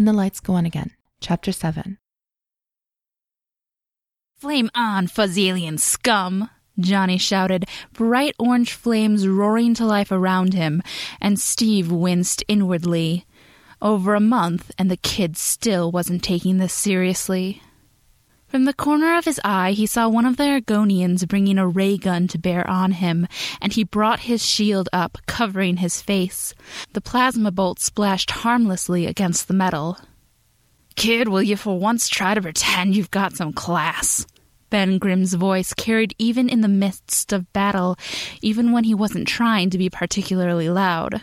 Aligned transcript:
When 0.00 0.06
the 0.06 0.14
Lights 0.14 0.40
Go 0.40 0.54
On 0.54 0.64
Again, 0.64 0.92
Chapter 1.20 1.52
7. 1.52 1.98
Flame 4.38 4.70
on, 4.74 5.08
fuzzy 5.08 5.50
alien 5.50 5.76
scum! 5.76 6.48
Johnny 6.78 7.18
shouted, 7.18 7.66
bright 7.92 8.34
orange 8.38 8.72
flames 8.72 9.28
roaring 9.28 9.74
to 9.74 9.84
life 9.84 10.10
around 10.10 10.54
him, 10.54 10.82
and 11.20 11.38
Steve 11.38 11.92
winced 11.92 12.42
inwardly. 12.48 13.26
Over 13.82 14.14
a 14.14 14.20
month, 14.20 14.70
and 14.78 14.90
the 14.90 14.96
kid 14.96 15.36
still 15.36 15.92
wasn't 15.92 16.24
taking 16.24 16.56
this 16.56 16.72
seriously. 16.72 17.60
From 18.50 18.64
the 18.64 18.74
corner 18.74 19.16
of 19.16 19.26
his 19.26 19.40
eye, 19.44 19.70
he 19.70 19.86
saw 19.86 20.08
one 20.08 20.26
of 20.26 20.36
the 20.36 20.42
Argonians 20.42 21.26
bringing 21.28 21.56
a 21.56 21.68
ray 21.68 21.96
gun 21.96 22.26
to 22.26 22.38
bear 22.38 22.68
on 22.68 22.90
him, 22.90 23.28
and 23.62 23.72
he 23.72 23.84
brought 23.84 24.20
his 24.20 24.44
shield 24.44 24.88
up, 24.92 25.18
covering 25.26 25.76
his 25.76 26.02
face. 26.02 26.52
The 26.92 27.00
plasma 27.00 27.52
bolt 27.52 27.78
splashed 27.78 28.32
harmlessly 28.32 29.06
against 29.06 29.46
the 29.46 29.54
metal. 29.54 29.98
Kid, 30.96 31.28
will 31.28 31.44
you 31.44 31.56
for 31.56 31.78
once 31.78 32.08
try 32.08 32.34
to 32.34 32.42
pretend 32.42 32.96
you've 32.96 33.12
got 33.12 33.36
some 33.36 33.52
class? 33.52 34.26
Ben 34.68 34.98
Grimm's 34.98 35.34
voice 35.34 35.72
carried 35.72 36.16
even 36.18 36.48
in 36.48 36.60
the 36.60 36.66
midst 36.66 37.32
of 37.32 37.52
battle, 37.52 37.96
even 38.42 38.72
when 38.72 38.82
he 38.82 38.94
wasn't 38.94 39.28
trying 39.28 39.70
to 39.70 39.78
be 39.78 39.88
particularly 39.88 40.68
loud. 40.68 41.22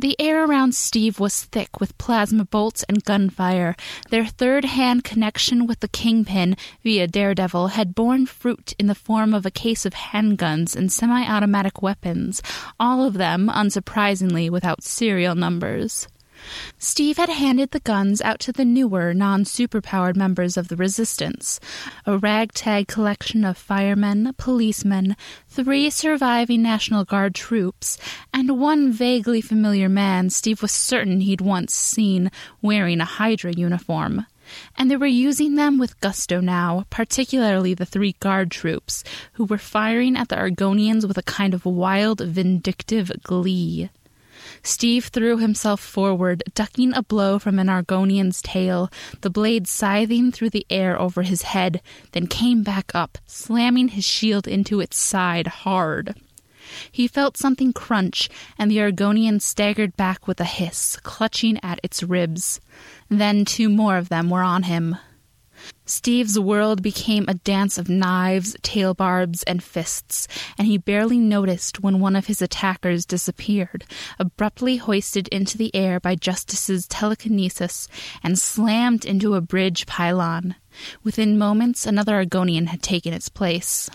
The 0.00 0.14
air 0.20 0.44
around 0.44 0.76
Steve 0.76 1.18
was 1.18 1.42
thick 1.42 1.80
with 1.80 1.98
plasma 1.98 2.44
bolts 2.44 2.84
and 2.88 3.02
gunfire. 3.02 3.74
Their 4.10 4.26
third 4.26 4.64
hand 4.64 5.02
connection 5.02 5.66
with 5.66 5.80
the 5.80 5.88
Kingpin 5.88 6.56
via 6.84 7.08
Daredevil 7.08 7.68
had 7.68 7.96
borne 7.96 8.24
fruit 8.26 8.74
in 8.78 8.86
the 8.86 8.94
form 8.94 9.34
of 9.34 9.44
a 9.44 9.50
case 9.50 9.84
of 9.84 9.94
handguns 9.94 10.76
and 10.76 10.92
semi 10.92 11.26
automatic 11.26 11.82
weapons, 11.82 12.40
all 12.78 13.04
of 13.04 13.14
them, 13.14 13.48
unsurprisingly, 13.48 14.48
without 14.48 14.84
serial 14.84 15.34
numbers. 15.34 16.06
Steve 16.78 17.16
had 17.16 17.28
handed 17.28 17.70
the 17.70 17.80
guns 17.80 18.20
out 18.20 18.40
to 18.40 18.52
the 18.52 18.64
newer, 18.64 19.12
non 19.12 19.44
superpowered 19.44 20.16
members 20.16 20.56
of 20.56 20.68
the 20.68 20.76
Resistance 20.76 21.60
a 22.06 22.16
ragtag 22.18 22.88
collection 22.88 23.44
of 23.44 23.56
firemen, 23.56 24.32
policemen, 24.38 25.16
three 25.48 25.90
surviving 25.90 26.62
National 26.62 27.04
Guard 27.04 27.34
troops, 27.34 27.98
and 28.32 28.58
one 28.58 28.92
vaguely 28.92 29.40
familiar 29.40 29.88
man 29.88 30.30
Steve 30.30 30.62
was 30.62 30.72
certain 30.72 31.20
he'd 31.20 31.40
once 31.40 31.74
seen 31.74 32.30
wearing 32.62 33.00
a 33.00 33.04
Hydra 33.04 33.52
uniform. 33.52 34.26
And 34.76 34.90
they 34.90 34.96
were 34.96 35.06
using 35.06 35.56
them 35.56 35.78
with 35.78 36.00
gusto 36.00 36.40
now, 36.40 36.84
particularly 36.88 37.74
the 37.74 37.84
three 37.84 38.16
guard 38.20 38.50
troops, 38.50 39.04
who 39.34 39.44
were 39.44 39.58
firing 39.58 40.16
at 40.16 40.28
the 40.28 40.36
Argonians 40.36 41.06
with 41.06 41.18
a 41.18 41.22
kind 41.22 41.52
of 41.52 41.66
wild, 41.66 42.20
vindictive 42.20 43.12
glee. 43.22 43.90
Steve 44.62 45.06
threw 45.06 45.38
himself 45.38 45.80
forward, 45.80 46.42
ducking 46.54 46.94
a 46.94 47.02
blow 47.02 47.38
from 47.38 47.58
an 47.58 47.68
Argonian's 47.68 48.42
tail, 48.42 48.90
the 49.20 49.30
blade 49.30 49.66
scything 49.66 50.32
through 50.32 50.50
the 50.50 50.66
air 50.70 51.00
over 51.00 51.22
his 51.22 51.42
head, 51.42 51.80
then 52.12 52.26
came 52.26 52.62
back 52.62 52.94
up, 52.94 53.18
slamming 53.26 53.88
his 53.88 54.04
shield 54.04 54.46
into 54.46 54.80
its 54.80 54.96
side 54.96 55.46
hard. 55.46 56.14
He 56.92 57.08
felt 57.08 57.36
something 57.36 57.72
crunch, 57.72 58.28
and 58.58 58.70
the 58.70 58.78
Argonian 58.78 59.40
staggered 59.40 59.96
back 59.96 60.26
with 60.26 60.40
a 60.40 60.44
hiss, 60.44 60.98
clutching 61.02 61.58
at 61.62 61.80
its 61.82 62.02
ribs. 62.02 62.60
Then 63.08 63.44
two 63.44 63.68
more 63.68 63.96
of 63.96 64.10
them 64.10 64.28
were 64.28 64.42
on 64.42 64.64
him. 64.64 64.96
Steve's 65.84 66.38
world 66.38 66.82
became 66.82 67.24
a 67.26 67.34
dance 67.34 67.78
of 67.78 67.88
knives, 67.88 68.56
tail 68.62 68.94
barbs, 68.94 69.42
and 69.44 69.62
fists, 69.62 70.28
and 70.58 70.66
he 70.66 70.76
barely 70.76 71.18
noticed 71.18 71.80
when 71.80 72.00
one 72.00 72.14
of 72.14 72.26
his 72.26 72.42
attackers 72.42 73.06
disappeared, 73.06 73.84
abruptly 74.18 74.76
hoisted 74.76 75.28
into 75.28 75.56
the 75.56 75.74
air 75.74 75.98
by 75.98 76.14
Justice's 76.14 76.86
telekinesis 76.86 77.88
and 78.22 78.38
slammed 78.38 79.04
into 79.04 79.34
a 79.34 79.40
bridge 79.40 79.86
pylon. 79.86 80.54
Within 81.02 81.38
moments, 81.38 81.86
another 81.86 82.22
Argonian 82.22 82.66
had 82.66 82.82
taken 82.82 83.12
its 83.14 83.28
place. 83.28 83.88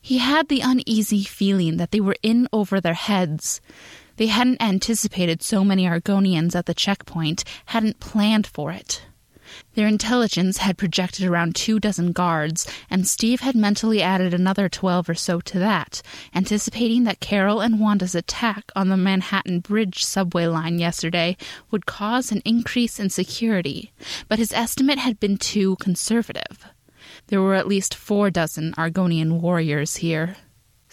He 0.00 0.18
had 0.18 0.48
the 0.48 0.60
uneasy 0.60 1.24
feeling 1.24 1.78
that 1.78 1.90
they 1.90 2.00
were 2.00 2.16
in 2.22 2.46
over 2.52 2.80
their 2.80 2.94
heads. 2.94 3.60
They 4.16 4.28
hadn't 4.28 4.62
anticipated 4.62 5.42
so 5.42 5.64
many 5.64 5.84
Argonians 5.84 6.54
at 6.54 6.66
the 6.66 6.74
checkpoint, 6.74 7.42
hadn't 7.66 7.98
planned 7.98 8.46
for 8.46 8.70
it. 8.70 9.02
Their 9.74 9.86
intelligence 9.86 10.58
had 10.58 10.78
projected 10.78 11.26
around 11.26 11.54
two 11.54 11.78
dozen 11.78 12.12
guards, 12.12 12.66
and 12.88 13.06
Steve 13.06 13.40
had 13.40 13.54
mentally 13.54 14.02
added 14.02 14.32
another 14.32 14.68
twelve 14.68 15.08
or 15.08 15.14
so 15.14 15.40
to 15.40 15.58
that, 15.58 16.02
anticipating 16.34 17.04
that 17.04 17.20
Carol 17.20 17.60
and 17.60 17.80
Wanda's 17.80 18.14
attack 18.14 18.70
on 18.74 18.88
the 18.88 18.96
Manhattan 18.96 19.60
Bridge 19.60 20.04
subway 20.04 20.46
line 20.46 20.78
yesterday 20.78 21.36
would 21.70 21.86
cause 21.86 22.32
an 22.32 22.42
increase 22.44 22.98
in 22.98 23.10
security, 23.10 23.92
but 24.28 24.38
his 24.38 24.52
estimate 24.52 24.98
had 24.98 25.20
been 25.20 25.36
too 25.36 25.76
conservative. 25.76 26.66
There 27.28 27.42
were 27.42 27.54
at 27.54 27.68
least 27.68 27.94
four 27.94 28.30
dozen 28.30 28.72
Argonian 28.74 29.40
warriors 29.40 29.96
here. 29.96 30.36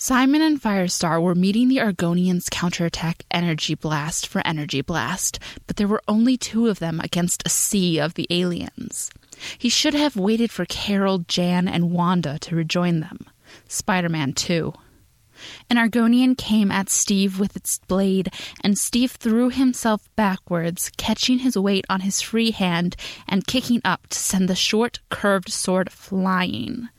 Simon 0.06 0.42
and 0.42 0.62
Firestar 0.62 1.22
were 1.22 1.34
meeting 1.34 1.70
the 1.70 1.78
Argonians' 1.78 2.50
counterattack 2.50 3.24
Energy 3.32 3.74
Blast 3.74 4.28
for 4.28 4.46
Energy 4.46 4.82
Blast, 4.82 5.40
but 5.66 5.78
there 5.78 5.88
were 5.88 6.04
only 6.10 6.36
two 6.36 6.68
of 6.68 6.80
them 6.80 7.00
against 7.00 7.42
a 7.46 7.50
sea 7.50 8.00
of 8.00 8.16
the 8.16 8.28
aliens. 8.30 9.10
He 9.58 9.70
should 9.70 9.94
have 9.94 10.18
waited 10.18 10.52
for 10.52 10.66
Carol, 10.66 11.20
Jan, 11.20 11.70
and 11.70 11.92
Wanda 11.92 12.38
to 12.40 12.54
rejoin 12.54 13.00
them. 13.00 13.28
Spider 13.70 14.10
Man, 14.10 14.34
too. 14.34 14.74
An 15.70 15.78
Argonian 15.78 16.38
came 16.38 16.70
at 16.70 16.90
Steve 16.90 17.40
with 17.40 17.56
its 17.56 17.80
blade, 17.88 18.28
and 18.62 18.78
Steve 18.78 19.12
threw 19.12 19.52
himself 19.52 20.10
backwards, 20.18 20.92
catching 20.98 21.40
his 21.40 21.58
weight 21.58 21.86
on 21.90 22.02
his 22.02 22.20
free 22.20 22.52
hand 22.52 22.98
and 23.26 23.48
kicking 23.48 23.80
up 23.86 24.08
to 24.08 24.20
send 24.20 24.50
the 24.50 24.54
short, 24.54 25.00
curved 25.10 25.50
sword 25.50 25.90
flying. 25.90 26.90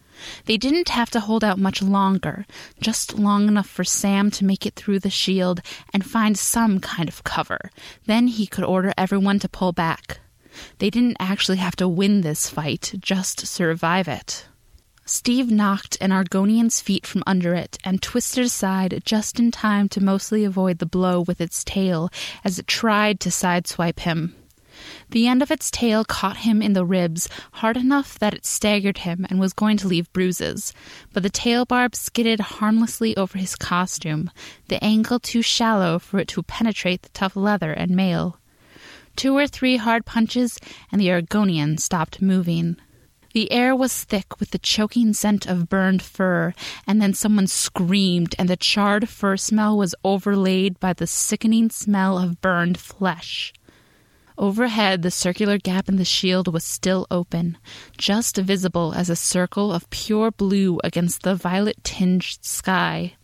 They 0.46 0.56
didn't 0.56 0.88
have 0.90 1.10
to 1.10 1.20
hold 1.20 1.44
out 1.44 1.58
much 1.58 1.82
longer, 1.82 2.46
just 2.80 3.18
long 3.18 3.48
enough 3.48 3.68
for 3.68 3.84
Sam 3.84 4.30
to 4.32 4.44
make 4.44 4.66
it 4.66 4.74
through 4.74 5.00
the 5.00 5.10
shield 5.10 5.60
and 5.92 6.04
find 6.04 6.38
some 6.38 6.80
kind 6.80 7.08
of 7.08 7.24
cover. 7.24 7.70
Then 8.06 8.28
he 8.28 8.46
could 8.46 8.64
order 8.64 8.92
everyone 8.96 9.38
to 9.40 9.48
pull 9.48 9.72
back. 9.72 10.20
They 10.78 10.90
didn't 10.90 11.16
actually 11.18 11.58
have 11.58 11.76
to 11.76 11.88
win 11.88 12.20
this 12.20 12.48
fight, 12.48 12.94
just 13.00 13.46
survive 13.46 14.08
it. 14.08 14.46
Steve 15.06 15.50
knocked 15.50 15.98
an 16.00 16.12
Argonian's 16.12 16.80
feet 16.80 17.06
from 17.06 17.22
under 17.26 17.54
it 17.54 17.76
and 17.84 18.00
twisted 18.00 18.44
aside 18.44 19.02
just 19.04 19.38
in 19.38 19.50
time 19.50 19.86
to 19.90 20.02
mostly 20.02 20.44
avoid 20.44 20.78
the 20.78 20.86
blow 20.86 21.20
with 21.20 21.42
its 21.42 21.62
tail 21.62 22.08
as 22.42 22.58
it 22.58 22.66
tried 22.66 23.20
to 23.20 23.28
sideswipe 23.28 24.00
him. 24.00 24.34
The 25.10 25.26
end 25.26 25.42
of 25.42 25.50
its 25.50 25.70
tail 25.70 26.04
caught 26.04 26.38
him 26.38 26.60
in 26.60 26.72
the 26.72 26.84
ribs, 26.84 27.28
hard 27.52 27.76
enough 27.76 28.18
that 28.18 28.34
it 28.34 28.44
staggered 28.44 28.98
him 28.98 29.26
and 29.30 29.40
was 29.40 29.52
going 29.52 29.76
to 29.78 29.88
leave 29.88 30.12
bruises. 30.12 30.72
But 31.12 31.22
the 31.22 31.30
tail 31.30 31.64
barb 31.64 31.94
skidded 31.94 32.40
harmlessly 32.40 33.16
over 33.16 33.38
his 33.38 33.56
costume, 33.56 34.30
the 34.68 34.82
angle 34.82 35.20
too 35.20 35.42
shallow 35.42 35.98
for 35.98 36.18
it 36.18 36.28
to 36.28 36.42
penetrate 36.42 37.02
the 37.02 37.08
tough 37.10 37.36
leather 37.36 37.72
and 37.72 37.92
mail. 37.92 38.38
Two 39.16 39.36
or 39.36 39.46
three 39.46 39.76
hard 39.76 40.04
punches, 40.04 40.58
and 40.90 41.00
the 41.00 41.08
Argonian 41.08 41.78
stopped 41.78 42.20
moving. 42.20 42.76
The 43.34 43.50
air 43.50 43.74
was 43.74 44.04
thick 44.04 44.38
with 44.38 44.52
the 44.52 44.58
choking 44.58 45.12
scent 45.12 45.44
of 45.46 45.68
burned 45.68 46.02
fur, 46.02 46.54
and 46.86 47.02
then 47.02 47.14
someone 47.14 47.48
screamed, 47.48 48.36
and 48.38 48.48
the 48.48 48.56
charred 48.56 49.08
fur 49.08 49.36
smell 49.36 49.76
was 49.76 49.94
overlaid 50.04 50.78
by 50.78 50.92
the 50.92 51.08
sickening 51.08 51.68
smell 51.68 52.16
of 52.16 52.40
burned 52.40 52.78
flesh. 52.78 53.52
Overhead, 54.36 55.02
the 55.02 55.12
circular 55.12 55.58
gap 55.58 55.88
in 55.88 55.96
the 55.96 56.04
shield 56.04 56.52
was 56.52 56.64
still 56.64 57.06
open, 57.08 57.56
just 57.96 58.36
visible 58.36 58.92
as 58.92 59.08
a 59.08 59.16
circle 59.16 59.72
of 59.72 59.88
pure 59.90 60.32
blue 60.32 60.80
against 60.82 61.22
the 61.22 61.36
violet 61.36 61.82
tinged 61.84 62.38
sky. 62.42 63.14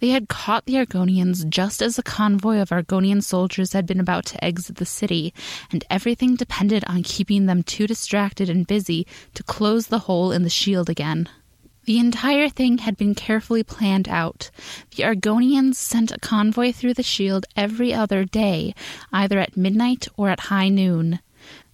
They 0.00 0.10
had 0.10 0.28
caught 0.28 0.66
the 0.66 0.74
Argonians 0.74 1.48
just 1.48 1.80
as 1.80 1.98
a 1.98 2.02
convoy 2.02 2.58
of 2.58 2.68
Argonian 2.68 3.22
soldiers 3.22 3.72
had 3.72 3.86
been 3.86 4.00
about 4.00 4.26
to 4.26 4.44
exit 4.44 4.76
the 4.76 4.84
city, 4.84 5.32
and 5.72 5.82
everything 5.88 6.36
depended 6.36 6.84
on 6.86 7.02
keeping 7.02 7.46
them 7.46 7.62
too 7.62 7.86
distracted 7.86 8.50
and 8.50 8.66
busy 8.66 9.06
to 9.32 9.42
close 9.42 9.86
the 9.86 10.00
hole 10.00 10.30
in 10.30 10.42
the 10.42 10.50
shield 10.50 10.90
again. 10.90 11.26
The 11.84 11.98
entire 11.98 12.48
thing 12.48 12.78
had 12.78 12.96
been 12.96 13.14
carefully 13.14 13.62
planned 13.62 14.08
out. 14.08 14.50
The 14.96 15.02
Argonians 15.02 15.74
sent 15.74 16.10
a 16.10 16.18
convoy 16.18 16.72
through 16.72 16.94
the 16.94 17.02
shield 17.02 17.44
every 17.56 17.92
other 17.92 18.24
day, 18.24 18.74
either 19.12 19.38
at 19.38 19.56
midnight 19.56 20.08
or 20.16 20.30
at 20.30 20.48
high 20.48 20.70
noon. 20.70 21.20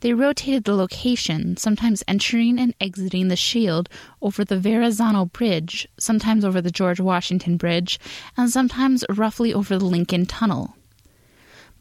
They 0.00 0.12
rotated 0.12 0.64
the 0.64 0.74
location, 0.74 1.56
sometimes 1.56 2.02
entering 2.08 2.58
and 2.58 2.74
exiting 2.80 3.28
the 3.28 3.36
shield 3.36 3.88
over 4.20 4.44
the 4.44 4.58
Verrazano 4.58 5.26
Bridge, 5.26 5.86
sometimes 5.96 6.44
over 6.44 6.60
the 6.60 6.72
George 6.72 6.98
Washington 6.98 7.56
Bridge, 7.56 8.00
and 8.36 8.50
sometimes 8.50 9.04
roughly 9.08 9.54
over 9.54 9.78
the 9.78 9.84
Lincoln 9.84 10.26
Tunnel 10.26 10.74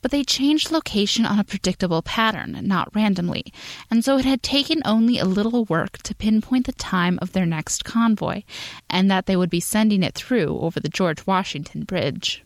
but 0.02 0.12
they 0.12 0.24
changed 0.24 0.72
location 0.72 1.26
on 1.26 1.40
a 1.40 1.44
predictable 1.44 2.02
pattern, 2.02 2.60
not 2.64 2.94
randomly, 2.96 3.54
and 3.90 4.04
so 4.04 4.18
it 4.18 4.26
had 4.26 4.42
taken 4.42 4.82
only 4.86 5.18
a 5.18 5.26
little 5.26 5.66
work 5.66 5.98
to 6.00 6.16
pinpoint 6.16 6.66
the 6.66 6.74
time 6.74 7.20
of 7.22 7.34
their 7.34 7.46
next 7.46 7.86
convoy, 7.86 8.44
and 8.90 9.10
that 9.10 9.26
they 9.26 9.36
would 9.36 9.50
be 9.50 9.60
sending 9.60 10.04
it 10.04 10.16
through 10.16 10.60
over 10.60 10.80
the 10.80 10.90
George 10.90 11.26
Washington 11.26 11.84
Bridge. 11.84 12.44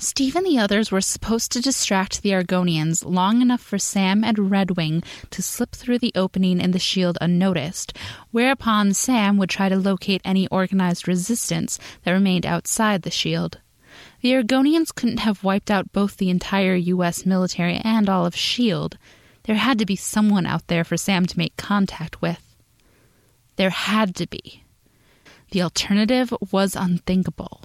Steve 0.00 0.36
and 0.36 0.46
the 0.46 0.58
others 0.58 0.92
were 0.92 1.00
supposed 1.00 1.50
to 1.50 1.60
distract 1.60 2.22
the 2.22 2.30
Argonians 2.30 3.04
long 3.04 3.42
enough 3.42 3.60
for 3.60 3.78
Sam 3.78 4.22
and 4.22 4.36
Redwing 4.36 5.02
to 5.30 5.42
slip 5.42 5.72
through 5.72 5.98
the 5.98 6.12
opening 6.14 6.60
in 6.60 6.70
the 6.70 6.78
shield 6.78 7.18
unnoticed, 7.20 7.96
whereupon 8.30 8.94
Sam 8.94 9.38
would 9.38 9.50
try 9.50 9.68
to 9.68 9.76
locate 9.76 10.22
any 10.24 10.46
organized 10.48 11.08
resistance 11.08 11.80
that 12.04 12.12
remained 12.12 12.46
outside 12.46 13.02
the 13.02 13.10
shield. 13.10 13.58
The 14.20 14.32
Argonians 14.32 14.94
couldn't 14.94 15.20
have 15.20 15.44
wiped 15.44 15.70
out 15.70 15.92
both 15.92 16.16
the 16.16 16.30
entire 16.30 16.74
U.S. 16.74 17.24
military 17.24 17.76
and 17.76 18.08
all 18.08 18.26
of 18.26 18.34
S.H.I.E.L.D. 18.34 18.96
There 19.44 19.56
had 19.56 19.78
to 19.78 19.86
be 19.86 19.96
someone 19.96 20.44
out 20.44 20.66
there 20.66 20.84
for 20.84 20.96
Sam 20.96 21.24
to 21.26 21.38
make 21.38 21.56
contact 21.56 22.20
with. 22.20 22.42
There 23.56 23.70
had 23.70 24.14
to 24.16 24.26
be. 24.26 24.64
The 25.52 25.62
alternative 25.62 26.34
was 26.50 26.76
unthinkable. 26.76 27.62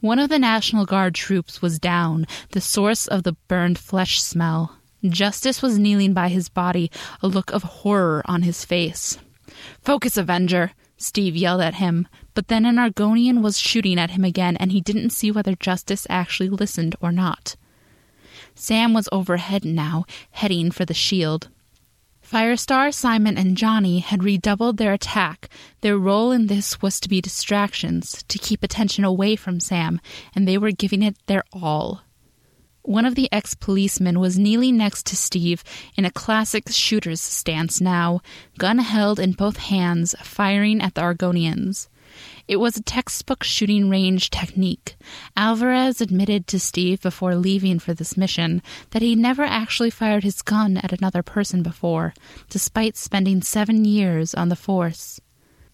One 0.00 0.18
of 0.18 0.28
the 0.28 0.38
National 0.38 0.84
Guard 0.84 1.14
troops 1.14 1.62
was 1.62 1.78
down, 1.78 2.26
the 2.50 2.60
source 2.60 3.06
of 3.06 3.22
the 3.22 3.32
burned 3.48 3.78
flesh 3.78 4.22
smell. 4.22 4.76
Justice 5.02 5.62
was 5.62 5.78
kneeling 5.78 6.12
by 6.12 6.28
his 6.28 6.48
body, 6.48 6.90
a 7.22 7.26
look 7.26 7.50
of 7.52 7.62
horror 7.62 8.22
on 8.26 8.42
his 8.42 8.64
face. 8.64 9.18
Focus, 9.82 10.16
Avenger! 10.16 10.72
Steve 10.98 11.36
yelled 11.36 11.60
at 11.60 11.74
him, 11.74 12.06
but 12.36 12.48
then 12.48 12.66
an 12.66 12.76
Argonian 12.76 13.40
was 13.40 13.58
shooting 13.58 13.98
at 13.98 14.10
him 14.10 14.22
again, 14.22 14.58
and 14.58 14.70
he 14.70 14.80
didn't 14.82 15.08
see 15.08 15.30
whether 15.30 15.54
Justice 15.56 16.06
actually 16.10 16.50
listened 16.50 16.94
or 17.00 17.10
not. 17.10 17.56
Sam 18.54 18.92
was 18.92 19.08
overhead 19.10 19.64
now, 19.64 20.04
heading 20.32 20.70
for 20.70 20.84
the 20.84 20.92
shield. 20.92 21.48
Firestar, 22.22 22.92
Simon, 22.92 23.38
and 23.38 23.56
Johnny 23.56 24.00
had 24.00 24.22
redoubled 24.22 24.76
their 24.76 24.92
attack. 24.92 25.48
Their 25.80 25.96
role 25.96 26.30
in 26.30 26.48
this 26.48 26.82
was 26.82 27.00
to 27.00 27.08
be 27.08 27.22
distractions, 27.22 28.22
to 28.28 28.38
keep 28.38 28.62
attention 28.62 29.02
away 29.02 29.34
from 29.34 29.58
Sam, 29.58 29.98
and 30.34 30.46
they 30.46 30.58
were 30.58 30.72
giving 30.72 31.02
it 31.02 31.16
their 31.28 31.44
all. 31.54 32.02
One 32.82 33.06
of 33.06 33.14
the 33.14 33.30
ex 33.32 33.54
policemen 33.54 34.20
was 34.20 34.38
kneeling 34.38 34.76
next 34.76 35.06
to 35.06 35.16
Steve 35.16 35.64
in 35.96 36.04
a 36.04 36.10
classic 36.10 36.68
shooter's 36.68 37.22
stance 37.22 37.80
now, 37.80 38.20
gun 38.58 38.76
held 38.76 39.18
in 39.18 39.32
both 39.32 39.56
hands, 39.56 40.14
firing 40.22 40.82
at 40.82 40.96
the 40.96 41.00
Argonians. 41.00 41.88
It 42.48 42.56
was 42.56 42.76
a 42.76 42.82
textbook 42.82 43.44
shooting 43.44 43.90
range 43.90 44.30
technique. 44.30 44.96
Alvarez 45.36 46.00
admitted 46.00 46.46
to 46.46 46.60
Steve 46.60 47.00
before 47.00 47.34
leaving 47.34 47.78
for 47.78 47.94
this 47.94 48.16
mission 48.16 48.62
that 48.90 49.02
he 49.02 49.14
never 49.14 49.44
actually 49.44 49.90
fired 49.90 50.24
his 50.24 50.42
gun 50.42 50.76
at 50.78 50.92
another 50.92 51.22
person 51.22 51.62
before, 51.62 52.14
despite 52.48 52.96
spending 52.96 53.42
seven 53.42 53.84
years 53.84 54.34
on 54.34 54.48
the 54.48 54.56
force. 54.56 55.20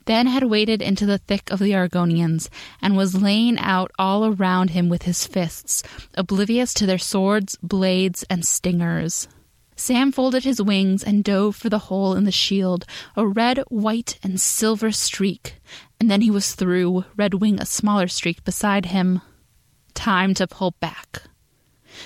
Then 0.06 0.27
had 0.27 0.44
waded 0.44 0.83
into 0.83 1.06
the 1.06 1.19
thick 1.19 1.50
of 1.50 1.61
the 1.61 1.73
Argonians 1.73 2.49
and 2.81 2.97
was 2.97 3.23
laying 3.23 3.59
out 3.59 3.93
all 3.99 4.27
around 4.27 4.71
him 4.71 4.89
with 4.89 5.03
his 5.03 5.27
fists, 5.27 5.83
oblivious 6.15 6.75
to 6.75 6.87
their 6.87 6.99
swords, 6.99 7.56
blades, 7.62 8.25
and 8.29 8.44
stingers. 8.44 9.29
Sam 9.77 10.12
folded 10.12 10.44
his 10.44 10.61
wings 10.61 11.03
and 11.03 11.25
dove 11.25 11.56
for 11.56 11.69
the 11.69 11.79
hole 11.79 12.15
in 12.15 12.25
the 12.25 12.33
shield, 12.33 12.85
a 13.17 13.27
red, 13.27 13.59
white, 13.69 14.19
and 14.23 14.41
silver 14.41 14.93
streak, 14.93 15.56
and 16.03 16.11
then 16.11 16.23
he 16.23 16.33
was 16.33 16.57
through, 16.57 17.05
Redwing 17.17 17.61
a 17.61 17.65
smaller 17.65 18.09
streak 18.09 18.43
beside 18.43 18.87
him. 18.87 19.21
Time 19.95 20.35
to 20.35 20.49
pull 20.49 20.73
back. 20.81 21.23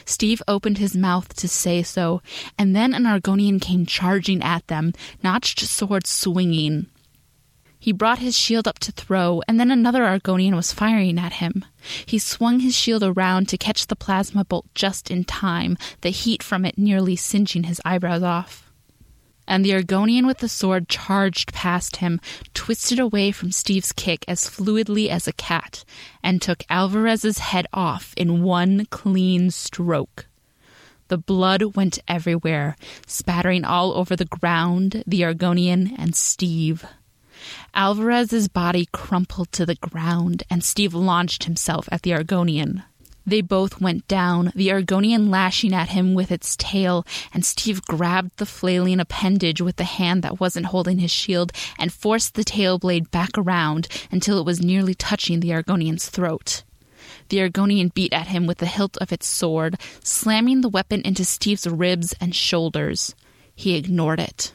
Steve 0.04 0.42
opened 0.46 0.76
his 0.76 0.94
mouth 0.94 1.34
to 1.36 1.48
say 1.48 1.82
so, 1.82 2.20
and 2.58 2.76
then 2.76 2.92
an 2.92 3.04
Argonian 3.04 3.58
came 3.58 3.86
charging 3.86 4.42
at 4.42 4.66
them, 4.66 4.92
notched 5.22 5.60
sword 5.60 6.06
swinging. 6.06 6.88
He 7.78 7.90
brought 7.90 8.18
his 8.18 8.36
shield 8.36 8.68
up 8.68 8.78
to 8.80 8.92
throw, 8.92 9.40
and 9.48 9.58
then 9.58 9.70
another 9.70 10.02
Argonian 10.02 10.56
was 10.56 10.74
firing 10.74 11.18
at 11.18 11.40
him. 11.40 11.64
He 12.04 12.18
swung 12.18 12.60
his 12.60 12.74
shield 12.74 13.02
around 13.02 13.48
to 13.48 13.56
catch 13.56 13.86
the 13.86 13.96
plasma 13.96 14.44
bolt 14.44 14.66
just 14.74 15.10
in 15.10 15.24
time, 15.24 15.78
the 16.02 16.10
heat 16.10 16.42
from 16.42 16.66
it 16.66 16.76
nearly 16.76 17.16
singeing 17.16 17.62
his 17.62 17.80
eyebrows 17.82 18.22
off 18.22 18.65
and 19.46 19.64
the 19.64 19.70
Argonian 19.70 20.26
with 20.26 20.38
the 20.38 20.48
sword 20.48 20.88
charged 20.88 21.52
past 21.52 21.96
him, 21.96 22.20
twisted 22.54 22.98
away 22.98 23.30
from 23.32 23.52
Steve's 23.52 23.92
kick 23.92 24.24
as 24.28 24.48
fluidly 24.48 25.08
as 25.08 25.26
a 25.26 25.32
cat, 25.32 25.84
and 26.22 26.40
took 26.40 26.64
Alvarez's 26.68 27.38
head 27.38 27.66
off 27.72 28.12
in 28.16 28.42
one 28.42 28.86
clean 28.86 29.50
stroke. 29.50 30.26
The 31.08 31.18
blood 31.18 31.76
went 31.76 32.00
everywhere, 32.08 32.76
spattering 33.06 33.64
all 33.64 33.92
over 33.92 34.16
the 34.16 34.24
ground, 34.24 35.04
the 35.06 35.22
Argonian, 35.22 35.94
and 35.96 36.16
Steve. 36.16 36.84
Alvarez's 37.74 38.48
body 38.48 38.88
crumpled 38.92 39.52
to 39.52 39.64
the 39.64 39.76
ground, 39.76 40.42
and 40.50 40.64
Steve 40.64 40.94
launched 40.94 41.44
himself 41.44 41.88
at 41.92 42.02
the 42.02 42.10
Argonian. 42.10 42.82
They 43.26 43.40
both 43.40 43.80
went 43.80 44.06
down, 44.06 44.52
the 44.54 44.68
Argonian 44.68 45.28
lashing 45.30 45.74
at 45.74 45.88
him 45.88 46.14
with 46.14 46.30
its 46.30 46.54
tail, 46.56 47.04
and 47.34 47.44
Steve 47.44 47.82
grabbed 47.82 48.36
the 48.36 48.46
flailing 48.46 49.00
appendage 49.00 49.60
with 49.60 49.76
the 49.76 49.84
hand 49.84 50.22
that 50.22 50.38
wasn't 50.38 50.66
holding 50.66 51.00
his 51.00 51.10
shield 51.10 51.50
and 51.76 51.92
forced 51.92 52.34
the 52.34 52.44
tail 52.44 52.78
blade 52.78 53.10
back 53.10 53.30
around 53.36 53.88
until 54.12 54.38
it 54.38 54.46
was 54.46 54.60
nearly 54.62 54.94
touching 54.94 55.40
the 55.40 55.50
Argonian's 55.50 56.08
throat. 56.08 56.62
The 57.28 57.38
Argonian 57.38 57.92
beat 57.92 58.12
at 58.12 58.28
him 58.28 58.46
with 58.46 58.58
the 58.58 58.66
hilt 58.66 58.96
of 58.98 59.12
its 59.12 59.26
sword, 59.26 59.80
slamming 60.04 60.60
the 60.60 60.68
weapon 60.68 61.02
into 61.04 61.24
Steve's 61.24 61.66
ribs 61.66 62.14
and 62.20 62.34
shoulders. 62.34 63.16
He 63.56 63.74
ignored 63.74 64.20
it. 64.20 64.52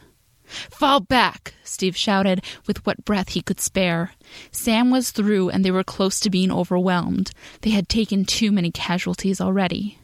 Fall 0.70 1.00
back! 1.00 1.54
Steve 1.64 1.96
shouted, 1.96 2.44
with 2.66 2.84
what 2.86 3.04
breath 3.04 3.30
he 3.30 3.42
could 3.42 3.60
spare. 3.60 4.12
Sam 4.50 4.90
was 4.90 5.10
through, 5.10 5.50
and 5.50 5.64
they 5.64 5.70
were 5.70 5.84
close 5.84 6.20
to 6.20 6.30
being 6.30 6.50
overwhelmed. 6.50 7.30
They 7.62 7.70
had 7.70 7.88
taken 7.88 8.24
too 8.24 8.52
many 8.52 8.70
casualties 8.70 9.40
already. 9.40 9.98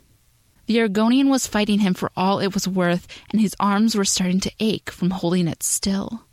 The 0.66 0.76
Argonian 0.76 1.30
was 1.30 1.46
fighting 1.46 1.80
him 1.80 1.94
for 1.94 2.12
all 2.16 2.40
it 2.40 2.52
was 2.52 2.68
worth, 2.68 3.06
and 3.30 3.40
his 3.40 3.56
arms 3.58 3.94
were 3.94 4.04
starting 4.04 4.40
to 4.40 4.52
ache 4.60 4.90
from 4.90 5.10
holding 5.10 5.48
it 5.48 5.62
still. 5.62 6.24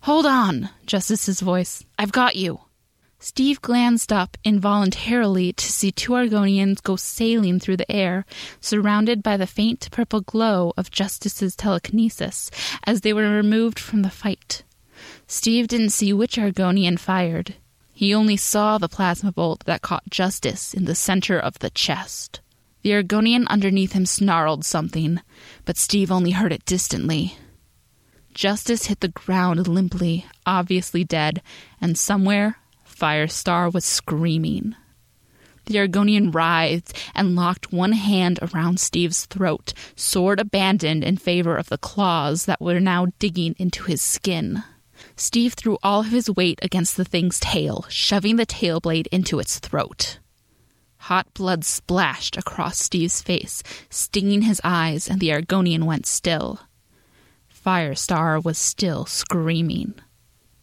Hold 0.00 0.26
on, 0.26 0.70
Justice's 0.86 1.40
voice. 1.40 1.84
I've 1.98 2.12
got 2.12 2.36
you. 2.36 2.60
Steve 3.20 3.60
glanced 3.60 4.12
up 4.12 4.36
involuntarily 4.44 5.52
to 5.52 5.72
see 5.72 5.90
two 5.90 6.12
Argonians 6.12 6.80
go 6.80 6.94
sailing 6.94 7.58
through 7.58 7.76
the 7.76 7.90
air, 7.90 8.24
surrounded 8.60 9.24
by 9.24 9.36
the 9.36 9.46
faint 9.46 9.88
purple 9.90 10.20
glow 10.20 10.72
of 10.76 10.90
Justice's 10.90 11.56
telekinesis 11.56 12.48
as 12.84 13.00
they 13.00 13.12
were 13.12 13.28
removed 13.28 13.78
from 13.80 14.02
the 14.02 14.10
fight. 14.10 14.62
Steve 15.26 15.66
didn't 15.66 15.90
see 15.90 16.12
which 16.12 16.36
Argonian 16.36 16.96
fired. 16.98 17.56
He 17.92 18.14
only 18.14 18.36
saw 18.36 18.78
the 18.78 18.88
plasma 18.88 19.32
bolt 19.32 19.64
that 19.64 19.82
caught 19.82 20.08
Justice 20.08 20.72
in 20.72 20.84
the 20.84 20.94
center 20.94 21.38
of 21.38 21.58
the 21.58 21.70
chest. 21.70 22.40
The 22.82 22.90
Argonian 22.90 23.48
underneath 23.48 23.92
him 23.92 24.06
snarled 24.06 24.64
something, 24.64 25.20
but 25.64 25.76
Steve 25.76 26.12
only 26.12 26.30
heard 26.30 26.52
it 26.52 26.64
distantly. 26.64 27.36
Justice 28.32 28.86
hit 28.86 29.00
the 29.00 29.08
ground 29.08 29.66
limply, 29.66 30.24
obviously 30.46 31.02
dead, 31.02 31.42
and 31.80 31.98
somewhere 31.98 32.58
Firestar 32.98 33.72
was 33.72 33.84
screaming. 33.84 34.74
The 35.66 35.76
Argonian 35.76 36.34
writhed 36.34 36.92
and 37.14 37.36
locked 37.36 37.72
one 37.72 37.92
hand 37.92 38.40
around 38.42 38.80
Steve's 38.80 39.26
throat, 39.26 39.72
sword 39.94 40.40
abandoned 40.40 41.04
in 41.04 41.16
favor 41.16 41.56
of 41.56 41.68
the 41.68 41.78
claws 41.78 42.46
that 42.46 42.60
were 42.60 42.80
now 42.80 43.06
digging 43.20 43.54
into 43.56 43.84
his 43.84 44.02
skin. 44.02 44.64
Steve 45.14 45.54
threw 45.54 45.78
all 45.80 46.00
of 46.00 46.10
his 46.10 46.28
weight 46.28 46.58
against 46.60 46.96
the 46.96 47.04
thing's 47.04 47.38
tail, 47.38 47.86
shoving 47.88 48.34
the 48.34 48.46
tail 48.46 48.80
blade 48.80 49.08
into 49.12 49.38
its 49.38 49.60
throat. 49.60 50.18
Hot 51.02 51.32
blood 51.34 51.64
splashed 51.64 52.36
across 52.36 52.80
Steve's 52.80 53.22
face, 53.22 53.62
stinging 53.90 54.42
his 54.42 54.60
eyes, 54.64 55.08
and 55.08 55.20
the 55.20 55.30
Argonian 55.30 55.84
went 55.84 56.04
still. 56.04 56.58
Firestar 57.48 58.42
was 58.42 58.58
still 58.58 59.06
screaming. 59.06 59.94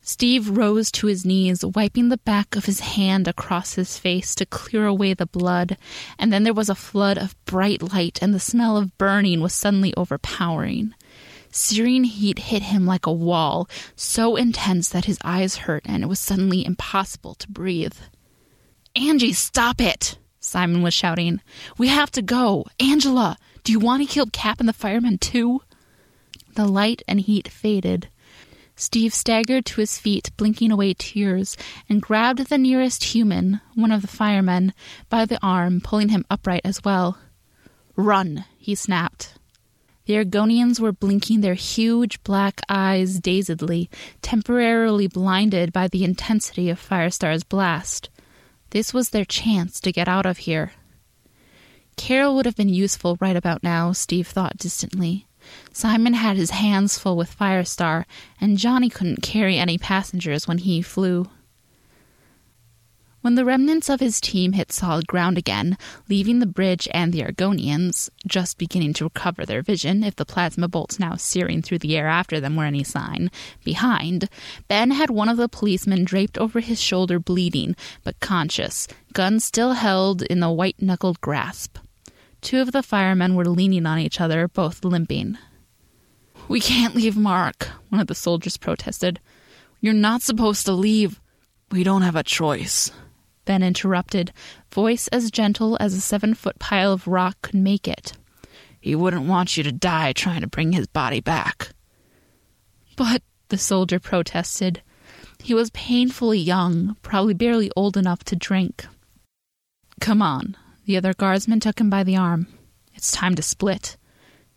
Steve 0.07 0.55
rose 0.55 0.91
to 0.91 1.07
his 1.07 1.25
knees, 1.25 1.65
wiping 1.65 2.09
the 2.09 2.17
back 2.17 2.55
of 2.55 2.65
his 2.65 2.79
hand 2.79 3.27
across 3.27 3.73
his 3.73 3.97
face 3.97 4.35
to 4.35 4.45
clear 4.45 4.85
away 4.85 5.15
the 5.15 5.25
blood, 5.25 5.77
and 6.19 6.31
then 6.31 6.43
there 6.43 6.53
was 6.53 6.69
a 6.69 6.75
flood 6.75 7.17
of 7.17 7.35
bright 7.45 7.81
light, 7.91 8.19
and 8.21 8.31
the 8.31 8.39
smell 8.39 8.77
of 8.77 8.95
burning 8.99 9.41
was 9.41 9.51
suddenly 9.51 9.95
overpowering. 9.97 10.93
Searing 11.49 12.03
heat 12.03 12.37
hit 12.37 12.61
him 12.61 12.85
like 12.85 13.07
a 13.07 13.11
wall, 13.11 13.67
so 13.95 14.35
intense 14.35 14.89
that 14.89 15.05
his 15.05 15.17
eyes 15.23 15.55
hurt 15.55 15.81
and 15.85 16.03
it 16.03 16.07
was 16.07 16.19
suddenly 16.19 16.63
impossible 16.63 17.33
to 17.33 17.49
breathe. 17.49 17.97
Angie, 18.95 19.33
stop 19.33 19.81
it! 19.81 20.19
Simon 20.39 20.83
was 20.83 20.93
shouting. 20.93 21.41
We 21.79 21.87
have 21.87 22.11
to 22.11 22.21
go. 22.21 22.65
Angela, 22.79 23.37
do 23.63 23.71
you 23.71 23.79
want 23.79 24.03
to 24.03 24.13
kill 24.13 24.27
Cap 24.27 24.59
and 24.59 24.69
the 24.69 24.73
firemen 24.73 25.17
too? 25.17 25.63
The 26.53 26.67
light 26.67 27.01
and 27.07 27.21
heat 27.21 27.47
faded. 27.47 28.09
Steve 28.75 29.13
staggered 29.13 29.65
to 29.65 29.81
his 29.81 29.97
feet, 29.97 30.31
blinking 30.37 30.71
away 30.71 30.93
tears, 30.93 31.55
and 31.87 32.01
grabbed 32.01 32.47
the 32.47 32.57
nearest 32.57 33.15
human, 33.15 33.61
one 33.73 33.91
of 33.91 34.01
the 34.01 34.07
firemen, 34.07 34.73
by 35.09 35.25
the 35.25 35.39
arm, 35.41 35.79
pulling 35.79 36.09
him 36.09 36.25
upright 36.29 36.61
as 36.65 36.83
well. 36.83 37.17
Run, 37.95 38.45
he 38.57 38.75
snapped. 38.75 39.35
The 40.05 40.15
Argonians 40.15 40.79
were 40.79 40.91
blinking 40.91 41.41
their 41.41 41.55
huge 41.55 42.21
black 42.23 42.61
eyes 42.69 43.19
dazedly, 43.19 43.89
temporarily 44.21 45.07
blinded 45.07 45.73
by 45.73 45.87
the 45.87 46.03
intensity 46.03 46.69
of 46.69 46.79
Firestar's 46.79 47.43
blast. 47.43 48.09
This 48.69 48.93
was 48.93 49.09
their 49.09 49.25
chance 49.25 49.79
to 49.79 49.91
get 49.91 50.07
out 50.07 50.25
of 50.25 50.39
here. 50.39 50.73
Carol 51.95 52.35
would 52.35 52.45
have 52.45 52.57
been 52.57 52.69
useful 52.69 53.17
right 53.21 53.35
about 53.35 53.63
now, 53.63 53.93
Steve 53.93 54.27
thought 54.27 54.57
distantly. 54.57 55.25
Simon 55.73 56.13
had 56.13 56.37
his 56.37 56.51
hands 56.51 56.97
full 56.97 57.17
with 57.17 57.35
Firestar, 57.35 58.05
and 58.39 58.57
Johnny 58.57 58.89
couldn't 58.89 59.21
carry 59.21 59.57
any 59.57 59.77
passengers 59.77 60.47
when 60.47 60.59
he 60.59 60.81
flew. 60.81 61.27
When 63.25 63.33
the 63.33 63.43
remnants 63.43 63.89
of 63.89 64.01
his 64.01 64.21
team 64.21 64.53
hit 64.53 64.71
solid 64.71 65.07
ground 65.07 65.39
again, 65.39 65.79
leaving 66.07 66.37
the 66.37 66.45
bridge 66.45 66.87
and 66.93 67.11
the 67.11 67.23
Argonians, 67.23 68.11
just 68.27 68.59
beginning 68.59 68.93
to 68.93 69.05
recover 69.05 69.47
their 69.47 69.63
vision, 69.63 70.03
if 70.03 70.15
the 70.15 70.25
plasma 70.25 70.67
bolts 70.67 70.99
now 70.99 71.15
searing 71.15 71.63
through 71.63 71.79
the 71.79 71.97
air 71.97 72.07
after 72.07 72.39
them 72.39 72.55
were 72.55 72.65
any 72.65 72.83
sign, 72.83 73.31
behind, 73.63 74.29
Ben 74.67 74.91
had 74.91 75.09
one 75.09 75.27
of 75.27 75.37
the 75.37 75.49
policemen 75.49 76.03
draped 76.03 76.37
over 76.37 76.59
his 76.59 76.79
shoulder, 76.79 77.17
bleeding, 77.17 77.75
but 78.03 78.19
conscious, 78.19 78.87
gun 79.13 79.39
still 79.39 79.71
held 79.73 80.21
in 80.21 80.39
the 80.39 80.51
white 80.51 80.79
knuckled 80.79 81.19
grasp. 81.19 81.79
Two 82.45 82.61
of 82.61 82.71
the 82.71 82.83
firemen 82.83 83.33
were 83.33 83.49
leaning 83.49 83.87
on 83.87 83.97
each 83.97 84.21
other, 84.21 84.47
both 84.47 84.85
limping. 84.85 85.35
We 86.47 86.59
can't 86.59 86.93
leave 86.93 87.17
Mark, 87.17 87.69
one 87.89 87.99
of 87.99 88.05
the 88.05 88.13
soldiers 88.13 88.55
protested. 88.55 89.19
You're 89.81 89.95
not 89.95 90.21
supposed 90.21 90.67
to 90.67 90.71
leave. 90.71 91.19
We 91.71 91.83
don't 91.83 92.03
have 92.03 92.15
a 92.15 92.21
choice. 92.21 92.91
Ben 93.45 93.63
interrupted, 93.63 94.31
voice 94.71 95.07
as 95.07 95.31
gentle 95.31 95.75
as 95.79 95.95
a 95.95 95.99
seven 95.99 96.35
foot 96.35 96.59
pile 96.59 96.93
of 96.93 97.07
rock 97.07 97.35
could 97.41 97.55
make 97.55 97.87
it. 97.87 98.13
He 98.79 98.93
wouldn't 98.93 99.25
want 99.25 99.57
you 99.57 99.63
to 99.63 99.71
die 99.71 100.13
trying 100.13 100.41
to 100.41 100.47
bring 100.47 100.71
his 100.71 100.85
body 100.85 101.21
back. 101.21 101.69
But, 102.95 103.23
the 103.49 103.57
soldier 103.57 103.99
protested, 103.99 104.83
he 105.41 105.55
was 105.55 105.71
painfully 105.71 106.37
young, 106.37 106.95
probably 107.01 107.33
barely 107.33 107.71
old 107.75 107.97
enough 107.97 108.23
to 108.25 108.35
drink. 108.35 108.85
Come 109.99 110.21
on. 110.21 110.55
The 110.85 110.97
other 110.97 111.13
guardsman 111.13 111.59
took 111.59 111.79
him 111.79 111.89
by 111.89 112.03
the 112.03 112.15
arm. 112.15 112.47
It's 112.93 113.11
time 113.11 113.35
to 113.35 113.41
split. 113.41 113.97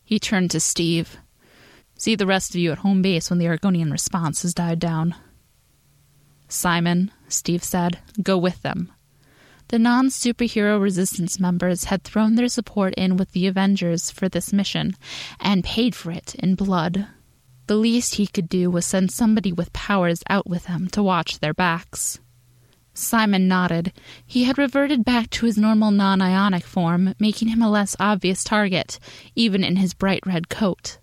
He 0.05 0.19
turned 0.19 0.51
to 0.53 0.61
Steve. 0.61 1.17
See 1.97 2.15
the 2.15 2.27
rest 2.27 2.51
of 2.51 2.61
you 2.61 2.71
at 2.73 2.79
home 2.79 3.03
base 3.03 3.31
when 3.31 3.39
the 3.39 3.47
Argonian 3.47 3.91
response 3.91 4.43
has 4.43 4.55
died 4.55 4.79
down. 4.79 5.15
Simon, 6.49 7.11
Steve 7.29 7.65
said, 7.65 7.99
go 8.23 8.39
with 8.39 8.63
them. 8.63 8.93
The 9.69 9.79
non 9.79 10.09
superhero 10.09 10.81
resistance 10.81 11.39
members 11.39 11.85
had 11.85 12.05
thrown 12.05 12.37
their 12.37 12.49
support 12.49 12.95
in 12.95 13.17
with 13.17 13.33
the 13.33 13.47
Avengers 13.47 14.11
for 14.11 14.29
this 14.29 14.53
mission 14.53 14.97
and 15.41 15.65
paid 15.65 15.95
for 15.95 16.11
it 16.11 16.35
in 16.37 16.55
blood. 16.55 17.07
The 17.67 17.77
least 17.77 18.15
he 18.15 18.27
could 18.27 18.49
do 18.49 18.71
was 18.71 18.87
send 18.87 19.13
somebody 19.13 19.53
with 19.53 19.75
powers 19.75 20.23
out 20.31 20.49
with 20.49 20.65
them 20.65 20.89
to 20.89 21.03
watch 21.03 21.41
their 21.41 21.53
backs. 21.53 22.19
Simon 22.99 23.47
nodded. 23.49 23.93
He 24.27 24.45
had 24.45 24.59
reverted 24.59 25.05
back 25.05 25.31
to 25.31 25.47
his 25.47 25.57
normal 25.57 25.91
non 25.91 26.21
ionic 26.21 26.65
form, 26.65 27.15
making 27.19 27.49
him 27.49 27.63
a 27.63 27.71
less 27.71 27.97
obvious 28.01 28.43
target, 28.43 28.99
even 29.35 29.63
in 29.63 29.77
his 29.77 29.95
bright 29.95 30.27
red 30.27 30.49
coat. 30.49 30.99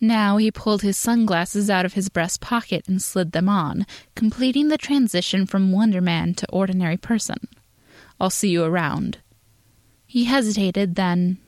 Now 0.00 0.36
he 0.36 0.50
pulled 0.50 0.82
his 0.82 0.98
sunglasses 0.98 1.70
out 1.70 1.86
of 1.86 1.94
his 1.94 2.10
breast 2.10 2.40
pocket 2.40 2.86
and 2.86 3.00
slid 3.00 3.32
them 3.32 3.48
on, 3.48 3.86
completing 4.14 4.68
the 4.68 4.76
transition 4.76 5.46
from 5.46 5.72
Wonder 5.72 6.02
Man 6.02 6.34
to 6.34 6.50
ordinary 6.50 6.98
person. 6.98 7.38
I'll 8.20 8.30
see 8.30 8.50
you 8.50 8.62
around. 8.62 9.18
He 10.06 10.24
hesitated, 10.24 10.94
then. 10.94 11.38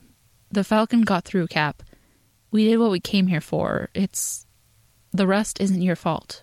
The 0.50 0.64
Falcon 0.64 1.02
got 1.02 1.24
through, 1.24 1.48
Cap. 1.48 1.82
We 2.50 2.64
did 2.64 2.78
what 2.78 2.90
we 2.90 3.00
came 3.00 3.26
here 3.26 3.42
for. 3.42 3.90
It's. 3.94 4.46
The 5.12 5.26
rest 5.26 5.60
isn't 5.60 5.82
your 5.82 5.96
fault. 5.96 6.42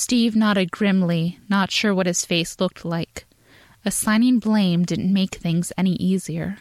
Steve 0.00 0.36
nodded 0.36 0.70
grimly, 0.70 1.40
not 1.48 1.72
sure 1.72 1.92
what 1.92 2.06
his 2.06 2.24
face 2.24 2.60
looked 2.60 2.84
like. 2.84 3.26
Assigning 3.84 4.38
blame 4.38 4.84
didn't 4.84 5.12
make 5.12 5.34
things 5.34 5.72
any 5.76 5.94
easier. 5.94 6.58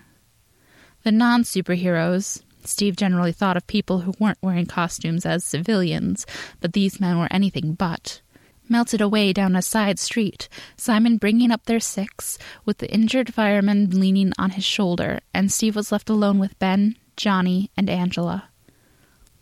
The 1.04 1.12
non 1.12 1.44
superheroes, 1.44 2.42
Steve 2.66 2.96
generally 2.96 3.32
thought 3.32 3.56
of 3.56 3.68
people 3.68 4.00
who 4.00 4.16
weren't 4.20 4.40
wearing 4.42 4.66
costumes 4.66 5.24
as 5.24 5.44
civilians, 5.44 6.26
but 6.62 6.74
these 6.74 7.00
men 7.00 7.20
were 7.20 7.28
anything 7.30 7.74
but. 7.74 8.22
Melted 8.68 9.02
away 9.02 9.34
down 9.34 9.56
a 9.56 9.62
side 9.62 10.00
street, 10.00 10.50
Simon 10.76 11.18
bringing 11.18 11.52
up 11.52 11.66
their 11.66 11.80
six, 11.80 12.40
with 12.66 12.80
the 12.80 12.92
injured 12.92 13.36
fireman 13.36 13.92
leaning 13.92 14.34
on 14.40 14.50
his 14.50 14.66
shoulder, 14.66 15.20
and 15.32 15.52
Steve 15.52 15.76
was 15.76 15.92
left 15.92 16.10
alone 16.10 16.40
with 16.40 16.58
Ben, 16.58 16.96
Johnny, 17.16 17.70
and 17.78 17.88
Angela. 17.88 18.50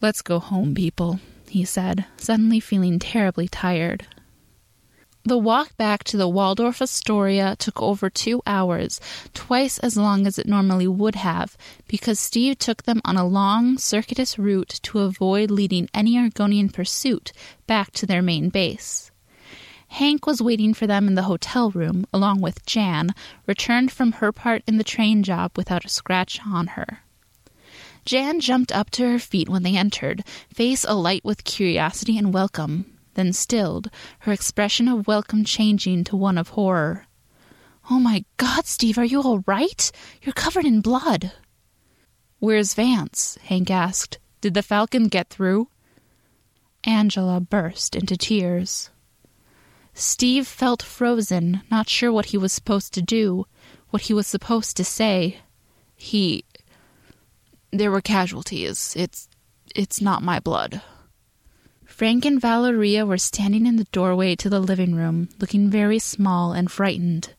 Let's 0.01 0.21
go 0.21 0.39
home, 0.39 0.75
people, 0.75 1.21
he 1.55 1.63
said, 1.63 2.03
suddenly 2.17 2.59
feeling 2.59 2.99
terribly 2.99 3.47
tired. 3.47 4.05
The 5.23 5.37
walk 5.37 5.77
back 5.77 6.03
to 6.03 6.17
the 6.17 6.27
Waldorf 6.27 6.81
Astoria 6.81 7.55
took 7.57 7.81
over 7.81 8.09
two 8.09 8.41
hours, 8.45 8.99
twice 9.33 9.79
as 9.79 9.95
long 9.95 10.27
as 10.27 10.37
it 10.37 10.47
normally 10.47 10.85
would 10.85 11.15
have, 11.15 11.55
because 11.87 12.19
Steve 12.19 12.59
took 12.59 12.83
them 12.83 12.99
on 13.05 13.15
a 13.15 13.25
long, 13.25 13.77
circuitous 13.77 14.37
route 14.37 14.81
to 14.83 14.99
avoid 14.99 15.49
leading 15.49 15.87
any 15.93 16.17
Argonian 16.17 16.73
pursuit 16.73 17.31
back 17.67 17.91
to 17.91 18.05
their 18.05 18.21
main 18.21 18.49
base. 18.49 19.11
Hank 19.87 20.27
was 20.27 20.41
waiting 20.41 20.73
for 20.73 20.87
them 20.87 21.07
in 21.07 21.15
the 21.15 21.23
hotel 21.23 21.71
room, 21.71 22.05
along 22.11 22.41
with 22.41 22.65
Jan, 22.65 23.15
returned 23.47 23.93
from 23.93 24.11
her 24.11 24.33
part 24.33 24.61
in 24.67 24.77
the 24.77 24.83
train 24.83 25.23
job 25.23 25.51
without 25.55 25.85
a 25.85 25.89
scratch 25.89 26.41
on 26.45 26.67
her. 26.75 27.04
Jan 28.05 28.39
jumped 28.39 28.71
up 28.71 28.89
to 28.91 29.09
her 29.09 29.19
feet 29.19 29.49
when 29.49 29.63
they 29.63 29.75
entered, 29.75 30.23
face 30.53 30.85
alight 30.87 31.25
with 31.25 31.43
curiosity 31.43 32.17
and 32.17 32.33
welcome 32.33 32.95
then 33.15 33.33
stilled, 33.33 33.89
her 34.19 34.31
expression 34.31 34.87
of 34.87 35.07
welcome 35.07 35.43
changing 35.43 36.03
to 36.05 36.15
one 36.15 36.37
of 36.37 36.49
horror. 36.49 37.07
Oh 37.89 37.99
my 37.99 38.23
God, 38.37 38.65
Steve, 38.65 38.97
are 38.97 39.05
you 39.05 39.21
all 39.21 39.43
right? 39.47 39.91
You're 40.21 40.33
covered 40.33 40.65
in 40.65 40.81
blood. 40.81 41.31
Where's 42.39 42.73
Vance? 42.73 43.37
Hank 43.43 43.71
asked. 43.71 44.19
Did 44.41 44.53
the 44.53 44.61
Falcon 44.61 45.07
get 45.07 45.29
through? 45.29 45.69
Angela 46.83 47.39
burst 47.39 47.95
into 47.95 48.17
tears. 48.17 48.89
Steve 49.93 50.45
felt 50.45 50.83
frozen, 50.83 51.61
not 51.71 51.89
sure 51.89 52.11
what 52.11 52.27
he 52.27 52.37
was 52.37 52.51
supposed 52.51 52.93
to 52.93 53.01
do, 53.01 53.45
what 53.89 54.03
he 54.03 54.13
was 54.13 54.27
supposed 54.27 54.75
to 54.77 54.83
say. 54.83 55.37
He. 55.95 56.43
There 57.77 57.91
were 57.91 58.01
casualties. 58.01 58.93
It's. 58.95 59.27
It's 59.75 59.99
not 59.99 60.23
my 60.23 60.39
blood. 60.39 60.81
Frank 61.85 62.23
and 62.23 62.39
Valeria 62.39 63.05
were 63.05 63.17
standing 63.17 63.65
in 63.65 63.75
the 63.75 63.87
doorway 63.91 64.35
to 64.35 64.49
the 64.49 64.61
living 64.61 64.95
room, 64.95 65.27
looking 65.39 65.69
very 65.69 65.99
small 65.99 66.53
and 66.53 66.71
frightened. 66.71 67.33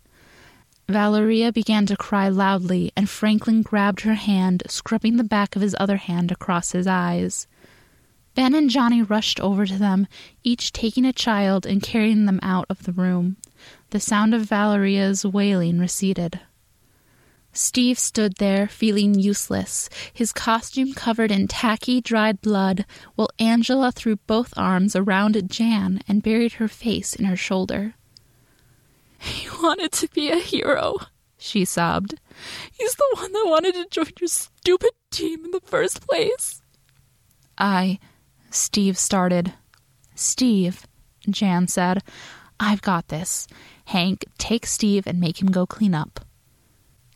Valeria 0.88 1.52
began 1.52 1.86
to 1.86 1.96
cry 1.96 2.28
loudly, 2.28 2.92
and 2.94 3.08
Franklin 3.08 3.62
grabbed 3.62 4.02
her 4.02 4.14
hand, 4.14 4.62
scrubbing 4.66 5.16
the 5.16 5.24
back 5.24 5.56
of 5.56 5.62
his 5.62 5.74
other 5.80 5.96
hand 5.96 6.30
across 6.30 6.72
his 6.72 6.86
eyes. 6.86 7.46
Ben 8.34 8.54
and 8.54 8.68
Johnny 8.68 9.00
rushed 9.00 9.40
over 9.40 9.64
to 9.64 9.78
them, 9.78 10.06
each 10.44 10.72
taking 10.72 11.06
a 11.06 11.12
child 11.14 11.64
and 11.64 11.82
carrying 11.82 12.26
them 12.26 12.40
out 12.42 12.66
of 12.68 12.82
the 12.82 12.92
room. 12.92 13.38
The 13.90 14.00
sound 14.00 14.34
of 14.34 14.42
Valeria's 14.42 15.24
wailing 15.24 15.78
receded. 15.78 16.40
Steve 17.56 17.98
stood 17.98 18.34
there, 18.36 18.68
feeling 18.68 19.14
useless, 19.14 19.88
his 20.12 20.30
costume 20.30 20.92
covered 20.92 21.30
in 21.30 21.48
tacky, 21.48 22.02
dried 22.02 22.42
blood, 22.42 22.84
while 23.14 23.30
Angela 23.38 23.90
threw 23.90 24.16
both 24.16 24.52
arms 24.58 24.94
around 24.94 25.50
Jan 25.50 26.02
and 26.06 26.22
buried 26.22 26.54
her 26.54 26.68
face 26.68 27.16
in 27.16 27.24
her 27.24 27.36
shoulder. 27.36 27.94
He 29.18 29.48
wanted 29.62 29.92
to 29.92 30.08
be 30.08 30.28
a 30.28 30.36
hero, 30.36 30.96
she 31.38 31.64
sobbed. 31.64 32.20
He's 32.72 32.94
the 32.94 33.08
one 33.14 33.32
that 33.32 33.46
wanted 33.46 33.74
to 33.74 33.86
join 33.90 34.12
your 34.20 34.28
stupid 34.28 34.92
team 35.10 35.46
in 35.46 35.50
the 35.50 35.62
first 35.64 36.06
place. 36.06 36.60
I. 37.56 37.98
Steve 38.50 38.98
started. 38.98 39.54
Steve, 40.14 40.86
Jan 41.30 41.68
said, 41.68 42.02
I've 42.60 42.82
got 42.82 43.08
this. 43.08 43.48
Hank, 43.86 44.26
take 44.36 44.66
Steve 44.66 45.06
and 45.06 45.18
make 45.18 45.40
him 45.40 45.50
go 45.50 45.66
clean 45.66 45.94
up. 45.94 46.20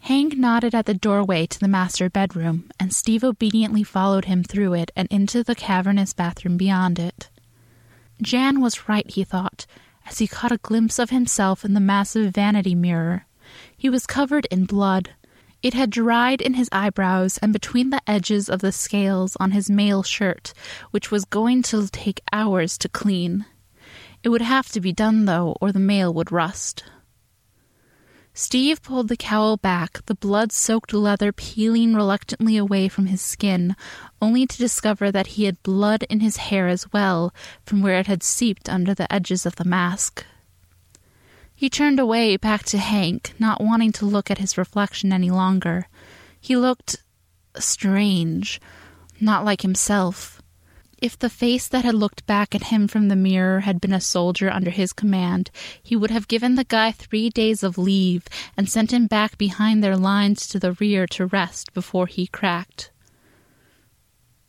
Hank 0.01 0.37
nodded 0.37 0.75
at 0.75 0.87
the 0.87 0.95
doorway 0.95 1.47
to 1.47 1.61
the 1.61 1.69
master 1.69 2.09
bedroom, 2.09 2.71
and 2.81 2.93
Steve 2.93 3.23
obediently 3.23 3.83
followed 3.83 4.25
him 4.25 4.43
through 4.43 4.75
it 4.75 4.91
and 4.97 5.07
into 5.09 5.45
the 5.45 5.55
cavernous 5.55 6.15
bathroom 6.15 6.57
beyond 6.57 6.99
it. 6.99 7.29
Jan 8.23 8.61
was 8.61 8.89
right, 8.89 9.09
he 9.09 9.25
thought, 9.25 9.67
as 10.07 10.19
he 10.19 10.27
caught 10.27 10.53
a 10.53 10.59
glimpse 10.59 10.99
of 10.99 11.11
himself 11.11 11.65
in 11.65 11.75
the 11.75 11.81
massive 11.81 12.35
vanity 12.35 12.75
mirror. 12.75 13.27
He 13.77 13.89
was 13.89 14.07
covered 14.07 14.47
in 14.51 14.65
blood. 14.65 15.11
It 15.63 15.75
had 15.75 15.91
dried 15.91 16.41
in 16.41 16.55
his 16.55 16.71
eyebrows 16.73 17.39
and 17.39 17.53
between 17.53 17.91
the 17.91 18.01
edges 18.07 18.49
of 18.49 18.61
the 18.61 18.73
scales 18.73 19.37
on 19.39 19.51
his 19.51 19.69
mail 19.69 20.03
shirt, 20.03 20.55
which 20.91 21.11
was 21.11 21.25
going 21.27 21.63
to 21.65 21.89
take 21.89 22.23
hours 22.33 22.79
to 22.79 22.89
clean. 22.89 23.45
It 24.23 24.31
would 24.31 24.43
have 24.43 24.71
to 24.71 24.81
be 24.81 24.93
done, 24.93 25.27
though, 25.27 25.57
or 25.61 25.73
the 25.73 25.79
mail 25.79 26.13
would 26.15 26.33
rust. 26.33 26.85
Steve 28.33 28.81
pulled 28.83 29.09
the 29.09 29.17
cowl 29.17 29.57
back, 29.57 30.05
the 30.07 30.15
blood 30.15 30.53
soaked 30.53 30.93
leather 30.93 31.33
peeling 31.33 31.95
reluctantly 31.95 32.57
away 32.57 32.89
from 32.89 33.07
his 33.07 33.21
skin, 33.21 33.75
only 34.23 34.47
to 34.47 34.57
discover 34.57 35.11
that 35.11 35.29
he 35.29 35.45
had 35.45 35.63
blood 35.63 36.05
in 36.05 36.21
his 36.21 36.37
hair 36.37 36.69
as 36.69 36.91
well, 36.93 37.35
from 37.67 37.83
where 37.83 37.99
it 37.99 38.07
had 38.07 38.23
seeped 38.23 38.69
under 38.69 38.95
the 38.95 39.13
edges 39.13 39.45
of 39.45 39.57
the 39.57 39.65
mask. 39.65 40.25
He 41.55 41.69
turned 41.69 42.01
away 42.01 42.37
back 42.39 42.65
to 42.67 42.79
Hank, 42.79 43.35
not 43.39 43.61
wanting 43.61 43.93
to 43.93 44.07
look 44.07 44.31
at 44.31 44.39
his 44.39 44.57
reflection 44.57 45.13
any 45.13 45.31
longer. 45.31 45.89
He 46.41 46.57
looked 46.57 47.03
strange, 47.59 48.61
not 49.21 49.45
like 49.45 49.61
himself. 49.61 50.40
If 51.01 51.19
the 51.19 51.31
face 51.31 51.67
that 51.69 51.85
had 51.85 51.95
looked 51.95 52.27
back 52.27 52.55
at 52.55 52.65
him 52.65 52.87
from 52.87 53.09
the 53.09 53.17
mirror 53.17 53.61
had 53.61 53.81
been 53.81 53.93
a 53.93 54.03
soldier 54.03 54.51
under 54.51 54.71
his 54.71 54.93
command, 54.93 55.51
he 55.83 55.97
would 55.97 56.11
have 56.11 56.29
given 56.29 56.57
the 56.57 56.65
guy 56.65 56.93
three 56.93 57.31
days 57.31 57.63
of 57.63 57.79
leave 57.79 58.25
and 58.55 58.69
sent 58.69 58.93
him 58.93 59.07
back 59.07 59.39
behind 59.39 59.83
their 59.83 59.97
lines 59.97 60.47
to 60.49 60.59
the 60.59 60.73
rear 60.73 61.07
to 61.07 61.25
rest 61.25 61.73
before 61.73 62.07
he 62.07 62.27
cracked. 62.27 62.91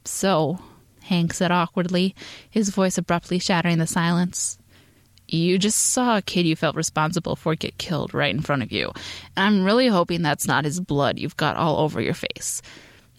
So, 0.03 0.59
Hank 1.03 1.33
said 1.33 1.51
awkwardly, 1.51 2.15
his 2.49 2.69
voice 2.69 2.97
abruptly 2.97 3.39
shattering 3.39 3.77
the 3.77 3.87
silence. 3.87 4.57
You 5.29 5.57
just 5.57 5.79
saw 5.79 6.17
a 6.17 6.21
kid 6.21 6.45
you 6.45 6.57
felt 6.57 6.75
responsible 6.75 7.37
for 7.37 7.55
get 7.55 7.77
killed 7.77 8.13
right 8.13 8.35
in 8.35 8.41
front 8.41 8.63
of 8.63 8.73
you. 8.73 8.91
And 9.37 9.55
I'm 9.55 9.63
really 9.63 9.87
hoping 9.87 10.21
that's 10.21 10.47
not 10.47 10.65
his 10.65 10.81
blood 10.81 11.17
you've 11.17 11.37
got 11.37 11.55
all 11.55 11.77
over 11.77 12.01
your 12.01 12.13
face. 12.13 12.61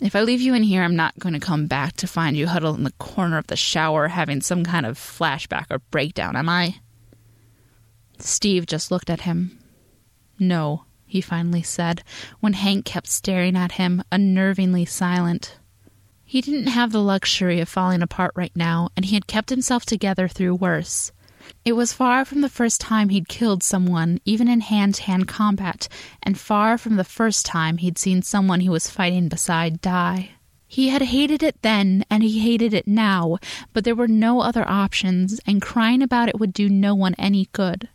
If 0.03 0.17
I 0.17 0.23
leave 0.23 0.41
you 0.41 0.53
in 0.55 0.65
here, 0.65 0.83
I'm 0.83 0.97
not 0.97 1.17
going 1.21 1.35
to 1.35 1.39
come 1.39 1.69
back 1.69 1.97
to 1.99 2.09
find 2.09 2.37
you 2.37 2.49
huddled 2.49 2.77
in 2.77 2.83
the 2.83 2.91
corner 2.93 3.39
of 3.39 3.47
the 3.47 3.55
shower 3.55 4.09
having 4.09 4.41
some 4.41 4.65
kind 4.65 4.85
of 4.85 4.99
flashback 4.99 5.67
or 5.71 5.79
breakdown, 5.79 6.35
am 6.35 6.49
I? 6.49 6.81
Steve 8.19 8.67
just 8.67 8.91
looked 8.91 9.09
at 9.09 9.21
him. 9.21 9.61
No, 10.41 10.87
he 11.07 11.21
finally 11.21 11.63
said, 11.63 12.03
when 12.41 12.55
Hank 12.55 12.85
kept 12.85 13.07
staring 13.07 13.57
at 13.57 13.73
him, 13.73 14.03
unnervingly 14.11 14.89
silent. 14.89 15.59
He 16.25 16.41
didn't 16.41 16.67
have 16.67 16.91
the 16.91 17.03
luxury 17.03 17.61
of 17.61 17.69
falling 17.69 18.03
apart 18.03 18.33
right 18.35 18.55
now, 18.57 18.89
and 18.97 19.05
he 19.05 19.15
had 19.15 19.29
kept 19.29 19.51
himself 19.51 19.87
together 19.87 20.27
through 20.27 20.57
worse. 20.57 21.13
It 21.65 21.75
was 21.75 21.93
far 21.93 22.25
from 22.25 22.41
the 22.41 22.49
first 22.49 22.81
time 22.81 23.09
he'd 23.09 23.29
killed 23.29 23.63
someone, 23.63 24.19
even 24.25 24.49
in 24.49 24.61
hand 24.61 24.97
to 24.97 25.03
hand 25.05 25.29
combat, 25.29 25.89
and 26.23 26.39
far 26.39 26.77
from 26.77 26.97
the 26.97 27.05
first 27.05 27.47
time 27.47 27.79
he'd 27.79 27.99
seen 27.99 28.23
someone 28.23 28.61
he 28.61 28.69
was 28.69 28.91
fighting 28.91 29.29
beside 29.29 29.81
die. 29.81 30.31
He 30.67 30.89
had 30.89 31.03
hated 31.03 31.43
it 31.43 31.61
then, 31.63 32.05
and 32.11 32.23
he 32.23 32.41
hated 32.41 32.73
it 32.73 32.89
now, 32.89 33.39
but 33.73 33.85
there 33.85 33.95
were 33.95 34.09
no 34.09 34.41
other 34.41 34.69
options, 34.69 35.39
and 35.47 35.61
crying 35.61 36.03
about 36.03 36.29
it 36.29 36.41
would 36.41 36.53
do 36.53 36.69
no 36.69 36.95
one 36.95 37.15
any 37.19 37.49
good. 37.53 37.89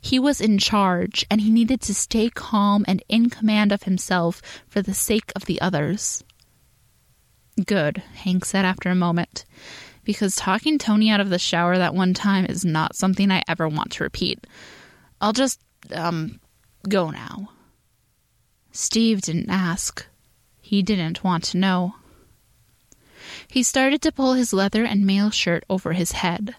He 0.00 0.18
was 0.18 0.40
in 0.40 0.58
charge, 0.58 1.24
and 1.30 1.40
he 1.40 1.50
needed 1.50 1.80
to 1.82 1.94
stay 1.94 2.30
calm 2.30 2.84
and 2.88 3.02
in 3.08 3.30
command 3.30 3.72
of 3.72 3.84
himself 3.84 4.42
for 4.68 4.82
the 4.82 4.94
sake 4.94 5.32
of 5.36 5.46
the 5.46 5.60
others. 5.60 6.24
Good, 7.64 8.02
Hank 8.14 8.44
said 8.44 8.64
after 8.64 8.90
a 8.90 8.96
moment 8.96 9.44
because 10.04 10.36
talking 10.36 10.78
Tony 10.78 11.10
out 11.10 11.20
of 11.20 11.30
the 11.30 11.38
shower 11.38 11.78
that 11.78 11.94
one 11.94 12.14
time 12.14 12.46
is 12.46 12.64
not 12.64 12.96
something 12.96 13.30
I 13.30 13.42
ever 13.48 13.68
want 13.68 13.92
to 13.92 14.04
repeat. 14.04 14.46
I'll 15.20 15.32
just, 15.32 15.60
um, 15.92 16.40
go 16.88 17.10
now. 17.10 17.50
Steve 18.72 19.22
didn't 19.22 19.50
ask. 19.50 20.06
He 20.60 20.82
didn't 20.82 21.22
want 21.22 21.44
to 21.44 21.58
know. 21.58 21.94
He 23.48 23.62
started 23.62 24.02
to 24.02 24.12
pull 24.12 24.34
his 24.34 24.52
leather 24.52 24.84
and 24.84 25.06
mail 25.06 25.30
shirt 25.30 25.64
over 25.70 25.92
his 25.92 26.12
head. 26.12 26.56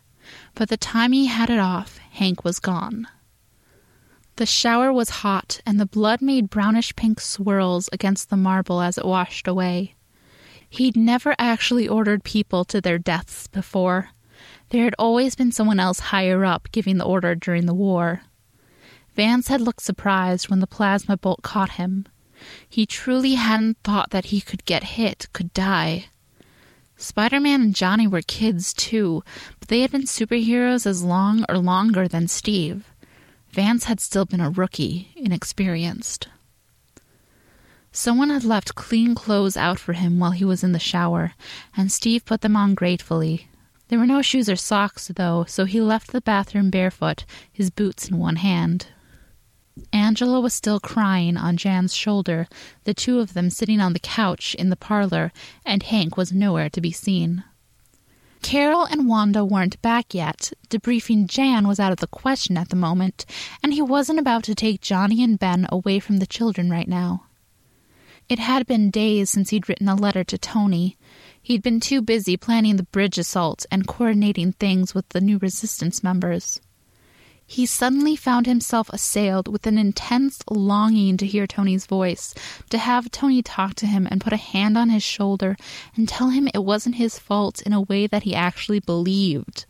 By 0.56 0.66
the 0.66 0.78
time 0.78 1.12
he 1.12 1.28
had 1.28 1.50
it 1.50 1.60
off, 1.60 1.98
Hank 1.98 2.44
was 2.44 2.60
gone. 2.60 3.08
The 4.38 4.46
shower 4.46 4.92
was 4.92 5.22
hot, 5.22 5.62
and 5.66 5.80
the 5.80 5.86
blood 5.86 6.22
made 6.22 6.50
brownish 6.50 6.96
pink 6.96 7.20
swirls 7.22 7.90
against 7.94 8.30
the 8.30 8.38
marble 8.38 8.82
as 8.82 8.98
it 8.98 9.06
washed 9.06 9.48
away. 9.48 9.96
He'd 10.76 10.98
never 10.98 11.36
actually 11.40 11.88
ordered 11.88 12.26
people 12.26 12.66
to 12.66 12.82
their 12.82 12.98
deaths 12.98 13.48
before. 13.48 14.10
There 14.72 14.84
had 14.84 14.96
always 15.00 15.34
been 15.34 15.54
someone 15.54 15.80
else 15.80 16.12
higher 16.12 16.44
up 16.44 16.68
giving 16.74 16.98
the 16.98 17.06
order 17.06 17.34
during 17.34 17.66
the 17.66 17.74
war. 17.74 18.24
Vance 19.16 19.48
had 19.48 19.62
looked 19.62 19.82
surprised 19.82 20.50
when 20.50 20.60
the 20.60 20.68
plasma 20.68 21.16
bolt 21.16 21.42
caught 21.44 21.72
him. 21.72 22.06
He 22.68 22.86
truly 22.86 23.36
hadn't 23.36 23.78
thought 23.86 24.10
that 24.10 24.26
he 24.26 24.42
could 24.42 24.66
get 24.66 24.84
hit, 25.00 25.28
could 25.32 25.54
die. 25.54 26.08
Spider 26.98 27.40
Man 27.40 27.62
and 27.62 27.76
Johnny 27.76 28.06
were 28.06 28.22
kids 28.22 28.74
too, 28.74 29.24
but 29.62 29.70
they 29.70 29.80
had 29.80 29.92
been 29.92 30.04
superheroes 30.04 30.86
as 30.86 31.06
long 31.06 31.46
or 31.48 31.58
longer 31.58 32.06
than 32.06 32.28
Steve. 32.28 32.92
Vance 33.52 33.86
had 33.86 34.02
still 34.02 34.26
been 34.26 34.42
a 34.42 34.50
rookie, 34.50 35.14
inexperienced. 35.16 36.28
Someone 37.96 38.30
had 38.30 38.44
left 38.44 38.76
clean 38.76 39.16
clothes 39.16 39.56
out 39.56 39.80
for 39.80 39.94
him 39.94 40.20
while 40.20 40.32
he 40.32 40.44
was 40.44 40.66
in 40.66 40.74
the 40.74 40.80
shower, 40.80 41.32
and 41.78 41.90
Steve 41.90 42.26
put 42.26 42.42
them 42.42 42.58
on 42.58 42.76
gratefully. 42.76 43.48
There 43.88 43.98
were 43.98 44.06
no 44.06 44.22
shoes 44.22 44.50
or 44.50 44.58
socks, 44.58 45.10
though, 45.16 45.46
so 45.48 45.64
he 45.64 45.80
left 45.80 46.12
the 46.12 46.20
bathroom 46.20 46.70
barefoot, 46.70 47.24
his 47.50 47.70
boots 47.70 48.10
in 48.10 48.18
one 48.18 48.36
hand. 48.36 48.88
Angela 49.94 50.42
was 50.42 50.54
still 50.54 50.82
crying 50.82 51.38
on 51.38 51.56
Jan's 51.56 51.96
shoulder, 51.96 52.50
the 52.84 52.94
two 52.94 53.20
of 53.20 53.34
them 53.34 53.50
sitting 53.50 53.80
on 53.80 53.94
the 53.94 54.00
couch 54.00 54.56
in 54.56 54.70
the 54.70 54.76
parlor, 54.76 55.32
and 55.66 55.82
Hank 55.82 56.18
was 56.18 56.34
nowhere 56.34 56.70
to 56.72 56.82
be 56.82 56.92
seen. 56.92 57.46
Carol 58.42 58.84
and 58.84 59.08
Wanda 59.08 59.46
weren't 59.46 59.82
back 59.82 60.14
yet. 60.14 60.52
Debriefing 60.70 61.28
Jan 61.28 61.66
was 61.66 61.80
out 61.80 61.94
of 61.94 62.00
the 62.00 62.08
question 62.08 62.58
at 62.58 62.68
the 62.68 62.76
moment, 62.76 63.26
and 63.64 63.74
he 63.74 63.82
wasn't 63.82 64.20
about 64.20 64.44
to 64.44 64.54
take 64.54 64.82
Johnny 64.82 65.24
and 65.24 65.40
Ben 65.40 65.66
away 65.70 66.00
from 66.00 66.18
the 66.18 66.28
children 66.28 66.70
right 66.70 66.90
now. 66.90 67.28
It 68.28 68.40
had 68.40 68.66
been 68.66 68.90
days 68.90 69.30
since 69.30 69.52
he'd 69.52 69.70
written 69.70 69.88
a 69.88 69.96
letter 69.96 70.24
to 70.24 70.38
Tony. 70.38 70.98
He'd 71.42 71.62
been 71.62 71.80
too 71.80 72.02
busy 72.02 72.38
planning 72.38 72.76
the 72.76 72.84
bridge 72.84 73.20
assault 73.20 73.68
and 73.70 73.88
coordinating 73.88 74.54
things 74.54 74.96
with 74.96 75.08
the 75.10 75.22
new 75.22 75.38
resistance 75.38 76.04
members. 76.04 76.60
He 77.46 77.68
suddenly 77.68 78.16
found 78.16 78.48
himself 78.48 78.90
assailed 78.90 79.48
with 79.48 79.68
an 79.68 79.78
intense 79.78 80.40
longing 80.50 81.18
to 81.18 81.28
hear 81.28 81.46
Tony's 81.46 81.86
voice, 81.86 82.34
to 82.72 82.80
have 82.80 83.12
Tony 83.12 83.44
talk 83.44 83.76
to 83.76 83.86
him 83.86 84.08
and 84.10 84.20
put 84.20 84.34
a 84.34 84.38
hand 84.38 84.76
on 84.76 84.90
his 84.90 85.04
shoulder 85.04 85.56
and 85.96 86.10
tell 86.10 86.30
him 86.30 86.48
it 86.48 86.64
wasn't 86.64 86.96
his 86.96 87.20
fault 87.20 87.62
in 87.62 87.74
a 87.74 87.82
way 87.82 88.08
that 88.08 88.24
he 88.24 88.34
actually 88.34 88.80
believed. 88.80 89.68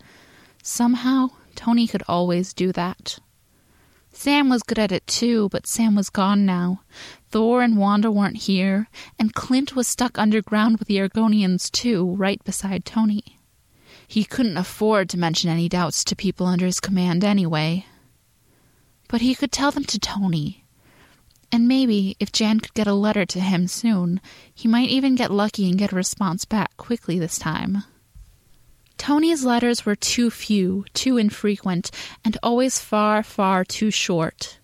Somehow, 0.63 1.31
Tony 1.55 1.87
could 1.87 2.03
always 2.07 2.53
do 2.53 2.71
that. 2.71 3.19
Sam 4.13 4.47
was 4.47 4.63
good 4.63 4.79
at 4.79 4.93
it 4.93 5.05
too, 5.05 5.49
but 5.49 5.67
Sam 5.67 5.93
was 5.93 6.09
gone 6.09 6.45
now. 6.45 6.79
Thor 7.35 7.61
and 7.61 7.77
Wanda 7.77 8.09
weren't 8.09 8.43
here, 8.43 8.87
and 9.19 9.33
Clint 9.35 9.75
was 9.75 9.89
stuck 9.89 10.17
underground 10.17 10.79
with 10.79 10.87
the 10.87 10.99
Argonians 10.99 11.69
too, 11.69 12.15
right 12.15 12.41
beside 12.45 12.85
Tony. 12.85 13.41
He 14.07 14.23
couldn't 14.23 14.55
afford 14.55 15.09
to 15.09 15.19
mention 15.19 15.49
any 15.49 15.67
doubts 15.67 16.05
to 16.05 16.15
people 16.15 16.47
under 16.47 16.65
his 16.65 16.79
command 16.79 17.25
anyway. 17.25 17.87
But 19.09 19.19
he 19.19 19.35
could 19.35 19.51
tell 19.51 19.71
them 19.71 19.83
to 19.83 19.99
Tony. 19.99 20.63
And 21.51 21.67
maybe, 21.67 22.15
if 22.21 22.31
Jan 22.31 22.61
could 22.61 22.73
get 22.73 22.87
a 22.87 22.93
letter 22.93 23.25
to 23.25 23.41
him 23.41 23.67
soon, 23.67 24.21
he 24.53 24.69
might 24.69 24.87
even 24.87 25.15
get 25.15 25.29
lucky 25.29 25.67
and 25.69 25.77
get 25.77 25.91
a 25.91 25.95
response 25.97 26.45
back 26.45 26.77
quickly 26.77 27.19
this 27.19 27.37
time. 27.37 27.83
Tony's 28.97 29.43
letters 29.43 29.85
were 29.85 29.97
too 29.97 30.29
few, 30.29 30.85
too 30.93 31.17
infrequent, 31.17 31.91
and 32.23 32.37
always 32.41 32.79
far, 32.79 33.23
far 33.23 33.65
too 33.65 33.91
short. 33.91 34.59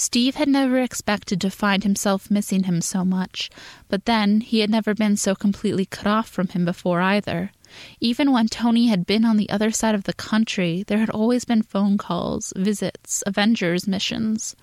Steve 0.00 0.36
had 0.36 0.48
never 0.48 0.80
expected 0.80 1.42
to 1.42 1.50
find 1.50 1.84
himself 1.84 2.30
missing 2.30 2.62
him 2.62 2.80
so 2.80 3.04
much, 3.04 3.50
but 3.90 4.06
then 4.06 4.40
he 4.40 4.60
had 4.60 4.70
never 4.70 4.94
been 4.94 5.14
so 5.14 5.34
completely 5.34 5.84
cut 5.84 6.06
off 6.06 6.26
from 6.26 6.48
him 6.48 6.64
before 6.64 7.02
either. 7.02 7.52
Even 8.00 8.32
when 8.32 8.48
Tony 8.48 8.86
had 8.86 9.04
been 9.04 9.26
on 9.26 9.36
the 9.36 9.50
other 9.50 9.70
side 9.70 9.94
of 9.94 10.04
the 10.04 10.14
country, 10.14 10.84
there 10.86 11.00
had 11.00 11.10
always 11.10 11.44
been 11.44 11.60
phone 11.60 11.98
calls, 11.98 12.50
visits, 12.56 13.22
Avengers 13.26 13.86
missions. 13.86 14.56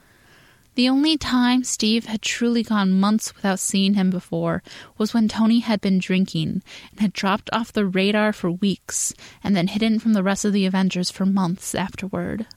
The 0.73 0.89
only 0.89 1.19
time 1.19 1.63
Steve 1.63 2.07
had 2.07 2.23
truly 2.23 2.63
gone 2.63 2.99
months 2.99 3.35
without 3.35 3.59
seeing 3.59 3.93
him 3.93 4.09
before 4.09 4.63
was 4.97 5.13
when 5.13 5.27
Tony 5.27 5.59
had 5.59 5.81
been 5.81 5.99
drinking 5.99 6.63
and 6.89 6.99
had 6.99 7.13
dropped 7.13 7.51
off 7.53 7.71
the 7.71 7.85
radar 7.85 8.33
for 8.33 8.49
weeks 8.49 9.13
and 9.43 9.55
then 9.55 9.67
hidden 9.67 9.99
from 9.99 10.13
the 10.13 10.23
rest 10.23 10.45
of 10.45 10.53
the 10.53 10.65
Avengers 10.65 11.11
for 11.11 11.27
months 11.27 11.75
afterward. 11.75 12.47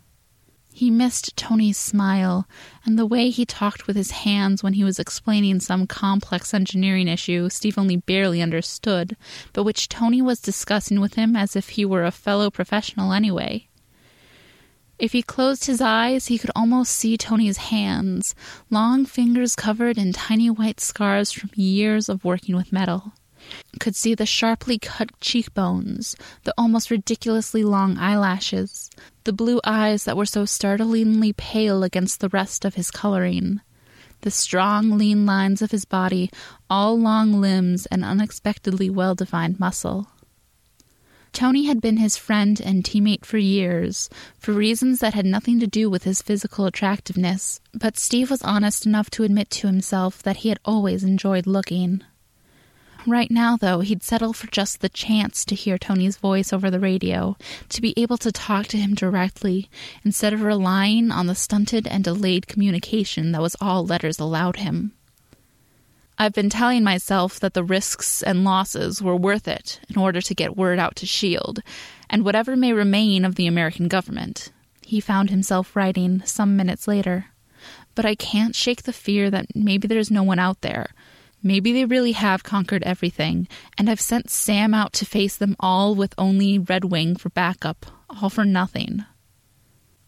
He 0.80 0.90
missed 0.90 1.36
Tony's 1.36 1.76
smile 1.76 2.48
and 2.86 2.98
the 2.98 3.04
way 3.04 3.28
he 3.28 3.44
talked 3.44 3.86
with 3.86 3.96
his 3.96 4.12
hands 4.12 4.62
when 4.62 4.72
he 4.72 4.82
was 4.82 4.98
explaining 4.98 5.60
some 5.60 5.86
complex 5.86 6.54
engineering 6.54 7.06
issue 7.06 7.50
Steve 7.50 7.76
only 7.76 7.96
barely 7.96 8.40
understood, 8.40 9.14
but 9.52 9.64
which 9.64 9.90
Tony 9.90 10.22
was 10.22 10.40
discussing 10.40 10.98
with 10.98 11.16
him 11.16 11.36
as 11.36 11.54
if 11.54 11.68
he 11.68 11.84
were 11.84 12.06
a 12.06 12.10
fellow 12.10 12.50
professional 12.50 13.12
anyway. 13.12 13.68
If 14.98 15.12
he 15.12 15.20
closed 15.20 15.66
his 15.66 15.82
eyes, 15.82 16.28
he 16.28 16.38
could 16.38 16.50
almost 16.56 16.92
see 16.92 17.18
Tony's 17.18 17.58
hands, 17.58 18.34
long 18.70 19.04
fingers 19.04 19.54
covered 19.54 19.98
in 19.98 20.14
tiny 20.14 20.48
white 20.48 20.80
scars 20.80 21.30
from 21.30 21.50
years 21.56 22.08
of 22.08 22.24
working 22.24 22.56
with 22.56 22.72
metal 22.72 23.12
could 23.78 23.96
see 23.96 24.14
the 24.14 24.26
sharply 24.26 24.78
cut 24.78 25.10
cheekbones, 25.20 26.16
the 26.44 26.54
almost 26.56 26.90
ridiculously 26.90 27.64
long 27.64 27.98
eyelashes, 27.98 28.90
the 29.24 29.32
blue 29.32 29.60
eyes 29.64 30.04
that 30.04 30.16
were 30.16 30.26
so 30.26 30.44
startlingly 30.44 31.32
pale 31.32 31.82
against 31.82 32.20
the 32.20 32.28
rest 32.28 32.64
of 32.64 32.74
his 32.74 32.90
coloring, 32.90 33.60
the 34.22 34.30
strong, 34.30 34.98
lean 34.98 35.24
lines 35.26 35.62
of 35.62 35.70
his 35.70 35.84
body, 35.84 36.30
all 36.68 36.98
long 36.98 37.40
limbs 37.40 37.86
and 37.86 38.04
unexpectedly 38.04 38.90
well 38.90 39.14
defined 39.14 39.58
muscle. 39.58 40.08
Tony 41.32 41.66
had 41.66 41.80
been 41.80 41.98
his 41.98 42.16
friend 42.16 42.60
and 42.60 42.82
teammate 42.82 43.24
for 43.24 43.38
years, 43.38 44.10
for 44.38 44.52
reasons 44.52 44.98
that 44.98 45.14
had 45.14 45.24
nothing 45.24 45.60
to 45.60 45.66
do 45.66 45.88
with 45.88 46.02
his 46.02 46.22
physical 46.22 46.66
attractiveness, 46.66 47.60
but 47.72 47.96
Steve 47.96 48.30
was 48.30 48.42
honest 48.42 48.84
enough 48.84 49.10
to 49.10 49.22
admit 49.22 49.48
to 49.50 49.68
himself 49.68 50.22
that 50.22 50.38
he 50.38 50.48
had 50.48 50.58
always 50.64 51.04
enjoyed 51.04 51.46
looking. 51.46 52.02
Right 53.06 53.30
now, 53.30 53.56
though, 53.56 53.80
he'd 53.80 54.02
settle 54.02 54.34
for 54.34 54.46
just 54.48 54.80
the 54.80 54.90
chance 54.90 55.44
to 55.46 55.54
hear 55.54 55.78
Tony's 55.78 56.18
voice 56.18 56.52
over 56.52 56.70
the 56.70 56.78
radio, 56.78 57.36
to 57.70 57.80
be 57.80 57.94
able 57.96 58.18
to 58.18 58.30
talk 58.30 58.66
to 58.68 58.76
him 58.76 58.94
directly, 58.94 59.70
instead 60.04 60.34
of 60.34 60.42
relying 60.42 61.10
on 61.10 61.26
the 61.26 61.34
stunted 61.34 61.86
and 61.86 62.04
delayed 62.04 62.46
communication 62.46 63.32
that 63.32 63.40
was 63.40 63.56
all 63.60 63.86
letters 63.86 64.18
allowed 64.18 64.56
him. 64.56 64.92
I've 66.18 66.34
been 66.34 66.50
telling 66.50 66.84
myself 66.84 67.40
that 67.40 67.54
the 67.54 67.64
risks 67.64 68.22
and 68.22 68.44
losses 68.44 69.00
were 69.00 69.16
worth 69.16 69.48
it 69.48 69.80
in 69.88 69.96
order 69.96 70.20
to 70.20 70.34
get 70.34 70.56
word 70.56 70.78
out 70.78 70.96
to 70.96 71.06
S.H.I.E.L.D., 71.06 71.62
and 72.10 72.22
whatever 72.24 72.54
may 72.54 72.74
remain 72.74 73.24
of 73.24 73.36
the 73.36 73.46
American 73.46 73.88
government, 73.88 74.52
he 74.82 75.00
found 75.00 75.30
himself 75.30 75.74
writing 75.74 76.20
some 76.26 76.56
minutes 76.56 76.86
later. 76.86 77.26
But 77.94 78.04
I 78.04 78.14
can't 78.14 78.54
shake 78.54 78.82
the 78.82 78.92
fear 78.92 79.30
that 79.30 79.46
maybe 79.54 79.88
there's 79.88 80.10
no 80.10 80.22
one 80.22 80.38
out 80.38 80.60
there. 80.60 80.90
Maybe 81.42 81.72
they 81.72 81.84
really 81.84 82.12
have 82.12 82.42
conquered 82.42 82.82
everything, 82.82 83.48
and 83.78 83.88
I've 83.88 84.00
sent 84.00 84.30
Sam 84.30 84.74
out 84.74 84.92
to 84.94 85.06
face 85.06 85.36
them 85.36 85.56
all 85.58 85.94
with 85.94 86.14
only 86.18 86.58
Redwing 86.58 87.18
for 87.18 87.30
backup, 87.30 87.86
all 88.10 88.28
for 88.28 88.44
nothing. 88.44 89.04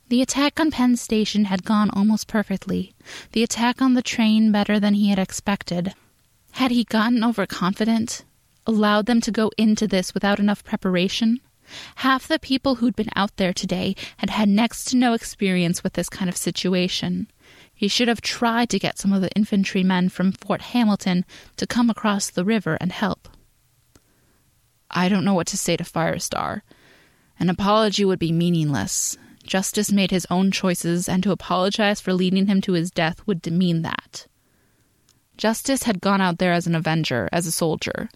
The 0.08 0.20
attack 0.20 0.60
on 0.60 0.70
Penn 0.70 0.96
Station 0.96 1.46
had 1.46 1.64
gone 1.64 1.88
almost 1.88 2.28
perfectly, 2.28 2.92
the 3.32 3.42
attack 3.42 3.80
on 3.80 3.94
the 3.94 4.02
train 4.02 4.52
better 4.52 4.78
than 4.78 4.92
he 4.92 5.08
had 5.08 5.18
expected. 5.18 5.94
Had 6.52 6.70
he 6.70 6.84
gotten 6.84 7.24
overconfident? 7.24 8.24
Allowed 8.66 9.06
them 9.06 9.22
to 9.22 9.30
go 9.30 9.50
into 9.56 9.88
this 9.88 10.12
without 10.12 10.38
enough 10.38 10.62
preparation? 10.64 11.40
Half 11.96 12.28
the 12.28 12.38
people 12.38 12.74
who'd 12.74 12.94
been 12.94 13.08
out 13.16 13.36
there 13.38 13.54
today 13.54 13.96
had 14.18 14.28
had 14.28 14.50
next 14.50 14.84
to 14.88 14.96
no 14.96 15.14
experience 15.14 15.82
with 15.82 15.94
this 15.94 16.10
kind 16.10 16.28
of 16.28 16.36
situation. 16.36 17.28
He 17.74 17.88
should 17.88 18.08
have 18.08 18.20
tried 18.20 18.70
to 18.70 18.78
get 18.78 18.98
some 18.98 19.12
of 19.12 19.22
the 19.22 19.32
infantrymen 19.32 20.08
from 20.08 20.32
Fort 20.32 20.60
Hamilton 20.60 21.24
to 21.56 21.66
come 21.66 21.90
across 21.90 22.30
the 22.30 22.44
river 22.44 22.78
and 22.80 22.92
help. 22.92 23.28
I 24.90 25.08
don't 25.08 25.24
know 25.24 25.34
what 25.34 25.46
to 25.48 25.56
say 25.56 25.76
to 25.76 25.84
Firestar. 25.84 26.62
An 27.38 27.48
apology 27.48 28.04
would 28.04 28.18
be 28.18 28.30
meaningless. 28.30 29.16
Justice 29.42 29.90
made 29.90 30.10
his 30.10 30.26
own 30.30 30.50
choices, 30.50 31.08
and 31.08 31.22
to 31.22 31.32
apologize 31.32 32.00
for 32.00 32.12
leading 32.12 32.46
him 32.46 32.60
to 32.60 32.72
his 32.72 32.90
death 32.90 33.26
would 33.26 33.42
demean 33.42 33.82
that. 33.82 34.26
Justice 35.36 35.84
had 35.84 36.00
gone 36.00 36.20
out 36.20 36.38
there 36.38 36.52
as 36.52 36.66
an 36.66 36.74
avenger, 36.74 37.28
as 37.32 37.46
a 37.46 37.52
soldier. 37.52 38.08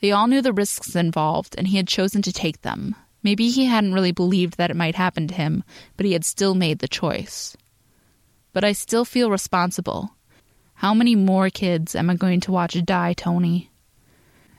They 0.00 0.12
all 0.12 0.28
knew 0.28 0.40
the 0.40 0.52
risks 0.52 0.96
involved, 0.96 1.54
and 1.58 1.68
he 1.68 1.76
had 1.76 1.88
chosen 1.88 2.22
to 2.22 2.32
take 2.32 2.62
them. 2.62 2.94
Maybe 3.22 3.50
he 3.50 3.66
hadn't 3.66 3.92
really 3.92 4.12
believed 4.12 4.56
that 4.56 4.70
it 4.70 4.76
might 4.76 4.94
happen 4.94 5.28
to 5.28 5.34
him, 5.34 5.62
but 5.96 6.06
he 6.06 6.12
had 6.12 6.24
still 6.24 6.54
made 6.54 6.78
the 6.78 6.88
choice. 6.88 7.56
But 8.52 8.64
I 8.64 8.72
still 8.72 9.04
feel 9.04 9.30
responsible. 9.30 10.16
How 10.74 10.94
many 10.94 11.14
more 11.14 11.50
kids 11.50 11.94
am 11.94 12.10
I 12.10 12.14
going 12.14 12.40
to 12.40 12.52
watch 12.52 12.76
die, 12.84 13.12
Tony? 13.12 13.70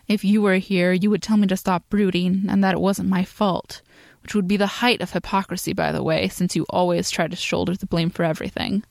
If 0.08 0.24
you 0.24 0.42
were 0.42 0.56
here, 0.56 0.92
you 0.92 1.10
would 1.10 1.24
tell 1.24 1.38
me 1.38 1.48
to 1.48 1.58
stop 1.58 1.90
brooding 1.90 2.46
and 2.50 2.64
that 2.64 2.74
it 2.74 2.82
wasn't 2.82 3.10
my 3.10 3.24
fault, 3.24 3.82
which 4.22 4.36
would 4.36 4.48
be 4.48 4.58
the 4.58 4.68
height 4.68 5.02
of 5.02 5.12
hypocrisy, 5.12 5.74
by 5.74 5.92
the 5.92 6.04
way, 6.04 6.28
since 6.28 6.56
you 6.56 6.66
always 6.70 7.10
try 7.10 7.28
to 7.28 7.36
shoulder 7.36 7.76
the 7.76 7.86
blame 7.86 8.10
for 8.10 8.24
everything. 8.24 8.84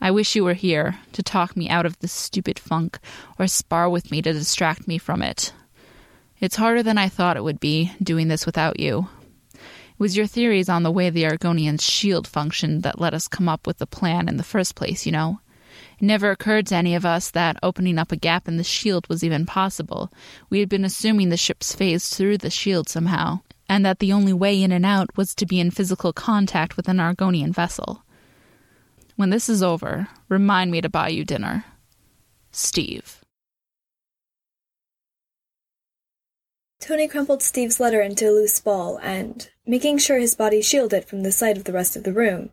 I 0.00 0.10
wish 0.10 0.36
you 0.36 0.44
were 0.44 0.54
here 0.54 0.98
to 1.12 1.22
talk 1.22 1.56
me 1.56 1.68
out 1.68 1.86
of 1.86 1.98
this 1.98 2.12
stupid 2.12 2.58
funk 2.58 2.98
or 3.38 3.46
spar 3.46 3.88
with 3.88 4.10
me 4.10 4.22
to 4.22 4.32
distract 4.32 4.86
me 4.86 4.98
from 4.98 5.22
it. 5.22 5.52
It's 6.38 6.56
harder 6.56 6.82
than 6.82 6.98
I 6.98 7.08
thought 7.08 7.36
it 7.36 7.44
would 7.44 7.60
be, 7.60 7.92
doing 8.02 8.28
this 8.28 8.44
without 8.44 8.78
you. 8.78 9.08
It 9.96 10.00
was 10.00 10.14
your 10.14 10.26
theories 10.26 10.68
on 10.68 10.82
the 10.82 10.90
way 10.90 11.08
the 11.08 11.24
Argonians' 11.24 11.80
shield 11.80 12.28
functioned 12.28 12.82
that 12.82 13.00
let 13.00 13.14
us 13.14 13.28
come 13.28 13.48
up 13.48 13.66
with 13.66 13.78
the 13.78 13.86
plan 13.86 14.28
in 14.28 14.36
the 14.36 14.42
first 14.42 14.74
place, 14.74 15.06
you 15.06 15.12
know. 15.12 15.40
It 15.98 16.04
never 16.04 16.30
occurred 16.30 16.66
to 16.66 16.76
any 16.76 16.94
of 16.94 17.06
us 17.06 17.30
that 17.30 17.56
opening 17.62 17.98
up 17.98 18.12
a 18.12 18.16
gap 18.16 18.46
in 18.46 18.58
the 18.58 18.62
shield 18.62 19.08
was 19.08 19.24
even 19.24 19.46
possible. 19.46 20.12
We 20.50 20.60
had 20.60 20.68
been 20.68 20.84
assuming 20.84 21.30
the 21.30 21.38
ships 21.38 21.74
phased 21.74 22.12
through 22.12 22.36
the 22.38 22.50
shield 22.50 22.90
somehow, 22.90 23.40
and 23.70 23.86
that 23.86 24.00
the 24.00 24.12
only 24.12 24.34
way 24.34 24.62
in 24.62 24.70
and 24.70 24.84
out 24.84 25.16
was 25.16 25.34
to 25.36 25.46
be 25.46 25.58
in 25.58 25.70
physical 25.70 26.12
contact 26.12 26.76
with 26.76 26.88
an 26.88 26.98
Argonian 26.98 27.54
vessel. 27.54 28.02
When 29.16 29.30
this 29.30 29.48
is 29.48 29.62
over, 29.62 30.08
remind 30.28 30.70
me 30.72 30.82
to 30.82 30.90
buy 30.90 31.08
you 31.08 31.24
dinner. 31.24 31.64
Steve. 32.52 33.24
Tony 36.80 37.08
crumpled 37.08 37.42
Steve's 37.42 37.80
letter 37.80 38.00
into 38.00 38.28
a 38.28 38.30
loose 38.30 38.60
ball 38.60 38.98
and, 39.02 39.50
making 39.66 39.98
sure 39.98 40.18
his 40.18 40.34
body 40.34 40.60
shielded 40.60 41.04
from 41.04 41.22
the 41.22 41.32
sight 41.32 41.56
of 41.56 41.64
the 41.64 41.72
rest 41.72 41.96
of 41.96 42.04
the 42.04 42.12
room, 42.12 42.52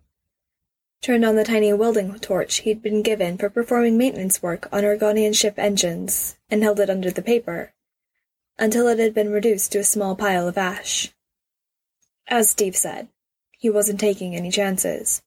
turned 1.02 1.26
on 1.26 1.36
the 1.36 1.44
tiny 1.44 1.72
welding 1.74 2.18
torch 2.20 2.62
he'd 2.62 2.82
been 2.82 3.02
given 3.02 3.38
for 3.38 3.50
performing 3.50 3.98
maintenance 3.98 4.42
work 4.42 4.70
on 4.72 4.84
Argonian 4.84 5.36
ship 5.36 5.60
engines 5.60 6.38
and 6.50 6.64
held 6.64 6.80
it 6.80 6.90
under 6.90 7.12
the 7.12 7.22
paper, 7.22 7.74
until 8.58 8.88
it 8.88 9.00
had 9.00 9.14
been 9.14 9.32
reduced 9.32 9.72
to 9.72 9.80
a 9.80 9.84
small 9.84 10.16
pile 10.16 10.48
of 10.48 10.58
ash. 10.58 11.12
As 12.28 12.50
Steve 12.50 12.78
said, 12.78 13.10
he 13.52 13.70
wasn't 13.70 14.00
taking 14.00 14.36
any 14.36 14.50
chances. 14.50 15.22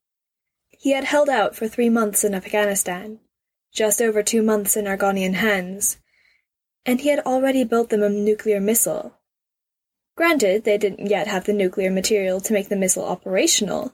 He 0.70 0.92
had 0.92 1.04
held 1.04 1.28
out 1.28 1.54
for 1.54 1.68
three 1.68 1.90
months 1.90 2.24
in 2.24 2.34
Afghanistan, 2.34 3.20
just 3.72 4.00
over 4.00 4.22
two 4.22 4.42
months 4.42 4.76
in 4.76 4.86
Argonian 4.86 5.34
hands, 5.34 5.98
and 6.86 7.00
he 7.00 7.08
had 7.08 7.18
already 7.20 7.64
built 7.64 7.90
them 7.90 8.02
a 8.02 8.08
nuclear 8.08 8.60
missile. 8.60 9.18
Granted, 10.16 10.64
they 10.64 10.78
didn't 10.78 11.10
yet 11.10 11.26
have 11.26 11.44
the 11.44 11.52
nuclear 11.52 11.90
material 11.90 12.40
to 12.40 12.52
make 12.52 12.68
the 12.68 12.76
missile 12.76 13.04
operational, 13.04 13.92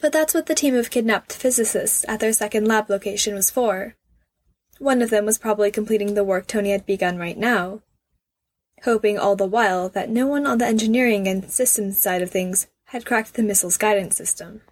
but 0.00 0.12
that's 0.12 0.32
what 0.32 0.46
the 0.46 0.54
team 0.54 0.74
of 0.74 0.90
kidnapped 0.90 1.32
physicists 1.32 2.04
at 2.08 2.20
their 2.20 2.32
second 2.32 2.66
lab 2.66 2.88
location 2.88 3.34
was 3.34 3.50
for. 3.50 3.96
One 4.78 5.02
of 5.02 5.10
them 5.10 5.26
was 5.26 5.36
probably 5.36 5.70
completing 5.70 6.14
the 6.14 6.24
work 6.24 6.46
Tony 6.46 6.70
had 6.70 6.86
begun 6.86 7.18
right 7.18 7.36
now, 7.36 7.82
hoping 8.84 9.18
all 9.18 9.36
the 9.36 9.44
while 9.44 9.90
that 9.90 10.08
no 10.08 10.26
one 10.26 10.46
on 10.46 10.56
the 10.56 10.66
engineering 10.66 11.28
and 11.28 11.50
systems 11.50 12.00
side 12.00 12.22
of 12.22 12.30
things 12.30 12.66
had 12.84 13.04
cracked 13.04 13.34
the 13.34 13.42
missile's 13.42 13.76
guidance 13.76 14.16
system. 14.16 14.62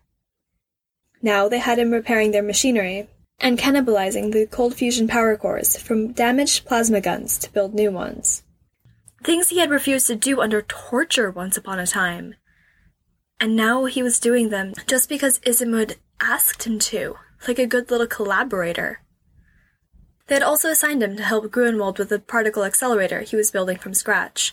Now 1.21 1.47
they 1.49 1.59
had 1.59 1.79
him 1.79 1.91
repairing 1.91 2.31
their 2.31 2.43
machinery 2.43 3.09
and 3.41 3.59
cannibalizing 3.59 4.33
the 4.33 4.47
cold 4.47 4.75
fusion 4.75 5.07
power 5.07 5.37
cores 5.37 5.77
from 5.79 6.13
damaged 6.13 6.65
plasma 6.65 7.01
guns 7.01 7.39
to 7.39 7.53
build 7.53 7.75
new 7.75 7.91
ones. 7.91 8.43
Things 9.23 9.49
he 9.49 9.59
had 9.59 9.71
refused 9.71 10.07
to 10.09 10.17
do 10.17 10.41
under 10.41 10.63
torture 10.63 11.31
once 11.31 11.57
upon 11.57 11.79
a 11.79 11.87
time. 11.87 12.35
And 13.41 13.55
now 13.55 13.85
he 13.85 14.03
was 14.03 14.19
doing 14.19 14.49
them 14.49 14.75
just 14.87 15.09
because 15.09 15.39
Ismud 15.41 15.97
asked 16.21 16.65
him 16.65 16.79
to, 16.81 17.17
like 17.47 17.59
a 17.59 17.67
good 17.67 17.91
little 17.91 18.07
collaborator. 18.07 19.01
They 20.27 20.35
had 20.35 20.43
also 20.43 20.71
assigned 20.71 21.03
him 21.03 21.17
to 21.17 21.23
help 21.23 21.47
Gruenwald 21.47 21.99
with 21.99 22.11
the 22.11 22.19
particle 22.19 22.65
accelerator 22.65 23.23
he 23.23 23.37
was 23.37 23.51
building 23.51 23.79
from 23.79 23.95
scratch, 23.95 24.53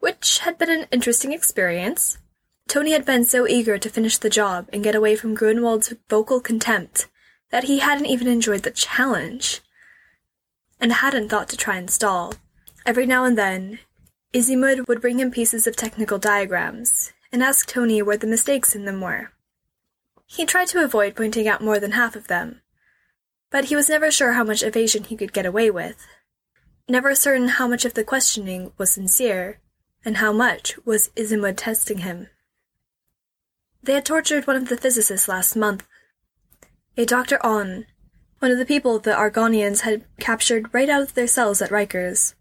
which 0.00 0.40
had 0.40 0.58
been 0.58 0.70
an 0.70 0.86
interesting 0.90 1.32
experience. 1.32 2.18
Tony 2.66 2.92
had 2.92 3.04
been 3.04 3.24
so 3.24 3.46
eager 3.46 3.78
to 3.78 3.88
finish 3.88 4.18
the 4.18 4.30
job 4.30 4.68
and 4.72 4.82
get 4.82 4.94
away 4.94 5.14
from 5.14 5.36
Gruenwald's 5.36 5.94
vocal 6.08 6.40
contempt 6.40 7.06
that 7.50 7.64
he 7.64 7.78
hadn't 7.78 8.06
even 8.06 8.28
enjoyed 8.28 8.62
the 8.62 8.70
challenge, 8.70 9.60
and 10.80 10.92
hadn't 10.92 11.28
thought 11.28 11.48
to 11.48 11.56
try 11.56 11.76
and 11.76 11.90
stall. 11.90 12.34
Every 12.86 13.06
now 13.06 13.24
and 13.24 13.36
then, 13.36 13.80
Ismud 14.32 14.86
would 14.86 15.00
bring 15.00 15.18
him 15.18 15.30
pieces 15.30 15.66
of 15.66 15.76
technical 15.76 16.18
diagrams 16.18 17.12
and 17.32 17.42
ask 17.42 17.66
Tony 17.66 18.02
where 18.02 18.16
the 18.16 18.26
mistakes 18.26 18.74
in 18.74 18.84
them 18.84 19.00
were. 19.00 19.32
He 20.26 20.44
tried 20.44 20.68
to 20.68 20.84
avoid 20.84 21.16
pointing 21.16 21.48
out 21.48 21.62
more 21.62 21.80
than 21.80 21.92
half 21.92 22.14
of 22.14 22.28
them, 22.28 22.60
but 23.50 23.66
he 23.66 23.76
was 23.76 23.88
never 23.88 24.10
sure 24.10 24.32
how 24.32 24.44
much 24.44 24.62
evasion 24.62 25.04
he 25.04 25.16
could 25.16 25.32
get 25.32 25.46
away 25.46 25.70
with, 25.70 26.06
never 26.88 27.14
certain 27.14 27.48
how 27.48 27.66
much 27.66 27.84
of 27.84 27.94
the 27.94 28.04
questioning 28.04 28.72
was 28.76 28.92
sincere, 28.92 29.60
and 30.04 30.18
how 30.18 30.32
much 30.32 30.78
was 30.84 31.10
Ismud 31.16 31.56
testing 31.56 31.98
him. 31.98 32.28
They 33.82 33.94
had 33.94 34.04
tortured 34.04 34.46
one 34.46 34.56
of 34.56 34.68
the 34.68 34.76
physicists 34.76 35.28
last 35.28 35.56
month. 35.56 35.86
A 36.98 37.06
Dr. 37.06 37.38
On, 37.46 37.86
one 38.40 38.50
of 38.50 38.58
the 38.58 38.66
people 38.66 38.98
the 38.98 39.12
Argonians 39.12 39.82
had 39.82 40.04
captured 40.18 40.74
right 40.74 40.88
out 40.88 41.00
of 41.00 41.14
their 41.14 41.28
cells 41.28 41.62
at 41.62 41.70
Rikers. 41.70 42.34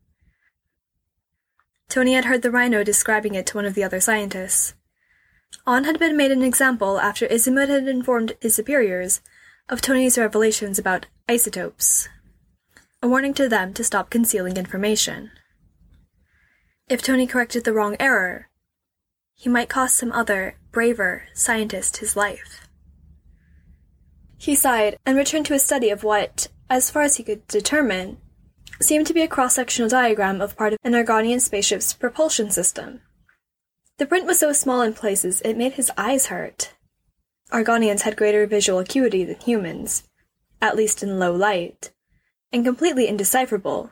Tony 1.90 2.16
had 2.16 2.26
heard 2.26 2.42
the 2.42 2.50
rhino 2.50 2.84
describing 2.84 3.36
it 3.36 3.46
to 3.46 3.56
one 3.56 3.66
of 3.66 3.76
the 3.76 3.84
other 3.84 4.00
scientists. 4.00 4.74
On 5.68 5.84
had 5.84 6.00
been 6.00 6.18
made 6.18 6.32
an 6.32 6.42
example 6.42 7.00
after 7.00 7.28
Ismud 7.28 7.70
had 7.70 7.88
informed 7.88 8.34
his 8.42 8.56
superiors 8.56 9.22
of 9.70 9.80
Tony's 9.80 10.18
revelations 10.18 10.80
about 10.80 11.06
isotopes, 11.30 12.10
a 13.04 13.08
warning 13.08 13.36
to 13.36 13.48
them 13.48 13.76
to 13.76 13.84
stop 13.84 14.10
concealing 14.10 14.58
information. 14.58 15.30
If 16.90 17.04
Tony 17.04 17.28
corrected 17.28 17.64
the 17.64 17.74
wrong 17.74 17.96
error, 18.00 18.50
he 19.36 19.50
might 19.50 19.70
cost 19.70 19.98
some 19.98 20.12
other, 20.14 20.58
braver 20.72 21.28
scientist 21.36 21.98
his 21.98 22.16
life. 22.16 22.67
He 24.38 24.56
sighed 24.56 24.98
and 25.06 25.18
returned 25.18 25.46
to 25.48 25.54
a 25.54 25.60
study 25.60 25.90
of 25.90 26.04
what, 26.04 26.48
as 26.70 26.92
far 26.92 27.02
as 27.02 27.18
he 27.18 27.24
could 27.24 27.48
determine, 27.48 28.18
seemed 28.80 29.08
to 29.08 29.14
be 29.14 29.22
a 29.22 29.28
cross-sectional 29.28 29.90
diagram 29.90 30.42
of 30.42 30.56
part 30.56 30.74
of 30.74 30.80
an 30.84 30.94
Argonian 30.94 31.42
spaceship's 31.42 31.94
propulsion 31.94 32.52
system. 32.52 33.02
The 33.98 34.06
print 34.06 34.26
was 34.26 34.38
so 34.38 34.54
small 34.54 34.82
in 34.82 34.94
places 34.94 35.42
it 35.42 35.58
made 35.58 35.74
his 35.74 35.92
eyes 35.98 36.28
hurt. 36.28 36.74
Argonians 37.52 38.02
had 38.02 38.16
greater 38.16 38.46
visual 38.46 38.78
acuity 38.80 39.24
than 39.24 39.40
humans, 39.40 40.04
at 40.62 40.76
least 40.76 41.02
in 41.02 41.18
low 41.18 41.34
light, 41.34 41.92
and 42.54 42.64
completely 42.64 43.08
indecipherable, 43.08 43.92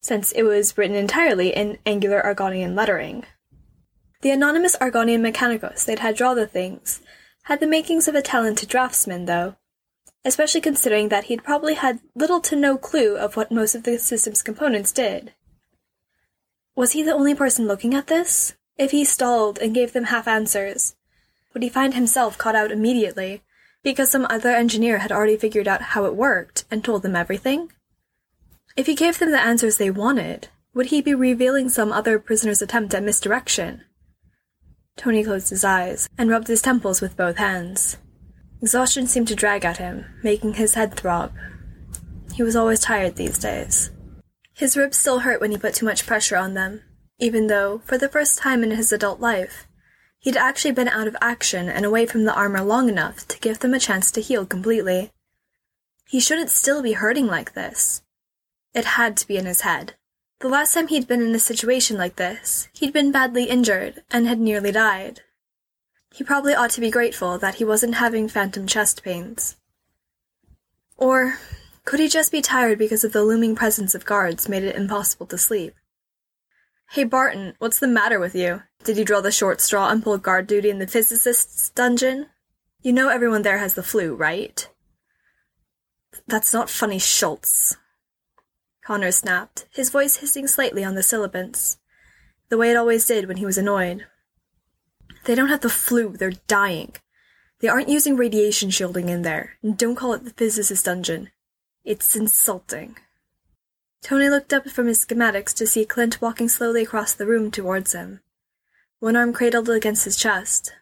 since 0.00 0.32
it 0.32 0.44
was 0.44 0.78
written 0.78 0.96
entirely 0.96 1.54
in 1.54 1.78
angular 1.84 2.22
Argonian 2.22 2.74
lettering. 2.74 3.24
The 4.22 4.30
anonymous 4.30 4.76
Argonian 4.76 5.20
mechanicus 5.20 5.84
they'd 5.84 5.98
had 5.98 6.16
draw 6.16 6.32
the 6.32 6.46
things 6.46 7.02
had 7.50 7.58
the 7.58 7.66
makings 7.66 8.06
of 8.06 8.14
a 8.14 8.22
talented 8.22 8.68
draftsman, 8.68 9.24
though, 9.24 9.56
especially 10.24 10.60
considering 10.60 11.08
that 11.08 11.24
he'd 11.24 11.42
probably 11.42 11.74
had 11.74 11.98
little 12.14 12.40
to 12.40 12.54
no 12.54 12.78
clue 12.78 13.16
of 13.16 13.36
what 13.36 13.50
most 13.50 13.74
of 13.74 13.82
the 13.82 13.98
system's 13.98 14.40
components 14.40 14.92
did. 14.92 15.32
Was 16.76 16.92
he 16.92 17.02
the 17.02 17.12
only 17.12 17.34
person 17.34 17.66
looking 17.66 17.92
at 17.92 18.06
this? 18.06 18.54
If 18.78 18.92
he 18.92 19.04
stalled 19.04 19.58
and 19.58 19.74
gave 19.74 19.92
them 19.92 20.04
half 20.04 20.28
answers, 20.28 20.94
would 21.52 21.64
he 21.64 21.68
find 21.68 21.94
himself 21.94 22.38
caught 22.38 22.54
out 22.54 22.70
immediately 22.70 23.42
because 23.82 24.12
some 24.12 24.28
other 24.30 24.50
engineer 24.50 24.98
had 24.98 25.10
already 25.10 25.36
figured 25.36 25.66
out 25.66 25.82
how 25.82 26.04
it 26.04 26.14
worked 26.14 26.66
and 26.70 26.84
told 26.84 27.02
them 27.02 27.16
everything? 27.16 27.72
If 28.76 28.86
he 28.86 28.94
gave 28.94 29.18
them 29.18 29.32
the 29.32 29.40
answers 29.40 29.76
they 29.76 29.90
wanted, 29.90 30.50
would 30.72 30.86
he 30.86 31.02
be 31.02 31.14
revealing 31.16 31.68
some 31.68 31.90
other 31.90 32.20
prisoner's 32.20 32.62
attempt 32.62 32.94
at 32.94 33.02
misdirection? 33.02 33.82
Tony 34.96 35.24
closed 35.24 35.50
his 35.50 35.64
eyes 35.64 36.08
and 36.18 36.30
rubbed 36.30 36.48
his 36.48 36.62
temples 36.62 37.00
with 37.00 37.16
both 37.16 37.36
hands. 37.36 37.96
Exhaustion 38.62 39.06
seemed 39.06 39.28
to 39.28 39.34
drag 39.34 39.64
at 39.64 39.78
him, 39.78 40.04
making 40.22 40.54
his 40.54 40.74
head 40.74 40.94
throb. 40.94 41.32
He 42.34 42.42
was 42.42 42.54
always 42.54 42.80
tired 42.80 43.16
these 43.16 43.38
days. 43.38 43.90
His 44.52 44.76
ribs 44.76 44.98
still 44.98 45.20
hurt 45.20 45.40
when 45.40 45.50
he 45.50 45.56
put 45.56 45.74
too 45.74 45.86
much 45.86 46.06
pressure 46.06 46.36
on 46.36 46.54
them, 46.54 46.82
even 47.18 47.46
though, 47.46 47.80
for 47.86 47.96
the 47.96 48.08
first 48.08 48.38
time 48.38 48.62
in 48.62 48.70
his 48.72 48.92
adult 48.92 49.20
life, 49.20 49.66
he'd 50.18 50.36
actually 50.36 50.72
been 50.72 50.88
out 50.88 51.06
of 51.06 51.16
action 51.20 51.68
and 51.68 51.84
away 51.84 52.04
from 52.04 52.24
the 52.24 52.34
armor 52.34 52.62
long 52.62 52.88
enough 52.88 53.26
to 53.28 53.38
give 53.40 53.60
them 53.60 53.72
a 53.72 53.78
chance 53.78 54.10
to 54.10 54.20
heal 54.20 54.44
completely. 54.44 55.10
He 56.06 56.20
shouldn't 56.20 56.50
still 56.50 56.82
be 56.82 56.92
hurting 56.92 57.26
like 57.26 57.54
this. 57.54 58.02
It 58.74 58.84
had 58.84 59.16
to 59.18 59.26
be 59.26 59.36
in 59.36 59.46
his 59.46 59.62
head. 59.62 59.94
The 60.40 60.48
last 60.48 60.72
time 60.72 60.88
he'd 60.88 61.06
been 61.06 61.20
in 61.20 61.34
a 61.34 61.38
situation 61.38 61.98
like 61.98 62.16
this, 62.16 62.68
he'd 62.72 62.94
been 62.94 63.12
badly 63.12 63.44
injured 63.44 64.02
and 64.10 64.26
had 64.26 64.40
nearly 64.40 64.72
died. 64.72 65.20
He 66.14 66.24
probably 66.24 66.54
ought 66.54 66.70
to 66.70 66.80
be 66.80 66.90
grateful 66.90 67.36
that 67.36 67.56
he 67.56 67.64
wasn't 67.64 67.96
having 67.96 68.26
phantom 68.26 68.66
chest 68.66 69.02
pains. 69.02 69.56
Or 70.96 71.38
could 71.84 72.00
he 72.00 72.08
just 72.08 72.32
be 72.32 72.40
tired 72.40 72.78
because 72.78 73.04
of 73.04 73.12
the 73.12 73.22
looming 73.22 73.54
presence 73.54 73.94
of 73.94 74.06
guards 74.06 74.48
made 74.48 74.62
it 74.62 74.76
impossible 74.76 75.26
to 75.26 75.36
sleep? 75.36 75.74
Hey 76.92 77.04
Barton, 77.04 77.54
what's 77.58 77.78
the 77.78 77.86
matter 77.86 78.18
with 78.18 78.34
you? 78.34 78.62
Did 78.82 78.96
you 78.96 79.04
draw 79.04 79.20
the 79.20 79.30
short 79.30 79.60
straw 79.60 79.90
and 79.90 80.02
pull 80.02 80.16
guard 80.16 80.46
duty 80.46 80.70
in 80.70 80.78
the 80.78 80.86
physicist's 80.86 81.68
dungeon? 81.68 82.28
You 82.80 82.94
know 82.94 83.10
everyone 83.10 83.42
there 83.42 83.58
has 83.58 83.74
the 83.74 83.82
flu, 83.82 84.14
right? 84.14 84.66
That's 86.26 86.54
not 86.54 86.70
funny, 86.70 86.98
Schultz. 86.98 87.76
Connor 88.90 89.12
snapped, 89.12 89.66
his 89.70 89.88
voice 89.88 90.16
hissing 90.16 90.48
slightly 90.48 90.82
on 90.82 90.96
the 90.96 91.02
sibilants, 91.04 91.78
the 92.48 92.58
way 92.58 92.72
it 92.72 92.76
always 92.76 93.06
did 93.06 93.28
when 93.28 93.36
he 93.36 93.46
was 93.46 93.56
annoyed. 93.56 94.06
They 95.26 95.36
don't 95.36 95.48
have 95.48 95.60
the 95.60 95.68
flu, 95.68 96.16
they're 96.16 96.32
dying. 96.48 96.96
They 97.60 97.68
aren't 97.68 97.88
using 97.88 98.16
radiation 98.16 98.68
shielding 98.70 99.08
in 99.08 99.22
there, 99.22 99.52
and 99.62 99.78
don't 99.78 99.94
call 99.94 100.12
it 100.14 100.24
the 100.24 100.32
physicist's 100.32 100.82
dungeon. 100.82 101.30
It's 101.84 102.16
insulting. 102.16 102.96
Tony 104.02 104.28
looked 104.28 104.52
up 104.52 104.68
from 104.68 104.88
his 104.88 105.06
schematics 105.06 105.54
to 105.58 105.68
see 105.68 105.84
Clint 105.84 106.20
walking 106.20 106.48
slowly 106.48 106.82
across 106.82 107.14
the 107.14 107.26
room 107.26 107.52
towards 107.52 107.92
him, 107.92 108.18
one 108.98 109.14
arm 109.14 109.32
cradled 109.32 109.70
against 109.70 110.04
his 110.04 110.16
chest. 110.16 110.72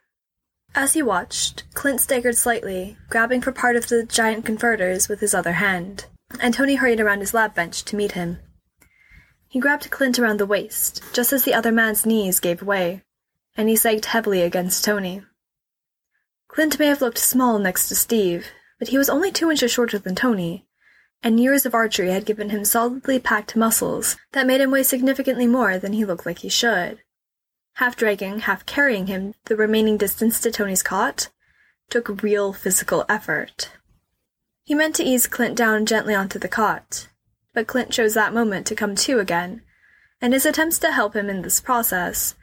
As 0.74 0.94
he 0.94 1.02
watched, 1.02 1.64
Clint 1.74 2.00
staggered 2.00 2.38
slightly, 2.38 2.96
grabbing 3.10 3.42
for 3.42 3.52
part 3.52 3.76
of 3.76 3.88
the 3.88 4.02
giant 4.02 4.46
converters 4.46 5.10
with 5.10 5.20
his 5.20 5.34
other 5.34 5.52
hand, 5.52 6.06
and 6.40 6.54
Tony 6.54 6.76
hurried 6.76 7.00
around 7.00 7.20
his 7.20 7.34
lab 7.34 7.54
bench 7.54 7.84
to 7.84 7.96
meet 7.96 8.12
him. 8.12 8.38
He 9.48 9.60
grabbed 9.60 9.90
Clint 9.90 10.18
around 10.18 10.38
the 10.38 10.46
waist, 10.46 11.02
just 11.12 11.32
as 11.32 11.44
the 11.44 11.54
other 11.54 11.72
man's 11.72 12.04
knees 12.04 12.38
gave 12.38 12.62
way, 12.62 13.02
and 13.56 13.68
he 13.68 13.76
sagged 13.76 14.06
heavily 14.06 14.42
against 14.42 14.84
Tony. 14.84 15.22
Clint 16.48 16.78
may 16.78 16.86
have 16.86 17.00
looked 17.00 17.18
small 17.18 17.58
next 17.58 17.88
to 17.88 17.94
Steve, 17.94 18.48
but 18.78 18.88
he 18.88 18.98
was 18.98 19.08
only 19.08 19.32
two 19.32 19.50
inches 19.50 19.70
shorter 19.70 19.98
than 19.98 20.14
Tony, 20.14 20.66
and 21.22 21.40
years 21.40 21.66
of 21.66 21.74
archery 21.74 22.10
had 22.10 22.26
given 22.26 22.50
him 22.50 22.64
solidly 22.64 23.18
packed 23.18 23.56
muscles 23.56 24.16
that 24.32 24.46
made 24.46 24.60
him 24.60 24.70
weigh 24.70 24.82
significantly 24.82 25.46
more 25.46 25.78
than 25.78 25.92
he 25.92 26.04
looked 26.04 26.26
like 26.26 26.38
he 26.38 26.48
should. 26.48 27.00
Half 27.74 27.96
dragging, 27.96 28.40
half 28.40 28.66
carrying 28.66 29.06
him 29.06 29.34
the 29.46 29.56
remaining 29.56 29.96
distance 29.96 30.40
to 30.40 30.50
Tony's 30.50 30.82
cot 30.82 31.28
took 31.90 32.22
real 32.22 32.52
physical 32.52 33.04
effort. 33.08 33.70
He 34.68 34.74
meant 34.74 34.94
to 34.96 35.02
ease 35.02 35.26
Clint 35.26 35.56
down 35.56 35.86
gently 35.86 36.14
onto 36.14 36.38
the 36.38 36.46
cot, 36.46 37.08
but 37.54 37.66
Clint 37.66 37.90
chose 37.90 38.12
that 38.12 38.34
moment 38.34 38.66
to 38.66 38.74
come 38.74 38.94
to 38.96 39.18
again, 39.18 39.62
and 40.20 40.34
his 40.34 40.44
attempts 40.44 40.78
to 40.80 40.92
help 40.92 41.16
him 41.16 41.30
in 41.30 41.40
this 41.40 41.58
process 41.58 42.34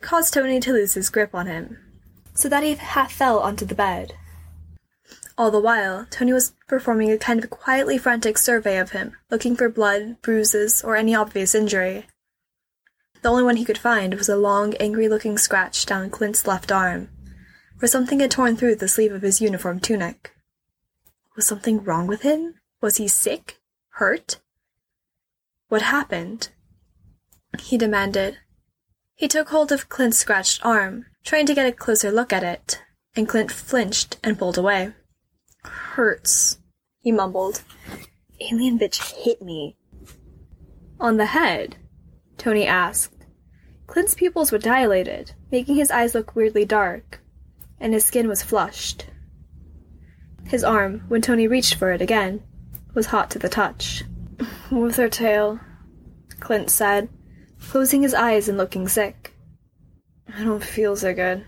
caused 0.00 0.32
Tony 0.32 0.58
to 0.58 0.72
lose 0.72 0.94
his 0.94 1.10
grip 1.10 1.34
on 1.34 1.46
him, 1.46 1.76
so 2.32 2.48
that 2.48 2.62
he 2.62 2.76
half 2.76 3.12
fell 3.12 3.40
onto 3.40 3.66
the 3.66 3.74
bed. 3.74 4.14
All 5.36 5.50
the 5.50 5.60
while, 5.60 6.06
Tony 6.08 6.32
was 6.32 6.54
performing 6.66 7.12
a 7.12 7.18
kind 7.18 7.44
of 7.44 7.50
quietly 7.50 7.98
frantic 7.98 8.38
survey 8.38 8.78
of 8.78 8.92
him, 8.92 9.18
looking 9.30 9.54
for 9.54 9.68
blood, 9.68 10.16
bruises, 10.22 10.82
or 10.82 10.96
any 10.96 11.14
obvious 11.14 11.54
injury. 11.54 12.06
The 13.20 13.28
only 13.28 13.42
one 13.42 13.56
he 13.56 13.66
could 13.66 13.76
find 13.76 14.14
was 14.14 14.30
a 14.30 14.36
long, 14.38 14.72
angry 14.76 15.10
looking 15.10 15.36
scratch 15.36 15.84
down 15.84 16.08
Clint's 16.08 16.46
left 16.46 16.72
arm, 16.72 17.10
where 17.80 17.86
something 17.86 18.20
had 18.20 18.30
torn 18.30 18.56
through 18.56 18.76
the 18.76 18.88
sleeve 18.88 19.12
of 19.12 19.20
his 19.20 19.42
uniform 19.42 19.78
tunic. 19.78 20.32
Was 21.36 21.46
something 21.46 21.82
wrong 21.82 22.06
with 22.06 22.22
him? 22.22 22.54
Was 22.80 22.96
he 22.96 23.08
sick? 23.08 23.58
Hurt? 23.94 24.40
What 25.68 25.82
happened? 25.82 26.48
He 27.60 27.76
demanded, 27.76 28.38
he 29.20 29.28
took 29.28 29.50
hold 29.50 29.70
of 29.70 29.90
Clint's 29.90 30.16
scratched 30.16 30.64
arm, 30.64 31.04
trying 31.24 31.44
to 31.44 31.54
get 31.54 31.66
a 31.66 31.72
closer 31.72 32.10
look 32.10 32.32
at 32.32 32.42
it, 32.42 32.80
and 33.14 33.28
Clint 33.28 33.52
flinched 33.52 34.16
and 34.24 34.38
pulled 34.38 34.56
away. 34.56 34.94
Hurts, 35.62 36.56
he 37.00 37.12
mumbled. 37.12 37.60
Alien 38.40 38.78
bitch 38.78 39.12
hit 39.22 39.42
me. 39.42 39.76
On 40.98 41.18
the 41.18 41.26
head? 41.26 41.76
Tony 42.38 42.66
asked. 42.66 43.26
Clint's 43.86 44.14
pupils 44.14 44.50
were 44.50 44.56
dilated, 44.56 45.34
making 45.52 45.76
his 45.76 45.90
eyes 45.90 46.14
look 46.14 46.34
weirdly 46.34 46.64
dark, 46.64 47.20
and 47.78 47.92
his 47.92 48.06
skin 48.06 48.26
was 48.26 48.42
flushed. 48.42 49.04
His 50.50 50.64
arm, 50.64 51.04
when 51.06 51.22
Tony 51.22 51.46
reached 51.46 51.76
for 51.76 51.92
it 51.92 52.02
again, 52.02 52.42
was 52.92 53.06
hot 53.06 53.30
to 53.30 53.38
the 53.38 53.48
touch. 53.48 54.02
With 54.72 54.96
her 54.96 55.08
tail, 55.08 55.60
Clint 56.40 56.70
said, 56.70 57.08
closing 57.60 58.02
his 58.02 58.14
eyes 58.14 58.48
and 58.48 58.58
looking 58.58 58.88
sick. 58.88 59.32
I 60.36 60.42
don't 60.42 60.60
feel 60.60 60.96
so 60.96 61.14
good. 61.14 61.46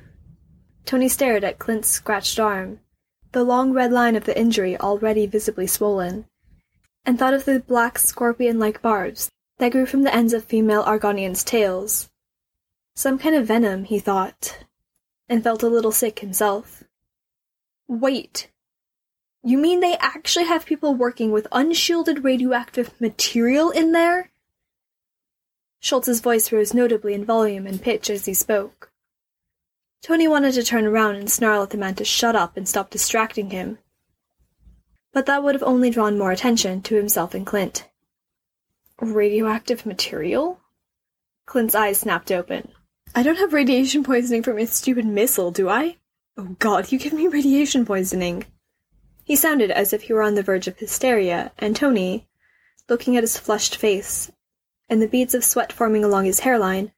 Tony 0.84 1.08
stared 1.08 1.42
at 1.42 1.58
Clint's 1.58 1.88
scratched 1.88 2.38
arm, 2.38 2.78
the 3.32 3.42
long 3.42 3.72
red 3.72 3.90
line 3.90 4.14
of 4.14 4.24
the 4.24 4.38
injury 4.38 4.78
already 4.78 5.26
visibly 5.26 5.66
swollen, 5.66 6.26
and 7.04 7.18
thought 7.18 7.34
of 7.34 7.44
the 7.44 7.58
black 7.58 7.98
scorpion 7.98 8.60
like 8.60 8.82
barbs 8.82 9.32
that 9.58 9.72
grew 9.72 9.84
from 9.84 10.04
the 10.04 10.14
ends 10.14 10.32
of 10.32 10.44
female 10.44 10.84
Argonians' 10.84 11.44
tails. 11.44 12.08
Some 12.94 13.18
kind 13.18 13.34
of 13.34 13.48
venom, 13.48 13.82
he 13.82 13.98
thought, 13.98 14.64
and 15.28 15.42
felt 15.42 15.64
a 15.64 15.68
little 15.68 15.90
sick 15.90 16.20
himself. 16.20 16.84
Wait. 17.88 18.48
You 19.44 19.58
mean 19.58 19.80
they 19.80 19.96
actually 19.98 20.44
have 20.44 20.66
people 20.66 20.94
working 20.94 21.32
with 21.32 21.48
unshielded 21.50 22.22
radioactive 22.22 22.92
material 23.00 23.70
in 23.70 23.90
there? 23.92 24.30
Schultz's 25.80 26.20
voice 26.20 26.52
rose 26.52 26.72
notably 26.72 27.12
in 27.12 27.24
volume 27.24 27.66
and 27.66 27.82
pitch 27.82 28.08
as 28.08 28.26
he 28.26 28.34
spoke. 28.34 28.92
Tony 30.00 30.28
wanted 30.28 30.54
to 30.54 30.62
turn 30.62 30.84
around 30.84 31.16
and 31.16 31.30
snarl 31.30 31.62
at 31.62 31.70
the 31.70 31.76
man 31.76 31.96
to 31.96 32.04
shut 32.04 32.36
up 32.36 32.56
and 32.56 32.68
stop 32.68 32.90
distracting 32.90 33.50
him. 33.50 33.78
But 35.12 35.26
that 35.26 35.42
would 35.42 35.56
have 35.56 35.62
only 35.64 35.90
drawn 35.90 36.16
more 36.18 36.30
attention 36.30 36.82
to 36.82 36.94
himself 36.94 37.34
and 37.34 37.44
Clint. 37.44 37.88
Radioactive 39.00 39.84
material? 39.84 40.60
Clint's 41.46 41.74
eyes 41.74 41.98
snapped 41.98 42.30
open. 42.30 42.68
I 43.14 43.24
don't 43.24 43.38
have 43.38 43.52
radiation 43.52 44.04
poisoning 44.04 44.44
from 44.44 44.58
a 44.58 44.66
stupid 44.66 45.04
missile, 45.04 45.50
do 45.50 45.68
I? 45.68 45.96
Oh 46.36 46.56
god, 46.60 46.92
you 46.92 46.98
give 46.98 47.12
me 47.12 47.26
radiation 47.26 47.84
poisoning. 47.84 48.46
He 49.24 49.36
sounded 49.36 49.70
as 49.70 49.92
if 49.92 50.02
he 50.02 50.12
were 50.12 50.22
on 50.22 50.34
the 50.34 50.42
verge 50.42 50.66
of 50.66 50.78
hysteria, 50.78 51.52
and 51.58 51.76
Tony, 51.76 52.28
looking 52.88 53.16
at 53.16 53.22
his 53.22 53.38
flushed 53.38 53.76
face, 53.76 54.30
and 54.88 55.00
the 55.00 55.08
beads 55.08 55.34
of 55.34 55.44
sweat 55.44 55.72
forming 55.72 56.04
along 56.04 56.24
his 56.24 56.40
hairline, 56.40 56.92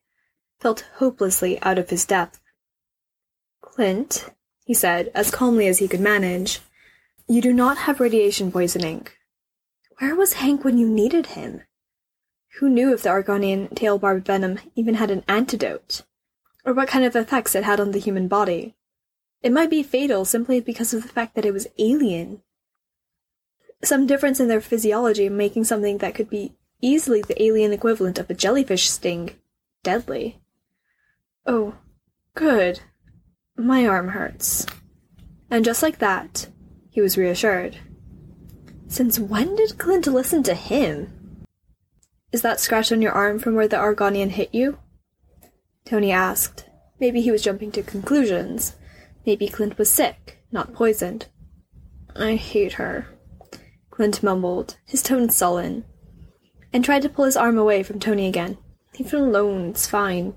felt 0.58 0.86
hopelessly 0.96 1.60
out 1.62 1.78
of 1.78 1.90
his 1.90 2.06
depth. 2.06 2.40
Clint, 3.60 4.30
he 4.64 4.72
said, 4.72 5.10
as 5.14 5.30
calmly 5.30 5.66
as 5.66 5.78
he 5.78 5.88
could 5.88 6.00
manage, 6.00 6.60
you 7.28 7.42
do 7.42 7.52
not 7.52 7.78
have 7.78 8.00
radiation 8.00 8.50
poisoning. 8.50 9.06
Where 9.98 10.14
was 10.14 10.34
Hank 10.34 10.64
when 10.64 10.78
you 10.78 10.88
needed 10.88 11.26
him? 11.26 11.62
Who 12.58 12.68
knew 12.68 12.92
if 12.92 13.02
the 13.02 13.10
Argonian 13.10 13.74
tail 13.74 13.98
barbed 13.98 14.26
venom 14.26 14.58
even 14.74 14.94
had 14.94 15.10
an 15.10 15.24
antidote? 15.28 16.02
Or 16.64 16.72
what 16.72 16.88
kind 16.88 17.04
of 17.04 17.14
effects 17.14 17.54
it 17.54 17.64
had 17.64 17.80
on 17.80 17.90
the 17.90 18.00
human 18.00 18.28
body? 18.28 18.74
It 19.44 19.52
might 19.52 19.68
be 19.68 19.82
fatal 19.82 20.24
simply 20.24 20.58
because 20.60 20.94
of 20.94 21.02
the 21.02 21.08
fact 21.08 21.34
that 21.34 21.44
it 21.44 21.52
was 21.52 21.68
alien. 21.78 22.40
Some 23.82 24.06
difference 24.06 24.40
in 24.40 24.48
their 24.48 24.62
physiology 24.62 25.28
making 25.28 25.64
something 25.64 25.98
that 25.98 26.14
could 26.14 26.30
be 26.30 26.54
easily 26.80 27.20
the 27.20 27.40
alien 27.42 27.70
equivalent 27.70 28.18
of 28.18 28.30
a 28.30 28.34
jellyfish 28.34 28.88
sting 28.88 29.32
deadly. 29.82 30.40
Oh, 31.46 31.74
good. 32.34 32.80
My 33.54 33.86
arm 33.86 34.08
hurts. 34.08 34.64
And 35.50 35.62
just 35.62 35.82
like 35.82 35.98
that, 35.98 36.48
he 36.88 37.02
was 37.02 37.18
reassured. 37.18 37.76
Since 38.88 39.18
when 39.18 39.56
did 39.56 39.76
Clint 39.76 40.06
listen 40.06 40.42
to 40.44 40.54
him? 40.54 41.44
Is 42.32 42.40
that 42.40 42.60
scratch 42.60 42.90
on 42.90 43.02
your 43.02 43.12
arm 43.12 43.38
from 43.38 43.54
where 43.54 43.68
the 43.68 43.76
Argonian 43.76 44.30
hit 44.30 44.54
you? 44.54 44.78
Tony 45.84 46.10
asked. 46.10 46.64
Maybe 46.98 47.20
he 47.20 47.30
was 47.30 47.42
jumping 47.42 47.72
to 47.72 47.82
conclusions. 47.82 48.76
Maybe 49.26 49.48
Clint 49.48 49.78
was 49.78 49.90
sick, 49.90 50.38
not 50.52 50.74
poisoned. 50.74 51.26
I 52.14 52.34
hate 52.34 52.74
her. 52.74 53.08
Clint 53.90 54.22
mumbled, 54.22 54.76
his 54.84 55.02
tone 55.02 55.30
sullen, 55.30 55.84
and 56.72 56.84
tried 56.84 57.02
to 57.02 57.08
pull 57.08 57.24
his 57.24 57.36
arm 57.36 57.56
away 57.56 57.82
from 57.82 58.00
Tony 58.00 58.26
again. 58.26 58.58
Leave 58.98 59.12
him 59.12 59.22
alone, 59.22 59.70
it's 59.70 59.86
fine. 59.86 60.34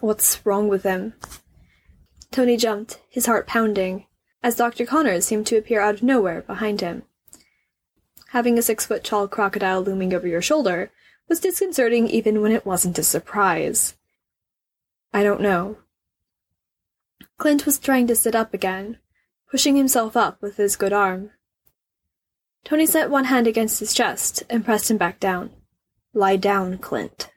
What's 0.00 0.44
wrong 0.44 0.68
with 0.68 0.82
him? 0.82 1.14
Tony 2.30 2.56
jumped, 2.56 3.00
his 3.08 3.26
heart 3.26 3.46
pounding, 3.46 4.06
as 4.42 4.56
Dr. 4.56 4.84
Connors 4.84 5.24
seemed 5.24 5.46
to 5.48 5.56
appear 5.56 5.80
out 5.80 5.94
of 5.94 6.02
nowhere 6.02 6.42
behind 6.42 6.80
him. 6.80 7.02
Having 8.30 8.58
a 8.58 8.62
six 8.62 8.84
foot 8.84 9.04
tall 9.04 9.28
crocodile 9.28 9.80
looming 9.80 10.12
over 10.12 10.26
your 10.26 10.42
shoulder 10.42 10.90
was 11.28 11.40
disconcerting 11.40 12.08
even 12.08 12.42
when 12.42 12.52
it 12.52 12.66
wasn't 12.66 12.98
a 12.98 13.02
surprise. 13.04 13.94
I 15.12 15.22
don't 15.22 15.40
know. 15.40 15.78
Clint 17.38 17.66
was 17.66 17.78
trying 17.78 18.06
to 18.06 18.14
sit 18.14 18.34
up 18.34 18.54
again, 18.54 18.98
pushing 19.50 19.76
himself 19.76 20.16
up 20.16 20.40
with 20.40 20.56
his 20.56 20.76
good 20.76 20.92
arm. 20.92 21.30
Tony 22.64 22.86
set 22.86 23.10
one 23.10 23.24
hand 23.24 23.46
against 23.46 23.80
his 23.80 23.92
chest 23.92 24.42
and 24.48 24.64
pressed 24.64 24.90
him 24.90 24.96
back 24.96 25.20
down. 25.20 25.50
Lie 26.14 26.36
down, 26.36 26.78
Clint. 26.78 27.30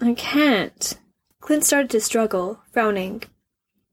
I 0.00 0.12
can't. 0.14 0.98
Clint 1.40 1.64
started 1.64 1.90
to 1.90 2.00
struggle, 2.00 2.60
frowning, 2.72 3.22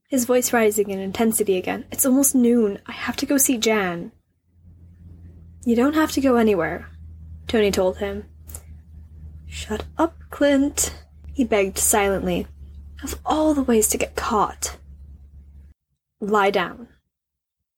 his 0.08 0.26
voice 0.26 0.52
rising 0.52 0.90
in 0.90 0.98
intensity 0.98 1.56
again. 1.56 1.86
It's 1.90 2.06
almost 2.06 2.34
noon. 2.34 2.78
I 2.86 2.92
have 2.92 3.16
to 3.16 3.26
go 3.26 3.38
see 3.38 3.58
Jan. 3.58 4.12
You 5.64 5.74
don't 5.74 5.94
have 5.94 6.12
to 6.12 6.20
go 6.20 6.36
anywhere, 6.36 6.90
Tony 7.48 7.70
told 7.70 7.98
him. 7.98 8.26
Shut 9.46 9.84
up, 9.96 10.14
Clint, 10.30 10.94
he 11.32 11.44
begged 11.44 11.78
silently. 11.78 12.46
Of 13.04 13.20
all 13.26 13.52
the 13.52 13.62
ways 13.62 13.88
to 13.88 13.98
get 13.98 14.16
caught. 14.16 14.78
Lie 16.20 16.50
down. 16.50 16.88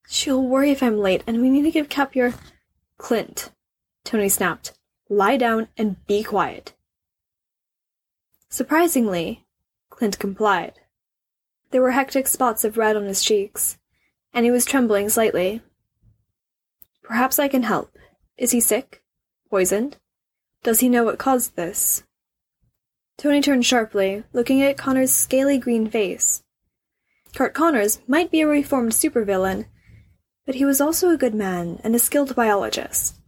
She'll 0.07 0.41
worry 0.41 0.71
if 0.71 0.81
I'm 0.81 0.99
late, 0.99 1.21
and 1.27 1.41
we 1.41 1.49
need 1.49 1.63
to 1.63 1.71
give 1.71 1.89
Cap 1.89 2.15
your. 2.15 2.33
Clint, 2.97 3.51
Tony 4.05 4.29
snapped. 4.29 4.71
Lie 5.09 5.35
down 5.35 5.67
and 5.77 5.97
be 6.07 6.23
quiet. 6.23 6.73
Surprisingly, 8.49 9.45
Clint 9.89 10.17
complied. 10.17 10.79
There 11.71 11.81
were 11.81 11.91
hectic 11.91 12.27
spots 12.27 12.63
of 12.63 12.77
red 12.77 12.95
on 12.95 13.03
his 13.03 13.21
cheeks, 13.21 13.77
and 14.33 14.45
he 14.45 14.51
was 14.51 14.63
trembling 14.63 15.09
slightly. 15.09 15.61
Perhaps 17.03 17.37
I 17.37 17.49
can 17.49 17.63
help. 17.63 17.97
Is 18.37 18.51
he 18.51 18.61
sick? 18.61 19.03
Poisoned? 19.49 19.97
Does 20.63 20.79
he 20.79 20.87
know 20.87 21.03
what 21.03 21.19
caused 21.19 21.57
this? 21.57 22.03
Tony 23.17 23.41
turned 23.41 23.65
sharply, 23.65 24.23
looking 24.31 24.61
at 24.61 24.77
Connor's 24.77 25.11
scaly 25.11 25.57
green 25.57 25.89
face. 25.89 26.43
Curt 27.35 27.55
Connors 27.55 27.99
might 28.07 28.29
be 28.29 28.41
a 28.41 28.47
reformed 28.47 28.91
supervillain, 28.91 29.65
but 30.45 30.55
he 30.55 30.65
was 30.65 30.79
also 30.79 31.09
a 31.09 31.17
good 31.17 31.33
man 31.33 31.79
and 31.83 31.95
a 31.95 31.99
skilled 31.99 32.35
biologist, 32.35 33.19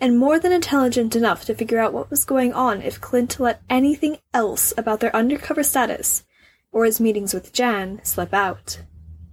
and 0.00 0.18
more 0.18 0.38
than 0.38 0.50
intelligent 0.50 1.14
enough 1.14 1.44
to 1.44 1.54
figure 1.54 1.78
out 1.78 1.92
what 1.92 2.10
was 2.10 2.24
going 2.24 2.54
on 2.54 2.80
if 2.80 3.02
Clint 3.02 3.38
let 3.38 3.60
anything 3.68 4.16
else 4.32 4.72
about 4.78 5.00
their 5.00 5.14
undercover 5.14 5.62
status 5.62 6.24
or 6.72 6.86
his 6.86 6.98
meetings 6.98 7.34
with 7.34 7.52
Jan 7.52 8.00
slip 8.04 8.32
out. 8.32 8.80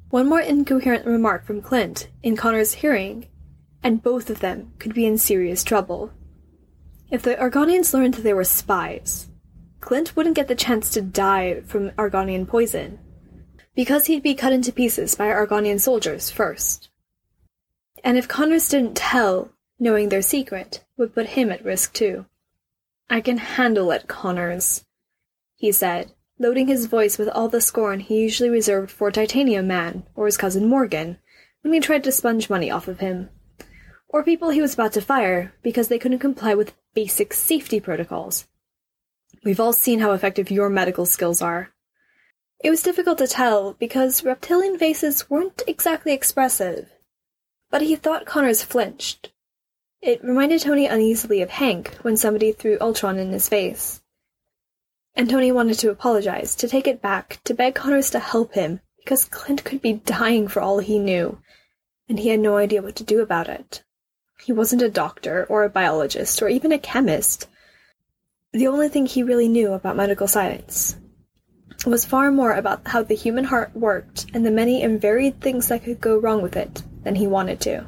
One 0.10 0.27
more 0.27 0.41
incoherent 0.41 1.05
remark 1.05 1.45
from 1.45 1.62
Clint 1.62 2.10
in 2.21 2.36
Connor's 2.36 2.73
hearing, 2.73 3.27
and 3.81 4.03
both 4.03 4.29
of 4.29 4.41
them 4.41 4.73
could 4.77 4.93
be 4.93 5.05
in 5.05 5.17
serious 5.17 5.63
trouble. 5.63 6.12
If 7.10 7.21
the 7.21 7.36
Argonians 7.36 7.93
learned 7.93 8.15
they 8.15 8.34
were 8.34 8.43
spies, 8.43 9.29
Clint 9.81 10.15
wouldn't 10.15 10.35
get 10.35 10.47
the 10.47 10.55
chance 10.55 10.89
to 10.91 11.01
die 11.01 11.61
from 11.61 11.91
Argonian 11.91 12.47
poison, 12.47 12.99
because 13.75 14.07
he'd 14.07 14.23
be 14.23 14.33
cut 14.33 14.53
into 14.53 14.71
pieces 14.71 15.15
by 15.15 15.27
Argonian 15.27 15.79
soldiers 15.79 16.29
first. 16.29 16.89
And 18.03 18.17
if 18.17 18.27
Connors 18.27 18.69
didn't 18.69 18.95
tell, 18.95 19.51
knowing 19.79 20.09
their 20.09 20.21
secret 20.21 20.83
would 20.97 21.13
put 21.13 21.27
him 21.27 21.51
at 21.51 21.63
risk 21.63 21.93
too. 21.93 22.25
I 23.09 23.21
can 23.21 23.38
handle 23.38 23.91
it, 23.91 24.07
Connors, 24.07 24.85
he 25.55 25.71
said, 25.71 26.11
loading 26.39 26.67
his 26.67 26.85
voice 26.85 27.17
with 27.17 27.29
all 27.29 27.49
the 27.49 27.61
scorn 27.61 27.99
he 27.99 28.19
usually 28.21 28.49
reserved 28.49 28.91
for 28.91 29.11
Titanium 29.11 29.67
Man 29.67 30.05
or 30.15 30.25
his 30.25 30.38
cousin 30.38 30.67
Morgan 30.67 31.17
when 31.61 31.73
he 31.73 31.79
tried 31.79 32.03
to 32.03 32.11
sponge 32.11 32.49
money 32.49 32.69
off 32.71 32.88
of 32.88 32.99
him, 32.99 33.29
or 34.07 34.23
people 34.23 34.49
he 34.49 34.61
was 34.61 34.73
about 34.73 34.93
to 34.93 35.01
fire 35.01 35.53
because 35.61 35.88
they 35.88 35.99
couldn't 35.99 36.19
comply 36.19 36.53
with 36.53 36.75
basic 36.93 37.33
safety 37.33 37.79
protocols. 37.79 38.47
We've 39.45 39.60
all 39.60 39.73
seen 39.73 39.99
how 39.99 40.12
effective 40.12 40.49
your 40.49 40.69
medical 40.69 41.05
skills 41.05 41.39
are. 41.39 41.69
It 42.63 42.71
was 42.71 42.81
difficult 42.81 43.19
to 43.19 43.27
tell 43.27 43.73
because 43.73 44.23
reptilian 44.23 44.79
faces 44.79 45.29
weren't 45.29 45.62
exactly 45.67 46.13
expressive, 46.13 46.89
but 47.69 47.84
he 47.84 47.95
thought 47.95 48.25
Connors 48.25 48.63
flinched. 48.63 49.31
It 50.01 50.23
reminded 50.23 50.62
Tony 50.62 50.88
uneasily 50.88 51.43
of 51.43 51.51
Hank 51.51 51.93
when 52.01 52.17
somebody 52.17 52.53
threw 52.53 52.79
Ultron 52.81 53.19
in 53.19 53.31
his 53.31 53.47
face. 53.47 54.01
And 55.13 55.29
Tony 55.29 55.51
wanted 55.51 55.77
to 55.79 55.91
apologize, 55.91 56.55
to 56.55 56.67
take 56.67 56.88
it 56.88 56.99
back, 56.99 57.39
to 57.43 57.53
beg 57.53 57.75
Connors 57.75 58.10
to 58.12 58.19
help 58.19 58.55
him, 58.55 58.81
because 58.97 59.25
Clint 59.25 59.63
could 59.63 59.81
be 59.81 59.93
dying 59.93 60.47
for 60.47 60.60
all 60.60 60.79
he 60.79 60.97
knew, 60.97 61.39
and 62.10 62.17
he 62.17 62.29
had 62.29 62.39
no 62.39 62.58
idea 62.58 62.81
what 62.81 62.95
to 62.95 63.03
do 63.03 63.21
about 63.21 63.47
it. 63.47 63.84
He 64.41 64.51
wasn't 64.51 64.81
a 64.81 64.89
doctor, 64.89 65.45
or 65.47 65.63
a 65.63 65.69
biologist, 65.69 66.41
or 66.41 66.49
even 66.49 66.71
a 66.71 66.79
chemist. 66.79 67.47
The 68.56 68.68
only 68.68 68.88
thing 68.88 69.06
he 69.06 69.22
really 69.22 69.50
knew 69.50 69.74
about 69.74 69.98
medical 69.98 70.30
science 70.30 70.96
was 71.86 72.06
far 72.06 72.32
more 72.32 72.54
about 72.54 72.88
how 72.88 73.04
the 73.04 73.13
human 73.13 73.44
heart 73.44 73.76
worked 73.76 74.28
and 74.34 74.46
the 74.46 74.50
many 74.50 74.82
and 74.82 75.02
varied 75.02 75.41
things 75.41 75.68
that 75.68 75.84
could 75.84 76.00
go 76.00 76.18
wrong 76.18 76.41
with 76.41 76.56
it 76.56 76.82
than 77.04 77.15
he 77.15 77.28
wanted 77.28 77.60
to. 77.60 77.86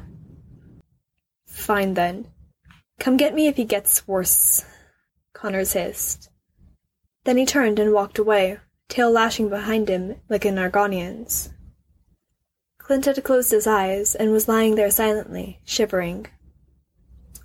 Fine 1.46 1.94
then. 1.94 2.26
Come 3.00 3.16
get 3.16 3.34
me 3.34 3.48
if 3.48 3.56
he 3.56 3.64
gets 3.64 4.06
worse, 4.06 4.66
Connors 5.32 5.72
hissed. 5.72 6.28
Then 7.24 7.38
he 7.38 7.46
turned 7.46 7.78
and 7.78 7.94
walked 7.94 8.18
away, 8.18 8.58
tail 8.90 9.10
lashing 9.10 9.48
behind 9.48 9.88
him 9.88 10.16
like 10.28 10.44
an 10.44 10.58
Argonian's. 10.58 11.48
Clint 12.76 13.06
had 13.06 13.24
closed 13.24 13.52
his 13.52 13.66
eyes 13.66 14.14
and 14.14 14.32
was 14.32 14.48
lying 14.48 14.74
there 14.74 14.90
silently, 14.90 15.60
shivering. 15.64 16.26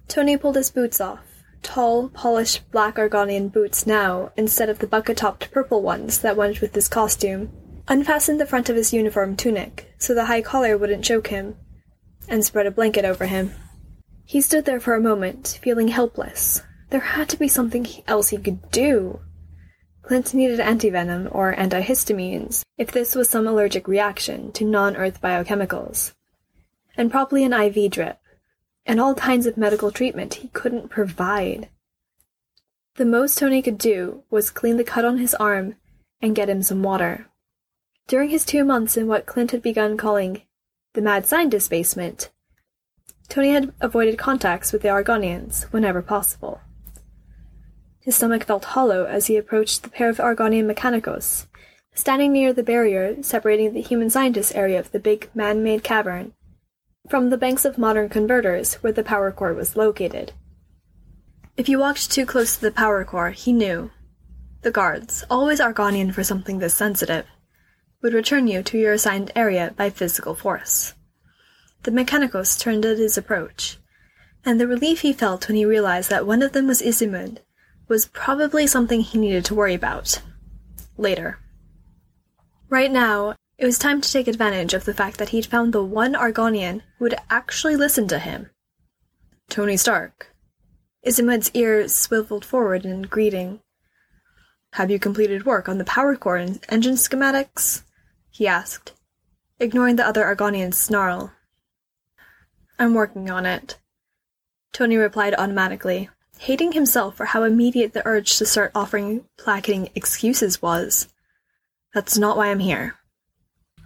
Tony 0.10 0.36
pulled 0.36 0.58
his 0.58 0.72
boots 0.72 1.00
off, 1.00 1.33
tall, 1.64 2.10
polished 2.10 2.70
black 2.72 2.96
Argonian 2.96 3.52
boots 3.52 3.88
now, 3.88 4.32
instead 4.38 4.70
of 4.70 4.80
the 4.80 4.88
bucket-topped 4.88 5.52
purple 5.52 5.82
ones 5.82 6.20
that 6.20 6.38
went 6.38 6.62
with 6.62 6.76
his 6.76 6.88
costume, 6.88 7.52
unfastened 7.88 8.40
the 8.40 8.46
front 8.46 8.70
of 8.70 8.76
his 8.76 8.94
uniform 8.94 9.36
tunic 9.36 9.94
so 9.98 10.14
the 10.14 10.26
high 10.26 10.42
collar 10.42 10.78
wouldn't 10.78 11.04
choke 11.04 11.28
him, 11.28 11.56
and 12.28 12.44
spread 12.44 12.66
a 12.66 12.72
blanket 12.72 13.06
over 13.06 13.26
him. 13.26 13.54
He 14.26 14.42
stood 14.42 14.66
there 14.66 14.80
for 14.80 14.94
a 14.94 15.02
moment, 15.02 15.60
feeling 15.62 15.90
helpless. 15.90 16.62
There 16.90 17.00
had 17.00 17.30
to 17.30 17.38
be 17.38 17.48
something 17.48 17.88
else 18.08 18.30
he 18.30 18.38
could 18.38 18.70
do. 18.72 19.20
Clint 20.02 20.34
needed 20.34 20.60
antivenom 20.60 21.34
or 21.34 21.54
antihistamines 21.56 22.64
if 22.78 22.92
this 22.92 23.16
was 23.16 23.30
some 23.30 23.48
allergic 23.48 23.88
reaction 23.88 24.52
to 24.54 24.66
non-Earth 24.66 25.22
biochemicals. 25.22 26.14
And 26.96 27.10
probably 27.10 27.44
an 27.44 27.54
IV 27.54 27.92
drip. 27.92 28.20
And 28.86 29.00
all 29.00 29.16
kinds 29.16 29.46
of 29.46 29.58
medical 29.58 29.92
treatment 29.92 30.36
he 30.36 30.50
couldn't 30.50 30.90
provide. 30.90 31.70
The 32.96 33.06
most 33.06 33.38
Tony 33.38 33.62
could 33.62 33.78
do 33.78 34.24
was 34.30 34.50
clean 34.50 34.78
the 34.78 34.84
cut 34.84 35.06
on 35.06 35.18
his 35.18 35.34
arm 35.36 35.76
and 36.22 36.36
get 36.36 36.50
him 36.50 36.62
some 36.62 36.84
water. 36.84 37.28
During 38.08 38.30
his 38.30 38.46
two 38.46 38.64
months 38.64 38.98
in 38.98 39.08
what 39.08 39.26
Clint 39.26 39.52
had 39.52 39.62
begun 39.62 39.98
calling 39.98 40.42
the 40.94 41.02
mad 41.02 41.26
scientist 41.26 41.70
basement, 41.70 42.30
Tony 43.30 43.52
had 43.52 43.74
avoided 43.82 44.18
contacts 44.18 44.72
with 44.72 44.82
the 44.82 44.90
Argonians 44.90 45.64
whenever 45.72 46.02
possible. 46.02 46.62
His 48.02 48.16
stomach 48.16 48.44
felt 48.44 48.66
hollow 48.66 49.06
as 49.06 49.28
he 49.28 49.38
approached 49.38 49.82
the 49.82 49.90
pair 49.90 50.10
of 50.10 50.18
Argonian 50.18 50.66
mechanicos, 50.66 51.48
standing 51.96 52.34
near 52.34 52.52
the 52.52 52.62
barrier 52.62 53.24
separating 53.24 53.74
the 53.74 53.82
human 53.82 54.10
scientist 54.10 54.54
area 54.54 54.80
of 54.80 54.92
the 54.92 55.00
big 55.00 55.30
man-made 55.34 55.84
cavern, 55.84 56.34
from 57.10 57.30
the 57.30 57.38
banks 57.38 57.66
of 57.66 57.78
modern 57.78 58.08
converters 58.08 58.76
where 58.76 58.94
the 58.94 59.04
power 59.04 59.32
core 59.32 59.54
was 59.54 59.76
located. 59.76 60.32
If 61.58 61.68
you 61.68 61.80
walked 61.80 62.10
too 62.10 62.26
close 62.26 62.56
to 62.56 62.62
the 62.62 62.72
power 62.72 63.04
core, 63.04 63.32
he 63.32 63.52
knew. 63.52 63.92
The 64.62 64.72
guards, 64.72 65.26
always 65.30 65.60
Argonian 65.60 66.14
for 66.14 66.24
something 66.24 66.60
this 66.60 66.74
sensitive, 66.74 67.26
would 68.02 68.14
return 68.14 68.48
you 68.48 68.64
to 68.64 68.78
your 68.78 68.94
assigned 68.94 69.32
area 69.36 69.74
by 69.76 69.90
physical 69.90 70.34
force. 70.34 70.94
The 71.84 71.92
Mechanicos 71.92 72.58
turned 72.58 72.86
at 72.86 72.98
his 72.98 73.18
approach, 73.18 73.78
and 74.46 74.60
the 74.60 74.68
relief 74.68 75.02
he 75.02 75.12
felt 75.12 75.48
when 75.48 75.58
he 75.58 75.66
realized 75.66 76.10
that 76.10 76.26
one 76.26 76.42
of 76.42 76.54
them 76.54 76.68
was 76.68 76.82
Isimud 76.82 77.40
was 77.90 78.08
probably 78.08 78.66
something 78.66 79.02
he 79.02 79.18
needed 79.18 79.44
to 79.46 79.56
worry 79.56 79.74
about. 79.74 80.22
Later. 80.98 81.40
Right 82.70 82.92
now, 82.92 83.36
it 83.58 83.66
was 83.66 83.78
time 83.78 84.02
to 84.02 84.12
take 84.12 84.28
advantage 84.28 84.74
of 84.74 84.86
the 84.86 84.94
fact 84.94 85.18
that 85.18 85.30
he'd 85.30 85.46
found 85.46 85.74
the 85.74 85.84
one 85.84 86.14
Argonian 86.14 86.82
who 86.98 87.06
would 87.06 87.16
actually 87.30 87.76
listen 87.76 88.08
to 88.08 88.20
him. 88.20 88.50
Tony 89.50 89.78
Stark. 89.78 90.34
Isimud's 91.06 91.52
ear 91.54 91.88
swiveled 91.88 92.46
forward 92.46 92.86
in 92.86 93.04
greeting. 93.04 93.60
Have 94.74 94.90
you 94.90 94.98
completed 94.98 95.46
work 95.46 95.70
on 95.70 95.78
the 95.78 95.86
power 95.86 96.16
core 96.16 96.38
and 96.38 96.60
engine 96.70 96.96
schematics? 96.96 97.84
he 98.32 98.48
asked, 98.48 98.94
ignoring 99.60 99.98
the 99.98 100.08
other 100.08 100.24
Argonian's 100.24 100.78
snarl. 100.78 101.32
I'm 102.80 102.96
working 102.96 103.30
on 103.30 103.46
it. 103.46 103.78
Tony 104.72 104.98
replied 104.98 105.36
automatically, 105.36 106.10
hating 106.40 106.72
himself 106.72 107.16
for 107.16 107.26
how 107.26 107.44
immediate 107.44 107.94
the 107.94 108.06
urge 108.08 108.38
to 108.40 108.46
start 108.46 108.72
offering 108.74 109.26
placating 109.38 109.90
excuses 109.94 110.62
was. 110.62 111.08
That's 111.94 112.18
not 112.18 112.36
why 112.36 112.48
I'm 112.50 112.60
here. 112.60 112.96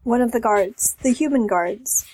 One 0.08 0.22
of 0.22 0.32
the 0.32 0.40
guards, 0.40 0.96
the 1.04 1.12
human 1.12 1.48
guards. 1.48 2.06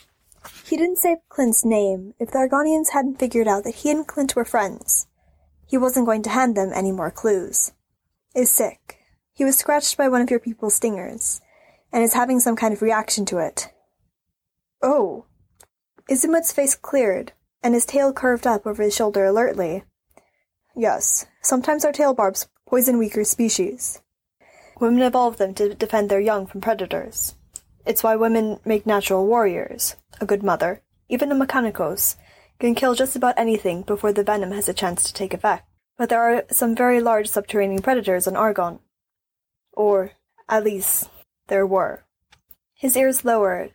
He 0.65 0.77
didn't 0.77 0.97
say 0.97 1.17
Clint's 1.29 1.63
name 1.63 2.15
if 2.17 2.31
the 2.31 2.39
Argonians 2.39 2.89
hadn't 2.91 3.19
figured 3.19 3.47
out 3.47 3.65
that 3.65 3.75
he 3.75 3.91
and 3.91 4.07
Clint 4.07 4.35
were 4.35 4.43
friends. 4.43 5.05
He 5.67 5.77
wasn't 5.77 6.07
going 6.07 6.23
to 6.23 6.31
hand 6.31 6.57
them 6.57 6.71
any 6.73 6.91
more 6.91 7.11
clues. 7.11 7.71
Is 8.33 8.49
sick. 8.49 8.97
He 9.31 9.45
was 9.45 9.59
scratched 9.59 9.95
by 9.95 10.07
one 10.07 10.23
of 10.23 10.31
your 10.31 10.39
people's 10.39 10.73
stingers, 10.73 11.39
and 11.91 12.03
is 12.03 12.15
having 12.15 12.39
some 12.39 12.55
kind 12.55 12.73
of 12.73 12.81
reaction 12.81 13.25
to 13.25 13.37
it. 13.37 13.71
Oh. 14.81 15.25
Isimud's 16.09 16.51
face 16.51 16.73
cleared, 16.73 17.33
and 17.61 17.75
his 17.75 17.85
tail 17.85 18.11
curved 18.11 18.47
up 18.47 18.65
over 18.65 18.81
his 18.81 18.95
shoulder 18.95 19.23
alertly. 19.23 19.83
Yes, 20.75 21.27
sometimes 21.43 21.85
our 21.85 21.91
tail 21.91 22.15
barbs 22.15 22.47
poison 22.67 22.97
weaker 22.97 23.23
species. 23.23 24.01
Women 24.79 25.03
evolve 25.03 25.37
them 25.37 25.53
to 25.53 25.75
defend 25.75 26.09
their 26.09 26.19
young 26.19 26.47
from 26.47 26.59
predators. 26.59 27.35
It's 27.86 28.03
why 28.03 28.15
women 28.15 28.59
make 28.63 28.86
natural 28.86 29.27
warriors. 29.27 29.95
A 30.21 30.25
good 30.25 30.43
mother, 30.43 30.81
even 31.09 31.31
a 31.31 31.36
mechanicos, 31.36 32.15
can 32.59 32.75
kill 32.75 32.95
just 32.95 33.15
about 33.15 33.38
anything 33.38 33.81
before 33.81 34.13
the 34.13 34.23
venom 34.23 34.51
has 34.51 34.69
a 34.69 34.73
chance 34.73 35.03
to 35.03 35.13
take 35.13 35.34
effect. 35.34 35.67
But 35.97 36.09
there 36.09 36.21
are 36.21 36.45
some 36.49 36.75
very 36.75 37.01
large 37.01 37.27
subterranean 37.27 37.81
predators 37.81 38.27
on 38.27 38.36
Argon. 38.36 38.79
Or, 39.73 40.11
at 40.47 40.63
least, 40.63 41.09
there 41.47 41.67
were. 41.67 42.05
His 42.73 42.95
ears 42.95 43.25
lowered, 43.25 43.71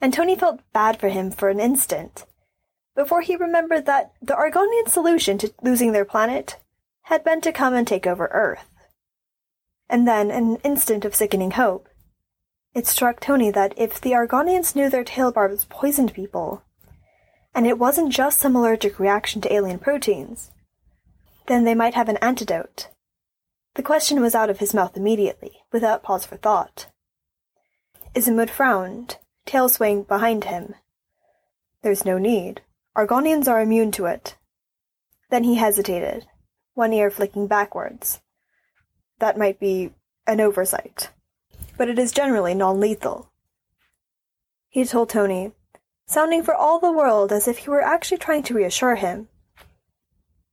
and 0.00 0.12
Tony 0.12 0.36
felt 0.36 0.60
bad 0.72 0.98
for 0.98 1.08
him 1.08 1.30
for 1.30 1.48
an 1.48 1.60
instant, 1.60 2.26
before 2.94 3.20
he 3.20 3.36
remembered 3.36 3.86
that 3.86 4.12
the 4.22 4.34
Argonian 4.34 4.88
solution 4.88 5.38
to 5.38 5.52
losing 5.62 5.92
their 5.92 6.04
planet 6.04 6.56
had 7.02 7.22
been 7.22 7.40
to 7.42 7.52
come 7.52 7.74
and 7.74 7.86
take 7.86 8.06
over 8.06 8.26
Earth. 8.32 8.68
And 9.88 10.08
then, 10.08 10.30
an 10.30 10.56
instant 10.64 11.04
of 11.04 11.14
sickening 11.14 11.52
hope, 11.52 11.88
it 12.76 12.86
struck 12.86 13.20
Tony 13.20 13.50
that 13.50 13.72
if 13.78 13.98
the 13.98 14.12
Argonians 14.12 14.76
knew 14.76 14.90
their 14.90 15.02
tail 15.02 15.32
barbs 15.32 15.64
poisoned 15.70 16.12
people, 16.12 16.62
and 17.54 17.66
it 17.66 17.78
wasn't 17.78 18.12
just 18.12 18.38
some 18.38 18.54
allergic 18.54 18.98
reaction 18.98 19.40
to 19.40 19.50
alien 19.50 19.78
proteins, 19.78 20.50
then 21.46 21.64
they 21.64 21.74
might 21.74 21.94
have 21.94 22.10
an 22.10 22.18
antidote. 22.18 22.90
The 23.76 23.82
question 23.82 24.20
was 24.20 24.34
out 24.34 24.50
of 24.50 24.58
his 24.58 24.74
mouth 24.74 24.94
immediately, 24.94 25.62
without 25.72 26.02
pause 26.02 26.26
for 26.26 26.36
thought. 26.36 26.88
Isimud 28.14 28.50
frowned, 28.50 29.16
tail 29.46 29.70
swaying 29.70 30.02
behind 30.02 30.44
him. 30.44 30.74
There's 31.80 32.04
no 32.04 32.18
need. 32.18 32.60
Argonians 32.94 33.48
are 33.48 33.62
immune 33.62 33.90
to 33.92 34.04
it. 34.04 34.36
Then 35.30 35.44
he 35.44 35.54
hesitated, 35.54 36.26
one 36.74 36.92
ear 36.92 37.10
flicking 37.10 37.46
backwards. 37.46 38.20
That 39.18 39.38
might 39.38 39.58
be 39.58 39.94
an 40.26 40.42
oversight. 40.42 41.08
But 41.76 41.88
it 41.88 41.98
is 41.98 42.12
generally 42.12 42.54
non-lethal. 42.54 43.30
He 44.68 44.84
told 44.84 45.08
Tony, 45.08 45.52
sounding 46.06 46.42
for 46.42 46.54
all 46.54 46.78
the 46.78 46.92
world 46.92 47.32
as 47.32 47.48
if 47.48 47.58
he 47.58 47.70
were 47.70 47.82
actually 47.82 48.18
trying 48.18 48.42
to 48.44 48.54
reassure 48.54 48.96
him. 48.96 49.28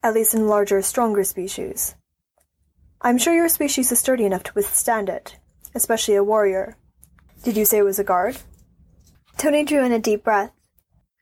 At 0.02 0.14
least 0.14 0.34
in 0.34 0.48
larger, 0.48 0.82
stronger 0.82 1.24
species. 1.24 1.96
I'm 3.02 3.18
sure 3.18 3.34
your 3.34 3.50
species 3.50 3.92
is 3.92 4.00
sturdy 4.00 4.26
enough 4.26 4.44
to 4.44 4.54
withstand 4.54 5.10
it, 5.10 5.38
especially 5.76 6.16
a 6.16 6.24
warrior. 6.24 6.78
Did 7.44 7.58
you 7.58 7.66
say 7.66 7.80
it 7.80 7.84
was 7.84 8.00
a 8.00 8.04
guard? 8.04 8.38
Tony 9.38 9.66
drew 9.66 9.84
in 9.84 9.92
a 9.92 10.00
deep 10.00 10.24
breath, 10.24 10.54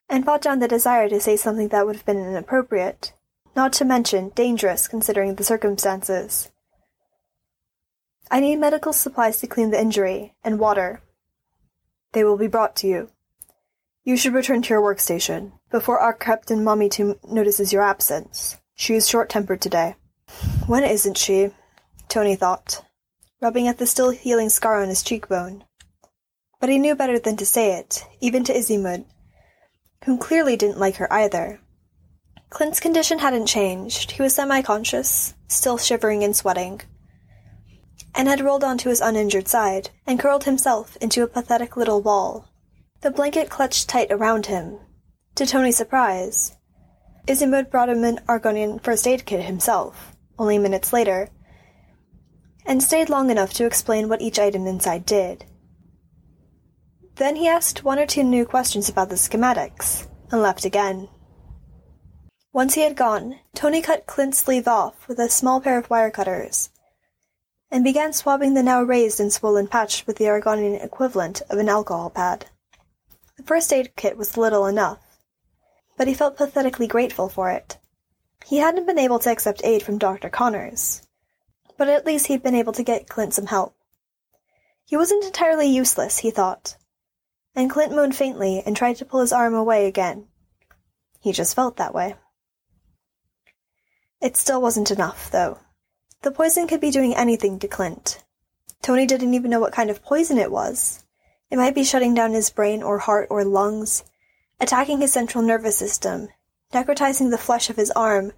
and 0.08 0.24
fought 0.24 0.42
down 0.42 0.60
the 0.60 0.68
desire 0.68 1.10
to 1.10 1.20
say 1.20 1.36
something 1.36 1.70
that 1.70 1.86
would 1.86 1.96
have 1.96 2.06
been 2.06 2.20
inappropriate, 2.20 3.14
not 3.56 3.74
to 3.74 3.86
mention 3.86 4.30
dangerous 4.30 4.88
considering 4.88 5.36
the 5.36 5.44
circumstances. 5.44 6.51
I 8.34 8.40
need 8.40 8.60
medical 8.60 8.94
supplies 8.94 9.42
to 9.42 9.48
clean 9.48 9.72
the 9.72 9.82
injury, 9.82 10.36
and 10.42 10.58
water. 10.58 11.02
They 12.14 12.24
will 12.24 12.38
be 12.38 12.48
brought 12.48 12.78
to 12.78 12.88
you. 12.88 13.10
You 14.06 14.16
should 14.16 14.34
return 14.34 14.62
to 14.62 14.70
your 14.70 14.82
workstation, 14.82 15.52
before 15.70 16.00
our 16.00 16.14
Captain 16.14 16.64
Mummy 16.64 16.90
notices 17.28 17.74
your 17.74 17.82
absence. 17.82 18.58
She 18.74 18.96
is 18.96 19.10
short-tempered 19.10 19.60
today. 19.60 19.96
When 20.66 20.86
isn't 20.86 21.18
she? 21.18 21.50
Tony 22.08 22.38
thought, 22.38 22.86
rubbing 23.42 23.68
at 23.68 23.80
the 23.80 23.86
still 23.86 24.12
healing 24.12 24.48
scar 24.48 24.82
on 24.82 24.88
his 24.88 25.04
cheekbone. 25.04 25.66
But 26.62 26.70
he 26.70 26.80
knew 26.80 26.96
better 26.96 27.20
than 27.20 27.36
to 27.36 27.46
say 27.46 27.74
it, 27.74 28.08
even 28.22 28.46
to 28.46 28.54
Isimud, 28.54 29.04
who 30.06 30.18
clearly 30.18 30.56
didn't 30.56 30.80
like 30.80 30.96
her 30.96 31.12
either. 31.12 31.60
Clint's 32.50 32.80
condition 32.80 33.20
hadn't 33.20 33.48
changed. 33.48 34.12
He 34.12 34.22
was 34.22 34.36
semi-conscious, 34.36 35.34
still 35.50 35.78
shivering 35.78 36.24
and 36.24 36.34
sweating 36.34 36.82
and 38.14 38.28
had 38.28 38.42
rolled 38.42 38.64
onto 38.64 38.90
his 38.90 39.02
uninjured 39.02 39.48
side, 39.48 39.90
and 40.06 40.20
curled 40.20 40.44
himself 40.44 40.98
into 40.98 41.24
a 41.24 41.28
pathetic 41.28 41.78
little 41.78 42.02
ball. 42.02 42.48
The 43.02 43.12
blanket 43.12 43.50
clutched 43.50 43.88
tight 43.88 44.12
around 44.12 44.48
him. 44.48 44.80
To 45.36 45.46
Tony's 45.46 45.78
surprise, 45.78 46.58
Isimud 47.28 47.70
brought 47.70 47.90
him 47.90 48.04
an 48.04 48.20
Argonian 48.28 48.84
first 48.84 49.08
aid 49.08 49.26
kit 49.26 49.46
himself, 49.46 50.16
only 50.38 50.58
minutes 50.58 50.92
later, 50.92 51.30
and 52.66 52.84
stayed 52.84 53.10
long 53.10 53.30
enough 53.30 53.54
to 53.54 53.66
explain 53.66 54.10
what 54.10 54.22
each 54.22 54.40
item 54.40 54.68
inside 54.68 55.06
did. 55.06 55.46
Then 57.16 57.36
he 57.36 57.48
asked 57.48 57.84
one 57.84 58.00
or 58.00 58.06
two 58.06 58.24
new 58.24 58.46
questions 58.46 58.90
about 58.90 59.10
the 59.10 59.16
schematics, 59.16 60.08
and 60.32 60.42
left 60.42 60.66
again. 60.66 61.08
Once 62.54 62.74
he 62.74 62.82
had 62.82 62.98
gone, 62.98 63.40
Tony 63.56 63.82
cut 63.82 64.06
Clint's 64.06 64.40
sleeve 64.40 64.68
off 64.68 65.08
with 65.08 65.20
a 65.20 65.30
small 65.30 65.62
pair 65.62 65.78
of 65.78 65.90
wire 65.90 66.12
cutters 66.12 66.71
and 67.72 67.84
began 67.84 68.12
swabbing 68.12 68.54
the 68.54 68.62
now 68.62 68.84
raised 68.84 69.20
and 69.20 69.32
swollen 69.32 69.68
patch 69.68 70.06
with 70.06 70.18
the 70.18 70.26
Argonian 70.26 70.84
equivalent 70.84 71.42
of 71.50 71.58
an 71.58 71.70
alcohol 71.70 72.10
pad. 72.10 72.46
The 73.38 73.44
first 73.44 73.72
aid 73.72 73.96
kit 73.96 74.18
was 74.18 74.38
little 74.38 74.68
enough, 74.68 75.00
but 75.98 76.08
he 76.08 76.14
felt 76.14 76.38
pathetically 76.38 76.86
grateful 76.86 77.30
for 77.30 77.50
it. 77.50 77.78
He 78.46 78.58
hadn't 78.58 78.86
been 78.86 79.00
able 79.00 79.20
to 79.20 79.32
accept 79.32 79.62
aid 79.64 79.84
from 79.84 79.98
Dr. 79.98 80.30
Connors, 80.30 81.02
but 81.78 81.88
at 81.88 82.06
least 82.06 82.28
he'd 82.28 82.44
been 82.44 82.56
able 82.56 82.74
to 82.74 82.84
get 82.84 83.08
Clint 83.08 83.34
some 83.34 83.48
help. 83.48 83.74
He 84.86 84.98
wasn't 84.98 85.24
entirely 85.24 85.68
useless, 85.68 86.20
he 86.20 86.32
thought, 86.32 86.76
and 87.56 87.70
Clint 87.70 87.96
moaned 87.96 88.16
faintly 88.16 88.62
and 88.66 88.76
tried 88.76 88.98
to 88.98 89.06
pull 89.06 89.22
his 89.22 89.32
arm 89.32 89.54
away 89.54 89.88
again. 89.88 90.28
He 91.22 91.32
just 91.32 91.56
felt 91.56 91.78
that 91.78 91.94
way. 91.94 92.16
It 94.20 94.36
still 94.36 94.62
wasn't 94.62 94.92
enough, 94.92 95.32
though. 95.32 95.60
The 96.24 96.32
poison 96.32 96.68
could 96.68 96.82
be 96.82 96.92
doing 96.92 97.16
anything 97.16 97.58
to 97.60 97.68
Clint. 97.68 98.24
Tony 98.84 99.08
didn't 99.08 99.34
even 99.34 99.50
know 99.50 99.60
what 99.60 99.74
kind 99.74 99.90
of 99.90 100.04
poison 100.04 100.38
it 100.38 100.52
was. 100.52 101.04
It 101.50 101.58
might 101.58 101.74
be 101.74 101.84
shutting 101.84 102.14
down 102.14 102.34
his 102.34 102.52
brain 102.52 102.84
or 102.84 103.00
heart 103.00 103.28
or 103.32 103.44
lungs, 103.44 104.04
attacking 104.60 105.02
his 105.02 105.12
central 105.12 105.44
nervous 105.44 105.78
system, 105.78 106.30
necrotizing 106.72 107.32
the 107.32 107.40
flesh 107.40 107.72
of 107.72 107.76
his 107.76 107.90
arm, 107.92 108.34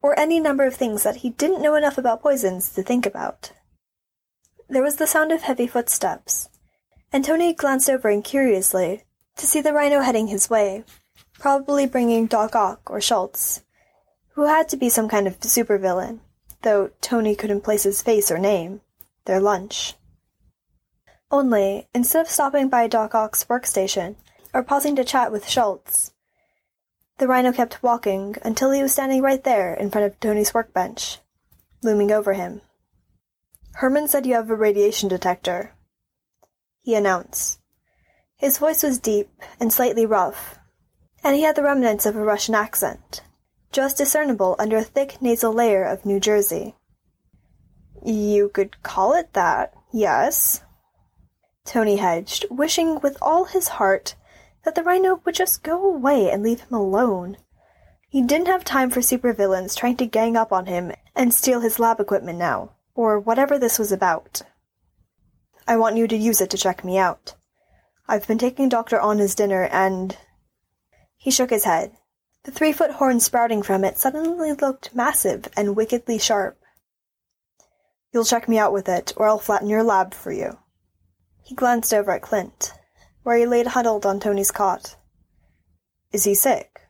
or 0.00 0.16
any 0.16 0.38
number 0.38 0.64
of 0.64 0.76
things 0.76 1.02
that 1.02 1.16
he 1.16 1.30
didn't 1.30 1.60
know 1.60 1.74
enough 1.74 1.98
about 1.98 2.22
poisons 2.22 2.72
to 2.74 2.82
think 2.82 3.04
about. 3.06 3.52
There 4.68 4.82
was 4.82 4.96
the 4.96 5.08
sound 5.08 5.32
of 5.32 5.42
heavy 5.42 5.66
footsteps, 5.66 6.48
and 7.12 7.24
Tony 7.24 7.52
glanced 7.52 7.90
over 7.90 8.08
incuriously 8.08 9.02
to 9.36 9.48
see 9.48 9.60
the 9.60 9.72
rhino 9.72 10.00
heading 10.00 10.28
his 10.28 10.48
way, 10.48 10.84
probably 11.40 11.86
bringing 11.86 12.26
Doc 12.26 12.54
Ock 12.54 12.88
or 12.88 13.00
Schultz, 13.00 13.64
who 14.34 14.46
had 14.46 14.68
to 14.68 14.76
be 14.76 14.88
some 14.88 15.08
kind 15.08 15.26
of 15.26 15.40
supervillain 15.40 16.20
though 16.62 16.90
Tony 17.00 17.34
couldn't 17.34 17.62
place 17.62 17.84
his 17.84 18.02
face 18.02 18.30
or 18.30 18.38
name, 18.38 18.80
their 19.24 19.40
lunch. 19.40 19.94
Only, 21.30 21.88
instead 21.94 22.22
of 22.22 22.30
stopping 22.30 22.68
by 22.68 22.86
Doc 22.86 23.14
Ock's 23.14 23.44
workstation, 23.44 24.16
or 24.52 24.62
pausing 24.62 24.96
to 24.96 25.04
chat 25.04 25.30
with 25.30 25.48
Schultz. 25.48 26.12
The 27.18 27.28
rhino 27.28 27.52
kept 27.52 27.82
walking 27.82 28.36
until 28.42 28.72
he 28.72 28.82
was 28.82 28.92
standing 28.92 29.22
right 29.22 29.42
there 29.44 29.74
in 29.74 29.90
front 29.90 30.06
of 30.06 30.18
Tony's 30.18 30.54
workbench, 30.54 31.18
looming 31.82 32.10
over 32.10 32.32
him. 32.32 32.62
Herman 33.74 34.08
said 34.08 34.26
you 34.26 34.34
have 34.34 34.50
a 34.50 34.56
radiation 34.56 35.08
detector, 35.08 35.74
he 36.82 36.94
announced. 36.94 37.60
His 38.36 38.58
voice 38.58 38.82
was 38.82 38.98
deep 38.98 39.30
and 39.60 39.72
slightly 39.72 40.06
rough, 40.06 40.58
and 41.22 41.36
he 41.36 41.42
had 41.42 41.56
the 41.56 41.62
remnants 41.62 42.06
of 42.06 42.16
a 42.16 42.24
Russian 42.24 42.54
accent, 42.54 43.22
just 43.72 43.96
discernible 43.96 44.56
under 44.58 44.78
a 44.78 44.84
thick 44.84 45.22
nasal 45.22 45.52
layer 45.52 45.84
of 45.84 46.04
New 46.04 46.18
Jersey. 46.18 46.74
You 48.04 48.48
could 48.48 48.82
call 48.82 49.14
it 49.14 49.32
that, 49.34 49.74
yes. 49.92 50.62
Tony 51.64 51.96
hedged, 51.96 52.46
wishing 52.50 53.00
with 53.00 53.16
all 53.22 53.44
his 53.44 53.68
heart 53.68 54.16
that 54.64 54.74
the 54.74 54.82
rhino 54.82 55.20
would 55.24 55.34
just 55.34 55.62
go 55.62 55.86
away 55.86 56.30
and 56.30 56.42
leave 56.42 56.62
him 56.62 56.74
alone. 56.74 57.36
He 58.08 58.22
didn't 58.22 58.48
have 58.48 58.64
time 58.64 58.90
for 58.90 59.00
supervillains 59.00 59.76
trying 59.76 59.96
to 59.98 60.06
gang 60.06 60.36
up 60.36 60.52
on 60.52 60.66
him 60.66 60.92
and 61.14 61.32
steal 61.32 61.60
his 61.60 61.78
lab 61.78 62.00
equipment 62.00 62.38
now, 62.38 62.72
or 62.94 63.20
whatever 63.20 63.58
this 63.58 63.78
was 63.78 63.92
about. 63.92 64.42
I 65.68 65.76
want 65.76 65.96
you 65.96 66.08
to 66.08 66.16
use 66.16 66.40
it 66.40 66.50
to 66.50 66.58
check 66.58 66.84
me 66.84 66.98
out. 66.98 67.36
I've 68.08 68.26
been 68.26 68.38
taking 68.38 68.68
Dr. 68.68 69.00
On 69.00 69.18
his 69.18 69.36
dinner 69.36 69.64
and. 69.70 70.16
He 71.16 71.30
shook 71.30 71.50
his 71.50 71.64
head. 71.64 71.92
The 72.44 72.50
three 72.50 72.72
foot 72.72 72.92
horn 72.92 73.20
sprouting 73.20 73.62
from 73.62 73.84
it 73.84 73.98
suddenly 73.98 74.52
looked 74.52 74.94
massive 74.94 75.48
and 75.56 75.76
wickedly 75.76 76.18
sharp. 76.18 76.58
You'll 78.12 78.24
check 78.24 78.48
me 78.48 78.58
out 78.58 78.72
with 78.72 78.88
it, 78.88 79.12
or 79.16 79.28
I'll 79.28 79.38
flatten 79.38 79.68
your 79.68 79.82
lab 79.82 80.14
for 80.14 80.32
you. 80.32 80.58
He 81.42 81.54
glanced 81.54 81.92
over 81.92 82.12
at 82.12 82.22
Clint, 82.22 82.72
where 83.22 83.36
he 83.36 83.46
laid 83.46 83.68
huddled 83.68 84.06
on 84.06 84.20
Tony's 84.20 84.50
cot. 84.50 84.96
Is 86.12 86.24
he 86.24 86.34
sick? 86.34 86.80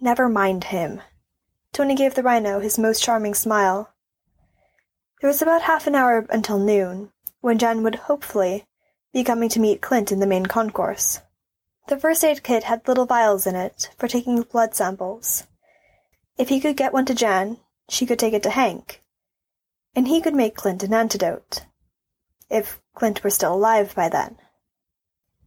Never 0.00 0.28
mind 0.28 0.64
him. 0.64 1.02
Tony 1.72 1.94
gave 1.94 2.14
the 2.14 2.22
rhino 2.22 2.60
his 2.60 2.78
most 2.78 3.02
charming 3.02 3.34
smile. 3.34 3.92
There 5.20 5.28
was 5.28 5.42
about 5.42 5.62
half 5.62 5.86
an 5.86 5.94
hour 5.94 6.26
until 6.30 6.58
noon, 6.58 7.12
when 7.40 7.58
Jan 7.58 7.82
would 7.82 7.94
hopefully 7.94 8.66
be 9.12 9.24
coming 9.24 9.48
to 9.50 9.60
meet 9.60 9.82
Clint 9.82 10.12
in 10.12 10.20
the 10.20 10.26
main 10.26 10.46
concourse. 10.46 11.20
The 11.88 11.98
first 11.98 12.24
aid 12.24 12.42
kit 12.42 12.64
had 12.64 12.86
little 12.86 13.06
vials 13.06 13.46
in 13.46 13.54
it 13.54 13.90
for 13.98 14.08
taking 14.08 14.40
blood 14.42 14.74
samples. 14.74 15.44
If 16.38 16.48
he 16.48 16.60
could 16.60 16.76
get 16.76 16.92
one 16.92 17.04
to 17.06 17.14
Jan, 17.14 17.58
she 17.88 18.06
could 18.06 18.18
take 18.18 18.32
it 18.34 18.42
to 18.44 18.50
Hank, 18.50 19.02
and 19.94 20.08
he 20.08 20.20
could 20.20 20.34
make 20.34 20.54
Clint 20.54 20.82
an 20.82 20.94
antidote. 20.94 21.66
If 22.48 22.80
Clint 22.94 23.22
were 23.24 23.30
still 23.30 23.54
alive 23.54 23.94
by 23.94 24.08
then. 24.08 24.36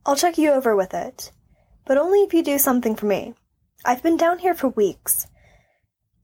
I'll 0.06 0.16
check 0.16 0.38
you 0.38 0.52
over 0.52 0.76
with 0.76 0.94
it, 0.94 1.32
but 1.86 1.98
only 1.98 2.20
if 2.20 2.34
you 2.34 2.44
do 2.44 2.60
something 2.60 2.96
for 2.96 3.06
me. 3.06 3.34
I've 3.84 4.04
been 4.04 4.18
down 4.18 4.40
here 4.40 4.54
for 4.54 4.68
weeks. 4.68 5.28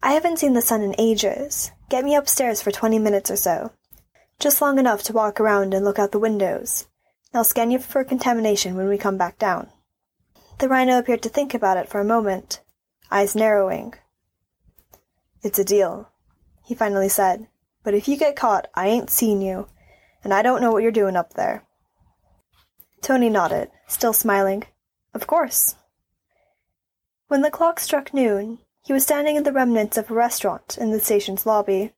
I 0.04 0.14
haven't 0.14 0.40
seen 0.40 0.54
the 0.54 0.62
sun 0.62 0.82
in 0.82 0.96
ages. 0.98 1.72
Get 1.90 2.04
me 2.04 2.16
upstairs 2.16 2.62
for 2.62 2.72
twenty 2.72 3.00
minutes 3.00 3.32
or 3.32 3.36
so. 3.36 3.72
Just 4.40 4.62
long 4.62 4.78
enough 4.78 5.04
to 5.04 5.14
walk 5.14 5.40
around 5.40 5.74
and 5.74 5.86
look 5.86 6.00
out 6.00 6.12
the 6.12 6.20
windows. 6.20 6.88
I'll 7.34 7.44
scan 7.44 7.72
you 7.72 7.80
for 7.80 8.04
contamination 8.04 8.76
when 8.76 8.88
we 8.88 8.98
come 8.98 9.18
back 9.18 9.40
down. 9.40 9.70
The 10.60 10.70
rhino 10.70 10.98
appeared 10.98 11.24
to 11.24 11.30
think 11.30 11.54
about 11.54 11.78
it 11.78 11.90
for 11.90 12.00
a 12.00 12.06
moment, 12.06 12.62
eyes 13.10 13.36
narrowing. 13.36 13.96
It's 15.42 15.60
a 15.60 15.64
deal, 15.64 16.10
he 16.64 16.76
finally 16.76 17.10
said. 17.10 17.48
But 17.84 17.96
if 17.96 18.08
you 18.08 18.18
get 18.18 18.36
caught, 18.36 18.68
I 18.76 18.88
ain't 18.88 19.10
seen 19.10 19.42
you, 19.42 19.68
and 20.24 20.34
I 20.34 20.42
don't 20.42 20.62
know 20.62 20.72
what 20.72 20.84
you're 20.84 20.92
doing 20.92 21.16
up 21.16 21.34
there. 21.34 21.64
Tony 23.02 23.30
nodded, 23.30 23.72
still 23.88 24.14
smiling. 24.14 24.64
Of 25.14 25.26
course. 25.26 25.76
When 27.28 27.42
the 27.42 27.50
clock 27.50 27.80
struck 27.80 28.14
noon, 28.14 28.60
he 28.84 28.94
was 28.94 29.04
standing 29.04 29.36
in 29.36 29.44
the 29.44 29.52
remnants 29.52 29.98
of 29.98 30.12
a 30.12 30.14
restaurant 30.14 30.78
in 30.80 30.92
the 30.92 31.00
station's 31.00 31.46
lobby. 31.46 31.94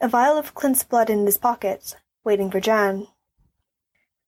A 0.00 0.08
vial 0.08 0.36
of 0.36 0.54
Clint's 0.54 0.82
blood 0.82 1.10
in 1.10 1.24
his 1.24 1.38
pocket, 1.38 1.94
waiting 2.24 2.50
for 2.50 2.60
Jan. 2.60 3.06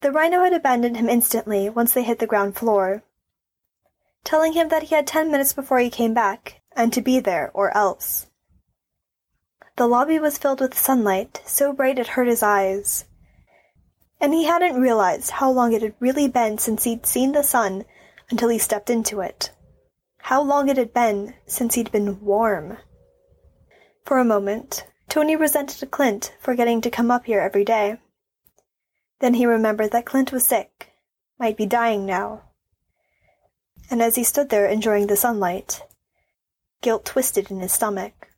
The 0.00 0.12
rhino 0.12 0.44
had 0.44 0.52
abandoned 0.52 0.96
him 0.96 1.08
instantly 1.08 1.68
once 1.68 1.92
they 1.92 2.02
hit 2.02 2.18
the 2.20 2.26
ground 2.26 2.56
floor, 2.56 3.02
telling 4.24 4.54
him 4.54 4.68
that 4.68 4.84
he 4.84 4.94
had 4.94 5.06
ten 5.06 5.30
minutes 5.30 5.52
before 5.52 5.78
he 5.78 5.90
came 5.90 6.14
back, 6.14 6.60
and 6.74 6.92
to 6.92 7.00
be 7.00 7.20
there 7.20 7.50
or 7.54 7.76
else. 7.76 8.26
The 9.76 9.86
lobby 9.86 10.18
was 10.18 10.38
filled 10.38 10.60
with 10.60 10.78
sunlight, 10.78 11.42
so 11.44 11.72
bright 11.72 11.98
it 11.98 12.08
hurt 12.08 12.28
his 12.28 12.42
eyes. 12.42 13.04
And 14.20 14.32
he 14.32 14.44
hadn't 14.44 14.80
realized 14.80 15.32
how 15.32 15.50
long 15.50 15.72
it 15.72 15.82
had 15.82 15.94
really 16.00 16.28
been 16.28 16.58
since 16.58 16.84
he'd 16.84 17.06
seen 17.06 17.32
the 17.32 17.42
sun 17.42 17.84
until 18.30 18.48
he 18.48 18.58
stepped 18.58 18.88
into 18.88 19.20
it. 19.20 19.50
How 20.18 20.42
long 20.42 20.68
it 20.68 20.78
had 20.78 20.94
been 20.94 21.34
since 21.46 21.74
he'd 21.74 21.92
been 21.92 22.20
warm. 22.20 22.78
For 24.04 24.18
a 24.18 24.24
moment, 24.24 24.86
Tony 25.08 25.36
resented 25.36 25.90
Clint 25.90 26.34
for 26.40 26.54
getting 26.54 26.80
to 26.80 26.90
come 26.90 27.10
up 27.10 27.26
here 27.26 27.40
every 27.40 27.64
day. 27.64 27.98
Then 29.20 29.34
he 29.34 29.44
remembered 29.44 29.90
that 29.90 30.06
Clint 30.06 30.32
was 30.32 30.46
sick, 30.46 30.94
might 31.38 31.56
be 31.56 31.66
dying 31.66 32.06
now. 32.06 32.43
And 33.90 34.02
as 34.02 34.16
he 34.16 34.24
stood 34.24 34.48
there 34.48 34.66
enjoying 34.66 35.06
the 35.06 35.16
sunlight, 35.16 35.82
guilt 36.80 37.04
twisted 37.04 37.50
in 37.50 37.60
his 37.60 37.72
stomach. 37.72 38.28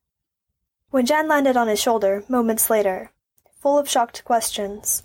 When 0.90 1.06
Jan 1.06 1.28
landed 1.28 1.56
on 1.56 1.68
his 1.68 1.80
shoulder, 1.80 2.24
moments 2.28 2.70
later, 2.70 3.10
full 3.60 3.78
of 3.78 3.88
shocked 3.88 4.24
questions, 4.24 5.02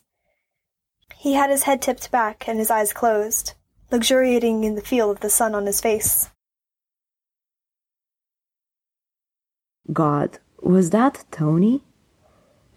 he 1.16 1.34
had 1.34 1.50
his 1.50 1.64
head 1.64 1.82
tipped 1.82 2.12
back 2.12 2.48
and 2.48 2.60
his 2.60 2.72
eyes 2.72 2.94
closed, 2.94 3.54
luxuriating 3.92 4.64
in 4.64 4.76
the 4.76 4.82
feel 4.82 5.12
of 5.12 5.20
the 5.20 5.30
sun 5.30 5.54
on 5.54 5.66
his 5.66 5.82
face. 5.82 6.30
God, 9.92 10.39
was 10.62 10.92
that 10.92 11.26
Tony? 11.32 11.84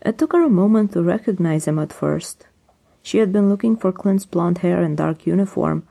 It 0.03 0.19
took 0.19 0.33
her 0.33 0.43
a 0.43 0.51
moment 0.51 0.93
to 0.93 1.03
recognize 1.03 1.67
him 1.67 1.79
at 1.79 1.93
first. 1.93 2.47
She 3.03 3.19
had 3.19 3.33
been 3.33 3.49
looking 3.49 3.77
for 3.77 3.93
Clint's 3.93 4.27
blond 4.27 4.59
hair 4.59 4.83
and 4.83 4.97
dark 4.97 5.27
uniform, 5.27 5.87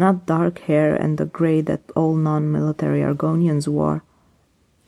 not 0.00 0.26
dark 0.26 0.58
hair 0.60 0.94
and 0.94 1.16
the 1.16 1.26
gray 1.26 1.60
that 1.60 1.82
all 1.94 2.14
non-military 2.14 3.02
Argonians 3.02 3.68
wore. 3.68 4.02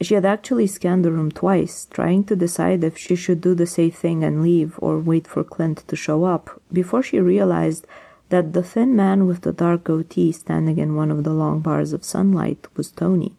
She 0.01 0.15
had 0.15 0.25
actually 0.25 0.67
scanned 0.67 1.05
the 1.05 1.13
room 1.13 1.31
twice, 1.31 1.87
trying 1.89 2.25
to 2.25 2.35
decide 2.35 2.83
if 2.83 2.99
she 2.99 3.15
should 3.15 3.41
do 3.41 3.55
the 3.55 3.67
safe 3.67 3.97
thing 3.97 4.25
and 4.25 4.43
leave 4.43 4.75
or 4.79 4.99
wait 4.99 5.29
for 5.29 5.45
Clint 5.45 5.87
to 5.87 5.95
show 5.95 6.25
up, 6.25 6.61
before 6.73 7.05
she 7.05 7.21
realized 7.21 7.87
that 8.31 8.53
the 8.53 8.65
thin 8.65 8.97
man 8.97 9.27
with 9.29 9.43
the 9.43 9.53
dark 9.53 9.85
goatee 9.85 10.33
standing 10.33 10.79
in 10.79 10.97
one 10.97 11.11
of 11.13 11.23
the 11.23 11.35
long 11.43 11.61
bars 11.61 11.93
of 11.93 12.03
sunlight 12.03 12.67
was 12.77 12.91
Tony. 12.91 13.37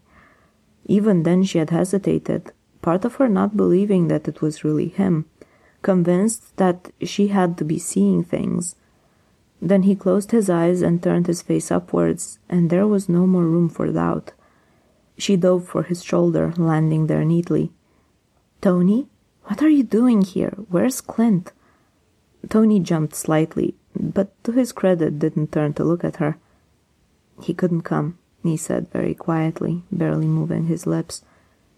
Even 0.86 1.24
then 1.24 1.44
she 1.44 1.58
had 1.58 1.72
hesitated, 1.72 2.52
part 2.82 3.04
of 3.04 3.16
her 3.16 3.28
not 3.28 3.58
believing 3.58 4.08
that 4.08 4.28
it 4.28 4.42
was 4.42 4.64
really 4.64 4.88
him, 4.88 5.26
convinced 5.82 6.56
that 6.58 6.92
she 7.02 7.28
had 7.28 7.58
to 7.58 7.66
be 7.66 7.80
seeing 7.80 8.24
things. 8.24 8.76
Then 9.64 9.84
he 9.84 9.96
closed 9.96 10.32
his 10.32 10.50
eyes 10.50 10.82
and 10.82 11.02
turned 11.02 11.26
his 11.26 11.42
face 11.42 11.72
upwards, 11.72 12.38
and 12.50 12.70
there 12.70 12.86
was 12.86 13.08
no 13.08 13.26
more 13.26 13.46
room 13.46 13.70
for 13.70 13.88
doubt. 13.88 14.34
She 15.18 15.38
dove 15.38 15.66
for 15.66 15.84
his 15.84 16.04
shoulder, 16.04 16.52
landing 16.58 17.08
there 17.08 17.24
neatly. 17.24 17.72
Tony? 18.60 19.08
What 19.46 19.64
are 19.64 19.70
you 19.70 19.84
doing 19.84 20.22
here? 20.22 20.54
Where's 20.68 21.00
Clint? 21.00 21.54
Tony 22.50 22.82
jumped 22.82 23.16
slightly, 23.16 23.76
but 23.96 24.36
to 24.44 24.52
his 24.52 24.74
credit 24.74 25.18
didn't 25.18 25.54
turn 25.54 25.74
to 25.76 25.86
look 25.86 26.04
at 26.04 26.18
her. 26.18 26.38
He 27.42 27.54
couldn't 27.54 27.84
come, 27.84 28.18
he 28.44 28.58
said 28.58 28.92
very 28.92 29.16
quietly, 29.16 29.84
barely 29.90 30.28
moving 30.28 30.68
his 30.68 30.86
lips. 30.86 31.24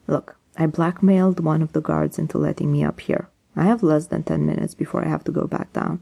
Look, 0.07 0.38
I 0.57 0.65
blackmailed 0.65 1.39
one 1.39 1.61
of 1.61 1.73
the 1.73 1.81
guards 1.81 2.17
into 2.17 2.39
letting 2.39 2.71
me 2.71 2.83
up 2.83 2.99
here. 2.99 3.29
I 3.55 3.65
have 3.65 3.83
less 3.83 4.07
than 4.07 4.23
ten 4.23 4.43
minutes 4.43 4.73
before 4.73 5.05
I 5.05 5.09
have 5.09 5.23
to 5.25 5.31
go 5.31 5.45
back 5.45 5.71
down. 5.71 6.01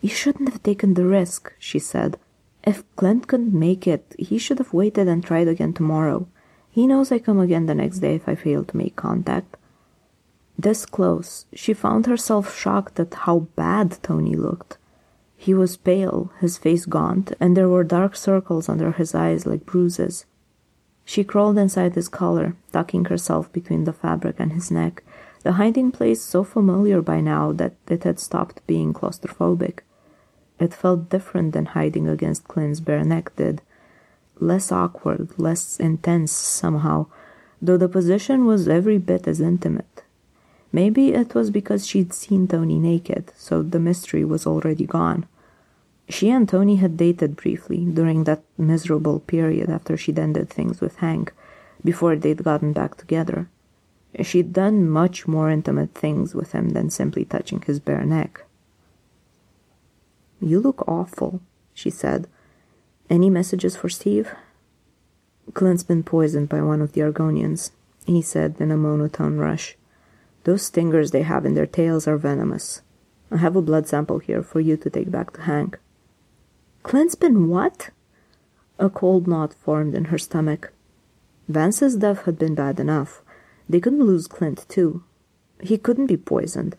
You 0.00 0.08
shouldn't 0.08 0.48
have 0.50 0.62
taken 0.62 0.94
the 0.94 1.04
risk, 1.04 1.52
she 1.58 1.78
said. 1.78 2.18
If 2.64 2.84
Clint 2.96 3.26
couldn't 3.26 3.52
make 3.52 3.86
it, 3.86 4.14
he 4.18 4.38
should 4.38 4.58
have 4.58 4.72
waited 4.72 5.08
and 5.08 5.22
tried 5.22 5.48
again 5.48 5.74
tomorrow. 5.74 6.26
He 6.70 6.86
knows 6.86 7.12
I 7.12 7.18
come 7.18 7.38
again 7.38 7.66
the 7.66 7.74
next 7.74 7.98
day 7.98 8.14
if 8.14 8.28
I 8.28 8.34
fail 8.34 8.64
to 8.64 8.76
make 8.76 8.96
contact. 8.96 9.56
This 10.58 10.86
close, 10.86 11.46
she 11.52 11.72
found 11.74 12.06
herself 12.06 12.56
shocked 12.56 13.00
at 13.00 13.14
how 13.14 13.40
bad 13.56 13.98
Tony 14.02 14.34
looked. 14.34 14.78
He 15.36 15.54
was 15.54 15.76
pale, 15.76 16.30
his 16.38 16.58
face 16.58 16.84
gaunt, 16.84 17.32
and 17.40 17.56
there 17.56 17.68
were 17.68 17.84
dark 17.84 18.14
circles 18.14 18.68
under 18.68 18.92
his 18.92 19.14
eyes 19.14 19.46
like 19.46 19.64
bruises. 19.64 20.26
She 21.04 21.24
crawled 21.24 21.58
inside 21.58 21.94
his 21.94 22.08
collar, 22.08 22.56
tucking 22.72 23.06
herself 23.06 23.52
between 23.52 23.84
the 23.84 23.92
fabric 23.92 24.36
and 24.38 24.52
his 24.52 24.70
neck, 24.70 25.02
the 25.42 25.52
hiding 25.52 25.90
place 25.92 26.22
so 26.22 26.44
familiar 26.44 27.00
by 27.00 27.20
now 27.20 27.52
that 27.52 27.74
it 27.88 28.04
had 28.04 28.20
stopped 28.20 28.66
being 28.66 28.92
claustrophobic. 28.92 29.80
It 30.60 30.74
felt 30.74 31.08
different 31.08 31.54
than 31.54 31.66
hiding 31.66 32.06
against 32.06 32.46
Clint's 32.46 32.80
bare 32.80 33.02
neck 33.02 33.34
did. 33.34 33.62
Less 34.38 34.70
awkward, 34.70 35.30
less 35.38 35.80
intense 35.80 36.32
somehow, 36.32 37.06
though 37.62 37.78
the 37.78 37.88
position 37.88 38.44
was 38.44 38.68
every 38.68 38.98
bit 38.98 39.26
as 39.26 39.40
intimate. 39.40 40.04
Maybe 40.70 41.14
it 41.14 41.34
was 41.34 41.50
because 41.50 41.86
she'd 41.86 42.12
seen 42.12 42.46
Tony 42.46 42.78
naked, 42.78 43.32
so 43.36 43.62
the 43.62 43.80
mystery 43.80 44.24
was 44.24 44.46
already 44.46 44.84
gone. 44.84 45.26
She 46.10 46.28
and 46.28 46.48
Tony 46.48 46.76
had 46.76 46.96
dated 46.96 47.36
briefly 47.36 47.84
during 47.84 48.24
that 48.24 48.42
miserable 48.58 49.20
period 49.20 49.70
after 49.70 49.96
she'd 49.96 50.18
ended 50.18 50.50
things 50.50 50.80
with 50.80 50.96
Hank, 50.96 51.32
before 51.82 52.16
they'd 52.16 52.44
gotten 52.44 52.72
back 52.72 52.96
together. 52.96 53.48
She'd 54.20 54.52
done 54.52 54.90
much 54.90 55.26
more 55.26 55.50
intimate 55.50 55.94
things 55.94 56.34
with 56.34 56.52
him 56.52 56.70
than 56.70 56.90
simply 56.90 57.24
touching 57.24 57.62
his 57.62 57.80
bare 57.80 58.04
neck. 58.04 58.44
You 60.40 60.60
look 60.60 60.86
awful, 60.88 61.40
she 61.74 61.90
said. 61.90 62.26
Any 63.08 63.28
messages 63.28 63.76
for 63.76 63.88
Steve? 63.88 64.34
Clint's 65.52 65.82
been 65.82 66.02
poisoned 66.02 66.48
by 66.48 66.62
one 66.62 66.80
of 66.80 66.92
the 66.92 67.02
Argonians, 67.02 67.72
he 68.06 68.22
said 68.22 68.56
in 68.58 68.70
a 68.70 68.76
monotone 68.76 69.36
rush. 69.36 69.76
Those 70.44 70.62
stingers 70.62 71.10
they 71.10 71.22
have 71.22 71.44
in 71.44 71.54
their 71.54 71.66
tails 71.66 72.08
are 72.08 72.16
venomous. 72.16 72.82
I 73.30 73.36
have 73.36 73.56
a 73.56 73.62
blood 73.62 73.86
sample 73.86 74.18
here 74.18 74.42
for 74.42 74.60
you 74.60 74.76
to 74.78 74.90
take 74.90 75.10
back 75.10 75.32
to 75.34 75.42
Hank. 75.42 75.78
Clint's 76.82 77.14
been 77.14 77.48
what? 77.48 77.90
A 78.78 78.88
cold 78.88 79.28
knot 79.28 79.52
formed 79.52 79.94
in 79.94 80.06
her 80.06 80.18
stomach. 80.18 80.72
Vance's 81.48 81.96
death 81.96 82.24
had 82.24 82.38
been 82.38 82.54
bad 82.54 82.80
enough. 82.80 83.22
They 83.68 83.80
couldn't 83.80 84.06
lose 84.06 84.26
Clint, 84.26 84.64
too. 84.68 85.04
He 85.60 85.76
couldn't 85.76 86.06
be 86.06 86.16
poisoned. 86.16 86.76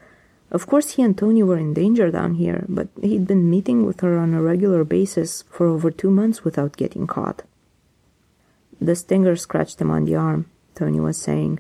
Of 0.52 0.68
course, 0.68 0.92
he 0.92 1.02
and 1.02 1.18
Tony 1.18 1.44
were 1.44 1.58
in 1.58 1.74
danger 1.74 2.12
down 2.12 2.36
here, 2.36 2.66
but 2.68 2.90
he'd 3.02 3.26
been 3.26 3.50
meeting 3.50 3.86
with 3.86 4.02
her 4.02 4.18
on 4.18 4.34
a 4.34 4.42
regular 4.42 4.84
basis 4.84 5.44
for 5.50 5.66
over 5.66 5.90
two 5.90 6.12
months 6.12 6.44
without 6.44 6.76
getting 6.76 7.08
caught. 7.08 7.44
The 8.82 8.96
stinger 8.96 9.38
scratched 9.38 9.80
him 9.80 9.92
on 9.92 10.06
the 10.06 10.16
arm, 10.16 10.48
Tony 10.76 11.00
was 11.00 11.18
saying. 11.18 11.60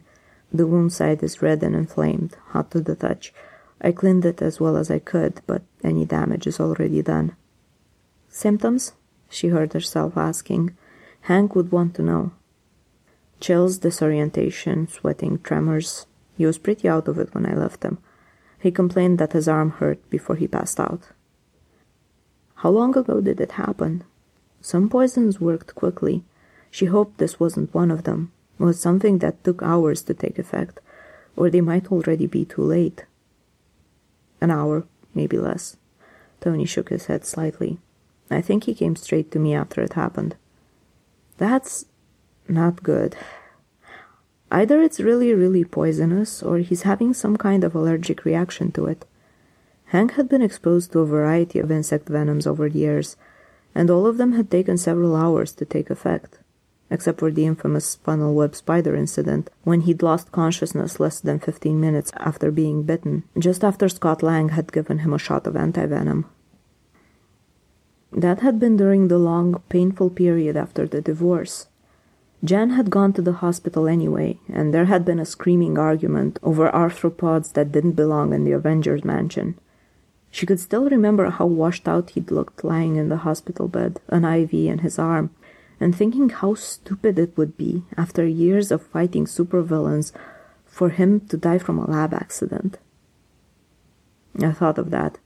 The 0.52 0.68
wound 0.68 0.92
side 0.92 1.24
is 1.24 1.42
red 1.42 1.64
and 1.64 1.74
inflamed, 1.74 2.36
hot 2.50 2.72
to 2.72 2.82
the 2.82 2.96
touch. 2.96 3.34
I 3.80 3.94
cleaned 3.94 4.26
it 4.26 4.42
as 4.42 4.60
well 4.60 4.76
as 4.76 4.92
I 4.92 5.00
could, 5.00 5.42
but 5.48 5.62
any 5.84 6.04
damage 6.04 6.46
is 6.46 6.60
already 6.60 7.02
done. 7.02 7.36
Symptoms? 8.28 8.92
she 9.30 9.48
heard 9.48 9.72
herself 9.72 10.18
asking. 10.18 10.76
Hank 11.22 11.56
would 11.56 11.72
want 11.72 11.96
to 11.96 12.02
know. 12.02 12.32
Chills, 13.40 13.78
disorientation, 13.78 14.88
sweating, 14.88 15.40
tremors. 15.40 16.06
He 16.38 16.46
was 16.46 16.58
pretty 16.58 16.90
out 16.90 17.08
of 17.08 17.18
it 17.18 17.34
when 17.34 17.46
I 17.46 17.54
left 17.54 17.84
him. 17.84 18.00
He 18.62 18.72
complained 18.72 19.18
that 19.18 19.34
his 19.34 19.48
arm 19.48 19.72
hurt 19.72 20.08
before 20.10 20.36
he 20.36 20.48
passed 20.48 20.80
out. 20.80 21.10
How 22.56 22.70
long 22.70 22.96
ago 22.96 23.20
did 23.20 23.42
it 23.42 23.54
happen? 23.54 24.04
Some 24.62 24.88
poisons 24.88 25.42
worked 25.42 25.74
quickly. 25.74 26.24
She 26.70 26.86
hoped 26.86 27.18
this 27.18 27.40
wasn't 27.40 27.74
one 27.74 27.90
of 27.90 28.04
them, 28.04 28.32
It 28.60 28.64
was 28.64 28.80
something 28.80 29.18
that 29.18 29.44
took 29.44 29.64
hours 29.64 30.04
to 30.04 30.14
take 30.14 30.38
effect, 30.38 30.80
or 31.36 31.50
they 31.50 31.62
might 31.62 31.92
already 31.92 32.28
be 32.28 32.46
too 32.46 32.62
late. 32.62 33.06
An 34.40 34.52
hour, 34.52 34.86
maybe 35.16 35.40
less. 35.40 35.78
Tony 36.40 36.66
shook 36.66 36.90
his 36.90 37.08
head 37.08 37.26
slightly. 37.26 37.80
I 38.30 38.42
think 38.42 38.66
he 38.66 38.76
came 38.76 38.96
straight 38.96 39.32
to 39.32 39.40
me 39.40 39.56
after 39.56 39.82
it 39.82 39.94
happened. 39.94 40.36
That's 41.38 41.86
not 42.48 42.84
good. 42.84 43.16
Either 44.52 44.82
it's 44.82 45.00
really, 45.00 45.34
really 45.34 45.64
poisonous, 45.64 46.44
or 46.44 46.58
he's 46.58 46.82
having 46.82 47.14
some 47.14 47.38
kind 47.38 47.64
of 47.64 47.74
allergic 47.74 48.26
reaction 48.26 48.70
to 48.74 48.86
it. 48.86 49.06
Hank 49.86 50.14
had 50.14 50.28
been 50.28 50.42
exposed 50.42 50.92
to 50.92 51.00
a 51.00 51.06
variety 51.06 51.58
of 51.58 51.72
insect 51.72 52.10
venoms 52.10 52.46
over 52.46 52.70
the 52.70 52.80
years, 52.80 53.16
and 53.74 53.90
all 53.90 54.06
of 54.06 54.18
them 54.18 54.34
had 54.34 54.52
taken 54.52 54.78
several 54.78 55.16
hours 55.16 55.54
to 55.54 55.66
take 55.66 55.90
effect, 55.90 56.40
except 56.90 57.20
for 57.20 57.32
the 57.32 57.46
infamous 57.46 57.96
funnel 57.96 58.36
web 58.36 58.54
spider 58.54 58.94
incident, 58.94 59.50
when 59.64 59.82
he'd 59.82 60.04
lost 60.04 60.34
consciousness 60.34 61.00
less 61.00 61.22
than 61.22 61.40
15 61.40 61.80
minutes 61.80 62.12
after 62.18 62.52
being 62.52 62.84
bitten, 62.84 63.24
just 63.40 63.64
after 63.64 63.88
Scott 63.88 64.22
Lang 64.22 64.50
had 64.50 64.74
given 64.74 65.00
him 65.00 65.14
a 65.14 65.18
shot 65.18 65.48
of 65.48 65.54
antivenom. 65.54 66.26
That 68.12 68.42
had 68.42 68.60
been 68.60 68.76
during 68.76 69.08
the 69.08 69.18
long, 69.18 69.62
painful 69.70 70.10
period 70.10 70.58
after 70.58 70.86
the 70.86 71.02
divorce. 71.02 71.68
Jan 72.44 72.72
had 72.72 72.90
gone 72.90 73.14
to 73.14 73.22
the 73.22 73.34
hospital 73.34 73.88
anyway, 73.88 74.40
and 74.52 74.74
there 74.74 74.86
had 74.86 75.06
been 75.06 75.20
a 75.20 75.26
screaming 75.26 75.78
argument 75.78 76.40
over 76.42 76.72
arthropods 76.72 77.54
that 77.54 77.72
didn't 77.72 77.92
belong 77.92 78.34
in 78.34 78.46
the 78.46 78.52
Avengers 78.52 79.04
mansion. 79.06 79.60
She 80.32 80.48
could 80.48 80.60
still 80.60 80.90
remember 80.90 81.30
how 81.30 81.46
washed 81.46 81.88
out 81.88 82.12
he'd 82.12 82.32
looked 82.32 82.64
lying 82.64 82.96
in 82.96 83.10
the 83.10 83.18
hospital 83.18 83.68
bed, 83.68 84.00
an 84.08 84.26
IV 84.26 84.54
in 84.54 84.80
his 84.80 84.98
arm, 84.98 85.30
and 85.80 85.96
thinking 85.96 86.30
how 86.30 86.56
stupid 86.56 87.20
it 87.20 87.38
would 87.38 87.58
be, 87.58 87.84
after 87.96 88.26
years 88.26 88.72
of 88.72 88.82
fighting 88.88 89.26
supervillains, 89.26 90.12
for 90.66 90.90
him 90.90 91.20
to 91.28 91.38
die 91.38 91.60
from 91.60 91.78
a 91.78 91.90
lab 91.90 92.14
accident. 92.14 92.80
I 94.42 94.52
thought 94.52 94.78
of 94.80 94.90
that. 94.92 95.20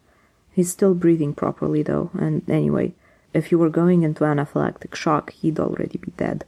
He's 0.52 0.72
still 0.72 0.96
breathing 0.96 1.34
properly, 1.34 1.84
though, 1.84 2.10
and 2.14 2.50
anyway, 2.50 2.94
if 3.34 3.48
he 3.48 3.56
were 3.56 3.70
going 3.70 4.04
into 4.04 4.24
anaphylactic 4.24 4.96
shock, 4.96 5.32
he'd 5.34 5.60
already 5.60 5.98
be 5.98 6.12
dead. 6.18 6.46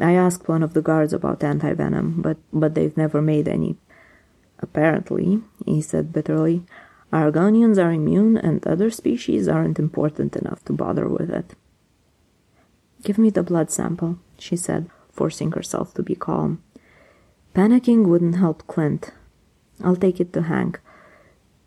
I 0.00 0.12
asked 0.12 0.48
one 0.48 0.62
of 0.62 0.74
the 0.74 0.82
guards 0.82 1.12
about 1.12 1.40
antivenom, 1.40 2.22
but, 2.22 2.36
but 2.52 2.74
they've 2.74 2.96
never 2.96 3.22
made 3.22 3.48
any. 3.48 3.76
Apparently, 4.60 5.42
he 5.64 5.80
said 5.80 6.12
bitterly, 6.12 6.64
Argonians 7.12 7.82
are 7.82 7.92
immune 7.92 8.36
and 8.36 8.66
other 8.66 8.90
species 8.90 9.48
aren't 9.48 9.78
important 9.78 10.36
enough 10.36 10.64
to 10.64 10.72
bother 10.72 11.08
with 11.08 11.30
it. 11.30 11.54
Give 13.02 13.16
me 13.16 13.30
the 13.30 13.42
blood 13.42 13.70
sample, 13.70 14.18
she 14.38 14.56
said, 14.56 14.90
forcing 15.10 15.52
herself 15.52 15.94
to 15.94 16.02
be 16.02 16.14
calm. 16.14 16.62
Panicking 17.54 18.06
wouldn't 18.06 18.36
help 18.36 18.66
Clint. 18.66 19.12
I'll 19.82 19.96
take 19.96 20.20
it 20.20 20.32
to 20.34 20.42
Hank. 20.42 20.80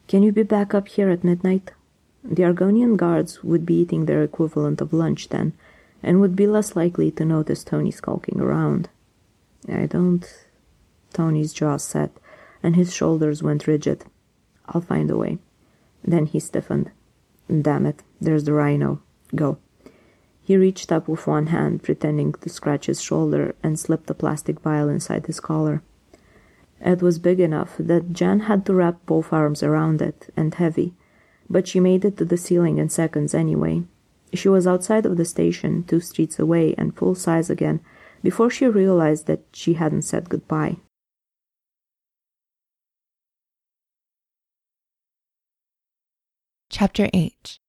Can 0.08 0.24
you 0.24 0.32
be 0.32 0.44
back 0.44 0.74
up 0.74 0.88
here 0.90 1.10
at 1.10 1.24
midnight? 1.24 1.72
The 2.24 2.44
Argonian 2.44 2.98
guards 2.98 3.44
would 3.44 3.66
be 3.66 3.76
eating 3.76 4.06
their 4.06 4.22
equivalent 4.22 4.80
of 4.80 4.94
lunch 4.94 5.30
then, 5.30 5.54
and 6.04 6.20
would 6.20 6.36
be 6.36 6.48
less 6.48 6.76
likely 6.76 7.12
to 7.12 7.26
notice 7.26 7.64
Tony 7.64 7.92
skulking 7.92 8.40
around. 8.40 8.90
I 9.70 9.86
don't. 9.86 10.26
Tony's 11.14 11.54
jaw 11.54 11.78
set, 11.78 12.12
and 12.64 12.76
his 12.76 12.94
shoulders 12.94 13.44
went 13.44 13.68
rigid. 13.68 14.06
I'll 14.68 14.82
find 14.82 15.12
a 15.12 15.18
way. 15.18 15.38
Then 16.04 16.26
he 16.26 16.40
stiffened. 16.40 16.92
Damn 17.50 17.86
it, 17.86 18.02
there's 18.20 18.46
the 18.46 18.54
rhino. 18.54 19.02
Go. 19.36 19.58
He 20.42 20.58
reached 20.58 20.92
up 20.92 21.08
with 21.08 21.28
one 21.28 21.48
hand, 21.48 21.84
pretending 21.84 22.34
to 22.34 22.50
scratch 22.50 22.88
his 22.88 23.02
shoulder, 23.02 23.56
and 23.62 23.80
slipped 23.80 24.10
a 24.10 24.14
plastic 24.14 24.62
vial 24.62 24.90
inside 24.90 25.28
his 25.28 25.40
collar. 25.40 25.84
It 26.80 27.02
was 27.02 27.20
big 27.20 27.40
enough 27.40 27.76
that 27.78 28.12
Jan 28.12 28.42
had 28.42 28.66
to 28.66 28.74
wrap 28.74 29.06
both 29.06 29.32
arms 29.32 29.62
around 29.62 30.02
it, 30.02 30.34
and 30.36 30.54
heavy, 30.54 30.94
but 31.50 31.68
she 31.68 31.80
made 31.80 32.04
it 32.04 32.18
to 32.18 32.26
the 32.26 32.38
ceiling 32.38 32.80
in 32.80 32.90
seconds 32.90 33.36
anyway. 33.36 33.84
She 34.34 34.48
was 34.48 34.66
outside 34.66 35.06
of 35.06 35.18
the 35.18 35.26
station, 35.26 35.84
two 35.84 36.00
streets 36.00 36.40
away, 36.40 36.74
and 36.78 36.96
full 36.96 37.16
size 37.16 37.50
again, 37.50 37.82
before 38.24 38.50
she 38.50 38.68
realized 38.68 39.28
that 39.28 39.42
she 39.52 39.74
hadn't 39.74 40.04
said 40.04 40.30
goodbye. 40.30 40.78
Chapter 46.70 47.10
8 47.14 47.60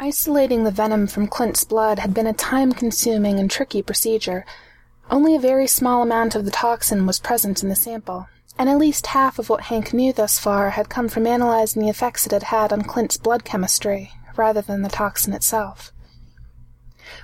Isolating 0.00 0.64
the 0.64 0.72
venom 0.72 1.06
from 1.06 1.28
Clint's 1.28 1.62
blood 1.62 2.00
had 2.00 2.12
been 2.12 2.26
a 2.26 2.32
time 2.32 2.72
consuming 2.72 3.38
and 3.38 3.48
tricky 3.48 3.80
procedure. 3.80 4.44
Only 5.08 5.36
a 5.36 5.40
very 5.40 5.68
small 5.68 6.02
amount 6.02 6.34
of 6.34 6.44
the 6.44 6.50
toxin 6.50 7.06
was 7.06 7.20
present 7.20 7.62
in 7.62 7.68
the 7.68 7.76
sample, 7.76 8.26
and 8.58 8.68
at 8.68 8.78
least 8.78 9.06
half 9.06 9.38
of 9.38 9.48
what 9.48 9.62
Hank 9.62 9.92
knew 9.94 10.12
thus 10.12 10.40
far 10.40 10.70
had 10.70 10.88
come 10.88 11.08
from 11.08 11.28
analyzing 11.28 11.82
the 11.82 11.88
effects 11.88 12.26
it 12.26 12.32
had 12.32 12.42
had 12.42 12.72
on 12.72 12.82
Clint's 12.82 13.16
blood 13.16 13.44
chemistry, 13.44 14.10
rather 14.36 14.60
than 14.60 14.82
the 14.82 14.88
toxin 14.88 15.32
itself. 15.32 15.92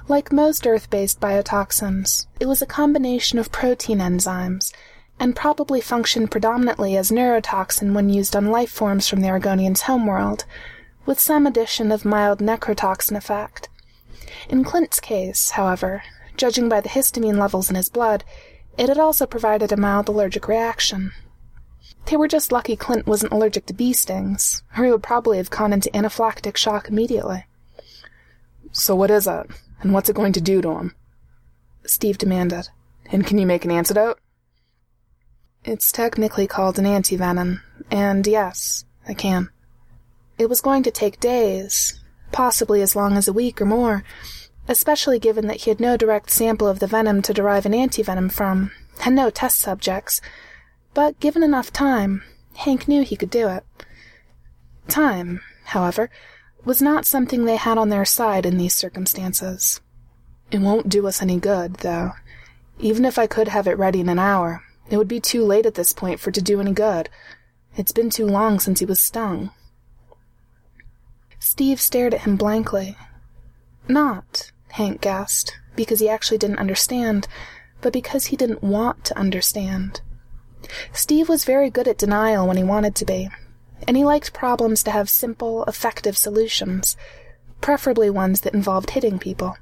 Like 0.09 0.33
most 0.33 0.67
Earth-based 0.67 1.21
biotoxins, 1.21 2.27
it 2.39 2.47
was 2.47 2.61
a 2.61 2.67
combination 2.67 3.39
of 3.39 3.53
protein 3.53 3.99
enzymes, 3.99 4.73
and 5.19 5.37
probably 5.37 5.81
functioned 5.81 6.31
predominantly 6.31 6.97
as 6.97 7.11
neurotoxin 7.11 7.93
when 7.93 8.09
used 8.09 8.35
on 8.35 8.51
life 8.51 8.71
forms 8.71 9.09
from 9.09 9.21
the 9.21 9.29
Argonians' 9.29 9.83
homeworld, 9.83 10.45
with 11.05 11.21
some 11.21 11.47
addition 11.47 11.93
of 11.93 12.05
mild 12.05 12.41
necrotoxin 12.41 13.17
effect. 13.17 13.69
In 14.49 14.65
Clint's 14.65 15.01
case, 15.01 15.51
however, 15.51 16.03
judging 16.37 16.69
by 16.69 16.81
the 16.81 16.89
histamine 16.89 17.39
levels 17.39 17.69
in 17.69 17.77
his 17.77 17.89
blood, 17.89 18.25
it 18.79 18.89
had 18.89 18.99
also 18.99 19.27
provided 19.27 19.73
a 19.73 19.77
mild 19.77 20.09
allergic 20.09 20.49
reaction. 20.49 21.13
They 22.07 22.17
were 22.17 22.29
just 22.29 22.53
lucky 22.53 22.77
Clint 22.77 23.07
wasn't 23.07 23.33
allergic 23.33 23.67
to 23.67 23.75
bee 23.75 23.93
stings, 23.93 24.63
or 24.77 24.85
he 24.85 24.91
would 24.91 25.03
probably 25.03 25.37
have 25.37 25.51
gone 25.51 25.73
into 25.73 25.91
anaphylactic 25.91 26.57
shock 26.57 26.89
immediately. 26.89 27.47
So 28.73 28.95
what 28.95 29.11
is 29.11 29.27
it? 29.27 29.47
And 29.81 29.93
what's 29.93 30.09
it 30.09 30.17
going 30.17 30.33
to 30.35 30.41
do 30.41 30.61
to 30.63 30.71
him? 30.71 30.95
Steve 31.87 32.19
demanded. 32.19 32.69
And 33.13 33.27
can 33.27 33.39
you 33.39 33.47
make 33.47 33.65
an 33.65 33.71
antidote? 33.71 34.19
It's 35.65 35.93
technically 35.93 36.47
called 36.47 36.79
an 36.79 36.85
antivenom, 36.85 37.61
and 37.91 38.27
yes, 38.27 38.85
I 39.07 39.15
can. 39.15 39.51
It 40.39 40.49
was 40.49 40.63
going 40.63 40.83
to 40.85 40.91
take 40.91 41.21
days, 41.21 42.01
possibly 42.33 42.81
as 42.81 42.97
long 42.97 43.17
as 43.17 43.29
a 43.29 43.33
week 43.33 43.61
or 43.61 43.67
more, 43.67 44.05
especially 44.69 45.19
given 45.19 45.49
that 45.49 45.63
he 45.63 45.71
had 45.71 45.81
no 45.81 45.97
direct 45.97 46.31
sample 46.31 46.67
of 46.67 46.79
the 46.79 46.87
venom 46.87 47.21
to 47.23 47.35
derive 47.35 47.67
an 47.67 47.73
antivenom 47.73 48.33
from, 48.33 48.71
and 49.05 49.15
no 49.15 49.29
test 49.29 49.59
subjects. 49.59 50.23
But 50.95 51.21
given 51.21 51.43
enough 51.43 51.73
time, 51.73 52.23
Hank 52.57 52.89
knew 52.89 53.03
he 53.03 53.17
could 53.17 53.31
do 53.31 53.49
it. 53.49 53.65
Time, 54.89 55.41
however, 55.67 56.11
was 56.65 56.83
not 56.83 57.07
something 57.07 57.45
they 57.45 57.57
had 57.57 57.79
on 57.79 57.89
their 57.89 58.05
side 58.05 58.45
in 58.45 58.59
these 58.59 58.75
circumstances. 58.75 59.81
It 60.51 60.61
won't 60.61 60.89
do 60.89 61.07
us 61.07 61.23
any 61.23 61.39
good, 61.39 61.77
though. 61.77 62.13
Even 62.79 63.05
if 63.05 63.19
I 63.19 63.27
could 63.27 63.49
have 63.49 63.67
it 63.67 63.79
ready 63.79 64.01
in 64.01 64.09
an 64.09 64.19
hour, 64.19 64.63
it 64.91 64.97
would 64.97 65.09
be 65.09 65.21
too 65.21 65.45
late 65.45 65.65
at 65.65 65.75
this 65.75 65.93
point 65.93 66.19
for 66.19 66.31
it 66.31 66.35
to 66.35 66.43
do 66.43 66.61
any 66.61 66.73
good. 66.73 67.09
It's 67.77 67.93
been 67.93 68.11
too 68.11 68.27
long 68.27 68.59
since 68.59 68.81
he 68.81 68.87
was 68.87 68.99
stung. 68.99 69.51
Steve 71.39 71.81
stared 71.81 72.13
at 72.13 72.23
him 72.23 72.37
blankly. 72.37 72.97
Not, 73.87 74.51
Hank 74.71 75.01
guessed, 75.01 75.57
because 75.77 76.01
he 76.01 76.09
actually 76.09 76.39
didn't 76.39 76.59
understand, 76.59 77.29
but 77.81 77.93
because 77.93 78.27
he 78.27 78.37
didn't 78.37 78.63
want 78.63 79.05
to 79.07 79.19
understand. 79.19 80.01
Steve 80.93 81.29
was 81.29 81.45
very 81.45 81.71
good 81.71 81.89
at 81.89 81.99
denial 81.99 82.47
when 82.47 82.57
he 82.57 82.65
wanted 82.65 82.95
to 82.97 83.05
be, 83.05 83.29
and 83.87 83.97
he 83.97 84.05
liked 84.05 84.33
problems 84.33 84.83
to 84.83 84.91
have 84.91 85.09
simple, 85.09 85.65
effective 85.65 86.17
solutions, 86.17 86.97
preferably 87.61 88.11
ones 88.11 88.43
that 88.43 88.55
involved 88.55 88.91
hitting 88.91 89.19
people. 89.19 89.57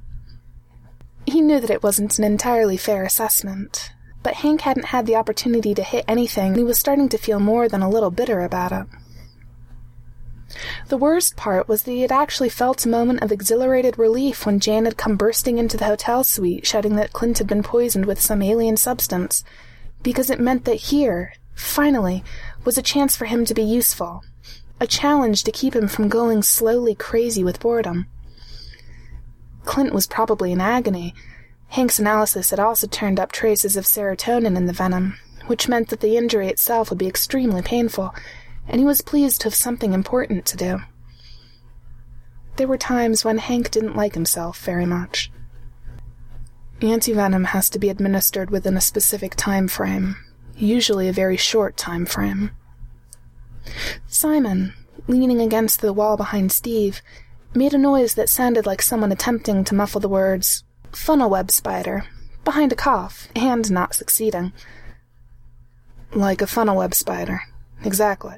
He 1.27 1.41
knew 1.41 1.61
that 1.61 1.71
it 1.71 1.83
wasn't 1.83 2.19
an 2.19 2.25
entirely 2.25 2.77
fair 2.77 3.05
assessment, 3.05 3.93
but 4.23 4.35
Hank 4.35 4.63
hadn't 4.63 4.87
had 4.87 5.07
the 5.07 5.17
opportunity 5.17 5.75
to 5.75 5.83
hit 5.83 6.05
anything, 6.09 6.49
and 6.49 6.57
he 6.57 6.65
was 6.65 6.79
starting 6.79 7.09
to 7.11 7.19
feel 7.19 7.41
more 7.41 7.69
than 7.69 7.83
a 7.83 7.91
little 7.91 8.11
bitter 8.11 8.41
about 8.41 8.73
it. 8.73 8.87
The 10.89 10.97
worst 10.97 11.37
part 11.37 11.69
was 11.69 11.83
that 11.83 11.91
he 11.91 12.01
had 12.01 12.13
actually 12.13 12.49
felt 12.49 12.85
a 12.85 12.89
moment 12.89 13.23
of 13.23 13.31
exhilarated 13.31 13.99
relief 13.99 14.47
when 14.47 14.61
Jan 14.61 14.87
had 14.87 14.97
come 14.97 15.17
bursting 15.17 15.59
into 15.59 15.77
the 15.77 15.85
hotel 15.85 16.25
suite, 16.25 16.67
shouting 16.67 16.97
that 16.97 17.13
Clint 17.13 17.39
had 17.39 17.47
been 17.47 17.63
poisoned 17.63 18.07
with 18.07 18.21
some 18.21 18.41
alien 18.41 18.79
substance, 18.79 19.45
because 20.03 20.31
it 20.31 20.41
meant 20.41 20.65
that 20.65 20.75
here, 20.75 21.33
finally, 21.55 22.23
was 22.65 22.79
a 22.79 22.83
chance 22.83 23.17
for 23.17 23.25
him 23.27 23.45
to 23.45 23.55
be 23.55 23.63
useful, 23.63 24.23
a 24.81 24.87
challenge 24.87 25.45
to 25.45 25.53
keep 25.53 25.75
him 25.75 25.89
from 25.89 26.09
going 26.09 26.43
slowly 26.43 26.95
crazy 26.95 27.43
with 27.43 27.61
boredom. 27.61 28.07
Clint 29.65 29.93
was 29.93 30.07
probably 30.07 30.53
in 30.53 30.61
agony. 30.61 31.15
Hank's 31.69 31.99
analysis 31.99 32.51
had 32.51 32.61
also 32.61 32.87
turned 32.87 33.21
up 33.21 33.33
traces 33.33 33.77
of 33.77 33.85
serotonin 33.85 34.57
in 34.57 34.67
the 34.67 34.73
venom, 34.73 35.19
which 35.47 35.69
meant 35.69 35.89
that 35.89 36.01
the 36.01 36.17
injury 36.17 36.49
itself 36.49 36.91
would 36.91 36.99
be 36.99 37.09
extremely 37.09 37.61
painful, 37.61 38.15
and 38.67 38.81
he 38.81 38.87
was 38.87 39.01
pleased 39.01 39.41
to 39.41 39.47
have 39.47 39.55
something 39.55 39.93
important 39.93 40.47
to 40.47 40.57
do. 40.57 40.81
There 42.57 42.69
were 42.69 42.79
times 42.79 43.25
when 43.25 43.39
Hank 43.39 43.71
didn't 43.71 43.97
like 43.97 44.15
himself 44.15 44.61
very 44.65 44.87
much. 44.87 45.31
Antivenom 46.81 47.47
has 47.47 47.69
to 47.71 47.79
be 47.79 47.89
administered 47.89 48.51
within 48.51 48.77
a 48.77 48.81
specific 48.81 49.35
time 49.35 49.67
frame, 49.67 50.17
usually 50.57 51.09
a 51.09 51.13
very 51.13 51.37
short 51.37 51.77
time 51.77 52.07
frame. 52.07 52.53
Simon, 54.07 54.75
leaning 55.09 55.41
against 55.41 55.81
the 55.81 55.93
wall 55.93 56.17
behind 56.17 56.53
Steve, 56.53 57.03
made 57.53 57.75
a 57.75 57.79
noise 57.79 58.15
that 58.15 58.29
sounded 58.29 58.65
like 58.65 58.81
someone 58.81 59.11
attempting 59.11 59.65
to 59.65 59.75
muffle 59.75 60.01
the 60.01 60.09
words 60.09 60.63
funnel 60.93 61.29
web 61.29 61.51
spider 61.51 62.05
behind 62.45 62.73
a 62.73 62.77
cough 62.77 63.29
and 63.35 63.71
not 63.71 63.95
succeeding. 63.95 64.53
Like 66.13 66.41
a 66.41 66.47
funnel 66.47 66.77
web 66.77 66.95
spider. 66.95 67.43
Exactly. 67.85 68.37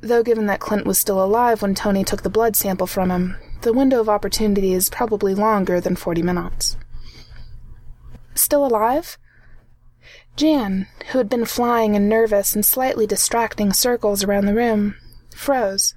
Though 0.00 0.22
given 0.24 0.46
that 0.46 0.60
Clint 0.60 0.86
was 0.86 0.98
still 0.98 1.22
alive 1.22 1.62
when 1.62 1.74
Tony 1.74 2.02
took 2.02 2.22
the 2.22 2.30
blood 2.30 2.56
sample 2.56 2.86
from 2.86 3.10
him, 3.10 3.36
the 3.62 3.72
window 3.72 4.00
of 4.00 4.08
opportunity 4.08 4.72
is 4.72 4.90
probably 4.90 5.34
longer 5.34 5.80
than 5.80 5.94
forty 5.94 6.22
minutes. 6.22 6.76
Still 8.34 8.64
alive? 8.64 9.18
Jan, 10.36 10.86
who 11.10 11.18
had 11.18 11.28
been 11.28 11.44
flying 11.44 11.94
in 11.94 12.08
nervous 12.08 12.54
and 12.54 12.64
slightly 12.64 13.06
distracting 13.06 13.72
circles 13.72 14.24
around 14.24 14.46
the 14.46 14.54
room, 14.54 14.94
froze, 15.34 15.94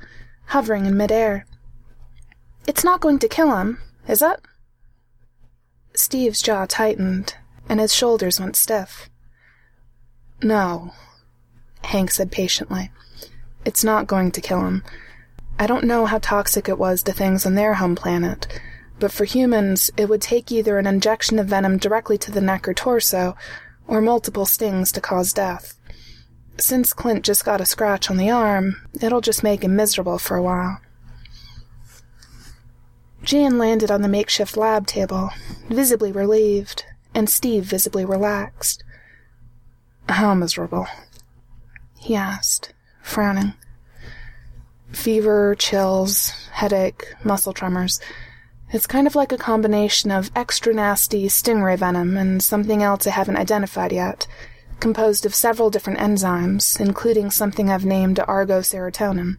hovering 0.48 0.86
in 0.86 0.98
midair. 0.98 1.46
It's 2.68 2.84
not 2.84 3.02
going 3.02 3.20
to 3.20 3.28
kill 3.28 3.56
him, 3.56 3.80
is 4.08 4.22
it? 4.22 4.42
Steve's 5.94 6.42
jaw 6.42 6.66
tightened, 6.66 7.36
and 7.70 7.80
his 7.80 7.94
shoulders 7.94 8.40
went 8.40 8.56
stiff. 8.56 9.10
No, 10.42 10.94
Hank 11.84 12.12
said 12.12 12.32
patiently. 12.32 12.92
It's 13.66 13.84
not 13.84 14.08
going 14.08 14.32
to 14.32 14.42
kill 14.42 14.66
him. 14.66 14.84
I 15.60 15.68
don't 15.68 15.86
know 15.86 16.06
how 16.06 16.18
toxic 16.18 16.68
it 16.68 16.80
was 16.80 17.04
to 17.04 17.14
things 17.14 17.46
on 17.46 17.56
their 17.56 17.76
home 17.76 17.96
planet, 17.96 18.48
but 19.04 19.12
for 19.12 19.26
humans, 19.26 19.92
it 19.98 20.08
would 20.08 20.22
take 20.22 20.50
either 20.50 20.80
an 20.80 20.88
injection 20.88 21.38
of 21.38 21.48
venom 21.48 21.76
directly 21.76 22.18
to 22.18 22.32
the 22.32 22.40
neck 22.40 22.66
or 22.66 22.74
torso, 22.74 23.36
or 23.86 24.00
multiple 24.00 24.46
stings 24.46 24.94
to 24.94 25.02
cause 25.02 25.34
death. 25.34 25.78
Since 26.58 26.94
Clint 26.94 27.26
just 27.26 27.44
got 27.44 27.60
a 27.60 27.66
scratch 27.66 28.10
on 28.10 28.16
the 28.16 28.30
arm, 28.30 28.78
it'll 29.02 29.20
just 29.20 29.44
make 29.44 29.62
him 29.62 29.76
miserable 29.76 30.18
for 30.20 30.38
a 30.38 30.42
while. 30.42 30.80
Jan 33.24 33.58
landed 33.58 33.92
on 33.92 34.04
the 34.04 34.08
makeshift 34.08 34.56
lab 34.56 34.88
table, 34.88 35.32
visibly 35.68 36.14
relieved, 36.14 36.86
and 37.14 37.30
Steve 37.30 37.66
visibly 37.66 38.06
relaxed. 38.06 38.86
How 40.08 40.34
miserable? 40.34 40.88
he 42.00 42.16
asked, 42.16 42.72
frowning. 43.02 43.52
Fever, 44.94 45.56
chills, 45.60 46.30
headache, 46.54 47.14
muscle 47.26 47.52
tremors. 47.52 48.00
It's 48.74 48.88
kind 48.88 49.06
of 49.06 49.16
like 49.16 49.32
a 49.32 49.38
combination 49.38 50.10
of 50.10 50.32
extra 50.36 50.74
nasty 50.74 51.28
stingray 51.28 51.78
venom 51.78 52.18
and 52.18 52.42
something 52.42 52.82
else 52.82 53.06
I 53.06 53.12
haven't 53.12 53.38
identified 53.38 53.92
yet, 53.92 54.26
composed 54.80 55.28
of 55.28 55.36
several 55.36 55.70
different 55.70 56.00
enzymes, 56.00 56.80
including 56.80 57.30
something 57.30 57.70
I've 57.70 57.86
named 57.86 58.20
Argo 58.20 58.62
serotonin. 58.62 59.38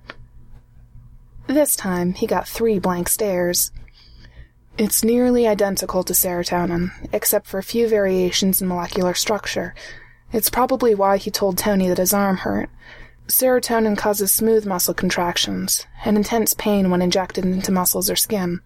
This 1.49 1.75
time 1.75 2.15
he 2.15 2.29
got 2.29 2.47
three 2.47 2.79
blank 2.79 3.09
stares. 3.09 3.73
It's 4.79 5.03
nearly 5.03 5.49
identical 5.49 6.05
to 6.05 6.13
serotonin, 6.13 6.93
except 7.13 7.49
for 7.49 7.59
a 7.59 7.65
few 7.65 7.89
variations 7.89 8.63
in 8.63 8.69
molecular 8.69 9.15
structure, 9.15 9.75
it's 10.33 10.51
probably 10.51 10.95
why 10.95 11.17
he 11.17 11.31
told 11.33 11.59
Tony 11.59 11.89
that 11.89 11.99
his 11.99 12.15
arm 12.15 12.39
hurt. 12.39 12.71
Serotonin 13.27 13.99
causes 13.99 14.33
smooth 14.33 14.65
muscle 14.65 14.95
contractions 14.95 15.87
and 16.05 16.17
intense 16.17 16.55
pain 16.55 16.89
when 16.89 17.03
injected 17.03 17.45
into 17.45 17.73
muscles 17.73 18.09
or 18.09 18.17
skin. 18.17 18.61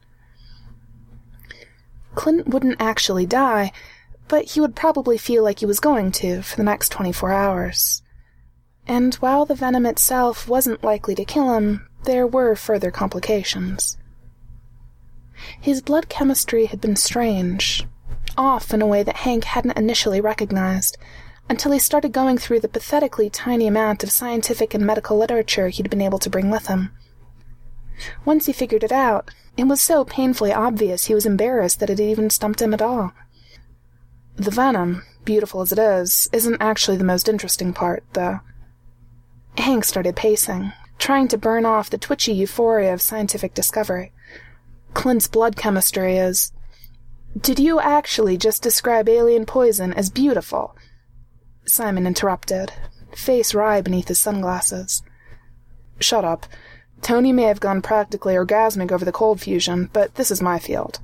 Clint 2.15 2.49
wouldn't 2.49 2.81
actually 2.81 3.27
die, 3.27 3.73
but 4.29 4.53
he 4.53 4.61
would 4.61 4.77
probably 4.77 5.19
feel 5.19 5.43
like 5.43 5.61
he 5.61 5.67
was 5.67 5.81
going 5.81 6.13
to 6.13 6.43
for 6.43 6.57
the 6.57 6.63
next 6.63 6.91
24 6.91 7.33
hours. 7.33 8.03
And 8.87 9.15
while 9.17 9.45
the 9.45 9.55
venom 9.55 9.87
itself 9.87 10.49
wasn't 10.49 10.85
likely 10.85 11.15
to 11.15 11.25
kill 11.25 11.55
him, 11.55 11.89
there 12.05 12.27
were 12.27 12.55
further 12.55 12.91
complications. 12.91 13.99
His 15.61 15.83
blood 15.83 16.09
chemistry 16.09 16.67
had 16.67 16.81
been 16.81 16.97
strange, 16.97 17.87
off 18.37 18.73
in 18.73 18.83
a 18.83 18.87
way 18.87 19.03
that 19.03 19.19
Hank 19.19 19.45
hadn't 19.45 19.77
initially 19.77 20.21
recognized 20.21 20.97
until 21.49 21.73
he 21.73 21.79
started 21.79 22.13
going 22.13 22.39
through 22.39 22.61
the 22.61 22.69
pathetically 22.69 23.31
tiny 23.31 23.67
amount 23.67 24.03
of 24.03 24.13
scientific 24.13 24.75
and 24.75 24.85
medical 24.85 25.17
literature 25.17 25.69
he'd 25.69 25.91
been 25.91 26.01
able 26.01 26.19
to 26.19 26.31
bring 26.31 26.51
with 26.51 26.67
him. 26.67 26.91
Once 28.25 28.47
he 28.47 28.53
figured 28.53 28.85
it 28.85 28.93
out, 28.93 29.31
it 29.59 29.67
was 29.67 29.83
so 29.83 30.05
painfully 30.05 30.53
obvious 30.53 31.07
he 31.07 31.15
was 31.15 31.27
embarrassed 31.27 31.81
that 31.81 31.91
it 31.91 31.99
even 31.99 32.31
stumped 32.31 32.63
him 32.63 32.73
at 32.73 32.81
all. 32.81 33.13
The 34.37 34.53
venom, 34.53 35.03
beautiful 35.25 35.63
as 35.63 35.73
it 35.73 35.81
is, 35.81 36.29
isn't 36.33 36.63
actually 36.63 36.97
the 36.97 37.03
most 37.03 37.29
interesting 37.29 37.73
part, 37.73 38.05
though. 38.13 38.39
Hank 39.57 39.85
started 39.85 40.15
pacing, 40.15 40.73
trying 40.97 41.27
to 41.27 41.37
burn 41.37 41.67
off 41.67 41.91
the 41.91 41.99
twitchy 41.99 42.33
euphoria 42.33 42.95
of 42.95 43.03
scientific 43.03 43.53
discovery. 43.53 44.13
Clint's 44.95 45.27
blood 45.27 45.57
chemistry 45.57 46.17
is. 46.17 46.53
Did 47.37 47.59
you 47.59 47.81
actually 47.81 48.37
just 48.37 48.63
describe 48.63 49.09
alien 49.09 49.45
poison 49.45 49.93
as 49.93 50.09
beautiful? 50.09 50.77
Simon 51.67 52.07
interrupted, 52.07 52.73
face 53.13 53.55
wry 53.55 53.81
beneath 53.81 54.07
his 54.07 54.21
sunglasses. 54.21 55.03
Shut 55.99 56.25
up. 56.25 56.47
Tony 57.03 57.33
may 57.33 57.45
have 57.45 57.61
gone 57.61 57.81
practically 57.81 58.35
orgasmic 58.35 58.93
over 58.93 59.05
the 59.05 59.13
cold 59.13 59.41
fusion, 59.41 59.89
but 59.93 60.15
this 60.17 60.31
is 60.31 60.43
my 60.43 60.59
field. 60.59 61.01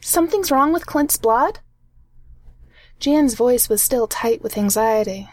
Something's 0.00 0.50
wrong 0.50 0.72
with 0.72 0.86
Clint's 0.86 1.16
blood? 1.16 1.60
Jan's 2.98 3.34
voice 3.34 3.68
was 3.68 3.80
still 3.80 4.08
tight 4.08 4.42
with 4.42 4.58
anxiety. 4.58 5.28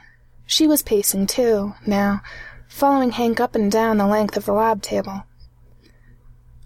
She 0.46 0.68
was 0.68 0.84
pacing 0.84 1.28
too, 1.28 1.74
now, 1.86 2.22
following 2.68 3.12
Hank 3.12 3.40
up 3.40 3.56
and 3.56 3.72
down 3.72 3.98
the 3.98 4.06
length 4.06 4.38
of 4.38 4.46
the 4.46 4.54
lab 4.54 4.82
table. 4.82 5.24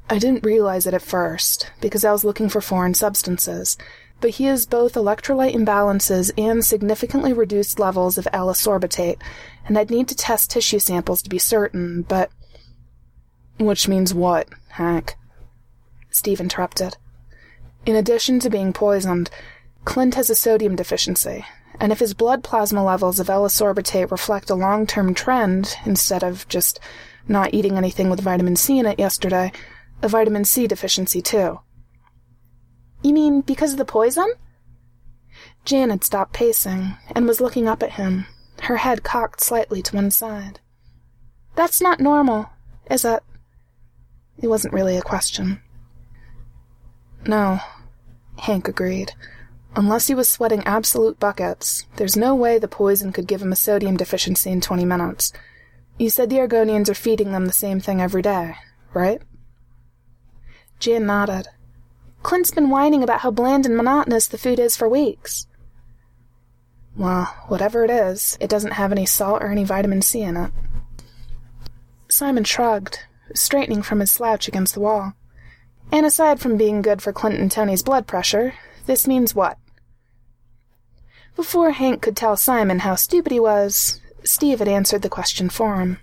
I 0.09 0.17
didn't 0.17 0.43
realize 0.43 0.87
it 0.87 0.93
at 0.93 1.01
first, 1.01 1.71
because 1.79 2.03
I 2.03 2.11
was 2.11 2.25
looking 2.25 2.49
for 2.49 2.61
foreign 2.61 2.95
substances, 2.95 3.77
but 4.19 4.31
he 4.31 4.45
has 4.45 4.65
both 4.65 4.95
electrolyte 4.95 5.53
imbalances 5.53 6.31
and 6.37 6.65
significantly 6.65 7.31
reduced 7.31 7.79
levels 7.79 8.17
of 8.17 8.27
L-ascorbitate, 8.33 9.21
and 9.65 9.77
I'd 9.77 9.91
need 9.91 10.07
to 10.09 10.15
test 10.15 10.51
tissue 10.51 10.79
samples 10.79 11.21
to 11.21 11.29
be 11.29 11.39
certain, 11.39 12.01
but... 12.01 12.31
Which 13.59 13.87
means 13.87 14.13
what, 14.13 14.47
Hank? 14.69 15.15
Steve 16.09 16.39
interrupted. 16.39 16.95
In 17.85 17.95
addition 17.95 18.39
to 18.39 18.49
being 18.49 18.73
poisoned, 18.73 19.29
Clint 19.83 20.15
has 20.15 20.29
a 20.29 20.35
sodium 20.35 20.75
deficiency, 20.75 21.45
and 21.79 21.91
if 21.91 21.99
his 21.99 22.13
blood 22.13 22.43
plasma 22.43 22.83
levels 22.83 23.19
of 23.19 23.29
L-ascorbitate 23.29 24.11
reflect 24.11 24.49
a 24.49 24.55
long-term 24.55 25.13
trend, 25.13 25.75
instead 25.85 26.23
of 26.23 26.47
just 26.47 26.79
not 27.27 27.53
eating 27.53 27.77
anything 27.77 28.09
with 28.09 28.21
vitamin 28.21 28.55
C 28.55 28.79
in 28.79 28.85
it 28.85 28.97
yesterday, 28.97 29.51
a 30.01 30.07
vitamin 30.07 30.45
C 30.45 30.65
deficiency 30.65 31.21
too. 31.21 31.59
You 33.03 33.13
mean 33.13 33.41
because 33.41 33.73
of 33.73 33.77
the 33.77 33.85
poison? 33.85 34.33
Jan 35.65 35.89
had 35.89 36.03
stopped 36.03 36.33
pacing 36.33 36.95
and 37.13 37.27
was 37.27 37.41
looking 37.41 37.67
up 37.67 37.83
at 37.83 37.91
him, 37.91 38.25
her 38.63 38.77
head 38.77 39.03
cocked 39.03 39.41
slightly 39.41 39.81
to 39.81 39.95
one 39.95 40.11
side. 40.11 40.59
That's 41.55 41.81
not 41.81 41.99
normal, 41.99 42.49
is 42.89 43.03
it? 43.03 43.21
It 44.41 44.47
wasn't 44.47 44.73
really 44.73 44.97
a 44.97 45.01
question. 45.01 45.61
No, 47.27 47.59
Hank 48.37 48.67
agreed. 48.67 49.13
Unless 49.75 50.07
he 50.07 50.15
was 50.15 50.27
sweating 50.27 50.63
absolute 50.65 51.19
buckets, 51.19 51.85
there's 51.97 52.17
no 52.17 52.33
way 52.33 52.57
the 52.57 52.67
poison 52.67 53.11
could 53.11 53.27
give 53.27 53.41
him 53.41 53.51
a 53.51 53.57
sodium 53.57 53.97
deficiency 53.97 54.49
in 54.49 54.61
20 54.61 54.85
minutes. 54.85 55.31
You 55.97 56.09
said 56.09 56.29
the 56.29 56.37
Argonians 56.37 56.89
are 56.89 56.95
feeding 56.95 57.31
them 57.31 57.45
the 57.45 57.51
same 57.51 57.79
thing 57.79 58.01
every 58.01 58.21
day, 58.21 58.55
right? 58.93 59.21
Jan 60.79 61.05
nodded. 61.05 61.49
Clint's 62.23 62.51
been 62.51 62.69
whining 62.69 63.03
about 63.03 63.21
how 63.21 63.31
bland 63.31 63.65
and 63.65 63.75
monotonous 63.75 64.27
the 64.27 64.37
food 64.37 64.59
is 64.59 64.75
for 64.75 64.89
weeks. 64.89 65.45
Well, 66.95 67.25
whatever 67.47 67.83
it 67.83 67.91
is, 67.91 68.37
it 68.41 68.49
doesn't 68.49 68.73
have 68.73 68.91
any 68.91 69.05
salt 69.05 69.41
or 69.43 69.51
any 69.51 69.63
vitamin 69.63 70.01
C 70.01 70.21
in 70.21 70.35
it. 70.35 70.51
Simon 72.09 72.43
shrugged, 72.43 73.05
straightening 73.35 73.81
from 73.81 73.99
his 73.99 74.11
slouch 74.11 74.47
against 74.47 74.73
the 74.73 74.79
wall. 74.79 75.13
And 75.91 76.05
aside 76.05 76.39
from 76.39 76.57
being 76.57 76.81
good 76.81 77.01
for 77.01 77.13
Clint 77.13 77.39
and 77.39 77.51
Tony's 77.51 77.83
blood 77.83 78.07
pressure, 78.07 78.53
this 78.85 79.07
means 79.07 79.33
what? 79.33 79.57
Before 81.35 81.71
Hank 81.71 82.01
could 82.01 82.17
tell 82.17 82.35
Simon 82.35 82.79
how 82.79 82.95
stupid 82.95 83.31
he 83.31 83.39
was, 83.39 84.01
Steve 84.23 84.59
had 84.59 84.67
answered 84.67 85.01
the 85.01 85.09
question 85.09 85.49
for 85.49 85.77
him. 85.77 85.99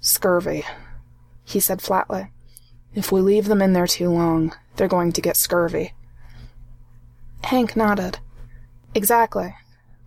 Scurvy, 0.00 0.64
he 1.44 1.60
said 1.60 1.82
flatly. 1.82 2.30
If 2.94 3.12
we 3.12 3.20
leave 3.20 3.46
them 3.46 3.62
in 3.62 3.72
there 3.72 3.86
too 3.86 4.10
long, 4.10 4.54
they're 4.76 4.88
going 4.88 5.12
to 5.12 5.20
get 5.20 5.36
scurvy. 5.36 5.94
Hank 7.44 7.76
nodded. 7.76 8.18
Exactly. 8.94 9.54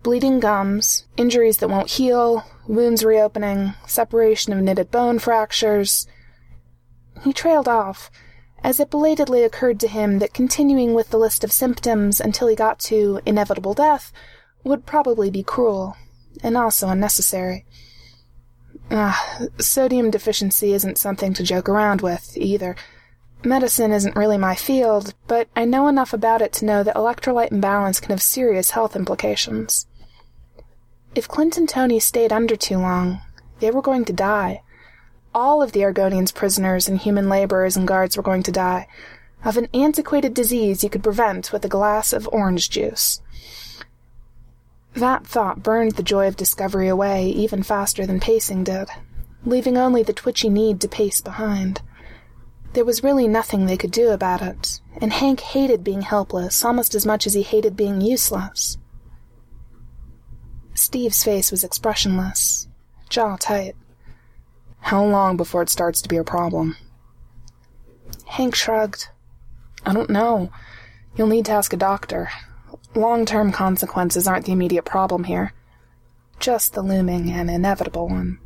Bleeding 0.02 0.40
gums, 0.40 1.06
injuries 1.16 1.58
that 1.58 1.70
won't 1.70 1.90
heal, 1.92 2.44
wounds 2.66 3.04
reopening, 3.04 3.74
separation 3.86 4.52
of 4.52 4.60
knitted 4.60 4.90
bone 4.90 5.18
fractures. 5.18 6.06
He 7.22 7.32
trailed 7.32 7.68
off, 7.68 8.10
as 8.62 8.80
it 8.80 8.90
belatedly 8.90 9.42
occurred 9.42 9.78
to 9.80 9.88
him 9.88 10.18
that 10.18 10.34
continuing 10.34 10.94
with 10.94 11.10
the 11.10 11.18
list 11.18 11.44
of 11.44 11.52
symptoms 11.52 12.20
until 12.20 12.48
he 12.48 12.56
got 12.56 12.78
to 12.80 13.20
inevitable 13.26 13.74
death 13.74 14.12
would 14.64 14.86
probably 14.86 15.30
be 15.30 15.42
cruel, 15.42 15.96
and 16.42 16.56
also 16.56 16.88
unnecessary. 16.88 17.66
Ah, 18.90 19.38
sodium 19.58 20.10
deficiency 20.10 20.72
isn't 20.72 20.98
something 20.98 21.34
to 21.34 21.42
joke 21.42 21.68
around 21.68 22.00
with, 22.00 22.36
either. 22.36 22.76
Medicine 23.44 23.92
isn't 23.92 24.16
really 24.16 24.38
my 24.38 24.54
field, 24.54 25.12
but 25.26 25.48
I 25.54 25.66
know 25.66 25.86
enough 25.86 26.14
about 26.14 26.40
it 26.40 26.52
to 26.54 26.64
know 26.64 26.82
that 26.82 26.96
electrolyte 26.96 27.52
imbalance 27.52 28.00
can 28.00 28.10
have 28.10 28.22
serious 28.22 28.70
health 28.70 28.96
implications. 28.96 29.86
If 31.14 31.28
Clint 31.28 31.56
and 31.56 31.68
Tony 31.68 32.00
stayed 32.00 32.32
under 32.32 32.56
too 32.56 32.78
long, 32.78 33.20
they 33.60 33.70
were 33.70 33.82
going 33.82 34.04
to 34.06 34.12
die. 34.12 34.62
All 35.32 35.62
of 35.62 35.72
the 35.72 35.82
Argonians' 35.82 36.34
prisoners 36.34 36.88
and 36.88 36.98
human 36.98 37.28
laborers 37.28 37.76
and 37.76 37.86
guards 37.86 38.16
were 38.16 38.22
going 38.22 38.42
to 38.44 38.52
die 38.52 38.88
of 39.44 39.56
an 39.56 39.68
antiquated 39.74 40.34
disease 40.34 40.82
you 40.82 40.90
could 40.90 41.02
prevent 41.02 41.52
with 41.52 41.64
a 41.64 41.68
glass 41.68 42.12
of 42.12 42.28
orange 42.32 42.70
juice. 42.70 43.20
That 44.94 45.26
thought 45.26 45.62
burned 45.62 45.92
the 45.92 46.02
joy 46.02 46.26
of 46.26 46.36
discovery 46.36 46.88
away 46.88 47.28
even 47.28 47.62
faster 47.62 48.06
than 48.06 48.20
pacing 48.20 48.64
did, 48.64 48.88
leaving 49.44 49.76
only 49.76 50.02
the 50.02 50.12
twitchy 50.12 50.48
need 50.48 50.80
to 50.80 50.88
pace 50.88 51.20
behind. 51.20 51.82
There 52.72 52.84
was 52.84 53.04
really 53.04 53.28
nothing 53.28 53.66
they 53.66 53.76
could 53.76 53.90
do 53.90 54.10
about 54.10 54.42
it, 54.42 54.80
and 55.00 55.12
Hank 55.12 55.40
hated 55.40 55.84
being 55.84 56.02
helpless 56.02 56.64
almost 56.64 56.94
as 56.94 57.06
much 57.06 57.26
as 57.26 57.34
he 57.34 57.42
hated 57.42 57.76
being 57.76 58.00
useless. 58.00 58.78
Steve's 60.74 61.22
face 61.22 61.52
was 61.52 61.62
expressionless, 61.62 62.66
jaw 63.08 63.36
tight. 63.36 63.76
How 64.80 65.04
long 65.04 65.36
before 65.36 65.62
it 65.62 65.70
starts 65.70 66.02
to 66.02 66.08
be 66.08 66.16
a 66.16 66.24
problem? 66.24 66.76
Hank 68.26 68.56
shrugged. 68.56 69.08
I 69.86 69.92
don't 69.92 70.10
know. 70.10 70.50
You'll 71.16 71.28
need 71.28 71.44
to 71.46 71.52
ask 71.52 71.72
a 71.72 71.76
doctor. 71.76 72.30
Long 72.94 73.24
term 73.24 73.52
consequences 73.52 74.26
aren't 74.26 74.46
the 74.46 74.52
immediate 74.52 74.84
problem 74.84 75.24
here, 75.24 75.52
just 76.40 76.74
the 76.74 76.82
looming 76.82 77.30
and 77.30 77.48
inevitable 77.48 78.08
one. 78.08 78.38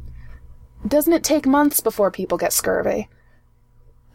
Doesn't 0.86 1.12
it 1.12 1.24
take 1.24 1.46
months 1.46 1.80
before 1.80 2.10
people 2.10 2.38
get 2.38 2.52
scurvy? 2.52 3.08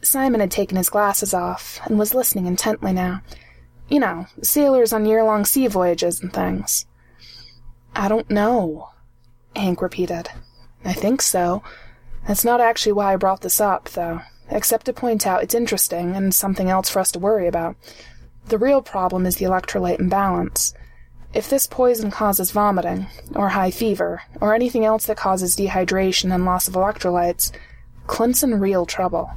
Simon 0.02 0.40
had 0.40 0.52
taken 0.52 0.78
his 0.78 0.90
glasses 0.90 1.34
off 1.34 1.80
and 1.86 1.98
was 1.98 2.14
listening 2.14 2.46
intently 2.46 2.94
now. 2.94 3.22
You 3.90 4.00
know, 4.00 4.28
sailors 4.42 4.94
on 4.94 5.06
year 5.06 5.24
long 5.24 5.46
sea 5.46 5.68
voyages 5.68 6.22
and 6.22 6.32
things. 6.32 6.86
I 7.96 8.08
don't 8.08 8.30
know, 8.30 8.90
Hank 9.56 9.82
repeated. 9.82 10.30
I 10.84 10.94
think 10.94 11.22
so. 11.22 11.64
That's 12.28 12.46
not 12.46 12.62
actually 12.62 12.94
why 12.94 13.14
I 13.14 13.18
brought 13.18 13.42
this 13.42 13.62
up, 13.62 13.90
though, 13.90 14.22
except 14.50 14.86
to 14.88 14.94
point 14.94 15.28
out 15.28 15.44
it's 15.44 15.56
interesting 15.56 16.16
and 16.16 16.34
something 16.34 16.70
else 16.70 16.90
for 16.90 17.00
us 17.00 17.12
to 17.12 17.20
worry 17.20 17.48
about. 17.48 17.76
The 18.48 18.58
real 18.58 18.82
problem 18.82 19.26
is 19.26 19.38
the 19.38 19.46
electrolyte 19.46 20.00
imbalance. 20.00 20.74
If 21.34 21.50
this 21.50 21.68
poison 21.68 22.12
causes 22.12 22.52
vomiting, 22.52 23.08
or 23.36 23.50
high 23.50 23.72
fever, 23.72 24.22
or 24.40 24.54
anything 24.54 24.86
else 24.86 25.06
that 25.06 25.18
causes 25.18 25.56
dehydration 25.56 26.34
and 26.34 26.46
loss 26.46 26.68
of 26.68 26.76
electrolytes, 26.76 27.52
Clint's 28.06 28.44
in 28.44 28.60
real 28.60 28.86
trouble. 28.86 29.32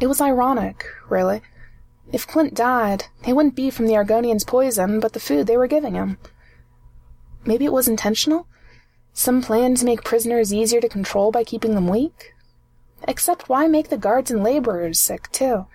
It 0.00 0.06
was 0.06 0.20
ironic, 0.20 0.86
really. 1.08 1.42
If 2.12 2.26
Clint 2.26 2.54
died, 2.54 3.04
it 3.26 3.34
wouldn't 3.34 3.56
be 3.56 3.70
from 3.70 3.86
the 3.86 3.94
Argonians' 3.94 4.46
poison, 4.46 5.00
but 5.00 5.12
the 5.12 5.20
food 5.20 5.46
they 5.46 5.56
were 5.56 5.66
giving 5.66 5.94
him. 5.94 6.18
Maybe 7.46 7.64
it 7.64 7.72
was 7.72 7.88
intentional? 7.88 8.46
Some 9.12 9.40
plan 9.40 9.76
to 9.76 9.84
make 9.84 10.04
prisoners 10.04 10.52
easier 10.52 10.80
to 10.80 10.88
control 10.88 11.30
by 11.30 11.44
keeping 11.44 11.74
them 11.74 11.88
weak? 11.88 12.34
Except 13.06 13.48
why 13.48 13.68
make 13.68 13.88
the 13.88 13.96
guards 13.96 14.30
and 14.30 14.42
laborers 14.42 14.98
sick, 14.98 15.30
too? 15.32 15.66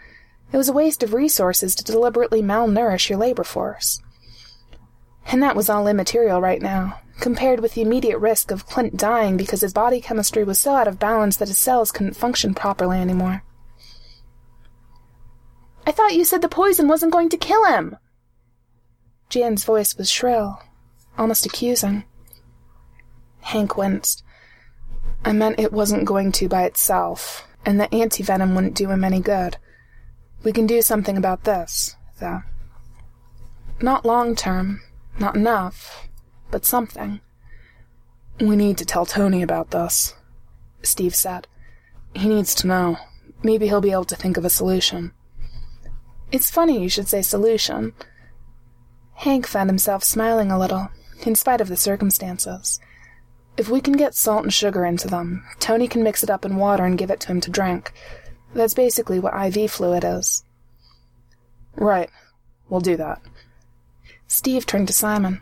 It 0.51 0.57
was 0.57 0.69
a 0.69 0.73
waste 0.73 1.01
of 1.01 1.13
resources 1.13 1.73
to 1.75 1.83
deliberately 1.83 2.41
malnourish 2.41 3.09
your 3.09 3.17
labor 3.17 3.43
force. 3.43 4.01
And 5.27 5.41
that 5.41 5.55
was 5.55 5.69
all 5.69 5.87
immaterial 5.87 6.41
right 6.41 6.61
now, 6.61 6.99
compared 7.19 7.61
with 7.61 7.73
the 7.73 7.81
immediate 7.81 8.17
risk 8.17 8.51
of 8.51 8.65
Clint 8.65 8.97
dying 8.97 9.37
because 9.37 9.61
his 9.61 9.71
body 9.71 10.01
chemistry 10.01 10.43
was 10.43 10.59
so 10.59 10.75
out 10.75 10.87
of 10.87 10.99
balance 10.99 11.37
that 11.37 11.47
his 11.47 11.57
cells 11.57 11.91
couldn't 11.91 12.17
function 12.17 12.53
properly 12.53 12.99
anymore. 12.99 13.43
I 15.87 15.91
thought 15.91 16.15
you 16.15 16.25
said 16.25 16.41
the 16.41 16.49
poison 16.49 16.87
wasn't 16.87 17.13
going 17.13 17.29
to 17.29 17.37
kill 17.37 17.65
him. 17.65 17.95
Jan's 19.29 19.63
voice 19.63 19.97
was 19.97 20.11
shrill, 20.11 20.61
almost 21.17 21.45
accusing. 21.45 22.03
Hank 23.41 23.77
winced. 23.77 24.23
I 25.23 25.33
meant 25.33 25.59
it 25.59 25.73
wasn't 25.73 26.05
going 26.05 26.31
to 26.33 26.49
by 26.49 26.63
itself, 26.63 27.47
and 27.65 27.79
the 27.79 27.93
anti-venom 27.93 28.55
wouldn't 28.55 28.75
do 28.75 28.89
him 28.89 29.03
any 29.03 29.19
good. 29.19 29.57
We 30.43 30.51
can 30.51 30.65
do 30.65 30.81
something 30.81 31.17
about 31.17 31.43
this, 31.43 31.95
though. 32.19 32.41
Not 33.81 34.05
long 34.05 34.35
term, 34.35 34.81
not 35.19 35.35
enough, 35.35 36.07
but 36.49 36.65
something. 36.65 37.21
We 38.39 38.55
need 38.55 38.77
to 38.79 38.85
tell 38.85 39.05
Tony 39.05 39.43
about 39.43 39.71
this, 39.71 40.15
Steve 40.81 41.13
said. 41.13 41.47
He 42.15 42.27
needs 42.27 42.55
to 42.55 42.67
know. 42.67 42.97
Maybe 43.43 43.67
he'll 43.67 43.81
be 43.81 43.91
able 43.91 44.05
to 44.05 44.15
think 44.15 44.37
of 44.37 44.45
a 44.45 44.49
solution. 44.49 45.13
It's 46.31 46.49
funny 46.49 46.81
you 46.81 46.89
should 46.89 47.07
say 47.07 47.21
solution. 47.21 47.93
Hank 49.13 49.45
found 49.45 49.69
himself 49.69 50.03
smiling 50.03 50.51
a 50.51 50.57
little, 50.57 50.89
in 51.27 51.35
spite 51.35 51.61
of 51.61 51.67
the 51.67 51.77
circumstances. 51.77 52.79
If 53.57 53.69
we 53.69 53.81
can 53.81 53.93
get 53.93 54.15
salt 54.15 54.43
and 54.43 54.53
sugar 54.53 54.85
into 54.85 55.07
them, 55.07 55.43
Tony 55.59 55.87
can 55.87 56.03
mix 56.03 56.23
it 56.23 56.29
up 56.29 56.45
in 56.45 56.55
water 56.55 56.85
and 56.85 56.97
give 56.97 57.11
it 57.11 57.19
to 57.21 57.27
him 57.27 57.41
to 57.41 57.51
drink. 57.51 57.91
That's 58.53 58.73
basically 58.73 59.19
what 59.19 59.33
IV 59.33 59.71
fluid 59.71 60.03
is. 60.03 60.43
Right. 61.75 62.09
We'll 62.69 62.81
do 62.81 62.97
that. 62.97 63.21
Steve 64.27 64.65
turned 64.65 64.87
to 64.87 64.93
Simon. 64.93 65.41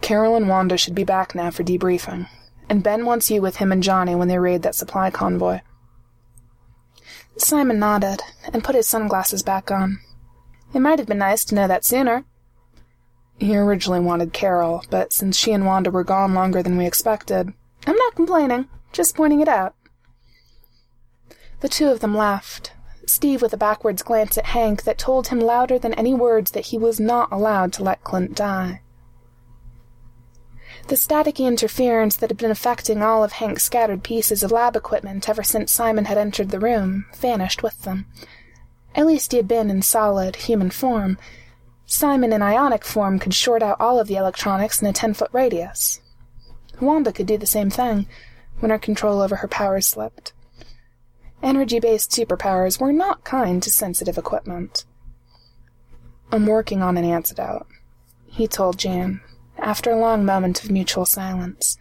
Carol 0.00 0.34
and 0.34 0.48
Wanda 0.48 0.76
should 0.76 0.94
be 0.94 1.04
back 1.04 1.34
now 1.34 1.50
for 1.50 1.62
debriefing, 1.62 2.28
and 2.68 2.82
Ben 2.82 3.04
wants 3.04 3.30
you 3.30 3.40
with 3.40 3.56
him 3.56 3.70
and 3.70 3.82
Johnny 3.82 4.14
when 4.14 4.28
they 4.28 4.38
raid 4.38 4.62
that 4.62 4.74
supply 4.74 5.10
convoy. 5.10 5.60
Simon 7.36 7.78
nodded 7.78 8.22
and 8.52 8.64
put 8.64 8.74
his 8.74 8.88
sunglasses 8.88 9.42
back 9.42 9.70
on. 9.70 10.00
It 10.74 10.80
might 10.80 10.98
have 10.98 11.08
been 11.08 11.18
nice 11.18 11.44
to 11.46 11.54
know 11.54 11.68
that 11.68 11.84
sooner. 11.84 12.24
He 13.40 13.56
originally 13.56 14.00
wanted 14.00 14.34
Carol, 14.34 14.84
but 14.90 15.12
since 15.12 15.36
she 15.36 15.52
and 15.52 15.64
Wanda 15.64 15.90
were 15.90 16.04
gone 16.04 16.34
longer 16.34 16.62
than 16.62 16.76
we 16.76 16.86
expected, 16.86 17.52
I'm 17.86 17.96
not 17.96 18.14
complaining, 18.14 18.68
just 18.92 19.16
pointing 19.16 19.40
it 19.40 19.48
out. 19.48 19.74
The 21.60 21.68
two 21.68 21.88
of 21.88 22.00
them 22.00 22.14
laughed, 22.14 22.72
Steve 23.06 23.42
with 23.42 23.52
a 23.52 23.56
backwards 23.56 24.02
glance 24.02 24.36
at 24.36 24.46
Hank 24.46 24.84
that 24.84 24.98
told 24.98 25.28
him 25.28 25.40
louder 25.40 25.78
than 25.78 25.94
any 25.94 26.14
words 26.14 26.50
that 26.52 26.66
he 26.66 26.78
was 26.78 27.00
not 27.00 27.32
allowed 27.32 27.72
to 27.72 27.82
let 27.82 28.04
Clint 28.04 28.34
die. 28.34 28.82
The 30.88 30.94
staticky 30.96 31.46
interference 31.46 32.16
that 32.16 32.30
had 32.30 32.36
been 32.36 32.50
affecting 32.50 33.02
all 33.02 33.24
of 33.24 33.32
Hank's 33.32 33.64
scattered 33.64 34.02
pieces 34.02 34.42
of 34.42 34.52
lab 34.52 34.76
equipment 34.76 35.28
ever 35.28 35.42
since 35.42 35.72
Simon 35.72 36.04
had 36.04 36.18
entered 36.18 36.50
the 36.50 36.60
room 36.60 37.06
vanished 37.16 37.62
with 37.62 37.82
them. 37.82 38.06
At 38.94 39.06
least 39.06 39.32
he 39.32 39.38
had 39.38 39.48
been 39.48 39.70
in 39.70 39.82
solid, 39.82 40.36
human 40.36 40.70
form. 40.70 41.16
Simon 41.92 42.32
in 42.32 42.40
ionic 42.40 42.84
form 42.84 43.18
could 43.18 43.34
short 43.34 43.64
out 43.64 43.80
all 43.80 43.98
of 43.98 44.06
the 44.06 44.14
electronics 44.14 44.80
in 44.80 44.86
a 44.86 44.92
ten 44.92 45.12
foot 45.12 45.28
radius. 45.32 46.00
Wanda 46.80 47.12
could 47.12 47.26
do 47.26 47.36
the 47.36 47.46
same 47.46 47.68
thing 47.68 48.06
when 48.60 48.70
her 48.70 48.78
control 48.78 49.20
over 49.20 49.34
her 49.34 49.48
powers 49.48 49.88
slipped. 49.88 50.32
Energy 51.42 51.80
based 51.80 52.12
superpowers 52.12 52.80
were 52.80 52.92
not 52.92 53.24
kind 53.24 53.60
to 53.64 53.70
sensitive 53.70 54.16
equipment. 54.16 54.84
I'm 56.30 56.46
working 56.46 56.80
on 56.80 56.96
an 56.96 57.04
antidote, 57.04 57.66
he 58.24 58.46
told 58.46 58.78
Jan, 58.78 59.20
after 59.58 59.90
a 59.90 59.98
long 59.98 60.24
moment 60.24 60.62
of 60.62 60.70
mutual 60.70 61.04
silence. 61.04 61.76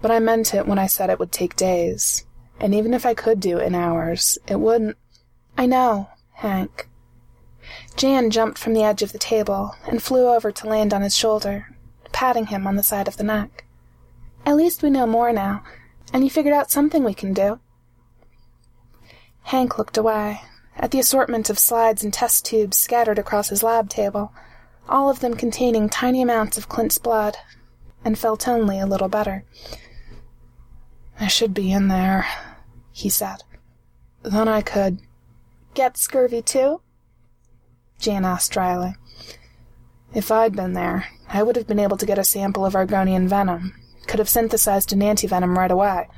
But 0.00 0.12
I 0.12 0.20
meant 0.20 0.54
it 0.54 0.68
when 0.68 0.78
I 0.78 0.86
said 0.86 1.10
it 1.10 1.18
would 1.18 1.32
take 1.32 1.56
days, 1.56 2.24
and 2.60 2.72
even 2.72 2.94
if 2.94 3.04
I 3.04 3.14
could 3.14 3.40
do 3.40 3.58
it 3.58 3.66
in 3.66 3.74
hours, 3.74 4.38
it 4.46 4.60
wouldn't. 4.60 4.96
I 5.58 5.66
know, 5.66 6.08
Hank. 6.34 6.88
Jan 7.96 8.30
jumped 8.30 8.58
from 8.58 8.74
the 8.74 8.82
edge 8.82 9.02
of 9.02 9.12
the 9.12 9.18
table 9.18 9.76
and 9.86 10.02
flew 10.02 10.28
over 10.28 10.50
to 10.50 10.66
land 10.66 10.92
on 10.92 11.02
his 11.02 11.16
shoulder, 11.16 11.74
patting 12.12 12.46
him 12.46 12.66
on 12.66 12.76
the 12.76 12.82
side 12.82 13.08
of 13.08 13.16
the 13.16 13.24
neck. 13.24 13.64
At 14.44 14.56
least 14.56 14.82
we 14.82 14.90
know 14.90 15.06
more 15.06 15.32
now, 15.32 15.62
and 16.12 16.24
you 16.24 16.30
figured 16.30 16.54
out 16.54 16.70
something 16.70 17.04
we 17.04 17.14
can 17.14 17.32
do. 17.32 17.60
Hank 19.42 19.78
looked 19.78 19.96
away, 19.96 20.40
at 20.76 20.90
the 20.90 20.98
assortment 20.98 21.50
of 21.50 21.58
slides 21.58 22.02
and 22.02 22.12
test 22.12 22.44
tubes 22.44 22.76
scattered 22.76 23.18
across 23.18 23.48
his 23.48 23.62
lab 23.62 23.88
table, 23.88 24.32
all 24.88 25.08
of 25.08 25.20
them 25.20 25.34
containing 25.34 25.88
tiny 25.88 26.20
amounts 26.20 26.58
of 26.58 26.68
Clint's 26.68 26.98
blood, 26.98 27.36
and 28.04 28.18
felt 28.18 28.48
only 28.48 28.80
a 28.80 28.86
little 28.86 29.08
better. 29.08 29.44
I 31.18 31.28
should 31.28 31.54
be 31.54 31.70
in 31.70 31.88
there, 31.88 32.26
he 32.92 33.08
said. 33.08 33.44
Then 34.22 34.48
I 34.48 34.62
could. 34.62 35.00
Get 35.74 35.96
scurvy 35.96 36.42
too? 36.42 36.80
Jan 37.98 38.24
asked 38.24 38.52
dryly. 38.52 38.96
If 40.14 40.30
I'd 40.30 40.54
been 40.54 40.74
there, 40.74 41.06
I 41.28 41.42
would 41.42 41.56
have 41.56 41.66
been 41.66 41.80
able 41.80 41.96
to 41.96 42.06
get 42.06 42.18
a 42.18 42.24
sample 42.24 42.64
of 42.64 42.74
Argonian 42.74 43.26
venom, 43.28 43.74
could 44.06 44.18
have 44.18 44.28
synthesized 44.28 44.92
an 44.92 45.00
antivenom 45.00 45.56
right 45.56 45.70
away. 45.70 46.08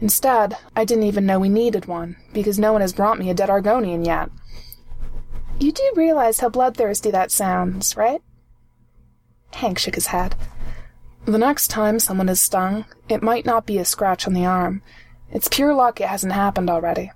Instead, 0.00 0.56
I 0.76 0.84
didn't 0.84 1.04
even 1.04 1.26
know 1.26 1.40
we 1.40 1.48
needed 1.48 1.86
one, 1.86 2.16
because 2.32 2.58
no 2.58 2.72
one 2.72 2.80
has 2.80 2.92
brought 2.92 3.18
me 3.18 3.30
a 3.30 3.34
dead 3.34 3.48
Argonian 3.48 4.06
yet. 4.06 4.30
You 5.58 5.72
do 5.72 5.92
realize 5.96 6.38
how 6.38 6.48
bloodthirsty 6.48 7.10
that 7.10 7.32
sounds, 7.32 7.96
right? 7.96 8.22
Hank 9.54 9.78
shook 9.78 9.96
his 9.96 10.06
head. 10.06 10.36
The 11.24 11.36
next 11.36 11.68
time 11.68 11.98
someone 11.98 12.28
is 12.28 12.40
stung, 12.40 12.84
it 13.08 13.22
might 13.22 13.44
not 13.44 13.66
be 13.66 13.78
a 13.78 13.84
scratch 13.84 14.26
on 14.26 14.34
the 14.34 14.46
arm. 14.46 14.82
It's 15.30 15.48
pure 15.48 15.74
luck 15.74 16.00
it 16.00 16.08
hasn't 16.08 16.32
happened 16.32 16.70
already. 16.70 17.10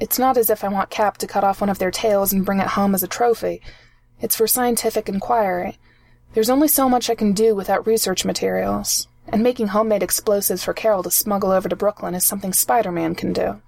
It's 0.00 0.18
not 0.18 0.36
as 0.36 0.50
if 0.50 0.64
I 0.64 0.68
want 0.68 0.90
Cap 0.90 1.18
to 1.18 1.26
cut 1.26 1.44
off 1.44 1.60
one 1.60 1.70
of 1.70 1.78
their 1.78 1.90
tails 1.90 2.32
and 2.32 2.44
bring 2.44 2.58
it 2.60 2.68
home 2.68 2.94
as 2.94 3.02
a 3.02 3.08
trophy. 3.08 3.62
It's 4.20 4.36
for 4.36 4.46
scientific 4.46 5.08
inquiry. 5.08 5.78
There's 6.32 6.50
only 6.50 6.68
so 6.68 6.88
much 6.88 7.08
I 7.08 7.14
can 7.14 7.32
do 7.32 7.54
without 7.54 7.86
research 7.86 8.24
materials, 8.24 9.06
and 9.28 9.42
making 9.42 9.68
homemade 9.68 10.02
explosives 10.02 10.64
for 10.64 10.74
Carol 10.74 11.04
to 11.04 11.10
smuggle 11.10 11.52
over 11.52 11.68
to 11.68 11.76
Brooklyn 11.76 12.14
is 12.14 12.24
something 12.24 12.52
Spider 12.52 12.90
Man 12.90 13.14
can 13.14 13.32
do. 13.32 13.62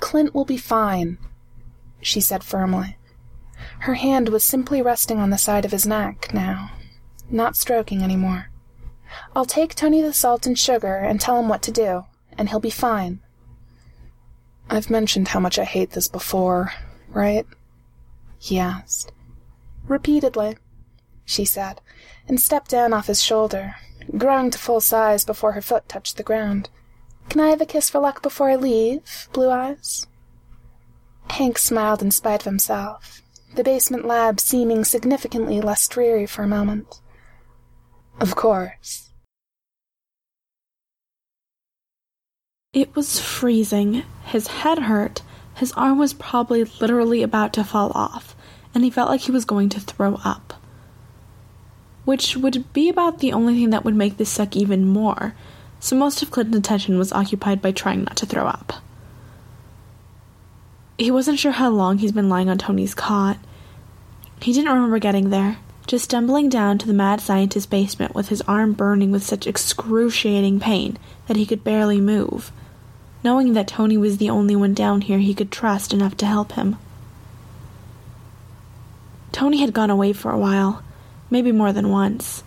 Clint 0.00 0.34
will 0.34 0.44
be 0.44 0.56
fine, 0.56 1.18
she 2.00 2.20
said 2.20 2.42
firmly. 2.42 2.96
Her 3.80 3.94
hand 3.94 4.28
was 4.28 4.42
simply 4.42 4.82
resting 4.82 5.18
on 5.18 5.30
the 5.30 5.38
side 5.38 5.64
of 5.64 5.70
his 5.70 5.86
neck 5.86 6.34
now, 6.34 6.72
not 7.30 7.56
stroking 7.56 8.02
any 8.02 8.16
more. 8.16 8.50
I'll 9.36 9.44
take 9.44 9.76
Tony 9.76 10.02
the 10.02 10.12
salt 10.12 10.44
and 10.44 10.58
sugar 10.58 10.96
and 10.96 11.20
tell 11.20 11.38
him 11.38 11.48
what 11.48 11.62
to 11.62 11.70
do, 11.70 12.06
and 12.36 12.48
he'll 12.48 12.58
be 12.58 12.70
fine. 12.70 13.20
I've 14.70 14.90
mentioned 14.90 15.28
how 15.28 15.40
much 15.40 15.58
I 15.58 15.64
hate 15.64 15.90
this 15.90 16.08
before, 16.08 16.72
right? 17.08 17.46
he 18.38 18.58
asked. 18.58 19.12
Repeatedly, 19.86 20.56
she 21.24 21.44
said, 21.44 21.80
and 22.26 22.40
stepped 22.40 22.70
down 22.70 22.92
off 22.92 23.06
his 23.06 23.22
shoulder, 23.22 23.76
growing 24.16 24.50
to 24.50 24.58
full 24.58 24.80
size 24.80 25.24
before 25.24 25.52
her 25.52 25.62
foot 25.62 25.88
touched 25.88 26.16
the 26.16 26.22
ground. 26.22 26.68
Can 27.28 27.40
I 27.40 27.50
have 27.50 27.60
a 27.60 27.66
kiss 27.66 27.88
for 27.88 28.00
luck 28.00 28.22
before 28.22 28.50
I 28.50 28.56
leave, 28.56 29.28
Blue 29.32 29.50
Eyes? 29.50 30.06
Hank 31.30 31.56
smiled 31.58 32.02
in 32.02 32.10
spite 32.10 32.40
of 32.40 32.46
himself, 32.46 33.22
the 33.54 33.64
basement 33.64 34.06
lab 34.06 34.40
seeming 34.40 34.84
significantly 34.84 35.60
less 35.60 35.86
dreary 35.86 36.26
for 36.26 36.42
a 36.42 36.48
moment. 36.48 37.00
Of 38.20 38.34
course. 38.34 39.11
It 42.72 42.96
was 42.96 43.20
freezing. 43.20 44.02
His 44.24 44.46
head 44.46 44.78
hurt. 44.78 45.20
His 45.56 45.72
arm 45.72 45.98
was 45.98 46.14
probably 46.14 46.64
literally 46.64 47.22
about 47.22 47.52
to 47.52 47.64
fall 47.64 47.92
off, 47.94 48.34
and 48.74 48.82
he 48.82 48.88
felt 48.88 49.10
like 49.10 49.20
he 49.20 49.30
was 49.30 49.44
going 49.44 49.68
to 49.68 49.80
throw 49.80 50.18
up. 50.24 50.54
Which 52.06 52.34
would 52.34 52.72
be 52.72 52.88
about 52.88 53.18
the 53.18 53.34
only 53.34 53.56
thing 53.56 53.68
that 53.70 53.84
would 53.84 53.94
make 53.94 54.16
this 54.16 54.30
suck 54.30 54.56
even 54.56 54.86
more, 54.86 55.34
so 55.80 55.96
most 55.96 56.22
of 56.22 56.30
Clinton's 56.30 56.56
attention 56.56 56.96
was 56.96 57.12
occupied 57.12 57.60
by 57.60 57.72
trying 57.72 58.04
not 58.04 58.16
to 58.16 58.26
throw 58.26 58.46
up. 58.46 58.72
He 60.96 61.10
wasn't 61.10 61.40
sure 61.40 61.52
how 61.52 61.68
long 61.68 61.98
he's 61.98 62.12
been 62.12 62.30
lying 62.30 62.48
on 62.48 62.56
Tony's 62.56 62.94
cot. 62.94 63.36
He 64.40 64.54
didn't 64.54 64.72
remember 64.72 64.98
getting 64.98 65.28
there, 65.28 65.58
just 65.86 66.04
stumbling 66.04 66.48
down 66.48 66.78
to 66.78 66.86
the 66.86 66.94
mad 66.94 67.20
scientist's 67.20 67.66
basement 67.66 68.14
with 68.14 68.30
his 68.30 68.40
arm 68.48 68.72
burning 68.72 69.10
with 69.10 69.22
such 69.22 69.46
excruciating 69.46 70.58
pain 70.58 70.96
that 71.26 71.36
he 71.36 71.44
could 71.44 71.62
barely 71.62 72.00
move, 72.00 72.50
knowing 73.22 73.52
that 73.52 73.68
Tony 73.68 73.96
was 73.96 74.18
the 74.18 74.30
only 74.30 74.56
one 74.56 74.74
down 74.74 75.00
here 75.02 75.18
he 75.18 75.34
could 75.34 75.50
trust 75.50 75.92
enough 75.92 76.16
to 76.16 76.26
help 76.26 76.52
him. 76.52 76.76
Tony 79.30 79.58
had 79.58 79.72
gone 79.72 79.90
away 79.90 80.12
for 80.12 80.30
a 80.30 80.38
while, 80.38 80.82
maybe 81.30 81.52
more 81.52 81.72
than 81.72 81.88
once. 81.88 82.44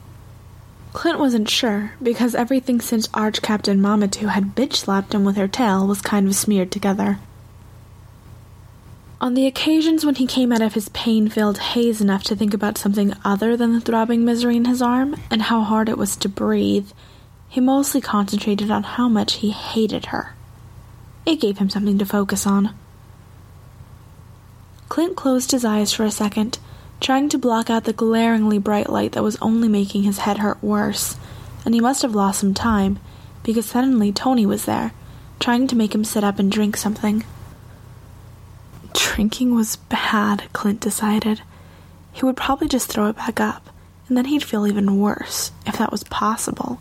Clint 0.93 1.19
wasn't 1.19 1.49
sure, 1.49 1.93
because 2.01 2.35
everything 2.35 2.79
since 2.79 3.09
Arch 3.13 3.41
Captain 3.41 3.81
Mamatu 3.81 4.29
had 4.29 4.55
bitch 4.55 4.75
slapped 4.75 5.13
him 5.13 5.25
with 5.25 5.35
her 5.35 5.47
tail 5.47 5.85
was 5.85 6.01
kind 6.01 6.27
of 6.27 6.35
smeared 6.35 6.71
together. 6.71 7.19
On 9.19 9.33
the 9.33 9.47
occasions 9.47 10.05
when 10.05 10.15
he 10.15 10.27
came 10.27 10.51
out 10.51 10.61
of 10.61 10.73
his 10.73 10.89
pain 10.89 11.29
filled 11.29 11.57
haze 11.57 11.99
enough 11.99 12.23
to 12.25 12.35
think 12.35 12.53
about 12.53 12.77
something 12.77 13.13
other 13.25 13.57
than 13.57 13.73
the 13.73 13.81
throbbing 13.81 14.23
misery 14.23 14.55
in 14.57 14.65
his 14.65 14.81
arm 14.81 15.15
and 15.31 15.41
how 15.41 15.61
hard 15.61 15.89
it 15.89 15.97
was 15.97 16.15
to 16.17 16.29
breathe, 16.29 16.91
he 17.49 17.59
mostly 17.59 18.01
concentrated 18.01 18.69
on 18.69 18.83
how 18.83 19.09
much 19.09 19.35
he 19.35 19.51
hated 19.51 20.07
her. 20.07 20.34
It 21.25 21.41
gave 21.41 21.57
him 21.57 21.69
something 21.69 21.97
to 21.97 22.05
focus 22.05 22.45
on. 22.45 22.75
Clint 24.89 25.15
closed 25.15 25.51
his 25.51 25.65
eyes 25.65 25.91
for 25.91 26.05
a 26.05 26.11
second, 26.11 26.59
trying 27.01 27.29
to 27.29 27.37
block 27.37 27.69
out 27.69 27.83
the 27.83 27.93
glaringly 27.93 28.59
bright 28.59 28.89
light 28.89 29.13
that 29.13 29.23
was 29.23 29.37
only 29.41 29.67
making 29.67 30.03
his 30.03 30.19
head 30.19 30.37
hurt 30.37 30.63
worse, 30.63 31.17
and 31.65 31.73
he 31.73 31.81
must 31.81 32.03
have 32.03 32.15
lost 32.15 32.39
some 32.39 32.53
time, 32.53 32.99
because 33.43 33.65
suddenly 33.65 34.11
Tony 34.11 34.45
was 34.45 34.65
there, 34.65 34.93
trying 35.39 35.67
to 35.67 35.75
make 35.75 35.93
him 35.93 36.03
sit 36.03 36.23
up 36.23 36.39
and 36.39 36.51
drink 36.51 36.77
something. 36.77 37.23
Drinking 38.93 39.55
was 39.55 39.75
bad, 39.75 40.43
Clint 40.53 40.79
decided. 40.79 41.41
He 42.13 42.23
would 42.23 42.37
probably 42.37 42.67
just 42.67 42.87
throw 42.89 43.09
it 43.09 43.15
back 43.15 43.39
up, 43.39 43.69
and 44.07 44.15
then 44.15 44.25
he'd 44.25 44.43
feel 44.43 44.67
even 44.67 44.99
worse, 44.99 45.51
if 45.65 45.77
that 45.77 45.91
was 45.91 46.03
possible. 46.05 46.79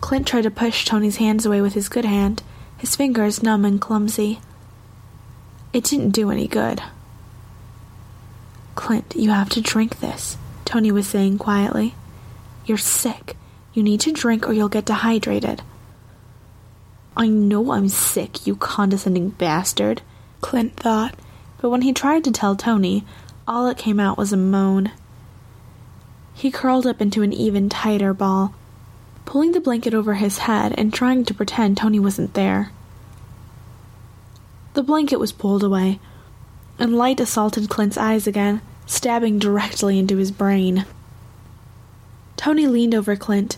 Clint 0.00 0.26
tried 0.26 0.42
to 0.42 0.50
push 0.50 0.84
Tony's 0.84 1.16
hands 1.16 1.44
away 1.44 1.60
with 1.60 1.74
his 1.74 1.88
good 1.88 2.04
hand, 2.04 2.42
his 2.82 2.96
fingers 2.96 3.44
numb 3.44 3.64
and 3.64 3.80
clumsy. 3.80 4.40
It 5.72 5.84
didn't 5.84 6.10
do 6.10 6.32
any 6.32 6.48
good. 6.48 6.82
Clint, 8.74 9.14
you 9.14 9.30
have 9.30 9.48
to 9.50 9.60
drink 9.60 10.00
this, 10.00 10.36
Tony 10.64 10.90
was 10.90 11.06
saying 11.06 11.38
quietly. 11.38 11.94
You're 12.66 12.78
sick. 12.78 13.36
You 13.72 13.84
need 13.84 14.00
to 14.00 14.10
drink 14.10 14.48
or 14.48 14.52
you'll 14.52 14.68
get 14.68 14.86
dehydrated. 14.86 15.62
I 17.16 17.28
know 17.28 17.70
I'm 17.70 17.88
sick, 17.88 18.48
you 18.48 18.56
condescending 18.56 19.28
bastard, 19.28 20.02
Clint 20.40 20.74
thought, 20.74 21.14
but 21.60 21.70
when 21.70 21.82
he 21.82 21.92
tried 21.92 22.24
to 22.24 22.32
tell 22.32 22.56
Tony, 22.56 23.04
all 23.46 23.64
that 23.66 23.78
came 23.78 24.00
out 24.00 24.18
was 24.18 24.32
a 24.32 24.36
moan. 24.36 24.90
He 26.34 26.50
curled 26.50 26.88
up 26.88 27.00
into 27.00 27.22
an 27.22 27.32
even 27.32 27.68
tighter 27.68 28.12
ball, 28.12 28.56
pulling 29.32 29.52
the 29.52 29.60
blanket 29.60 29.94
over 29.94 30.12
his 30.12 30.40
head 30.40 30.74
and 30.76 30.92
trying 30.92 31.24
to 31.24 31.32
pretend 31.32 31.74
Tony 31.74 31.98
wasn't 31.98 32.34
there. 32.34 32.70
The 34.74 34.82
blanket 34.82 35.16
was 35.16 35.32
pulled 35.32 35.64
away, 35.64 36.00
and 36.78 36.98
light 36.98 37.18
assaulted 37.18 37.70
Clint's 37.70 37.96
eyes 37.96 38.26
again, 38.26 38.60
stabbing 38.84 39.38
directly 39.38 39.98
into 39.98 40.18
his 40.18 40.30
brain. 40.30 40.84
Tony 42.36 42.66
leaned 42.66 42.94
over 42.94 43.16
Clint, 43.16 43.56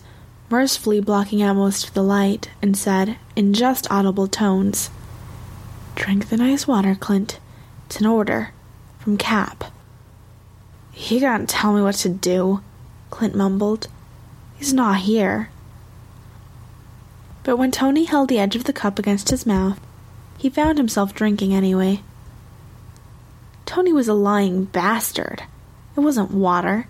mercifully 0.49 1.01
blocking 1.01 1.41
out 1.41 1.57
most 1.57 1.89
of 1.89 1.93
the 1.93 2.03
light, 2.03 2.49
and 2.61 2.77
said, 2.77 3.17
in 3.35 3.53
just 3.53 3.91
audible 3.91 4.29
tones, 4.29 4.89
Drink 5.95 6.29
the 6.29 6.37
nice 6.37 6.65
water, 6.65 6.95
Clint. 6.95 7.41
It's 7.87 7.99
an 7.99 8.05
order. 8.05 8.53
From 8.99 9.17
Cap. 9.17 9.73
He 10.93 11.19
can't 11.19 11.49
tell 11.49 11.73
me 11.73 11.81
what 11.81 11.95
to 11.95 12.07
do, 12.07 12.61
Clint 13.09 13.35
mumbled, 13.35 13.89
He's 14.57 14.73
not 14.73 14.99
here. 14.99 15.49
But 17.45 17.57
when 17.57 17.69
Tony 17.69 18.05
held 18.05 18.27
the 18.27 18.39
edge 18.39 18.55
of 18.55 18.63
the 18.63 18.73
cup 18.73 18.97
against 18.97 19.29
his 19.29 19.45
mouth, 19.45 19.79
he 20.35 20.49
found 20.49 20.79
himself 20.79 21.13
drinking 21.13 21.53
anyway. 21.53 22.01
Tony 23.67 23.93
was 23.93 24.07
a 24.07 24.15
lying 24.15 24.65
bastard. 24.65 25.43
It 25.95 25.99
wasn't 25.99 26.31
water. 26.31 26.87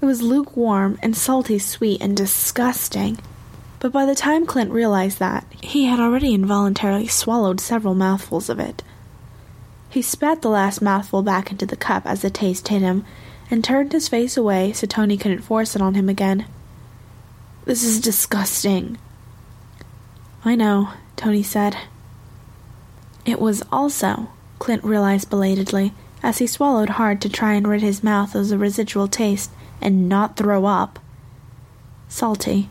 It 0.00 0.06
was 0.06 0.22
lukewarm 0.22 0.98
and 1.02 1.14
salty 1.14 1.58
sweet 1.58 2.00
and 2.00 2.16
disgusting. 2.16 3.18
But 3.78 3.92
by 3.92 4.06
the 4.06 4.14
time 4.14 4.46
Clint 4.46 4.70
realized 4.70 5.18
that, 5.18 5.44
he 5.60 5.84
had 5.84 6.00
already 6.00 6.32
involuntarily 6.32 7.06
swallowed 7.06 7.60
several 7.60 7.94
mouthfuls 7.94 8.48
of 8.48 8.58
it. 8.58 8.82
He 9.90 10.00
spat 10.00 10.40
the 10.40 10.48
last 10.48 10.80
mouthful 10.80 11.22
back 11.22 11.50
into 11.50 11.66
the 11.66 11.76
cup 11.76 12.06
as 12.06 12.22
the 12.22 12.30
taste 12.30 12.68
hit 12.68 12.80
him, 12.80 13.04
and 13.50 13.62
turned 13.62 13.92
his 13.92 14.08
face 14.08 14.38
away 14.38 14.72
so 14.72 14.86
Tony 14.86 15.18
couldn't 15.18 15.42
force 15.42 15.76
it 15.76 15.82
on 15.82 15.92
him 15.92 16.08
again. 16.08 16.46
This 17.66 17.84
is 17.84 18.00
disgusting. 18.00 18.96
I 20.44 20.54
know, 20.54 20.90
Tony 21.16 21.42
said. 21.42 21.76
It 23.26 23.40
was 23.40 23.62
also, 23.70 24.30
Clint 24.58 24.82
realized 24.82 25.28
belatedly, 25.28 25.92
as 26.22 26.38
he 26.38 26.46
swallowed 26.46 26.90
hard 26.90 27.20
to 27.20 27.28
try 27.28 27.54
and 27.54 27.68
rid 27.68 27.82
his 27.82 28.02
mouth 28.02 28.34
of 28.34 28.48
the 28.48 28.58
residual 28.58 29.08
taste 29.08 29.50
and 29.80 30.08
not 30.08 30.36
throw 30.36 30.64
up. 30.64 30.98
Salty. 32.08 32.68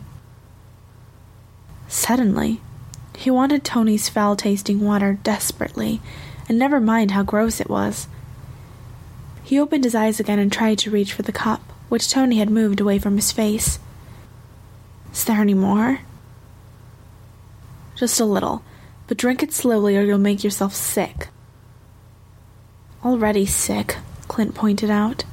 Suddenly, 1.88 2.60
he 3.16 3.30
wanted 3.30 3.64
Tony's 3.64 4.08
foul 4.08 4.34
tasting 4.34 4.80
water 4.80 5.18
desperately, 5.22 6.00
and 6.48 6.58
never 6.58 6.80
mind 6.80 7.12
how 7.12 7.22
gross 7.22 7.60
it 7.60 7.70
was. 7.70 8.08
He 9.44 9.58
opened 9.58 9.84
his 9.84 9.94
eyes 9.94 10.18
again 10.20 10.38
and 10.38 10.52
tried 10.52 10.78
to 10.78 10.90
reach 10.90 11.12
for 11.12 11.22
the 11.22 11.32
cup, 11.32 11.60
which 11.88 12.10
Tony 12.10 12.38
had 12.38 12.50
moved 12.50 12.80
away 12.80 12.98
from 12.98 13.16
his 13.16 13.32
face. 13.32 13.78
Is 15.12 15.24
there 15.24 15.40
any 15.40 15.54
more? 15.54 16.00
Just 18.00 18.18
a 18.18 18.24
little, 18.24 18.62
but 19.08 19.18
drink 19.18 19.42
it 19.42 19.52
slowly 19.52 19.94
or 19.94 20.00
you'll 20.00 20.16
make 20.16 20.42
yourself 20.42 20.74
sick. 20.74 21.28
Already 23.04 23.44
sick, 23.44 23.98
Clint 24.26 24.54
pointed 24.54 24.88
out. 24.88 25.24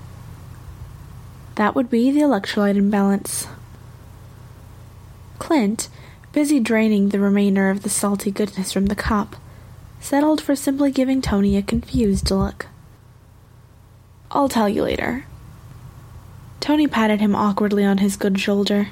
That 1.56 1.76
would 1.76 1.90
be 1.90 2.12
the 2.12 2.20
electrolyte 2.20 2.76
imbalance. 2.76 3.48
Clint, 5.40 5.88
busy 6.34 6.60
draining 6.60 7.08
the 7.08 7.22
remainder 7.22 7.70
of 7.70 7.84
the 7.84 7.90
salty 7.90 8.32
goodness 8.32 8.74
from 8.74 8.88
the 8.88 8.96
cup, 8.96 9.38
settled 10.02 10.42
for 10.42 10.54
simply 10.54 10.92
giving 10.92 11.22
Tony 11.22 11.56
a 11.56 11.62
confused 11.62 12.30
look. 12.30 12.68
I'll 14.30 14.50
tell 14.50 14.68
you 14.68 14.84
later. 14.84 15.26
Tony 16.60 16.86
patted 16.86 17.22
him 17.22 17.34
awkwardly 17.34 17.86
on 17.86 18.00
his 18.00 18.18
good 18.18 18.38
shoulder. 18.38 18.90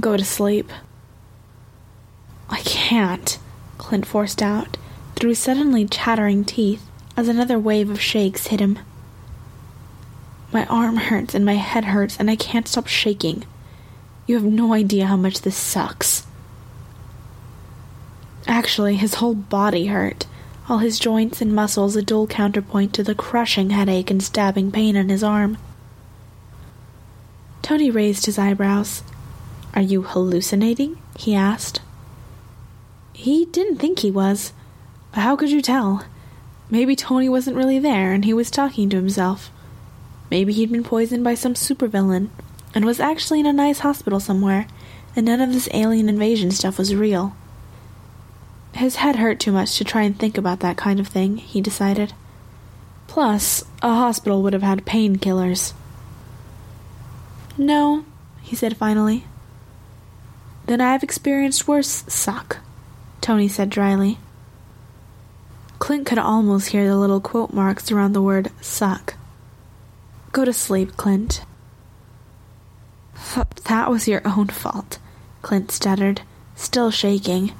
Go 0.00 0.16
to 0.16 0.24
sleep. 0.24 0.72
I 2.48 2.60
can't, 2.60 3.38
Clint 3.76 4.06
forced 4.06 4.42
out, 4.42 4.76
through 5.16 5.34
suddenly 5.34 5.86
chattering 5.86 6.44
teeth, 6.44 6.84
as 7.16 7.28
another 7.28 7.58
wave 7.58 7.90
of 7.90 8.00
shakes 8.00 8.46
hit 8.48 8.60
him. 8.60 8.78
My 10.52 10.64
arm 10.66 10.96
hurts 10.96 11.34
and 11.34 11.44
my 11.44 11.54
head 11.54 11.86
hurts, 11.86 12.16
and 12.18 12.30
I 12.30 12.36
can't 12.36 12.68
stop 12.68 12.86
shaking. 12.86 13.44
You 14.26 14.36
have 14.36 14.44
no 14.44 14.72
idea 14.72 15.06
how 15.06 15.16
much 15.16 15.42
this 15.42 15.56
sucks. 15.56 16.26
Actually, 18.46 18.96
his 18.96 19.14
whole 19.14 19.34
body 19.34 19.86
hurt, 19.86 20.26
all 20.68 20.78
his 20.78 20.98
joints 20.98 21.40
and 21.42 21.54
muscles 21.54 21.96
a 21.96 22.02
dull 22.02 22.26
counterpoint 22.26 22.94
to 22.94 23.02
the 23.02 23.14
crushing 23.14 23.70
headache 23.70 24.10
and 24.10 24.22
stabbing 24.22 24.70
pain 24.70 24.96
in 24.96 25.08
his 25.08 25.22
arm. 25.22 25.58
Tony 27.62 27.90
raised 27.90 28.26
his 28.26 28.38
eyebrows. 28.38 29.02
Are 29.74 29.82
you 29.82 30.02
hallucinating? 30.02 30.98
he 31.18 31.34
asked. 31.34 31.80
He 33.18 33.46
didn't 33.46 33.78
think 33.78 33.98
he 33.98 34.12
was. 34.12 34.52
But 35.10 35.22
how 35.22 35.34
could 35.34 35.50
you 35.50 35.60
tell? 35.60 36.04
Maybe 36.70 36.94
Tony 36.94 37.28
wasn't 37.28 37.56
really 37.56 37.80
there 37.80 38.12
and 38.12 38.24
he 38.24 38.32
was 38.32 38.48
talking 38.48 38.88
to 38.90 38.96
himself. 38.96 39.50
Maybe 40.30 40.52
he'd 40.52 40.70
been 40.70 40.84
poisoned 40.84 41.24
by 41.24 41.34
some 41.34 41.54
supervillain 41.54 42.28
and 42.76 42.84
was 42.84 43.00
actually 43.00 43.40
in 43.40 43.46
a 43.46 43.52
nice 43.52 43.80
hospital 43.80 44.20
somewhere, 44.20 44.68
and 45.16 45.26
none 45.26 45.40
of 45.40 45.52
this 45.52 45.68
alien 45.74 46.08
invasion 46.08 46.52
stuff 46.52 46.78
was 46.78 46.94
real. 46.94 47.34
His 48.74 48.96
head 48.96 49.16
hurt 49.16 49.40
too 49.40 49.50
much 49.50 49.76
to 49.78 49.84
try 49.84 50.02
and 50.02 50.16
think 50.16 50.38
about 50.38 50.60
that 50.60 50.76
kind 50.76 51.00
of 51.00 51.08
thing, 51.08 51.38
he 51.38 51.60
decided. 51.60 52.12
Plus, 53.08 53.64
a 53.82 53.88
hospital 53.88 54.44
would 54.44 54.52
have 54.52 54.62
had 54.62 54.86
painkillers. 54.86 55.72
No, 57.56 58.04
he 58.42 58.54
said 58.54 58.76
finally. 58.76 59.24
Then 60.66 60.80
I've 60.80 61.02
experienced 61.02 61.66
worse 61.66 62.04
suck, 62.06 62.58
Tony 63.28 63.46
said 63.46 63.68
dryly. 63.68 64.16
Clint 65.78 66.06
could 66.06 66.16
almost 66.16 66.68
hear 66.68 66.88
the 66.88 66.96
little 66.96 67.20
quote 67.20 67.52
marks 67.52 67.92
around 67.92 68.14
the 68.14 68.22
word 68.22 68.50
suck. 68.62 69.16
Go 70.32 70.46
to 70.46 70.52
sleep, 70.54 70.96
Clint. 70.96 71.42
That 73.64 73.90
was 73.90 74.08
your 74.08 74.22
own 74.26 74.46
fault, 74.46 74.98
Clint 75.42 75.70
stuttered, 75.70 76.22
still 76.56 76.90
shaking 76.90 77.52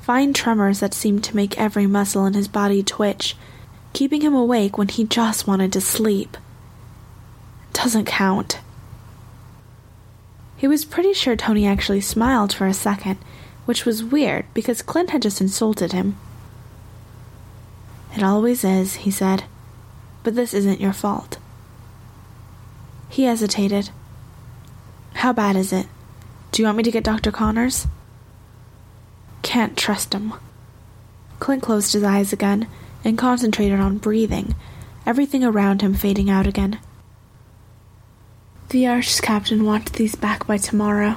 fine 0.00 0.32
tremors 0.32 0.80
that 0.80 0.94
seemed 0.94 1.22
to 1.22 1.36
make 1.36 1.56
every 1.56 1.86
muscle 1.86 2.26
in 2.26 2.34
his 2.34 2.48
body 2.48 2.82
twitch, 2.82 3.36
keeping 3.92 4.22
him 4.22 4.34
awake 4.34 4.76
when 4.76 4.88
he 4.88 5.04
just 5.04 5.46
wanted 5.46 5.72
to 5.74 5.80
sleep. 5.80 6.36
Doesn't 7.72 8.06
count. 8.06 8.58
He 10.56 10.66
was 10.66 10.84
pretty 10.84 11.12
sure 11.12 11.36
Tony 11.36 11.68
actually 11.68 12.00
smiled 12.00 12.52
for 12.52 12.66
a 12.66 12.74
second, 12.74 13.18
which 13.68 13.84
was 13.84 14.02
weird 14.02 14.46
because 14.54 14.80
Clint 14.80 15.10
had 15.10 15.20
just 15.20 15.42
insulted 15.42 15.92
him. 15.92 16.16
It 18.16 18.22
always 18.22 18.64
is, 18.64 18.94
he 19.04 19.10
said, 19.10 19.44
but 20.22 20.34
this 20.34 20.54
isn't 20.54 20.80
your 20.80 20.94
fault. 20.94 21.36
He 23.10 23.24
hesitated. 23.24 23.90
How 25.16 25.34
bad 25.34 25.54
is 25.54 25.70
it? 25.70 25.86
Do 26.50 26.62
you 26.62 26.66
want 26.66 26.78
me 26.78 26.82
to 26.82 26.90
get 26.90 27.04
Dr. 27.04 27.30
Connors? 27.30 27.86
Can't 29.42 29.76
trust 29.76 30.14
him. 30.14 30.32
Clint 31.38 31.62
closed 31.62 31.92
his 31.92 32.04
eyes 32.04 32.32
again 32.32 32.68
and 33.04 33.18
concentrated 33.18 33.80
on 33.80 33.98
breathing, 33.98 34.54
everything 35.04 35.44
around 35.44 35.82
him 35.82 35.92
fading 35.92 36.30
out 36.30 36.46
again. 36.46 36.80
The 38.70 38.86
Arch 38.86 39.20
captain 39.20 39.66
wants 39.66 39.92
these 39.92 40.14
back 40.14 40.46
by 40.46 40.56
tomorrow. 40.56 41.16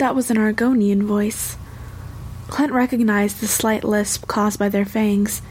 That 0.00 0.14
was 0.14 0.30
an 0.30 0.38
Argonian 0.38 1.02
voice. 1.02 1.58
Clint 2.48 2.72
recognized 2.72 3.38
the 3.38 3.46
slight 3.46 3.84
lisp 3.84 4.26
caused 4.26 4.58
by 4.58 4.70
their 4.70 4.86
fangs. 4.86 5.42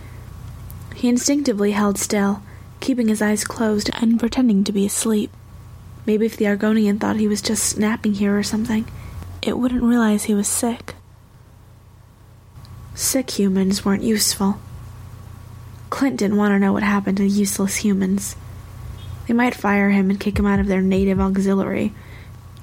He 0.95 1.07
instinctively 1.07 1.73
held 1.73 1.99
still, 1.99 2.41
keeping 2.80 3.09
his 3.09 3.21
eyes 3.21 3.43
closed 3.43 3.91
and 3.93 4.19
pretending 4.19 4.63
to 4.63 4.71
be 4.71 4.88
asleep. 4.88 5.30
Maybe 6.07 6.26
if 6.26 6.35
the 6.35 6.45
Argonian 6.45 6.99
thought 6.99 7.17
he 7.17 7.27
was 7.27 7.43
just 7.43 7.63
snapping 7.63 8.15
here 8.15 8.35
or 8.35 8.41
something, 8.41 8.89
it 9.43 9.55
wouldn't 9.55 9.84
realize 9.84 10.23
he 10.23 10.34
was 10.34 10.47
sick. 10.47 10.95
Sick 12.95 13.30
humans 13.30 13.85
weren't 13.85 14.01
useful. 14.01 14.59
Clint 15.91 16.17
didn't 16.17 16.38
want 16.38 16.53
to 16.53 16.59
know 16.59 16.73
what 16.73 16.81
happened 16.81 17.17
to 17.17 17.27
useless 17.27 17.76
humans. 17.76 18.35
They 19.27 19.35
might 19.35 19.53
fire 19.53 19.91
him 19.91 20.09
and 20.09 20.19
kick 20.19 20.39
him 20.39 20.47
out 20.47 20.59
of 20.59 20.65
their 20.65 20.81
native 20.81 21.19
auxiliary, 21.19 21.93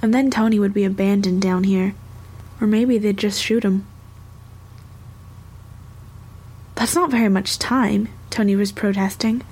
and 0.03 0.13
then 0.13 0.31
Tony 0.31 0.59
would 0.59 0.75
be 0.75 0.85
abandoned 0.85 1.43
down 1.43 1.65
here. 1.65 1.95
Or 2.61 2.67
maybe 2.67 2.99
they'd 2.99 3.17
just 3.17 3.43
shoot 3.43 3.65
him. 3.65 3.87
That's 6.75 6.95
not 6.95 7.11
very 7.11 7.29
much 7.29 7.59
time, 7.59 8.09
Tony 8.31 8.55
was 8.55 8.73
protesting. 8.73 9.43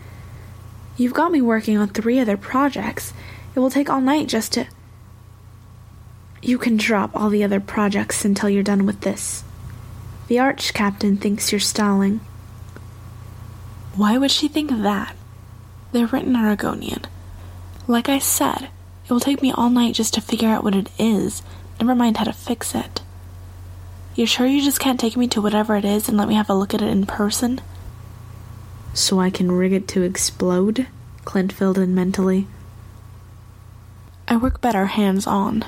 You've 0.97 1.15
got 1.15 1.33
me 1.33 1.43
working 1.43 1.77
on 1.77 1.89
three 1.89 2.21
other 2.21 2.37
projects. 2.37 3.13
It 3.55 3.61
will 3.61 3.71
take 3.71 3.91
all 3.91 4.01
night 4.01 4.29
just 4.29 4.53
to. 4.53 4.67
You 6.43 6.59
can 6.59 6.77
drop 6.77 7.11
all 7.15 7.31
the 7.31 7.43
other 7.43 7.61
projects 7.61 8.25
until 8.25 8.51
you're 8.51 8.63
done 8.63 8.85
with 8.85 9.01
this. 9.01 9.43
The 10.29 10.39
Arch 10.39 10.75
Captain 10.75 11.17
thinks 11.17 11.51
you're 11.51 11.61
stalling. 11.61 12.21
Why 13.97 14.19
would 14.19 14.31
she 14.31 14.49
think 14.49 14.71
that? 14.71 15.17
They're 15.93 16.07
written 16.07 16.35
Argonian. 16.35 17.05
Like 17.87 18.09
I 18.09 18.19
said, 18.19 18.69
it 19.05 19.11
will 19.13 19.21
take 19.21 19.43
me 19.43 19.53
all 19.53 19.71
night 19.71 19.95
just 19.95 20.15
to 20.15 20.21
figure 20.21 20.49
out 20.49 20.65
what 20.65 20.75
it 20.75 20.91
is, 20.99 21.43
never 21.79 21.95
mind 21.95 22.17
how 22.17 22.25
to 22.25 22.33
fix 22.33 22.75
it. 22.75 23.03
You're 24.15 24.27
sure 24.27 24.47
you 24.47 24.63
just 24.63 24.81
can't 24.81 25.01
take 25.01 25.17
me 25.17 25.27
to 25.29 25.43
whatever 25.43 25.77
it 25.77 25.85
is 25.85 26.09
and 26.09 26.17
let 26.17 26.29
me 26.29 26.35
have 26.35 26.49
a 26.49 26.55
look 26.55 26.73
at 26.73 26.83
it 26.83 26.89
in 26.89 27.05
person? 27.05 27.61
So 28.95 29.21
I 29.21 29.29
can 29.29 29.51
rig 29.51 29.73
it 29.73 29.89
to 29.89 30.03
explode? 30.03 30.87
Clint 31.25 31.53
filled 31.53 31.79
in 31.79 31.95
mentally. 31.95 32.47
I 34.29 34.37
work 34.37 34.61
better 34.61 34.87
hands 34.87 35.27
on. 35.27 35.65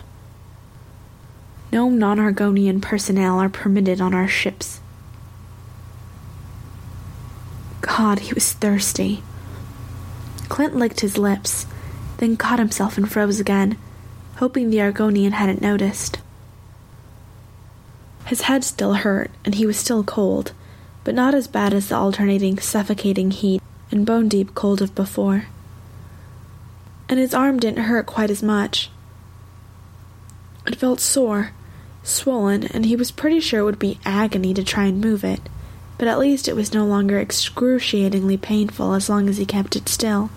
No 1.72 1.90
non 1.90 2.18
Argonian 2.18 2.80
personnel 2.80 3.38
are 3.38 3.48
permitted 3.48 4.00
on 4.00 4.14
our 4.14 4.28
ships. 4.28 4.80
God, 7.80 8.20
he 8.20 8.32
was 8.32 8.52
thirsty. 8.52 9.22
Clint 10.48 10.76
licked 10.76 11.00
his 11.00 11.18
lips. 11.18 11.66
Then 12.18 12.36
caught 12.36 12.58
himself 12.58 12.96
and 12.96 13.10
froze 13.10 13.40
again, 13.40 13.76
hoping 14.36 14.70
the 14.70 14.78
Argonian 14.78 15.32
hadn't 15.32 15.62
noticed. 15.62 16.18
His 18.26 18.42
head 18.42 18.64
still 18.64 18.94
hurt, 18.94 19.30
and 19.44 19.54
he 19.54 19.66
was 19.66 19.76
still 19.76 20.02
cold, 20.02 20.52
but 21.04 21.14
not 21.14 21.34
as 21.34 21.46
bad 21.46 21.72
as 21.72 21.88
the 21.88 21.96
alternating 21.96 22.58
suffocating 22.58 23.30
heat 23.30 23.62
and 23.90 24.04
bone 24.04 24.28
deep 24.28 24.54
cold 24.54 24.82
of 24.82 24.94
before. 24.94 25.46
And 27.08 27.20
his 27.20 27.34
arm 27.34 27.60
didn't 27.60 27.84
hurt 27.84 28.06
quite 28.06 28.30
as 28.30 28.42
much. 28.42 28.90
It 30.66 30.74
felt 30.74 30.98
sore, 30.98 31.52
swollen, 32.02 32.64
and 32.64 32.84
he 32.86 32.96
was 32.96 33.12
pretty 33.12 33.38
sure 33.38 33.60
it 33.60 33.64
would 33.64 33.78
be 33.78 34.00
agony 34.04 34.52
to 34.54 34.64
try 34.64 34.86
and 34.86 35.00
move 35.00 35.22
it, 35.22 35.40
but 35.96 36.08
at 36.08 36.18
least 36.18 36.48
it 36.48 36.56
was 36.56 36.74
no 36.74 36.84
longer 36.84 37.20
excruciatingly 37.20 38.36
painful 38.36 38.94
as 38.94 39.08
long 39.08 39.28
as 39.28 39.36
he 39.36 39.46
kept 39.46 39.76
it 39.76 39.88
still. 39.88 40.30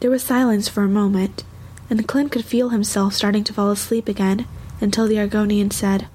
There 0.00 0.10
was 0.10 0.22
silence 0.22 0.68
for 0.68 0.82
a 0.82 0.88
moment, 0.88 1.44
and 1.88 2.08
Clint 2.08 2.32
could 2.32 2.44
feel 2.44 2.70
himself 2.70 3.14
starting 3.14 3.44
to 3.44 3.52
fall 3.52 3.70
asleep 3.70 4.08
again 4.08 4.46
until 4.80 5.06
the 5.06 5.16
Argonian 5.16 5.72
said, 5.72 6.08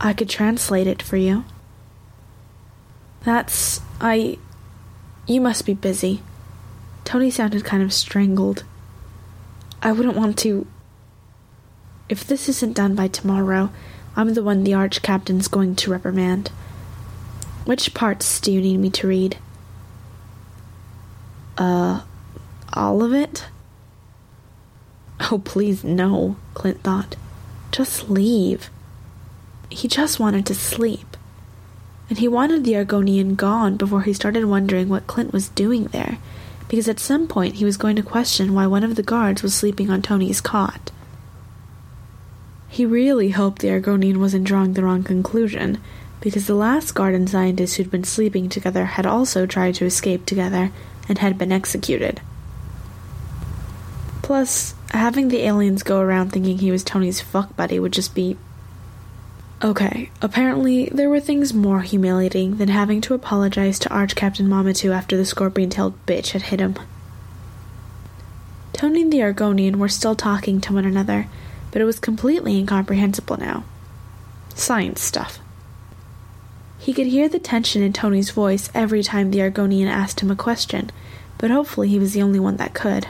I 0.00 0.12
could 0.12 0.28
translate 0.28 0.86
it 0.86 1.02
for 1.02 1.16
you. 1.16 1.44
That's. 3.22 3.80
I. 4.00 4.38
You 5.26 5.40
must 5.40 5.64
be 5.64 5.72
busy. 5.72 6.22
Tony 7.04 7.30
sounded 7.30 7.64
kind 7.64 7.82
of 7.82 7.92
strangled. 7.92 8.64
I 9.82 9.92
wouldn't 9.92 10.16
want 10.16 10.38
to. 10.40 10.66
If 12.08 12.26
this 12.26 12.48
isn't 12.50 12.74
done 12.74 12.94
by 12.94 13.08
tomorrow, 13.08 13.70
I'm 14.14 14.34
the 14.34 14.42
one 14.42 14.64
the 14.64 14.74
arch 14.74 15.00
captain's 15.00 15.48
going 15.48 15.74
to 15.76 15.90
reprimand. 15.90 16.50
Which 17.64 17.94
parts 17.94 18.40
do 18.40 18.52
you 18.52 18.60
need 18.60 18.76
me 18.76 18.90
to 18.90 19.06
read? 19.06 19.38
Uh, 21.56 22.02
all 22.74 23.02
of 23.02 23.12
it? 23.12 23.46
Oh, 25.30 25.38
please, 25.38 25.82
no, 25.84 26.36
Clint 26.54 26.82
thought. 26.82 27.16
Just 27.72 28.10
leave. 28.10 28.68
He 29.70 29.88
just 29.88 30.20
wanted 30.20 30.44
to 30.46 30.54
sleep. 30.54 31.16
And 32.08 32.18
he 32.18 32.28
wanted 32.28 32.64
the 32.64 32.74
Argonian 32.74 33.36
gone 33.36 33.76
before 33.76 34.02
he 34.02 34.12
started 34.12 34.44
wondering 34.44 34.88
what 34.88 35.06
Clint 35.06 35.32
was 35.32 35.48
doing 35.48 35.84
there, 35.86 36.18
because 36.68 36.88
at 36.88 37.00
some 37.00 37.26
point 37.26 37.54
he 37.56 37.64
was 37.64 37.76
going 37.76 37.96
to 37.96 38.02
question 38.02 38.54
why 38.54 38.66
one 38.66 38.84
of 38.84 38.96
the 38.96 39.02
guards 39.02 39.42
was 39.42 39.54
sleeping 39.54 39.88
on 39.88 40.02
Tony's 40.02 40.40
cot. 40.40 40.90
He 42.68 42.84
really 42.84 43.30
hoped 43.30 43.62
the 43.62 43.68
Argonian 43.68 44.18
wasn't 44.18 44.44
drawing 44.44 44.74
the 44.74 44.82
wrong 44.84 45.02
conclusion, 45.02 45.80
because 46.20 46.46
the 46.46 46.54
last 46.54 46.94
garden 46.94 47.26
scientist 47.26 47.76
who'd 47.76 47.90
been 47.90 48.04
sleeping 48.04 48.48
together 48.48 48.84
had 48.84 49.06
also 49.06 49.46
tried 49.46 49.74
to 49.76 49.84
escape 49.84 50.26
together 50.26 50.72
and 51.08 51.18
had 51.18 51.38
been 51.38 51.52
executed. 51.52 52.20
Plus, 54.24 54.74
having 54.90 55.28
the 55.28 55.42
aliens 55.42 55.82
go 55.82 56.00
around 56.00 56.30
thinking 56.30 56.56
he 56.56 56.70
was 56.70 56.82
Tony's 56.82 57.20
fuck 57.20 57.54
buddy 57.56 57.78
would 57.78 57.92
just 57.92 58.14
be. 58.14 58.38
Okay, 59.62 60.10
apparently 60.22 60.86
there 60.86 61.10
were 61.10 61.20
things 61.20 61.52
more 61.52 61.82
humiliating 61.82 62.56
than 62.56 62.68
having 62.68 63.02
to 63.02 63.12
apologize 63.12 63.78
to 63.80 63.92
Arch 63.92 64.14
Captain 64.14 64.48
Mamatu 64.48 64.94
after 64.94 65.14
the 65.14 65.26
scorpion 65.26 65.68
tailed 65.68 65.94
bitch 66.06 66.30
had 66.30 66.42
hit 66.42 66.58
him. 66.58 66.74
Tony 68.72 69.02
and 69.02 69.12
the 69.12 69.20
Argonian 69.20 69.76
were 69.76 69.90
still 69.90 70.14
talking 70.14 70.58
to 70.62 70.72
one 70.72 70.86
another 70.86 71.28
but 71.74 71.82
it 71.82 71.86
was 71.86 71.98
completely 71.98 72.56
incomprehensible 72.56 73.36
now. 73.36 73.64
Science 74.54 75.02
stuff. 75.02 75.40
He 76.78 76.94
could 76.94 77.08
hear 77.08 77.28
the 77.28 77.40
tension 77.40 77.82
in 77.82 77.92
Tony's 77.92 78.30
voice 78.30 78.70
every 78.72 79.02
time 79.02 79.32
the 79.32 79.40
Argonian 79.40 79.88
asked 79.88 80.20
him 80.20 80.30
a 80.30 80.36
question, 80.36 80.90
but 81.36 81.50
hopefully 81.50 81.88
he 81.88 81.98
was 81.98 82.14
the 82.14 82.22
only 82.22 82.38
one 82.38 82.56
that 82.58 82.72
could. 82.72 83.08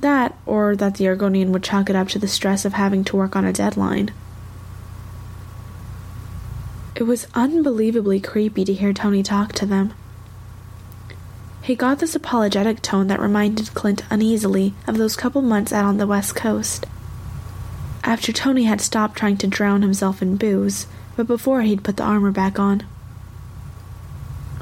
That, 0.00 0.36
or 0.46 0.76
that 0.76 0.94
the 0.94 1.06
Argonian 1.06 1.48
would 1.48 1.62
chalk 1.62 1.90
it 1.90 1.96
up 1.96 2.08
to 2.08 2.18
the 2.18 2.28
stress 2.28 2.64
of 2.64 2.74
having 2.74 3.04
to 3.04 3.16
work 3.16 3.34
on 3.34 3.44
a 3.44 3.52
deadline. 3.52 4.12
It 6.94 7.02
was 7.04 7.26
unbelievably 7.34 8.20
creepy 8.20 8.64
to 8.64 8.74
hear 8.74 8.92
Tony 8.92 9.22
talk 9.22 9.52
to 9.54 9.66
them. 9.66 9.92
He 11.62 11.74
got 11.74 11.98
this 11.98 12.14
apologetic 12.14 12.82
tone 12.82 13.08
that 13.08 13.20
reminded 13.20 13.74
Clint 13.74 14.02
uneasily 14.10 14.74
of 14.86 14.96
those 14.96 15.16
couple 15.16 15.42
months 15.42 15.72
out 15.72 15.84
on 15.84 15.98
the 15.98 16.06
west 16.06 16.34
coast 16.34 16.86
after 18.08 18.32
Tony 18.32 18.64
had 18.64 18.80
stopped 18.80 19.18
trying 19.18 19.36
to 19.36 19.46
drown 19.46 19.82
himself 19.82 20.22
in 20.22 20.36
booze, 20.36 20.86
but 21.14 21.26
before 21.26 21.60
he'd 21.60 21.84
put 21.84 21.98
the 21.98 22.02
armor 22.02 22.30
back 22.30 22.58
on. 22.58 22.82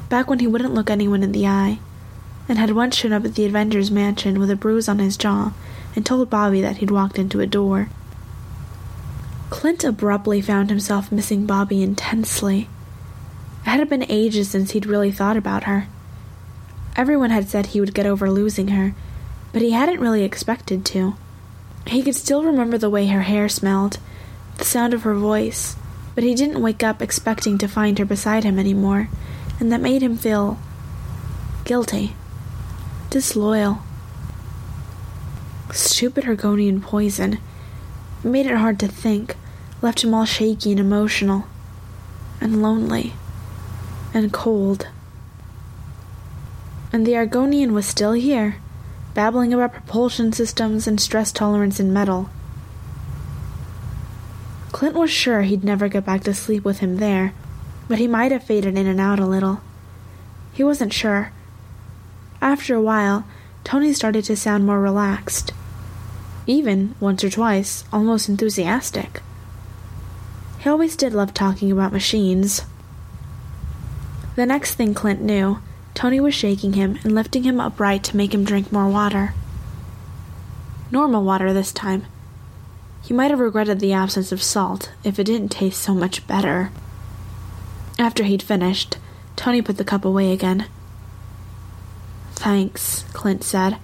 Back 0.09 0.29
when 0.29 0.39
he 0.39 0.47
wouldn't 0.47 0.73
look 0.73 0.89
anyone 0.89 1.23
in 1.23 1.31
the 1.31 1.47
eye, 1.47 1.79
and 2.47 2.57
had 2.57 2.71
once 2.71 2.95
shown 2.95 3.13
up 3.13 3.25
at 3.25 3.35
the 3.35 3.45
Avengers 3.45 3.91
mansion 3.91 4.39
with 4.39 4.49
a 4.49 4.55
bruise 4.55 4.87
on 4.87 4.99
his 4.99 5.17
jaw 5.17 5.53
and 5.95 6.05
told 6.05 6.29
Bobbi 6.29 6.61
that 6.61 6.77
he'd 6.77 6.91
walked 6.91 7.19
into 7.19 7.39
a 7.39 7.47
door. 7.47 7.89
Clint 9.49 9.83
abruptly 9.83 10.41
found 10.41 10.69
himself 10.69 11.11
missing 11.11 11.47
Bobbi 11.47 11.81
intensely. 11.81 12.69
It 13.65 13.69
had 13.69 13.89
been 13.89 14.05
ages 14.09 14.49
since 14.49 14.71
he'd 14.71 14.85
really 14.85 15.11
thought 15.11 15.37
about 15.37 15.63
her. 15.63 15.87
Everyone 16.95 17.29
had 17.29 17.47
said 17.47 17.67
he 17.67 17.79
would 17.79 17.93
get 17.93 18.05
over 18.05 18.29
losing 18.31 18.69
her, 18.69 18.95
but 19.53 19.61
he 19.61 19.71
hadn't 19.71 19.99
really 19.99 20.23
expected 20.23 20.85
to. 20.85 21.15
He 21.87 22.01
could 22.01 22.15
still 22.15 22.43
remember 22.43 22.77
the 22.77 22.89
way 22.89 23.07
her 23.07 23.21
hair 23.21 23.47
smelled, 23.47 23.99
the 24.57 24.65
sound 24.65 24.93
of 24.93 25.03
her 25.03 25.15
voice, 25.15 25.75
but 26.15 26.23
he 26.23 26.35
didn't 26.35 26.61
wake 26.61 26.83
up 26.83 27.01
expecting 27.01 27.57
to 27.59 27.67
find 27.67 27.99
her 27.99 28.05
beside 28.05 28.43
him 28.43 28.57
anymore, 28.59 29.09
and 29.59 29.71
that 29.71 29.81
made 29.81 30.01
him 30.01 30.17
feel 30.17 30.59
guilty, 31.63 32.15
disloyal. 33.09 33.79
Stupid 35.71 36.25
Argonian 36.25 36.81
poison. 36.81 37.39
Made 38.23 38.45
it 38.45 38.57
hard 38.57 38.79
to 38.79 38.87
think, 38.87 39.35
left 39.81 40.03
him 40.03 40.13
all 40.13 40.25
shaky 40.25 40.71
and 40.71 40.79
emotional, 40.79 41.45
and 42.41 42.61
lonely, 42.61 43.13
and 44.13 44.33
cold. 44.33 44.87
And 46.91 47.05
the 47.05 47.13
Argonian 47.13 47.71
was 47.71 47.85
still 47.85 48.13
here 48.13 48.57
babbling 49.17 49.51
about 49.51 49.73
propulsion 49.73 50.31
systems 50.31 50.85
and 50.85 51.01
stress 51.01 51.31
tolerance 51.31 51.79
in 51.79 51.91
metal. 51.91 52.29
Clint 54.71 54.93
was 54.93 55.09
sure 55.09 55.41
he'd 55.41 55.63
never 55.63 55.87
get 55.87 56.05
back 56.05 56.23
to 56.23 56.35
sleep 56.35 56.63
with 56.63 56.81
him 56.81 56.97
there, 56.97 57.33
but 57.87 57.97
he 57.97 58.07
might 58.07 58.31
have 58.31 58.43
faded 58.43 58.77
in 58.77 58.85
and 58.85 59.01
out 59.01 59.17
a 59.17 59.25
little. 59.25 59.59
He 60.53 60.63
wasn't 60.63 60.93
sure. 60.93 61.31
After 62.41 62.75
a 62.75 62.81
while, 62.81 63.25
Tony 63.63 63.93
started 63.93 64.23
to 64.25 64.35
sound 64.35 64.65
more 64.65 64.79
relaxed. 64.79 65.51
Even, 66.45 66.95
once 66.99 67.23
or 67.23 67.29
twice, 67.29 67.83
almost 67.91 68.29
enthusiastic. 68.29 69.21
He 70.59 70.69
always 70.69 70.95
did 70.95 71.13
love 71.13 71.33
talking 71.33 71.71
about 71.71 71.91
machines. 71.91 72.63
The 74.35 74.45
next 74.45 74.75
thing 74.75 74.93
Clint 74.93 75.21
knew, 75.21 75.59
Tony 75.93 76.19
was 76.19 76.35
shaking 76.35 76.73
him 76.73 76.99
and 77.03 77.15
lifting 77.15 77.43
him 77.43 77.59
upright 77.59 78.03
to 78.05 78.17
make 78.17 78.33
him 78.33 78.43
drink 78.43 78.71
more 78.71 78.87
water. 78.87 79.33
Normal 80.91 81.23
water 81.23 81.51
this 81.51 81.71
time. 81.71 82.05
He 83.03 83.13
might 83.13 83.31
have 83.31 83.39
regretted 83.39 83.79
the 83.79 83.93
absence 83.93 84.31
of 84.31 84.43
salt 84.43 84.91
if 85.03 85.17
it 85.17 85.25
didn't 85.25 85.49
taste 85.49 85.81
so 85.81 85.93
much 85.93 86.27
better. 86.27 86.71
After 87.99 88.23
he'd 88.23 88.43
finished, 88.43 88.97
Tony 89.35 89.61
put 89.61 89.77
the 89.77 89.83
cup 89.83 90.05
away 90.05 90.31
again. 90.31 90.67
Thanks, 92.37 93.03
Clint 93.13 93.43
said, 93.43 93.77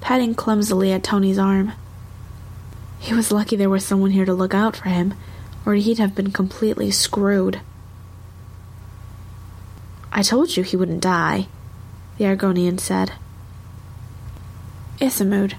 patting 0.00 0.34
clumsily 0.34 0.92
at 0.92 1.04
Tony's 1.04 1.38
arm. 1.38 1.72
He 2.98 3.14
was 3.14 3.30
lucky 3.30 3.54
there 3.54 3.70
was 3.70 3.86
someone 3.86 4.10
here 4.10 4.24
to 4.24 4.34
look 4.34 4.52
out 4.52 4.76
for 4.76 4.88
him, 4.88 5.14
or 5.64 5.74
he'd 5.74 5.98
have 5.98 6.16
been 6.16 6.32
completely 6.32 6.90
screwed. 6.90 7.60
I 10.12 10.22
told 10.22 10.56
you 10.56 10.64
he 10.64 10.76
wouldn't 10.76 11.00
die, 11.00 11.46
the 12.18 12.24
Argonian 12.24 12.80
said. 12.80 13.12
Isimud. 15.00 15.54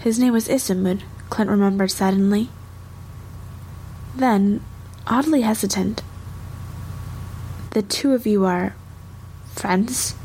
His 0.00 0.18
name 0.18 0.32
was 0.32 0.48
Isimud, 0.48 1.02
Clint 1.30 1.50
remembered 1.50 1.92
suddenly. 1.92 2.50
Then, 4.16 4.60
oddly 5.06 5.42
hesitant, 5.42 6.02
the 7.70 7.82
two 7.82 8.12
of 8.12 8.26
you 8.26 8.44
are 8.44 8.74
friends? 9.54 10.16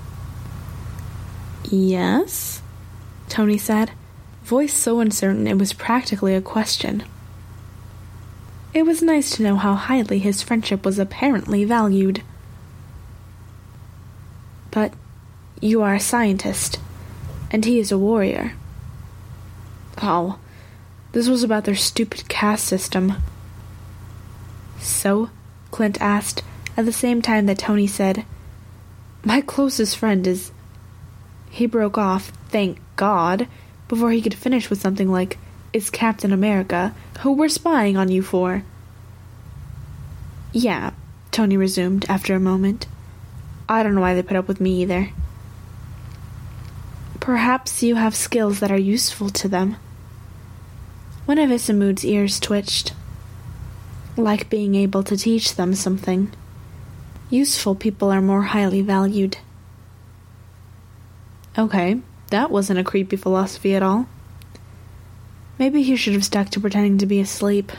Yes, 1.70 2.62
Tony 3.28 3.58
said, 3.58 3.92
voice 4.44 4.74
so 4.74 5.00
uncertain 5.00 5.48
it 5.48 5.60
was 5.60 5.74
practically 5.74 6.34
a 6.34 6.42
question. 6.42 7.04
It 8.74 8.84
was 8.84 9.04
nice 9.04 9.32
to 9.32 9.44
know 9.44 9.56
how 9.56 9.76
highly 9.76 10.20
his 10.20 10.42
friendship 10.42 10.84
was 10.84 10.98
apparently 10.98 11.66
valued. 11.66 12.24
But 14.72 14.94
you 15.62 15.82
are 15.82 15.96
a 15.96 16.00
scientist, 16.00 16.80
and 17.52 17.66
he 17.66 17.80
is 17.80 17.92
a 17.92 17.98
warrior. 17.98 18.54
Oh, 20.02 20.40
this 21.12 21.28
was 21.28 21.44
about 21.44 21.66
their 21.66 21.76
stupid 21.76 22.30
caste 22.30 22.66
system. 22.66 23.14
So? 24.80 25.30
Clint 25.72 26.02
asked, 26.02 26.42
at 26.76 26.86
the 26.86 26.92
same 26.92 27.22
time 27.22 27.46
that 27.46 27.60
Tony 27.60 27.86
said, 27.86 28.26
My 29.24 29.42
closest 29.42 29.98
friend 29.98 30.26
is. 30.26 30.52
He 31.50 31.66
broke 31.66 31.98
off, 31.98 32.32
thank 32.50 32.80
God, 32.96 33.48
before 33.88 34.12
he 34.12 34.22
could 34.22 34.36
finish 34.36 34.70
with 34.70 34.82
something 34.82 35.12
like, 35.12 35.38
It's 35.74 35.90
Captain 35.90 36.32
America, 36.32 36.94
who 37.22 37.34
we're 37.34 37.50
spying 37.50 37.98
on 37.98 38.10
you 38.10 38.22
for. 38.22 38.64
Yeah, 40.52 40.92
Tony 41.32 41.58
resumed 41.58 42.06
after 42.10 42.34
a 42.36 42.40
moment. 42.40 42.88
I 43.68 43.84
don't 43.84 43.94
know 43.94 44.02
why 44.02 44.16
they 44.16 44.24
put 44.24 44.38
up 44.38 44.48
with 44.48 44.60
me 44.60 44.82
either. 44.82 45.10
Perhaps 47.20 47.84
you 47.84 47.96
have 47.96 48.16
skills 48.16 48.60
that 48.60 48.72
are 48.72 48.78
useful 48.78 49.30
to 49.30 49.48
them. 49.48 49.76
One 51.26 51.38
of 51.38 51.52
Isimud's 51.52 52.04
ears 52.04 52.40
twitched, 52.40 52.94
like 54.18 54.50
being 54.50 54.74
able 54.74 55.04
to 55.04 55.16
teach 55.16 55.56
them 55.56 55.76
something. 55.76 56.32
Useful 57.30 57.76
people 57.76 58.10
are 58.12 58.22
more 58.22 58.42
highly 58.42 58.82
valued. 58.82 59.38
Okay, 61.58 62.02
that 62.30 62.52
wasn't 62.52 62.80
a 62.80 62.84
creepy 62.84 63.16
philosophy 63.16 63.76
at 63.76 63.84
all. 63.84 64.08
Maybe 65.58 65.84
he 65.84 65.96
should 65.96 66.14
have 66.14 66.24
stuck 66.24 66.50
to 66.52 66.60
pretending 66.60 66.98
to 67.00 67.06
be 67.06 67.20
asleep. 67.20 67.72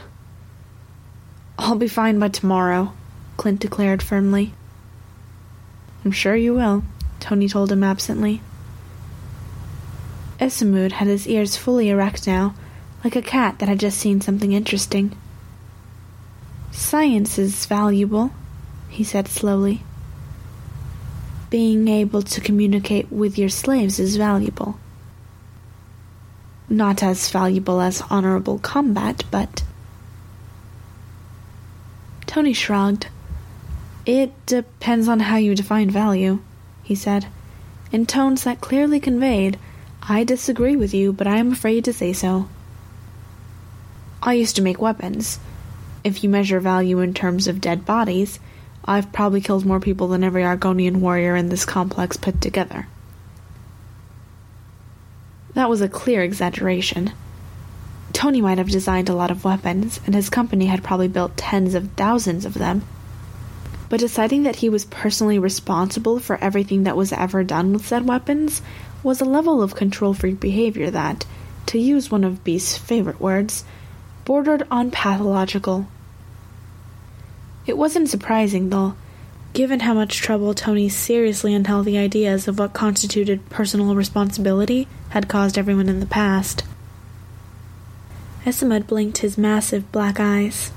I'll 1.57 1.75
be 1.75 1.87
fine 1.87 2.19
by 2.19 2.27
tomorrow, 2.27 2.93
Clint 3.37 3.59
declared 3.59 4.03
firmly. 4.03 4.53
I'm 6.03 6.11
sure 6.11 6.35
you 6.35 6.53
will, 6.53 6.83
Tony 7.19 7.47
told 7.47 7.71
him 7.71 7.83
absently. 7.83 8.41
Isimud 10.39 10.93
had 10.93 11.07
his 11.07 11.27
ears 11.27 11.55
fully 11.55 11.89
erect 11.89 12.27
now, 12.27 12.55
like 13.03 13.15
a 13.15 13.21
cat 13.21 13.59
that 13.59 13.69
had 13.69 13.79
just 13.79 13.99
seen 13.99 14.21
something 14.21 14.51
interesting. 14.51 15.15
Science 16.71 17.37
is 17.37 17.65
valuable, 17.65 18.31
he 18.89 19.03
said 19.03 19.27
slowly. 19.27 19.83
Being 21.51 21.87
able 21.87 22.23
to 22.23 22.41
communicate 22.41 23.11
with 23.11 23.37
your 23.37 23.49
slaves 23.49 23.99
is 23.99 24.15
valuable. 24.15 24.79
Not 26.67 27.03
as 27.03 27.29
valuable 27.29 27.79
as 27.79 28.01
honorable 28.09 28.57
combat, 28.57 29.23
but. 29.29 29.63
Tony 32.25 32.53
shrugged. 32.53 33.07
It 34.07 34.33
depends 34.47 35.07
on 35.07 35.19
how 35.19 35.37
you 35.37 35.53
define 35.53 35.91
value, 35.91 36.39
he 36.81 36.95
said, 36.95 37.27
in 37.91 38.05
tones 38.05 38.45
that 38.45 38.61
clearly 38.61 39.01
conveyed, 39.01 39.59
I 40.01 40.23
disagree 40.23 40.77
with 40.77 40.93
you, 40.93 41.11
but 41.11 41.27
I 41.27 41.37
am 41.37 41.51
afraid 41.51 41.83
to 41.85 41.93
say 41.93 42.13
so. 42.13 42.47
I 44.23 44.33
used 44.33 44.55
to 44.55 44.61
make 44.61 44.79
weapons. 44.79 45.39
If 46.03 46.23
you 46.23 46.29
measure 46.29 46.59
value 46.59 46.99
in 46.99 47.13
terms 47.13 47.47
of 47.47 47.59
dead 47.59 47.85
bodies, 47.85 48.39
I've 48.85 49.11
probably 49.11 49.41
killed 49.41 49.65
more 49.65 49.79
people 49.79 50.07
than 50.07 50.23
every 50.23 50.43
Argonian 50.43 50.97
warrior 50.97 51.35
in 51.35 51.49
this 51.49 51.65
complex 51.65 52.17
put 52.17 52.41
together. 52.41 52.87
That 55.53 55.69
was 55.69 55.81
a 55.81 55.89
clear 55.89 56.23
exaggeration. 56.23 57.11
Tony 58.13 58.41
might 58.41 58.57
have 58.57 58.69
designed 58.69 59.09
a 59.09 59.15
lot 59.15 59.31
of 59.31 59.43
weapons, 59.43 59.99
and 60.05 60.15
his 60.15 60.29
company 60.29 60.65
had 60.65 60.83
probably 60.83 61.07
built 61.07 61.37
tens 61.37 61.73
of 61.75 61.91
thousands 61.91 62.45
of 62.45 62.53
them. 62.53 62.83
But 63.89 63.99
deciding 63.99 64.43
that 64.43 64.57
he 64.57 64.69
was 64.69 64.85
personally 64.85 65.37
responsible 65.37 66.19
for 66.19 66.37
everything 66.37 66.83
that 66.83 66.95
was 66.95 67.11
ever 67.11 67.43
done 67.43 67.73
with 67.73 67.85
said 67.85 68.07
weapons 68.07 68.61
was 69.03 69.19
a 69.19 69.25
level 69.25 69.61
of 69.61 69.75
control 69.75 70.13
freak 70.13 70.39
behavior 70.39 70.89
that, 70.91 71.25
to 71.67 71.79
use 71.79 72.11
one 72.11 72.23
of 72.23 72.43
Beast's 72.43 72.77
favorite 72.77 73.19
words, 73.19 73.65
bordered 74.23 74.65
on 74.71 74.91
pathological. 74.91 75.87
It 77.65 77.77
wasn't 77.77 78.09
surprising, 78.09 78.69
though, 78.69 78.95
given 79.53 79.81
how 79.81 79.93
much 79.93 80.17
trouble 80.17 80.53
Tony's 80.53 80.95
seriously 80.95 81.53
unhealthy 81.53 81.97
ideas 81.97 82.47
of 82.47 82.57
what 82.57 82.73
constituted 82.73 83.49
personal 83.49 83.95
responsibility 83.95 84.87
had 85.09 85.27
caused 85.27 85.57
everyone 85.57 85.89
in 85.89 85.99
the 85.99 86.05
past. 86.05 86.63
Isimud 88.45 88.87
blinked 88.87 89.19
his 89.19 89.37
massive 89.37 89.91
black 89.91 90.19
eyes. 90.19 90.71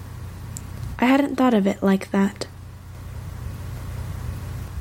I 0.98 1.06
hadn't 1.06 1.36
thought 1.36 1.54
of 1.54 1.66
it 1.66 1.82
like 1.82 2.10
that. 2.10 2.46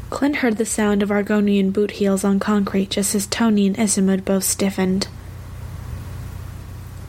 Clint 0.10 0.38
heard 0.38 0.58
the 0.58 0.66
sound 0.66 1.02
of 1.02 1.10
Argonian 1.10 1.72
boot 1.72 1.92
heels 1.92 2.24
on 2.24 2.40
concrete 2.40 2.90
just 2.92 3.16
as 3.16 3.26
Tony 3.26 3.66
and 3.66 3.76
Isimud 3.76 4.26
both 4.26 4.44
stiffened. 4.44 5.08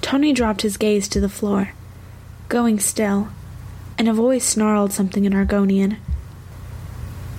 Tony 0.01 0.33
dropped 0.33 0.63
his 0.63 0.77
gaze 0.77 1.09
to 1.09 1.21
the 1.21 1.29
floor, 1.29 1.73
going 2.49 2.79
still, 2.79 3.29
and 3.99 4.09
a 4.09 4.13
voice 4.13 4.45
snarled 4.45 4.93
something 4.93 5.25
in 5.25 5.33
Argonian. 5.33 5.97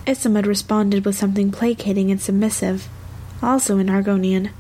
Isimud 0.06 0.46
responded 0.46 1.04
with 1.04 1.16
something 1.16 1.52
placating 1.52 2.12
and 2.12 2.22
submissive, 2.22 2.88
also 3.42 3.78
in 3.78 3.88
Argonian. 3.88 4.52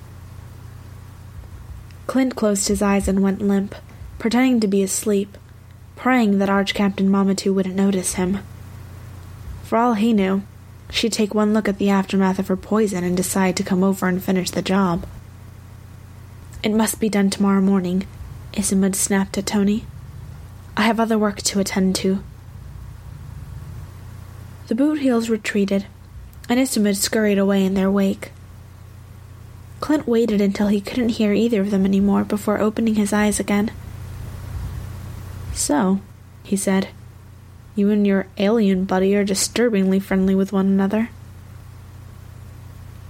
Clint 2.08 2.36
closed 2.36 2.68
his 2.68 2.82
eyes 2.82 3.08
and 3.08 3.22
went 3.22 3.42
limp, 3.42 3.76
pretending 4.20 4.60
to 4.60 4.68
be 4.68 4.82
asleep, 4.82 5.38
praying 5.96 6.40
that 6.40 6.50
Arch 6.50 6.74
Captain 6.74 7.10
Mamatu 7.10 7.54
wouldn't 7.54 7.76
notice 7.76 8.14
him. 8.14 8.40
For 9.64 9.78
all 9.78 9.94
he 9.94 10.14
knew, 10.14 10.44
she'd 10.90 11.14
take 11.14 11.34
one 11.34 11.54
look 11.54 11.68
at 11.68 11.78
the 11.78 11.90
aftermath 11.90 12.40
of 12.40 12.48
her 12.48 12.58
poison 12.58 13.04
and 13.04 13.18
decide 13.18 13.56
to 13.58 13.64
come 13.64 13.84
over 13.84 14.08
and 14.08 14.24
finish 14.24 14.52
the 14.52 14.62
job. 14.62 15.06
It 16.64 16.74
must 16.74 17.00
be 17.00 17.10
done 17.10 17.30
tomorrow 17.30 17.62
morning, 17.62 18.08
Isimud 18.54 18.96
snapped 18.96 19.38
at 19.38 19.46
Tony. 19.46 19.86
I 20.78 20.84
have 20.84 21.00
other 21.00 21.18
work 21.18 21.42
to 21.44 21.60
attend 21.60 21.96
to. 21.98 22.24
The 24.68 24.76
boot 24.76 25.00
heels 25.00 25.30
retreated, 25.30 25.86
and 26.50 26.60
Isimud 26.60 26.96
scurried 26.96 27.38
away 27.38 27.64
in 27.64 27.76
their 27.76 27.92
wake. 27.92 28.32
Clint 29.80 30.08
waited 30.08 30.42
until 30.42 30.68
he 30.68 30.82
couldn't 30.82 31.10
hear 31.10 31.34
either 31.34 31.62
of 31.62 31.72
them 31.72 31.86
any 31.86 32.00
more 32.00 32.24
before 32.24 32.60
opening 32.60 32.96
his 32.96 33.14
eyes 33.14 33.40
again. 33.40 33.72
So, 35.54 36.02
he 36.44 36.56
said, 36.56 36.90
you 37.76 37.90
and 37.90 38.08
your 38.08 38.28
alien 38.38 38.86
buddy 38.86 39.16
are 39.16 39.24
disturbingly 39.24 40.00
friendly 40.00 40.34
with 40.34 40.54
one 40.54 40.68
another. 40.68 41.10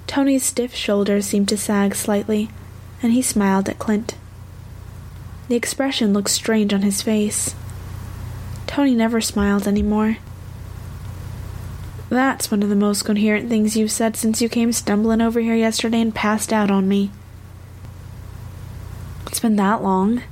Tony's 0.08 0.44
stiff 0.44 0.74
shoulders 0.74 1.26
seemed 1.26 1.50
to 1.50 1.58
sag 1.58 1.96
slightly, 1.96 2.50
and 3.02 3.14
he 3.14 3.22
smiled 3.22 3.70
at 3.70 3.80
Clint. 3.80 4.16
The 5.48 5.56
expression 5.56 6.14
looked 6.14 6.32
strange 6.32 6.74
on 6.74 6.82
his 6.82 7.02
face. 7.02 7.56
Tony 8.66 8.96
never 8.96 9.22
smiled 9.22 9.68
any 9.68 9.84
more. 9.84 10.18
That's 12.10 12.50
one 12.50 12.64
of 12.64 12.70
the 12.70 12.76
most 12.76 13.04
coherent 13.04 13.50
things 13.50 13.76
you've 13.76 13.92
said 13.92 14.16
since 14.16 14.42
you 14.42 14.50
came 14.50 14.72
stumbling 14.72 15.22
over 15.22 15.40
here 15.40 15.56
yesterday 15.56 16.02
and 16.02 16.14
passed 16.14 16.54
out 16.54 16.72
on 16.72 16.88
me. 16.88 17.12
It's 19.28 19.40
been 19.40 19.56
that 19.58 19.84
long. 19.84 20.24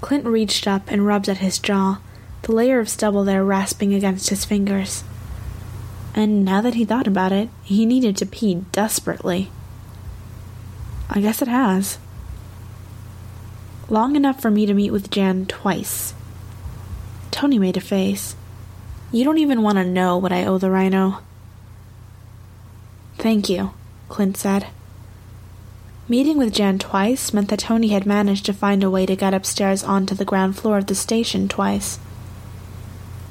Clint 0.00 0.26
reached 0.26 0.66
up 0.68 0.90
and 0.90 1.06
rubbed 1.06 1.28
at 1.28 1.38
his 1.38 1.58
jaw, 1.58 2.00
the 2.42 2.52
layer 2.52 2.78
of 2.78 2.88
stubble 2.88 3.24
there 3.24 3.44
rasping 3.44 3.94
against 3.94 4.30
his 4.30 4.44
fingers. 4.44 5.04
And 6.14 6.44
now 6.44 6.60
that 6.60 6.74
he 6.74 6.84
thought 6.84 7.06
about 7.06 7.32
it, 7.32 7.48
he 7.62 7.86
needed 7.86 8.16
to 8.18 8.26
pee 8.26 8.64
desperately. 8.72 9.50
I 11.10 11.20
guess 11.20 11.42
it 11.42 11.48
has. 11.48 11.98
Long 13.90 14.16
enough 14.16 14.42
for 14.42 14.50
me 14.50 14.66
to 14.66 14.74
meet 14.74 14.90
with 14.90 15.10
Jan 15.10 15.46
twice. 15.46 16.12
Tony 17.30 17.58
made 17.58 17.78
a 17.78 17.80
face. 17.80 18.36
You 19.10 19.24
don't 19.24 19.38
even 19.38 19.62
want 19.62 19.78
to 19.78 19.84
know 19.84 20.18
what 20.18 20.32
I 20.32 20.44
owe 20.44 20.58
the 20.58 20.70
rhino. 20.70 21.20
Thank 23.16 23.48
you, 23.48 23.72
Clint 24.10 24.36
said. 24.36 24.66
Meeting 26.06 26.36
with 26.36 26.52
Jan 26.52 26.78
twice 26.78 27.32
meant 27.32 27.48
that 27.48 27.60
Tony 27.60 27.88
had 27.88 28.04
managed 28.04 28.44
to 28.46 28.52
find 28.52 28.84
a 28.84 28.90
way 28.90 29.06
to 29.06 29.16
get 29.16 29.32
upstairs 29.32 29.82
onto 29.82 30.14
the 30.14 30.24
ground 30.24 30.58
floor 30.58 30.76
of 30.76 30.86
the 30.86 30.94
station 30.94 31.48
twice. 31.48 31.98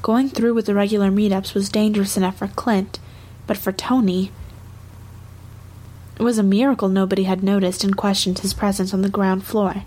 Going 0.02 0.28
through 0.28 0.54
with 0.54 0.66
the 0.66 0.74
regular 0.74 1.10
meetups 1.10 1.54
was 1.54 1.68
dangerous 1.68 2.16
enough 2.16 2.38
for 2.38 2.48
Clint, 2.48 2.98
but 3.46 3.56
for 3.56 3.70
Tony, 3.70 4.32
it 6.18 6.22
was 6.22 6.38
a 6.38 6.42
miracle 6.42 6.88
nobody 6.88 7.24
had 7.24 7.44
noticed 7.44 7.84
and 7.84 7.96
questioned 7.96 8.40
his 8.40 8.54
presence 8.54 8.92
on 8.92 9.02
the 9.02 9.08
ground 9.08 9.44
floor. 9.44 9.84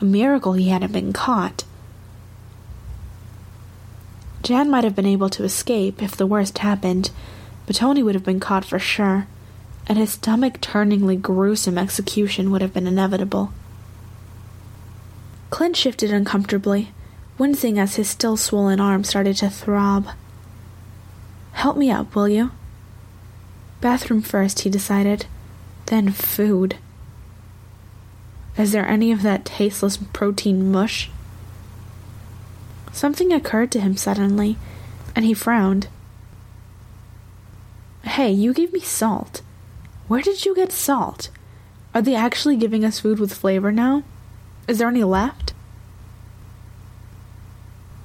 A 0.00 0.04
miracle 0.04 0.54
he 0.54 0.70
hadn't 0.70 0.92
been 0.92 1.12
caught. 1.12 1.64
Jan 4.42 4.70
might 4.70 4.84
have 4.84 4.96
been 4.96 5.06
able 5.06 5.28
to 5.28 5.44
escape 5.44 6.02
if 6.02 6.16
the 6.16 6.26
worst 6.26 6.58
happened, 6.58 7.10
but 7.66 7.76
Tony 7.76 8.02
would 8.02 8.14
have 8.14 8.24
been 8.24 8.40
caught 8.40 8.64
for 8.64 8.78
sure, 8.78 9.26
and 9.86 9.98
his 9.98 10.12
stomach 10.12 10.60
turningly 10.62 11.16
gruesome 11.16 11.76
execution 11.76 12.50
would 12.50 12.62
have 12.62 12.72
been 12.72 12.86
inevitable. 12.86 13.52
Clint 15.50 15.76
shifted 15.76 16.10
uncomfortably, 16.10 16.92
wincing 17.36 17.78
as 17.78 17.96
his 17.96 18.08
still 18.08 18.38
swollen 18.38 18.80
arm 18.80 19.04
started 19.04 19.36
to 19.36 19.50
throb. 19.50 20.08
Help 21.52 21.76
me 21.76 21.90
up, 21.90 22.14
will 22.14 22.28
you? 22.28 22.52
Bathroom 23.82 24.22
first, 24.22 24.60
he 24.60 24.70
decided, 24.70 25.26
then 25.86 26.10
food. 26.10 26.76
Is 28.58 28.72
there 28.72 28.86
any 28.86 29.12
of 29.12 29.22
that 29.22 29.44
tasteless 29.44 29.96
protein 29.96 30.70
mush? 30.70 31.10
Something 32.92 33.32
occurred 33.32 33.70
to 33.72 33.80
him 33.80 33.96
suddenly, 33.96 34.56
and 35.14 35.24
he 35.24 35.34
frowned. 35.34 35.88
Hey, 38.02 38.30
you 38.30 38.52
gave 38.52 38.72
me 38.72 38.80
salt. 38.80 39.42
Where 40.08 40.22
did 40.22 40.44
you 40.44 40.54
get 40.54 40.72
salt? 40.72 41.30
Are 41.94 42.02
they 42.02 42.14
actually 42.14 42.56
giving 42.56 42.84
us 42.84 43.00
food 43.00 43.18
with 43.18 43.32
flavor 43.32 43.70
now? 43.70 44.02
Is 44.66 44.78
there 44.78 44.88
any 44.88 45.04
left? 45.04 45.54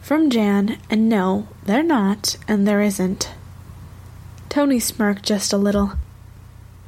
From 0.01 0.29
Jan, 0.29 0.77
and 0.89 1.09
no, 1.09 1.47
they're 1.63 1.83
not, 1.83 2.37
and 2.47 2.67
there 2.67 2.81
isn't. 2.81 3.31
Tony 4.49 4.79
smirked 4.79 5.23
just 5.23 5.51
a 5.51 5.57
little. 5.57 5.93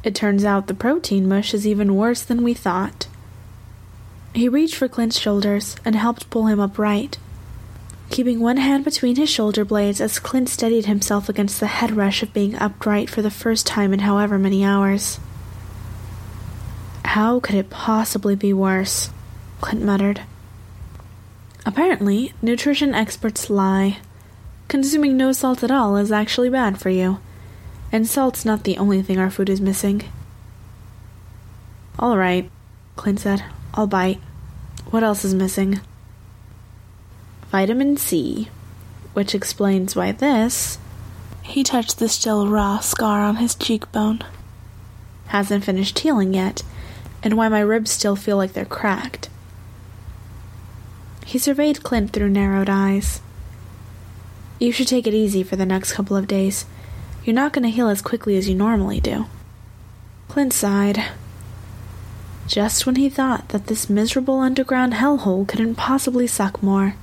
It 0.03 0.13
turns 0.15 0.45
out 0.45 0.67
the 0.67 0.73
protein 0.73 1.27
mush 1.27 1.53
is 1.53 1.65
even 1.65 1.95
worse 1.95 2.21
than 2.21 2.43
we 2.43 2.53
thought. 2.53 3.07
He 4.37 4.47
reached 4.47 4.75
for 4.75 4.87
Clint's 4.87 5.17
shoulders 5.17 5.75
and 5.83 5.95
helped 5.95 6.29
pull 6.29 6.45
him 6.45 6.59
upright, 6.59 7.17
keeping 8.11 8.39
one 8.39 8.57
hand 8.57 8.85
between 8.85 9.15
his 9.15 9.31
shoulder 9.31 9.65
blades 9.65 9.99
as 9.99 10.19
Clint 10.19 10.47
steadied 10.47 10.85
himself 10.85 11.27
against 11.27 11.59
the 11.59 11.65
head 11.65 11.97
rush 11.97 12.21
of 12.21 12.35
being 12.35 12.53
upright 12.53 13.09
for 13.09 13.23
the 13.23 13.31
first 13.31 13.65
time 13.65 13.93
in 13.93 14.01
however 14.01 14.37
many 14.37 14.63
hours. 14.63 15.19
How 17.03 17.39
could 17.39 17.55
it 17.55 17.71
possibly 17.71 18.35
be 18.35 18.53
worse? 18.53 19.09
Clint 19.59 19.83
muttered. 19.83 20.21
Apparently, 21.65 22.31
nutrition 22.39 22.93
experts 22.93 23.49
lie. 23.49 23.97
Consuming 24.67 25.17
no 25.17 25.31
salt 25.31 25.63
at 25.63 25.71
all 25.71 25.97
is 25.97 26.11
actually 26.11 26.51
bad 26.51 26.79
for 26.79 26.91
you. 26.91 27.17
And 27.91 28.05
salt's 28.05 28.45
not 28.45 28.65
the 28.65 28.77
only 28.77 29.01
thing 29.01 29.17
our 29.17 29.31
food 29.31 29.49
is 29.49 29.59
missing. 29.59 30.03
All 31.97 32.19
right, 32.19 32.51
Clint 32.95 33.19
said. 33.21 33.43
I'll 33.73 33.87
bite. 33.87 34.19
What 34.89 35.03
else 35.03 35.25
is 35.25 35.33
missing? 35.33 35.81
Vitamin 37.51 37.97
C, 37.97 38.49
which 39.13 39.35
explains 39.35 39.95
why 39.95 40.13
this. 40.13 40.77
He 41.41 41.63
touched 41.63 41.99
the 41.99 42.07
still 42.07 42.47
raw 42.47 42.79
scar 42.79 43.21
on 43.21 43.37
his 43.37 43.55
cheekbone. 43.55 44.23
Hasn't 45.27 45.65
finished 45.65 45.99
healing 45.99 46.33
yet, 46.33 46.63
and 47.21 47.35
why 47.35 47.49
my 47.49 47.59
ribs 47.59 47.91
still 47.91 48.15
feel 48.15 48.37
like 48.37 48.53
they're 48.53 48.65
cracked. 48.65 49.29
He 51.25 51.37
surveyed 51.37 51.83
Clint 51.83 52.13
through 52.13 52.29
narrowed 52.29 52.69
eyes. 52.69 53.21
You 54.59 54.71
should 54.71 54.87
take 54.87 55.05
it 55.05 55.13
easy 55.13 55.43
for 55.43 55.57
the 55.57 55.65
next 55.65 55.93
couple 55.93 56.15
of 56.15 56.27
days. 56.27 56.65
You're 57.25 57.33
not 57.33 57.51
going 57.51 57.63
to 57.63 57.69
heal 57.69 57.89
as 57.89 58.01
quickly 58.01 58.37
as 58.37 58.47
you 58.47 58.55
normally 58.55 59.01
do. 59.01 59.25
Clint 60.29 60.53
sighed. 60.53 61.03
Just 62.47 62.85
when 62.85 62.95
he 62.95 63.09
thought 63.09 63.49
that 63.49 63.67
this 63.67 63.89
miserable 63.89 64.39
underground 64.39 64.93
hellhole 64.93 65.45
couldn't 65.45 65.75
possibly 65.75 66.27
suck 66.27 66.63
more. 66.63 66.95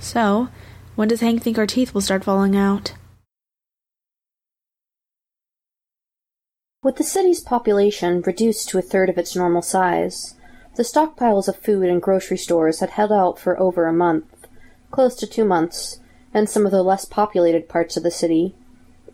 So, 0.00 0.48
when 0.96 1.08
does 1.08 1.20
Hank 1.20 1.42
think 1.42 1.56
our 1.56 1.66
teeth 1.66 1.94
will 1.94 2.00
start 2.00 2.24
falling 2.24 2.56
out? 2.56 2.94
With 6.82 6.96
the 6.96 7.04
city's 7.04 7.40
population 7.40 8.20
reduced 8.22 8.68
to 8.68 8.78
a 8.78 8.82
third 8.82 9.08
of 9.08 9.16
its 9.16 9.36
normal 9.36 9.62
size, 9.62 10.34
the 10.74 10.82
stockpiles 10.82 11.46
of 11.46 11.56
food 11.56 11.84
in 11.84 12.00
grocery 12.00 12.36
stores 12.36 12.80
had 12.80 12.90
held 12.90 13.12
out 13.12 13.38
for 13.38 13.58
over 13.58 13.86
a 13.86 13.92
month, 13.92 14.48
close 14.90 15.14
to 15.16 15.26
two 15.26 15.44
months, 15.44 16.00
in 16.34 16.48
some 16.48 16.66
of 16.66 16.72
the 16.72 16.82
less 16.82 17.04
populated 17.04 17.68
parts 17.68 17.96
of 17.96 18.02
the 18.02 18.10
city. 18.10 18.54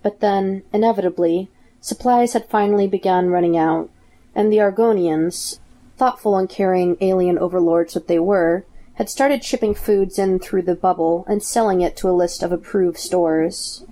But 0.02 0.20
then, 0.20 0.62
inevitably, 0.72 1.50
supplies 1.80 2.32
had 2.32 2.46
finally 2.46 2.88
begun 2.88 3.28
running 3.28 3.56
out, 3.56 3.90
and 4.34 4.52
the 4.52 4.58
Argonians, 4.58 5.58
thoughtful 5.96 6.36
and 6.36 6.48
caring 6.48 6.96
alien 7.00 7.38
overlords 7.38 7.94
that 7.94 8.08
they 8.08 8.18
were, 8.18 8.64
had 8.94 9.08
started 9.08 9.44
shipping 9.44 9.74
foods 9.74 10.18
in 10.18 10.38
through 10.38 10.62
the 10.62 10.74
bubble 10.74 11.24
and 11.26 11.42
selling 11.42 11.80
it 11.80 11.96
to 11.96 12.08
a 12.08 12.12
list 12.12 12.42
of 12.42 12.52
approved 12.52 12.98
stores. 12.98 13.84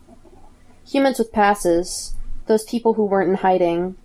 Humans 0.86 1.18
with 1.18 1.32
passes, 1.32 2.14
those 2.46 2.64
people 2.64 2.94
who 2.94 3.04
weren't 3.04 3.30
in 3.30 3.36
hiding, 3.36 3.96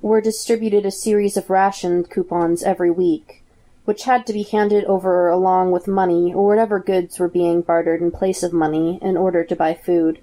were 0.00 0.20
distributed 0.20 0.84
a 0.84 0.90
series 0.90 1.36
of 1.36 1.50
ration 1.50 2.04
coupons 2.04 2.62
every 2.62 2.90
week, 2.90 3.42
which 3.84 4.04
had 4.04 4.26
to 4.26 4.32
be 4.32 4.42
handed 4.42 4.84
over 4.84 5.28
along 5.28 5.70
with 5.70 5.88
money 5.88 6.32
or 6.32 6.46
whatever 6.46 6.78
goods 6.78 7.18
were 7.18 7.28
being 7.28 7.62
bartered 7.62 8.00
in 8.00 8.10
place 8.10 8.42
of 8.42 8.52
money 8.52 8.98
in 9.02 9.16
order 9.16 9.44
to 9.44 9.56
buy 9.56 9.72
food. 9.72 10.20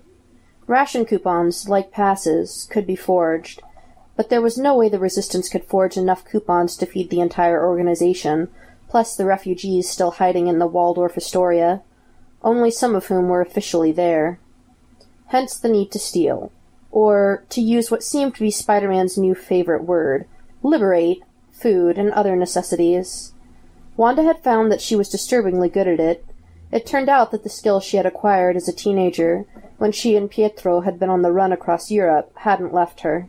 Ration 0.68 1.06
coupons, 1.06 1.68
like 1.68 1.92
passes, 1.92 2.68
could 2.70 2.86
be 2.86 2.96
forged, 2.96 3.62
but 4.22 4.30
there 4.30 4.40
was 4.40 4.56
no 4.56 4.78
way 4.78 4.88
the 4.88 5.00
resistance 5.00 5.50
could 5.50 5.66
forge 5.66 5.98
enough 5.98 6.24
coupons 6.24 6.78
to 6.78 6.86
feed 6.86 7.10
the 7.10 7.20
entire 7.20 7.66
organization, 7.68 8.50
plus 8.88 9.16
the 9.16 9.26
refugees 9.26 9.90
still 9.90 10.12
hiding 10.12 10.46
in 10.46 10.60
the 10.60 10.68
Waldorf 10.68 11.18
Astoria, 11.18 11.82
only 12.44 12.70
some 12.70 12.94
of 12.94 13.08
whom 13.08 13.30
were 13.30 13.42
officially 13.42 13.92
there. 13.92 14.40
Hence 15.30 15.58
the 15.58 15.70
need 15.70 15.92
to 15.94 15.98
steal 15.98 16.52
or, 16.92 17.44
to 17.50 17.62
use 17.62 17.90
what 17.90 18.04
seemed 18.04 18.36
to 18.36 18.42
be 18.42 18.52
Spider 18.52 18.90
Man's 18.90 19.18
new 19.18 19.34
favorite 19.34 19.86
word, 19.86 20.28
liberate 20.62 21.24
food 21.52 21.98
and 21.98 22.12
other 22.12 22.36
necessities. 22.36 23.34
Wanda 23.98 24.22
had 24.22 24.44
found 24.44 24.72
that 24.72 24.82
she 24.82 24.96
was 24.96 25.10
disturbingly 25.10 25.68
good 25.68 25.88
at 25.88 26.00
it. 26.00 26.24
It 26.72 26.86
turned 26.86 27.10
out 27.10 27.32
that 27.32 27.42
the 27.42 27.50
skill 27.50 27.80
she 27.80 27.98
had 27.98 28.06
acquired 28.06 28.56
as 28.56 28.68
a 28.68 28.72
teenager, 28.72 29.48
when 29.80 29.92
she 29.92 30.16
and 30.16 30.30
Pietro 30.30 30.82
had 30.82 31.00
been 31.00 31.10
on 31.10 31.24
the 31.24 31.32
run 31.32 31.52
across 31.52 31.90
Europe, 31.90 32.32
hadn't 32.36 32.72
left 32.72 33.00
her. 33.00 33.28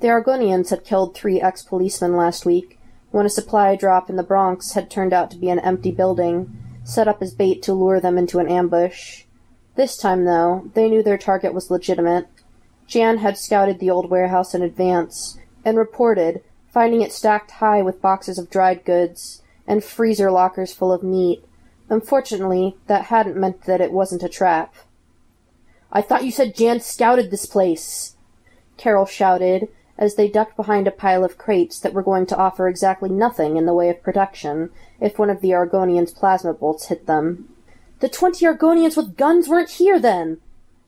The 0.00 0.08
Argonians 0.08 0.68
had 0.68 0.84
killed 0.84 1.14
three 1.14 1.40
ex 1.40 1.62
policemen 1.62 2.16
last 2.16 2.44
week, 2.44 2.78
when 3.12 3.24
a 3.24 3.30
supply 3.30 3.76
drop 3.76 4.10
in 4.10 4.16
the 4.16 4.22
Bronx 4.22 4.72
had 4.72 4.90
turned 4.90 5.14
out 5.14 5.30
to 5.30 5.38
be 5.38 5.48
an 5.48 5.58
empty 5.60 5.90
building, 5.90 6.54
set 6.84 7.08
up 7.08 7.22
as 7.22 7.32
bait 7.32 7.62
to 7.62 7.72
lure 7.72 7.98
them 7.98 8.18
into 8.18 8.38
an 8.38 8.46
ambush. 8.46 9.24
This 9.74 9.96
time, 9.96 10.26
though, 10.26 10.70
they 10.74 10.90
knew 10.90 11.02
their 11.02 11.16
target 11.16 11.54
was 11.54 11.70
legitimate. 11.70 12.28
Jan 12.86 13.18
had 13.18 13.38
scouted 13.38 13.78
the 13.78 13.88
old 13.88 14.10
warehouse 14.10 14.54
in 14.54 14.60
advance, 14.60 15.38
and 15.64 15.78
reported, 15.78 16.42
finding 16.68 17.00
it 17.00 17.12
stacked 17.12 17.52
high 17.52 17.80
with 17.80 18.02
boxes 18.02 18.38
of 18.38 18.50
dried 18.50 18.84
goods, 18.84 19.42
and 19.66 19.82
freezer 19.82 20.30
lockers 20.30 20.74
full 20.74 20.92
of 20.92 21.02
meat. 21.02 21.42
Unfortunately, 21.88 22.76
that 22.86 23.06
hadn't 23.06 23.36
meant 23.36 23.62
that 23.62 23.80
it 23.80 23.92
wasn't 23.92 24.22
a 24.22 24.28
trap. 24.28 24.74
I 25.90 26.02
thought 26.02 26.24
you 26.24 26.30
said 26.30 26.54
Jan 26.54 26.80
scouted 26.80 27.30
this 27.30 27.46
place! 27.46 28.16
Carol 28.76 29.06
shouted, 29.06 29.68
as 29.98 30.14
they 30.14 30.28
ducked 30.28 30.56
behind 30.56 30.86
a 30.86 30.90
pile 30.90 31.24
of 31.24 31.38
crates 31.38 31.78
that 31.80 31.92
were 31.92 32.02
going 32.02 32.26
to 32.26 32.36
offer 32.36 32.68
exactly 32.68 33.08
nothing 33.08 33.56
in 33.56 33.66
the 33.66 33.74
way 33.74 33.88
of 33.88 34.02
protection 34.02 34.70
if 35.00 35.18
one 35.18 35.30
of 35.30 35.40
the 35.40 35.50
Argonians' 35.50 36.14
plasma 36.14 36.52
bolts 36.52 36.86
hit 36.86 37.06
them. 37.06 37.48
The 38.00 38.08
twenty 38.08 38.44
Argonians 38.46 38.96
with 38.96 39.16
guns 39.16 39.48
weren't 39.48 39.70
here 39.70 39.98
then! 39.98 40.38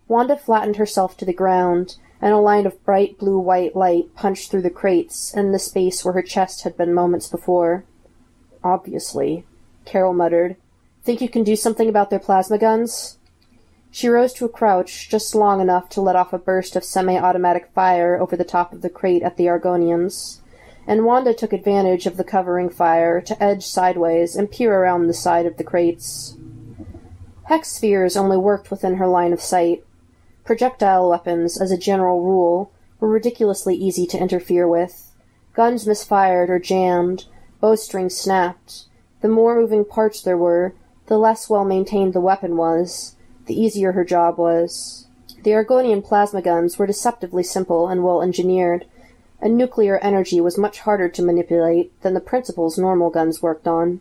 Wanda 0.08 0.36
flattened 0.36 0.76
herself 0.76 1.16
to 1.18 1.24
the 1.24 1.32
ground, 1.32 1.96
and 2.20 2.32
a 2.32 2.38
line 2.38 2.66
of 2.66 2.82
bright 2.84 3.18
blue-white 3.18 3.76
light 3.76 4.14
punched 4.14 4.50
through 4.50 4.62
the 4.62 4.70
crates 4.70 5.32
and 5.34 5.52
the 5.52 5.58
space 5.58 6.04
where 6.04 6.14
her 6.14 6.22
chest 6.22 6.62
had 6.62 6.76
been 6.76 6.92
moments 6.94 7.28
before. 7.28 7.84
Obviously, 8.64 9.44
Carol 9.84 10.14
muttered. 10.14 10.56
Think 11.04 11.20
you 11.20 11.28
can 11.28 11.44
do 11.44 11.56
something 11.56 11.88
about 11.88 12.10
their 12.10 12.18
plasma 12.18 12.58
guns? 12.58 13.17
She 13.90 14.08
rose 14.08 14.32
to 14.34 14.44
a 14.44 14.48
crouch 14.48 15.08
just 15.08 15.34
long 15.34 15.60
enough 15.60 15.88
to 15.90 16.00
let 16.00 16.16
off 16.16 16.32
a 16.32 16.38
burst 16.38 16.76
of 16.76 16.84
semi-automatic 16.84 17.70
fire 17.74 18.20
over 18.20 18.36
the 18.36 18.44
top 18.44 18.72
of 18.72 18.82
the 18.82 18.90
crate 18.90 19.22
at 19.22 19.36
the 19.36 19.46
Argonians, 19.46 20.38
and 20.86 21.04
Wanda 21.04 21.34
took 21.34 21.52
advantage 21.52 22.06
of 22.06 22.16
the 22.16 22.24
covering 22.24 22.70
fire 22.70 23.20
to 23.20 23.42
edge 23.42 23.66
sideways 23.66 24.36
and 24.36 24.50
peer 24.50 24.74
around 24.74 25.06
the 25.06 25.14
side 25.14 25.46
of 25.46 25.56
the 25.56 25.64
crates. 25.64 26.36
Hex 27.44 27.72
spheres 27.72 28.16
only 28.16 28.36
worked 28.36 28.70
within 28.70 28.96
her 28.96 29.06
line 29.06 29.32
of 29.32 29.40
sight. 29.40 29.84
Projectile 30.44 31.08
weapons, 31.08 31.60
as 31.60 31.70
a 31.70 31.78
general 31.78 32.22
rule, 32.22 32.70
were 33.00 33.08
ridiculously 33.08 33.74
easy 33.74 34.06
to 34.06 34.18
interfere 34.18 34.68
with. 34.68 35.12
Guns 35.54 35.86
misfired 35.86 36.50
or 36.50 36.58
jammed, 36.58 37.24
bowstrings 37.60 38.16
snapped. 38.16 38.84
The 39.22 39.28
more 39.28 39.56
moving 39.56 39.84
parts 39.84 40.22
there 40.22 40.36
were, 40.36 40.74
the 41.06 41.18
less 41.18 41.48
well 41.48 41.64
maintained 41.64 42.12
the 42.12 42.20
weapon 42.20 42.56
was, 42.56 43.16
the 43.48 43.60
easier 43.60 43.92
her 43.92 44.04
job 44.04 44.38
was. 44.38 45.06
The 45.42 45.50
Argonian 45.50 46.04
plasma 46.04 46.40
guns 46.40 46.78
were 46.78 46.86
deceptively 46.86 47.42
simple 47.42 47.88
and 47.88 48.04
well 48.04 48.22
engineered, 48.22 48.86
and 49.40 49.56
nuclear 49.56 49.98
energy 49.98 50.40
was 50.40 50.56
much 50.56 50.80
harder 50.80 51.08
to 51.08 51.22
manipulate 51.22 52.00
than 52.02 52.14
the 52.14 52.20
principles 52.20 52.78
normal 52.78 53.10
guns 53.10 53.42
worked 53.42 53.66
on 53.66 54.00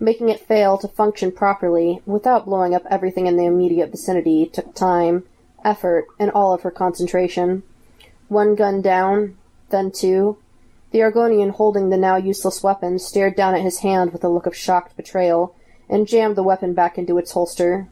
making 0.00 0.30
it 0.30 0.40
fail 0.40 0.78
to 0.78 0.88
function 0.88 1.30
properly 1.30 2.00
without 2.06 2.46
blowing 2.46 2.74
up 2.74 2.86
everything 2.90 3.26
in 3.26 3.36
the 3.36 3.44
immediate 3.44 3.90
vicinity 3.90 4.46
took 4.46 4.74
time, 4.74 5.24
effort, 5.62 6.06
and 6.18 6.30
all 6.30 6.54
of 6.54 6.62
her 6.62 6.70
concentration. 6.70 7.62
One 8.28 8.54
gun 8.54 8.80
down, 8.80 9.36
then 9.68 9.92
two. 9.92 10.38
The 10.90 11.00
Argonian 11.00 11.50
holding 11.50 11.90
the 11.90 11.98
now 11.98 12.16
useless 12.16 12.62
weapon 12.62 12.98
stared 12.98 13.36
down 13.36 13.54
at 13.54 13.60
his 13.60 13.80
hand 13.80 14.12
with 14.12 14.24
a 14.24 14.28
look 14.28 14.46
of 14.46 14.56
shocked 14.56 14.96
betrayal, 14.96 15.54
and 15.88 16.08
jammed 16.08 16.36
the 16.36 16.42
weapon 16.42 16.72
back 16.72 16.96
into 16.96 17.18
its 17.18 17.32
holster. 17.32 17.86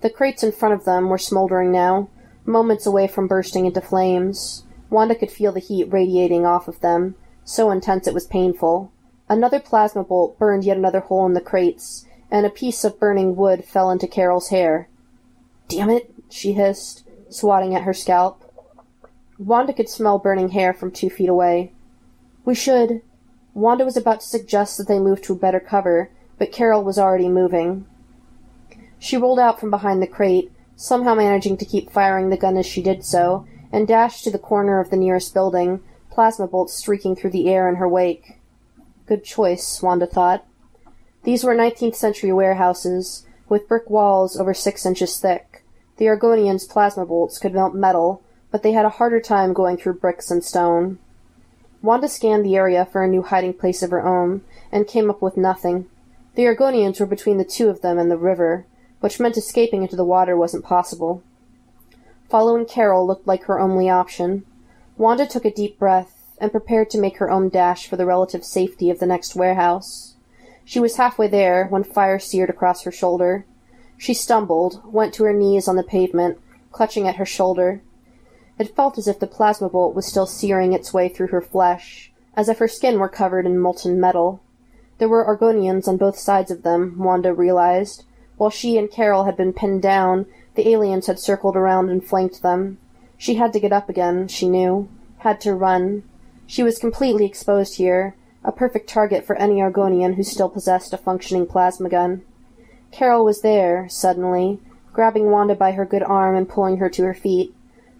The 0.00 0.10
crates 0.10 0.42
in 0.42 0.52
front 0.52 0.74
of 0.74 0.84
them 0.84 1.08
were 1.08 1.18
smoldering 1.18 1.72
now, 1.72 2.08
moments 2.44 2.86
away 2.86 3.08
from 3.08 3.26
bursting 3.26 3.66
into 3.66 3.80
flames. 3.80 4.64
Wanda 4.90 5.14
could 5.14 5.30
feel 5.30 5.52
the 5.52 5.60
heat 5.60 5.92
radiating 5.92 6.46
off 6.46 6.68
of 6.68 6.80
them, 6.80 7.16
so 7.44 7.70
intense 7.70 8.06
it 8.06 8.14
was 8.14 8.26
painful. 8.26 8.92
Another 9.28 9.60
plasma 9.60 10.04
bolt 10.04 10.38
burned 10.38 10.64
yet 10.64 10.76
another 10.76 11.00
hole 11.00 11.26
in 11.26 11.34
the 11.34 11.40
crates, 11.40 12.06
and 12.30 12.46
a 12.46 12.50
piece 12.50 12.84
of 12.84 13.00
burning 13.00 13.36
wood 13.36 13.64
fell 13.64 13.90
into 13.90 14.06
Carol's 14.06 14.48
hair. 14.48 14.88
Damn 15.68 15.90
it, 15.90 16.14
she 16.30 16.52
hissed, 16.52 17.04
swatting 17.28 17.74
at 17.74 17.82
her 17.82 17.92
scalp. 17.92 18.44
Wanda 19.38 19.72
could 19.72 19.88
smell 19.88 20.18
burning 20.18 20.50
hair 20.50 20.72
from 20.72 20.90
two 20.90 21.10
feet 21.10 21.28
away. 21.28 21.72
We 22.44 22.54
should. 22.54 23.02
Wanda 23.52 23.84
was 23.84 23.96
about 23.96 24.20
to 24.20 24.26
suggest 24.26 24.78
that 24.78 24.88
they 24.88 24.98
move 24.98 25.20
to 25.22 25.32
a 25.34 25.36
better 25.36 25.60
cover, 25.60 26.10
but 26.38 26.52
Carol 26.52 26.82
was 26.82 26.98
already 26.98 27.28
moving. 27.28 27.86
She 28.98 29.16
rolled 29.16 29.38
out 29.38 29.60
from 29.60 29.70
behind 29.70 30.02
the 30.02 30.06
crate, 30.06 30.50
somehow 30.76 31.14
managing 31.14 31.56
to 31.58 31.64
keep 31.64 31.90
firing 31.90 32.30
the 32.30 32.36
gun 32.36 32.56
as 32.56 32.66
she 32.66 32.82
did 32.82 33.04
so, 33.04 33.46
and 33.70 33.86
dashed 33.86 34.24
to 34.24 34.30
the 34.30 34.38
corner 34.38 34.80
of 34.80 34.90
the 34.90 34.96
nearest 34.96 35.34
building, 35.34 35.80
plasma 36.10 36.46
bolts 36.46 36.74
streaking 36.74 37.14
through 37.14 37.30
the 37.30 37.48
air 37.48 37.68
in 37.68 37.76
her 37.76 37.88
wake. 37.88 38.38
Good 39.06 39.24
choice, 39.24 39.80
Wanda 39.82 40.06
thought. 40.06 40.44
These 41.24 41.44
were 41.44 41.54
19th 41.54 41.94
century 41.94 42.32
warehouses, 42.32 43.26
with 43.48 43.68
brick 43.68 43.88
walls 43.88 44.38
over 44.38 44.54
six 44.54 44.84
inches 44.84 45.18
thick. 45.18 45.64
The 45.96 46.06
Argonians' 46.06 46.68
plasma 46.68 47.06
bolts 47.06 47.38
could 47.38 47.54
melt 47.54 47.74
metal, 47.74 48.22
but 48.50 48.62
they 48.62 48.72
had 48.72 48.84
a 48.84 48.90
harder 48.90 49.20
time 49.20 49.52
going 49.52 49.76
through 49.76 49.94
bricks 49.94 50.30
and 50.30 50.44
stone. 50.44 50.98
Wanda 51.82 52.08
scanned 52.08 52.44
the 52.44 52.56
area 52.56 52.84
for 52.84 53.02
a 53.02 53.08
new 53.08 53.22
hiding 53.22 53.54
place 53.54 53.82
of 53.82 53.90
her 53.90 54.06
own, 54.06 54.42
and 54.72 54.86
came 54.86 55.10
up 55.10 55.22
with 55.22 55.36
nothing. 55.36 55.86
The 56.34 56.44
Argonians 56.44 57.00
were 57.00 57.06
between 57.06 57.38
the 57.38 57.44
two 57.44 57.68
of 57.68 57.80
them 57.80 57.98
and 57.98 58.10
the 58.10 58.16
river, 58.16 58.64
which 59.00 59.20
meant 59.20 59.36
escaping 59.36 59.82
into 59.82 59.96
the 59.96 60.04
water 60.04 60.36
wasn't 60.36 60.64
possible. 60.64 61.22
Following 62.28 62.66
Carol 62.66 63.06
looked 63.06 63.26
like 63.26 63.44
her 63.44 63.58
only 63.58 63.88
option. 63.88 64.44
Wanda 64.96 65.26
took 65.26 65.44
a 65.44 65.50
deep 65.50 65.78
breath 65.78 66.36
and 66.40 66.50
prepared 66.50 66.90
to 66.90 66.98
make 66.98 67.18
her 67.18 67.30
own 67.30 67.48
dash 67.48 67.88
for 67.88 67.96
the 67.96 68.06
relative 68.06 68.44
safety 68.44 68.90
of 68.90 68.98
the 68.98 69.06
next 69.06 69.34
warehouse. 69.34 70.14
She 70.64 70.80
was 70.80 70.96
halfway 70.96 71.28
there 71.28 71.66
when 71.66 71.84
fire 71.84 72.18
seared 72.18 72.50
across 72.50 72.82
her 72.82 72.92
shoulder. 72.92 73.46
She 73.96 74.14
stumbled, 74.14 74.82
went 74.84 75.14
to 75.14 75.24
her 75.24 75.32
knees 75.32 75.66
on 75.66 75.76
the 75.76 75.82
pavement, 75.82 76.38
clutching 76.70 77.08
at 77.08 77.16
her 77.16 77.24
shoulder. 77.24 77.80
It 78.58 78.76
felt 78.76 78.98
as 78.98 79.08
if 79.08 79.18
the 79.18 79.26
plasma 79.26 79.68
bolt 79.68 79.94
was 79.94 80.06
still 80.06 80.26
searing 80.26 80.72
its 80.72 80.92
way 80.92 81.08
through 81.08 81.28
her 81.28 81.40
flesh, 81.40 82.12
as 82.36 82.48
if 82.48 82.58
her 82.58 82.68
skin 82.68 82.98
were 82.98 83.08
covered 83.08 83.46
in 83.46 83.58
molten 83.58 83.98
metal. 83.98 84.40
There 84.98 85.08
were 85.08 85.24
Argonians 85.24 85.88
on 85.88 85.96
both 85.96 86.18
sides 86.18 86.50
of 86.50 86.62
them, 86.62 86.98
Wanda 86.98 87.32
realized. 87.32 88.04
While 88.38 88.50
she 88.50 88.78
and 88.78 88.90
Carol 88.90 89.24
had 89.24 89.36
been 89.36 89.52
pinned 89.52 89.82
down, 89.82 90.26
the 90.54 90.68
aliens 90.68 91.08
had 91.08 91.18
circled 91.18 91.56
around 91.56 91.90
and 91.90 92.02
flanked 92.02 92.40
them. 92.40 92.78
She 93.16 93.34
had 93.34 93.52
to 93.52 93.60
get 93.60 93.72
up 93.72 93.88
again, 93.88 94.28
she 94.28 94.48
knew. 94.48 94.88
Had 95.18 95.40
to 95.42 95.54
run. 95.54 96.04
She 96.46 96.62
was 96.62 96.78
completely 96.78 97.26
exposed 97.26 97.76
here, 97.76 98.14
a 98.44 98.52
perfect 98.52 98.88
target 98.88 99.24
for 99.24 99.36
any 99.36 99.56
Argonian 99.56 100.14
who 100.14 100.22
still 100.22 100.48
possessed 100.48 100.94
a 100.94 100.96
functioning 100.96 101.46
plasma 101.46 101.88
gun. 101.88 102.22
Carol 102.92 103.24
was 103.24 103.42
there, 103.42 103.88
suddenly, 103.90 104.60
grabbing 104.92 105.30
Wanda 105.30 105.56
by 105.56 105.72
her 105.72 105.84
good 105.84 106.04
arm 106.04 106.36
and 106.36 106.48
pulling 106.48 106.78
her 106.78 106.88
to 106.90 107.04
her 107.04 107.14
feet. 107.14 107.54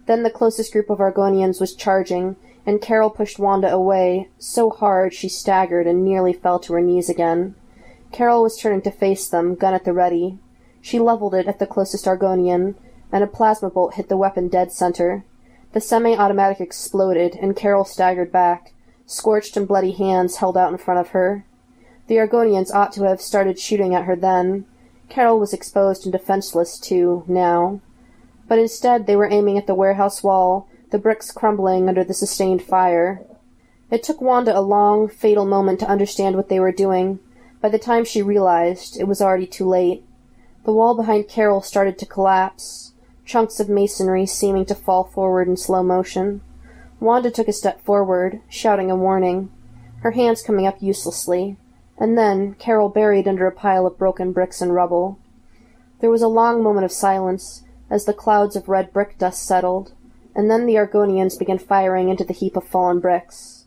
Then 0.05 0.23
the 0.23 0.31
closest 0.31 0.71
group 0.71 0.89
of 0.89 0.99
Argonians 0.99 1.59
was 1.59 1.75
charging, 1.75 2.37
and 2.65 2.81
Carol 2.81 3.09
pushed 3.09 3.39
Wanda 3.39 3.71
away, 3.71 4.29
so 4.39 4.69
hard 4.69 5.13
she 5.13 5.27
staggered 5.27 5.85
and 5.85 6.03
nearly 6.03 6.33
fell 6.33 6.59
to 6.59 6.73
her 6.73 6.81
knees 6.81 7.09
again. 7.09 7.55
Carol 8.11 8.43
was 8.43 8.57
turning 8.57 8.81
to 8.81 8.91
face 8.91 9.27
them, 9.27 9.55
gun 9.55 9.73
at 9.73 9.85
the 9.85 9.93
ready. 9.93 10.39
She 10.81 10.99
leveled 10.99 11.35
it 11.35 11.47
at 11.47 11.59
the 11.59 11.67
closest 11.67 12.05
Argonian, 12.05 12.75
and 13.11 13.23
a 13.23 13.27
plasma 13.27 13.69
bolt 13.69 13.95
hit 13.95 14.09
the 14.09 14.17
weapon 14.17 14.47
dead 14.47 14.71
center. 14.71 15.23
The 15.73 15.81
semi-automatic 15.81 16.59
exploded, 16.59 17.35
and 17.35 17.55
Carol 17.55 17.85
staggered 17.85 18.31
back, 18.31 18.73
scorched 19.05 19.55
and 19.55 19.67
bloody 19.67 19.91
hands 19.91 20.37
held 20.37 20.57
out 20.57 20.71
in 20.71 20.77
front 20.77 20.99
of 20.99 21.09
her. 21.09 21.45
The 22.07 22.15
Argonians 22.15 22.73
ought 22.73 22.91
to 22.93 23.03
have 23.03 23.21
started 23.21 23.59
shooting 23.59 23.93
at 23.93 24.05
her 24.05 24.15
then. 24.15 24.65
Carol 25.09 25.39
was 25.39 25.53
exposed 25.53 26.05
and 26.05 26.11
defenseless, 26.11 26.79
too, 26.79 27.23
now. 27.27 27.81
But 28.47 28.57
instead 28.57 29.05
they 29.05 29.15
were 29.15 29.29
aiming 29.29 29.57
at 29.59 29.67
the 29.67 29.75
warehouse 29.75 30.23
wall, 30.23 30.67
the 30.89 30.97
bricks 30.97 31.31
crumbling 31.31 31.87
under 31.87 32.03
the 32.03 32.15
sustained 32.15 32.63
fire. 32.63 33.21
It 33.91 34.01
took 34.01 34.21
Wanda 34.21 34.57
a 34.57 34.61
long, 34.61 35.07
fatal 35.07 35.45
moment 35.45 35.79
to 35.81 35.87
understand 35.87 36.35
what 36.35 36.49
they 36.49 36.59
were 36.59 36.71
doing. 36.71 37.19
By 37.61 37.69
the 37.69 37.79
time 37.79 38.05
she 38.05 38.21
realized, 38.21 38.97
it 38.97 39.07
was 39.07 39.21
already 39.21 39.47
too 39.47 39.67
late. 39.67 40.05
The 40.63 40.71
wall 40.71 40.95
behind 40.95 41.27
Carol 41.27 41.61
started 41.61 41.97
to 41.97 42.05
collapse, 42.05 42.93
chunks 43.25 43.59
of 43.59 43.69
masonry 43.69 44.25
seeming 44.25 44.65
to 44.65 44.75
fall 44.75 45.03
forward 45.03 45.47
in 45.47 45.57
slow 45.57 45.83
motion. 45.83 46.41
Wanda 46.99 47.31
took 47.31 47.47
a 47.47 47.53
step 47.53 47.81
forward, 47.81 48.41
shouting 48.49 48.89
a 48.89 48.95
warning, 48.95 49.51
her 50.01 50.11
hands 50.11 50.41
coming 50.41 50.65
up 50.65 50.81
uselessly, 50.81 51.57
and 51.97 52.17
then 52.17 52.55
Carol 52.55 52.89
buried 52.89 53.27
under 53.27 53.45
a 53.45 53.51
pile 53.51 53.85
of 53.85 53.97
broken 53.97 54.31
bricks 54.31 54.61
and 54.61 54.73
rubble. 54.73 55.19
There 55.99 56.09
was 56.09 56.21
a 56.21 56.29
long 56.29 56.63
moment 56.63 56.85
of 56.85 56.91
silence 56.91 57.63
as 57.89 58.05
the 58.05 58.13
clouds 58.13 58.55
of 58.55 58.69
red 58.69 58.93
brick 58.93 59.17
dust 59.17 59.43
settled, 59.43 59.91
and 60.33 60.49
then 60.49 60.65
the 60.65 60.75
Argonians 60.75 61.37
began 61.37 61.57
firing 61.57 62.07
into 62.07 62.23
the 62.23 62.33
heap 62.33 62.55
of 62.55 62.63
fallen 62.63 62.99
bricks. 62.99 63.65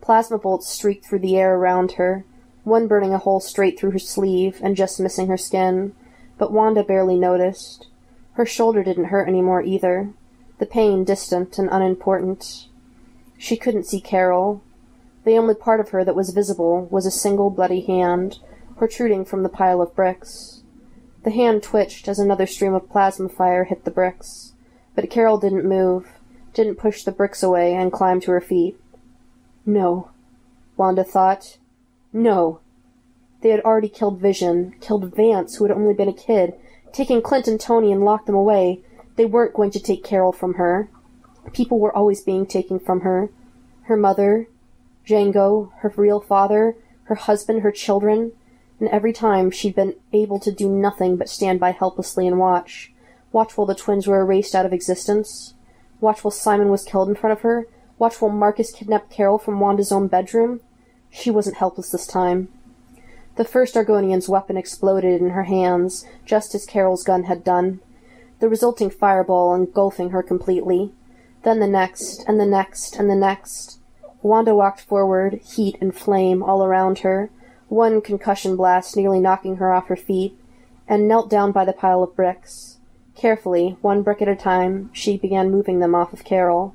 Plasma 0.00 0.38
bolts 0.38 0.68
streaked 0.68 1.04
through 1.04 1.18
the 1.18 1.36
air 1.36 1.56
around 1.56 1.92
her, 1.92 2.24
one 2.64 2.88
burning 2.88 3.14
a 3.14 3.18
hole 3.18 3.40
straight 3.40 3.78
through 3.78 3.92
her 3.92 3.98
sleeve 3.98 4.58
and 4.62 4.76
just 4.76 4.98
missing 4.98 5.28
her 5.28 5.36
skin, 5.36 5.94
but 6.38 6.52
Wanda 6.52 6.82
barely 6.82 7.16
noticed. 7.16 7.86
Her 8.32 8.46
shoulder 8.46 8.82
didn't 8.82 9.06
hurt 9.06 9.28
any 9.28 9.42
more 9.42 9.62
either, 9.62 10.10
the 10.58 10.66
pain 10.66 11.04
distant 11.04 11.58
and 11.58 11.68
unimportant. 11.70 12.66
She 13.38 13.56
couldn't 13.56 13.86
see 13.86 14.00
Carol. 14.00 14.62
The 15.24 15.36
only 15.36 15.54
part 15.54 15.80
of 15.80 15.90
her 15.90 16.04
that 16.04 16.16
was 16.16 16.30
visible 16.30 16.86
was 16.90 17.06
a 17.06 17.10
single 17.10 17.50
bloody 17.50 17.80
hand, 17.80 18.38
protruding 18.76 19.24
from 19.24 19.42
the 19.42 19.48
pile 19.48 19.80
of 19.80 19.94
bricks. 19.94 20.62
The 21.22 21.30
hand 21.30 21.62
twitched 21.62 22.08
as 22.08 22.18
another 22.18 22.46
stream 22.46 22.74
of 22.74 22.90
plasma 22.90 23.28
fire 23.28 23.64
hit 23.64 23.84
the 23.84 23.90
bricks, 23.90 24.52
but 24.94 25.08
Carol 25.10 25.38
didn't 25.38 25.64
move, 25.64 26.08
didn't 26.52 26.76
push 26.76 27.02
the 27.02 27.12
bricks 27.12 27.42
away 27.42 27.74
and 27.74 27.92
climb 27.92 28.20
to 28.20 28.30
her 28.30 28.40
feet. 28.40 28.78
No, 29.66 30.10
Wanda 30.76 31.04
thought. 31.04 31.58
No. 32.14 32.60
They 33.40 33.50
had 33.50 33.60
already 33.60 33.88
killed 33.88 34.20
Vision, 34.20 34.76
killed 34.80 35.14
Vance, 35.14 35.56
who 35.56 35.64
had 35.64 35.76
only 35.76 35.92
been 35.92 36.08
a 36.08 36.14
kid, 36.14 36.54
taken 36.92 37.20
Clint 37.20 37.48
and 37.48 37.60
Tony 37.60 37.90
and 37.90 38.04
locked 38.04 38.26
them 38.26 38.36
away. 38.36 38.80
They 39.16 39.26
weren't 39.26 39.52
going 39.52 39.72
to 39.72 39.80
take 39.80 40.04
Carol 40.04 40.32
from 40.32 40.54
her. 40.54 40.88
People 41.52 41.80
were 41.80 41.94
always 41.94 42.22
being 42.22 42.46
taken 42.46 42.78
from 42.78 43.00
her. 43.00 43.30
Her 43.82 43.96
mother, 43.96 44.48
Django, 45.04 45.72
her 45.78 45.92
real 45.96 46.20
father, 46.20 46.76
her 47.04 47.16
husband, 47.16 47.62
her 47.62 47.72
children, 47.72 48.32
and 48.78 48.88
every 48.88 49.12
time 49.12 49.50
she'd 49.50 49.74
been 49.74 49.96
able 50.12 50.38
to 50.38 50.52
do 50.52 50.68
nothing 50.68 51.16
but 51.16 51.28
stand 51.28 51.58
by 51.58 51.72
helplessly 51.72 52.28
and 52.28 52.38
watch. 52.38 52.92
Watch 53.32 53.58
while 53.58 53.66
the 53.66 53.74
twins 53.74 54.06
were 54.06 54.20
erased 54.20 54.54
out 54.54 54.64
of 54.64 54.72
existence. 54.72 55.54
Watch 56.00 56.22
while 56.22 56.30
Simon 56.30 56.70
was 56.70 56.84
killed 56.84 57.08
in 57.08 57.16
front 57.16 57.32
of 57.32 57.42
her. 57.42 57.66
Watch 57.98 58.20
while 58.22 58.30
Marcus 58.30 58.72
kidnapped 58.72 59.10
Carol 59.10 59.38
from 59.38 59.58
Wanda's 59.58 59.90
own 59.90 60.06
bedroom. 60.06 60.60
She 61.16 61.30
wasn't 61.30 61.58
helpless 61.58 61.90
this 61.90 62.08
time. 62.08 62.48
The 63.36 63.44
first 63.44 63.76
Argonian's 63.76 64.28
weapon 64.28 64.56
exploded 64.56 65.20
in 65.20 65.30
her 65.30 65.44
hands, 65.44 66.04
just 66.26 66.54
as 66.56 66.66
Carol's 66.66 67.04
gun 67.04 67.24
had 67.24 67.44
done, 67.44 67.80
the 68.40 68.48
resulting 68.48 68.90
fireball 68.90 69.54
engulfing 69.54 70.10
her 70.10 70.24
completely. 70.24 70.90
Then 71.44 71.60
the 71.60 71.68
next, 71.68 72.24
and 72.26 72.40
the 72.40 72.46
next, 72.46 72.96
and 72.96 73.08
the 73.08 73.14
next. 73.14 73.78
Wanda 74.22 74.56
walked 74.56 74.80
forward, 74.80 75.34
heat 75.34 75.78
and 75.80 75.94
flame 75.94 76.42
all 76.42 76.64
around 76.64 76.98
her, 76.98 77.30
one 77.68 78.00
concussion 78.00 78.56
blast 78.56 78.96
nearly 78.96 79.20
knocking 79.20 79.56
her 79.56 79.72
off 79.72 79.86
her 79.86 79.96
feet, 79.96 80.36
and 80.88 81.06
knelt 81.06 81.30
down 81.30 81.52
by 81.52 81.64
the 81.64 81.72
pile 81.72 82.02
of 82.02 82.16
bricks. 82.16 82.78
Carefully, 83.14 83.76
one 83.82 84.02
brick 84.02 84.20
at 84.20 84.28
a 84.28 84.34
time, 84.34 84.90
she 84.92 85.16
began 85.16 85.52
moving 85.52 85.78
them 85.78 85.94
off 85.94 86.12
of 86.12 86.24
Carol. 86.24 86.74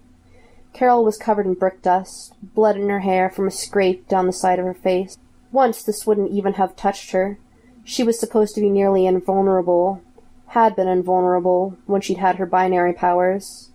Carol 0.74 1.04
was 1.04 1.18
covered 1.18 1.46
in 1.46 1.56
brick 1.56 1.82
dust, 1.82 2.34
blood 2.42 2.78
in 2.78 2.90
her 2.90 3.00
hair 3.00 3.30
from 3.30 3.48
a 3.48 3.52
scrape 3.52 4.08
down 4.08 4.28
the 4.28 4.34
side 4.34 4.60
of 4.60 4.66
her 4.66 4.74
face. 4.74 5.18
Once 5.52 5.82
this 5.84 6.06
wouldn't 6.06 6.32
even 6.32 6.54
have 6.54 6.76
touched 6.76 7.12
her. 7.12 7.40
She 7.84 8.04
was 8.04 8.20
supposed 8.20 8.54
to 8.56 8.62
be 8.62 8.70
nearly 8.70 9.06
invulnerable, 9.06 10.02
had 10.48 10.76
been 10.76 10.88
invulnerable 10.88 11.76
when 11.86 12.02
she'd 12.02 12.18
had 12.18 12.36
her 12.36 12.46
binary 12.46 12.94
powers. 12.94 13.72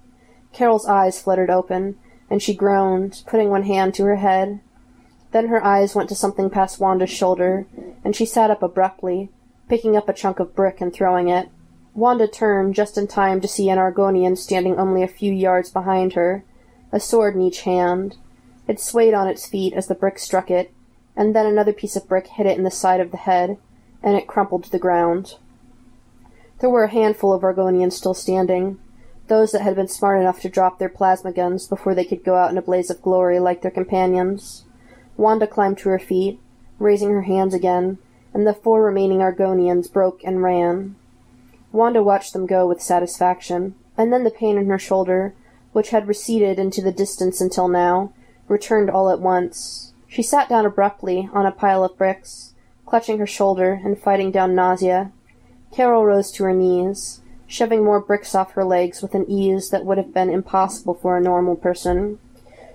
Carol's 0.52 0.86
eyes 0.86 1.20
fluttered 1.20 1.50
open, 1.50 1.96
and 2.30 2.40
she 2.40 2.54
groaned, 2.54 3.22
putting 3.26 3.50
one 3.50 3.64
hand 3.64 3.94
to 3.94 4.04
her 4.04 4.16
head. 4.16 4.60
Then 5.32 5.48
her 5.48 5.64
eyes 5.64 5.96
went 5.96 6.08
to 6.10 6.14
something 6.14 6.48
past 6.48 6.78
Wanda's 6.78 7.10
shoulder, 7.10 7.66
and 8.04 8.14
she 8.14 8.24
sat 8.24 8.50
up 8.50 8.62
abruptly, 8.62 9.30
picking 9.68 9.96
up 9.96 10.08
a 10.08 10.12
chunk 10.12 10.38
of 10.38 10.54
brick 10.54 10.80
and 10.80 10.92
throwing 10.92 11.28
it. 11.28 11.48
Wanda 11.92 12.28
turned 12.28 12.74
just 12.74 12.96
in 12.96 13.08
time 13.08 13.40
to 13.40 13.48
see 13.48 13.68
an 13.68 13.78
Argonian 13.78 14.36
standing 14.36 14.78
only 14.78 15.02
a 15.02 15.08
few 15.08 15.32
yards 15.32 15.70
behind 15.70 16.12
her, 16.12 16.44
a 16.94 17.00
sword 17.00 17.34
in 17.34 17.42
each 17.42 17.62
hand. 17.62 18.16
It 18.68 18.78
swayed 18.78 19.14
on 19.14 19.26
its 19.26 19.46
feet 19.46 19.74
as 19.74 19.88
the 19.88 19.96
brick 19.96 20.16
struck 20.18 20.48
it, 20.48 20.72
and 21.16 21.34
then 21.34 21.44
another 21.44 21.72
piece 21.72 21.96
of 21.96 22.08
brick 22.08 22.28
hit 22.28 22.46
it 22.46 22.56
in 22.56 22.62
the 22.62 22.70
side 22.70 23.00
of 23.00 23.10
the 23.10 23.16
head, 23.16 23.58
and 24.00 24.16
it 24.16 24.28
crumpled 24.28 24.62
to 24.64 24.70
the 24.70 24.78
ground. 24.78 25.34
There 26.60 26.70
were 26.70 26.84
a 26.84 26.90
handful 26.90 27.32
of 27.32 27.42
Argonians 27.42 27.94
still 27.94 28.14
standing, 28.14 28.78
those 29.26 29.50
that 29.50 29.62
had 29.62 29.74
been 29.74 29.88
smart 29.88 30.20
enough 30.20 30.40
to 30.42 30.48
drop 30.48 30.78
their 30.78 30.88
plasma 30.88 31.32
guns 31.32 31.66
before 31.66 31.96
they 31.96 32.04
could 32.04 32.22
go 32.22 32.36
out 32.36 32.52
in 32.52 32.58
a 32.58 32.62
blaze 32.62 32.90
of 32.90 33.02
glory 33.02 33.40
like 33.40 33.62
their 33.62 33.70
companions. 33.72 34.64
Wanda 35.16 35.48
climbed 35.48 35.78
to 35.78 35.88
her 35.88 35.98
feet, 35.98 36.38
raising 36.78 37.10
her 37.10 37.22
hands 37.22 37.54
again, 37.54 37.98
and 38.32 38.46
the 38.46 38.54
four 38.54 38.84
remaining 38.84 39.18
Argonians 39.18 39.92
broke 39.92 40.20
and 40.22 40.44
ran. 40.44 40.94
Wanda 41.72 42.04
watched 42.04 42.32
them 42.32 42.46
go 42.46 42.68
with 42.68 42.80
satisfaction, 42.80 43.74
and 43.98 44.12
then 44.12 44.22
the 44.22 44.30
pain 44.30 44.56
in 44.56 44.68
her 44.68 44.78
shoulder, 44.78 45.34
which 45.74 45.90
had 45.90 46.06
receded 46.06 46.56
into 46.56 46.80
the 46.80 46.92
distance 46.92 47.40
until 47.40 47.66
now, 47.66 48.12
returned 48.46 48.88
all 48.88 49.10
at 49.10 49.18
once. 49.18 49.92
She 50.06 50.22
sat 50.22 50.48
down 50.48 50.64
abruptly 50.64 51.28
on 51.32 51.46
a 51.46 51.50
pile 51.50 51.82
of 51.82 51.98
bricks, 51.98 52.54
clutching 52.86 53.18
her 53.18 53.26
shoulder 53.26 53.80
and 53.84 53.98
fighting 53.98 54.30
down 54.30 54.54
nausea. 54.54 55.10
Carol 55.72 56.06
rose 56.06 56.30
to 56.30 56.44
her 56.44 56.54
knees, 56.54 57.22
shoving 57.48 57.84
more 57.84 57.98
bricks 57.98 58.36
off 58.36 58.52
her 58.52 58.64
legs 58.64 59.02
with 59.02 59.16
an 59.16 59.28
ease 59.28 59.70
that 59.70 59.84
would 59.84 59.98
have 59.98 60.14
been 60.14 60.30
impossible 60.30 60.94
for 60.94 61.16
a 61.16 61.20
normal 61.20 61.56
person. 61.56 62.20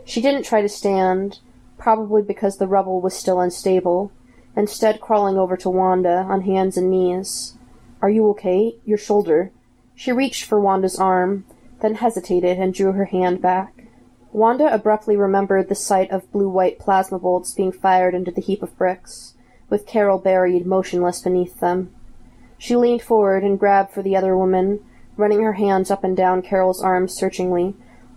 She 0.04 0.20
didn't 0.20 0.44
try 0.44 0.62
to 0.62 0.68
stand, 0.68 1.40
probably 1.78 2.22
because 2.22 2.58
the 2.58 2.68
rubble 2.68 3.00
was 3.00 3.14
still 3.14 3.40
unstable, 3.40 4.12
instead 4.58 5.00
crawling 5.00 5.38
over 5.38 5.56
to 5.56 5.70
Wanda 5.70 6.26
on 6.30 6.42
hands 6.42 6.76
and 6.76 6.92
knees. 6.92 7.54
Are 8.02 8.10
you 8.10 8.28
okay? 8.32 8.76
Your 8.84 8.98
shoulder. 8.98 9.52
She 9.96 10.12
reached 10.12 10.44
for 10.44 10.60
Wanda's 10.60 11.00
arm, 11.00 11.46
then 11.82 11.96
hesitated 11.96 12.58
and 12.60 12.74
drew 12.74 12.92
her 12.92 13.06
hand 13.06 13.42
back. 13.42 13.86
Wanda 14.32 14.72
abruptly 14.74 15.18
remembered 15.18 15.70
the 15.70 15.76
sight 15.76 16.12
of 16.12 16.32
blue-white 16.32 16.78
plasma 16.78 17.18
bolts 17.18 17.54
being 17.54 17.72
fired 17.72 18.14
into 18.14 18.32
the 18.32 18.42
heap 18.42 18.62
of 18.62 18.78
bricks, 18.78 19.34
with 19.70 19.88
Carol 19.88 20.20
buried 20.20 20.66
motionless 20.66 21.22
beneath 21.22 21.60
them. 21.60 21.94
She 22.58 22.76
leaned 22.76 23.02
forward 23.02 23.44
and 23.44 23.58
grabbed 23.58 23.92
for 23.92 24.04
the 24.04 24.16
other 24.16 24.38
woman, 24.38 24.84
running 25.18 25.42
her 25.42 25.54
hands 25.54 25.90
up 25.90 26.04
and 26.04 26.16
down 26.16 26.42
Carol's 26.42 26.82
arms 26.82 27.14
searchingly. 27.14 27.76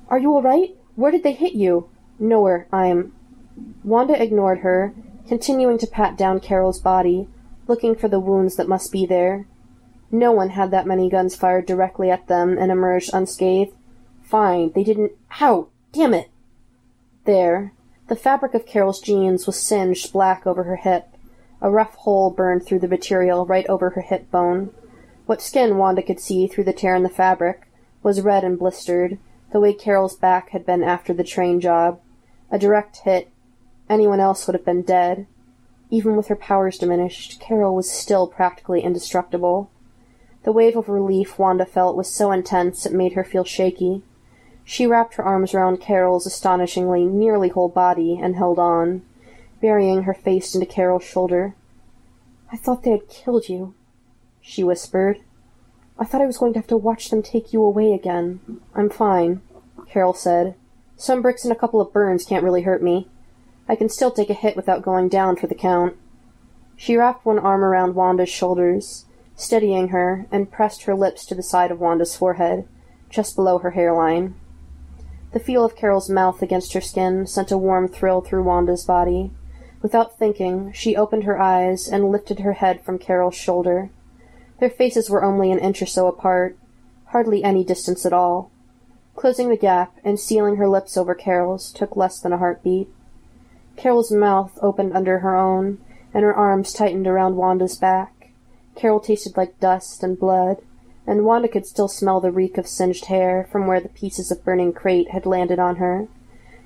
Are 0.08 0.18
you 0.18 0.34
all 0.34 0.42
right? 0.42 0.76
Where 0.96 1.12
did 1.12 1.22
they 1.22 1.32
hit 1.32 1.54
you? 1.54 1.88
Nowhere. 2.18 2.66
I'm. 2.72 3.14
Wanda 3.82 4.20
ignored 4.20 4.58
her, 4.58 4.94
continuing 5.26 5.78
to 5.78 5.86
pat 5.86 6.18
down 6.18 6.40
Carol's 6.40 6.80
body, 6.80 7.28
looking 7.66 7.94
for 7.94 8.08
the 8.08 8.20
wounds 8.20 8.56
that 8.56 8.68
must 8.68 8.92
be 8.92 9.06
there. 9.06 9.46
No 10.14 10.30
one 10.30 10.50
had 10.50 10.70
that 10.70 10.86
many 10.86 11.08
guns 11.08 11.34
fired 11.34 11.64
directly 11.64 12.10
at 12.10 12.26
them 12.26 12.58
and 12.58 12.70
emerged 12.70 13.10
unscathed. 13.14 13.74
Fine, 14.22 14.72
they 14.74 14.84
didn't. 14.84 15.12
How? 15.28 15.68
Damn 15.92 16.12
it! 16.12 16.30
There. 17.24 17.72
The 18.08 18.16
fabric 18.16 18.52
of 18.52 18.66
Carol's 18.66 19.00
jeans 19.00 19.46
was 19.46 19.58
singed 19.58 20.12
black 20.12 20.46
over 20.46 20.64
her 20.64 20.76
hip. 20.76 21.08
A 21.62 21.70
rough 21.70 21.94
hole 21.94 22.30
burned 22.30 22.66
through 22.66 22.80
the 22.80 22.88
material 22.88 23.46
right 23.46 23.66
over 23.68 23.90
her 23.90 24.02
hip 24.02 24.30
bone. 24.30 24.70
What 25.24 25.40
skin 25.40 25.78
Wanda 25.78 26.02
could 26.02 26.20
see 26.20 26.46
through 26.46 26.64
the 26.64 26.72
tear 26.74 26.94
in 26.94 27.04
the 27.04 27.08
fabric 27.08 27.68
was 28.02 28.20
red 28.20 28.44
and 28.44 28.58
blistered, 28.58 29.18
the 29.50 29.60
way 29.60 29.72
Carol's 29.72 30.16
back 30.16 30.50
had 30.50 30.66
been 30.66 30.82
after 30.82 31.14
the 31.14 31.24
train 31.24 31.60
job. 31.60 32.00
A 32.50 32.58
direct 32.58 32.98
hit. 32.98 33.30
Anyone 33.88 34.20
else 34.20 34.46
would 34.46 34.54
have 34.54 34.64
been 34.64 34.82
dead. 34.82 35.26
Even 35.88 36.16
with 36.16 36.28
her 36.28 36.36
powers 36.36 36.76
diminished, 36.76 37.40
Carol 37.40 37.74
was 37.74 37.90
still 37.90 38.26
practically 38.26 38.82
indestructible. 38.82 39.70
The 40.44 40.52
wave 40.52 40.76
of 40.76 40.88
relief 40.88 41.38
Wanda 41.38 41.64
felt 41.64 41.96
was 41.96 42.12
so 42.12 42.32
intense 42.32 42.84
it 42.84 42.92
made 42.92 43.12
her 43.12 43.22
feel 43.22 43.44
shaky. 43.44 44.02
She 44.64 44.86
wrapped 44.86 45.14
her 45.14 45.24
arms 45.24 45.54
round 45.54 45.80
Carol's 45.80 46.26
astonishingly 46.26 47.04
nearly 47.04 47.48
whole 47.48 47.68
body 47.68 48.18
and 48.20 48.34
held 48.34 48.58
on, 48.58 49.02
burying 49.60 50.02
her 50.02 50.14
face 50.14 50.54
into 50.54 50.66
Carol's 50.66 51.04
shoulder. 51.04 51.54
I 52.50 52.56
thought 52.56 52.82
they 52.82 52.90
had 52.90 53.08
killed 53.08 53.48
you, 53.48 53.74
she 54.40 54.64
whispered. 54.64 55.20
I 55.98 56.04
thought 56.04 56.20
I 56.20 56.26
was 56.26 56.38
going 56.38 56.52
to 56.54 56.58
have 56.58 56.66
to 56.68 56.76
watch 56.76 57.10
them 57.10 57.22
take 57.22 57.52
you 57.52 57.62
away 57.62 57.92
again. 57.92 58.60
I'm 58.74 58.90
fine, 58.90 59.42
Carol 59.88 60.14
said. 60.14 60.56
Some 60.96 61.22
bricks 61.22 61.44
and 61.44 61.52
a 61.52 61.56
couple 61.56 61.80
of 61.80 61.92
burns 61.92 62.24
can't 62.24 62.44
really 62.44 62.62
hurt 62.62 62.82
me. 62.82 63.08
I 63.68 63.76
can 63.76 63.88
still 63.88 64.10
take 64.10 64.30
a 64.30 64.34
hit 64.34 64.56
without 64.56 64.82
going 64.82 65.08
down 65.08 65.36
for 65.36 65.46
the 65.46 65.54
count. 65.54 65.96
She 66.76 66.96
wrapped 66.96 67.24
one 67.24 67.38
arm 67.38 67.62
around 67.62 67.94
Wanda's 67.94 68.28
shoulders 68.28 69.04
steadying 69.42 69.88
her, 69.88 70.26
and 70.30 70.50
pressed 70.50 70.84
her 70.84 70.94
lips 70.94 71.26
to 71.26 71.34
the 71.34 71.42
side 71.42 71.70
of 71.70 71.80
Wanda's 71.80 72.16
forehead, 72.16 72.66
just 73.10 73.36
below 73.36 73.58
her 73.58 73.72
hairline. 73.72 74.34
The 75.32 75.40
feel 75.40 75.64
of 75.64 75.76
Carol's 75.76 76.10
mouth 76.10 76.42
against 76.42 76.72
her 76.74 76.80
skin 76.80 77.26
sent 77.26 77.50
a 77.50 77.58
warm 77.58 77.88
thrill 77.88 78.20
through 78.20 78.42
Wanda's 78.42 78.84
body. 78.84 79.30
Without 79.80 80.18
thinking, 80.18 80.72
she 80.72 80.94
opened 80.94 81.24
her 81.24 81.40
eyes 81.40 81.88
and 81.88 82.10
lifted 82.10 82.40
her 82.40 82.52
head 82.52 82.82
from 82.82 82.98
Carol's 82.98 83.34
shoulder. 83.34 83.90
Their 84.60 84.70
faces 84.70 85.10
were 85.10 85.24
only 85.24 85.50
an 85.50 85.58
inch 85.58 85.82
or 85.82 85.86
so 85.86 86.06
apart, 86.06 86.56
hardly 87.06 87.42
any 87.42 87.64
distance 87.64 88.06
at 88.06 88.12
all. 88.12 88.50
Closing 89.16 89.48
the 89.48 89.56
gap 89.56 89.96
and 90.04 90.20
sealing 90.20 90.56
her 90.56 90.68
lips 90.68 90.96
over 90.96 91.14
Carol's 91.14 91.72
took 91.72 91.96
less 91.96 92.20
than 92.20 92.32
a 92.32 92.38
heartbeat. 92.38 92.88
Carol's 93.76 94.12
mouth 94.12 94.58
opened 94.62 94.92
under 94.94 95.18
her 95.20 95.36
own, 95.36 95.78
and 96.14 96.22
her 96.22 96.34
arms 96.34 96.72
tightened 96.72 97.06
around 97.06 97.36
Wanda's 97.36 97.76
back. 97.76 98.21
Carol 98.74 99.00
tasted 99.00 99.36
like 99.36 99.60
dust 99.60 100.02
and 100.02 100.18
blood, 100.18 100.58
and 101.06 101.24
Wanda 101.24 101.48
could 101.48 101.66
still 101.66 101.88
smell 101.88 102.20
the 102.20 102.30
reek 102.30 102.58
of 102.58 102.66
singed 102.66 103.06
hair 103.06 103.48
from 103.50 103.66
where 103.66 103.80
the 103.80 103.88
pieces 103.88 104.30
of 104.30 104.44
burning 104.44 104.72
crate 104.72 105.10
had 105.10 105.26
landed 105.26 105.58
on 105.58 105.76
her, 105.76 106.08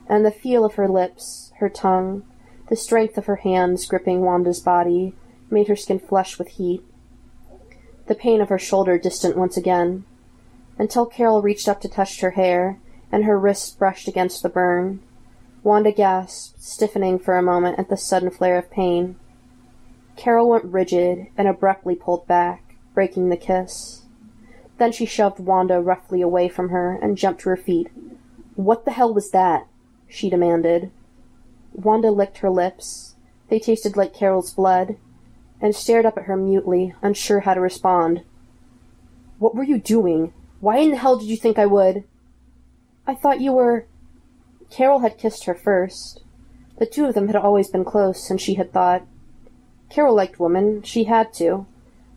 and 0.08 0.24
the 0.24 0.30
feel 0.30 0.64
of 0.64 0.74
her 0.74 0.88
lips, 0.88 1.52
her 1.58 1.68
tongue, 1.68 2.22
the 2.68 2.76
strength 2.76 3.16
of 3.16 3.26
her 3.26 3.36
hands 3.36 3.86
gripping 3.86 4.22
Wanda's 4.22 4.60
body 4.60 5.14
made 5.50 5.68
her 5.68 5.76
skin 5.76 5.98
flush 5.98 6.38
with 6.38 6.48
heat. 6.48 6.82
The 8.06 8.14
pain 8.14 8.40
of 8.40 8.48
her 8.48 8.58
shoulder 8.58 8.98
distant 8.98 9.36
once 9.36 9.56
again, 9.56 10.04
until 10.78 11.06
Carol 11.06 11.42
reached 11.42 11.68
up 11.68 11.80
to 11.80 11.88
touch 11.88 12.20
her 12.20 12.32
hair, 12.32 12.78
and 13.10 13.24
her 13.24 13.38
wrists 13.38 13.70
brushed 13.70 14.08
against 14.08 14.42
the 14.42 14.48
burn. 14.48 15.00
Wanda 15.62 15.90
gasped, 15.90 16.62
stiffening 16.62 17.18
for 17.18 17.36
a 17.36 17.42
moment 17.42 17.78
at 17.78 17.88
the 17.88 17.96
sudden 17.96 18.30
flare 18.30 18.58
of 18.58 18.70
pain. 18.70 19.16
Carol 20.16 20.48
went 20.48 20.64
rigid 20.64 21.26
and 21.36 21.46
abruptly 21.46 21.94
pulled 21.94 22.26
back, 22.26 22.76
breaking 22.94 23.28
the 23.28 23.36
kiss. 23.36 24.02
Then 24.78 24.92
she 24.92 25.06
shoved 25.06 25.38
Wanda 25.38 25.80
roughly 25.80 26.20
away 26.22 26.48
from 26.48 26.70
her 26.70 26.98
and 27.00 27.16
jumped 27.16 27.42
to 27.42 27.50
her 27.50 27.56
feet. 27.56 27.88
What 28.54 28.84
the 28.84 28.92
hell 28.92 29.12
was 29.12 29.30
that? 29.30 29.66
she 30.08 30.30
demanded. 30.30 30.90
Wanda 31.72 32.10
licked 32.10 32.38
her 32.38 32.50
lips. 32.50 33.16
They 33.48 33.58
tasted 33.58 33.96
like 33.96 34.14
Carol's 34.14 34.52
blood, 34.52 34.96
and 35.60 35.74
stared 35.74 36.06
up 36.06 36.16
at 36.16 36.24
her 36.24 36.36
mutely, 36.36 36.94
unsure 37.02 37.40
how 37.40 37.54
to 37.54 37.60
respond. 37.60 38.22
What 39.38 39.54
were 39.54 39.62
you 39.62 39.78
doing? 39.78 40.32
Why 40.60 40.78
in 40.78 40.90
the 40.90 40.96
hell 40.96 41.18
did 41.18 41.28
you 41.28 41.36
think 41.36 41.58
I 41.58 41.66
would? 41.66 42.04
I 43.06 43.14
thought 43.14 43.40
you 43.40 43.52
were. 43.52 43.86
Carol 44.70 45.00
had 45.00 45.18
kissed 45.18 45.44
her 45.44 45.54
first. 45.54 46.22
The 46.78 46.86
two 46.86 47.04
of 47.04 47.14
them 47.14 47.28
had 47.28 47.36
always 47.36 47.68
been 47.68 47.84
close, 47.84 48.30
and 48.30 48.40
she 48.40 48.54
had 48.54 48.72
thought, 48.72 49.06
Carol 49.88 50.14
liked 50.14 50.40
women. 50.40 50.82
She 50.82 51.04
had 51.04 51.32
to. 51.34 51.66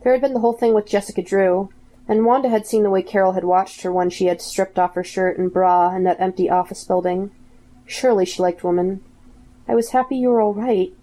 There 0.04 0.14
had 0.14 0.22
been 0.22 0.34
the 0.34 0.40
whole 0.40 0.54
thing 0.54 0.74
with 0.74 0.88
Jessica 0.88 1.22
Drew, 1.22 1.70
and 2.08 2.26
Wanda 2.26 2.50
had 2.50 2.66
seen 2.66 2.84
the 2.84 2.90
way 2.90 3.02
Carol 3.02 3.34
had 3.34 3.44
watched 3.44 3.82
her 3.82 3.92
when 3.92 4.10
she 4.10 4.26
had 4.26 4.42
stripped 4.42 4.80
off 4.80 4.96
her 4.96 5.04
shirt 5.04 5.38
and 5.38 5.52
bra 5.52 5.96
in 5.96 6.04
that 6.04 6.20
empty 6.20 6.50
office 6.50 6.84
building. 6.84 7.32
Surely 7.86 8.26
she 8.26 8.42
liked 8.42 8.64
women. 8.64 9.04
I 9.68 9.76
was 9.76 9.92
happy 9.92 10.18
you 10.18 10.30
were 10.30 10.42
all 10.42 10.54
right, 10.54 10.94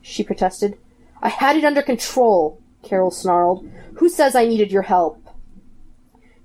she 0.00 0.22
protested. 0.22 0.78
I 1.20 1.28
had 1.28 1.56
it 1.56 1.64
under 1.64 1.82
control, 1.82 2.60
Carol 2.82 3.10
snarled. 3.10 3.68
Who 3.94 4.08
says 4.08 4.34
I 4.34 4.44
needed 4.44 4.70
your 4.70 4.82
help? 4.82 5.18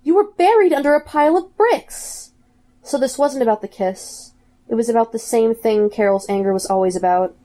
You 0.03 0.15
were 0.15 0.31
buried 0.31 0.73
under 0.73 0.95
a 0.95 1.03
pile 1.03 1.35
of 1.35 1.55
bricks. 1.57 2.31
So 2.81 2.97
this 2.97 3.17
wasn't 3.17 3.43
about 3.43 3.61
the 3.61 3.67
kiss. 3.67 4.31
It 4.69 4.75
was 4.75 4.87
about 4.89 5.11
the 5.11 5.19
same 5.19 5.53
thing 5.53 5.89
Carol's 5.89 6.29
anger 6.29 6.53
was 6.53 6.65
always 6.65 6.95
about 6.95 7.35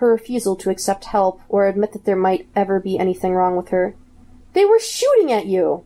her 0.00 0.08
refusal 0.08 0.56
to 0.56 0.70
accept 0.70 1.04
help 1.04 1.42
or 1.46 1.66
admit 1.66 1.92
that 1.92 2.06
there 2.06 2.16
might 2.16 2.48
ever 2.56 2.80
be 2.80 2.98
anything 2.98 3.34
wrong 3.34 3.54
with 3.54 3.68
her. 3.68 3.94
They 4.54 4.64
were 4.64 4.80
shooting 4.80 5.30
at 5.30 5.44
you! 5.44 5.84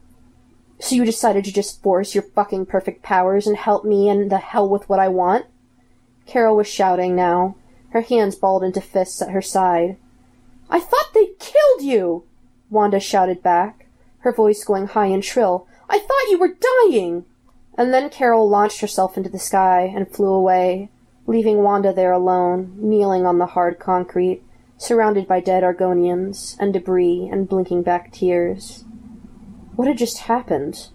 So 0.78 0.94
you 0.94 1.04
decided 1.04 1.44
to 1.44 1.52
just 1.52 1.82
force 1.82 2.14
your 2.14 2.22
fucking 2.22 2.66
perfect 2.66 3.02
powers 3.02 3.48
and 3.48 3.56
help 3.56 3.84
me 3.84 4.08
and 4.08 4.30
the 4.30 4.38
hell 4.38 4.68
with 4.68 4.88
what 4.88 5.00
I 5.00 5.08
want? 5.08 5.46
Carol 6.26 6.54
was 6.54 6.68
shouting 6.68 7.16
now, 7.16 7.56
her 7.90 8.02
hands 8.02 8.36
balled 8.36 8.62
into 8.62 8.80
fists 8.80 9.20
at 9.20 9.30
her 9.30 9.42
side. 9.42 9.96
I 10.70 10.78
thought 10.78 11.12
they'd 11.12 11.38
killed 11.40 11.82
you! 11.82 12.22
Wanda 12.70 13.00
shouted 13.00 13.42
back, 13.42 13.86
her 14.18 14.32
voice 14.32 14.62
going 14.62 14.86
high 14.86 15.06
and 15.06 15.24
shrill. 15.24 15.66
I 15.90 15.98
thought 15.98 16.30
you 16.30 16.38
were 16.38 16.56
dying! 16.88 17.24
And 17.76 17.92
then 17.92 18.10
Carol 18.10 18.48
launched 18.48 18.80
herself 18.80 19.16
into 19.16 19.28
the 19.28 19.40
sky 19.40 19.92
and 19.92 20.08
flew 20.08 20.32
away, 20.32 20.90
leaving 21.26 21.62
Wanda 21.62 21.92
there 21.92 22.12
alone, 22.12 22.74
kneeling 22.76 23.26
on 23.26 23.38
the 23.38 23.46
hard 23.46 23.78
concrete, 23.78 24.42
surrounded 24.76 25.26
by 25.26 25.40
dead 25.40 25.62
Argonians 25.62 26.56
and 26.58 26.72
debris 26.72 27.28
and 27.30 27.48
blinking 27.48 27.82
back 27.82 28.12
tears. 28.12 28.84
What 29.76 29.88
had 29.88 29.98
just 29.98 30.18
happened? 30.20 30.88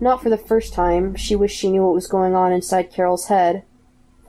Not 0.00 0.22
for 0.22 0.30
the 0.30 0.36
first 0.36 0.74
time, 0.74 1.14
she 1.14 1.36
wished 1.36 1.56
she 1.56 1.70
knew 1.70 1.82
what 1.82 1.94
was 1.94 2.08
going 2.08 2.34
on 2.34 2.52
inside 2.52 2.92
Carol's 2.92 3.26
head. 3.26 3.64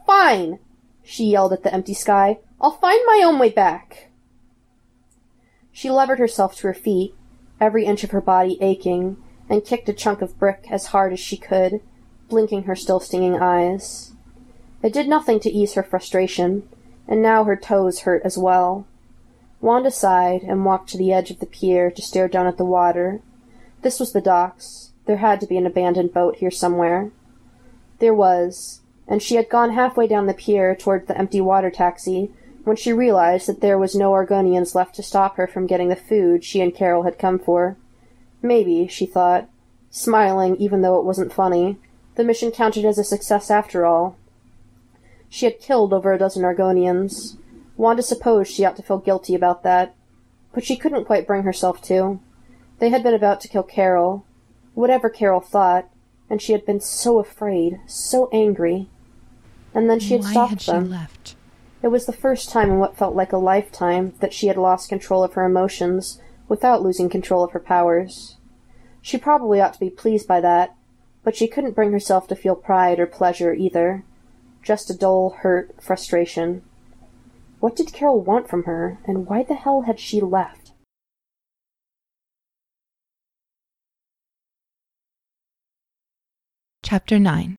Fine! 0.05 0.59
she 1.03 1.25
yelled 1.25 1.51
at 1.51 1.63
the 1.63 1.73
empty 1.73 1.93
sky. 1.93 2.39
I'll 2.61 2.71
find 2.71 3.01
my 3.05 3.21
own 3.25 3.39
way 3.39 3.49
back! 3.49 4.09
She 5.71 5.89
levered 5.89 6.19
herself 6.19 6.55
to 6.57 6.67
her 6.67 6.73
feet, 6.73 7.15
every 7.59 7.85
inch 7.85 8.03
of 8.03 8.11
her 8.11 8.21
body 8.21 8.57
aching, 8.61 9.17
and 9.49 9.65
kicked 9.65 9.89
a 9.89 9.93
chunk 9.93 10.21
of 10.21 10.37
brick 10.37 10.67
as 10.69 10.87
hard 10.87 11.11
as 11.11 11.19
she 11.19 11.35
could, 11.35 11.81
blinking 12.29 12.63
her 12.63 12.75
still 12.75 12.99
stinging 12.99 13.37
eyes. 13.37 14.12
It 14.83 14.91
did 14.91 15.07
nothing 15.07 15.39
to 15.39 15.49
ease 15.49 15.73
her 15.73 15.81
frustration, 15.81 16.67
and 17.07 17.21
now 17.21 17.45
her 17.45 17.55
toes 17.55 18.01
hurt 18.01 18.21
as 18.25 18.37
well. 18.37 18.85
Wanda 19.61 19.89
sighed 19.89 20.43
and 20.43 20.65
walked 20.65 20.89
to 20.89 20.97
the 20.97 21.13
edge 21.13 21.31
of 21.31 21.39
the 21.39 21.45
pier 21.45 21.89
to 21.89 22.01
stare 22.01 22.27
down 22.27 22.47
at 22.47 22.57
the 22.57 22.65
water. 22.65 23.21
This 23.81 23.97
was 23.97 24.11
the 24.11 24.19
docks. 24.19 24.91
There 25.05 25.17
had 25.17 25.39
to 25.39 25.47
be 25.47 25.57
an 25.57 25.65
abandoned 25.65 26.13
boat 26.13 26.35
here 26.35 26.51
somewhere. 26.51 27.11
There 27.99 28.13
was, 28.13 28.81
and 29.07 29.23
she 29.23 29.35
had 29.35 29.49
gone 29.49 29.71
halfway 29.71 30.05
down 30.05 30.27
the 30.27 30.33
pier 30.33 30.75
toward 30.75 31.07
the 31.07 31.17
empty 31.17 31.39
water 31.39 31.71
taxi 31.71 32.31
when 32.65 32.75
she 32.75 32.91
realized 32.91 33.47
that 33.47 33.61
there 33.61 33.77
was 33.77 33.95
no 33.95 34.11
Argonians 34.11 34.75
left 34.75 34.95
to 34.95 35.03
stop 35.03 35.37
her 35.37 35.47
from 35.47 35.67
getting 35.67 35.87
the 35.87 35.95
food 35.95 36.43
she 36.43 36.59
and 36.59 36.75
Carol 36.75 37.03
had 37.03 37.17
come 37.17 37.39
for. 37.39 37.77
Maybe, 38.41 38.87
she 38.87 39.05
thought, 39.05 39.49
smiling 39.91 40.57
even 40.57 40.81
though 40.81 40.99
it 40.99 41.05
wasn't 41.05 41.31
funny, 41.31 41.77
the 42.15 42.23
mission 42.25 42.51
counted 42.51 42.83
as 42.83 42.97
a 42.97 43.03
success 43.03 43.49
after 43.49 43.85
all. 43.85 44.17
She 45.33 45.47
had 45.47 45.59
killed 45.59 45.93
over 45.93 46.13
a 46.13 46.19
dozen 46.19 46.43
Argonians. 46.43 47.37
Wanda 47.75 48.03
supposed 48.03 48.53
she 48.53 48.63
ought 48.65 48.75
to 48.75 48.83
feel 48.83 48.99
guilty 48.99 49.33
about 49.33 49.63
that, 49.63 49.95
but 50.53 50.63
she 50.63 50.75
couldn't 50.75 51.05
quite 51.05 51.25
bring 51.25 51.41
herself 51.41 51.81
to. 51.85 52.19
They 52.77 52.89
had 52.89 53.01
been 53.01 53.15
about 53.15 53.41
to 53.41 53.47
kill 53.47 53.63
Carol, 53.63 54.27
whatever 54.75 55.09
Carol 55.09 55.41
thought, 55.41 55.89
and 56.29 56.39
she 56.39 56.51
had 56.51 56.67
been 56.67 56.79
so 56.79 57.17
afraid, 57.17 57.79
so 57.87 58.29
angry. 58.31 58.89
And 59.73 59.89
then 59.89 59.99
she 59.99 60.13
had 60.13 60.21
Why 60.21 60.31
stopped 60.33 60.49
had 60.51 60.61
she 60.61 60.71
them. 60.71 60.91
left? 60.91 61.35
It 61.81 61.87
was 61.87 62.05
the 62.05 62.13
first 62.13 62.51
time 62.51 62.69
in 62.69 62.77
what 62.77 62.95
felt 62.95 63.15
like 63.15 63.33
a 63.33 63.37
lifetime 63.37 64.13
that 64.19 64.33
she 64.33 64.49
had 64.49 64.57
lost 64.57 64.87
control 64.87 65.23
of 65.23 65.33
her 65.33 65.45
emotions 65.45 66.21
without 66.47 66.83
losing 66.83 67.09
control 67.09 67.43
of 67.43 67.53
her 67.53 67.59
powers. 67.59 68.37
She 69.01 69.17
probably 69.17 69.59
ought 69.59 69.73
to 69.73 69.79
be 69.79 69.89
pleased 69.89 70.27
by 70.27 70.41
that, 70.41 70.75
but 71.23 71.35
she 71.35 71.47
couldn't 71.47 71.73
bring 71.73 71.91
herself 71.91 72.27
to 72.27 72.35
feel 72.35 72.55
pride 72.55 72.99
or 72.99 73.07
pleasure 73.07 73.51
either. 73.51 74.03
Just 74.63 74.89
a 74.89 74.93
dull, 74.93 75.31
hurt 75.41 75.75
frustration. 75.83 76.63
What 77.59 77.75
did 77.75 77.91
Carol 77.91 78.21
want 78.21 78.47
from 78.49 78.63
her, 78.63 78.97
and 79.05 79.27
why 79.27 79.43
the 79.43 79.55
hell 79.55 79.81
had 79.81 79.99
she 79.99 80.21
left? 80.21 80.71
Chapter 86.81 87.19
9 87.19 87.57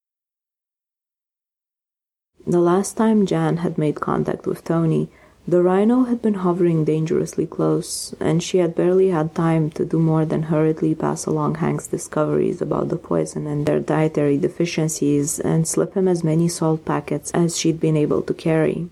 The 2.47 2.59
last 2.59 2.97
time 2.97 3.27
Jan 3.27 3.59
had 3.59 3.77
made 3.77 4.01
contact 4.01 4.47
with 4.47 4.65
Tony, 4.65 5.11
the 5.47 5.63
rhino 5.63 6.05
had 6.05 6.23
been 6.23 6.35
hovering 6.35 6.85
dangerously 6.87 7.47
close, 7.47 8.15
and 8.19 8.43
she 8.43 8.59
had 8.59 8.75
barely 8.75 9.11
had 9.11 9.35
time 9.35 9.71
to 9.71 9.85
do 9.85 9.99
more 9.99 10.25
than 10.25 10.45
hurriedly 10.45 10.95
pass 10.95 11.27
along 11.27 11.57
Hank's 11.57 11.87
discoveries 11.87 12.63
about 12.63 12.89
the 12.89 12.97
poison 12.97 13.47
and 13.47 13.67
their 13.67 13.79
dietary 13.79 14.39
deficiencies 14.39 15.39
and 15.39 15.69
slip 15.69 15.95
him 15.95 16.09
as 16.09 16.25
many 16.25 16.49
salt 16.49 16.87
packets 16.87 17.31
as 17.33 17.59
she'd 17.59 17.79
been 17.79 17.97
able 17.97 18.23
to 18.23 18.33
carry. 18.33 18.89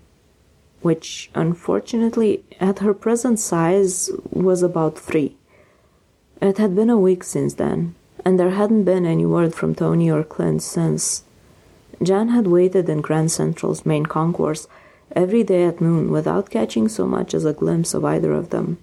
Which, 0.81 1.31
unfortunately, 1.33 2.43
at 2.59 2.79
her 2.79 2.93
present 2.93 3.39
size, 3.39 4.11
was 4.29 4.61
about 4.61 4.99
three. 4.99 5.35
It 6.39 6.59
had 6.59 6.75
been 6.75 6.89
a 6.91 6.99
week 6.99 7.23
since 7.23 7.55
then, 7.55 7.95
and 8.23 8.39
there 8.39 8.51
hadn't 8.51 8.83
been 8.83 9.07
any 9.07 9.25
word 9.25 9.55
from 9.55 9.73
Tony 9.73 10.11
or 10.11 10.23
Clint 10.23 10.61
since. 10.61 11.23
Jan 12.01 12.29
had 12.29 12.45
waited 12.45 12.89
in 12.89 13.01
Grand 13.01 13.31
Central's 13.31 13.85
main 13.85 14.05
concourse 14.05 14.67
every 15.13 15.43
day 15.43 15.63
at 15.63 15.79
noon 15.79 16.11
without 16.11 16.49
catching 16.49 16.87
so 16.89 17.05
much 17.05 17.33
as 17.33 17.45
a 17.45 17.53
glimpse 17.53 17.93
of 17.93 18.03
either 18.03 18.33
of 18.33 18.49
them. 18.49 18.77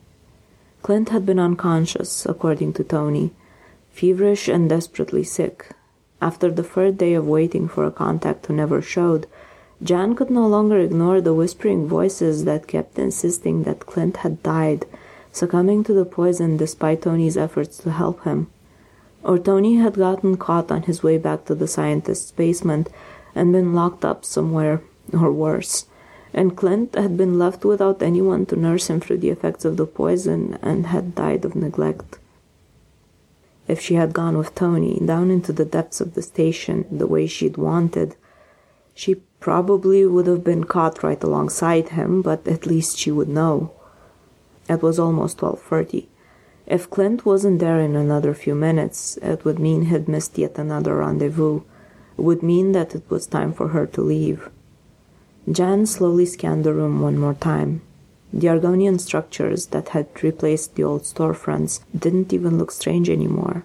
Clint 0.83 1.11
had 1.11 1.27
been 1.27 1.39
unconscious, 1.39 2.25
according 2.25 2.73
to 2.73 2.85
Tony, 2.85 3.33
feverish 3.93 4.49
and 4.49 4.69
desperately 4.69 5.25
sick. 5.25 5.71
After 6.23 6.51
the 6.51 6.63
third 6.63 6.99
day 6.99 7.15
of 7.15 7.27
waiting 7.27 7.69
for 7.69 7.85
a 7.85 7.91
contact 7.91 8.47
who 8.47 8.55
never 8.55 8.81
showed, 8.81 9.27
Jan 9.83 10.15
could 10.15 10.31
no 10.31 10.47
longer 10.47 10.79
ignore 10.79 11.21
the 11.21 11.35
whispering 11.35 11.87
voices 11.87 12.45
that 12.45 12.67
kept 12.67 12.99
insisting 12.99 13.63
that 13.65 13.87
Clint 13.87 14.19
had 14.19 14.43
died, 14.43 14.87
succumbing 15.33 15.85
to 15.85 15.93
the 15.93 16.05
poison 16.05 16.57
despite 16.57 17.03
Tony's 17.03 17.37
efforts 17.37 17.79
to 17.79 17.91
help 17.91 18.25
him. 18.25 18.49
Or 19.23 19.39
Tony 19.39 19.77
had 19.77 19.95
gotten 19.95 20.37
caught 20.37 20.71
on 20.71 20.83
his 20.83 21.03
way 21.03 21.19
back 21.19 21.45
to 21.47 21.55
the 21.55 21.67
scientist's 21.67 22.31
basement 22.31 22.89
and 23.35 23.53
been 23.53 23.75
locked 23.75 24.05
up 24.05 24.25
somewhere, 24.25 24.83
or 25.13 25.33
worse. 25.33 25.87
And 26.33 26.57
Clint 26.57 26.95
had 26.95 27.17
been 27.17 27.39
left 27.39 27.65
without 27.65 28.03
anyone 28.03 28.47
to 28.47 28.57
nurse 28.57 28.89
him 28.89 29.01
through 29.01 29.19
the 29.19 29.31
effects 29.31 29.65
of 29.65 29.77
the 29.77 29.87
poison 29.87 30.59
and 30.63 30.87
had 30.87 31.15
died 31.15 31.45
of 31.45 31.57
neglect. 31.57 32.19
If 33.67 33.81
she 33.81 33.95
had 33.95 34.13
gone 34.13 34.39
with 34.39 34.55
Tony 34.55 35.01
down 35.05 35.31
into 35.31 35.53
the 35.53 35.65
depths 35.65 36.01
of 36.01 36.15
the 36.15 36.23
station 36.23 36.87
the 36.91 37.07
way 37.07 37.27
she'd 37.27 37.57
wanted, 37.57 38.17
she 38.95 39.17
probably 39.41 40.05
would 40.07 40.27
have 40.27 40.45
been 40.45 40.65
caught 40.65 41.03
right 41.03 41.23
alongside 41.23 41.91
him, 41.91 42.23
but 42.23 42.47
at 42.47 42.67
least 42.67 42.99
she 42.99 43.11
would 43.11 43.29
know. 43.29 43.73
It 44.69 44.83
was 44.83 44.99
almost 44.99 45.39
twelve 45.39 45.61
thirty. 45.63 46.09
If 46.67 46.91
Clint 46.91 47.27
wasn't 47.27 47.59
there 47.59 47.81
in 47.81 47.97
another 47.97 48.35
few 48.35 48.55
minutes, 48.55 49.17
it 49.23 49.45
would 49.45 49.59
mean 49.59 49.87
he'd 49.87 50.09
missed 50.09 50.39
yet 50.39 50.59
another 50.59 50.97
rendezvous. 50.97 51.63
It 52.17 52.23
would 52.23 52.43
mean 52.43 52.73
that 52.73 52.95
it 52.95 53.09
was 53.11 53.27
time 53.27 53.53
for 53.53 53.69
her 53.69 53.87
to 53.87 54.01
leave. 54.03 54.49
Jan 55.51 55.87
slowly 55.87 56.27
scanned 56.27 56.65
the 56.65 56.73
room 56.73 57.01
one 57.01 57.19
more 57.19 57.35
time. 57.35 57.81
The 58.33 58.47
Argonian 58.47 59.01
structures 59.01 59.67
that 59.67 59.89
had 59.89 60.23
replaced 60.23 60.77
the 60.77 60.85
old 60.85 61.03
storefronts 61.03 61.81
didn't 61.99 62.33
even 62.33 62.59
look 62.59 62.71
strange 62.71 63.11
anymore. 63.11 63.65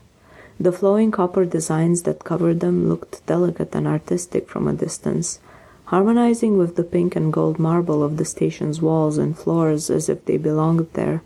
The 0.60 0.72
flowing 0.72 1.12
copper 1.12 1.46
designs 1.46 2.04
that 2.04 2.24
covered 2.24 2.62
them 2.62 2.90
looked 2.90 3.26
delicate 3.28 3.76
and 3.76 3.86
artistic 3.86 4.50
from 4.50 4.68
a 4.68 4.74
distance, 4.74 5.40
harmonizing 5.86 6.58
with 6.58 6.76
the 6.76 6.84
pink 6.84 7.16
and 7.16 7.32
gold 7.32 7.60
marble 7.60 8.02
of 8.02 8.18
the 8.18 8.26
station's 8.26 8.82
walls 8.82 9.20
and 9.20 9.38
floors 9.38 9.90
as 9.90 10.10
if 10.10 10.26
they 10.26 10.38
belonged 10.38 10.88
there. 10.94 11.22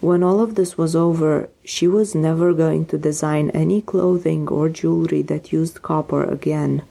When 0.00 0.22
all 0.22 0.40
of 0.40 0.54
this 0.54 0.78
was 0.78 0.94
over, 0.94 1.48
she 1.64 1.88
was 1.88 2.14
never 2.14 2.52
going 2.52 2.86
to 2.86 2.98
design 2.98 3.50
any 3.50 3.80
clothing 3.80 4.46
or 4.48 4.68
jewelry 4.68 5.22
that 5.22 5.52
used 5.52 5.82
copper 5.82 6.22
again. 6.22 6.82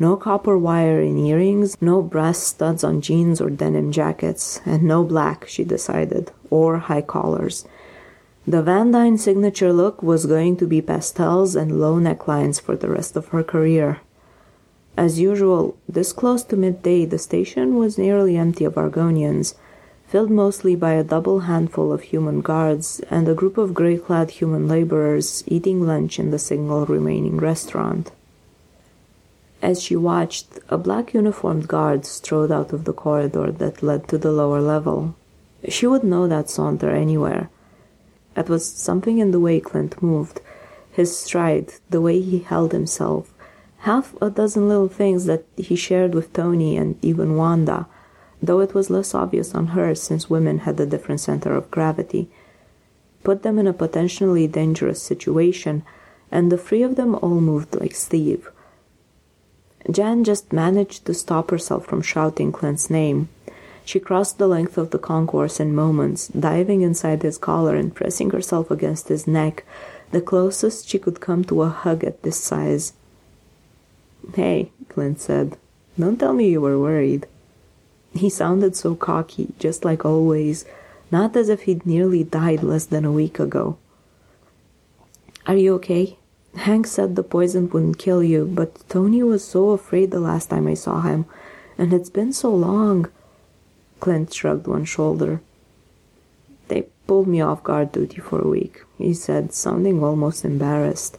No 0.00 0.16
copper 0.16 0.56
wire 0.56 1.00
in 1.00 1.18
earrings, 1.18 1.76
no 1.80 2.02
brass 2.02 2.38
studs 2.38 2.84
on 2.84 3.00
jeans 3.00 3.40
or 3.40 3.50
denim 3.50 3.90
jackets, 3.90 4.60
and 4.64 4.84
no 4.84 5.02
black, 5.02 5.48
she 5.48 5.64
decided, 5.64 6.30
or 6.50 6.78
high 6.78 7.02
collars. 7.02 7.66
The 8.46 8.62
Van 8.62 8.92
Dyne 8.92 9.18
signature 9.18 9.72
look 9.72 10.00
was 10.02 10.26
going 10.26 10.56
to 10.58 10.66
be 10.66 10.80
pastels 10.80 11.56
and 11.56 11.80
low 11.80 11.98
necklines 11.98 12.60
for 12.60 12.76
the 12.76 12.88
rest 12.88 13.16
of 13.16 13.28
her 13.28 13.42
career. 13.42 14.00
As 14.96 15.18
usual, 15.18 15.76
this 15.88 16.12
close 16.12 16.44
to 16.44 16.56
midday, 16.56 17.04
the 17.04 17.18
station 17.18 17.76
was 17.76 17.98
nearly 17.98 18.36
empty 18.36 18.64
of 18.64 18.74
Argonians, 18.74 19.54
filled 20.06 20.30
mostly 20.30 20.76
by 20.76 20.92
a 20.92 21.04
double 21.04 21.40
handful 21.40 21.92
of 21.92 22.02
human 22.02 22.40
guards 22.40 23.00
and 23.10 23.28
a 23.28 23.34
group 23.34 23.58
of 23.58 23.74
grey 23.74 23.98
clad 23.98 24.30
human 24.30 24.68
laborers 24.68 25.44
eating 25.46 25.86
lunch 25.86 26.18
in 26.18 26.30
the 26.30 26.38
single 26.38 26.86
remaining 26.86 27.36
restaurant. 27.36 28.12
As 29.60 29.82
she 29.82 29.96
watched, 29.96 30.60
a 30.68 30.78
black 30.78 31.14
uniformed 31.14 31.66
guard 31.66 32.06
strode 32.06 32.52
out 32.52 32.72
of 32.72 32.84
the 32.84 32.92
corridor 32.92 33.50
that 33.50 33.82
led 33.82 34.06
to 34.08 34.18
the 34.18 34.30
lower 34.30 34.60
level. 34.60 35.16
She 35.68 35.86
would 35.86 36.04
know 36.04 36.28
that 36.28 36.48
saunter 36.48 36.90
anywhere. 36.90 37.50
It 38.36 38.48
was 38.48 38.64
something 38.64 39.18
in 39.18 39.32
the 39.32 39.40
way 39.40 39.58
Clint 39.58 40.00
moved, 40.00 40.40
his 40.92 41.18
stride, 41.18 41.72
the 41.90 42.00
way 42.00 42.20
he 42.20 42.38
held 42.38 42.70
himself, 42.72 43.34
half 43.78 44.14
a 44.22 44.30
dozen 44.30 44.68
little 44.68 44.88
things 44.88 45.24
that 45.24 45.44
he 45.56 45.74
shared 45.74 46.14
with 46.14 46.32
Tony 46.32 46.76
and 46.76 46.96
even 47.04 47.36
Wanda, 47.36 47.88
though 48.40 48.60
it 48.60 48.74
was 48.74 48.90
less 48.90 49.12
obvious 49.12 49.56
on 49.56 49.68
her 49.68 49.92
since 49.96 50.30
women 50.30 50.58
had 50.58 50.78
a 50.78 50.86
different 50.86 51.20
center 51.20 51.54
of 51.56 51.70
gravity. 51.72 52.30
Put 53.24 53.42
them 53.42 53.58
in 53.58 53.66
a 53.66 53.72
potentially 53.72 54.46
dangerous 54.46 55.02
situation, 55.02 55.82
and 56.30 56.52
the 56.52 56.58
three 56.58 56.84
of 56.84 56.94
them 56.94 57.16
all 57.16 57.40
moved 57.40 57.74
like 57.74 57.96
Steve. 57.96 58.48
Jan 59.90 60.22
just 60.22 60.52
managed 60.52 61.06
to 61.06 61.14
stop 61.14 61.50
herself 61.50 61.86
from 61.86 62.02
shouting 62.02 62.52
Clint's 62.52 62.90
name. 62.90 63.28
She 63.84 63.98
crossed 63.98 64.36
the 64.36 64.48
length 64.48 64.76
of 64.76 64.90
the 64.90 64.98
concourse 64.98 65.58
in 65.60 65.74
moments, 65.74 66.28
diving 66.28 66.82
inside 66.82 67.22
his 67.22 67.38
collar 67.38 67.74
and 67.74 67.94
pressing 67.94 68.30
herself 68.30 68.70
against 68.70 69.08
his 69.08 69.26
neck, 69.26 69.64
the 70.10 70.20
closest 70.20 70.88
she 70.88 70.98
could 70.98 71.20
come 71.20 71.42
to 71.44 71.62
a 71.62 71.70
hug 71.70 72.04
at 72.04 72.22
this 72.22 72.38
size. 72.38 72.92
Hey, 74.34 74.70
Clint 74.90 75.20
said, 75.20 75.56
don't 75.98 76.18
tell 76.18 76.34
me 76.34 76.50
you 76.50 76.60
were 76.60 76.78
worried. 76.78 77.26
He 78.12 78.28
sounded 78.28 78.76
so 78.76 78.94
cocky, 78.94 79.54
just 79.58 79.84
like 79.86 80.04
always, 80.04 80.66
not 81.10 81.34
as 81.34 81.48
if 81.48 81.62
he'd 81.62 81.86
nearly 81.86 82.24
died 82.24 82.62
less 82.62 82.84
than 82.84 83.04
a 83.06 83.12
week 83.12 83.38
ago. 83.38 83.78
Are 85.46 85.56
you 85.56 85.74
okay? 85.76 86.18
Hank 86.56 86.86
said 86.86 87.14
the 87.14 87.22
poison 87.22 87.68
wouldn't 87.70 87.98
kill 87.98 88.22
you, 88.22 88.44
but 88.46 88.88
Tony 88.88 89.22
was 89.22 89.44
so 89.44 89.70
afraid 89.70 90.10
the 90.10 90.20
last 90.20 90.50
time 90.50 90.66
I 90.66 90.74
saw 90.74 91.02
him, 91.02 91.26
and 91.76 91.92
it's 91.92 92.10
been 92.10 92.32
so 92.32 92.54
long. 92.54 93.08
Clint 94.00 94.32
shrugged 94.32 94.66
one 94.66 94.84
shoulder. 94.84 95.40
They 96.68 96.86
pulled 97.06 97.28
me 97.28 97.40
off 97.40 97.62
guard 97.62 97.92
duty 97.92 98.20
for 98.20 98.40
a 98.40 98.48
week, 98.48 98.82
he 98.98 99.14
said, 99.14 99.52
sounding 99.52 100.02
almost 100.02 100.44
embarrassed. 100.44 101.18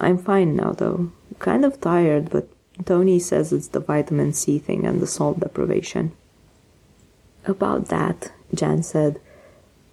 I'm 0.00 0.18
fine 0.18 0.56
now, 0.56 0.72
though. 0.72 1.12
Kind 1.38 1.64
of 1.64 1.80
tired, 1.80 2.30
but 2.30 2.48
Tony 2.84 3.18
says 3.18 3.52
it's 3.52 3.68
the 3.68 3.80
vitamin 3.80 4.32
C 4.32 4.58
thing 4.58 4.86
and 4.86 5.00
the 5.00 5.06
salt 5.06 5.40
deprivation. 5.40 6.12
About 7.44 7.88
that, 7.88 8.32
Jan 8.54 8.82
said. 8.82 9.20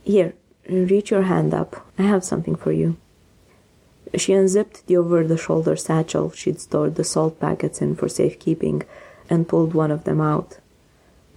Here, 0.03 0.33
reach 0.67 1.11
your 1.11 1.23
hand 1.23 1.53
up. 1.53 1.87
I 1.97 2.03
have 2.03 2.23
something 2.23 2.55
for 2.55 2.71
you. 2.71 2.97
She 4.15 4.33
unzipped 4.33 4.87
the 4.87 4.97
over 4.97 5.23
the 5.25 5.37
shoulder 5.37 5.75
satchel 5.75 6.31
she'd 6.31 6.59
stored 6.59 6.95
the 6.95 7.03
salt 7.03 7.39
packets 7.39 7.81
in 7.81 7.95
for 7.95 8.09
safekeeping 8.09 8.83
and 9.29 9.47
pulled 9.47 9.73
one 9.73 9.91
of 9.91 10.03
them 10.03 10.19
out. 10.19 10.57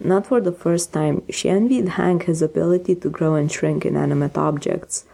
Not 0.00 0.26
for 0.26 0.40
the 0.40 0.52
first 0.52 0.92
time, 0.92 1.22
she 1.28 1.48
envied 1.48 1.90
Hank 1.90 2.24
his 2.24 2.42
ability 2.42 2.94
to 2.96 3.10
grow 3.10 3.34
and 3.34 3.52
shrink 3.52 3.84
inanimate 3.84 4.38
objects. 4.38 5.04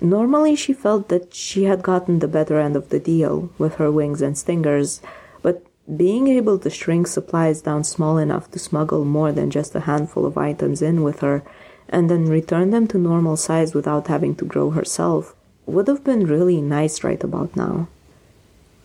Normally, 0.00 0.56
she 0.56 0.72
felt 0.72 1.08
that 1.08 1.34
she 1.34 1.64
had 1.64 1.82
gotten 1.82 2.18
the 2.18 2.28
better 2.28 2.58
end 2.58 2.74
of 2.74 2.88
the 2.88 2.98
deal 2.98 3.50
with 3.58 3.74
her 3.74 3.92
wings 3.92 4.22
and 4.22 4.36
stingers, 4.36 5.02
but 5.42 5.62
being 5.96 6.28
able 6.28 6.58
to 6.58 6.70
shrink 6.70 7.06
supplies 7.06 7.60
down 7.60 7.84
small 7.84 8.16
enough 8.16 8.50
to 8.52 8.58
smuggle 8.58 9.04
more 9.04 9.32
than 9.32 9.50
just 9.50 9.74
a 9.74 9.80
handful 9.80 10.24
of 10.24 10.38
items 10.38 10.80
in 10.80 11.02
with 11.02 11.20
her 11.20 11.42
and 11.88 12.08
then 12.08 12.26
return 12.26 12.70
them 12.70 12.86
to 12.86 12.96
normal 12.96 13.36
size 13.36 13.74
without 13.74 14.06
having 14.06 14.34
to 14.36 14.44
grow 14.44 14.70
herself 14.70 15.34
would 15.70 15.88
have 15.88 16.04
been 16.04 16.26
really 16.26 16.60
nice 16.60 17.04
right 17.04 17.22
about 17.22 17.56
now. 17.56 17.88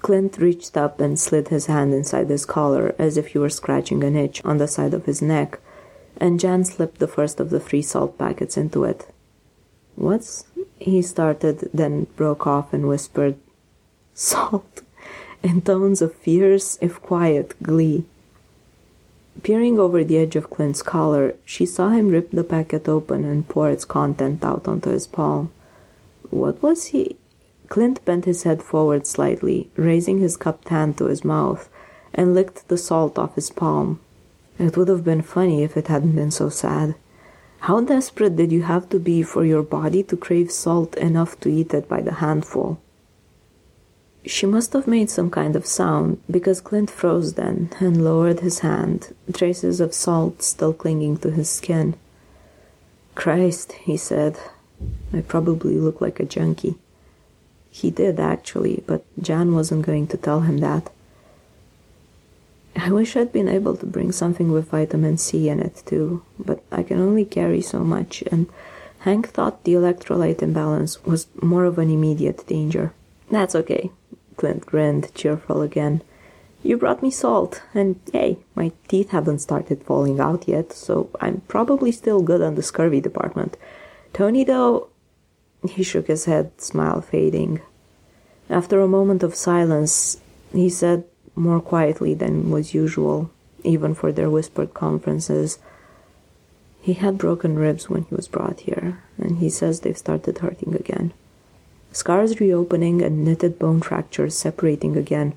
Clint 0.01 0.37
reached 0.37 0.77
up 0.77 0.99
and 0.99 1.19
slid 1.19 1.47
his 1.47 1.65
hand 1.65 1.93
inside 1.93 2.29
his 2.29 2.45
collar 2.45 2.93
as 2.99 3.17
if 3.17 3.29
he 3.29 3.39
were 3.39 3.49
scratching 3.49 4.03
an 4.03 4.15
itch 4.15 4.43
on 4.45 4.57
the 4.57 4.67
side 4.67 4.93
of 4.93 5.05
his 5.05 5.21
neck, 5.21 5.59
and 6.17 6.39
Jan 6.39 6.63
slipped 6.63 6.99
the 6.99 7.07
first 7.07 7.39
of 7.39 7.49
the 7.49 7.59
three 7.59 7.81
salt 7.81 8.17
packets 8.17 8.55
into 8.55 8.83
it. 8.83 9.07
What's. 9.95 10.45
he 10.77 11.01
started, 11.01 11.69
then 11.73 12.05
broke 12.15 12.45
off 12.45 12.73
and 12.73 12.87
whispered, 12.87 13.35
Salt, 14.13 14.81
in 15.41 15.61
tones 15.61 16.01
of 16.01 16.13
fierce, 16.13 16.77
if 16.81 17.01
quiet, 17.01 17.55
glee. 17.63 18.05
Peering 19.43 19.79
over 19.79 20.03
the 20.03 20.17
edge 20.17 20.35
of 20.35 20.49
Clint's 20.49 20.81
collar, 20.81 21.35
she 21.45 21.65
saw 21.65 21.89
him 21.89 22.09
rip 22.09 22.31
the 22.31 22.43
packet 22.43 22.87
open 22.87 23.25
and 23.25 23.47
pour 23.47 23.69
its 23.69 23.85
content 23.85 24.43
out 24.43 24.67
onto 24.67 24.89
his 24.91 25.07
palm. 25.07 25.51
What 26.35 26.61
was 26.61 26.87
he? 26.87 27.15
Clint 27.69 28.03
bent 28.03 28.25
his 28.25 28.43
head 28.43 28.61
forward 28.61 29.07
slightly, 29.07 29.69
raising 29.77 30.19
his 30.19 30.35
cupped 30.35 30.67
hand 30.67 30.97
to 30.97 31.05
his 31.05 31.23
mouth, 31.23 31.69
and 32.13 32.33
licked 32.33 32.67
the 32.67 32.77
salt 32.77 33.17
off 33.17 33.35
his 33.35 33.49
palm. 33.49 34.01
It 34.59 34.75
would 34.75 34.89
have 34.89 35.05
been 35.05 35.21
funny 35.21 35.63
if 35.63 35.77
it 35.77 35.87
hadn't 35.87 36.15
been 36.15 36.31
so 36.31 36.49
sad. 36.49 36.95
How 37.61 37.79
desperate 37.79 38.35
did 38.35 38.51
you 38.51 38.63
have 38.63 38.89
to 38.89 38.99
be 38.99 39.23
for 39.23 39.45
your 39.45 39.63
body 39.63 40.03
to 40.03 40.17
crave 40.17 40.51
salt 40.51 40.95
enough 40.97 41.39
to 41.39 41.49
eat 41.49 41.73
it 41.73 41.87
by 41.87 42.01
the 42.01 42.15
handful? 42.15 42.79
She 44.25 44.45
must 44.45 44.73
have 44.73 44.87
made 44.87 45.09
some 45.09 45.31
kind 45.31 45.55
of 45.55 45.65
sound, 45.65 46.21
because 46.29 46.59
Clint 46.59 46.91
froze 46.91 47.35
then 47.35 47.69
and 47.79 48.03
lowered 48.03 48.41
his 48.41 48.59
hand, 48.59 49.15
traces 49.33 49.79
of 49.79 49.93
salt 49.93 50.43
still 50.43 50.73
clinging 50.73 51.17
to 51.19 51.31
his 51.31 51.49
skin. 51.49 51.95
Christ, 53.15 53.71
he 53.71 53.95
said, 53.95 54.37
I 55.13 55.21
probably 55.21 55.79
look 55.79 56.01
like 56.01 56.19
a 56.19 56.25
junkie. 56.25 56.75
He 57.71 57.91
did, 57.91 58.19
actually, 58.19 58.83
but 58.87 59.03
Jan 59.21 59.53
wasn't 59.53 59.85
going 59.85 60.07
to 60.07 60.17
tell 60.17 60.41
him 60.41 60.59
that. 60.59 60.91
I 62.75 62.91
wish 62.91 63.15
I'd 63.15 63.31
been 63.31 63.47
able 63.47 63.77
to 63.77 63.85
bring 63.85 64.11
something 64.11 64.51
with 64.51 64.69
vitamin 64.69 65.17
C 65.17 65.49
in 65.49 65.59
it, 65.59 65.83
too, 65.85 66.23
but 66.37 66.61
I 66.71 66.83
can 66.83 66.99
only 66.99 67.25
carry 67.25 67.61
so 67.61 67.79
much, 67.79 68.23
and 68.31 68.47
Hank 68.99 69.29
thought 69.29 69.63
the 69.63 69.73
electrolyte 69.73 70.41
imbalance 70.41 71.03
was 71.05 71.27
more 71.41 71.65
of 71.65 71.77
an 71.77 71.89
immediate 71.89 72.45
danger. 72.47 72.93
That's 73.29 73.55
okay. 73.55 73.91
Clint 74.35 74.65
grinned, 74.65 75.13
cheerful 75.13 75.61
again. 75.61 76.01
You 76.63 76.77
brought 76.77 77.03
me 77.03 77.11
salt, 77.11 77.61
and 77.73 77.99
hey, 78.11 78.39
my 78.55 78.71
teeth 78.87 79.11
haven't 79.11 79.39
started 79.39 79.83
falling 79.83 80.19
out 80.19 80.47
yet, 80.47 80.73
so 80.73 81.09
I'm 81.21 81.41
probably 81.47 81.91
still 81.91 82.21
good 82.21 82.41
on 82.41 82.55
the 82.55 82.63
scurvy 82.63 82.99
department. 82.99 83.55
Tony, 84.15 84.45
though, 84.45 84.87
he 85.67 85.83
shook 85.83 86.07
his 86.07 86.23
head, 86.23 86.61
smile 86.61 87.01
fading. 87.01 87.59
After 88.49 88.79
a 88.79 88.87
moment 88.87 89.23
of 89.23 89.35
silence, 89.35 90.21
he 90.53 90.69
said 90.69 91.03
more 91.35 91.59
quietly 91.59 92.13
than 92.13 92.49
was 92.49 92.73
usual, 92.73 93.29
even 93.65 93.93
for 93.93 94.13
their 94.13 94.29
whispered 94.29 94.73
conferences. 94.73 95.59
He 96.81 96.93
had 96.93 97.17
broken 97.17 97.59
ribs 97.59 97.89
when 97.89 98.03
he 98.03 98.15
was 98.15 98.29
brought 98.29 98.61
here, 98.61 99.03
and 99.17 99.39
he 99.39 99.49
says 99.49 99.81
they've 99.81 99.97
started 99.97 100.37
hurting 100.37 100.75
again. 100.75 101.11
Scars 101.91 102.39
reopening 102.39 103.01
and 103.01 103.25
knitted 103.25 103.59
bone 103.59 103.81
fractures 103.81 104.37
separating 104.37 104.95
again 104.95 105.33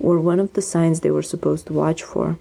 were 0.00 0.18
one 0.18 0.40
of 0.40 0.54
the 0.54 0.62
signs 0.62 0.98
they 0.98 1.12
were 1.12 1.22
supposed 1.22 1.68
to 1.68 1.72
watch 1.72 2.02
for, 2.02 2.40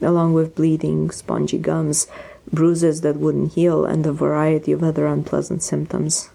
along 0.00 0.32
with 0.32 0.54
bleeding, 0.54 1.10
spongy 1.10 1.58
gums, 1.58 2.06
bruises 2.52 3.00
that 3.02 3.16
wouldn't 3.16 3.54
heal, 3.54 3.84
and 3.84 4.06
a 4.06 4.12
variety 4.12 4.72
of 4.72 4.82
other 4.82 5.06
unpleasant 5.06 5.62
symptoms. 5.62 6.30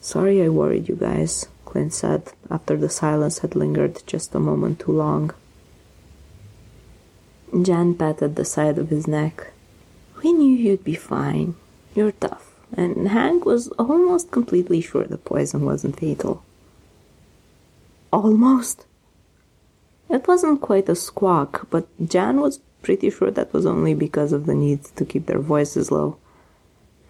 Sorry 0.00 0.42
I 0.42 0.48
worried 0.48 0.88
you 0.88 0.96
guys, 0.96 1.46
Clint 1.64 1.92
said, 1.92 2.32
after 2.50 2.76
the 2.76 2.88
silence 2.88 3.40
had 3.40 3.54
lingered 3.54 4.02
just 4.06 4.34
a 4.34 4.40
moment 4.40 4.80
too 4.80 4.92
long. 4.92 5.32
Jan 7.62 7.94
patted 7.94 8.36
the 8.36 8.44
side 8.44 8.78
of 8.78 8.88
his 8.88 9.06
neck. 9.06 9.52
We 10.22 10.32
knew 10.32 10.56
you'd 10.56 10.84
be 10.84 10.94
fine. 10.94 11.56
You're 11.94 12.12
tough. 12.12 12.54
And 12.76 13.08
Hank 13.08 13.44
was 13.44 13.68
almost 13.78 14.30
completely 14.30 14.80
sure 14.80 15.04
the 15.04 15.18
poison 15.18 15.64
wasn't 15.64 15.98
fatal. 15.98 16.44
Almost? 18.12 18.86
It 20.10 20.26
wasn't 20.26 20.60
quite 20.60 20.88
a 20.88 20.96
squawk, 20.96 21.68
but 21.70 21.86
Jan 22.04 22.40
was 22.40 22.58
pretty 22.82 23.10
sure 23.10 23.30
that 23.30 23.52
was 23.52 23.64
only 23.64 23.94
because 23.94 24.32
of 24.32 24.46
the 24.46 24.56
need 24.56 24.84
to 24.96 25.04
keep 25.04 25.26
their 25.26 25.38
voices 25.38 25.92
low. 25.92 26.16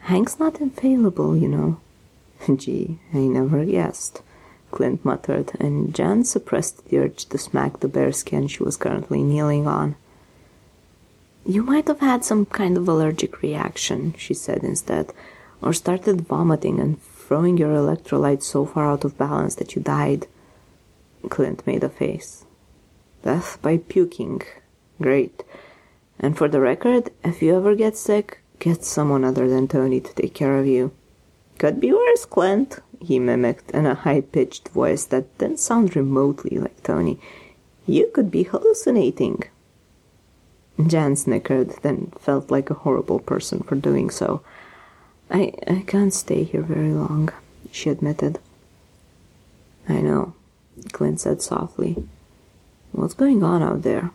Hank's 0.00 0.38
not 0.38 0.60
infallible, 0.60 1.34
you 1.34 1.48
know. 1.48 1.80
Gee, 2.56 2.98
I 3.14 3.18
never 3.18 3.64
guessed, 3.64 4.20
Clint 4.70 5.02
muttered, 5.02 5.52
and 5.58 5.94
Jan 5.94 6.24
suppressed 6.24 6.88
the 6.88 6.98
urge 6.98 7.24
to 7.26 7.38
smack 7.38 7.80
the 7.80 7.88
bare 7.88 8.12
skin 8.12 8.48
she 8.48 8.62
was 8.62 8.76
currently 8.76 9.22
kneeling 9.22 9.66
on. 9.66 9.96
You 11.46 11.62
might 11.62 11.88
have 11.88 12.00
had 12.00 12.22
some 12.22 12.44
kind 12.44 12.76
of 12.76 12.86
allergic 12.86 13.40
reaction, 13.40 14.14
she 14.18 14.34
said 14.34 14.62
instead, 14.62 15.14
or 15.62 15.72
started 15.72 16.20
vomiting 16.22 16.78
and 16.78 17.02
throwing 17.02 17.56
your 17.56 17.74
electrolytes 17.74 18.42
so 18.42 18.66
far 18.66 18.90
out 18.90 19.04
of 19.04 19.16
balance 19.16 19.54
that 19.54 19.74
you 19.74 19.80
died. 19.80 20.26
Clint 21.30 21.66
made 21.66 21.82
a 21.82 21.88
face. 21.88 22.44
Death 23.22 23.58
by 23.62 23.78
puking. 23.78 24.42
Great. 25.00 25.42
And 26.18 26.36
for 26.36 26.48
the 26.48 26.60
record, 26.60 27.10
if 27.24 27.42
you 27.42 27.56
ever 27.56 27.74
get 27.74 27.96
sick, 27.96 28.40
get 28.58 28.84
someone 28.84 29.24
other 29.24 29.48
than 29.48 29.68
Tony 29.68 30.00
to 30.00 30.14
take 30.14 30.34
care 30.34 30.58
of 30.58 30.66
you. 30.66 30.92
Could 31.58 31.80
be 31.80 31.92
worse, 31.92 32.24
Clint, 32.24 32.78
he 33.00 33.18
mimicked 33.18 33.70
in 33.70 33.86
a 33.86 33.94
high 33.94 34.20
pitched 34.20 34.68
voice 34.68 35.04
that 35.06 35.36
didn't 35.38 35.60
sound 35.60 35.96
remotely 35.96 36.58
like 36.58 36.82
Tony. 36.82 37.18
You 37.86 38.10
could 38.14 38.30
be 38.30 38.44
hallucinating. 38.44 39.44
Jan 40.86 41.16
snickered, 41.16 41.70
then 41.82 42.12
felt 42.18 42.50
like 42.50 42.70
a 42.70 42.74
horrible 42.74 43.18
person 43.18 43.60
for 43.60 43.74
doing 43.74 44.10
so. 44.10 44.42
I, 45.30 45.52
I 45.66 45.84
can't 45.86 46.12
stay 46.12 46.44
here 46.44 46.62
very 46.62 46.92
long, 46.92 47.30
she 47.70 47.90
admitted. 47.90 48.38
I 49.88 50.00
know, 50.00 50.34
Clint 50.92 51.20
said 51.20 51.42
softly. 51.42 52.04
What's 52.92 53.14
going 53.14 53.42
on 53.42 53.62
out 53.62 53.82
there? 53.82 54.10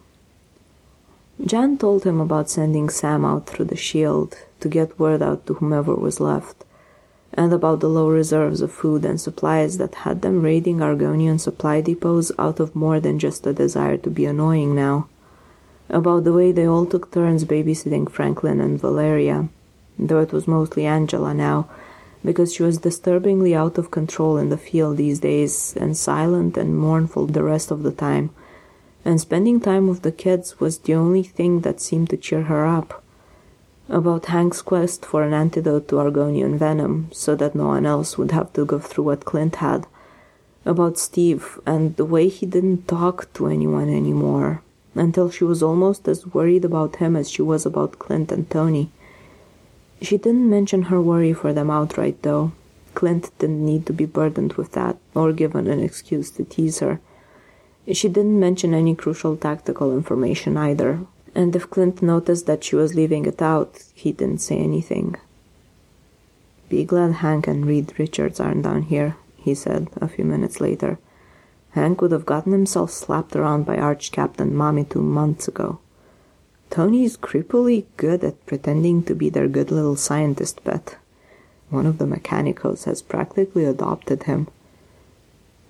Jan 1.43 1.77
told 1.77 2.03
him 2.03 2.21
about 2.21 2.49
sending 2.49 2.89
Sam 2.89 3.25
out 3.25 3.45
through 3.47 3.65
the 3.65 3.75
shield 3.75 4.37
to 4.59 4.69
get 4.69 4.99
word 4.99 5.21
out 5.21 5.45
to 5.47 5.55
whomever 5.55 5.95
was 5.95 6.19
left 6.19 6.65
and 7.35 7.51
about 7.51 7.81
the 7.81 7.89
low 7.89 8.09
reserves 8.09 8.61
of 8.61 8.71
food 8.71 9.03
and 9.03 9.19
supplies 9.19 9.77
that 9.77 9.95
had 9.95 10.21
them 10.21 10.41
raiding 10.41 10.77
Argonian 10.77 11.39
supply 11.39 11.81
depots 11.81 12.31
out 12.39 12.59
of 12.59 12.75
more 12.75 12.99
than 12.99 13.19
just 13.19 13.45
a 13.45 13.53
desire 13.53 13.97
to 13.97 14.09
be 14.09 14.25
annoying 14.25 14.73
now. 14.73 15.07
About 15.89 16.23
the 16.23 16.33
way 16.33 16.51
they 16.51 16.65
all 16.65 16.85
took 16.85 17.11
turns 17.11 17.43
babysitting 17.43 18.09
Franklin 18.09 18.61
and 18.61 18.79
Valeria, 18.79 19.49
though 19.99 20.21
it 20.21 20.31
was 20.31 20.47
mostly 20.47 20.85
Angela 20.85 21.33
now, 21.33 21.69
because 22.23 22.53
she 22.53 22.63
was 22.63 22.79
disturbingly 22.79 23.53
out 23.53 23.77
of 23.77 23.91
control 23.91 24.37
in 24.37 24.49
the 24.49 24.57
field 24.57 24.97
these 24.97 25.19
days 25.19 25.75
and 25.79 25.95
silent 25.95 26.57
and 26.57 26.79
mournful 26.79 27.27
the 27.27 27.43
rest 27.43 27.69
of 27.69 27.83
the 27.83 27.91
time, 27.91 28.29
and 29.05 29.21
spending 29.21 29.61
time 29.61 29.87
with 29.87 30.01
the 30.01 30.11
kids 30.11 30.59
was 30.59 30.79
the 30.79 30.95
only 30.95 31.23
thing 31.23 31.61
that 31.61 31.79
seemed 31.79 32.09
to 32.09 32.17
cheer 32.17 32.43
her 32.43 32.65
up 32.65 33.03
about 33.87 34.25
Hank's 34.25 34.61
quest 34.61 35.05
for 35.05 35.23
an 35.23 35.33
antidote 35.33 35.87
to 35.89 35.95
Argonian 35.95 36.57
venom 36.57 37.09
so 37.11 37.35
that 37.35 37.55
no 37.55 37.67
one 37.67 37.85
else 37.85 38.17
would 38.17 38.31
have 38.31 38.51
to 38.53 38.65
go 38.65 38.79
through 38.79 39.03
what 39.03 39.25
Clint 39.25 39.57
had, 39.57 39.85
about 40.65 40.97
Steve 40.97 41.59
and 41.65 41.95
the 41.95 42.05
way 42.05 42.27
he 42.27 42.45
didn't 42.45 42.87
talk 42.87 43.31
to 43.33 43.47
anyone 43.47 43.89
anymore 43.89 44.61
until 44.95 45.29
she 45.29 45.43
was 45.43 45.61
almost 45.61 46.07
as 46.07 46.25
worried 46.27 46.65
about 46.65 46.95
him 46.95 47.15
as 47.15 47.29
she 47.29 47.41
was 47.41 47.65
about 47.65 47.99
Clint 47.99 48.31
and 48.31 48.49
Tony. 48.49 48.89
She 50.01 50.17
didn't 50.17 50.49
mention 50.49 50.83
her 50.83 51.01
worry 51.01 51.33
for 51.33 51.53
them 51.53 51.69
outright, 51.69 52.21
though. 52.23 52.53
Clint 52.95 53.29
didn't 53.39 53.65
need 53.65 53.85
to 53.85 53.93
be 53.93 54.05
burdened 54.05 54.53
with 54.53 54.71
that 54.71 54.97
or 55.13 55.33
given 55.33 55.67
an 55.67 55.81
excuse 55.81 56.31
to 56.31 56.45
tease 56.45 56.79
her. 56.79 57.01
She 57.91 58.09
didn't 58.09 58.39
mention 58.39 58.73
any 58.73 58.95
crucial 58.95 59.37
tactical 59.37 59.93
information 59.93 60.57
either, 60.57 61.01
and 61.35 61.55
if 61.55 61.69
Clint 61.69 62.01
noticed 62.01 62.47
that 62.47 62.63
she 62.63 62.75
was 62.75 62.95
leaving 62.95 63.25
it 63.25 63.41
out, 63.41 63.83
he 63.93 64.11
didn't 64.11 64.41
say 64.41 64.57
anything. 64.57 65.15
Be 66.67 66.83
glad 66.83 67.13
Hank 67.13 67.47
and 67.47 67.65
Reed 67.65 67.93
Richards 67.99 68.39
aren't 68.39 68.63
down 68.63 68.83
here, 68.83 69.17
he 69.37 69.53
said 69.53 69.89
a 69.97 70.07
few 70.07 70.25
minutes 70.25 70.59
later. 70.59 70.97
Hank 71.71 72.01
would 72.01 72.11
have 72.11 72.25
gotten 72.25 72.53
himself 72.53 72.89
slapped 72.89 73.35
around 73.35 73.65
by 73.65 73.77
Arch 73.77 74.11
Captain 74.11 74.55
Mommy 74.55 74.85
two 74.85 75.01
months 75.01 75.47
ago. 75.47 75.79
Tony's 76.71 77.17
creepily 77.17 77.85
good 77.97 78.23
at 78.23 78.43
pretending 78.47 79.03
to 79.03 79.13
be 79.13 79.29
their 79.29 79.47
good 79.47 79.71
little 79.71 79.95
scientist 79.95 80.63
pet. 80.63 80.97
One 81.69 81.85
of 81.85 81.99
the 81.99 82.05
mechanicos 82.05 82.85
has 82.85 83.01
practically 83.01 83.65
adopted 83.65 84.23
him. 84.23 84.47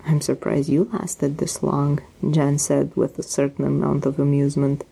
I'm 0.06 0.22
surprised 0.22 0.70
you 0.70 0.90
lasted 0.94 1.40
this 1.40 1.64
long, 1.64 2.00
Jan 2.30 2.60
said 2.60 2.96
with 2.96 3.18
a 3.18 3.24
certain 3.24 3.66
amount 3.66 4.06
of 4.06 4.20
amusement. 4.20 4.84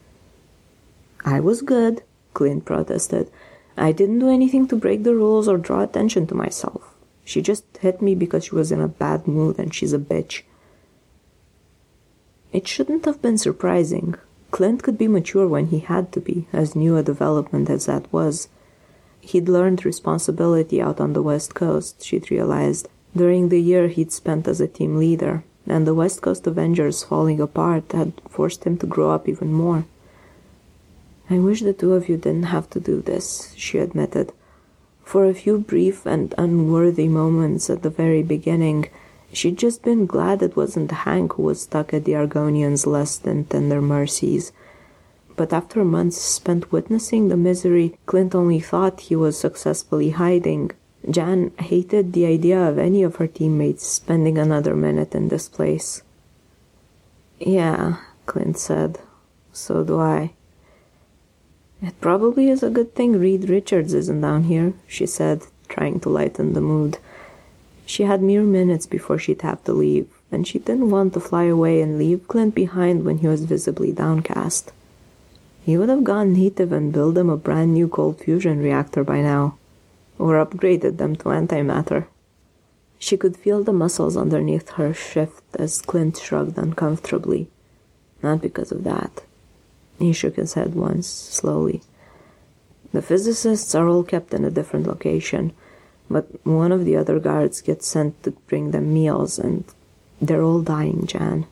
I 1.23 1.39
was 1.39 1.61
good, 1.61 2.01
Clint 2.33 2.65
protested. 2.65 3.29
I 3.77 3.91
didn't 3.91 4.19
do 4.19 4.29
anything 4.29 4.67
to 4.67 4.75
break 4.75 5.03
the 5.03 5.15
rules 5.15 5.47
or 5.47 5.57
draw 5.57 5.81
attention 5.81 6.25
to 6.27 6.35
myself. 6.35 6.95
She 7.23 7.41
just 7.41 7.63
hit 7.77 8.01
me 8.01 8.15
because 8.15 8.45
she 8.45 8.55
was 8.55 8.71
in 8.71 8.81
a 8.81 8.87
bad 8.87 9.27
mood 9.27 9.59
and 9.59 9.73
she's 9.73 9.93
a 9.93 9.99
bitch. 9.99 10.41
It 12.51 12.67
shouldn't 12.67 13.05
have 13.05 13.21
been 13.21 13.37
surprising. 13.37 14.15
Clint 14.51 14.83
could 14.83 14.97
be 14.97 15.07
mature 15.07 15.47
when 15.47 15.67
he 15.67 15.79
had 15.79 16.11
to 16.11 16.21
be, 16.21 16.47
as 16.53 16.75
new 16.75 16.97
a 16.97 17.03
development 17.03 17.69
as 17.69 17.85
that 17.85 18.11
was. 18.11 18.47
He'd 19.21 19.47
learned 19.47 19.85
responsibility 19.85 20.81
out 20.81 20.99
on 20.99 21.13
the 21.13 21.23
West 21.23 21.55
Coast, 21.55 22.03
she'd 22.03 22.29
realized, 22.29 22.89
during 23.15 23.49
the 23.49 23.61
year 23.61 23.87
he'd 23.87 24.11
spent 24.11 24.47
as 24.47 24.59
a 24.59 24.67
team 24.67 24.97
leader, 24.97 25.43
and 25.67 25.85
the 25.85 25.93
West 25.93 26.21
Coast 26.21 26.47
Avengers 26.47 27.03
falling 27.03 27.39
apart 27.39 27.91
had 27.91 28.13
forced 28.27 28.63
him 28.63 28.77
to 28.77 28.87
grow 28.87 29.11
up 29.11 29.29
even 29.29 29.53
more. 29.53 29.85
I 31.29 31.39
wish 31.39 31.61
the 31.61 31.73
two 31.73 31.93
of 31.93 32.09
you 32.09 32.17
didn't 32.17 32.53
have 32.55 32.69
to 32.71 32.79
do 32.79 33.01
this, 33.01 33.53
she 33.55 33.77
admitted. 33.77 34.33
For 35.03 35.25
a 35.25 35.33
few 35.33 35.59
brief 35.59 36.05
and 36.05 36.33
unworthy 36.37 37.07
moments 37.07 37.69
at 37.69 37.81
the 37.83 37.89
very 37.89 38.23
beginning, 38.23 38.89
she'd 39.31 39.57
just 39.57 39.83
been 39.83 40.05
glad 40.05 40.41
it 40.41 40.55
wasn't 40.55 40.91
Hank 40.91 41.33
who 41.33 41.43
was 41.43 41.61
stuck 41.61 41.93
at 41.93 42.05
the 42.05 42.13
Argonians' 42.13 42.85
less 42.85 43.17
than 43.17 43.45
tender 43.45 43.81
mercies. 43.81 44.51
But 45.35 45.53
after 45.53 45.83
months 45.83 46.17
spent 46.17 46.71
witnessing 46.71 47.27
the 47.27 47.37
misery 47.37 47.97
Clint 48.05 48.35
only 48.35 48.59
thought 48.59 49.01
he 49.01 49.15
was 49.15 49.37
successfully 49.37 50.11
hiding, 50.11 50.71
Jan 51.09 51.51
hated 51.59 52.13
the 52.13 52.25
idea 52.25 52.59
of 52.59 52.77
any 52.77 53.03
of 53.03 53.17
her 53.17 53.27
teammates 53.27 53.85
spending 53.85 54.37
another 54.37 54.75
minute 54.75 55.13
in 55.13 55.27
this 55.27 55.49
place. 55.49 56.01
Yeah, 57.39 57.97
Clint 58.25 58.57
said. 58.57 58.99
So 59.51 59.83
do 59.83 59.99
I. 59.99 60.33
It 61.81 61.99
probably 61.99 62.49
is 62.49 62.63
a 62.63 62.69
good 62.69 62.95
thing 62.95 63.19
Reed 63.19 63.49
Richards 63.49 63.93
isn't 63.93 64.21
down 64.21 64.43
here, 64.43 64.73
she 64.87 65.05
said, 65.05 65.43
trying 65.67 65.99
to 66.01 66.09
lighten 66.09 66.53
the 66.53 66.61
mood. 66.61 66.97
She 67.85 68.03
had 68.03 68.21
mere 68.21 68.43
minutes 68.43 68.85
before 68.85 69.19
she'd 69.19 69.41
have 69.41 69.61
to 69.65 69.73
leave, 69.73 70.07
and 70.31 70.47
she 70.47 70.59
didn't 70.59 70.89
want 70.89 71.13
to 71.13 71.19
fly 71.19 71.43
away 71.43 71.81
and 71.81 71.99
leave 71.99 72.29
Clint 72.29 72.55
behind 72.55 73.03
when 73.03 73.17
he 73.17 73.27
was 73.27 73.43
visibly 73.43 73.91
downcast. 73.91 74.71
He 75.65 75.77
would 75.77 75.89
have 75.89 76.05
gone 76.05 76.33
native 76.33 76.71
and 76.71 76.93
built 76.93 77.17
him 77.17 77.29
a 77.29 77.35
brand 77.35 77.73
new 77.73 77.89
cold 77.89 78.19
fusion 78.19 78.59
reactor 78.59 79.03
by 79.03 79.21
now, 79.21 79.57
or 80.17 80.43
upgraded 80.43 80.97
them 80.97 81.15
to 81.17 81.25
antimatter. 81.25 82.07
She 82.99 83.17
could 83.17 83.35
feel 83.35 83.63
the 83.63 83.73
muscles 83.73 84.15
underneath 84.15 84.69
her 84.71 84.93
shift 84.93 85.43
as 85.55 85.81
Clint 85.81 86.17
shrugged 86.17 86.57
uncomfortably. 86.57 87.49
Not 88.21 88.41
because 88.41 88.71
of 88.71 88.83
that. 88.85 89.23
He 89.99 90.13
shook 90.13 90.35
his 90.37 90.53
head 90.53 90.75
once, 90.75 91.07
slowly. 91.07 91.81
The 92.93 93.01
physicists 93.01 93.75
are 93.75 93.87
all 93.87 94.03
kept 94.03 94.33
in 94.33 94.45
a 94.45 94.51
different 94.51 94.87
location, 94.87 95.51
but 96.09 96.27
one 96.45 96.71
of 96.71 96.85
the 96.85 96.95
other 96.95 97.19
guards 97.19 97.61
gets 97.61 97.87
sent 97.87 98.21
to 98.23 98.31
bring 98.47 98.71
them 98.71 98.93
meals, 98.93 99.39
and 99.39 99.65
they're 100.21 100.43
all 100.43 100.61
dying, 100.61 101.07
Jan. 101.07 101.45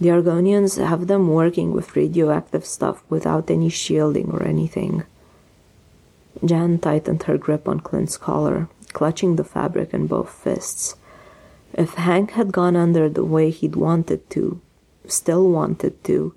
The 0.00 0.08
Argonians 0.08 0.82
have 0.84 1.06
them 1.06 1.28
working 1.28 1.72
with 1.72 1.96
radioactive 1.96 2.64
stuff 2.64 3.02
without 3.08 3.50
any 3.50 3.68
shielding 3.68 4.30
or 4.30 4.42
anything. 4.42 5.04
Jan 6.44 6.78
tightened 6.78 7.24
her 7.24 7.36
grip 7.38 7.68
on 7.68 7.80
Clint's 7.80 8.16
collar, 8.16 8.68
clutching 8.92 9.36
the 9.36 9.44
fabric 9.44 9.92
in 9.92 10.06
both 10.06 10.30
fists. 10.30 10.96
If 11.72 11.94
Hank 11.94 12.32
had 12.32 12.52
gone 12.52 12.76
under 12.76 13.08
the 13.08 13.24
way 13.24 13.50
he'd 13.50 13.76
wanted 13.76 14.28
to, 14.30 14.60
still 15.06 15.50
wanted 15.50 16.02
to, 16.04 16.34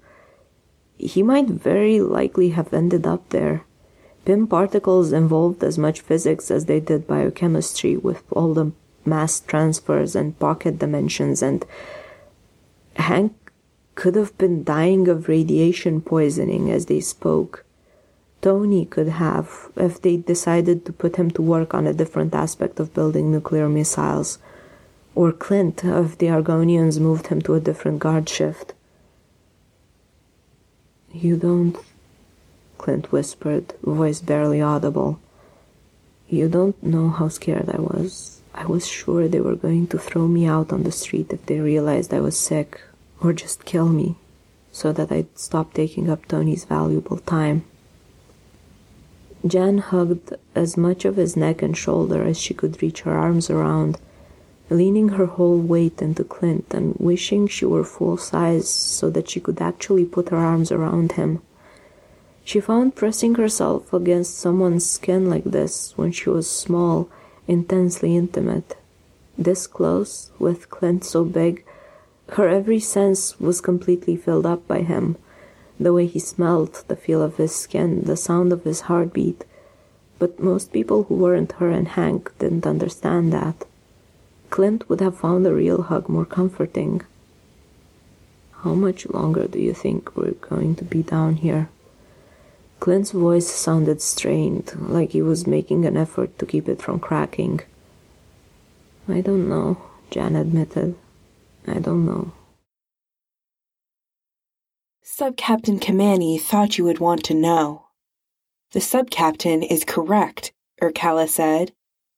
he 0.97 1.23
might 1.23 1.47
very 1.47 1.99
likely 1.99 2.49
have 2.49 2.73
ended 2.73 3.07
up 3.07 3.29
there. 3.29 3.63
Pym 4.25 4.45
particles 4.47 5.11
involved 5.11 5.63
as 5.63 5.77
much 5.77 6.01
physics 6.01 6.51
as 6.51 6.65
they 6.65 6.79
did 6.79 7.07
biochemistry, 7.07 7.97
with 7.97 8.23
all 8.31 8.53
the 8.53 8.71
mass 9.03 9.39
transfers 9.39 10.15
and 10.15 10.37
pocket 10.37 10.77
dimensions, 10.77 11.41
and 11.41 11.65
Hank 12.97 13.33
could 13.95 14.15
have 14.15 14.37
been 14.37 14.63
dying 14.63 15.07
of 15.07 15.27
radiation 15.27 16.01
poisoning 16.01 16.69
as 16.69 16.85
they 16.85 16.99
spoke. 16.99 17.65
Tony 18.41 18.85
could 18.85 19.07
have, 19.07 19.69
if 19.75 20.01
they 20.01 20.17
decided 20.17 20.83
to 20.85 20.93
put 20.93 21.17
him 21.17 21.29
to 21.31 21.41
work 21.41 21.73
on 21.73 21.85
a 21.85 21.93
different 21.93 22.33
aspect 22.33 22.79
of 22.79 22.93
building 22.93 23.31
nuclear 23.31 23.69
missiles. 23.69 24.39
Or 25.13 25.31
Clint, 25.31 25.83
if 25.83 26.17
the 26.17 26.27
Argonians 26.27 26.99
moved 26.99 27.27
him 27.27 27.41
to 27.43 27.53
a 27.53 27.59
different 27.59 27.99
guard 27.99 28.27
shift. 28.27 28.73
You 31.13 31.37
don't, 31.37 31.77
Clint 32.77 33.11
whispered, 33.11 33.73
voice 33.83 34.21
barely 34.21 34.61
audible. 34.61 35.19
You 36.27 36.47
don't 36.47 36.81
know 36.81 37.09
how 37.09 37.27
scared 37.27 37.69
I 37.69 37.79
was. 37.79 38.41
I 38.55 38.65
was 38.65 38.87
sure 38.87 39.27
they 39.27 39.41
were 39.41 39.55
going 39.55 39.87
to 39.87 39.97
throw 39.99 40.27
me 40.27 40.45
out 40.45 40.73
on 40.73 40.83
the 40.83 40.91
street 40.91 41.31
if 41.31 41.45
they 41.45 41.59
realized 41.59 42.13
I 42.13 42.21
was 42.21 42.39
sick, 42.39 42.81
or 43.21 43.33
just 43.33 43.65
kill 43.65 43.89
me, 43.89 44.15
so 44.71 44.91
that 44.93 45.11
I'd 45.11 45.37
stop 45.37 45.73
taking 45.73 46.09
up 46.09 46.25
Tony's 46.25 46.65
valuable 46.65 47.17
time. 47.17 47.65
Jan 49.45 49.79
hugged 49.79 50.35
as 50.55 50.77
much 50.77 51.05
of 51.05 51.15
his 51.15 51.35
neck 51.35 51.61
and 51.61 51.75
shoulder 51.75 52.23
as 52.23 52.39
she 52.39 52.53
could 52.53 52.81
reach 52.81 53.01
her 53.01 53.17
arms 53.17 53.49
around 53.49 53.97
leaning 54.71 55.09
her 55.09 55.25
whole 55.25 55.59
weight 55.59 56.01
into 56.01 56.23
Clint 56.23 56.73
and 56.73 56.95
wishing 56.97 57.45
she 57.45 57.65
were 57.65 57.83
full 57.83 58.15
size 58.15 58.69
so 58.69 59.09
that 59.09 59.29
she 59.29 59.39
could 59.39 59.61
actually 59.61 60.05
put 60.05 60.29
her 60.29 60.37
arms 60.37 60.71
around 60.71 61.13
him. 61.13 61.41
She 62.45 62.61
found 62.61 62.95
pressing 62.95 63.35
herself 63.35 63.93
against 63.93 64.39
someone's 64.39 64.89
skin 64.89 65.29
like 65.29 65.43
this 65.43 65.93
when 65.97 66.11
she 66.13 66.29
was 66.29 66.49
small 66.49 67.09
intensely 67.47 68.15
intimate. 68.15 68.77
This 69.37 69.67
close, 69.67 70.31
with 70.39 70.69
Clint 70.69 71.03
so 71.03 71.25
big, 71.25 71.65
her 72.29 72.47
every 72.47 72.79
sense 72.79 73.39
was 73.39 73.59
completely 73.59 74.15
filled 74.15 74.45
up 74.45 74.65
by 74.67 74.81
him. 74.81 75.17
The 75.81 75.93
way 75.93 76.05
he 76.05 76.19
smelled, 76.19 76.83
the 76.87 76.95
feel 76.95 77.23
of 77.23 77.37
his 77.37 77.55
skin, 77.55 78.03
the 78.03 78.15
sound 78.15 78.53
of 78.53 78.65
his 78.65 78.81
heartbeat. 78.81 79.43
But 80.19 80.39
most 80.39 80.71
people 80.71 81.05
who 81.05 81.15
weren't 81.15 81.53
her 81.53 81.71
and 81.71 81.87
Hank 81.87 82.31
didn't 82.37 82.67
understand 82.67 83.33
that. 83.33 83.65
Clint 84.51 84.87
would 84.87 85.01
have 85.01 85.17
found 85.17 85.47
a 85.47 85.55
real 85.55 85.81
hug 85.81 86.07
more 86.07 86.25
comforting. 86.25 87.01
How 88.61 88.75
much 88.75 89.09
longer 89.09 89.47
do 89.47 89.57
you 89.57 89.73
think 89.73 90.15
we're 90.15 90.33
going 90.33 90.75
to 90.75 90.83
be 90.83 91.01
down 91.01 91.37
here? 91.37 91.69
Clint's 92.79 93.09
voice 93.09 93.49
sounded 93.49 94.03
strained, 94.03 94.73
like 94.79 95.13
he 95.13 95.23
was 95.23 95.47
making 95.47 95.85
an 95.85 95.97
effort 95.97 96.37
to 96.37 96.45
keep 96.45 96.69
it 96.69 96.79
from 96.79 96.99
cracking. 96.99 97.61
I 99.09 99.21
don't 99.21 99.49
know, 99.49 99.81
Jan 100.11 100.35
admitted. 100.35 100.93
I 101.65 101.79
don't 101.79 102.05
know. 102.05 102.33
Sub-Captain 105.13 105.77
Kamani 105.77 106.39
thought 106.39 106.77
you 106.77 106.85
would 106.85 106.99
want 106.99 107.21
to 107.25 107.33
know. 107.33 107.87
The 108.71 108.79
sub-captain 108.79 109.61
is 109.61 109.83
correct, 109.83 110.53
Irkalla 110.81 111.27
said 111.27 111.73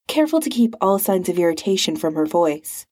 careful 0.07 0.40
to 0.40 0.49
keep 0.49 0.76
all 0.80 0.99
signs 0.99 1.28
of 1.28 1.40
irritation 1.40 1.95
from 1.95 2.14
her 2.14 2.28
voice. 2.28 2.86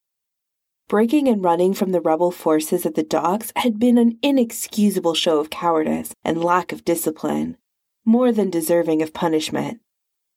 Breaking 0.90 1.28
and 1.28 1.44
running 1.44 1.76
from 1.76 1.91
the 1.91 2.02
rebel 2.02 2.32
forces 2.32 2.84
at 2.84 2.95
the 2.95 3.03
docks 3.03 3.53
had 3.56 3.78
been 3.78 3.99
an 3.99 4.18
inexcusable 4.23 5.14
show 5.14 5.40
of 5.40 5.52
cowardice 5.52 6.15
and 6.26 6.44
lack 6.44 6.72
of 6.72 6.84
discipline, 6.84 7.57
more 8.03 8.32
than 8.32 8.49
deserving 8.49 9.03
of 9.03 9.14
punishment. 9.14 9.82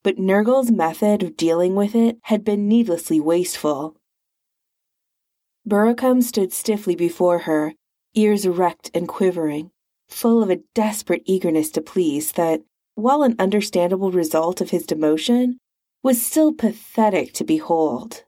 But 0.03 0.19
Nergal's 0.19 0.69
method 0.69 1.23
of 1.23 1.35
dealing 1.35 1.73
with 1.73 1.95
it 1.95 2.19
had 2.25 2.43
been 2.43 2.67
needlessly 2.67 3.19
wasteful. 3.19 3.97
Burracum 5.67 6.21
stood 6.21 6.53
stiffly 6.53 6.95
before 6.95 7.39
her, 7.39 7.73
ears 8.15 8.45
erect 8.45 8.89
and 8.93 9.07
quivering, 9.07 9.71
full 10.09 10.41
of 10.41 10.49
a 10.49 10.61
desperate 10.73 11.21
eagerness 11.25 11.69
to 11.71 11.81
please 11.81 12.31
that, 12.33 12.61
while 12.95 13.23
an 13.23 13.35
understandable 13.39 14.11
result 14.11 14.61
of 14.61 14.69
his 14.71 14.85
demotion, 14.85 15.55
was 16.01 16.21
still 16.21 16.53
pathetic 16.53 17.33
to 17.33 17.43
behold. 17.43 18.23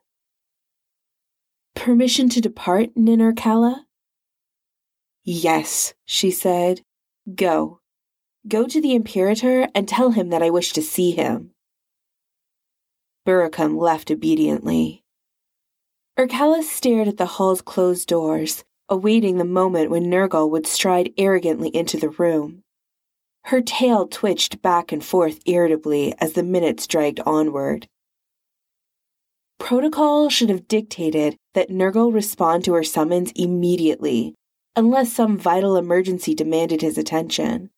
Permission 1.75 2.27
to 2.29 2.41
depart, 2.41 2.89
Nin 2.95 3.19
Irkalla? 3.19 3.85
Yes, 5.23 5.93
she 6.05 6.31
said. 6.31 6.81
Go. 7.35 7.81
Go 8.47 8.65
to 8.65 8.81
the 8.81 8.95
Imperator 8.95 9.67
and 9.75 9.87
tell 9.87 10.11
him 10.11 10.29
that 10.29 10.41
I 10.41 10.49
wish 10.49 10.73
to 10.73 10.81
see 10.81 11.11
him. 11.11 11.51
Buricum 13.27 13.77
left 13.77 14.09
obediently. 14.09 15.03
Irkalla 16.17 16.63
stared 16.63 17.07
at 17.07 17.17
the 17.17 17.25
hall's 17.25 17.61
closed 17.61 18.07
doors, 18.07 18.63
awaiting 18.89 19.37
the 19.37 19.45
moment 19.45 19.89
when 19.89 20.05
Nergal 20.05 20.49
would 20.49 20.65
stride 20.65 21.13
arrogantly 21.17 21.69
into 21.69 21.97
the 21.97 22.09
room. 22.09 22.63
Her 23.45 23.61
tail 23.61 24.07
twitched 24.07 24.61
back 24.61 24.91
and 24.91 25.03
forth 25.03 25.39
irritably 25.45 26.13
as 26.19 26.33
the 26.33 26.43
minutes 26.43 26.87
dragged 26.87 27.19
onward. 27.25 27.87
Protocol 29.59 30.29
should 30.29 30.49
have 30.49 30.67
dictated 30.67 31.35
that 31.53 31.69
Nergal 31.69 32.13
respond 32.13 32.63
to 32.65 32.73
her 32.73 32.83
summons 32.83 33.31
immediately, 33.35 34.35
unless 34.75 35.11
some 35.11 35.37
vital 35.37 35.77
emergency 35.77 36.35
demanded 36.35 36.81
his 36.81 36.97
attention. 36.97 37.69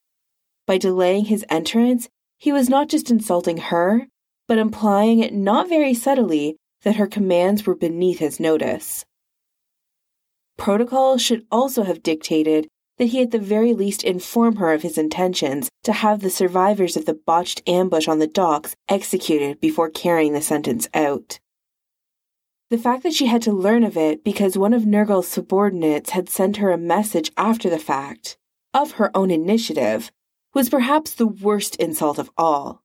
By 0.67 0.77
delaying 0.77 1.25
his 1.25 1.45
entrance, 1.49 2.09
he 2.37 2.51
was 2.51 2.69
not 2.69 2.89
just 2.89 3.09
insulting 3.09 3.57
her, 3.57 4.07
but 4.47 4.57
implying, 4.57 5.43
not 5.43 5.69
very 5.69 5.93
subtly, 5.93 6.57
that 6.83 6.95
her 6.95 7.07
commands 7.07 7.65
were 7.65 7.75
beneath 7.75 8.19
his 8.19 8.39
notice. 8.39 9.05
Protocol 10.59 11.17
should 11.17 11.45
also 11.49 11.83
have 11.83 12.03
dictated 12.03 12.67
that 12.97 13.05
he 13.05 13.21
at 13.21 13.31
the 13.31 13.39
very 13.39 13.73
least 13.73 14.03
inform 14.03 14.57
her 14.57 14.73
of 14.73 14.81
his 14.81 14.97
intentions 14.97 15.69
to 15.83 15.93
have 15.93 16.19
the 16.19 16.29
survivors 16.29 16.97
of 16.97 17.05
the 17.05 17.13
botched 17.13 17.63
ambush 17.65 18.09
on 18.09 18.19
the 18.19 18.27
docks 18.27 18.75
executed 18.89 19.61
before 19.61 19.89
carrying 19.89 20.33
the 20.33 20.41
sentence 20.41 20.89
out. 20.93 21.39
The 22.69 22.77
fact 22.77 23.03
that 23.03 23.13
she 23.13 23.27
had 23.27 23.41
to 23.43 23.53
learn 23.53 23.85
of 23.85 23.95
it 23.95 24.23
because 24.23 24.57
one 24.57 24.73
of 24.73 24.83
Nergal's 24.83 25.29
subordinates 25.29 26.09
had 26.09 26.29
sent 26.29 26.57
her 26.57 26.71
a 26.71 26.77
message 26.77 27.31
after 27.37 27.69
the 27.69 27.79
fact, 27.79 28.37
of 28.73 28.91
her 28.91 29.15
own 29.15 29.31
initiative, 29.31 30.11
was 30.53 30.69
perhaps 30.69 31.15
the 31.15 31.25
worst 31.25 31.77
insult 31.77 32.19
of 32.19 32.29
all. 32.37 32.83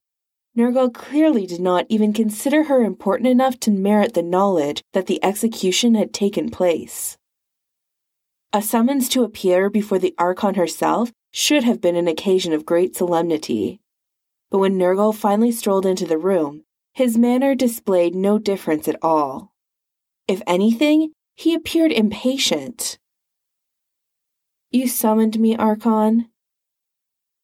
Nergal 0.57 0.95
clearly 0.95 1.45
did 1.45 1.61
not 1.61 1.87
even 1.89 2.13
consider 2.13 2.63
her 2.63 2.85
important 2.85 3.27
enough 3.27 3.59
to 3.61 3.73
merit 3.73 4.15
the 4.15 4.23
knowledge 4.23 4.81
that 4.93 5.07
the 5.07 5.23
execution 5.25 5.97
had 5.97 6.15
taken 6.15 6.51
place. 6.51 7.19
A 8.55 8.63
summons 8.63 9.09
to 9.09 9.25
appear 9.25 9.69
before 9.69 9.99
the 9.99 10.15
Archon 10.17 10.55
herself 10.55 11.11
should 11.33 11.65
have 11.65 11.81
been 11.81 11.97
an 11.97 12.07
occasion 12.07 12.53
of 12.53 12.65
great 12.65 12.95
solemnity. 12.95 13.81
But 14.49 14.59
when 14.59 14.79
Nergal 14.79 15.13
finally 15.13 15.51
strolled 15.51 15.85
into 15.85 16.07
the 16.07 16.19
room, 16.19 16.63
his 16.93 17.19
manner 17.19 17.57
displayed 17.57 18.15
no 18.15 18.39
difference 18.39 18.87
at 18.87 19.03
all. 19.03 19.53
If 20.29 20.41
anything, 20.47 21.11
he 21.35 21.53
appeared 21.53 21.91
impatient. 21.91 22.97
You 24.71 24.87
summoned 24.87 25.41
me, 25.41 25.57
Archon? 25.57 26.29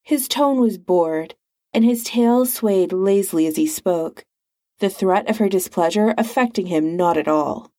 His 0.03 0.29
tone 0.29 0.61
was 0.61 0.77
bored, 0.77 1.35
and 1.73 1.83
his 1.83 2.05
tail 2.05 2.45
swayed 2.45 2.93
lazily 2.93 3.47
as 3.47 3.57
he 3.57 3.67
spoke, 3.67 4.23
the 4.79 4.89
threat 4.89 5.29
of 5.29 5.39
her 5.39 5.49
displeasure 5.49 6.13
affecting 6.17 6.67
him 6.67 6.95
not 6.95 7.17
at 7.17 7.27
all. 7.27 7.70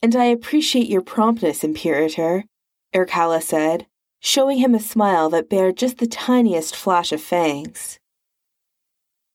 And 0.00 0.14
I 0.14 0.26
appreciate 0.26 0.88
your 0.88 1.02
promptness, 1.02 1.64
Imperator, 1.64 2.44
Irkalla 2.94 3.42
said, 3.42 3.86
showing 4.20 4.58
him 4.58 4.74
a 4.74 4.80
smile 4.80 5.28
that 5.30 5.48
bared 5.48 5.76
just 5.76 5.98
the 5.98 6.06
tiniest 6.06 6.76
flash 6.76 7.12
of 7.12 7.20
fangs. 7.20 7.98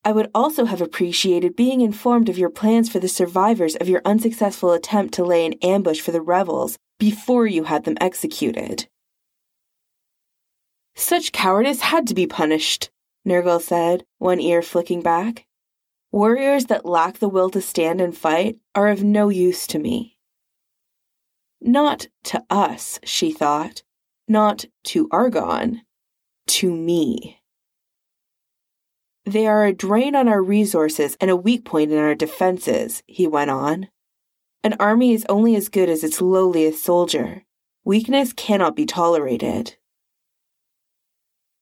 I 0.05 0.11
would 0.11 0.29
also 0.35 0.65
have 0.65 0.81
appreciated 0.81 1.55
being 1.55 1.81
informed 1.81 2.27
of 2.27 2.37
your 2.37 2.49
plans 2.49 2.89
for 2.89 2.99
the 2.99 3.07
survivors 3.07 3.75
of 3.75 3.87
your 3.87 4.01
unsuccessful 4.03 4.73
attempt 4.73 5.13
to 5.15 5.23
lay 5.23 5.45
an 5.45 5.53
ambush 5.61 6.01
for 6.01 6.11
the 6.11 6.21
rebels 6.21 6.77
before 6.99 7.47
you 7.47 7.63
had 7.63 7.85
them 7.85 7.97
executed. 8.01 8.87
Such 10.95 11.31
cowardice 11.31 11.81
had 11.81 12.07
to 12.07 12.13
be 12.13 12.27
punished, 12.27 12.89
Nergal 13.25 13.61
said, 13.61 14.03
one 14.17 14.39
ear 14.39 14.61
flicking 14.61 15.01
back. 15.01 15.45
Warriors 16.11 16.65
that 16.65 16.85
lack 16.85 17.19
the 17.19 17.29
will 17.29 17.49
to 17.49 17.61
stand 17.61 17.99
and 17.99 18.15
fight 18.15 18.57
are 18.75 18.89
of 18.89 19.03
no 19.03 19.29
use 19.29 19.65
to 19.67 19.79
me. 19.79 20.12
Not 21.65 22.07
to 22.25 22.43
us, 22.49 22.99
she 23.05 23.31
thought. 23.31 23.83
Not 24.27 24.65
to 24.85 25.07
Argon. 25.11 25.81
To 26.47 26.75
me. 26.75 27.39
They 29.25 29.47
are 29.47 29.65
a 29.65 29.73
drain 29.73 30.13
on 30.13 30.27
our 30.27 30.43
resources 30.43 31.15
and 31.21 31.31
a 31.31 31.37
weak 31.37 31.63
point 31.63 31.91
in 31.91 31.97
our 31.97 32.15
defenses, 32.15 33.01
he 33.07 33.27
went 33.27 33.49
on. 33.49 33.87
An 34.61 34.75
army 34.77 35.13
is 35.13 35.25
only 35.29 35.55
as 35.55 35.69
good 35.69 35.87
as 35.87 36.03
its 36.03 36.19
lowliest 36.19 36.83
soldier. 36.83 37.43
Weakness 37.85 38.33
cannot 38.33 38.75
be 38.75 38.85
tolerated. 38.85 39.77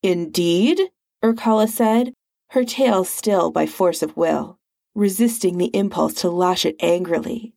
Indeed? 0.01 0.81
Irkalla 1.23 1.69
said, 1.69 2.13
her 2.49 2.65
tail 2.65 3.03
still 3.03 3.51
by 3.51 3.67
force 3.67 4.01
of 4.01 4.17
will, 4.17 4.57
resisting 4.95 5.59
the 5.59 5.69
impulse 5.75 6.15
to 6.15 6.29
lash 6.31 6.65
it 6.65 6.75
angrily. 6.79 7.53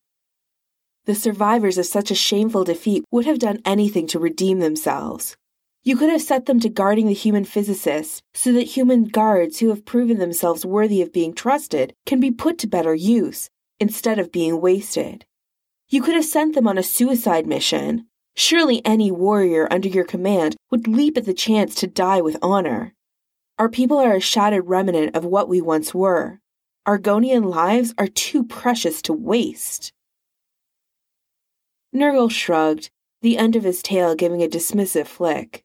The 1.07 1.15
survivors 1.15 1.77
of 1.77 1.85
such 1.85 2.11
a 2.11 2.15
shameful 2.15 2.65
defeat 2.65 3.05
would 3.11 3.27
have 3.27 3.39
done 3.39 3.61
anything 3.67 4.07
to 4.07 4.19
redeem 4.19 4.61
themselves. 4.61 5.37
You 5.83 5.99
could 5.99 6.09
have 6.09 6.23
set 6.23 6.47
them 6.47 6.61
to 6.61 6.71
guarding 6.71 7.09
the 7.09 7.13
human 7.13 7.45
physicists 7.45 8.23
so 8.33 8.53
that 8.55 8.63
human 8.63 9.05
guards 9.05 9.59
who 9.59 9.69
have 9.69 9.85
proven 9.85 10.19
themselves 10.19 10.65
worthy 10.65 11.03
of 11.03 11.13
being 11.13 11.35
trusted 11.35 11.93
can 12.07 12.21
be 12.21 12.31
put 12.31 12.57
to 12.59 12.67
better 12.67 12.95
use 12.95 13.51
instead 13.79 14.19
of 14.19 14.33
being 14.33 14.63
wasted. 14.63 15.27
You 15.91 16.01
could 16.01 16.15
have 16.15 16.25
sent 16.25 16.55
them 16.55 16.67
on 16.67 16.79
a 16.79 16.83
suicide 16.83 17.47
mission. 17.47 18.07
Surely 18.35 18.81
any 18.87 19.11
warrior 19.11 19.69
under 19.71 19.89
your 19.89 20.05
command 20.05 20.57
would 20.71 20.89
leap 20.89 21.19
at 21.19 21.27
the 21.27 21.35
chance 21.35 21.75
to 21.77 21.87
die 21.87 22.23
with 22.23 22.39
honor. 22.41 22.95
Our 23.59 23.69
people 23.69 23.99
are 23.99 24.15
a 24.15 24.21
shattered 24.21 24.67
remnant 24.67 25.15
of 25.15 25.27
what 25.27 25.51
we 25.51 25.61
once 25.61 25.93
were. 25.93 26.41
Argonian 26.89 27.45
lives 27.45 27.93
are 27.99 28.09
too 28.09 28.43
precious 28.43 29.03
to 29.03 29.13
waste. 29.13 29.93
Nergal 31.95 32.31
shrugged, 32.31 32.91
the 33.23 33.39
end 33.39 33.55
of 33.55 33.65
his 33.65 33.83
tail 33.83 34.15
giving 34.15 34.43
a 34.43 34.49
dismissive 34.49 35.07
flick. 35.07 35.65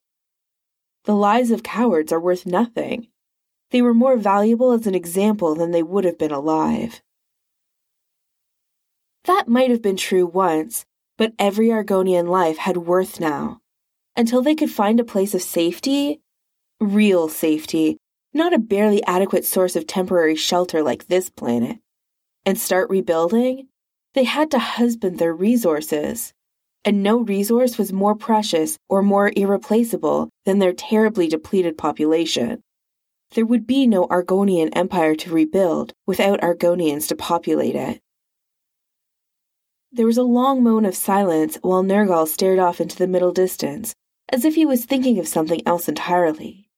The 1.05 1.15
lives 1.15 1.49
of 1.49 1.63
cowards 1.63 2.11
are 2.11 2.19
worth 2.19 2.45
nothing. 2.45 3.07
They 3.71 3.81
were 3.81 3.93
more 3.93 4.17
valuable 4.17 4.71
as 4.71 4.85
an 4.85 4.95
example 4.95 5.55
than 5.55 5.71
they 5.71 5.83
would 5.83 6.03
have 6.03 6.17
been 6.17 6.31
alive. 6.31 7.01
That 9.25 9.47
might 9.47 9.71
have 9.71 9.81
been 9.81 9.97
true 9.97 10.25
once, 10.25 10.85
but 11.17 11.33
every 11.39 11.67
Argonian 11.67 12.27
life 12.27 12.57
had 12.57 12.77
worth 12.77 13.19
now. 13.19 13.61
Until 14.15 14.41
they 14.41 14.55
could 14.55 14.71
find 14.71 14.99
a 14.99 15.03
place 15.03 15.33
of 15.33 15.41
safety, 15.41 16.21
real 16.79 17.27
safety, 17.27 17.97
not 18.33 18.53
a 18.53 18.59
barely 18.59 19.03
adequate 19.05 19.45
source 19.45 19.75
of 19.75 19.87
temporary 19.87 20.35
shelter 20.35 20.83
like 20.83 21.07
this 21.07 21.29
planet, 21.29 21.79
and 22.45 22.59
start 22.59 22.89
rebuilding, 22.89 23.68
they 24.13 24.23
had 24.23 24.51
to 24.51 24.59
husband 24.59 25.19
their 25.19 25.33
resources 25.33 26.33
and 26.85 27.03
no 27.03 27.17
resource 27.19 27.77
was 27.77 27.91
more 27.91 28.15
precious 28.15 28.77
or 28.87 29.01
more 29.01 29.31
irreplaceable 29.35 30.29
than 30.45 30.59
their 30.59 30.73
terribly 30.73 31.27
depleted 31.27 31.77
population. 31.77 32.61
There 33.31 33.45
would 33.45 33.67
be 33.67 33.85
no 33.85 34.07
Argonian 34.07 34.69
empire 34.73 35.15
to 35.15 35.31
rebuild 35.31 35.93
without 36.07 36.41
Argonians 36.41 37.07
to 37.09 37.15
populate 37.15 37.75
it. 37.75 37.99
There 39.91 40.05
was 40.05 40.17
a 40.17 40.23
long 40.23 40.63
moan 40.63 40.85
of 40.85 40.95
silence 40.95 41.57
while 41.61 41.83
Nergal 41.83 42.27
stared 42.27 42.59
off 42.59 42.79
into 42.79 42.95
the 42.95 43.07
middle 43.07 43.31
distance, 43.31 43.93
as 44.29 44.45
if 44.45 44.55
he 44.55 44.65
was 44.65 44.85
thinking 44.85 45.19
of 45.19 45.27
something 45.27 45.61
else 45.65 45.89
entirely. 45.89 46.69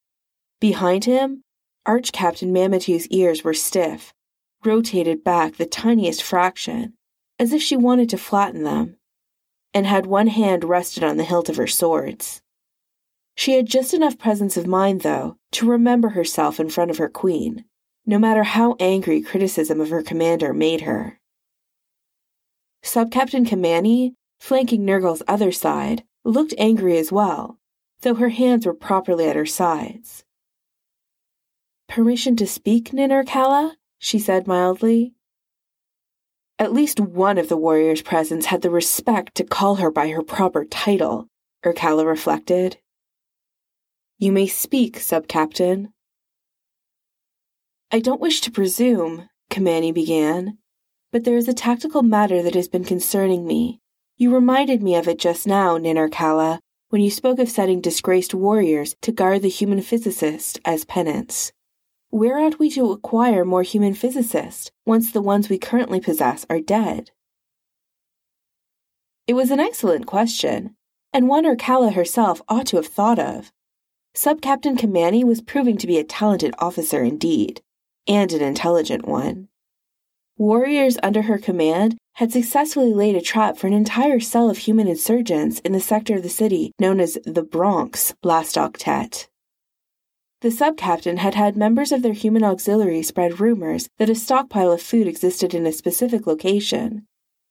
Behind 0.59 1.05
him, 1.05 1.41
Arch 1.85 2.11
Captain 2.11 2.53
Mamitu's 2.53 3.07
ears 3.07 3.43
were 3.43 3.53
stiff, 3.53 4.13
rotated 4.63 5.23
back 5.23 5.55
the 5.55 5.65
tiniest 5.65 6.23
fraction, 6.23 6.93
as 7.41 7.51
if 7.51 7.59
she 7.59 7.76
wanted 7.76 8.07
to 8.07 8.19
flatten 8.19 8.61
them 8.61 8.95
and 9.73 9.88
had 9.88 10.05
one 10.05 10.27
hand 10.27 10.63
rested 10.63 11.03
on 11.03 11.18
the 11.18 11.23
hilt 11.23 11.49
of 11.49 11.57
her 11.57 11.65
swords. 11.65 12.39
She 13.35 13.53
had 13.53 13.65
just 13.65 13.95
enough 13.95 14.19
presence 14.19 14.57
of 14.57 14.68
mind, 14.68 15.01
though, 15.01 15.38
to 15.53 15.68
remember 15.68 16.09
herself 16.09 16.59
in 16.59 16.69
front 16.69 16.91
of 16.91 16.99
her 16.99 17.09
queen, 17.09 17.65
no 18.05 18.19
matter 18.19 18.43
how 18.43 18.76
angry 18.80 19.23
criticism 19.23 19.81
of 19.81 19.89
her 19.89 20.03
commander 20.03 20.53
made 20.53 20.81
her. 20.81 21.19
Subcaptain 22.84 23.47
Kamani, 23.47 24.13
flanking 24.39 24.85
Nergal's 24.85 25.23
other 25.27 25.51
side, 25.51 26.03
looked 26.23 26.53
angry 26.59 26.95
as 26.99 27.11
well, 27.11 27.57
though 28.01 28.15
her 28.15 28.30
hands 28.30 28.68
were 28.68 28.76
properly 28.76 29.27
at 29.27 29.35
her 29.35 29.47
sides. 29.47 30.23
Permission 31.89 32.35
to 32.35 32.45
speak, 32.45 32.93
Nin 32.93 33.09
Irkalla? 33.09 33.77
she 33.97 34.19
said 34.19 34.45
mildly. 34.45 35.15
At 36.61 36.73
least 36.73 36.99
one 36.99 37.39
of 37.39 37.49
the 37.49 37.57
warriors 37.57 38.03
present 38.03 38.45
had 38.45 38.61
the 38.61 38.69
respect 38.69 39.33
to 39.33 39.43
call 39.43 39.77
her 39.77 39.89
by 39.89 40.09
her 40.09 40.21
proper 40.21 40.63
title, 40.63 41.25
Irkalla 41.65 42.05
reflected. 42.05 42.77
You 44.19 44.31
may 44.31 44.45
speak, 44.45 44.99
sub-captain. 44.99 45.91
I 47.89 47.99
don't 47.99 48.21
wish 48.21 48.41
to 48.41 48.51
presume, 48.51 49.27
Kamani 49.49 49.91
began, 49.91 50.59
but 51.11 51.23
there 51.23 51.35
is 51.35 51.47
a 51.47 51.53
tactical 51.53 52.03
matter 52.03 52.43
that 52.43 52.53
has 52.53 52.67
been 52.67 52.85
concerning 52.85 53.47
me. 53.47 53.79
You 54.17 54.31
reminded 54.31 54.83
me 54.83 54.93
of 54.93 55.07
it 55.07 55.17
just 55.17 55.47
now, 55.47 55.77
Nin 55.77 55.97
Irkalla, 55.97 56.59
when 56.89 57.01
you 57.01 57.09
spoke 57.09 57.39
of 57.39 57.49
setting 57.49 57.81
disgraced 57.81 58.35
warriors 58.35 58.95
to 59.01 59.11
guard 59.11 59.41
the 59.41 59.49
human 59.49 59.81
physicist 59.81 60.59
as 60.63 60.85
penance. 60.85 61.53
Where 62.11 62.39
ought 62.39 62.59
we 62.59 62.69
to 62.71 62.91
acquire 62.91 63.45
more 63.45 63.63
human 63.63 63.93
physicists 63.93 64.69
once 64.85 65.11
the 65.11 65.21
ones 65.21 65.47
we 65.47 65.57
currently 65.57 66.01
possess 66.01 66.45
are 66.49 66.59
dead? 66.59 67.11
It 69.27 69.33
was 69.33 69.49
an 69.49 69.61
excellent 69.61 70.07
question, 70.07 70.75
and 71.13 71.29
one 71.29 71.45
Irkalla 71.45 71.93
herself 71.93 72.41
ought 72.49 72.65
to 72.67 72.75
have 72.75 72.88
thought 72.88 73.17
of. 73.17 73.53
Sub 74.13 74.41
Captain 74.41 74.75
Kamani 74.75 75.23
was 75.23 75.41
proving 75.41 75.77
to 75.77 75.88
be 75.88 75.97
a 75.97 76.03
talented 76.03 76.53
officer 76.59 77.01
indeed, 77.01 77.61
and 78.05 78.33
an 78.33 78.41
intelligent 78.41 79.07
one. 79.07 79.47
Warriors 80.38 80.97
under 81.01 81.21
her 81.21 81.38
command 81.38 81.97
had 82.15 82.33
successfully 82.33 82.93
laid 82.93 83.15
a 83.15 83.21
trap 83.21 83.55
for 83.55 83.67
an 83.67 83.73
entire 83.73 84.19
cell 84.19 84.49
of 84.49 84.57
human 84.57 84.89
insurgents 84.89 85.59
in 85.59 85.71
the 85.71 85.79
sector 85.79 86.17
of 86.17 86.23
the 86.23 86.29
city 86.29 86.73
known 86.77 86.99
as 86.99 87.17
the 87.23 87.43
Bronx 87.43 88.13
last 88.21 88.57
octet. 88.57 89.27
The 90.41 90.49
subcaptain 90.49 91.18
had 91.18 91.35
had 91.35 91.55
members 91.55 91.91
of 91.91 92.01
their 92.01 92.13
human 92.13 92.43
auxiliary 92.43 93.03
spread 93.03 93.39
rumors 93.39 93.88
that 93.99 94.09
a 94.09 94.15
stockpile 94.15 94.72
of 94.72 94.81
food 94.81 95.05
existed 95.05 95.53
in 95.53 95.68
a 95.68 95.72
specific 95.72 96.26
location, 96.26 97.05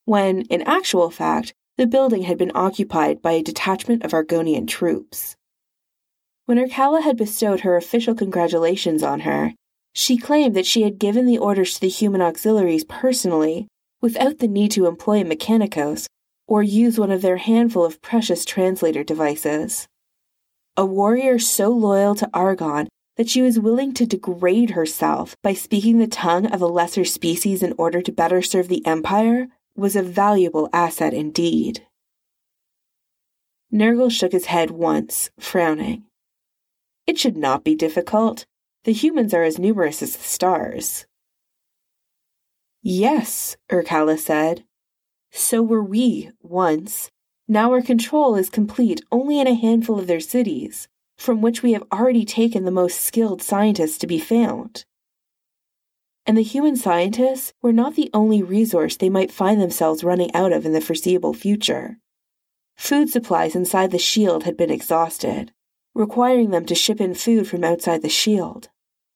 when, 0.06 0.42
in 0.42 0.62
actual 0.62 1.08
fact, 1.08 1.54
the 1.76 1.86
building 1.86 2.22
had 2.22 2.36
been 2.36 2.50
occupied 2.52 3.22
by 3.22 3.32
a 3.32 3.44
detachment 3.44 4.04
of 4.04 4.10
Argonian 4.10 4.66
troops. 4.66 5.36
When 6.46 6.58
Irkalla 6.58 7.02
had 7.02 7.16
bestowed 7.16 7.60
her 7.60 7.76
official 7.76 8.16
congratulations 8.16 9.04
on 9.04 9.20
her, 9.20 9.54
she 9.92 10.16
claimed 10.16 10.56
that 10.56 10.66
she 10.66 10.82
had 10.82 10.98
given 10.98 11.26
the 11.26 11.38
orders 11.38 11.74
to 11.74 11.80
the 11.80 11.88
human 11.88 12.20
auxiliaries 12.20 12.82
personally, 12.82 13.68
without 14.00 14.38
the 14.38 14.48
need 14.48 14.72
to 14.72 14.86
employ 14.86 15.22
mechanicos 15.22 16.06
or 16.48 16.64
use 16.64 16.98
one 16.98 17.12
of 17.12 17.22
their 17.22 17.36
handful 17.36 17.84
of 17.84 18.02
precious 18.02 18.44
translator 18.44 19.04
devices. 19.04 19.86
A 20.80 20.86
warrior 20.86 21.38
so 21.38 21.68
loyal 21.68 22.14
to 22.14 22.30
Argon 22.32 22.88
that 23.18 23.28
she 23.28 23.42
was 23.42 23.60
willing 23.60 23.92
to 23.92 24.06
degrade 24.06 24.70
herself 24.70 25.36
by 25.42 25.52
speaking 25.52 25.98
the 25.98 26.06
tongue 26.06 26.46
of 26.46 26.62
a 26.62 26.66
lesser 26.66 27.04
species 27.04 27.62
in 27.62 27.74
order 27.76 28.00
to 28.00 28.10
better 28.10 28.40
serve 28.40 28.68
the 28.68 28.86
Empire 28.86 29.48
was 29.76 29.94
a 29.94 30.02
valuable 30.02 30.70
asset 30.72 31.12
indeed. 31.12 31.86
Nergal 33.70 34.10
shook 34.10 34.32
his 34.32 34.46
head 34.46 34.70
once, 34.70 35.28
frowning. 35.38 36.04
It 37.06 37.18
should 37.18 37.36
not 37.36 37.62
be 37.62 37.74
difficult. 37.74 38.46
The 38.84 38.94
humans 38.94 39.34
are 39.34 39.42
as 39.42 39.58
numerous 39.58 40.00
as 40.02 40.16
the 40.16 40.22
stars. 40.22 41.04
Yes, 42.80 43.58
Irkalla 43.70 44.18
said. 44.18 44.64
So 45.30 45.62
were 45.62 45.84
we, 45.84 46.30
once. 46.40 47.10
Now 47.50 47.72
our 47.72 47.82
control 47.82 48.36
is 48.36 48.48
complete 48.48 49.02
only 49.10 49.40
in 49.40 49.48
a 49.48 49.54
handful 49.54 49.98
of 49.98 50.06
their 50.06 50.20
cities, 50.20 50.86
from 51.18 51.42
which 51.42 51.64
we 51.64 51.72
have 51.72 51.82
already 51.90 52.24
taken 52.24 52.64
the 52.64 52.70
most 52.70 53.00
skilled 53.00 53.42
scientists 53.42 53.98
to 53.98 54.06
be 54.06 54.20
found. 54.20 54.84
And 56.24 56.38
the 56.38 56.44
human 56.44 56.76
scientists 56.76 57.52
were 57.60 57.72
not 57.72 57.96
the 57.96 58.08
only 58.14 58.40
resource 58.40 58.96
they 58.96 59.10
might 59.10 59.32
find 59.32 59.60
themselves 59.60 60.04
running 60.04 60.32
out 60.32 60.52
of 60.52 60.64
in 60.64 60.74
the 60.74 60.80
foreseeable 60.80 61.34
future. 61.34 61.98
Food 62.76 63.10
supplies 63.10 63.56
inside 63.56 63.90
the 63.90 63.98
shield 63.98 64.44
had 64.44 64.56
been 64.56 64.70
exhausted, 64.70 65.50
requiring 65.92 66.50
them 66.50 66.66
to 66.66 66.76
ship 66.76 67.00
in 67.00 67.14
food 67.14 67.48
from 67.48 67.64
outside 67.64 68.02
the 68.02 68.08
shield, 68.08 68.68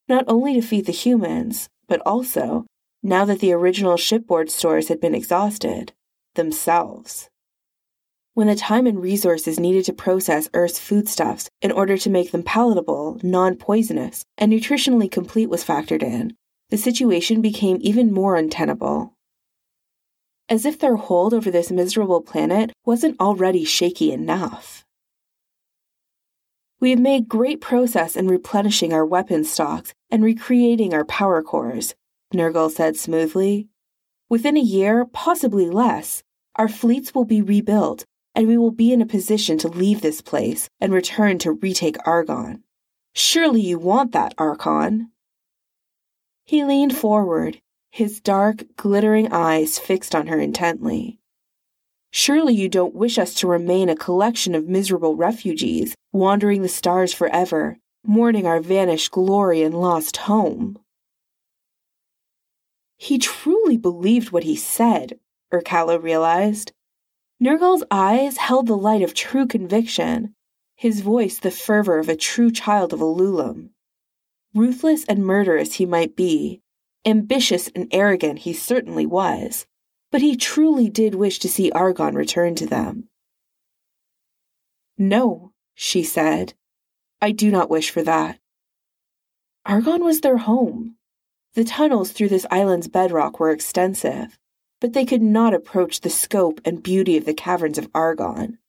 not 0.09 0.25
only 0.27 0.55
to 0.55 0.61
feed 0.61 0.87
the 0.87 0.91
humans, 0.91 1.69
but 1.87 2.01
also, 2.05 2.65
now 3.01 3.23
that 3.23 3.39
the 3.39 3.53
original 3.53 3.95
shipboard 3.95 4.51
stores 4.51 4.89
had 4.89 4.99
been 4.99 5.15
exhausted, 5.15 5.93
themselves. 6.33 7.29
When 8.35 8.47
the 8.47 8.55
time 8.55 8.85
and 8.85 9.01
resources 9.01 9.61
needed 9.61 9.85
to 9.85 9.93
process 9.93 10.49
Earth's 10.53 10.77
foodstuffs 10.77 11.49
in 11.61 11.71
order 11.71 11.97
to 11.97 12.09
make 12.09 12.31
them 12.33 12.43
palatable, 12.43 13.17
non 13.23 13.55
poisonous, 13.55 14.25
and 14.37 14.51
nutritionally 14.51 15.09
complete 15.09 15.49
was 15.49 15.63
factored 15.63 16.03
in, 16.03 16.35
the 16.69 16.75
situation 16.75 17.39
became 17.41 17.77
even 17.79 18.11
more 18.11 18.35
untenable. 18.35 19.13
As 20.49 20.65
if 20.65 20.77
their 20.77 20.97
hold 20.97 21.33
over 21.33 21.49
this 21.49 21.71
miserable 21.71 22.21
planet 22.21 22.73
wasn't 22.85 23.17
already 23.21 23.63
shaky 23.63 24.11
enough. 24.11 24.83
We 26.81 26.89
have 26.89 26.99
made 26.99 27.29
great 27.29 27.61
progress 27.61 28.17
in 28.17 28.27
replenishing 28.27 28.91
our 28.91 29.05
weapon 29.05 29.45
stocks 29.45 29.93
and 30.11 30.25
recreating 30.25 30.93
our 30.93 31.05
power 31.05 31.41
cores, 31.41 31.95
Nergal 32.33 32.69
said 32.69 32.97
smoothly. 32.97 33.69
Within 34.27 34.57
a 34.57 34.59
year, 34.59 35.05
possibly 35.05 35.69
less, 35.69 36.21
our 36.57 36.67
fleets 36.67 37.15
will 37.15 37.23
be 37.23 37.41
rebuilt 37.41 38.03
and 38.35 38.47
we 38.47 38.57
will 38.57 38.71
be 38.71 38.91
in 38.91 39.01
a 39.01 39.05
position 39.05 39.57
to 39.57 39.67
leave 39.69 40.01
this 40.01 40.21
place 40.21 40.69
and 40.79 40.93
return 40.93 41.39
to 41.39 41.53
retake 41.53 41.95
Argon. 42.05 42.63
Surely 43.13 43.61
you 43.61 43.79
want 43.79 44.11
that, 44.11 44.33
Archon. 44.37 45.09
He 46.43 46.65
leaned 46.65 46.95
forward, 46.95 47.61
his 47.89 48.19
dark, 48.19 48.63
glittering 48.75 49.31
eyes 49.31 49.79
fixed 49.79 50.13
on 50.13 50.27
her 50.27 50.39
intently. 50.39 51.17
Surely 52.11 52.53
you 52.53 52.69
don't 52.69 52.93
wish 52.93 53.17
us 53.17 53.33
to 53.35 53.47
remain 53.47 53.89
a 53.89 53.95
collection 53.95 54.53
of 54.53 54.67
miserable 54.67 55.15
refugees, 55.15 55.95
wandering 56.11 56.61
the 56.61 56.69
stars 56.69 57.13
forever, 57.13 57.77
mourning 58.05 58.45
our 58.45 58.59
vanished 58.59 59.11
glory 59.11 59.61
and 59.61 59.73
lost 59.73 60.17
home. 60.17 60.77
He 62.97 63.17
truly 63.17 63.77
believed 63.77 64.31
what 64.31 64.43
he 64.43 64.55
said, 64.55 65.19
Irkalla 65.53 66.01
realized. 66.01 66.71
Nergal's 67.39 67.83
eyes 67.91 68.37
held 68.37 68.67
the 68.67 68.77
light 68.77 69.01
of 69.01 69.13
true 69.13 69.45
conviction, 69.45 70.33
his 70.75 71.01
voice 71.01 71.37
the 71.39 71.51
fervor 71.51 71.99
of 71.99 72.07
a 72.07 72.15
true 72.15 72.51
child 72.51 72.93
of 72.93 73.01
Alulim. 73.01 73.71
Ruthless 74.53 75.03
and 75.05 75.25
murderous 75.25 75.73
he 75.73 75.85
might 75.85 76.15
be, 76.15 76.61
ambitious 77.05 77.69
and 77.75 77.87
arrogant 77.91 78.39
he 78.39 78.53
certainly 78.53 79.05
was, 79.05 79.65
but 80.11 80.21
he 80.21 80.37
truly 80.37 80.89
did 80.89 81.13
wish 81.15 81.39
to 81.39 81.49
see 81.49 81.71
Argon 81.71 82.15
return 82.15 82.55
to 82.55 82.65
them. 82.65 83.09
No, 84.97 85.51
she 85.73 86.03
said, 86.03 86.53
I 87.21 87.31
do 87.31 87.51
not 87.51 87.69
wish 87.69 87.89
for 87.89 88.01
that. 88.03 88.39
Argon 89.65 90.03
was 90.05 90.21
their 90.21 90.37
home. 90.37 90.95
The 91.53 91.65
tunnels 91.65 92.11
through 92.11 92.29
this 92.29 92.45
island's 92.49 92.87
bedrock 92.87 93.39
were 93.39 93.51
extensive, 93.51 94.37
but 94.85 94.93
they 94.93 95.03
could 95.03 95.23
not 95.23 95.51
approach 95.51 96.01
the 96.01 96.11
scope 96.11 96.61
and 96.63 96.83
beauty 96.83 97.17
of 97.17 97.25
the 97.25 97.33
caverns 97.33 97.79
of 97.79 97.89
Argon. 97.95 98.59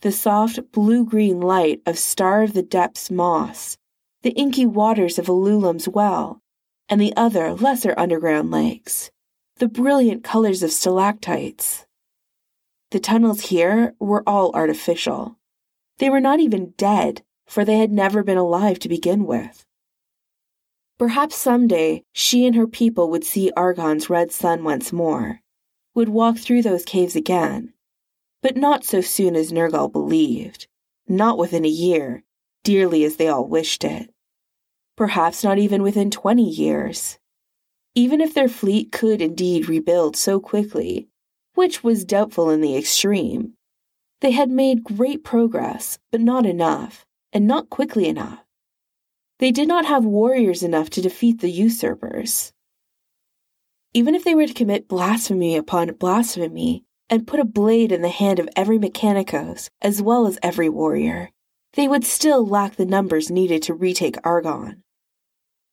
The 0.00 0.10
soft 0.10 0.72
blue 0.72 1.04
green 1.04 1.40
light 1.40 1.80
of 1.86 2.00
Star 2.00 2.42
of 2.42 2.52
the 2.52 2.64
Depths 2.64 3.12
moss, 3.12 3.78
the 4.22 4.32
inky 4.32 4.66
waters 4.66 5.20
of 5.20 5.28
Alulim's 5.28 5.86
well, 5.86 6.42
and 6.88 7.00
the 7.00 7.14
other 7.16 7.54
lesser 7.54 7.94
underground 7.96 8.50
lakes, 8.50 9.12
the 9.58 9.68
brilliant 9.68 10.24
colors 10.24 10.64
of 10.64 10.72
stalactites. 10.72 11.86
The 12.90 12.98
tunnels 12.98 13.42
here 13.42 13.94
were 14.00 14.24
all 14.26 14.50
artificial. 14.52 15.38
They 15.98 16.10
were 16.10 16.18
not 16.18 16.40
even 16.40 16.74
dead, 16.76 17.22
for 17.46 17.64
they 17.64 17.78
had 17.78 17.92
never 17.92 18.24
been 18.24 18.36
alive 18.36 18.80
to 18.80 18.88
begin 18.88 19.26
with. 19.26 19.64
Perhaps 20.98 21.36
someday 21.36 22.02
she 22.12 22.46
and 22.46 22.56
her 22.56 22.66
people 22.66 23.10
would 23.10 23.24
see 23.24 23.52
Argon's 23.54 24.08
red 24.08 24.32
sun 24.32 24.64
once 24.64 24.92
more, 24.92 25.42
would 25.94 26.08
walk 26.08 26.38
through 26.38 26.62
those 26.62 26.86
caves 26.86 27.14
again. 27.14 27.74
But 28.42 28.56
not 28.56 28.84
so 28.84 29.02
soon 29.02 29.36
as 29.36 29.52
Nergal 29.52 29.92
believed, 29.92 30.68
not 31.06 31.36
within 31.36 31.66
a 31.66 31.68
year, 31.68 32.22
dearly 32.64 33.04
as 33.04 33.16
they 33.16 33.28
all 33.28 33.46
wished 33.46 33.84
it. 33.84 34.10
Perhaps 34.96 35.44
not 35.44 35.58
even 35.58 35.82
within 35.82 36.10
twenty 36.10 36.48
years. 36.48 37.18
Even 37.94 38.22
if 38.22 38.32
their 38.32 38.48
fleet 38.48 38.90
could 38.90 39.20
indeed 39.20 39.68
rebuild 39.68 40.16
so 40.16 40.40
quickly, 40.40 41.08
which 41.54 41.84
was 41.84 42.06
doubtful 42.06 42.48
in 42.48 42.62
the 42.62 42.76
extreme, 42.76 43.52
they 44.20 44.30
had 44.30 44.48
made 44.48 44.82
great 44.82 45.24
progress, 45.24 45.98
but 46.10 46.22
not 46.22 46.46
enough, 46.46 47.04
and 47.34 47.46
not 47.46 47.68
quickly 47.68 48.06
enough. 48.06 48.45
They 49.38 49.50
did 49.50 49.68
not 49.68 49.84
have 49.84 50.04
warriors 50.04 50.62
enough 50.62 50.88
to 50.90 51.02
defeat 51.02 51.40
the 51.40 51.50
usurpers. 51.50 52.52
Even 53.92 54.14
if 54.14 54.24
they 54.24 54.34
were 54.34 54.46
to 54.46 54.54
commit 54.54 54.88
blasphemy 54.88 55.56
upon 55.56 55.92
blasphemy 55.94 56.84
and 57.10 57.26
put 57.26 57.40
a 57.40 57.44
blade 57.44 57.92
in 57.92 58.02
the 58.02 58.08
hand 58.08 58.38
of 58.38 58.48
every 58.56 58.78
mechanicos 58.78 59.68
as 59.82 60.00
well 60.00 60.26
as 60.26 60.38
every 60.42 60.68
warrior, 60.68 61.30
they 61.74 61.86
would 61.86 62.04
still 62.04 62.46
lack 62.46 62.76
the 62.76 62.86
numbers 62.86 63.30
needed 63.30 63.62
to 63.62 63.74
retake 63.74 64.16
Argon. 64.24 64.82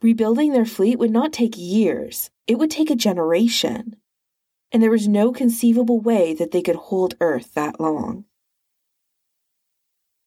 Rebuilding 0.02 0.52
their 0.52 0.66
fleet 0.66 1.00
would 1.00 1.12
not 1.12 1.32
take 1.32 1.54
years, 1.58 2.30
it 2.46 2.60
would 2.60 2.70
take 2.70 2.90
a 2.90 2.96
generation. 2.96 3.96
And 4.72 4.84
there 4.84 4.92
was 4.92 5.08
no 5.08 5.32
conceivable 5.32 6.02
way 6.02 6.34
that 6.34 6.52
they 6.52 6.62
could 6.62 6.76
hold 6.76 7.16
Earth 7.22 7.54
that 7.54 7.80
long. 7.80 8.26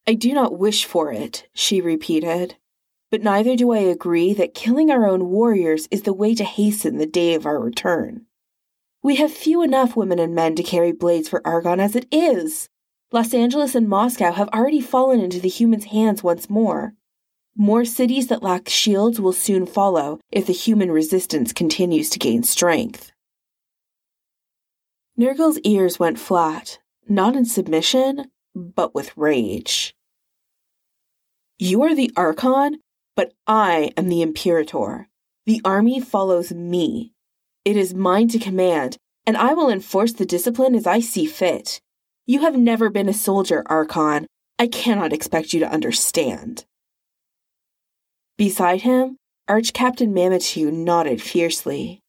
I 0.06 0.14
do 0.14 0.32
not 0.32 0.58
wish 0.58 0.86
for 0.86 1.12
it, 1.12 1.48
she 1.52 1.82
repeated. 1.82 2.56
But 3.10 3.22
neither 3.22 3.54
do 3.56 3.70
I 3.70 3.78
agree 3.78 4.32
that 4.34 4.54
killing 4.54 4.90
our 4.90 5.06
own 5.06 5.30
warriors 5.30 5.86
is 5.90 6.02
the 6.02 6.12
way 6.12 6.34
to 6.34 6.44
hasten 6.44 6.98
the 6.98 7.06
day 7.06 7.34
of 7.34 7.46
our 7.46 7.60
return. 7.60 8.26
We 9.02 9.16
have 9.16 9.32
few 9.32 9.62
enough 9.62 9.94
women 9.96 10.18
and 10.18 10.34
men 10.34 10.56
to 10.56 10.62
carry 10.64 10.90
blades 10.90 11.28
for 11.28 11.46
Argon 11.46 11.78
as 11.78 11.94
it 11.94 12.06
is. 12.10 12.68
Los 13.12 13.32
Angeles 13.32 13.76
and 13.76 13.88
Moscow 13.88 14.32
have 14.32 14.48
already 14.48 14.80
fallen 14.80 15.20
into 15.20 15.38
the 15.38 15.48
humans' 15.48 15.84
hands 15.86 16.24
once 16.24 16.50
more. 16.50 16.94
More 17.56 17.84
cities 17.84 18.26
that 18.26 18.42
lack 18.42 18.68
shields 18.68 19.20
will 19.20 19.32
soon 19.32 19.64
follow 19.64 20.18
if 20.32 20.46
the 20.46 20.52
human 20.52 20.90
resistance 20.90 21.52
continues 21.52 22.10
to 22.10 22.18
gain 22.18 22.42
strength. 22.42 23.12
Nergal's 25.16 25.58
ears 25.60 25.98
went 25.98 26.18
flat, 26.18 26.80
not 27.08 27.36
in 27.36 27.44
submission, 27.44 28.30
but 28.54 28.94
with 28.94 29.16
rage. 29.16 29.94
You 31.58 31.82
are 31.82 31.94
the 31.94 32.10
Archon, 32.16 32.80
but 33.16 33.32
I 33.46 33.90
am 33.96 34.08
the 34.08 34.22
Imperator. 34.22 35.08
The 35.46 35.60
army 35.64 36.00
follows 36.00 36.52
me. 36.52 37.12
It 37.64 37.76
is 37.76 37.94
mine 37.94 38.28
to 38.28 38.38
command, 38.38 38.98
and 39.26 39.36
I 39.36 39.54
will 39.54 39.70
enforce 39.70 40.12
the 40.12 40.26
discipline 40.26 40.74
as 40.74 40.86
I 40.86 41.00
see 41.00 41.26
fit. 41.26 41.80
You 42.26 42.40
have 42.40 42.56
never 42.56 42.90
been 42.90 43.08
a 43.08 43.14
soldier, 43.14 43.64
Archon. 43.66 44.26
I 44.58 44.66
cannot 44.66 45.12
expect 45.12 45.52
you 45.52 45.60
to 45.60 45.70
understand. 45.70 46.64
Beside 48.36 48.82
him, 48.82 49.16
Arch 49.48 49.72
Captain 49.72 50.12
Mamitu 50.12 50.72
nodded 50.72 51.22
fiercely. 51.22 52.00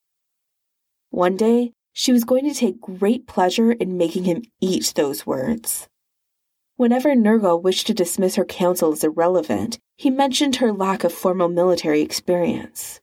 One 1.09 1.37
day, 1.37 1.73
she 1.93 2.11
was 2.11 2.23
going 2.23 2.47
to 2.47 2.53
take 2.53 2.81
great 2.81 3.27
pleasure 3.27 3.71
in 3.71 3.97
making 3.97 4.25
him 4.25 4.43
eat 4.61 4.93
those 4.95 5.25
words. 5.25 5.87
Whenever 6.77 7.15
Nergal 7.15 7.61
wished 7.61 7.87
to 7.87 7.93
dismiss 7.93 8.35
her 8.35 8.45
counsel 8.45 8.93
as 8.93 9.03
irrelevant, 9.03 9.79
he 9.97 10.11
mentioned 10.11 10.57
her 10.57 10.71
lack 10.71 11.03
of 11.03 11.11
formal 11.11 11.49
military 11.49 12.01
experience. 12.01 13.01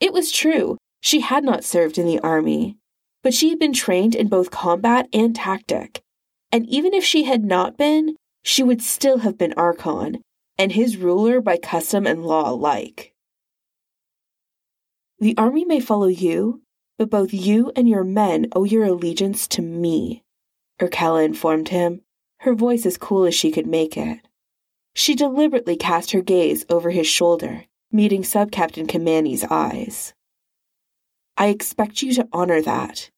It 0.00 0.12
was 0.12 0.32
true, 0.32 0.76
she 1.00 1.20
had 1.20 1.44
not 1.44 1.62
served 1.62 1.96
in 1.96 2.06
the 2.06 2.18
army, 2.18 2.76
but 3.22 3.32
she 3.32 3.50
had 3.50 3.58
been 3.60 3.72
trained 3.72 4.16
in 4.16 4.26
both 4.26 4.50
combat 4.50 5.08
and 5.12 5.34
tactic. 5.34 6.02
And 6.50 6.66
even 6.66 6.92
if 6.92 7.04
she 7.04 7.22
had 7.22 7.44
not 7.44 7.76
been, 7.76 8.16
she 8.42 8.64
would 8.64 8.82
still 8.82 9.18
have 9.18 9.38
been 9.38 9.52
Archon, 9.52 10.20
and 10.58 10.72
his 10.72 10.96
ruler 10.96 11.40
by 11.40 11.56
custom 11.56 12.04
and 12.04 12.24
law 12.24 12.50
alike. 12.50 13.14
The 15.20 15.36
army 15.38 15.64
may 15.64 15.78
follow 15.78 16.08
you, 16.08 16.62
but 16.98 17.10
both 17.10 17.32
you 17.32 17.70
and 17.76 17.88
your 17.88 18.04
men 18.04 18.46
owe 18.56 18.64
your 18.64 18.84
allegiance 18.84 19.46
to 19.48 19.62
me, 19.62 20.24
Irkalla 20.80 21.24
informed 21.24 21.68
him, 21.68 22.02
her 22.40 22.54
voice 22.54 22.86
as 22.86 22.96
cool 22.96 23.24
as 23.24 23.34
she 23.34 23.50
could 23.50 23.66
make 23.66 23.96
it. 23.96 24.20
She 24.94 25.14
deliberately 25.14 25.76
cast 25.76 26.12
her 26.12 26.22
gaze 26.22 26.64
over 26.68 26.90
his 26.90 27.06
shoulder, 27.06 27.64
meeting 27.92 28.24
Sub 28.24 28.50
Captain 28.50 28.86
Kamani's 28.86 29.44
eyes. 29.44 30.14
I 31.36 31.48
expect 31.48 32.02
you 32.02 32.12
to 32.14 32.28
honor 32.32 32.60
that. 32.62 33.10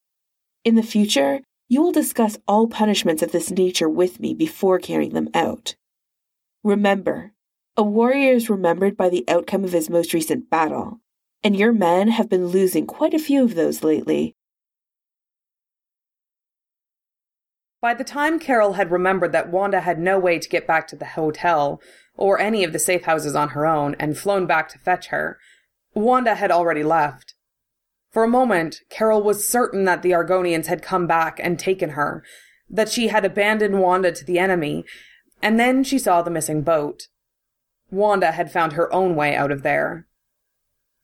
In 0.64 0.74
the 0.74 0.82
future, 0.82 1.40
you 1.68 1.80
will 1.80 1.92
discuss 1.92 2.36
all 2.46 2.66
punishments 2.66 3.22
of 3.22 3.32
this 3.32 3.50
nature 3.50 3.88
with 3.88 4.20
me 4.20 4.34
before 4.34 4.78
carrying 4.78 5.14
them 5.14 5.28
out. 5.32 5.76
Remember, 6.62 7.32
a 7.76 7.82
warrior 7.82 8.32
is 8.32 8.50
remembered 8.50 8.96
by 8.96 9.08
the 9.08 9.24
outcome 9.28 9.64
of 9.64 9.72
his 9.72 9.88
most 9.88 10.12
recent 10.12 10.50
battle, 10.50 11.00
and 11.42 11.56
your 11.56 11.72
men 11.72 12.08
have 12.08 12.28
been 12.28 12.48
losing 12.48 12.86
quite 12.86 13.14
a 13.14 13.18
few 13.18 13.42
of 13.42 13.54
those 13.54 13.82
lately. 13.82 14.34
By 17.80 17.94
the 17.94 18.04
time 18.04 18.38
Carol 18.38 18.74
had 18.74 18.90
remembered 18.90 19.32
that 19.32 19.48
Wanda 19.48 19.80
had 19.80 19.98
no 19.98 20.18
way 20.18 20.38
to 20.38 20.48
get 20.48 20.66
back 20.66 20.86
to 20.88 20.96
the 20.96 21.06
hotel, 21.06 21.80
or 22.14 22.38
any 22.38 22.62
of 22.62 22.72
the 22.74 22.78
safe 22.78 23.04
houses 23.04 23.34
on 23.34 23.50
her 23.50 23.66
own, 23.66 23.96
and 23.98 24.18
flown 24.18 24.46
back 24.46 24.68
to 24.70 24.78
fetch 24.78 25.06
her, 25.06 25.38
Wanda 25.94 26.34
had 26.34 26.50
already 26.50 26.82
left. 26.82 27.34
For 28.10 28.22
a 28.22 28.28
moment, 28.28 28.80
Carol 28.90 29.22
was 29.22 29.48
certain 29.48 29.84
that 29.84 30.02
the 30.02 30.12
Argonians 30.12 30.66
had 30.66 30.82
come 30.82 31.06
back 31.06 31.40
and 31.42 31.58
taken 31.58 31.90
her, 31.90 32.22
that 32.68 32.90
she 32.90 33.08
had 33.08 33.24
abandoned 33.24 33.80
Wanda 33.80 34.12
to 34.12 34.24
the 34.24 34.38
enemy, 34.38 34.84
and 35.40 35.58
then 35.58 35.82
she 35.82 35.98
saw 35.98 36.20
the 36.20 36.30
missing 36.30 36.62
boat. 36.62 37.08
Wanda 37.90 38.32
had 38.32 38.52
found 38.52 38.74
her 38.74 38.92
own 38.92 39.16
way 39.16 39.34
out 39.34 39.50
of 39.50 39.62
there. 39.62 40.06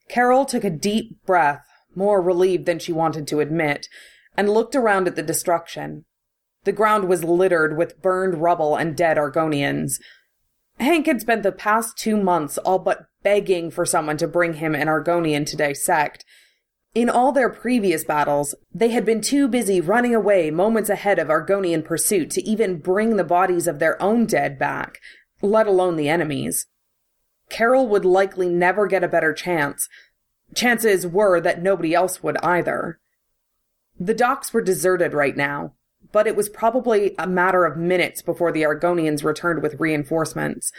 Carol 0.09 0.45
took 0.45 0.63
a 0.63 0.71
deep 0.71 1.25
breath, 1.25 1.67
more 1.95 2.21
relieved 2.21 2.67
than 2.67 2.79
she 2.79 2.93
wanted 2.93 3.27
to 3.29 3.41
admit, 3.41 3.89
and 4.37 4.51
looked 4.51 4.77
around 4.77 5.09
at 5.09 5.17
the 5.17 5.23
destruction. 5.23 6.05
The 6.67 6.73
ground 6.73 7.09
was 7.09 7.25
littered 7.25 7.79
with 7.79 8.03
burned 8.03 8.43
rubble 8.43 8.77
and 8.77 8.95
dead 8.95 9.17
Argonians. 9.17 9.99
Hank 10.79 11.07
had 11.07 11.23
spent 11.23 11.43
the 11.43 11.53
past 11.53 11.97
two 11.97 12.19
months 12.19 12.59
all 12.59 12.79
but 12.79 13.07
begging 13.23 13.71
for 13.71 13.87
someone 13.87 14.19
to 14.19 14.29
bring 14.29 14.55
him 14.55 14.75
an 14.75 14.89
Argonian 14.89 15.47
to 15.47 15.57
dissect, 15.57 16.27
in 16.97 17.11
all 17.11 17.31
their 17.31 17.51
previous 17.51 18.05
battles, 18.05 18.55
they 18.75 18.89
had 18.89 19.05
been 19.05 19.21
too 19.21 19.49
busy 19.49 19.83
running 19.83 20.15
away 20.15 20.51
moments 20.51 20.89
ahead 20.89 21.19
of 21.19 21.29
Argonian 21.29 21.85
pursuit 21.85 22.31
to 22.31 22.43
even 22.43 22.79
bring 22.79 23.17
the 23.17 23.23
bodies 23.23 23.67
of 23.67 23.81
their 23.81 24.01
own 24.03 24.25
dead 24.25 24.59
back, 24.59 24.99
let 25.43 25.67
alone 25.67 25.97
the 25.97 26.09
enemy's. 26.09 26.67
Carol 27.51 27.87
would 27.89 28.07
likely 28.07 28.49
never 28.49 28.87
get 28.87 29.05
a 29.05 29.09
better 29.09 29.35
chance. 29.35 29.91
Chances 30.55 31.07
were 31.07 31.39
that 31.39 31.63
nobody 31.63 31.93
else 31.93 32.23
would 32.23 32.39
either. 32.43 32.99
The 34.01 34.15
docks 34.15 34.55
were 34.55 34.63
deserted 34.63 35.13
right 35.13 35.37
now, 35.37 35.75
but 36.17 36.27
it 36.27 36.35
was 36.35 36.49
probably 36.49 37.15
a 37.19 37.27
matter 37.27 37.67
of 37.67 37.77
minutes 37.77 38.23
before 38.23 38.51
the 38.51 38.63
Argonians 38.63 39.23
returned 39.23 39.63
with 39.63 39.79
reinforcements. 39.79 40.73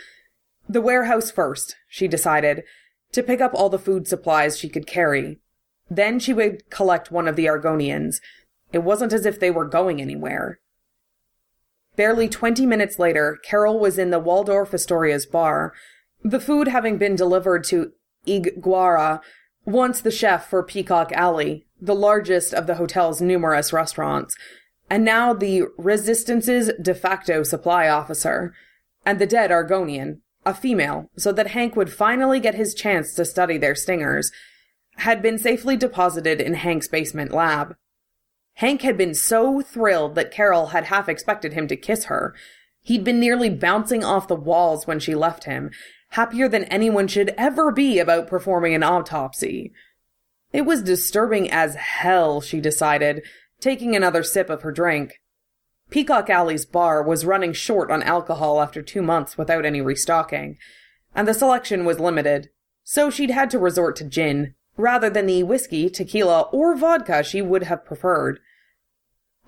The 0.68 0.82
warehouse 0.82 1.30
first, 1.30 1.76
she 1.88 2.08
decided, 2.08 2.64
to 3.12 3.22
pick 3.22 3.40
up 3.40 3.52
all 3.54 3.70
the 3.70 3.78
food 3.78 4.08
supplies 4.08 4.58
she 4.58 4.68
could 4.68 4.88
carry. 4.88 5.38
Then 5.92 6.18
she 6.18 6.34
would 6.34 6.68
collect 6.72 7.12
one 7.12 7.28
of 7.28 7.36
the 7.36 7.46
Argonians. 7.46 8.16
It 8.74 8.80
wasn't 8.80 9.14
as 9.14 9.28
if 9.28 9.40
they 9.40 9.52
were 9.52 9.66
going 9.66 10.02
anywhere. 10.02 10.60
Barely 11.96 12.28
twenty 12.28 12.66
minutes 12.66 12.98
later, 12.98 13.38
Carol 13.44 13.78
was 13.78 14.00
in 14.00 14.10
the 14.10 14.18
Waldorf 14.18 14.72
Astoria's 14.72 15.28
bar, 15.28 15.72
the 16.24 16.40
food 16.40 16.68
having 16.68 16.98
been 16.98 17.16
delivered 17.16 17.64
to 17.66 17.92
Iguara, 18.26 19.22
once 19.66 20.02
the 20.02 20.10
chef 20.10 20.50
for 20.50 20.64
Peacock 20.64 21.12
Alley, 21.12 21.68
the 21.80 21.94
largest 21.94 22.56
of 22.56 22.66
the 22.66 22.78
hotel's 22.78 23.22
numerous 23.22 23.72
restaurants, 23.72 24.36
and 24.90 25.04
now 25.04 25.34
the 25.34 25.64
Resistance's 25.78 26.72
de 26.82 26.96
facto 26.96 27.44
supply 27.44 27.88
officer, 27.88 28.54
and 29.06 29.20
the 29.20 29.28
dead 29.28 29.52
Argonian, 29.52 30.20
a 30.46 30.54
female, 30.54 31.10
so 31.18 31.32
that 31.32 31.48
Hank 31.48 31.76
would 31.76 31.92
finally 31.92 32.40
get 32.40 32.56
his 32.56 32.74
chance 32.74 33.14
to 33.16 33.26
study 33.26 33.58
their 33.58 33.76
stingers 33.76 34.32
had 34.98 35.22
been 35.22 35.38
safely 35.38 35.78
deposited 35.78 36.42
in 36.42 36.56
Hank's 36.56 36.88
basement 36.88 37.32
lab. 37.32 37.76
Hank 38.56 38.82
had 38.82 38.98
been 38.98 39.14
so 39.14 39.62
thrilled 39.62 40.16
that 40.16 40.32
Carol 40.32 40.68
had 40.68 40.86
half 40.86 41.08
expected 41.08 41.54
him 41.54 41.68
to 41.68 41.76
kiss 41.76 42.06
her. 42.06 42.34
He'd 42.82 43.04
been 43.04 43.20
nearly 43.20 43.50
bouncing 43.50 44.04
off 44.04 44.28
the 44.28 44.36
walls 44.36 44.88
when 44.88 45.00
she 45.00 45.14
left 45.14 45.44
him, 45.44 45.70
happier 46.10 46.48
than 46.48 46.64
anyone 46.66 47.08
should 47.08 47.34
ever 47.38 47.72
be 47.72 48.00
about 48.00 48.28
performing 48.28 48.74
an 48.74 48.82
autopsy. 48.82 49.72
It 50.52 50.62
was 50.62 50.82
disturbing 50.82 51.52
as 51.52 51.76
hell, 51.76 52.42
she 52.42 52.60
decided, 52.60 53.24
taking 53.60 53.96
another 53.96 54.24
sip 54.24 54.50
of 54.50 54.62
her 54.62 54.72
drink. 54.72 55.22
Peacock 55.90 56.30
Alley's 56.30 56.66
bar 56.66 57.02
was 57.02 57.26
running 57.26 57.54
short 57.54 57.90
on 57.90 58.04
alcohol 58.04 58.62
after 58.62 58.82
two 58.82 59.02
months 59.02 59.38
without 59.38 59.66
any 59.66 59.82
restocking, 59.82 60.58
and 61.16 61.28
the 61.28 61.34
selection 61.34 61.86
was 61.86 62.00
limited, 62.00 62.50
so 62.84 63.10
she'd 63.10 63.32
had 63.32 63.50
to 63.50 63.60
resort 63.60 63.96
to 63.98 64.04
gin 64.04 64.54
rather 64.76 65.10
than 65.10 65.26
the 65.26 65.44
whiskey, 65.44 65.90
tequila, 65.90 66.42
or 66.52 66.76
vodka 66.76 67.24
she 67.24 67.42
would 67.42 67.64
have 67.64 67.86
preferred. 67.86 68.40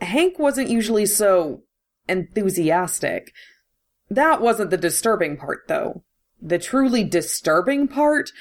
Hank 0.01 0.39
wasn't 0.39 0.69
usually 0.69 1.05
so 1.05 1.63
enthusiastic. 2.07 3.31
That 4.09 4.41
wasn't 4.41 4.71
the 4.71 4.77
disturbing 4.77 5.37
part, 5.37 5.67
though. 5.67 6.03
The 6.41 6.57
truly 6.57 7.03
disturbing 7.03 7.87
part 7.87 8.31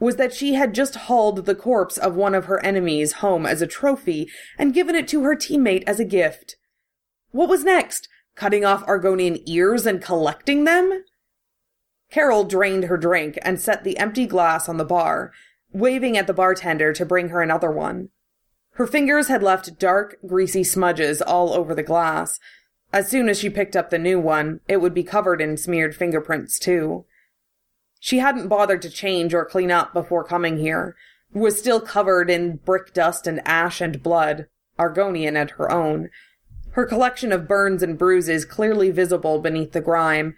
was 0.00 0.16
that 0.16 0.32
she 0.32 0.54
had 0.54 0.74
just 0.74 0.94
hauled 0.94 1.44
the 1.44 1.54
corpse 1.54 1.98
of 1.98 2.14
one 2.14 2.34
of 2.34 2.44
her 2.44 2.64
enemies 2.64 3.14
home 3.14 3.44
as 3.44 3.60
a 3.60 3.66
trophy 3.66 4.28
and 4.56 4.74
given 4.74 4.94
it 4.94 5.08
to 5.08 5.22
her 5.24 5.34
teammate 5.34 5.84
as 5.86 5.98
a 5.98 6.04
gift. 6.04 6.56
What 7.30 7.48
was 7.48 7.64
next? 7.64 8.08
Cutting 8.34 8.64
off 8.64 8.86
Argonian 8.86 9.42
ears 9.46 9.86
and 9.86 10.00
collecting 10.00 10.64
them? 10.64 11.04
Carol 12.10 12.44
drained 12.44 12.84
her 12.84 12.96
drink 12.96 13.38
and 13.42 13.60
set 13.60 13.84
the 13.84 13.98
empty 13.98 14.26
glass 14.26 14.68
on 14.68 14.76
the 14.76 14.84
bar, 14.84 15.32
waving 15.72 16.16
at 16.16 16.26
the 16.26 16.32
bartender 16.32 16.92
to 16.92 17.04
bring 17.04 17.28
her 17.28 17.42
another 17.42 17.70
one. 17.70 18.08
Her 18.74 18.86
fingers 18.86 19.28
had 19.28 19.42
left 19.42 19.78
dark, 19.78 20.16
greasy 20.26 20.62
smudges 20.62 21.20
all 21.20 21.52
over 21.52 21.74
the 21.74 21.82
glass. 21.82 22.38
As 22.92 23.08
soon 23.08 23.28
as 23.28 23.38
she 23.38 23.50
picked 23.50 23.76
up 23.76 23.90
the 23.90 23.98
new 23.98 24.20
one, 24.20 24.60
it 24.68 24.76
would 24.78 24.94
be 24.94 25.02
covered 25.02 25.40
in 25.40 25.56
smeared 25.56 25.96
fingerprints, 25.96 26.58
too. 26.58 27.04
She 27.98 28.18
hadn't 28.18 28.48
bothered 28.48 28.82
to 28.82 28.90
change 28.90 29.34
or 29.34 29.44
clean 29.44 29.70
up 29.70 29.92
before 29.92 30.24
coming 30.24 30.58
here, 30.58 30.96
was 31.32 31.58
still 31.58 31.80
covered 31.80 32.30
in 32.30 32.56
brick 32.56 32.92
dust 32.94 33.26
and 33.26 33.40
ash 33.46 33.80
and 33.80 34.02
blood, 34.02 34.46
Argonian 34.78 35.36
and 35.36 35.50
her 35.52 35.70
own. 35.70 36.10
Her 36.72 36.86
collection 36.86 37.32
of 37.32 37.48
burns 37.48 37.82
and 37.82 37.98
bruises 37.98 38.44
clearly 38.44 38.90
visible 38.90 39.40
beneath 39.40 39.72
the 39.72 39.80
grime, 39.80 40.36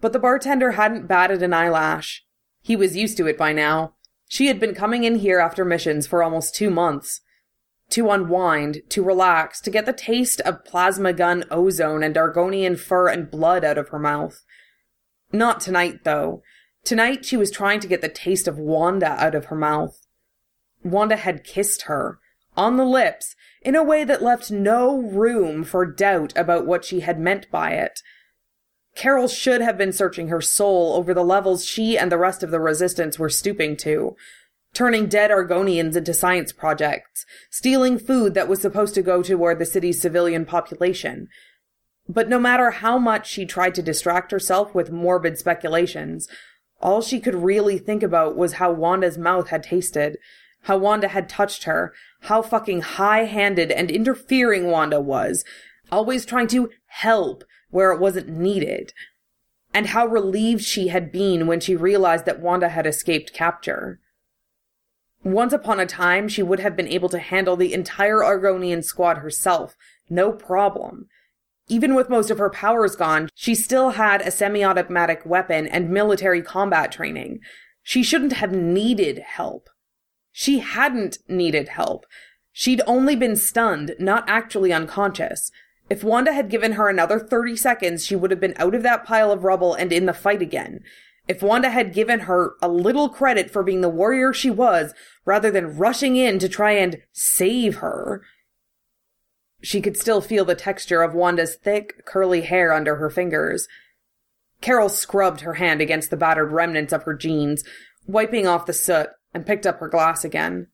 but 0.00 0.12
the 0.12 0.18
bartender 0.18 0.72
hadn't 0.72 1.06
batted 1.06 1.42
an 1.42 1.54
eyelash. 1.54 2.24
He 2.62 2.76
was 2.76 2.96
used 2.96 3.16
to 3.16 3.26
it 3.26 3.38
by 3.38 3.52
now, 3.52 3.94
she 4.28 4.46
had 4.46 4.60
been 4.60 4.74
coming 4.74 5.04
in 5.04 5.16
here 5.16 5.40
after 5.40 5.64
missions 5.64 6.06
for 6.06 6.22
almost 6.22 6.54
two 6.54 6.70
months. 6.70 7.22
To 7.90 8.10
unwind, 8.10 8.82
to 8.90 9.02
relax, 9.02 9.60
to 9.62 9.70
get 9.70 9.86
the 9.86 9.94
taste 9.94 10.42
of 10.42 10.64
plasma 10.66 11.14
gun 11.14 11.44
ozone 11.50 12.02
and 12.02 12.14
Argonian 12.14 12.78
fur 12.78 13.08
and 13.08 13.30
blood 13.30 13.64
out 13.64 13.78
of 13.78 13.88
her 13.88 13.98
mouth. 13.98 14.44
Not 15.32 15.60
tonight, 15.60 16.04
though. 16.04 16.42
Tonight 16.88 17.26
she 17.26 17.36
was 17.36 17.50
trying 17.50 17.80
to 17.80 17.86
get 17.86 18.00
the 18.00 18.08
taste 18.08 18.48
of 18.48 18.56
Wanda 18.56 19.08
out 19.22 19.34
of 19.34 19.44
her 19.44 19.54
mouth. 19.54 20.06
Wanda 20.82 21.16
had 21.16 21.44
kissed 21.44 21.82
her, 21.82 22.18
on 22.56 22.78
the 22.78 22.84
lips, 22.86 23.36
in 23.60 23.76
a 23.76 23.84
way 23.84 24.04
that 24.04 24.22
left 24.22 24.50
no 24.50 24.96
room 24.96 25.64
for 25.64 25.84
doubt 25.84 26.32
about 26.34 26.64
what 26.64 26.86
she 26.86 27.00
had 27.00 27.20
meant 27.20 27.50
by 27.50 27.72
it. 27.72 28.00
Carol 28.96 29.28
should 29.28 29.60
have 29.60 29.76
been 29.76 29.92
searching 29.92 30.28
her 30.28 30.40
soul 30.40 30.94
over 30.94 31.12
the 31.12 31.22
levels 31.22 31.62
she 31.62 31.98
and 31.98 32.10
the 32.10 32.16
rest 32.16 32.42
of 32.42 32.50
the 32.50 32.58
resistance 32.58 33.18
were 33.18 33.28
stooping 33.28 33.76
to, 33.76 34.16
turning 34.72 35.08
dead 35.08 35.30
Argonians 35.30 35.94
into 35.94 36.14
science 36.14 36.52
projects, 36.52 37.26
stealing 37.50 37.98
food 37.98 38.32
that 38.32 38.48
was 38.48 38.62
supposed 38.62 38.94
to 38.94 39.02
go 39.02 39.22
toward 39.22 39.58
the 39.58 39.66
city's 39.66 40.00
civilian 40.00 40.46
population. 40.46 41.28
But 42.08 42.30
no 42.30 42.38
matter 42.38 42.70
how 42.70 42.96
much 42.96 43.28
she 43.28 43.44
tried 43.44 43.74
to 43.74 43.82
distract 43.82 44.30
herself 44.30 44.74
with 44.74 44.90
morbid 44.90 45.36
speculations, 45.36 46.28
all 46.80 47.02
she 47.02 47.20
could 47.20 47.34
really 47.34 47.78
think 47.78 48.02
about 48.02 48.36
was 48.36 48.54
how 48.54 48.72
Wanda's 48.72 49.18
mouth 49.18 49.48
had 49.48 49.62
tasted, 49.62 50.18
how 50.62 50.78
Wanda 50.78 51.08
had 51.08 51.28
touched 51.28 51.64
her, 51.64 51.92
how 52.22 52.42
fucking 52.42 52.82
high 52.82 53.24
handed 53.24 53.70
and 53.70 53.90
interfering 53.90 54.70
Wanda 54.70 55.00
was, 55.00 55.44
always 55.90 56.24
trying 56.24 56.48
to 56.48 56.70
help 56.86 57.44
where 57.70 57.92
it 57.92 58.00
wasn't 58.00 58.28
needed, 58.28 58.92
and 59.74 59.88
how 59.88 60.06
relieved 60.06 60.62
she 60.62 60.88
had 60.88 61.12
been 61.12 61.46
when 61.46 61.60
she 61.60 61.76
realized 61.76 62.24
that 62.24 62.40
Wanda 62.40 62.68
had 62.68 62.86
escaped 62.86 63.32
capture. 63.32 64.00
Once 65.24 65.52
upon 65.52 65.80
a 65.80 65.86
time, 65.86 66.28
she 66.28 66.42
would 66.42 66.60
have 66.60 66.76
been 66.76 66.88
able 66.88 67.08
to 67.08 67.18
handle 67.18 67.56
the 67.56 67.74
entire 67.74 68.18
Argonian 68.18 68.84
squad 68.84 69.18
herself, 69.18 69.76
no 70.08 70.32
problem. 70.32 71.08
Even 71.68 71.94
with 71.94 72.08
most 72.08 72.30
of 72.30 72.38
her 72.38 72.50
powers 72.50 72.96
gone, 72.96 73.28
she 73.34 73.54
still 73.54 73.90
had 73.90 74.22
a 74.22 74.30
semi 74.30 74.64
automatic 74.64 75.24
weapon 75.24 75.66
and 75.66 75.90
military 75.90 76.42
combat 76.42 76.90
training. 76.90 77.40
She 77.82 78.02
shouldn't 78.02 78.34
have 78.34 78.52
needed 78.52 79.18
help. 79.18 79.68
She 80.32 80.60
hadn't 80.60 81.18
needed 81.28 81.68
help. 81.68 82.06
She'd 82.52 82.82
only 82.86 83.16
been 83.16 83.36
stunned, 83.36 83.94
not 83.98 84.24
actually 84.28 84.72
unconscious. 84.72 85.50
If 85.90 86.04
Wanda 86.04 86.32
had 86.32 86.50
given 86.50 86.72
her 86.72 86.88
another 86.88 87.18
30 87.18 87.56
seconds, 87.56 88.04
she 88.04 88.16
would 88.16 88.30
have 88.30 88.40
been 88.40 88.54
out 88.56 88.74
of 88.74 88.82
that 88.82 89.04
pile 89.04 89.30
of 89.30 89.44
rubble 89.44 89.74
and 89.74 89.92
in 89.92 90.06
the 90.06 90.12
fight 90.12 90.42
again. 90.42 90.80
If 91.28 91.42
Wanda 91.42 91.70
had 91.70 91.94
given 91.94 92.20
her 92.20 92.54
a 92.62 92.68
little 92.68 93.08
credit 93.08 93.50
for 93.50 93.62
being 93.62 93.80
the 93.80 93.88
warrior 93.88 94.32
she 94.32 94.50
was, 94.50 94.94
rather 95.24 95.50
than 95.50 95.76
rushing 95.76 96.16
in 96.16 96.38
to 96.38 96.48
try 96.48 96.72
and 96.72 97.02
save 97.12 97.76
her. 97.76 98.22
She 99.60 99.80
could 99.80 99.96
still 99.96 100.20
feel 100.20 100.44
the 100.44 100.54
texture 100.54 101.02
of 101.02 101.14
Wanda's 101.14 101.56
thick, 101.56 102.04
curly 102.04 102.42
hair 102.42 102.72
under 102.72 102.96
her 102.96 103.10
fingers. 103.10 103.66
Carol 104.60 104.88
scrubbed 104.88 105.40
her 105.40 105.54
hand 105.54 105.80
against 105.80 106.10
the 106.10 106.16
battered 106.16 106.52
remnants 106.52 106.92
of 106.92 107.04
her 107.04 107.14
jeans, 107.14 107.64
wiping 108.06 108.46
off 108.46 108.66
the 108.66 108.72
soot 108.72 109.08
and 109.34 109.46
picked 109.46 109.66
up 109.66 109.78
her 109.80 109.88
glass 109.88 110.24
again. 110.24 110.68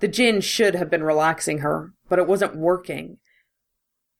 The 0.00 0.08
gin 0.08 0.40
should 0.40 0.74
have 0.74 0.90
been 0.90 1.04
relaxing 1.04 1.58
her, 1.58 1.92
but 2.08 2.18
it 2.18 2.26
wasn't 2.26 2.56
working. 2.56 3.18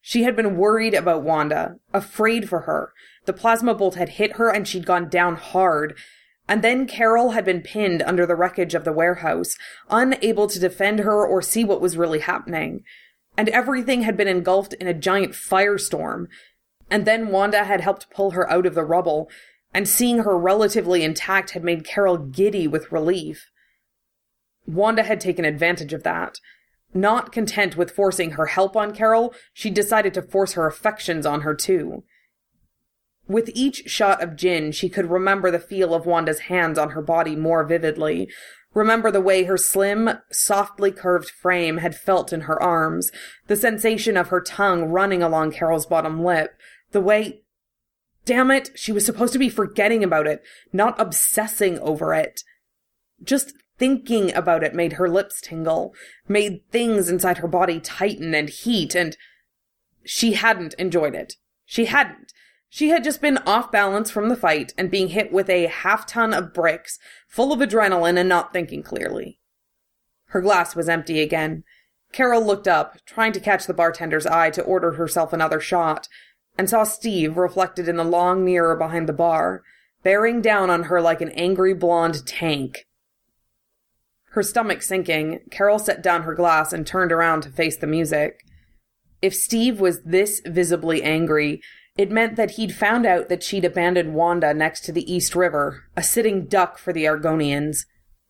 She 0.01 0.23
had 0.23 0.35
been 0.35 0.57
worried 0.57 0.93
about 0.93 1.23
Wanda, 1.23 1.77
afraid 1.93 2.49
for 2.49 2.61
her. 2.61 2.93
The 3.25 3.33
plasma 3.33 3.73
bolt 3.73 3.95
had 3.95 4.09
hit 4.09 4.33
her 4.33 4.49
and 4.49 4.67
she'd 4.67 4.85
gone 4.85 5.09
down 5.09 5.35
hard. 5.35 5.95
And 6.47 6.61
then 6.61 6.87
Carol 6.87 7.31
had 7.31 7.45
been 7.45 7.61
pinned 7.61 8.01
under 8.01 8.25
the 8.25 8.35
wreckage 8.35 8.75
of 8.75 8.83
the 8.83 8.91
warehouse, 8.91 9.57
unable 9.89 10.47
to 10.47 10.59
defend 10.59 10.99
her 10.99 11.25
or 11.25 11.41
see 11.41 11.63
what 11.63 11.81
was 11.81 11.97
really 11.97 12.19
happening. 12.19 12.83
And 13.37 13.49
everything 13.49 14.03
had 14.03 14.15
been 14.15 14.27
engulfed 14.27 14.73
in 14.73 14.87
a 14.87 14.93
giant 14.93 15.33
firestorm. 15.33 16.27
And 16.89 17.05
then 17.05 17.29
Wanda 17.29 17.63
had 17.63 17.81
helped 17.81 18.09
pull 18.09 18.31
her 18.31 18.49
out 18.49 18.65
of 18.65 18.75
the 18.75 18.83
rubble, 18.83 19.29
and 19.73 19.87
seeing 19.87 20.19
her 20.19 20.37
relatively 20.37 21.03
intact 21.03 21.51
had 21.51 21.63
made 21.63 21.85
Carol 21.85 22.17
giddy 22.17 22.67
with 22.67 22.91
relief. 22.91 23.49
Wanda 24.67 25.03
had 25.03 25.19
taken 25.19 25.45
advantage 25.45 25.93
of 25.93 26.03
that. 26.03 26.39
Not 26.93 27.31
content 27.31 27.75
with 27.75 27.91
forcing 27.91 28.31
her 28.31 28.45
help 28.45 28.75
on 28.75 28.93
Carol, 28.93 29.33
she 29.51 29.69
decided 29.71 30.13
to 30.13 30.21
force 30.21 30.53
her 30.53 30.67
affections 30.67 31.25
on 31.25 31.41
her 31.41 31.55
too. 31.55 32.03
With 33.27 33.49
each 33.55 33.89
shot 33.89 34.21
of 34.21 34.35
gin, 34.35 34.71
she 34.73 34.89
could 34.89 35.09
remember 35.09 35.49
the 35.49 35.59
feel 35.59 35.95
of 35.95 36.05
Wanda's 36.05 36.41
hands 36.41 36.77
on 36.77 36.91
her 36.91 37.01
body 37.01 37.35
more 37.35 37.63
vividly, 37.63 38.29
remember 38.73 39.11
the 39.11 39.21
way 39.21 39.43
her 39.43 39.57
slim, 39.57 40.09
softly 40.31 40.91
curved 40.91 41.29
frame 41.29 41.77
had 41.77 41.95
felt 41.95 42.33
in 42.33 42.41
her 42.41 42.61
arms, 42.61 43.11
the 43.47 43.55
sensation 43.55 44.17
of 44.17 44.29
her 44.29 44.41
tongue 44.41 44.85
running 44.85 45.23
along 45.23 45.51
Carol's 45.51 45.85
bottom 45.85 46.23
lip, 46.23 46.55
the 46.91 47.01
way. 47.01 47.41
Damn 48.25 48.51
it, 48.51 48.71
she 48.75 48.93
was 48.93 49.05
supposed 49.05 49.33
to 49.33 49.39
be 49.39 49.49
forgetting 49.49 50.03
about 50.03 50.27
it, 50.27 50.41
not 50.71 50.99
obsessing 50.99 51.77
over 51.79 52.13
it. 52.13 52.43
Just 53.21 53.53
Thinking 53.77 54.33
about 54.33 54.63
it 54.63 54.75
made 54.75 54.93
her 54.93 55.09
lips 55.09 55.41
tingle, 55.41 55.95
made 56.27 56.61
things 56.71 57.09
inside 57.09 57.39
her 57.39 57.47
body 57.47 57.79
tighten 57.79 58.35
and 58.35 58.47
heat, 58.47 58.95
and 58.95 59.17
she 60.03 60.33
hadn't 60.33 60.75
enjoyed 60.75 61.15
it. 61.15 61.35
She 61.65 61.85
hadn't. 61.85 62.32
She 62.75 62.89
had 62.89 63.03
just 63.03 63.21
been 63.21 63.37
off 63.45 63.71
balance 63.71 64.09
from 64.09 64.29
the 64.29 64.35
fight 64.35 64.73
and 64.79 64.89
being 64.89 65.09
hit 65.09 65.31
with 65.31 65.47
a 65.47 65.67
half 65.67 66.07
ton 66.07 66.33
of 66.33 66.55
bricks, 66.55 66.97
full 67.27 67.53
of 67.53 67.59
adrenaline 67.59 68.17
and 68.17 68.27
not 68.27 68.51
thinking 68.51 68.81
clearly. 68.81 69.37
Her 70.29 70.41
glass 70.41 70.75
was 70.75 70.89
empty 70.89 71.21
again. 71.21 71.65
Carol 72.13 72.43
looked 72.43 72.67
up, 72.67 72.97
trying 73.05 73.31
to 73.33 73.39
catch 73.39 73.67
the 73.67 73.75
bartender's 73.75 74.25
eye 74.25 74.49
to 74.49 74.63
order 74.63 74.93
herself 74.93 75.31
another 75.31 75.59
shot, 75.59 76.07
and 76.57 76.67
saw 76.67 76.83
Steve 76.83 77.37
reflected 77.37 77.87
in 77.87 77.97
the 77.97 78.03
long 78.03 78.43
mirror 78.43 78.75
behind 78.75 79.07
the 79.07 79.13
bar, 79.13 79.61
bearing 80.01 80.41
down 80.41 80.71
on 80.71 80.85
her 80.85 80.99
like 80.99 81.21
an 81.21 81.29
angry 81.33 81.75
blonde 81.75 82.25
tank. 82.25 82.87
Her 84.31 84.41
stomach 84.41 84.81
sinking, 84.81 85.41
Carol 85.51 85.77
set 85.77 86.01
down 86.01 86.23
her 86.23 86.33
glass 86.33 86.73
and 86.73 86.87
turned 86.87 87.11
around 87.11 87.41
to 87.41 87.49
face 87.49 87.77
the 87.77 87.85
music. 87.85 88.39
If 89.21 89.35
Steve 89.35 89.79
was 89.79 90.01
this 90.01 90.41
visibly 90.43 91.03
angry, 91.03 91.61
it 91.95 92.11
meant 92.11 92.35
that 92.35 92.51
he'd 92.51 92.73
found 92.73 93.05
out 93.05 93.29
that 93.29 93.43
she'd 93.43 93.65
abandoned 93.65 94.15
Wanda 94.15 94.53
next 94.53 94.81
to 94.85 94.91
the 94.91 95.11
East 95.11 95.35
River, 95.35 95.83
a 95.95 96.01
sitting 96.01 96.45
duck 96.45 96.77
for 96.77 96.91
the 96.91 97.05
Argonians. 97.05 97.85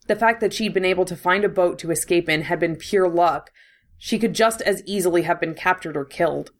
The 0.07 0.17
fact 0.17 0.41
that 0.41 0.53
she'd 0.53 0.73
been 0.73 0.83
able 0.83 1.05
to 1.05 1.15
find 1.15 1.45
a 1.45 1.49
boat 1.49 1.79
to 1.79 1.91
escape 1.91 2.27
in 2.27 2.43
had 2.43 2.59
been 2.59 2.75
pure 2.75 3.07
luck. 3.07 3.51
She 3.97 4.19
could 4.19 4.33
just 4.33 4.61
as 4.61 4.83
easily 4.85 5.21
have 5.21 5.39
been 5.39 5.53
captured 5.53 5.95
or 5.95 6.03
killed. 6.03 6.51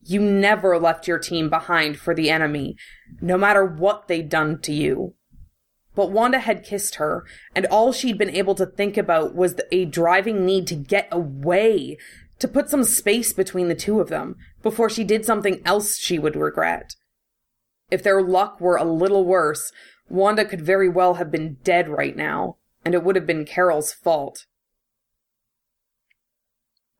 You 0.00 0.20
never 0.20 0.78
left 0.78 1.08
your 1.08 1.18
team 1.18 1.50
behind 1.50 1.98
for 1.98 2.14
the 2.14 2.30
enemy, 2.30 2.76
no 3.20 3.36
matter 3.36 3.64
what 3.64 4.06
they'd 4.06 4.28
done 4.28 4.60
to 4.60 4.72
you. 4.72 5.14
But 5.96 6.12
Wanda 6.12 6.38
had 6.38 6.64
kissed 6.64 6.94
her, 6.94 7.24
and 7.56 7.66
all 7.66 7.92
she'd 7.92 8.16
been 8.16 8.30
able 8.30 8.54
to 8.54 8.66
think 8.66 8.96
about 8.96 9.34
was 9.34 9.56
a 9.72 9.86
driving 9.86 10.46
need 10.46 10.68
to 10.68 10.76
get 10.76 11.08
away, 11.10 11.98
to 12.38 12.48
put 12.48 12.70
some 12.70 12.84
space 12.84 13.32
between 13.32 13.68
the 13.68 13.74
two 13.74 14.00
of 14.00 14.08
them, 14.08 14.36
before 14.62 14.88
she 14.88 15.04
did 15.04 15.24
something 15.24 15.60
else 15.64 15.96
she 15.96 16.18
would 16.18 16.36
regret. 16.36 16.94
If 17.90 18.02
their 18.02 18.22
luck 18.22 18.60
were 18.60 18.76
a 18.76 18.84
little 18.84 19.24
worse, 19.24 19.72
Wanda 20.08 20.44
could 20.44 20.60
very 20.60 20.88
well 20.88 21.14
have 21.14 21.30
been 21.30 21.56
dead 21.64 21.88
right 21.88 22.16
now, 22.16 22.56
and 22.84 22.94
it 22.94 23.02
would 23.02 23.16
have 23.16 23.26
been 23.26 23.44
Carol's 23.44 23.92
fault. 23.92 24.46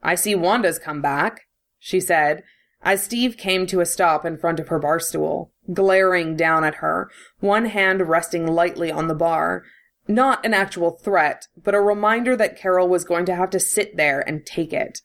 I 0.03 0.15
see 0.15 0.35
Wanda's 0.35 0.79
come 0.79 1.03
back, 1.03 1.43
she 1.79 2.01
said, 2.01 2.43
as 2.83 3.03
Steve 3.03 3.37
came 3.37 3.67
to 3.67 3.81
a 3.81 3.87
stop 3.87 4.25
in 4.25 4.39
front 4.39 4.61
of 4.61 4.69
her 4.69 4.79
bar 4.79 5.01
stool 5.01 5.53
glaring 5.73 6.37
down 6.37 6.65
at 6.65 6.77
her, 6.77 7.11
one 7.41 7.67
hand 7.67 8.09
resting 8.09 8.47
lightly 8.47 8.91
on 8.91 9.09
the 9.09 9.15
bar. 9.15 9.65
Not 10.07 10.45
an 10.47 10.55
actual 10.55 10.93
threat, 10.93 11.49
but 11.63 11.75
a 11.75 11.81
reminder 11.81 12.35
that 12.37 12.59
Carol 12.59 12.89
was 12.89 13.05
going 13.05 13.27
to 13.27 13.35
have 13.35 13.51
to 13.51 13.61
sit 13.61 13.97
there 13.97 14.27
and 14.27 14.47
take 14.47 14.73
it. 14.73 15.01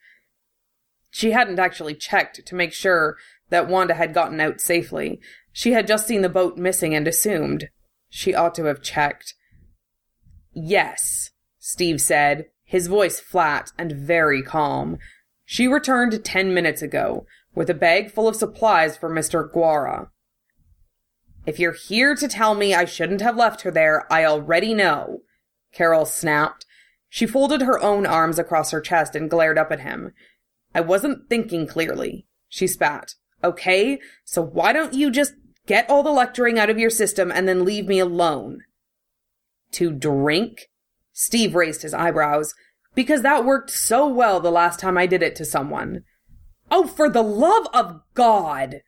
She 1.14 1.30
hadn't 1.30 1.60
actually 1.60 1.94
checked 1.94 2.44
to 2.44 2.56
make 2.56 2.73
sure 2.73 3.18
that 3.49 3.68
Wanda 3.68 3.94
had 3.94 4.15
gotten 4.15 4.41
out 4.41 4.60
safely. 4.60 5.22
She 5.52 5.73
had 5.73 5.85
just 5.85 6.07
seen 6.07 6.23
the 6.23 6.27
boat 6.27 6.57
missing 6.57 6.95
and 6.95 7.07
assumed. 7.07 7.69
She 8.10 8.34
ought 8.34 8.56
to 8.56 8.65
have 8.65 8.81
checked. 8.81 9.35
Yes, 10.53 11.30
Steve 11.60 12.02
said, 12.02 12.48
his 12.64 12.88
voice 12.88 13.19
flat 13.19 13.72
and 13.77 13.91
very 13.91 14.41
calm. 14.41 14.98
She 15.45 15.68
returned 15.68 16.26
ten 16.26 16.52
minutes 16.52 16.81
ago, 16.81 17.27
with 17.53 17.69
a 17.69 17.76
bag 17.76 18.10
full 18.10 18.27
of 18.27 18.35
supplies 18.35 18.98
for 18.98 19.07
Mr. 19.07 19.48
Guara. 19.48 20.10
If 21.45 21.60
you're 21.60 21.73
here 21.73 22.15
to 22.15 22.27
tell 22.27 22.56
me 22.56 22.73
I 22.73 22.85
shouldn't 22.85 23.22
have 23.22 23.38
left 23.38 23.61
her 23.61 23.69
there, 23.69 24.11
I 24.11 24.26
already 24.26 24.73
know, 24.73 25.19
Carol 25.72 26.07
snapped. 26.07 26.65
She 27.07 27.27
folded 27.27 27.61
her 27.61 27.80
own 27.80 28.07
arms 28.07 28.40
across 28.40 28.72
her 28.72 28.81
chest 28.81 29.15
and 29.15 29.30
glared 29.30 29.60
up 29.60 29.72
at 29.72 29.81
him. 29.81 30.14
I 30.74 30.82
wasn't 30.82 31.30
thinking 31.30 31.68
clearly, 31.68 32.26
she 32.48 32.68
spat. 32.68 33.16
Okay, 33.44 34.00
so 34.24 34.41
why 34.41 34.74
don't 34.74 34.94
you 34.94 35.12
just 35.12 35.34
get 35.66 35.90
all 35.90 36.04
the 36.04 36.12
lecturing 36.12 36.58
out 36.58 36.70
of 36.70 36.80
your 36.80 36.90
system 36.90 37.32
and 37.32 37.48
then 37.48 37.66
leave 37.66 37.88
me 37.88 38.00
alone? 38.00 38.64
To 39.74 39.91
drink? 39.91 40.70
Steve 41.12 41.56
raised 41.56 41.82
his 41.82 41.94
eyebrows. 41.94 42.54
Because 42.95 43.24
that 43.24 43.45
worked 43.45 43.72
so 43.72 44.08
well 44.08 44.40
the 44.40 44.52
last 44.52 44.80
time 44.80 44.98
I 44.98 45.08
did 45.08 45.24
it 45.24 45.36
to 45.38 45.45
someone. 45.45 46.04
Oh, 46.70 46.88
for 46.88 47.10
the 47.10 47.24
love 47.24 47.68
of 47.74 48.02
God! 48.14 48.82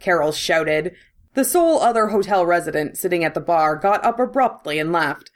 Carol 0.00 0.32
shouted, 0.32 0.94
The 1.34 1.44
sole 1.44 1.80
other 1.80 2.08
hotel 2.08 2.44
resident 2.44 2.96
sitting 2.96 3.24
at 3.24 3.34
the 3.34 3.40
bar 3.40 3.76
got 3.76 4.04
up 4.04 4.18
abruptly 4.18 4.78
and 4.78 4.92
left. 4.92 5.30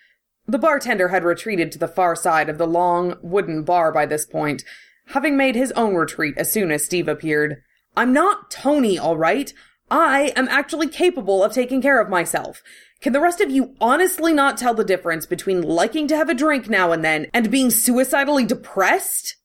The 0.49 0.59
bartender 0.59 1.09
had 1.09 1.25
retreated 1.25 1.73
to 1.73 1.79
the 1.79 1.89
far 1.89 2.15
side 2.15 2.49
of 2.49 2.59
the 2.59 2.67
long, 2.67 3.17
wooden 3.23 3.63
bar 3.63 3.93
by 3.93 4.07
this 4.07 4.25
point, 4.25 4.65
having 5.07 5.37
made 5.37 5.55
his 5.55 5.73
own 5.73 5.95
retreat 5.95 6.35
as 6.37 6.53
soon 6.53 6.71
as 6.71 6.85
Steve 6.85 7.09
appeared. 7.09 7.63
I'm 7.97 8.13
not 8.13 8.51
Tony, 8.51 8.99
all 8.99 9.17
right? 9.17 9.53
I 9.91 10.33
am 10.37 10.49
actually 10.49 10.89
capable 10.89 11.45
of 11.45 11.53
taking 11.53 11.81
care 11.81 12.01
of 12.01 12.11
myself. 12.11 12.63
Can 13.01 13.13
the 13.13 13.21
rest 13.21 13.41
of 13.41 13.51
you 13.51 13.75
honestly 13.81 14.33
not 14.33 14.57
tell 14.57 14.75
the 14.75 14.85
difference 14.85 15.27
between 15.27 15.63
liking 15.63 16.09
to 16.09 16.17
have 16.17 16.29
a 16.29 16.35
drink 16.35 16.69
now 16.69 16.93
and 16.93 17.05
then 17.05 17.27
and 17.33 17.51
being 17.51 17.71
suicidally 17.71 18.45
depressed? 18.45 19.37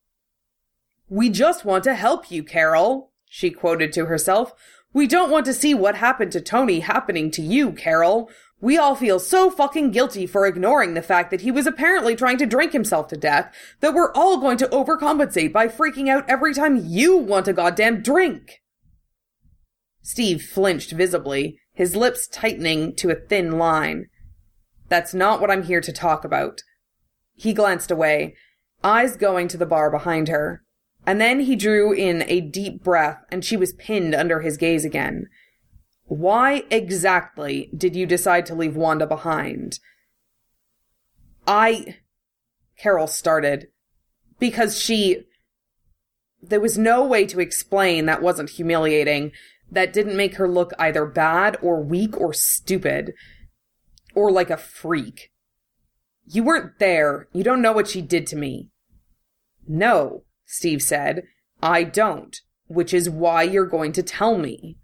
We 1.09 1.29
just 1.29 1.65
want 1.65 1.83
to 1.83 1.93
help 1.93 2.31
you, 2.31 2.43
Carol, 2.43 3.11
she 3.25 3.51
quoted 3.51 3.93
to 3.93 4.05
herself. 4.05 4.53
We 4.93 5.07
don't 5.07 5.31
want 5.31 5.45
to 5.45 5.53
see 5.53 5.73
what 5.73 5.95
happened 5.95 6.31
to 6.33 6.41
Tony 6.41 6.79
happening 6.79 7.31
to 7.31 7.41
you, 7.41 7.71
Carol. 7.73 8.29
We 8.61 8.77
all 8.77 8.95
feel 8.95 9.19
so 9.19 9.49
fucking 9.49 9.89
guilty 9.89 10.27
for 10.27 10.45
ignoring 10.45 10.93
the 10.93 11.01
fact 11.01 11.31
that 11.31 11.41
he 11.41 11.49
was 11.49 11.65
apparently 11.65 12.15
trying 12.15 12.37
to 12.37 12.45
drink 12.45 12.73
himself 12.73 13.07
to 13.07 13.17
death 13.17 13.53
that 13.79 13.95
we're 13.95 14.13
all 14.13 14.37
going 14.37 14.57
to 14.57 14.67
overcompensate 14.67 15.51
by 15.51 15.67
freaking 15.67 16.07
out 16.07 16.29
every 16.29 16.53
time 16.53 16.85
you 16.85 17.17
want 17.17 17.47
a 17.47 17.53
goddamn 17.53 18.03
drink. 18.03 18.61
Steve 20.03 20.43
flinched 20.43 20.91
visibly, 20.91 21.59
his 21.73 21.95
lips 21.95 22.27
tightening 22.27 22.95
to 22.97 23.09
a 23.09 23.15
thin 23.15 23.57
line. 23.57 24.05
That's 24.89 25.13
not 25.13 25.41
what 25.41 25.49
I'm 25.49 25.63
here 25.63 25.81
to 25.81 25.91
talk 25.91 26.23
about. 26.23 26.61
He 27.35 27.53
glanced 27.53 27.89
away, 27.89 28.35
eyes 28.83 29.17
going 29.17 29.47
to 29.49 29.57
the 29.57 29.65
bar 29.65 29.89
behind 29.89 30.27
her. 30.27 30.63
And 31.05 31.19
then 31.19 31.39
he 31.41 31.55
drew 31.55 31.93
in 31.93 32.23
a 32.27 32.41
deep 32.41 32.83
breath, 32.83 33.23
and 33.31 33.43
she 33.43 33.57
was 33.57 33.73
pinned 33.73 34.13
under 34.13 34.41
his 34.41 34.57
gaze 34.57 34.85
again. 34.85 35.25
Why 36.11 36.65
exactly 36.69 37.69
did 37.73 37.95
you 37.95 38.05
decide 38.05 38.45
to 38.47 38.53
leave 38.53 38.75
Wanda 38.75 39.07
behind? 39.07 39.79
I. 41.47 41.99
Carol 42.77 43.07
started. 43.07 43.69
Because 44.37 44.77
she. 44.77 45.23
There 46.41 46.59
was 46.59 46.77
no 46.77 47.01
way 47.05 47.25
to 47.27 47.39
explain 47.39 48.07
that 48.07 48.21
wasn't 48.21 48.49
humiliating, 48.49 49.31
that 49.71 49.93
didn't 49.93 50.17
make 50.17 50.35
her 50.35 50.49
look 50.49 50.73
either 50.77 51.05
bad 51.05 51.55
or 51.61 51.81
weak 51.81 52.19
or 52.19 52.33
stupid. 52.33 53.13
Or 54.13 54.29
like 54.29 54.49
a 54.49 54.57
freak. 54.57 55.31
You 56.25 56.43
weren't 56.43 56.77
there. 56.77 57.29
You 57.31 57.41
don't 57.41 57.61
know 57.61 57.71
what 57.71 57.87
she 57.87 58.01
did 58.01 58.27
to 58.27 58.35
me. 58.35 58.69
No, 59.65 60.25
Steve 60.43 60.83
said. 60.83 61.23
I 61.63 61.85
don't, 61.85 62.37
which 62.67 62.93
is 62.93 63.09
why 63.09 63.43
you're 63.43 63.65
going 63.65 63.93
to 63.93 64.03
tell 64.03 64.37
me. 64.37 64.75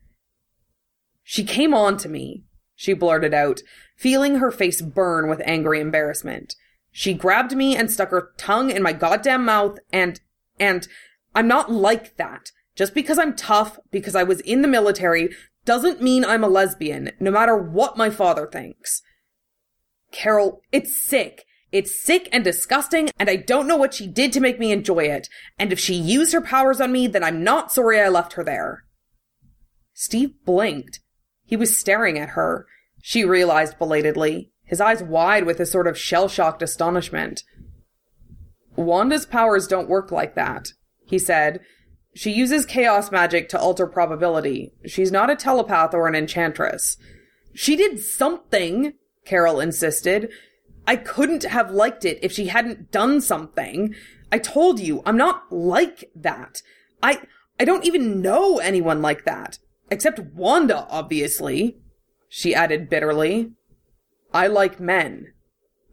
She 1.30 1.44
came 1.44 1.74
on 1.74 1.98
to 1.98 2.08
me, 2.08 2.46
she 2.74 2.94
blurted 2.94 3.34
out, 3.34 3.60
feeling 3.98 4.36
her 4.36 4.50
face 4.50 4.82
burn 4.82 5.28
with 5.28 5.42
angry 5.44 5.82
embarrassment. 5.82 6.56
She 6.90 7.14
grabbed 7.14 7.54
me 7.54 7.76
and 7.76 7.92
stuck 7.92 8.12
her 8.12 8.32
tongue 8.38 8.72
in 8.72 8.82
my 8.82 8.94
goddamn 8.94 9.44
mouth 9.44 9.78
and, 9.92 10.22
and, 10.58 10.88
I'm 11.36 11.50
not 11.50 11.70
like 11.70 12.16
that. 12.16 12.52
Just 12.78 12.94
because 12.94 13.20
I'm 13.20 13.36
tough, 13.36 13.78
because 13.92 14.16
I 14.16 14.24
was 14.24 14.40
in 14.40 14.62
the 14.62 14.70
military, 14.70 15.30
doesn't 15.66 16.02
mean 16.02 16.24
I'm 16.24 16.46
a 16.46 16.48
lesbian, 16.48 17.12
no 17.20 17.30
matter 17.30 17.58
what 17.58 17.98
my 17.98 18.10
father 18.10 18.48
thinks. 18.48 19.02
Carol, 20.14 20.62
it's 20.72 21.04
sick. 21.04 21.44
It's 21.74 22.02
sick 22.02 22.30
and 22.32 22.42
disgusting, 22.42 23.10
and 23.20 23.30
I 23.30 23.36
don't 23.36 23.68
know 23.68 23.76
what 23.76 23.94
she 23.94 24.08
did 24.08 24.32
to 24.32 24.40
make 24.40 24.60
me 24.60 24.72
enjoy 24.72 25.04
it. 25.10 25.28
And 25.60 25.74
if 25.74 25.80
she 25.80 25.94
used 25.94 26.32
her 26.32 26.42
powers 26.42 26.80
on 26.80 26.94
me, 26.94 27.08
then 27.08 27.24
I'm 27.24 27.44
not 27.44 27.74
sorry 27.74 28.00
I 28.00 28.08
left 28.08 28.34
her 28.34 28.46
there. 28.46 28.86
Steve 29.94 30.34
blinked. 30.46 31.02
He 31.48 31.56
was 31.58 31.76
staring 31.76 32.20
at 32.20 32.30
her. 32.30 32.68
She 33.02 33.24
realized 33.24 33.80
belatedly, 33.80 34.52
his 34.64 34.82
eyes 34.82 35.02
wide 35.02 35.46
with 35.46 35.60
a 35.60 35.66
sort 35.66 35.88
of 35.88 35.98
shell-shocked 35.98 36.62
astonishment. 36.62 37.44
Wanda's 38.76 39.26
powers 39.26 39.66
don't 39.66 39.90
work 39.90 40.12
like 40.12 40.36
that, 40.36 40.74
he 41.08 41.18
said. 41.18 41.62
She 42.14 42.32
uses 42.32 42.66
chaos 42.66 43.12
magic 43.12 43.48
to 43.50 43.60
alter 43.60 43.88
probability. 43.88 44.74
She's 44.86 45.12
not 45.12 45.30
a 45.30 45.36
telepath 45.36 45.94
or 45.94 46.08
an 46.08 46.16
enchantress. 46.16 46.98
She 47.56 47.76
did 47.76 48.00
something, 48.00 48.94
Carol 49.26 49.62
insisted. 49.62 50.30
I 50.86 50.98
couldn't 50.98 51.44
have 51.44 51.72
liked 51.72 52.06
it 52.06 52.20
if 52.22 52.32
she 52.32 52.48
hadn't 52.48 52.92
done 52.92 53.22
something. 53.22 53.96
I 54.32 54.40
told 54.40 54.80
you, 54.80 55.02
I'm 55.06 55.18
not 55.18 55.52
like 55.52 56.10
that. 56.16 56.62
I, 57.02 57.22
I 57.60 57.66
don't 57.66 57.86
even 57.86 58.22
know 58.22 58.58
anyone 58.58 59.02
like 59.02 59.24
that. 59.26 59.60
Except 59.90 60.20
Wanda, 60.20 60.88
obviously. 60.90 61.78
She 62.30 62.54
added 62.54 62.90
bitterly. 62.90 63.52
I 64.34 64.48
like 64.48 64.80
men. 64.80 65.34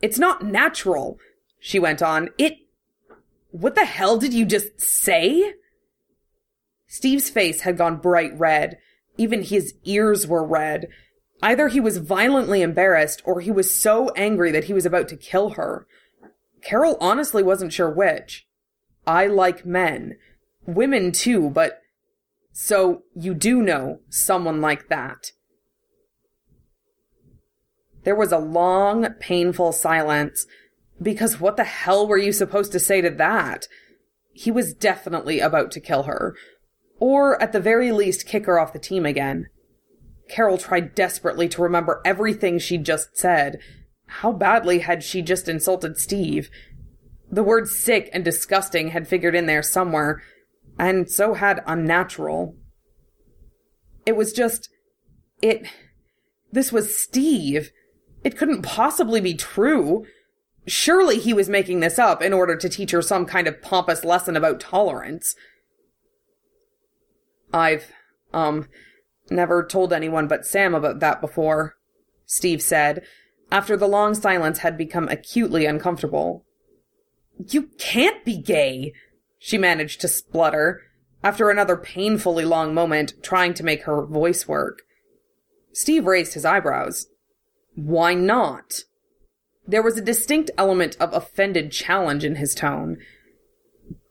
It's 0.03 0.19
not 0.19 0.45
natural, 0.45 1.19
she 1.59 1.79
went 1.79 2.03
on. 2.03 2.31
It. 2.37 2.59
What 3.51 3.75
the 3.75 3.85
hell 3.85 4.19
did 4.19 4.35
you 4.35 4.45
just 4.45 4.81
say? 4.81 5.55
Steve's 6.87 7.31
face 7.31 7.63
had 7.63 7.79
gone 7.79 7.97
bright 7.97 8.39
red. 8.39 8.79
Even 9.17 9.43
his 9.43 9.75
ears 9.85 10.27
were 10.27 10.45
red. 10.45 10.89
Either 11.43 11.69
he 11.69 11.81
was 11.81 11.99
violently 11.99 12.63
embarrassed 12.63 13.23
or 13.25 13.41
he 13.41 13.51
was 13.51 13.75
so 13.75 14.11
angry 14.11 14.51
that 14.51 14.65
he 14.65 14.73
was 14.73 14.85
about 14.85 15.09
to 15.09 15.17
kill 15.17 15.51
her. 15.51 15.87
Carol 16.63 16.97
honestly 17.01 17.43
wasn't 17.43 17.73
sure 17.73 17.91
which. 17.91 18.47
I 19.07 19.27
like 19.27 19.65
men. 19.65 20.17
Women 20.67 21.13
too, 21.13 21.51
but. 21.51 21.81
So 22.57 23.03
you 23.17 23.35
do 23.35 23.61
know 23.61 23.99
someone 24.09 24.61
like 24.61 24.89
that. 24.89 25.33
There 28.05 28.15
was 28.15 28.31
a 28.31 28.39
long, 28.39 29.09
painful 29.19 29.73
silence. 29.73 30.47
Because 31.03 31.41
what 31.41 31.57
the 31.57 31.65
hell 31.65 32.07
were 32.07 32.17
you 32.17 32.31
supposed 32.31 32.71
to 32.71 32.79
say 32.79 33.01
to 33.01 33.11
that? 33.11 33.67
He 34.33 34.53
was 34.53 34.73
definitely 34.73 35.41
about 35.41 35.73
to 35.73 35.81
kill 35.81 36.05
her. 36.05 36.37
Or, 37.01 37.43
at 37.43 37.51
the 37.51 37.61
very 37.61 37.91
least, 37.91 38.29
kick 38.29 38.47
her 38.47 38.61
off 38.61 38.73
the 38.73 38.79
team 38.79 39.05
again. 39.05 39.49
Carol 40.29 40.57
tried 40.57 40.95
desperately 40.95 41.49
to 41.49 41.63
remember 41.63 42.01
everything 42.05 42.61
she'd 42.61 42.85
just 42.85 43.17
said. 43.17 43.59
How 44.07 44.31
badly 44.31 44.79
had 44.79 45.03
she 45.03 45.23
just 45.23 45.49
insulted 45.49 45.99
Steve? 45.99 46.51
The 47.29 47.43
words 47.43 47.77
sick 47.77 48.11
and 48.13 48.25
disgusting 48.25 48.91
had 48.91 49.09
figured 49.09 49.35
in 49.35 49.47
there 49.47 49.63
somewhere, 49.63 50.23
and 50.79 51.11
so 51.11 51.35
had 51.35 51.63
unnatural. 51.67 52.57
It 54.07 54.17
was 54.17 54.33
just. 54.33 54.69
It. 55.43 55.67
This 56.53 56.73
was 56.73 56.97
Steve. 56.97 57.71
It 58.23 58.37
couldn't 58.37 58.63
possibly 58.63 59.21
be 59.21 59.35
true. 59.35 60.07
Surely 60.67 61.19
he 61.19 61.35
was 61.35 61.49
making 61.49 61.81
this 61.81 61.99
up 61.99 62.23
in 62.23 62.33
order 62.33 62.57
to 62.57 62.69
teach 62.69 62.93
her 62.93 63.03
some 63.03 63.27
kind 63.27 63.47
of 63.47 63.61
pompous 63.61 64.05
lesson 64.05 64.35
about 64.35 64.61
tolerance. 64.61 65.35
I've, 67.53 67.93
um, 68.33 68.67
Never 69.31 69.65
told 69.65 69.93
anyone 69.93 70.29
but 70.29 70.45
Sam 70.45 70.75
about 70.75 71.01
that 71.01 71.21
before, 71.21 71.77
Steve 72.27 72.61
said, 72.61 73.03
after 73.51 73.77
the 73.77 73.89
long 73.89 74.15
silence 74.15 74.59
had 74.59 74.77
become 74.77 75.09
acutely 75.09 75.65
uncomfortable. 75.65 76.45
You 77.49 77.71
can't 77.79 78.25
be 78.25 78.37
gay, 78.37 78.93
she 79.45 79.59
managed 79.59 80.01
to 80.01 80.09
splutter, 80.09 80.81
after 81.23 81.51
another 81.51 81.77
painfully 81.77 82.47
long 82.47 82.73
moment 82.73 83.13
trying 83.23 83.53
to 83.53 83.63
make 83.63 83.83
her 83.83 84.07
voice 84.07 84.49
work. 84.49 84.81
Steve 85.71 86.07
raised 86.07 86.33
his 86.33 86.47
eyebrows. 86.47 87.09
Why 87.75 88.15
not? 88.15 88.85
There 89.69 89.83
was 89.83 89.99
a 89.99 90.03
distinct 90.03 90.51
element 90.57 90.97
of 90.99 91.13
offended 91.13 91.73
challenge 91.73 92.25
in 92.25 92.37
his 92.37 92.55
tone. 92.55 92.97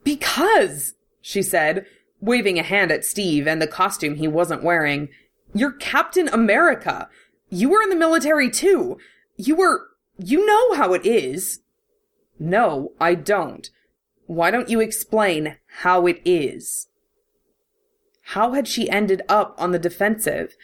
Because, 0.03 0.93
she 1.19 1.41
said, 1.41 1.87
waving 2.21 2.59
a 2.59 2.63
hand 2.63 2.91
at 2.91 3.03
Steve 3.03 3.47
and 3.47 3.59
the 3.59 3.65
costume 3.65 4.17
he 4.17 4.27
wasn't 4.27 4.61
wearing. 4.61 5.09
You're 5.51 5.71
Captain 5.71 6.27
America. 6.27 7.09
You 7.49 7.69
were 7.69 7.81
in 7.81 7.89
the 7.89 7.95
military 7.95 8.51
too. 8.51 8.99
You 9.37 9.55
were. 9.55 9.87
You 10.15 10.45
know 10.45 10.75
how 10.75 10.93
it 10.93 11.07
is. 11.07 11.61
No, 12.37 12.91
I 13.01 13.15
don't. 13.15 13.67
Why 14.25 14.51
don't 14.51 14.69
you 14.69 14.79
explain 14.79 15.57
how 15.79 16.07
it 16.07 16.21
is? 16.23 16.87
How 18.27 18.53
had 18.53 18.67
she 18.67 18.89
ended 18.89 19.21
up 19.27 19.55
on 19.57 19.71
the 19.71 19.79
defensive? 19.79 20.55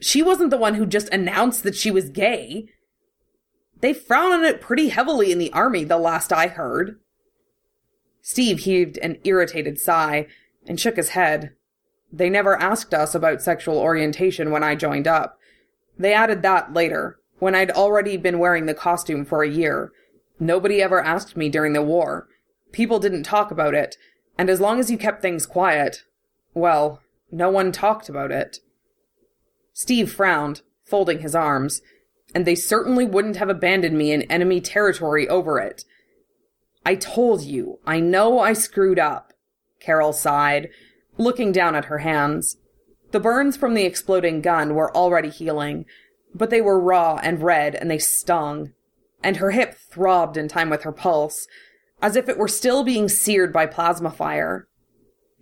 She 0.00 0.22
wasn't 0.22 0.50
the 0.50 0.58
one 0.58 0.74
who 0.74 0.86
just 0.86 1.08
announced 1.10 1.62
that 1.62 1.76
she 1.76 1.90
was 1.90 2.10
gay. 2.10 2.68
They 3.80 3.94
frown 3.94 4.32
on 4.32 4.44
it 4.44 4.60
pretty 4.60 4.88
heavily 4.88 5.30
in 5.30 5.38
the 5.38 5.52
army, 5.52 5.84
the 5.84 5.98
last 5.98 6.32
I 6.32 6.48
heard. 6.48 6.98
Steve 8.20 8.60
heaved 8.60 8.98
an 8.98 9.18
irritated 9.24 9.78
sigh 9.78 10.26
and 10.66 10.80
shook 10.80 10.96
his 10.96 11.10
head. 11.10 11.52
They 12.12 12.30
never 12.30 12.60
asked 12.60 12.94
us 12.94 13.14
about 13.14 13.42
sexual 13.42 13.78
orientation 13.78 14.50
when 14.50 14.62
I 14.62 14.74
joined 14.74 15.06
up. 15.06 15.38
They 15.98 16.12
added 16.12 16.42
that 16.42 16.72
later, 16.72 17.18
when 17.38 17.54
I'd 17.54 17.70
already 17.70 18.16
been 18.16 18.38
wearing 18.38 18.66
the 18.66 18.74
costume 18.74 19.24
for 19.24 19.42
a 19.42 19.50
year. 19.50 19.92
Nobody 20.40 20.82
ever 20.82 21.00
asked 21.00 21.36
me 21.36 21.48
during 21.48 21.74
the 21.74 21.82
war. 21.82 22.28
People 22.74 22.98
didn't 22.98 23.22
talk 23.22 23.52
about 23.52 23.72
it, 23.72 23.96
and 24.36 24.50
as 24.50 24.60
long 24.60 24.80
as 24.80 24.90
you 24.90 24.98
kept 24.98 25.22
things 25.22 25.46
quiet, 25.46 26.02
well, 26.54 27.00
no 27.30 27.48
one 27.48 27.70
talked 27.70 28.08
about 28.08 28.32
it. 28.32 28.58
Steve 29.72 30.12
frowned, 30.12 30.62
folding 30.82 31.20
his 31.20 31.36
arms, 31.36 31.82
and 32.34 32.44
they 32.44 32.56
certainly 32.56 33.04
wouldn't 33.04 33.36
have 33.36 33.48
abandoned 33.48 33.96
me 33.96 34.10
in 34.10 34.22
enemy 34.22 34.60
territory 34.60 35.28
over 35.28 35.60
it. 35.60 35.84
I 36.84 36.96
told 36.96 37.42
you, 37.42 37.78
I 37.86 38.00
know 38.00 38.40
I 38.40 38.54
screwed 38.54 38.98
up, 38.98 39.32
Carol 39.78 40.12
sighed, 40.12 40.68
looking 41.16 41.52
down 41.52 41.76
at 41.76 41.84
her 41.84 41.98
hands. 41.98 42.56
The 43.12 43.20
burns 43.20 43.56
from 43.56 43.74
the 43.74 43.84
exploding 43.84 44.40
gun 44.40 44.74
were 44.74 44.94
already 44.96 45.30
healing, 45.30 45.86
but 46.34 46.50
they 46.50 46.60
were 46.60 46.80
raw 46.80 47.20
and 47.22 47.40
red 47.40 47.76
and 47.76 47.88
they 47.88 47.98
stung, 47.98 48.72
and 49.22 49.36
her 49.36 49.52
hip 49.52 49.76
throbbed 49.76 50.36
in 50.36 50.48
time 50.48 50.70
with 50.70 50.82
her 50.82 50.90
pulse, 50.90 51.46
as 52.04 52.16
if 52.16 52.28
it 52.28 52.36
were 52.36 52.46
still 52.46 52.84
being 52.84 53.08
seared 53.08 53.50
by 53.50 53.64
plasma 53.64 54.10
fire. 54.10 54.68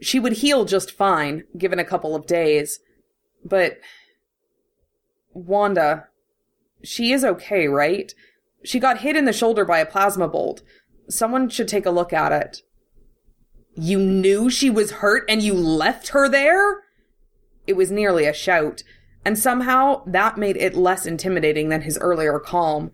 She 0.01 0.21
would 0.21 0.35
heal 0.35 0.65
just 0.65 0.93
fine, 0.93 1.43
given 1.59 1.81
a 1.81 1.85
couple 1.85 2.15
of 2.15 2.25
days. 2.25 2.79
But. 3.45 3.81
Wanda. 5.33 6.07
She 6.85 7.13
is 7.13 7.25
okay, 7.25 7.67
right? 7.67 8.15
She 8.63 8.79
got 8.79 9.01
hit 9.01 9.17
in 9.17 9.25
the 9.25 9.33
shoulder 9.33 9.65
by 9.65 9.81
a 9.81 9.87
plasma 9.87 10.29
bolt. 10.29 10.63
Someone 11.09 11.49
should 11.49 11.67
take 11.67 11.85
a 11.85 11.91
look 11.91 12.13
at 12.13 12.31
it. 12.31 12.63
You 13.75 13.99
knew 13.99 14.49
she 14.49 14.71
was 14.71 14.93
hurt 14.93 15.25
and 15.29 15.43
you 15.43 15.55
left 15.55 16.09
her 16.09 16.29
there? 16.29 16.85
It 17.67 17.73
was 17.73 17.91
nearly 17.91 18.25
a 18.25 18.33
shout, 18.33 18.85
and 19.25 19.37
somehow 19.37 20.05
that 20.07 20.39
made 20.39 20.57
it 20.59 20.77
less 20.77 21.07
intimidating 21.07 21.71
than 21.71 21.83
his 21.83 21.99
earlier 21.99 22.39
calm. 22.39 22.93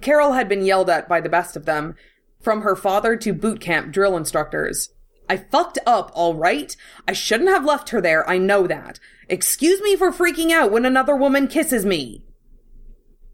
Carol 0.00 0.34
had 0.34 0.48
been 0.48 0.64
yelled 0.64 0.88
at 0.88 1.08
by 1.08 1.20
the 1.20 1.28
best 1.28 1.56
of 1.56 1.64
them, 1.64 1.96
from 2.42 2.62
her 2.62 2.76
father 2.76 3.16
to 3.16 3.32
boot 3.32 3.60
camp 3.60 3.92
drill 3.92 4.16
instructors. 4.16 4.90
I 5.28 5.36
fucked 5.36 5.78
up, 5.86 6.10
all 6.14 6.34
right? 6.34 6.76
I 7.06 7.12
shouldn't 7.12 7.50
have 7.50 7.64
left 7.64 7.90
her 7.90 8.00
there, 8.00 8.28
I 8.28 8.38
know 8.38 8.66
that. 8.66 8.98
Excuse 9.28 9.80
me 9.80 9.96
for 9.96 10.10
freaking 10.10 10.50
out 10.50 10.72
when 10.72 10.84
another 10.84 11.16
woman 11.16 11.48
kisses 11.48 11.86
me. 11.86 12.24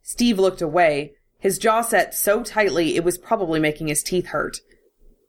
Steve 0.03 0.39
looked 0.39 0.63
away, 0.63 1.15
his 1.39 1.59
jaw 1.59 1.83
set 1.83 2.15
so 2.15 2.43
tightly 2.43 2.97
it 2.97 3.05
was 3.05 3.19
probably 3.19 3.61
making 3.61 3.89
his 3.89 4.03
teeth 4.03 4.29
hurt. 4.29 4.59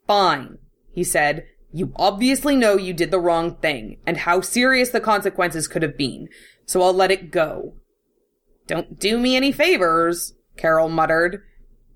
Fine, 0.08 0.58
he 0.92 1.04
said. 1.04 1.46
You 1.72 1.94
obviously 1.96 2.56
know 2.56 2.78
you 2.78 2.94
did 2.94 3.12
the 3.12 3.20
wrong 3.20 3.56
thing, 3.56 3.98
and 4.06 4.18
how 4.18 4.42
serious 4.42 4.90
the 4.90 5.00
consequences 5.00 5.68
could 5.68 5.84
have 5.84 5.98
been, 5.98 6.28
so 6.66 6.82
I'll 6.82 6.94
let 6.94 7.12
it 7.12 7.30
go. 7.30 7.76
Don't 8.66 9.00
do 9.00 9.20
me 9.20 9.36
any 9.36 9.52
favors, 9.52 10.34
Carol 10.58 10.90
muttered. 10.90 11.44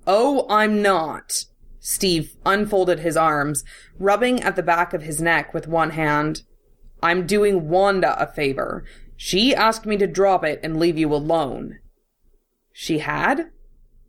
Oh, 0.06 0.46
I'm 0.50 0.82
not. 0.82 1.46
Steve 1.86 2.38
unfolded 2.46 3.00
his 3.00 3.18
arms, 3.18 3.66
rubbing 4.00 4.42
at 4.42 4.56
the 4.56 4.64
back 4.64 4.94
of 4.94 5.04
his 5.04 5.22
neck 5.22 5.54
with 5.54 5.68
one 5.68 5.90
hand. 5.90 6.44
I'm 7.02 7.28
doing 7.28 7.68
Wanda 7.68 8.18
a 8.18 8.26
favor. 8.26 8.86
She 9.18 9.54
asked 9.54 9.86
me 9.86 9.98
to 9.98 10.08
drop 10.08 10.46
it 10.46 10.62
and 10.64 10.80
leave 10.80 10.98
you 10.98 11.14
alone. 11.14 11.80
She 12.72 13.00
had? 13.00 13.50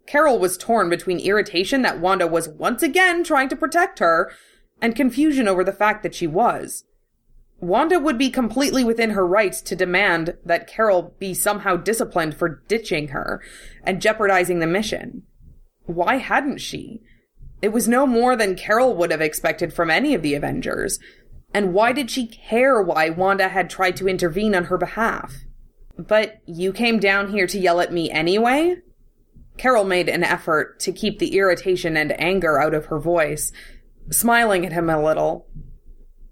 Carol 0.06 0.38
was 0.38 0.56
torn 0.56 0.88
between 0.88 1.18
irritation 1.18 1.82
that 1.82 1.98
Wanda 1.98 2.28
was 2.28 2.48
once 2.48 2.80
again 2.80 3.24
trying 3.24 3.48
to 3.48 3.56
protect 3.56 3.98
her 3.98 4.30
and 4.80 4.94
confusion 4.94 5.48
over 5.48 5.64
the 5.64 5.72
fact 5.72 6.04
that 6.04 6.14
she 6.14 6.28
was. 6.28 6.84
Wanda 7.58 7.98
would 7.98 8.18
be 8.18 8.30
completely 8.30 8.84
within 8.84 9.10
her 9.10 9.26
rights 9.26 9.60
to 9.62 9.74
demand 9.74 10.36
that 10.44 10.68
Carol 10.68 11.16
be 11.18 11.34
somehow 11.34 11.74
disciplined 11.74 12.36
for 12.36 12.62
ditching 12.68 13.08
her 13.08 13.42
and 13.82 14.00
jeopardizing 14.00 14.60
the 14.60 14.68
mission. 14.68 15.24
Why 15.86 16.18
hadn't 16.18 16.58
she? 16.58 17.02
It 17.64 17.72
was 17.72 17.88
no 17.88 18.06
more 18.06 18.36
than 18.36 18.56
Carol 18.56 18.94
would 18.94 19.10
have 19.10 19.22
expected 19.22 19.72
from 19.72 19.88
any 19.88 20.14
of 20.14 20.20
the 20.20 20.34
Avengers. 20.34 20.98
And 21.54 21.72
why 21.72 21.92
did 21.92 22.10
she 22.10 22.26
care 22.26 22.82
why 22.82 23.08
Wanda 23.08 23.48
had 23.48 23.70
tried 23.70 23.96
to 23.96 24.06
intervene 24.06 24.54
on 24.54 24.64
her 24.64 24.76
behalf? 24.76 25.32
But 25.96 26.42
you 26.44 26.74
came 26.74 26.98
down 26.98 27.30
here 27.30 27.46
to 27.46 27.58
yell 27.58 27.80
at 27.80 27.90
me 27.90 28.10
anyway? 28.10 28.82
Carol 29.56 29.84
made 29.84 30.10
an 30.10 30.22
effort 30.22 30.78
to 30.80 30.92
keep 30.92 31.18
the 31.18 31.38
irritation 31.38 31.96
and 31.96 32.20
anger 32.20 32.60
out 32.60 32.74
of 32.74 32.84
her 32.84 32.98
voice, 32.98 33.50
smiling 34.10 34.66
at 34.66 34.72
him 34.72 34.90
a 34.90 35.02
little. 35.02 35.48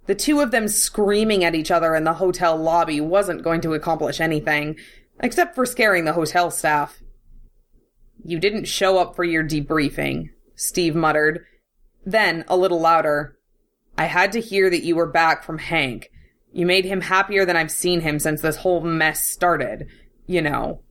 The 0.05 0.15
two 0.15 0.41
of 0.41 0.51
them 0.51 0.69
screaming 0.69 1.44
at 1.44 1.55
each 1.55 1.70
other 1.70 1.94
in 1.94 2.05
the 2.05 2.12
hotel 2.12 2.59
lobby 2.59 3.01
wasn't 3.01 3.43
going 3.43 3.62
to 3.62 3.73
accomplish 3.73 4.20
anything, 4.20 4.77
except 5.19 5.55
for 5.55 5.65
scaring 5.65 6.05
the 6.05 6.12
hotel 6.12 6.51
staff. 6.51 7.01
You 8.23 8.39
didn't 8.39 8.67
show 8.67 8.99
up 8.99 9.17
for 9.17 9.25
your 9.25 9.43
debriefing, 9.43 10.28
Steve 10.62 10.94
muttered. 10.94 11.44
Then, 12.05 12.44
a 12.49 12.57
little 12.57 12.81
louder, 12.81 13.36
I 13.97 14.07
had 14.07 14.32
to 14.32 14.41
hear 14.41 14.70
that 14.70 14.84
you 14.84 14.97
were 14.97 15.07
back 15.07 15.44
from 15.44 15.58
Hank. 15.58 16.10
You 16.52 16.66
made 16.66 16.84
him 16.84 17.00
happier 17.00 17.44
than 17.44 17.57
I've 17.57 17.70
seen 17.70 18.00
him 18.00 18.18
since 18.18 18.41
this 18.41 18.57
whole 18.57 18.81
mess 18.81 19.24
started. 19.24 19.86
You 20.26 20.42
know. 20.42 20.82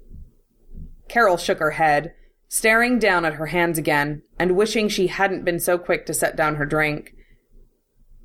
Carol 1.07 1.37
shook 1.37 1.59
her 1.59 1.71
head, 1.71 2.13
staring 2.47 2.99
down 2.99 3.25
at 3.25 3.33
her 3.35 3.47
hands 3.47 3.77
again, 3.77 4.23
and 4.39 4.55
wishing 4.55 4.87
she 4.87 5.07
hadn't 5.07 5.45
been 5.45 5.59
so 5.59 5.77
quick 5.77 6.05
to 6.05 6.13
set 6.13 6.35
down 6.35 6.55
her 6.55 6.65
drink. 6.65 7.13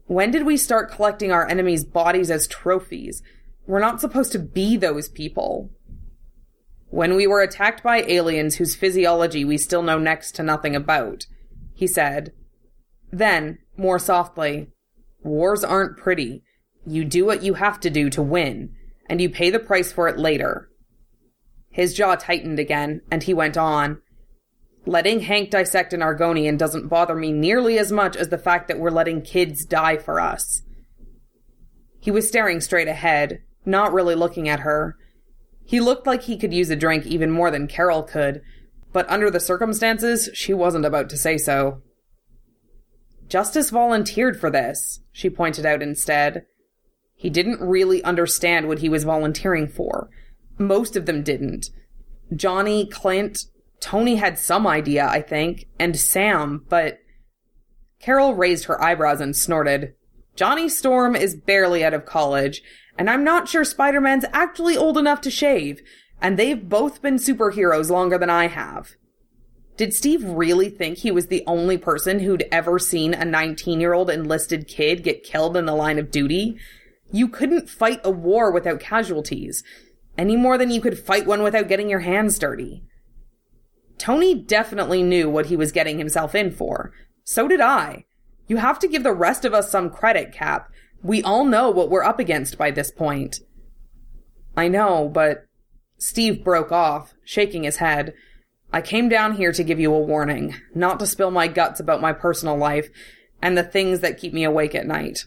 When 0.07 0.31
did 0.31 0.47
we 0.47 0.57
start 0.57 0.93
collecting 0.93 1.33
our 1.33 1.49
enemies' 1.49 1.85
bodies 1.85 2.31
as 2.31 2.47
trophies? 2.47 3.23
We're 3.67 3.81
not 3.81 4.01
supposed 4.01 4.33
to 4.33 4.39
be 4.39 4.77
those 4.77 5.09
people. 5.09 5.71
When 6.89 7.17
we 7.17 7.27
were 7.27 7.43
attacked 7.43 7.83
by 7.83 8.03
aliens 8.03 8.57
whose 8.57 8.77
physiology 8.77 9.45
we 9.45 9.59
still 9.59 9.83
know 9.83 9.99
next 9.99 10.37
to 10.37 10.45
nothing 10.45 10.77
about, 10.77 11.27
he 11.77 11.87
said. 11.87 12.33
Then, 13.13 13.59
more 13.77 14.01
softly, 14.01 14.69
wars 15.23 15.63
aren't 15.63 15.97
pretty. 15.97 16.43
You 16.85 17.05
do 17.05 17.25
what 17.25 17.45
you 17.45 17.55
have 17.55 17.79
to 17.81 17.91
do 17.91 18.11
to 18.11 18.23
win, 18.23 18.75
and 19.09 19.21
you 19.21 19.31
pay 19.31 19.51
the 19.51 19.61
price 19.61 19.93
for 19.93 20.09
it 20.09 20.19
later. 20.19 20.69
His 21.71 21.95
jaw 21.95 22.17
tightened 22.17 22.59
again, 22.59 23.03
and 23.11 23.23
he 23.23 23.35
went 23.35 23.57
on. 23.57 24.01
Letting 24.87 25.21
Hank 25.21 25.51
dissect 25.51 25.93
an 25.93 26.01
Argonian 26.01 26.57
doesn't 26.57 26.89
bother 26.89 27.15
me 27.15 27.31
nearly 27.31 27.79
as 27.79 27.93
much 27.93 28.17
as 28.17 28.31
the 28.31 28.39
fact 28.39 28.67
that 28.69 28.79
we're 28.79 28.91
letting 28.91 29.23
kids 29.23 29.65
die 29.65 29.99
for 29.99 30.19
us. 30.19 30.63
He 32.01 32.11
was 32.11 32.27
staring 32.27 32.61
straight 32.61 32.89
ahead, 32.89 33.43
not 33.65 33.93
really 33.93 34.15
looking 34.15 34.49
at 34.49 34.61
her, 34.61 34.97
he 35.67 35.81
looked 35.81 36.07
like 36.07 36.23
he 36.23 36.39
could 36.39 36.55
use 36.55 36.71
a 36.71 36.77
drink 36.77 37.07
even 37.07 37.31
more 37.31 37.51
than 37.51 37.67
Carol 37.67 38.05
could, 38.05 38.41
but 38.97 39.11
under 39.11 39.31
the 39.31 39.39
circumstances, 39.39 40.31
she 40.33 40.55
wasn't 40.55 40.87
about 40.87 41.11
to 41.11 41.19
say 41.19 41.37
so. 41.37 41.83
Justice 43.29 43.69
volunteered 43.69 44.41
for 44.41 44.49
this, 44.49 45.01
she 45.13 45.29
pointed 45.29 45.67
out 45.67 45.83
instead. 45.83 46.47
He 47.15 47.29
didn't 47.29 47.61
really 47.61 48.03
understand 48.05 48.69
what 48.69 48.79
he 48.79 48.89
was 48.89 49.05
volunteering 49.05 49.69
for. 49.69 50.09
Most 50.57 50.97
of 50.97 51.05
them 51.05 51.23
didn't. 51.23 51.69
Johnny, 52.35 52.87
Clint, 52.87 53.41
Tony 53.81 54.17
had 54.17 54.39
some 54.39 54.67
idea, 54.67 55.07
I 55.07 55.21
think, 55.21 55.67
and 55.79 55.95
Sam, 55.95 56.65
but. 56.71 56.99
Carol 58.01 58.33
raised 58.33 58.65
her 58.65 58.83
eyebrows 58.83 59.21
and 59.21 59.37
snorted. 59.37 59.93
Johnny 60.37 60.71
Storm 60.71 61.15
is 61.15 61.37
barely 61.37 61.85
out 61.85 61.93
of 61.93 62.07
college, 62.07 62.63
and 62.97 63.11
I'm 63.11 63.25
not 63.25 63.47
sure 63.47 63.63
Spider 63.63 64.01
Man's 64.01 64.25
actually 64.33 64.75
old 64.75 64.97
enough 64.97 65.21
to 65.21 65.31
shave, 65.31 65.83
and 66.21 66.39
they've 66.39 66.69
both 66.69 67.03
been 67.03 67.17
superheroes 67.17 67.91
longer 67.91 68.19
than 68.19 68.31
I 68.31 68.49
have. 68.49 68.97
Did 69.77 69.93
Steve 69.93 70.25
really 70.25 70.71
think 70.71 70.99
he 70.99 71.11
was 71.11 71.27
the 71.27 71.45
only 71.47 71.77
person 71.77 72.21
who'd 72.21 72.45
ever 72.51 72.79
seen 72.79 73.13
a 73.13 73.25
19 73.25 73.81
year 73.81 73.93
old 73.93 74.09
enlisted 74.09 74.67
kid 74.67 75.03
get 75.03 75.23
killed 75.23 75.57
in 75.57 75.67
the 75.67 75.75
line 75.75 75.99
of 75.99 76.11
duty? 76.11 76.57
You 77.13 77.29
couldn't 77.29 77.69
fight 77.69 78.01
a 78.03 78.11
war 78.11 78.51
without 78.51 78.81
casualties, 78.81 79.63
any 80.17 80.37
more 80.37 80.57
than 80.57 80.71
you 80.71 80.81
could 80.81 80.99
fight 80.99 81.27
one 81.27 81.43
without 81.43 81.69
getting 81.69 81.91
your 81.91 82.01
hands 82.01 82.39
dirty. 82.39 82.83
Tony 83.99 84.35
definitely 84.35 85.03
knew 85.03 85.29
what 85.29 85.47
he 85.47 85.57
was 85.57 85.73
getting 85.73 85.99
himself 85.99 86.35
in 86.35 86.51
for. 86.51 86.93
So 87.25 87.49
did 87.49 87.61
I. 87.61 88.05
You 88.47 88.59
have 88.59 88.79
to 88.81 88.89
give 88.89 89.03
the 89.03 89.13
rest 89.13 89.45
of 89.45 89.55
us 89.55 89.71
some 89.71 89.91
credit, 89.91 90.33
Cap. 90.33 90.71
We 91.03 91.23
all 91.23 91.45
know 91.45 91.71
what 91.71 91.91
we're 91.91 92.05
up 92.05 92.19
against 92.19 92.59
by 92.59 92.71
this 92.71 92.91
point. 92.91 93.41
I 94.57 94.69
know, 94.69 95.09
but. 95.09 95.46
Steve 95.99 96.45
broke 96.45 96.73
off, 96.73 97.15
shaking 97.25 97.65
his 97.65 97.77
head. 97.77 98.15
I 98.73 98.81
came 98.81 99.09
down 99.09 99.37
here 99.37 99.53
to 99.53 99.65
give 99.65 99.81
you 99.81 99.95
a 99.95 100.01
warning, 100.01 100.55
not 100.75 100.99
to 101.01 101.07
spill 101.07 101.31
my 101.31 101.49
guts 101.49 101.81
about 101.81 102.01
my 102.01 102.13
personal 102.13 102.57
life 102.57 102.89
and 103.41 103.57
the 103.57 103.63
things 103.63 104.01
that 104.01 104.19
keep 104.19 104.33
me 104.33 104.45
awake 104.45 104.75
at 104.75 104.87
night. 104.87 105.27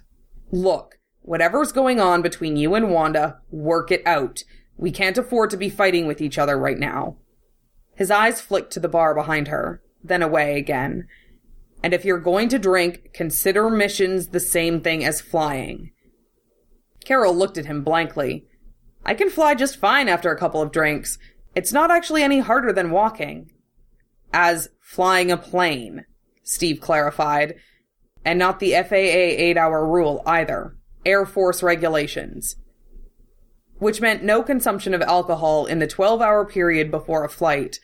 Look, 0.51 0.99
whatever's 1.22 1.72
going 1.72 1.99
on 1.99 2.22
between 2.22 2.57
you 2.57 2.75
and 2.75 2.91
Wanda, 2.91 3.39
work 3.51 3.91
it 3.91 4.06
out. 4.06 4.43
We 4.77 4.91
can't 4.91 5.17
afford 5.17 5.49
to 5.51 5.57
be 5.57 5.69
fighting 5.69 6.07
with 6.07 6.22
each 6.22 6.38
other 6.38 6.57
right 6.57 6.77
now. 6.77 7.17
His 7.95 8.11
eyes 8.11 8.41
flicked 8.41 8.72
to 8.73 8.80
the 8.80 8.88
bar 8.88 9.14
behind 9.14 9.49
her, 9.49 9.81
then 10.03 10.22
away 10.22 10.57
again. 10.57 11.07
And 11.83 11.93
if 11.93 12.06
you're 12.06 12.19
going 12.19 12.49
to 12.49 12.59
drink, 12.59 13.11
consider 13.14 13.69
missions 13.69 14.30
the 14.30 14.39
same 14.39 14.81
thing 14.81 15.03
as 15.03 15.22
flying. 15.22 15.91
Carol 17.03 17.35
looked 17.35 17.57
at 17.57 17.65
him 17.65 17.83
blankly. 17.83 18.45
I 19.06 19.14
can 19.14 19.30
fly 19.30 19.56
just 19.56 19.78
fine 19.78 20.08
after 20.08 20.32
a 20.32 20.38
couple 20.38 20.61
of 20.61 20.72
drinks. 20.72 21.18
It's 21.56 21.74
not 21.74 21.92
actually 21.92 22.24
any 22.24 22.40
harder 22.40 22.72
than 22.74 22.92
walking. 22.92 23.52
As 24.34 24.69
flying 24.82 25.32
a 25.32 25.38
plane, 25.38 26.06
Steve 26.44 26.80
clarified. 26.82 27.56
And 28.26 28.38
not 28.38 28.60
the 28.60 28.74
FAA 28.74 28.95
eight 28.95 29.58
hour 29.58 29.88
rule 29.88 30.22
either. 30.26 30.76
Air 31.06 31.26
Force 31.26 31.64
regulations. 31.64 32.56
which 33.80 34.02
meant 34.02 34.22
no 34.22 34.44
consumption 34.44 34.94
of 34.94 35.02
alcohol 35.02 35.66
in 35.66 35.80
the 35.80 35.88
12 35.88 36.22
hour 36.22 36.45
period 36.45 36.92
before 36.92 37.24
a 37.24 37.30
flight. 37.30 37.80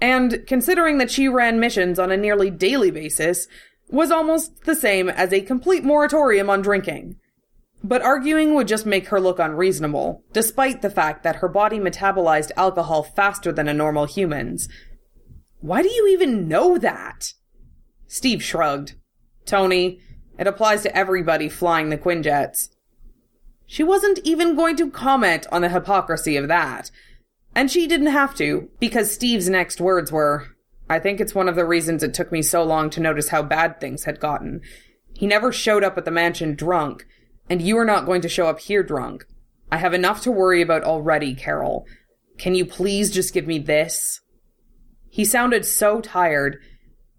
And 0.00 0.46
considering 0.46 0.96
that 0.96 1.10
she 1.10 1.28
ran 1.28 1.60
missions 1.60 1.98
on 1.98 2.10
a 2.10 2.16
nearly 2.16 2.50
daily 2.50 2.90
basis, 2.90 3.46
was 3.90 4.10
almost 4.10 4.64
the 4.64 4.74
same 4.74 5.10
as 5.10 5.32
a 5.34 5.42
complete 5.42 5.84
moratorium 5.84 6.48
on 6.48 6.62
drinking. 6.62 7.16
But 7.86 8.02
arguing 8.02 8.54
would 8.54 8.66
just 8.66 8.84
make 8.84 9.08
her 9.08 9.20
look 9.20 9.38
unreasonable, 9.38 10.24
despite 10.32 10.82
the 10.82 10.90
fact 10.90 11.22
that 11.22 11.36
her 11.36 11.46
body 11.46 11.78
metabolized 11.78 12.50
alcohol 12.56 13.04
faster 13.04 13.52
than 13.52 13.68
a 13.68 13.74
normal 13.74 14.06
human's. 14.06 14.68
Why 15.60 15.82
do 15.82 15.88
you 15.88 16.08
even 16.08 16.48
know 16.48 16.78
that? 16.78 17.32
Steve 18.08 18.42
shrugged. 18.42 18.94
Tony, 19.44 20.00
it 20.36 20.48
applies 20.48 20.82
to 20.82 20.96
everybody 20.96 21.48
flying 21.48 21.90
the 21.90 21.96
Quinjets. 21.96 22.70
She 23.66 23.84
wasn't 23.84 24.18
even 24.24 24.56
going 24.56 24.74
to 24.76 24.90
comment 24.90 25.46
on 25.52 25.62
the 25.62 25.68
hypocrisy 25.68 26.36
of 26.36 26.48
that. 26.48 26.90
And 27.54 27.70
she 27.70 27.86
didn't 27.86 28.08
have 28.08 28.34
to, 28.34 28.68
because 28.80 29.14
Steve's 29.14 29.48
next 29.48 29.80
words 29.80 30.10
were, 30.10 30.48
I 30.90 30.98
think 30.98 31.20
it's 31.20 31.36
one 31.36 31.48
of 31.48 31.54
the 31.54 31.64
reasons 31.64 32.02
it 32.02 32.14
took 32.14 32.32
me 32.32 32.42
so 32.42 32.64
long 32.64 32.90
to 32.90 33.00
notice 33.00 33.28
how 33.28 33.42
bad 33.42 33.80
things 33.80 34.04
had 34.04 34.18
gotten. 34.18 34.62
He 35.14 35.28
never 35.28 35.52
showed 35.52 35.84
up 35.84 35.96
at 35.96 36.04
the 36.04 36.10
mansion 36.10 36.56
drunk, 36.56 37.06
and 37.48 37.62
you 37.62 37.78
are 37.78 37.84
not 37.84 38.06
going 38.06 38.20
to 38.22 38.28
show 38.28 38.46
up 38.46 38.60
here 38.60 38.82
drunk. 38.82 39.24
I 39.70 39.78
have 39.78 39.94
enough 39.94 40.22
to 40.22 40.30
worry 40.30 40.62
about 40.62 40.84
already, 40.84 41.34
Carol. 41.34 41.86
Can 42.38 42.54
you 42.54 42.64
please 42.64 43.10
just 43.10 43.34
give 43.34 43.46
me 43.46 43.58
this? 43.58 44.20
He 45.08 45.24
sounded 45.24 45.64
so 45.64 46.00
tired. 46.00 46.58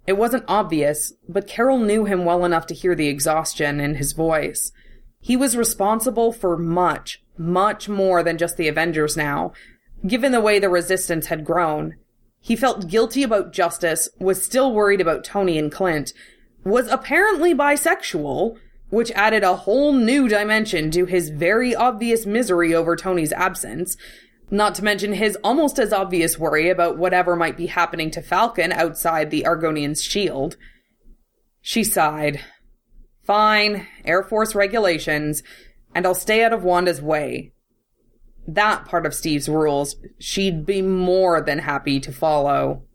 It 0.06 0.18
wasn't 0.18 0.46
obvious, 0.48 1.14
but 1.28 1.48
Carol 1.48 1.80
knew 1.80 2.06
him 2.06 2.24
well 2.24 2.46
enough 2.46 2.68
to 2.68 2.76
hear 2.76 2.96
the 2.96 3.08
exhaustion 3.08 3.80
in 3.80 3.96
his 3.96 4.14
voice. 4.14 4.72
He 5.20 5.36
was 5.36 5.58
responsible 5.58 6.32
for 6.32 6.58
much, 6.58 7.22
much 7.38 7.90
more 7.90 8.24
than 8.24 8.38
just 8.38 8.56
the 8.56 8.68
Avengers 8.68 9.18
now, 9.18 9.52
given 10.06 10.32
the 10.32 10.42
way 10.42 10.60
the 10.60 10.70
resistance 10.70 11.28
had 11.28 11.44
grown. 11.44 11.96
He 12.40 12.56
felt 12.56 12.88
guilty 12.88 13.24
about 13.24 13.52
justice, 13.52 14.08
was 14.20 14.42
still 14.42 14.72
worried 14.72 15.02
about 15.02 15.24
Tony 15.24 15.58
and 15.58 15.72
Clint, 15.72 16.14
was 16.64 16.88
apparently 16.88 17.54
bisexual, 17.54 18.58
which 18.90 19.12
added 19.12 19.44
a 19.44 19.56
whole 19.56 19.94
new 19.94 20.28
dimension 20.28 20.92
to 20.92 21.06
his 21.06 21.30
very 21.30 21.76
obvious 21.76 22.26
misery 22.26 22.74
over 22.74 22.96
Tony's 22.96 23.34
absence, 23.34 23.98
not 24.50 24.76
to 24.76 24.84
mention 24.84 25.14
his 25.14 25.38
almost 25.44 25.78
as 25.78 25.92
obvious 25.92 26.40
worry 26.40 26.70
about 26.70 26.98
whatever 26.98 27.36
might 27.36 27.58
be 27.58 27.68
happening 27.68 28.10
to 28.12 28.22
Falcon 28.22 28.72
outside 28.72 29.30
the 29.30 29.44
Argonian's 29.44 30.02
shield. 30.02 30.56
She 31.62 31.84
sighed. 31.84 32.40
Fine, 33.26 33.86
Air 34.06 34.24
Force 34.24 34.56
regulations, 34.56 35.44
and 35.94 36.06
I'll 36.06 36.16
stay 36.16 36.46
out 36.46 36.54
of 36.54 36.64
Wanda's 36.64 37.02
way. 37.02 37.52
That 38.48 38.86
part 38.86 39.06
of 39.06 39.14
Steve's 39.14 39.50
rules 39.50 39.98
she'd 40.18 40.66
be 40.66 40.82
more 40.82 41.42
than 41.42 41.60
happy 41.60 42.00
to 42.00 42.14
follow. 42.14 42.87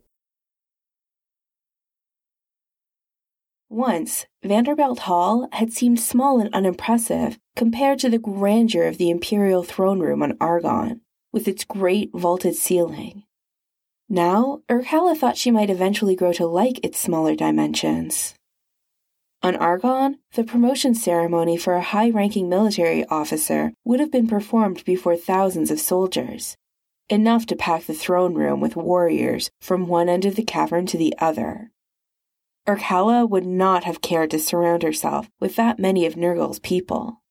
Once, 3.72 4.26
Vanderbilt 4.42 4.98
Hall 4.98 5.48
had 5.50 5.72
seemed 5.72 5.98
small 5.98 6.38
and 6.38 6.52
unimpressive 6.52 7.38
compared 7.56 7.98
to 7.98 8.10
the 8.10 8.18
grandeur 8.18 8.86
of 8.86 8.98
the 8.98 9.08
Imperial 9.08 9.62
throne 9.62 9.98
room 9.98 10.22
on 10.22 10.36
Argon, 10.42 11.00
with 11.32 11.48
its 11.48 11.64
great 11.64 12.10
vaulted 12.12 12.54
ceiling. 12.54 13.24
Now, 14.10 14.60
Irkalla 14.68 15.16
thought 15.16 15.38
she 15.38 15.50
might 15.50 15.70
eventually 15.70 16.14
grow 16.14 16.34
to 16.34 16.46
like 16.46 16.84
its 16.84 16.98
smaller 16.98 17.34
dimensions. 17.34 18.34
On 19.42 19.56
Argon, 19.56 20.18
the 20.34 20.44
promotion 20.44 20.94
ceremony 20.94 21.56
for 21.56 21.72
a 21.72 21.80
high 21.80 22.10
ranking 22.10 22.50
military 22.50 23.06
officer 23.06 23.72
would 23.86 24.00
have 24.00 24.12
been 24.12 24.28
performed 24.28 24.84
before 24.84 25.16
thousands 25.16 25.70
of 25.70 25.80
soldiers, 25.80 26.58
enough 27.08 27.46
to 27.46 27.56
pack 27.56 27.84
the 27.84 27.94
throne 27.94 28.34
room 28.34 28.60
with 28.60 28.76
warriors 28.76 29.50
from 29.62 29.86
one 29.86 30.10
end 30.10 30.26
of 30.26 30.36
the 30.36 30.44
cavern 30.44 30.84
to 30.84 30.98
the 30.98 31.14
other. 31.16 31.71
Irkalla 32.66 33.28
would 33.28 33.44
not 33.44 33.84
have 33.84 34.00
cared 34.00 34.30
to 34.30 34.38
surround 34.38 34.82
herself 34.82 35.28
with 35.40 35.56
that 35.56 35.80
many 35.80 36.06
of 36.06 36.14
Nergal's 36.14 36.60
people. 36.60 37.22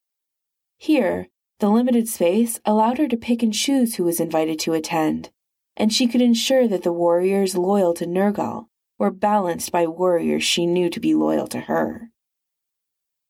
Here, 0.78 1.30
the 1.60 1.70
limited 1.70 2.10
space 2.10 2.60
allowed 2.66 2.98
her 2.98 3.08
to 3.08 3.16
pick 3.16 3.42
and 3.42 3.54
choose 3.54 3.96
who 3.96 4.04
was 4.04 4.20
invited 4.20 4.60
to 4.60 4.74
attend, 4.74 5.30
and 5.78 5.94
she 5.94 6.08
could 6.08 6.22
ensure 6.22 6.68
that 6.68 6.84
the 6.84 6.92
warriors 6.92 7.56
loyal 7.56 7.94
to 7.94 8.06
Nergal 8.06 8.66
were 9.00 9.12
balanced 9.12 9.72
by 9.72 9.88
warriors 9.88 10.44
she 10.44 10.66
knew 10.66 10.90
to 10.90 11.00
be 11.00 11.14
loyal 11.14 11.48
to 11.48 11.62
her. 11.62 12.12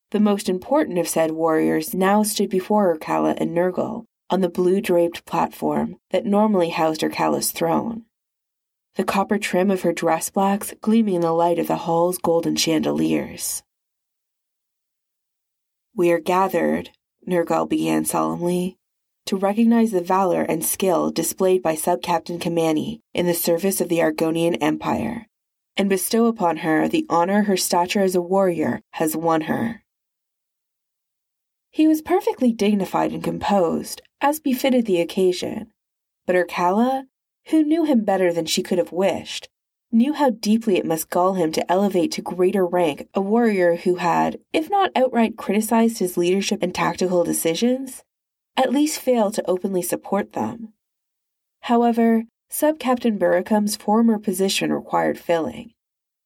The 0.10 0.20
most 0.20 0.50
important 0.50 0.98
of 0.98 1.08
said 1.08 1.32
warriors 1.32 1.94
now 1.94 2.24
stood 2.24 2.50
before 2.50 2.98
Irkalla 2.98 3.36
and 3.38 3.56
Nergal 3.56 4.06
on 4.30 4.42
the 4.42 4.50
blue 4.50 4.82
draped 4.82 5.26
platform 5.26 5.98
that 6.10 6.26
normally 6.26 6.70
housed 6.70 7.02
Irkalla's 7.02 7.52
throne 7.52 8.06
the 8.96 9.04
copper 9.04 9.38
trim 9.38 9.72
of 9.72 9.82
her 9.82 9.94
dress 9.94 10.30
blacks 10.30 10.74
gleaming 10.82 11.16
in 11.16 11.22
the 11.22 11.32
light 11.32 11.60
of 11.60 11.68
the 11.68 11.78
hall's 11.78 12.18
golden 12.18 12.56
chandeliers. 12.56 13.64
We 15.96 16.12
are 16.12 16.20
gathered, 16.20 16.90
Nergal 17.28 17.70
began 17.70 18.06
solemnly, 18.06 18.78
to 19.26 19.38
recognize 19.38 19.92
the 19.92 20.02
valor 20.02 20.42
and 20.42 20.66
skill 20.66 21.12
displayed 21.12 21.62
by 21.62 21.76
Sub 21.76 22.02
Captain 22.02 22.40
Kamani 22.40 23.02
in 23.14 23.28
the 23.28 23.34
service 23.34 23.80
of 23.80 23.88
the 23.88 24.00
Argonian 24.00 24.58
Empire, 24.62 25.28
and 25.78 25.90
bestow 25.90 26.26
upon 26.26 26.58
her 26.58 26.88
the 26.88 27.06
honor 27.10 27.44
her 27.44 27.58
stature 27.58 28.02
as 28.02 28.16
a 28.16 28.22
warrior 28.22 28.82
has 28.92 29.16
won 29.16 29.42
her. 29.42 29.84
He 31.70 31.88
was 31.88 32.02
perfectly 32.02 32.52
dignified 32.52 33.14
and 33.14 33.24
composed, 33.24 34.02
as 34.20 34.42
befitted 34.42 34.86
the 34.86 35.00
occasion, 35.00 35.72
but 36.26 36.36
Irkalla 36.36 37.06
who 37.48 37.64
knew 37.64 37.84
him 37.84 38.04
better 38.04 38.32
than 38.32 38.46
she 38.46 38.64
could 38.64 38.78
have 38.78 38.92
wished, 38.92 39.50
knew 39.92 40.14
how 40.14 40.30
deeply 40.30 40.78
it 40.78 40.86
must 40.86 41.10
gall 41.10 41.34
him 41.34 41.52
to 41.52 41.72
elevate 41.72 42.12
to 42.14 42.22
greater 42.22 42.66
rank 42.66 43.08
a 43.14 43.22
warrior 43.22 43.76
who 43.78 43.96
had, 43.96 44.40
if 44.54 44.70
not 44.70 44.92
outright 44.96 45.38
criticized 45.38 46.00
his 46.00 46.18
leadership 46.18 46.64
and 46.64 46.74
tactical 46.74 47.24
decisions, 47.24 48.04
at 48.56 48.72
least 48.72 49.00
failed 49.00 49.34
to 49.34 49.50
openly 49.50 49.82
support 49.82 50.34
them. 50.34 50.74
However, 51.62 52.24
Sub-Captain 52.50 53.18
Buricum's 53.18 53.76
former 53.76 54.20
position 54.20 54.72
required 54.74 55.18
filling, 55.20 55.72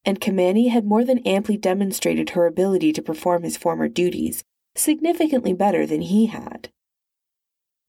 and 0.04 0.22
Kamani 0.22 0.70
had 0.70 0.86
more 0.86 1.04
than 1.04 1.20
amply 1.20 1.58
demonstrated 1.58 2.32
her 2.32 2.46
ability 2.46 2.94
to 2.94 3.02
perform 3.02 3.44
his 3.44 3.58
former 3.58 3.88
duties 3.88 4.44
significantly 4.76 5.54
better 5.54 5.86
than 5.86 6.02
he 6.02 6.28
had. 6.28 6.70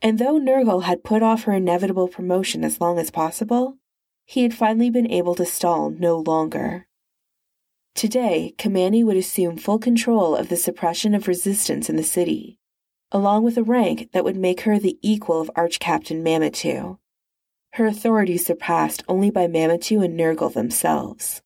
And 0.07 0.21
though 0.21 0.39
Nergal 0.39 0.85
had 0.85 1.03
put 1.03 1.21
off 1.21 1.43
her 1.43 1.53
inevitable 1.53 2.07
promotion 2.07 2.63
as 2.63 2.81
long 2.81 2.97
as 2.97 3.11
possible, 3.11 3.79
he 4.25 4.45
had 4.45 4.55
finally 4.55 4.89
been 4.89 5.11
able 5.11 5.35
to 5.35 5.45
stall 5.45 5.91
no 5.91 6.19
longer. 6.19 6.87
Today, 7.97 8.55
Kamani 8.57 9.05
would 9.05 9.17
assume 9.17 9.57
full 9.57 9.81
control 9.81 10.37
of 10.37 10.49
the 10.49 10.57
suppression 10.57 11.13
of 11.13 11.27
resistance 11.27 11.91
in 11.91 11.97
the 11.97 12.05
city, 12.05 12.61
along 13.11 13.43
with 13.43 13.59
a 13.59 13.65
rank 13.65 14.13
that 14.13 14.23
would 14.23 14.37
make 14.37 14.61
her 14.61 14.79
the 14.79 14.97
equal 15.03 15.41
of 15.41 15.51
Arch-Captain 15.57 16.23
Mamitu. 16.23 16.99
Her 17.73 17.87
authority 17.87 18.39
surpassed 18.39 19.03
only 19.09 19.33
by 19.33 19.49
Mamitu 19.49 20.05
and 20.05 20.17
Nergal 20.17 20.53
themselves. 20.55 21.43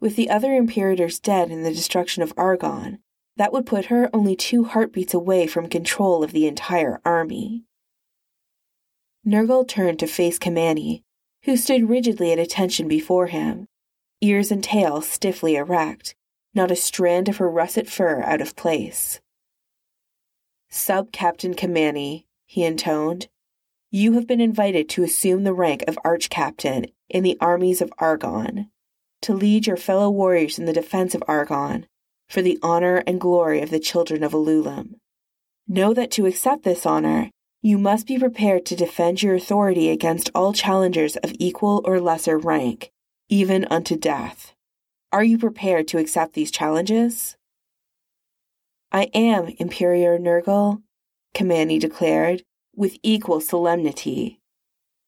With 0.00 0.16
the 0.16 0.28
other 0.28 0.52
Imperators 0.52 1.18
dead 1.18 1.50
in 1.50 1.62
the 1.62 1.72
destruction 1.72 2.22
of 2.22 2.34
Argon, 2.36 2.98
that 3.40 3.54
would 3.54 3.64
put 3.64 3.86
her 3.86 4.10
only 4.12 4.36
two 4.36 4.64
heartbeats 4.64 5.14
away 5.14 5.46
from 5.46 5.66
control 5.66 6.22
of 6.22 6.32
the 6.32 6.46
entire 6.46 7.00
army. 7.06 7.64
Nergal 9.26 9.66
turned 9.66 9.98
to 10.00 10.06
face 10.06 10.38
Kamani, 10.38 11.04
who 11.44 11.56
stood 11.56 11.88
rigidly 11.88 12.32
at 12.32 12.38
attention 12.38 12.86
before 12.86 13.28
him, 13.28 13.66
ears 14.20 14.52
and 14.52 14.62
tail 14.62 15.00
stiffly 15.00 15.56
erect, 15.56 16.14
not 16.52 16.70
a 16.70 16.76
strand 16.76 17.30
of 17.30 17.38
her 17.38 17.48
russet 17.50 17.88
fur 17.88 18.22
out 18.24 18.42
of 18.42 18.56
place. 18.56 19.22
Sub 20.68 21.10
Captain 21.10 21.54
Kamani, 21.54 22.26
he 22.44 22.62
intoned, 22.62 23.28
you 23.90 24.12
have 24.12 24.26
been 24.26 24.42
invited 24.42 24.86
to 24.90 25.02
assume 25.02 25.44
the 25.44 25.54
rank 25.54 25.82
of 25.88 25.98
Arch 26.04 26.28
Captain 26.28 26.84
in 27.08 27.22
the 27.22 27.38
armies 27.40 27.80
of 27.80 27.90
Argon, 27.96 28.70
to 29.22 29.32
lead 29.32 29.66
your 29.66 29.78
fellow 29.78 30.10
warriors 30.10 30.58
in 30.58 30.66
the 30.66 30.74
defense 30.74 31.14
of 31.14 31.24
Argon 31.26 31.86
for 32.30 32.42
the 32.42 32.58
honor 32.62 33.02
and 33.08 33.20
glory 33.20 33.60
of 33.60 33.70
the 33.70 33.80
children 33.80 34.22
of 34.22 34.32
Alulam. 34.32 34.94
Know 35.66 35.92
that 35.92 36.12
to 36.12 36.26
accept 36.26 36.62
this 36.62 36.86
honor, 36.86 37.30
you 37.60 37.76
must 37.76 38.06
be 38.06 38.18
prepared 38.18 38.64
to 38.66 38.76
defend 38.76 39.22
your 39.22 39.34
authority 39.34 39.90
against 39.90 40.30
all 40.34 40.52
challengers 40.52 41.16
of 41.16 41.34
equal 41.38 41.82
or 41.84 42.00
lesser 42.00 42.38
rank, 42.38 42.90
even 43.28 43.66
unto 43.70 43.96
death. 43.96 44.54
Are 45.12 45.24
you 45.24 45.38
prepared 45.38 45.88
to 45.88 45.98
accept 45.98 46.34
these 46.34 46.52
challenges? 46.52 47.36
I 48.92 49.10
am, 49.12 49.48
Imperator 49.58 50.18
Nergal, 50.18 50.82
Kamani 51.34 51.80
declared, 51.80 52.44
with 52.74 52.96
equal 53.02 53.40
solemnity. 53.40 54.40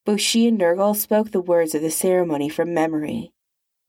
Both 0.05 0.21
she 0.21 0.49
and 0.49 0.61
Nergal 0.61 0.97
spoke 0.97 1.31
the 1.31 1.41
words 1.41 1.75
of 1.75 1.83
the 1.83 1.91
ceremony 1.91 2.49
from 2.49 2.75
memory. 2.75 3.33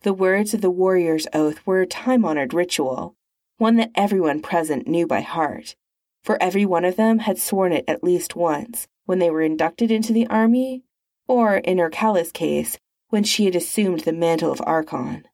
The 0.03 0.13
words 0.13 0.53
of 0.53 0.61
the 0.61 0.69
warrior's 0.69 1.27
oath 1.33 1.65
were 1.65 1.81
a 1.81 1.87
time 1.87 2.23
honored 2.25 2.53
ritual, 2.53 3.15
one 3.64 3.77
that 3.77 3.92
everyone 3.95 4.42
present 4.42 4.90
knew 4.90 5.08
by 5.08 5.22
heart, 5.22 5.74
for 6.22 6.38
every 6.43 6.66
one 6.66 6.83
of 6.83 6.98
them 6.98 7.19
had 7.19 7.38
sworn 7.38 7.72
it 7.72 7.85
at 7.88 8.03
least 8.03 8.35
once 8.35 8.90
when 9.06 9.19
they 9.19 9.30
were 9.30 9.42
inducted 9.42 9.90
into 9.90 10.11
the 10.11 10.27
army, 10.27 10.83
or, 11.30 11.56
in 11.56 11.77
Irkalla's 11.77 12.33
case, 12.33 12.77
when 13.08 13.24
she 13.24 13.45
had 13.45 13.56
assumed 13.56 14.01
the 14.01 14.11
mantle 14.11 14.51
of 14.51 14.61
Archon. 14.66 15.25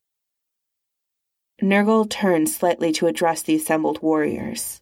Nergal 1.60 2.08
turned 2.08 2.50
slightly 2.50 2.92
to 2.92 3.08
address 3.08 3.42
the 3.42 3.56
assembled 3.56 4.00
warriors. 4.04 4.80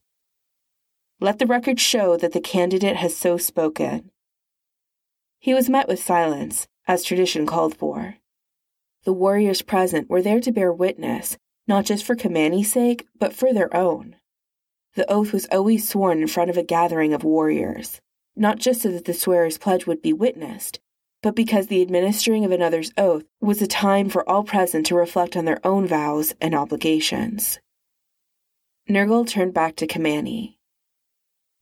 Let 1.22 1.40
the 1.40 1.48
record 1.48 1.80
show 1.80 2.18
that 2.18 2.34
the 2.34 2.42
candidate 2.42 2.98
has 2.98 3.16
so 3.16 3.38
spoken. 3.38 4.12
He 5.40 5.54
was 5.54 5.70
met 5.70 5.88
with 5.88 6.04
silence, 6.04 6.68
as 6.86 7.02
tradition 7.02 7.46
called 7.46 7.78
for. 7.78 8.18
The 9.06 9.14
warriors 9.14 9.62
present 9.62 10.10
were 10.10 10.22
there 10.22 10.42
to 10.42 10.52
bear 10.52 10.74
witness, 10.74 11.38
not 11.68 11.86
just 11.86 12.06
for 12.06 12.16
Kamani's 12.16 12.72
sake, 12.72 13.08
but 13.20 13.34
for 13.34 13.54
their 13.54 13.76
own. 13.76 14.16
The 14.96 15.10
oath 15.12 15.34
was 15.34 15.48
always 15.52 15.88
sworn 15.88 16.22
in 16.22 16.28
front 16.28 16.50
of 16.50 16.58
a 16.58 16.64
gathering 16.64 17.14
of 17.14 17.24
warriors, 17.24 18.02
not 18.36 18.58
just 18.58 18.82
so 18.82 18.92
that 18.92 19.06
the 19.06 19.14
swearer's 19.14 19.58
pledge 19.58 19.86
would 19.86 20.02
be 20.02 20.14
witnessed, 20.14 20.80
but 21.22 21.36
because 21.36 21.68
the 21.68 21.82
administering 21.82 22.46
of 22.46 22.52
another's 22.52 22.92
oath 22.98 23.24
was 23.42 23.62
a 23.62 23.68
time 23.68 24.10
for 24.10 24.28
all 24.30 24.44
present 24.44 24.86
to 24.86 24.96
reflect 24.96 25.36
on 25.36 25.46
their 25.46 25.60
own 25.66 25.86
vows 25.86 26.34
and 26.40 26.56
obligations. 26.56 27.60
Nergal 28.90 29.28
turned 29.28 29.54
back 29.54 29.76
to 29.76 29.88
Kamani. 29.88 30.56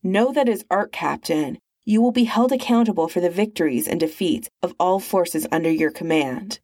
Know 0.03 0.31
that 0.31 0.47
as 0.47 0.65
Arch 0.69 0.91
Captain, 0.91 1.57
you 1.83 2.01
will 2.01 2.11
be 2.11 2.25
held 2.25 2.51
accountable 2.51 3.07
for 3.07 3.19
the 3.19 3.29
victories 3.29 3.87
and 3.87 3.99
defeats 3.99 4.49
of 4.61 4.75
all 4.79 4.99
forces 4.99 5.47
under 5.51 5.71
your 5.71 5.91
command. 5.91 6.59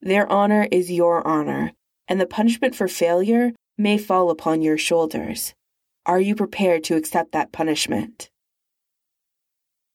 Their 0.00 0.30
honor 0.30 0.68
is 0.70 0.90
your 0.90 1.26
honor, 1.26 1.72
and 2.08 2.20
the 2.20 2.26
punishment 2.26 2.74
for 2.74 2.88
failure 2.88 3.52
may 3.78 3.98
fall 3.98 4.30
upon 4.30 4.62
your 4.62 4.78
shoulders. 4.78 5.54
Are 6.04 6.20
you 6.20 6.34
prepared 6.34 6.84
to 6.84 6.96
accept 6.96 7.32
that 7.32 7.52
punishment? 7.52 8.30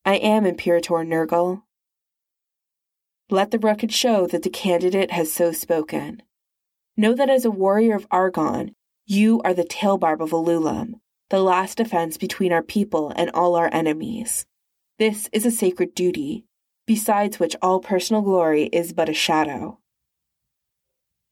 I 0.03 0.15
am 0.15 0.45
Imperator 0.45 1.05
Nergal. 1.05 1.63
Let 3.29 3.51
the 3.51 3.59
record 3.59 3.91
show 3.91 4.27
that 4.27 4.43
the 4.43 4.49
candidate 4.49 5.11
has 5.11 5.31
so 5.31 5.51
spoken. 5.51 6.21
Know 6.97 7.13
that 7.13 7.29
as 7.29 7.45
a 7.45 7.51
warrior 7.51 7.95
of 7.95 8.07
Argon, 8.11 8.73
you 9.05 9.41
are 9.43 9.53
the 9.53 9.63
tailbarb 9.63 10.21
of 10.21 10.31
Alulam, 10.31 10.95
the 11.29 11.39
last 11.39 11.77
defense 11.77 12.17
between 12.17 12.51
our 12.51 12.63
people 12.63 13.13
and 13.15 13.29
all 13.31 13.55
our 13.55 13.69
enemies. 13.71 14.45
This 14.99 15.29
is 15.31 15.45
a 15.45 15.51
sacred 15.51 15.95
duty, 15.95 16.45
besides 16.85 17.39
which 17.39 17.55
all 17.61 17.79
personal 17.79 18.21
glory 18.21 18.63
is 18.65 18.93
but 18.93 19.09
a 19.09 19.13
shadow. 19.13 19.79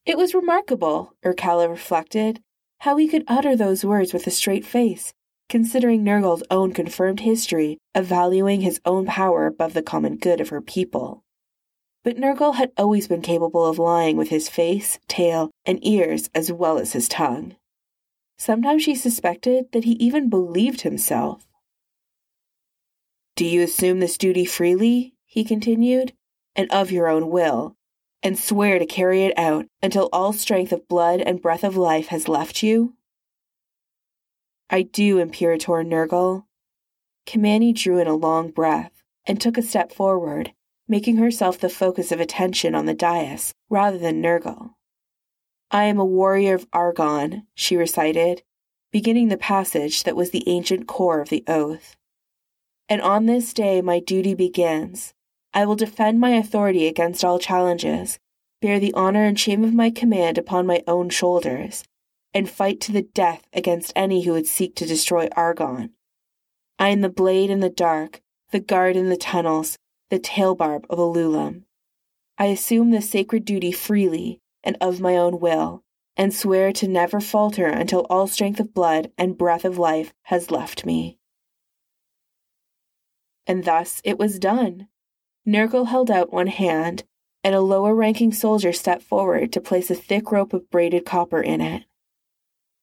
It 0.06 0.18
was 0.18 0.34
remarkable, 0.34 1.14
Irkalla 1.24 1.70
reflected, 1.70 2.42
how 2.80 2.98
he 2.98 3.08
could 3.08 3.24
utter 3.28 3.56
those 3.56 3.86
words 3.86 4.14
with 4.14 4.26
a 4.28 4.32
straight 4.32 4.66
face, 4.66 5.14
considering 5.50 6.04
Nergal's 6.04 6.44
own 6.50 6.74
confirmed 6.74 7.22
history 7.22 7.78
of 7.94 8.06
valuing 8.06 8.62
his 8.62 8.80
own 8.86 9.06
power 9.06 9.46
above 9.46 9.74
the 9.74 9.82
common 9.82 10.18
good 10.18 10.40
of 10.40 10.50
her 10.50 10.62
people. 10.62 11.24
But 12.04 12.18
Nergal 12.18 12.56
had 12.56 12.72
always 12.78 13.08
been 13.08 13.22
capable 13.22 13.66
of 13.66 13.78
lying 13.78 14.16
with 14.16 14.30
his 14.30 14.48
face, 14.48 15.00
tail, 15.08 15.52
and 15.66 15.86
ears 15.86 16.30
as 16.34 16.52
well 16.52 16.78
as 16.78 16.94
his 16.94 17.10
tongue. 17.10 17.56
Sometimes 18.38 18.84
she 18.84 18.96
suspected 18.96 19.72
that 19.74 19.84
he 19.84 19.94
even 19.94 20.30
believed 20.30 20.82
himself. 20.82 21.46
Do 23.36 23.46
you 23.46 23.62
assume 23.62 24.00
this 24.00 24.18
duty 24.18 24.46
freely? 24.46 25.14
he 25.26 25.44
continued, 25.44 26.14
and 26.56 26.72
of 26.72 26.92
your 26.92 27.08
own 27.08 27.30
will, 27.30 27.76
and 28.22 28.38
swear 28.38 28.80
to 28.80 28.86
carry 28.86 29.24
it 29.24 29.38
out 29.38 29.66
until 29.82 30.10
all 30.12 30.34
strength 30.34 30.72
of 30.72 30.88
blood 30.88 31.22
and 31.22 31.42
breath 31.42 31.64
of 31.64 31.78
life 31.78 32.08
has 32.08 32.28
left 32.28 32.62
you? 32.64 32.96
I 34.70 34.84
do, 34.84 35.20
Imperator 35.20 35.84
Nergal. 35.84 36.44
Kamani 37.26 37.74
drew 37.74 38.00
in 38.00 38.08
a 38.08 38.16
long 38.16 38.52
breath 38.52 39.04
and 39.26 39.40
took 39.40 39.58
a 39.58 39.62
step 39.62 39.92
forward, 39.92 40.54
making 40.88 41.18
herself 41.18 41.60
the 41.60 41.70
focus 41.70 42.12
of 42.12 42.20
attention 42.20 42.76
on 42.76 42.86
the 42.86 42.94
dais 42.94 43.54
rather 43.70 43.98
than 43.98 44.22
Nergal. 44.22 44.72
I 45.72 45.84
am 45.84 46.00
a 46.00 46.06
warrior 46.06 46.56
of 46.56 46.68
Argon, 46.74 47.46
she 47.54 47.78
recited, 47.78 48.42
beginning 48.92 49.28
the 49.28 49.38
passage 49.38 50.04
that 50.04 50.16
was 50.16 50.32
the 50.32 50.48
ancient 50.48 50.88
core 50.88 51.22
of 51.22 51.30
the 51.30 51.44
oath. 51.48 51.96
And 52.88 53.02
on 53.02 53.28
this 53.28 53.54
day 53.54 53.82
my 53.82 54.00
duty 54.00 54.34
begins, 54.34 55.14
I 55.54 55.66
will 55.66 55.76
defend 55.76 56.20
my 56.20 56.32
authority 56.32 56.88
against 56.88 57.26
all 57.26 57.40
challenges, 57.40 58.20
bear 58.62 58.80
the 58.80 58.94
honor 58.94 59.26
and 59.26 59.40
shame 59.40 59.64
of 59.64 59.74
my 59.74 59.90
command 59.90 60.38
upon 60.38 60.68
my 60.68 60.84
own 60.88 61.10
shoulders, 61.10 61.84
and 62.34 62.50
fight 62.50 62.80
to 62.82 62.92
the 62.92 63.02
death 63.02 63.48
against 63.54 63.94
any 63.96 64.24
who 64.24 64.34
would 64.34 64.48
seek 64.48 64.76
to 64.76 64.86
destroy 64.86 65.28
Argon. 65.36 65.92
I 66.78 66.90
am 66.90 67.02
the 67.02 67.10
blade 67.10 67.50
in 67.50 67.60
the 67.60 67.70
dark, 67.70 68.22
the 68.52 68.60
guard 68.60 68.96
in 68.96 69.10
the 69.10 69.18
tunnels, 69.18 69.78
the 70.10 70.20
tail 70.20 70.56
barb 70.56 70.86
of 70.90 71.00
Alulam. 71.00 71.64
I 72.38 72.46
assume 72.46 72.92
this 72.92 73.10
sacred 73.10 73.44
duty 73.46 73.72
freely 73.72 74.40
and 74.64 74.78
of 74.80 75.02
my 75.02 75.18
own 75.18 75.40
will, 75.40 75.84
and 76.16 76.34
swear 76.34 76.72
to 76.74 76.88
never 76.88 77.20
falter 77.20 77.68
until 77.68 78.06
all 78.10 78.28
strength 78.28 78.60
of 78.60 78.74
blood 78.74 79.12
and 79.18 79.38
breath 79.38 79.66
of 79.66 79.78
life 79.78 80.14
has 80.24 80.52
left 80.52 80.86
me. 80.86 81.18
And 83.48 83.64
thus 83.64 84.02
it 84.04 84.20
was 84.20 84.38
done. 84.38 84.88
Nergal 85.48 85.88
held 85.88 86.12
out 86.12 86.34
one 86.34 86.48
hand, 86.48 87.04
and 87.44 87.56
a 87.56 87.62
lower 87.62 87.96
ranking 87.96 88.32
soldier 88.32 88.74
stepped 88.74 89.04
forward 89.04 89.52
to 89.54 89.62
place 89.62 89.90
a 89.90 89.96
thick 89.96 90.32
rope 90.32 90.54
of 90.54 90.70
braided 90.70 91.06
copper 91.06 91.42
in 91.42 91.62
it. 91.62 91.84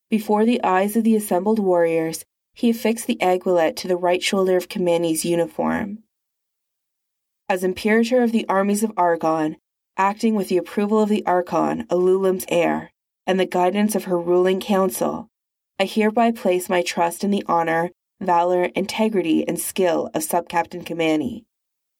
Before 0.09 0.45
the 0.45 0.63
eyes 0.63 0.97
of 0.97 1.05
the 1.05 1.17
assembled 1.17 1.59
warriors, 1.59 2.25
he 2.55 2.71
affixed 2.71 3.07
the 3.07 3.19
aiguillet 3.21 3.77
to 3.77 3.89
the 3.89 3.97
right 3.97 4.23
shoulder 4.23 4.57
of 4.57 4.69
Kamani's 4.69 5.25
uniform. 5.25 6.05
As 7.49 7.63
Imperator 7.63 8.23
of 8.23 8.33
the 8.33 8.47
armies 8.49 8.83
of 8.83 8.93
Argon, 8.97 9.57
acting 9.97 10.35
with 10.35 10.49
the 10.49 10.57
approval 10.57 11.01
of 11.01 11.09
the 11.09 11.25
Archon, 11.27 11.87
Alulam's 11.91 12.45
heir, 12.49 12.93
and 13.27 13.39
the 13.39 13.47
guidance 13.47 13.95
of 13.95 14.05
her 14.05 14.19
ruling 14.19 14.61
council, 14.61 15.29
I 15.79 15.85
hereby 15.85 16.33
place 16.33 16.69
my 16.69 16.83
trust 16.83 17.23
in 17.23 17.31
the 17.31 17.45
honor, 17.47 17.91
valor, 18.21 18.65
integrity, 18.75 19.47
and 19.47 19.59
skill 19.59 20.11
of 20.15 20.23
Subcaptain 20.23 20.85
Kamani, 20.85 21.45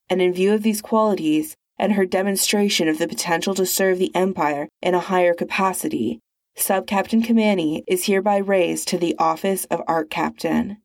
and 0.09 0.21
in 0.21 0.33
view 0.33 0.53
of 0.53 0.63
these 0.63 0.81
qualities 0.81 1.55
and 1.77 1.93
her 1.93 2.05
demonstration 2.05 2.87
of 2.87 2.97
the 2.97 3.07
potential 3.07 3.53
to 3.55 3.65
serve 3.65 3.99
the 3.99 4.13
Empire 4.15 4.67
in 4.81 4.93
a 4.93 4.99
higher 4.99 5.33
capacity, 5.33 6.19
Sub 6.55 6.87
Captain 6.87 7.21
Kamani 7.21 7.83
is 7.87 8.05
hereby 8.05 8.37
raised 8.37 8.87
to 8.87 8.97
the 8.97 9.15
office 9.19 9.65
of 9.65 9.83
Arch 9.87 10.09
Captain. 10.09 10.77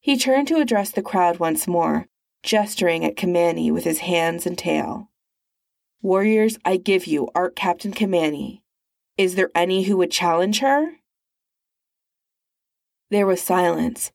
He 0.00 0.18
turned 0.18 0.48
to 0.48 0.60
address 0.60 0.90
the 0.90 1.02
crowd 1.02 1.38
once 1.38 1.66
more, 1.66 2.06
gesturing 2.42 3.04
at 3.04 3.16
Kamani 3.16 3.72
with 3.72 3.84
his 3.84 3.98
hands 3.98 4.46
and 4.46 4.58
tail. 4.58 5.08
Warriors, 6.02 6.58
I 6.64 6.76
give 6.76 7.06
you 7.06 7.28
Arch 7.34 7.54
Captain 7.56 7.92
Kamani. 7.92 8.60
Is 9.16 9.34
there 9.34 9.50
any 9.54 9.84
who 9.84 9.96
would 9.96 10.10
challenge 10.10 10.60
her? 10.60 10.92
There 13.10 13.26
was 13.26 13.40
silence, 13.40 14.12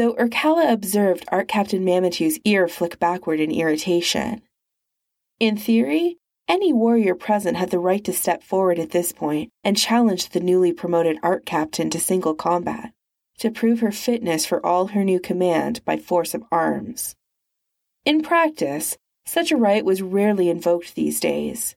though 0.00 0.14
Irkalla 0.14 0.72
observed 0.72 1.26
Arch 1.28 1.48
Captain 1.48 1.84
Mamitu's 1.84 2.40
ear 2.46 2.66
flick 2.68 2.98
backward 2.98 3.38
in 3.38 3.50
irritation. 3.50 4.40
In 5.38 5.58
theory, 5.58 6.16
any 6.48 6.72
warrior 6.72 7.14
present 7.14 7.58
had 7.58 7.68
the 7.68 7.78
right 7.78 8.02
to 8.04 8.12
step 8.14 8.42
forward 8.42 8.78
at 8.78 8.92
this 8.92 9.12
point 9.12 9.50
and 9.62 9.76
challenge 9.76 10.30
the 10.30 10.40
newly 10.40 10.72
promoted 10.72 11.18
Arch 11.22 11.44
Captain 11.44 11.90
to 11.90 12.00
single 12.00 12.32
combat, 12.34 12.94
to 13.40 13.50
prove 13.50 13.80
her 13.80 13.92
fitness 13.92 14.46
for 14.46 14.64
all 14.64 14.86
her 14.86 15.04
new 15.04 15.20
command 15.20 15.84
by 15.84 15.98
force 15.98 16.32
of 16.32 16.44
arms. 16.50 17.14
In 18.06 18.22
practice, 18.22 18.96
such 19.26 19.52
a 19.52 19.56
right 19.58 19.84
was 19.84 20.00
rarely 20.00 20.48
invoked 20.48 20.94
these 20.94 21.20
days. 21.20 21.76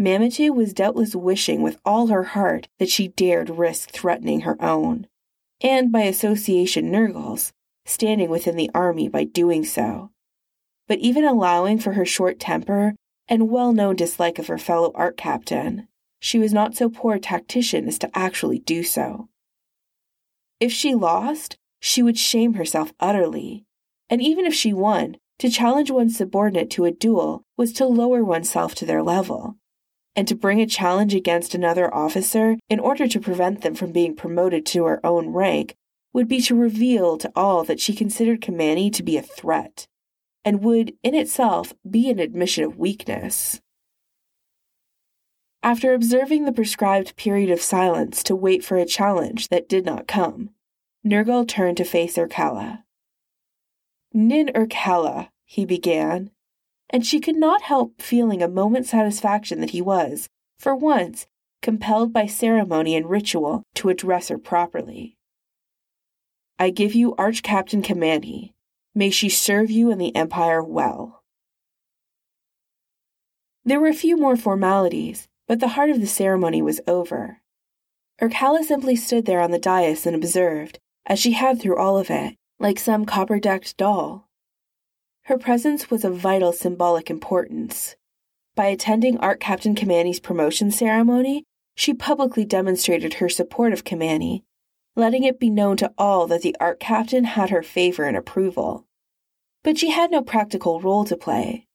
Mamitu 0.00 0.54
was 0.54 0.72
doubtless 0.72 1.14
wishing 1.14 1.60
with 1.60 1.78
all 1.84 2.06
her 2.06 2.22
heart 2.22 2.68
that 2.78 2.88
she 2.88 3.08
dared 3.08 3.50
risk 3.50 3.90
threatening 3.90 4.40
her 4.40 4.56
own 4.58 5.06
and 5.62 5.92
by 5.92 6.02
association 6.02 6.90
Nergal's, 6.90 7.52
standing 7.84 8.28
within 8.28 8.56
the 8.56 8.70
army 8.74 9.08
by 9.08 9.24
doing 9.24 9.64
so. 9.64 10.10
But 10.88 10.98
even 10.98 11.24
allowing 11.24 11.78
for 11.78 11.92
her 11.92 12.04
short 12.04 12.40
temper 12.40 12.94
and 13.28 13.50
well 13.50 13.72
known 13.72 13.96
dislike 13.96 14.38
of 14.38 14.48
her 14.48 14.58
fellow 14.58 14.92
arch 14.94 15.16
Captain, 15.16 15.88
she 16.20 16.38
was 16.38 16.52
not 16.52 16.74
so 16.74 16.88
poor 16.88 17.14
a 17.14 17.20
tactician 17.20 17.88
as 17.88 17.98
to 17.98 18.10
actually 18.16 18.58
do 18.58 18.82
so. 18.82 19.28
If 20.60 20.72
she 20.72 20.94
lost, 20.94 21.56
she 21.80 22.02
would 22.02 22.18
shame 22.18 22.54
herself 22.54 22.92
utterly, 23.00 23.64
and 24.08 24.22
even 24.22 24.46
if 24.46 24.54
she 24.54 24.72
won, 24.72 25.16
to 25.38 25.50
challenge 25.50 25.90
one's 25.90 26.16
subordinate 26.16 26.70
to 26.70 26.84
a 26.84 26.92
duel 26.92 27.42
was 27.56 27.72
to 27.72 27.86
lower 27.86 28.22
oneself 28.22 28.74
to 28.76 28.86
their 28.86 29.02
level, 29.02 29.56
and 30.14 30.28
to 30.28 30.34
bring 30.34 30.60
a 30.60 30.66
challenge 30.66 31.14
against 31.14 31.54
another 31.54 31.92
officer 31.92 32.56
in 32.68 32.78
order 32.78 33.08
to 33.08 33.20
prevent 33.20 33.62
them 33.62 33.74
from 33.74 33.92
being 33.92 34.14
promoted 34.14 34.66
to 34.66 34.84
her 34.84 35.04
own 35.04 35.30
rank 35.30 35.74
would 36.12 36.28
be 36.28 36.40
to 36.42 36.54
reveal 36.54 37.16
to 37.16 37.32
all 37.34 37.64
that 37.64 37.80
she 37.80 37.94
considered 37.94 38.40
Kamani 38.40 38.92
to 38.92 39.02
be 39.02 39.16
a 39.16 39.22
threat, 39.22 39.86
and 40.44 40.62
would, 40.62 40.94
in 41.02 41.14
itself, 41.14 41.72
be 41.88 42.10
an 42.10 42.18
admission 42.18 42.64
of 42.64 42.76
weakness. 42.76 43.60
After 45.62 45.94
observing 45.94 46.44
the 46.44 46.52
prescribed 46.52 47.16
period 47.16 47.50
of 47.50 47.62
silence 47.62 48.22
to 48.24 48.34
wait 48.34 48.64
for 48.64 48.76
a 48.76 48.84
challenge 48.84 49.48
that 49.48 49.68
did 49.68 49.86
not 49.86 50.08
come, 50.08 50.50
Nergal 51.06 51.46
turned 51.46 51.76
to 51.78 51.84
face 51.84 52.16
Irkalla. 52.16 52.82
Nin 54.12 54.48
Irkalla, 54.48 55.28
he 55.44 55.64
began, 55.64 56.30
and 56.92 57.06
she 57.06 57.18
could 57.18 57.36
not 57.36 57.62
help 57.62 58.00
feeling 58.00 58.42
a 58.42 58.48
moment's 58.48 58.90
satisfaction 58.90 59.60
that 59.60 59.70
he 59.70 59.80
was, 59.80 60.28
for 60.58 60.76
once, 60.76 61.26
compelled 61.62 62.12
by 62.12 62.26
ceremony 62.26 62.94
and 62.94 63.08
ritual 63.08 63.62
to 63.74 63.88
address 63.88 64.28
her 64.28 64.38
properly. 64.38 65.16
I 66.58 66.70
give 66.70 66.94
you 66.94 67.14
Arch 67.16 67.42
Captain 67.42 67.82
Kamani. 67.82 68.52
May 68.94 69.10
she 69.10 69.28
serve 69.28 69.70
you 69.70 69.90
and 69.90 70.00
the 70.00 70.14
Empire 70.14 70.62
well. 70.62 71.22
There 73.64 73.80
were 73.80 73.88
a 73.88 73.94
few 73.94 74.16
more 74.16 74.36
formalities, 74.36 75.28
but 75.48 75.60
the 75.60 75.68
heart 75.68 75.90
of 75.90 76.00
the 76.00 76.06
ceremony 76.06 76.60
was 76.60 76.80
over. 76.86 77.40
Irkalla 78.20 78.64
simply 78.64 78.96
stood 78.96 79.24
there 79.24 79.40
on 79.40 79.50
the 79.50 79.58
dais 79.58 80.06
and 80.06 80.14
observed, 80.14 80.78
as 81.06 81.18
she 81.18 81.32
had 81.32 81.60
through 81.60 81.78
all 81.78 81.96
of 81.96 82.10
it, 82.10 82.36
like 82.58 82.78
some 82.78 83.06
copper 83.06 83.40
decked 83.40 83.76
doll. 83.76 84.28
Her 85.26 85.38
presence 85.38 85.90
was 85.90 86.04
of 86.04 86.16
vital 86.16 86.52
symbolic 86.52 87.08
importance. 87.08 87.94
By 88.56 88.66
attending 88.66 89.18
Arch 89.18 89.40
Captain 89.40 89.74
Kamani's 89.74 90.18
promotion 90.18 90.70
ceremony, 90.70 91.44
she 91.74 91.94
publicly 91.94 92.44
demonstrated 92.44 93.14
her 93.14 93.28
support 93.28 93.72
of 93.72 93.84
Kamani, 93.84 94.42
letting 94.96 95.24
it 95.24 95.38
be 95.38 95.48
known 95.48 95.76
to 95.78 95.92
all 95.96 96.26
that 96.26 96.42
the 96.42 96.56
arch 96.60 96.80
Captain 96.80 97.24
had 97.24 97.50
her 97.50 97.62
favor 97.62 98.04
and 98.04 98.16
approval. 98.16 98.84
But 99.62 99.78
she 99.78 99.90
had 99.90 100.10
no 100.10 100.22
practical 100.22 100.80
role 100.80 101.04
to 101.04 101.16
play. 101.16 101.66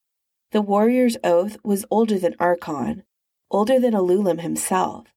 The 0.52 0.62
warrior's 0.62 1.18
oath 1.24 1.58
was 1.64 1.86
older 1.90 2.20
than 2.20 2.36
Archon, 2.40 3.04
older 3.50 3.80
than 3.80 3.94
Alulim 3.94 4.42
himself, 4.42 5.08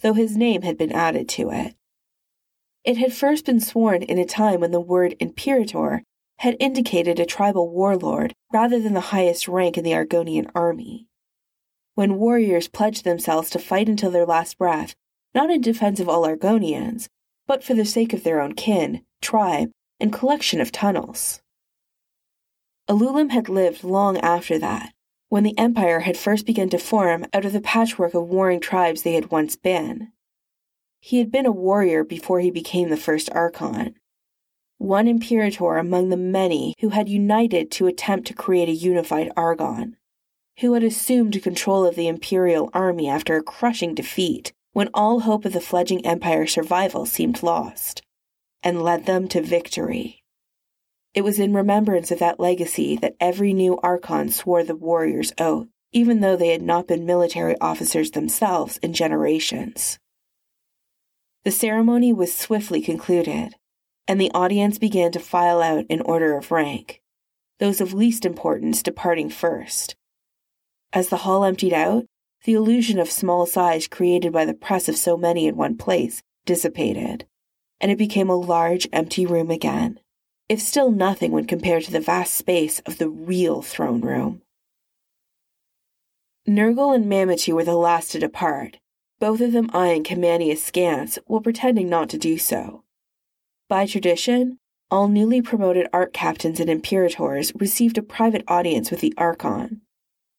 though 0.00 0.12
his 0.12 0.36
name 0.36 0.62
had 0.62 0.78
been 0.78 0.92
added 0.92 1.28
to 1.30 1.50
it. 1.50 1.74
It 2.84 2.98
had 2.98 3.12
first 3.12 3.44
been 3.44 3.60
sworn 3.60 4.02
in 4.02 4.18
a 4.18 4.24
time 4.24 4.60
when 4.60 4.70
the 4.70 4.80
word 4.80 5.16
Imperator 5.20 6.02
had 6.38 6.56
indicated 6.60 7.18
a 7.18 7.26
tribal 7.26 7.68
warlord 7.68 8.34
rather 8.52 8.78
than 8.80 8.94
the 8.94 9.00
highest 9.00 9.48
rank 9.48 9.76
in 9.76 9.84
the 9.84 9.92
Argonian 9.92 10.50
army. 10.54 11.06
When 11.94 12.18
warriors 12.18 12.68
pledged 12.68 13.04
themselves 13.04 13.50
to 13.50 13.58
fight 13.58 13.88
until 13.88 14.10
their 14.10 14.26
last 14.26 14.56
breath, 14.56 14.94
not 15.34 15.50
in 15.50 15.60
defense 15.60 15.98
of 16.00 16.08
all 16.08 16.24
Argonians, 16.24 17.08
but 17.46 17.64
for 17.64 17.74
the 17.74 17.84
sake 17.84 18.12
of 18.12 18.22
their 18.22 18.40
own 18.40 18.54
kin, 18.54 19.02
tribe, 19.20 19.70
and 19.98 20.12
collection 20.12 20.60
of 20.60 20.70
tunnels. 20.70 21.40
Alulim 22.88 23.30
had 23.30 23.48
lived 23.48 23.82
long 23.82 24.16
after 24.18 24.58
that, 24.58 24.92
when 25.28 25.42
the 25.42 25.58
Empire 25.58 26.00
had 26.00 26.16
first 26.16 26.46
begun 26.46 26.68
to 26.70 26.78
form 26.78 27.26
out 27.34 27.44
of 27.44 27.52
the 27.52 27.60
patchwork 27.60 28.14
of 28.14 28.28
warring 28.28 28.60
tribes 28.60 29.02
they 29.02 29.14
had 29.14 29.30
once 29.30 29.56
been. 29.56 30.12
He 31.00 31.18
had 31.18 31.30
been 31.30 31.46
a 31.46 31.52
warrior 31.52 32.04
before 32.04 32.40
he 32.40 32.50
became 32.50 32.88
the 32.88 32.96
first 32.96 33.28
Archon, 33.32 33.94
one 34.78 35.06
Imperator 35.06 35.76
among 35.76 36.08
the 36.08 36.16
many 36.16 36.74
who 36.80 36.88
had 36.90 37.08
united 37.08 37.70
to 37.70 37.86
attempt 37.86 38.26
to 38.26 38.34
create 38.34 38.68
a 38.68 38.72
unified 38.72 39.30
Argon, 39.36 39.96
who 40.60 40.72
had 40.72 40.82
assumed 40.82 41.42
control 41.42 41.84
of 41.84 41.96
the 41.96 42.08
Imperial 42.08 42.70
army 42.72 43.08
after 43.08 43.36
a 43.36 43.42
crushing 43.42 43.94
defeat 43.94 44.52
when 44.72 44.88
all 44.94 45.20
hope 45.20 45.44
of 45.44 45.52
the 45.52 45.60
fledgling 45.60 46.04
Empire's 46.06 46.52
survival 46.52 47.04
seemed 47.04 47.42
lost, 47.42 48.02
and 48.62 48.82
led 48.82 49.06
them 49.06 49.26
to 49.28 49.42
victory. 49.42 50.22
It 51.14 51.22
was 51.22 51.40
in 51.40 51.52
remembrance 51.52 52.10
of 52.10 52.20
that 52.20 52.38
legacy 52.38 52.96
that 52.96 53.16
every 53.18 53.52
new 53.52 53.78
Archon 53.82 54.28
swore 54.28 54.62
the 54.62 54.76
warrior's 54.76 55.32
oath, 55.38 55.66
even 55.92 56.20
though 56.20 56.36
they 56.36 56.50
had 56.50 56.62
not 56.62 56.86
been 56.86 57.06
military 57.06 57.58
officers 57.60 58.12
themselves 58.12 58.76
in 58.78 58.92
generations. 58.92 59.98
The 61.44 61.50
ceremony 61.50 62.12
was 62.12 62.32
swiftly 62.32 62.82
concluded, 62.82 63.54
and 64.08 64.20
the 64.20 64.32
audience 64.32 64.78
began 64.78 65.12
to 65.12 65.20
file 65.20 65.62
out 65.62 65.84
in 65.88 66.00
order 66.00 66.36
of 66.36 66.50
rank, 66.50 67.00
those 67.60 67.80
of 67.80 67.94
least 67.94 68.24
importance 68.24 68.82
departing 68.82 69.28
first. 69.28 69.94
As 70.92 71.10
the 71.10 71.18
hall 71.18 71.44
emptied 71.44 71.74
out, 71.74 72.06
the 72.44 72.54
illusion 72.54 72.98
of 72.98 73.10
small 73.10 73.46
size 73.46 73.86
created 73.86 74.32
by 74.32 74.44
the 74.44 74.54
press 74.54 74.88
of 74.88 74.96
so 74.96 75.16
many 75.16 75.46
in 75.46 75.56
one 75.56 75.76
place 75.76 76.22
dissipated, 76.46 77.26
and 77.80 77.92
it 77.92 77.98
became 77.98 78.30
a 78.30 78.36
large 78.36 78.88
empty 78.92 79.26
room 79.26 79.50
again 79.50 80.00
if 80.48 80.60
still 80.60 80.90
nothing 80.90 81.30
when 81.30 81.46
compared 81.46 81.84
to 81.84 81.92
the 81.92 82.00
vast 82.00 82.34
space 82.34 82.80
of 82.80 82.98
the 82.98 83.08
real 83.08 83.60
throne 83.60 84.00
room. 84.00 84.42
Nergal 86.48 86.94
and 86.94 87.04
Mamitu 87.04 87.52
were 87.52 87.64
the 87.64 87.76
last 87.76 88.12
to 88.12 88.18
depart, 88.18 88.78
both 89.20 89.42
of 89.42 89.52
them 89.52 89.68
eyeing 89.74 90.04
Kamani 90.04 90.50
askance 90.50 91.18
while 91.26 91.42
pretending 91.42 91.90
not 91.90 92.08
to 92.08 92.18
do 92.18 92.38
so. 92.38 92.82
By 93.68 93.86
tradition, 93.86 94.58
all 94.90 95.08
newly 95.08 95.42
promoted 95.42 95.88
Arch 95.92 96.14
captains 96.14 96.58
and 96.58 96.70
imperators 96.70 97.52
received 97.54 97.98
a 97.98 98.02
private 98.02 98.42
audience 98.48 98.90
with 98.90 99.00
the 99.00 99.12
Archon, 99.18 99.82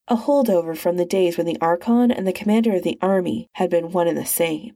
a 0.08 0.16
holdover 0.16 0.76
from 0.76 0.98
the 0.98 1.06
days 1.06 1.38
when 1.38 1.46
the 1.46 1.60
Archon 1.62 2.10
and 2.10 2.26
the 2.26 2.34
commander 2.34 2.76
of 2.76 2.82
the 2.82 2.98
army 3.04 3.48
had 3.54 3.70
been 3.70 3.92
one 3.92 4.08
and 4.08 4.18
the 4.18 4.26
same. 4.26 4.76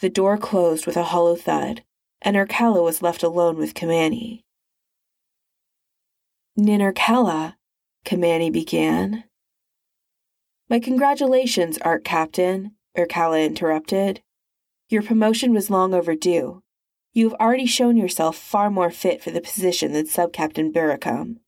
The 0.00 0.08
door 0.08 0.38
closed 0.38 0.86
with 0.86 0.96
a 0.96 1.04
hollow 1.04 1.36
thud, 1.36 1.82
and 2.22 2.34
Irkalla 2.34 2.82
was 2.82 3.02
left 3.02 3.22
alone 3.22 3.58
with 3.58 3.74
Kamani. 3.74 4.44
Nin 6.56 6.80
Irkalla, 6.80 7.56
Kamani 8.06 8.50
began. 8.50 9.24
My 10.70 10.80
congratulations, 10.80 11.76
Arch 11.78 12.04
Captain, 12.04 12.72
Irkalla 12.96 13.44
interrupted. 13.44 14.22
Your 14.88 15.02
promotion 15.02 15.52
was 15.52 15.68
long 15.68 15.92
overdue. 15.92 16.62
You 17.16 17.30
have 17.30 17.40
already 17.40 17.64
shown 17.64 17.96
yourself 17.96 18.36
far 18.36 18.68
more 18.68 18.90
fit 18.90 19.22
for 19.22 19.30
the 19.30 19.40
position 19.40 19.94
than 19.94 20.04
Sub-Captain 20.04 20.70
Baracum. 20.70 21.38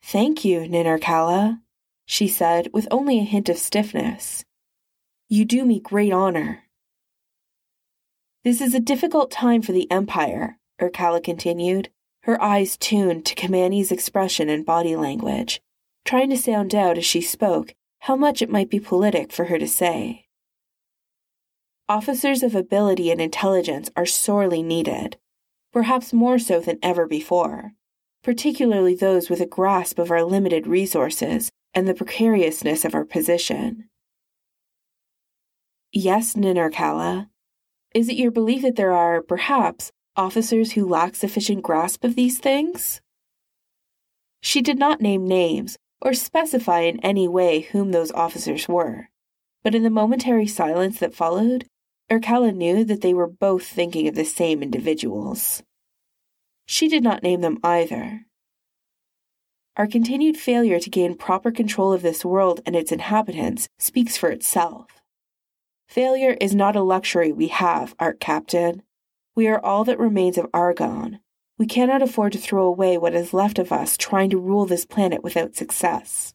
Thank 0.00 0.44
you, 0.44 0.68
Nin 0.68 0.86
Irkalla, 0.86 1.60
she 2.06 2.28
said 2.28 2.68
with 2.72 2.86
only 2.92 3.18
a 3.18 3.24
hint 3.24 3.48
of 3.48 3.58
stiffness. 3.58 4.44
You 5.28 5.44
do 5.44 5.64
me 5.64 5.80
great 5.80 6.12
honor. 6.12 6.62
This 8.44 8.60
is 8.60 8.74
a 8.74 8.78
difficult 8.78 9.32
time 9.32 9.60
for 9.60 9.72
the 9.72 9.90
Empire, 9.90 10.56
Irkalla 10.80 11.20
continued, 11.20 11.88
her 12.22 12.40
eyes 12.40 12.76
tuned 12.76 13.26
to 13.26 13.34
Kamani's 13.34 13.90
expression 13.90 14.48
and 14.48 14.64
body 14.64 14.94
language, 14.94 15.60
trying 16.04 16.30
to 16.30 16.36
sound 16.36 16.76
out 16.76 16.96
as 16.96 17.04
she 17.04 17.22
spoke 17.22 17.74
how 18.02 18.14
much 18.14 18.40
it 18.40 18.50
might 18.50 18.70
be 18.70 18.78
politic 18.78 19.32
for 19.32 19.46
her 19.46 19.58
to 19.58 19.66
say. 19.66 20.26
Officers 21.92 22.42
of 22.42 22.54
ability 22.54 23.10
and 23.10 23.20
intelligence 23.20 23.90
are 23.94 24.06
sorely 24.06 24.62
needed, 24.62 25.18
perhaps 25.74 26.10
more 26.10 26.38
so 26.38 26.58
than 26.58 26.78
ever 26.82 27.06
before, 27.06 27.72
particularly 28.24 28.94
those 28.94 29.28
with 29.28 29.42
a 29.42 29.46
grasp 29.46 29.98
of 29.98 30.10
our 30.10 30.24
limited 30.24 30.66
resources 30.66 31.50
and 31.74 31.86
the 31.86 31.92
precariousness 31.92 32.86
of 32.86 32.94
our 32.94 33.04
position. 33.04 33.90
Yes, 35.92 36.34
Nin 36.34 36.56
Irkalla, 36.56 37.28
is 37.94 38.08
it 38.08 38.16
your 38.16 38.30
belief 38.30 38.62
that 38.62 38.76
there 38.76 38.92
are, 38.92 39.20
perhaps, 39.20 39.92
officers 40.16 40.72
who 40.72 40.88
lack 40.88 41.14
sufficient 41.14 41.62
grasp 41.62 42.04
of 42.04 42.16
these 42.16 42.38
things? 42.38 43.02
She 44.40 44.62
did 44.62 44.78
not 44.78 45.02
name 45.02 45.26
names 45.26 45.76
or 46.00 46.14
specify 46.14 46.80
in 46.80 47.00
any 47.00 47.28
way 47.28 47.60
whom 47.60 47.92
those 47.92 48.10
officers 48.12 48.66
were, 48.66 49.10
but 49.62 49.74
in 49.74 49.82
the 49.82 49.90
momentary 49.90 50.46
silence 50.46 50.98
that 50.98 51.14
followed, 51.14 51.66
Irkalla 52.12 52.54
knew 52.54 52.84
that 52.84 53.00
they 53.00 53.14
were 53.14 53.26
both 53.26 53.64
thinking 53.66 54.06
of 54.06 54.14
the 54.14 54.24
same 54.26 54.62
individuals. 54.62 55.62
She 56.66 56.86
did 56.86 57.02
not 57.02 57.22
name 57.22 57.40
them 57.40 57.58
either. 57.64 58.26
Our 59.78 59.86
continued 59.86 60.36
failure 60.36 60.78
to 60.78 60.90
gain 60.90 61.16
proper 61.16 61.50
control 61.50 61.94
of 61.94 62.02
this 62.02 62.22
world 62.22 62.60
and 62.66 62.76
its 62.76 62.92
inhabitants 62.92 63.66
speaks 63.78 64.18
for 64.18 64.28
itself. 64.28 64.88
Failure 65.88 66.36
is 66.38 66.54
not 66.54 66.76
a 66.76 66.82
luxury 66.82 67.32
we 67.32 67.48
have, 67.48 67.94
Arch 67.98 68.18
Captain. 68.20 68.82
We 69.34 69.48
are 69.48 69.64
all 69.64 69.84
that 69.84 69.98
remains 69.98 70.36
of 70.36 70.50
Argon. 70.52 71.20
We 71.56 71.64
cannot 71.64 72.02
afford 72.02 72.32
to 72.32 72.38
throw 72.38 72.66
away 72.66 72.98
what 72.98 73.14
is 73.14 73.32
left 73.32 73.58
of 73.58 73.72
us 73.72 73.96
trying 73.96 74.28
to 74.30 74.38
rule 74.38 74.66
this 74.66 74.84
planet 74.84 75.22
without 75.22 75.56
success. 75.56 76.34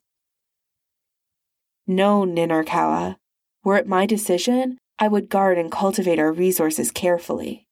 No, 1.85 2.25
Nin 2.25 2.49
Irkalla. 2.49 3.17
Were 3.64 3.77
it 3.77 3.88
my 3.88 4.07
decision, 4.07 4.80
I 5.00 5.08
would 5.08 5.30
guard 5.30 5.58
and 5.58 5.72
cultivate 5.72 6.19
our 6.19 6.32
resources 6.32 6.92
carefully. 6.92 7.67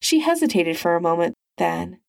She 0.00 0.20
hesitated 0.20 0.76
for 0.76 0.96
a 0.96 1.00
moment, 1.00 1.34
then. 1.58 2.00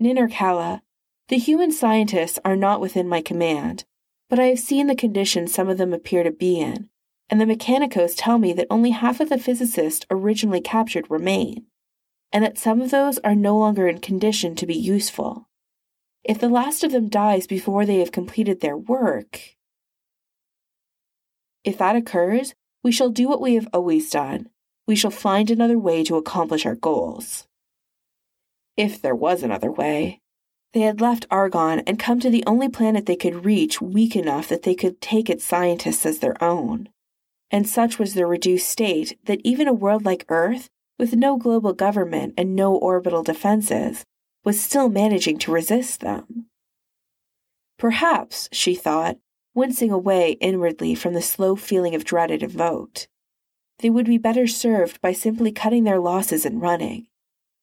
Nin 0.00 0.16
Irkalla, 0.16 0.80
the 1.28 1.38
human 1.38 1.70
scientists 1.70 2.38
are 2.44 2.56
not 2.56 2.80
within 2.80 3.08
my 3.08 3.20
command, 3.20 3.84
but 4.28 4.38
I 4.38 4.46
have 4.46 4.58
seen 4.58 4.86
the 4.86 4.96
conditions 4.96 5.52
some 5.52 5.68
of 5.68 5.78
them 5.78 5.92
appear 5.92 6.22
to 6.22 6.30
be 6.30 6.58
in, 6.58 6.88
and 7.30 7.40
the 7.40 7.46
mechanicos 7.46 8.14
tell 8.16 8.38
me 8.38 8.52
that 8.54 8.66
only 8.70 8.90
half 8.90 9.20
of 9.20 9.28
the 9.28 9.38
physicists 9.38 10.06
originally 10.10 10.60
captured 10.60 11.10
remain, 11.10 11.66
and 12.32 12.42
that 12.44 12.58
some 12.58 12.80
of 12.80 12.90
those 12.90 13.18
are 13.18 13.34
no 13.34 13.56
longer 13.56 13.86
in 13.86 13.98
condition 13.98 14.54
to 14.56 14.66
be 14.66 14.74
useful. 14.74 15.48
If 16.24 16.38
the 16.38 16.48
last 16.48 16.82
of 16.82 16.92
them 16.92 17.08
dies 17.08 17.46
before 17.46 17.86
they 17.86 17.98
have 17.98 18.12
completed 18.12 18.60
their 18.60 18.76
work, 18.76 19.56
if 21.64 21.78
that 21.78 21.96
occurs, 21.96 22.54
we 22.88 22.92
shall 22.92 23.10
do 23.10 23.28
what 23.28 23.42
we 23.42 23.54
have 23.54 23.68
always 23.74 24.08
done. 24.08 24.48
we 24.86 24.96
shall 24.96 25.10
find 25.10 25.50
another 25.50 25.78
way 25.78 26.02
to 26.02 26.16
accomplish 26.16 26.64
our 26.64 26.74
goals. 26.74 27.46
If 28.78 29.02
there 29.02 29.14
was 29.14 29.42
another 29.42 29.70
way. 29.70 30.22
They 30.72 30.80
had 30.80 31.02
left 31.02 31.26
Argon 31.30 31.80
and 31.80 31.98
come 31.98 32.18
to 32.20 32.30
the 32.30 32.42
only 32.46 32.70
planet 32.70 33.04
they 33.04 33.14
could 33.14 33.44
reach 33.44 33.82
weak 33.82 34.16
enough 34.16 34.48
that 34.48 34.62
they 34.62 34.74
could 34.74 35.02
take 35.02 35.28
its 35.28 35.44
scientists 35.44 36.06
as 36.06 36.20
their 36.20 36.42
own. 36.42 36.88
And 37.50 37.68
such 37.68 37.98
was 37.98 38.14
their 38.14 38.26
reduced 38.26 38.66
state 38.66 39.18
that 39.26 39.42
even 39.44 39.68
a 39.68 39.74
world 39.74 40.06
like 40.06 40.24
Earth, 40.30 40.70
with 40.98 41.14
no 41.14 41.36
global 41.36 41.74
government 41.74 42.32
and 42.38 42.56
no 42.56 42.74
orbital 42.74 43.22
defenses, 43.22 44.02
was 44.46 44.58
still 44.58 44.88
managing 44.88 45.36
to 45.40 45.52
resist 45.52 46.00
them. 46.00 46.46
Perhaps, 47.78 48.48
she 48.50 48.74
thought, 48.74 49.18
wincing 49.54 49.90
away 49.90 50.32
inwardly 50.40 50.94
from 50.94 51.14
the 51.14 51.22
slow 51.22 51.56
feeling 51.56 51.94
of 51.94 52.04
dread 52.04 52.30
it 52.30 52.42
evoked, 52.42 53.08
they 53.80 53.90
would 53.90 54.06
be 54.06 54.18
better 54.18 54.46
served 54.46 55.00
by 55.00 55.12
simply 55.12 55.52
cutting 55.52 55.84
their 55.84 56.00
losses 56.00 56.44
and 56.44 56.60
running, 56.60 57.06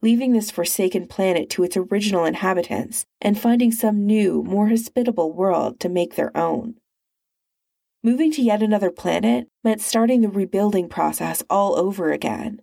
leaving 0.02 0.34
this 0.34 0.52
forsaken 0.52 1.08
planet 1.08 1.50
to 1.50 1.64
its 1.64 1.76
original 1.76 2.26
inhabitants 2.26 3.06
and 3.22 3.40
finding 3.40 3.72
some 3.72 4.06
new, 4.06 4.44
more 4.44 4.70
hospitable 4.70 5.34
world 5.34 5.80
to 5.80 5.90
make 5.90 6.16
their 6.16 6.36
own. 6.38 6.76
Moving 8.04 8.32
to 8.34 8.42
yet 8.42 8.62
another 8.62 8.92
planet 8.92 9.48
meant 9.64 9.82
starting 9.82 10.22
the 10.22 10.30
rebuilding 10.30 10.88
process 10.88 11.44
all 11.50 11.76
over 11.76 12.12
again. 12.12 12.62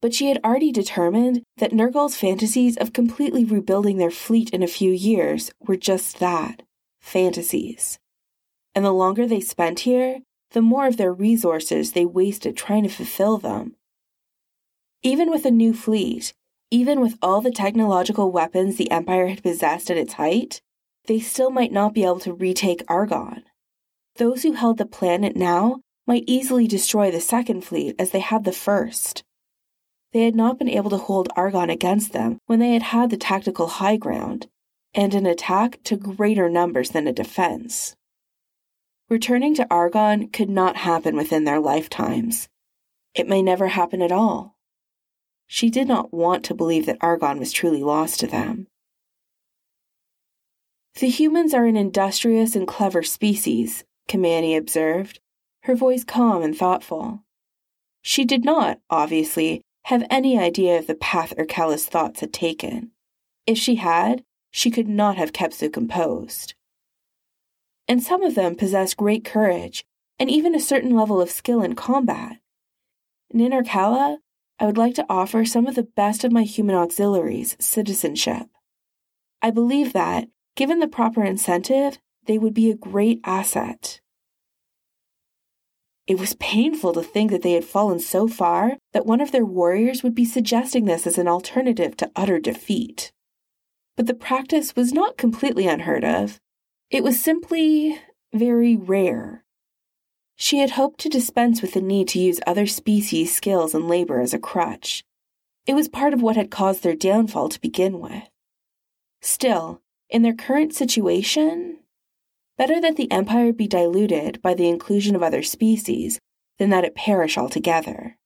But 0.00 0.14
she 0.14 0.28
had 0.28 0.38
already 0.44 0.70
determined 0.70 1.42
that 1.56 1.72
Nergal's 1.72 2.16
fantasies 2.16 2.76
of 2.76 2.92
completely 2.92 3.44
rebuilding 3.44 3.96
their 3.98 4.10
fleet 4.10 4.50
in 4.50 4.62
a 4.62 4.68
few 4.68 4.92
years 4.92 5.50
were 5.58 5.76
just 5.76 6.20
that 6.20 6.62
fantasies. 7.00 7.98
And 8.76 8.84
the 8.84 8.92
longer 8.92 9.26
they 9.26 9.40
spent 9.40 9.80
here, 9.80 10.20
the 10.50 10.60
more 10.62 10.86
of 10.86 10.98
their 10.98 11.12
resources 11.12 11.92
they 11.92 12.04
wasted 12.04 12.56
trying 12.56 12.82
to 12.82 12.90
fulfill 12.90 13.38
them. 13.38 13.74
Even 15.02 15.30
with 15.30 15.46
a 15.46 15.50
new 15.50 15.72
fleet, 15.72 16.34
even 16.70 17.00
with 17.00 17.16
all 17.22 17.40
the 17.40 17.50
technological 17.50 18.30
weapons 18.30 18.76
the 18.76 18.90
Empire 18.90 19.28
had 19.28 19.42
possessed 19.42 19.90
at 19.90 19.96
its 19.96 20.12
height, 20.12 20.60
they 21.06 21.18
still 21.18 21.50
might 21.50 21.72
not 21.72 21.94
be 21.94 22.04
able 22.04 22.20
to 22.20 22.34
retake 22.34 22.82
Argon. 22.86 23.44
Those 24.16 24.42
who 24.42 24.52
held 24.52 24.76
the 24.76 24.84
planet 24.84 25.36
now 25.36 25.80
might 26.06 26.24
easily 26.26 26.66
destroy 26.66 27.10
the 27.10 27.20
second 27.20 27.64
fleet 27.64 27.96
as 27.98 28.10
they 28.10 28.20
had 28.20 28.44
the 28.44 28.52
first. 28.52 29.24
They 30.12 30.24
had 30.24 30.36
not 30.36 30.58
been 30.58 30.68
able 30.68 30.90
to 30.90 30.98
hold 30.98 31.30
Argon 31.34 31.70
against 31.70 32.12
them 32.12 32.38
when 32.44 32.58
they 32.58 32.74
had 32.74 32.82
had 32.82 33.08
the 33.08 33.16
tactical 33.16 33.68
high 33.68 33.96
ground, 33.96 34.48
and 34.94 35.14
an 35.14 35.24
attack 35.24 35.80
to 35.84 35.96
greater 35.96 36.50
numbers 36.50 36.90
than 36.90 37.06
a 37.06 37.12
defense. 37.12 37.95
Returning 39.08 39.54
to 39.54 39.66
Argon 39.70 40.30
could 40.30 40.50
not 40.50 40.78
happen 40.78 41.14
within 41.14 41.44
their 41.44 41.60
lifetimes. 41.60 42.48
It 43.14 43.28
may 43.28 43.40
never 43.40 43.68
happen 43.68 44.02
at 44.02 44.10
all. 44.10 44.56
She 45.46 45.70
did 45.70 45.86
not 45.86 46.12
want 46.12 46.44
to 46.46 46.54
believe 46.54 46.86
that 46.86 46.98
Argon 47.00 47.38
was 47.38 47.52
truly 47.52 47.84
lost 47.84 48.18
to 48.20 48.26
them. 48.26 48.66
The 50.98 51.08
humans 51.08 51.54
are 51.54 51.66
an 51.66 51.76
industrious 51.76 52.56
and 52.56 52.66
clever 52.66 53.04
species, 53.04 53.84
Kamani 54.08 54.56
observed, 54.56 55.20
her 55.62 55.76
voice 55.76 56.02
calm 56.02 56.42
and 56.42 56.56
thoughtful. 56.56 57.22
She 58.02 58.24
did 58.24 58.44
not, 58.44 58.80
obviously, 58.90 59.62
have 59.84 60.04
any 60.10 60.36
idea 60.36 60.80
of 60.80 60.88
the 60.88 60.96
path 60.96 61.32
Irkalla's 61.38 61.86
thoughts 61.86 62.18
had 62.20 62.32
taken. 62.32 62.90
If 63.46 63.56
she 63.56 63.76
had, 63.76 64.24
she 64.50 64.72
could 64.72 64.88
not 64.88 65.16
have 65.16 65.32
kept 65.32 65.54
so 65.54 65.68
composed 65.68 66.55
and 67.88 68.02
some 68.02 68.22
of 68.22 68.34
them 68.34 68.54
possess 68.54 68.94
great 68.94 69.24
courage 69.24 69.84
and 70.18 70.30
even 70.30 70.54
a 70.54 70.60
certain 70.60 70.94
level 70.96 71.20
of 71.20 71.30
skill 71.30 71.62
in 71.62 71.74
combat. 71.74 72.38
In 73.30 73.52
I 74.58 74.64
would 74.64 74.78
like 74.78 74.94
to 74.94 75.06
offer 75.08 75.44
some 75.44 75.66
of 75.66 75.74
the 75.74 75.82
best 75.82 76.24
of 76.24 76.32
my 76.32 76.44
human 76.44 76.74
auxiliaries 76.74 77.56
citizenship. 77.60 78.46
I 79.42 79.50
believe 79.50 79.92
that, 79.92 80.28
given 80.54 80.78
the 80.78 80.88
proper 80.88 81.22
incentive, 81.22 81.98
they 82.26 82.38
would 82.38 82.54
be 82.54 82.70
a 82.70 82.76
great 82.76 83.20
asset. 83.24 84.00
It 86.06 86.18
was 86.18 86.34
painful 86.34 86.92
to 86.94 87.02
think 87.02 87.30
that 87.32 87.42
they 87.42 87.52
had 87.52 87.64
fallen 87.64 87.98
so 87.98 88.28
far 88.28 88.76
that 88.92 89.06
one 89.06 89.20
of 89.20 89.32
their 89.32 89.44
warriors 89.44 90.02
would 90.02 90.14
be 90.14 90.24
suggesting 90.24 90.84
this 90.84 91.06
as 91.06 91.18
an 91.18 91.28
alternative 91.28 91.96
to 91.98 92.10
utter 92.14 92.38
defeat. 92.38 93.12
But 93.96 94.06
the 94.06 94.14
practice 94.14 94.76
was 94.76 94.92
not 94.92 95.18
completely 95.18 95.66
unheard 95.66 96.04
of, 96.04 96.40
it 96.90 97.02
was 97.02 97.20
simply 97.20 97.98
very 98.32 98.76
rare. 98.76 99.44
She 100.36 100.58
had 100.58 100.72
hoped 100.72 101.00
to 101.00 101.08
dispense 101.08 101.62
with 101.62 101.72
the 101.72 101.80
need 101.80 102.08
to 102.08 102.18
use 102.18 102.40
other 102.46 102.66
species' 102.66 103.34
skills 103.34 103.74
and 103.74 103.88
labor 103.88 104.20
as 104.20 104.34
a 104.34 104.38
crutch. 104.38 105.02
It 105.66 105.74
was 105.74 105.88
part 105.88 106.14
of 106.14 106.22
what 106.22 106.36
had 106.36 106.50
caused 106.50 106.82
their 106.82 106.94
downfall 106.94 107.48
to 107.48 107.60
begin 107.60 108.00
with. 108.00 108.28
Still, 109.20 109.80
in 110.08 110.22
their 110.22 110.34
current 110.34 110.74
situation, 110.74 111.78
better 112.56 112.80
that 112.80 112.96
the 112.96 113.10
empire 113.10 113.52
be 113.52 113.66
diluted 113.66 114.40
by 114.42 114.54
the 114.54 114.68
inclusion 114.68 115.16
of 115.16 115.22
other 115.22 115.42
species 115.42 116.20
than 116.58 116.70
that 116.70 116.84
it 116.84 116.94
perish 116.94 117.36
altogether. 117.36 118.16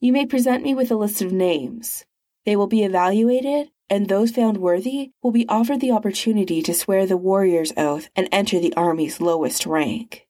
You 0.00 0.12
may 0.12 0.26
present 0.26 0.64
me 0.64 0.74
with 0.74 0.90
a 0.90 0.96
list 0.96 1.22
of 1.22 1.32
names. 1.32 2.04
They 2.44 2.56
will 2.56 2.66
be 2.66 2.82
evaluated 2.82 3.70
and 3.88 4.08
those 4.08 4.30
found 4.30 4.58
worthy 4.58 5.10
will 5.22 5.30
be 5.30 5.48
offered 5.48 5.80
the 5.80 5.92
opportunity 5.92 6.62
to 6.62 6.74
swear 6.74 7.06
the 7.06 7.16
warrior's 7.16 7.72
oath 7.76 8.08
and 8.16 8.28
enter 8.32 8.58
the 8.58 8.74
army's 8.74 9.20
lowest 9.20 9.66
rank. 9.66 10.26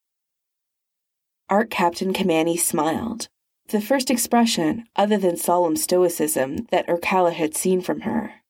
Arch 1.48 1.70
Captain 1.70 2.12
Kamani 2.12 2.58
smiled, 2.58 3.28
the 3.68 3.80
first 3.80 4.10
expression 4.10 4.84
other 4.96 5.16
than 5.16 5.36
solemn 5.36 5.76
stoicism 5.76 6.66
that 6.70 6.86
Irkalla 6.88 7.32
had 7.32 7.56
seen 7.56 7.80
from 7.80 8.00
her. 8.00 8.42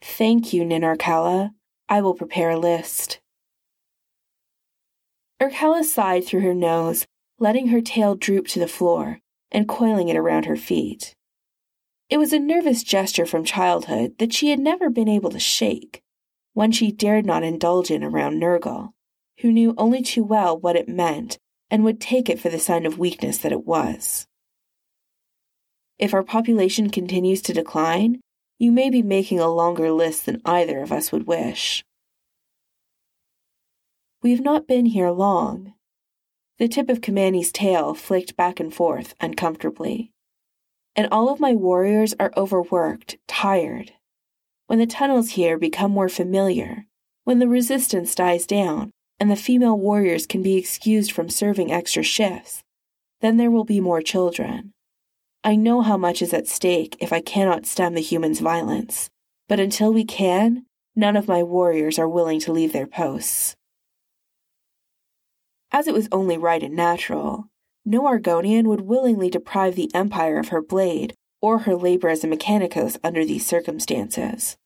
Thank 0.00 0.52
you, 0.52 0.64
Nin 0.64 0.82
Irkalla. 0.82 1.50
I 1.88 2.00
will 2.00 2.14
prepare 2.14 2.50
a 2.50 2.58
list. 2.58 3.20
Irkalla 5.40 5.84
sighed 5.84 6.24
through 6.24 6.40
her 6.40 6.54
nose, 6.54 7.04
letting 7.38 7.68
her 7.68 7.80
tail 7.80 8.14
droop 8.14 8.46
to 8.48 8.58
the 8.58 8.68
floor 8.68 9.20
and 9.50 9.68
coiling 9.68 10.08
it 10.08 10.16
around 10.16 10.44
her 10.46 10.56
feet. 10.56 11.15
It 12.08 12.18
was 12.18 12.32
a 12.32 12.38
nervous 12.38 12.84
gesture 12.84 13.26
from 13.26 13.44
childhood 13.44 14.18
that 14.18 14.32
she 14.32 14.50
had 14.50 14.60
never 14.60 14.88
been 14.88 15.08
able 15.08 15.30
to 15.30 15.40
shake, 15.40 16.02
one 16.52 16.70
she 16.70 16.92
dared 16.92 17.26
not 17.26 17.42
indulge 17.42 17.90
in 17.90 18.04
around 18.04 18.40
Nergal, 18.40 18.92
who 19.40 19.50
knew 19.50 19.74
only 19.76 20.02
too 20.02 20.22
well 20.22 20.56
what 20.56 20.76
it 20.76 20.88
meant 20.88 21.38
and 21.68 21.82
would 21.82 22.00
take 22.00 22.28
it 22.28 22.38
for 22.38 22.48
the 22.48 22.60
sign 22.60 22.86
of 22.86 22.98
weakness 22.98 23.38
that 23.38 23.50
it 23.50 23.66
was. 23.66 24.28
If 25.98 26.14
our 26.14 26.22
population 26.22 26.90
continues 26.90 27.42
to 27.42 27.52
decline, 27.52 28.20
you 28.58 28.70
may 28.70 28.88
be 28.88 29.02
making 29.02 29.40
a 29.40 29.48
longer 29.48 29.90
list 29.90 30.26
than 30.26 30.40
either 30.44 30.82
of 30.82 30.92
us 30.92 31.10
would 31.10 31.26
wish. 31.26 31.84
We 34.22 34.30
have 34.30 34.40
not 34.40 34.68
been 34.68 34.86
here 34.86 35.10
long. 35.10 35.74
The 36.58 36.68
tip 36.68 36.88
of 36.88 37.00
Kamani's 37.00 37.50
tail 37.50 37.94
flicked 37.94 38.36
back 38.36 38.60
and 38.60 38.72
forth 38.72 39.14
uncomfortably 39.20 40.12
and 40.96 41.06
all 41.12 41.28
of 41.28 41.38
my 41.38 41.54
warriors 41.54 42.14
are 42.18 42.32
overworked, 42.36 43.18
tired. 43.28 43.92
When 44.66 44.78
the 44.78 44.86
tunnels 44.86 45.30
here 45.30 45.58
become 45.58 45.92
more 45.92 46.08
familiar, 46.08 46.86
when 47.24 47.38
the 47.38 47.46
resistance 47.46 48.14
dies 48.14 48.46
down, 48.46 48.90
and 49.20 49.30
the 49.30 49.36
female 49.36 49.78
warriors 49.78 50.26
can 50.26 50.42
be 50.42 50.56
excused 50.56 51.12
from 51.12 51.28
serving 51.28 51.70
extra 51.70 52.02
shifts, 52.02 52.62
then 53.20 53.36
there 53.36 53.50
will 53.50 53.64
be 53.64 53.80
more 53.80 54.02
children. 54.02 54.72
I 55.44 55.54
know 55.54 55.82
how 55.82 55.96
much 55.96 56.22
is 56.22 56.34
at 56.34 56.48
stake 56.48 56.96
if 57.00 57.12
I 57.12 57.20
cannot 57.20 57.66
stem 57.66 57.94
the 57.94 58.00
humans' 58.00 58.40
violence, 58.40 59.10
but 59.48 59.60
until 59.60 59.92
we 59.92 60.04
can, 60.04 60.66
none 60.94 61.16
of 61.16 61.28
my 61.28 61.42
warriors 61.42 61.98
are 61.98 62.08
willing 62.08 62.40
to 62.40 62.52
leave 62.52 62.72
their 62.72 62.86
posts. 62.86 63.54
As 65.70 65.86
it 65.86 65.94
was 65.94 66.08
only 66.10 66.36
right 66.38 66.62
and 66.62 66.74
natural, 66.74 67.48
no 67.86 68.02
Argonian 68.02 68.64
would 68.64 68.80
willingly 68.80 69.30
deprive 69.30 69.76
the 69.76 69.90
Empire 69.94 70.40
of 70.40 70.48
her 70.48 70.60
blade 70.60 71.14
or 71.40 71.60
her 71.60 71.76
labor 71.76 72.08
as 72.08 72.24
a 72.24 72.26
mechanicos 72.26 72.98
under 73.04 73.24
these 73.24 73.46
circumstances. 73.46 74.56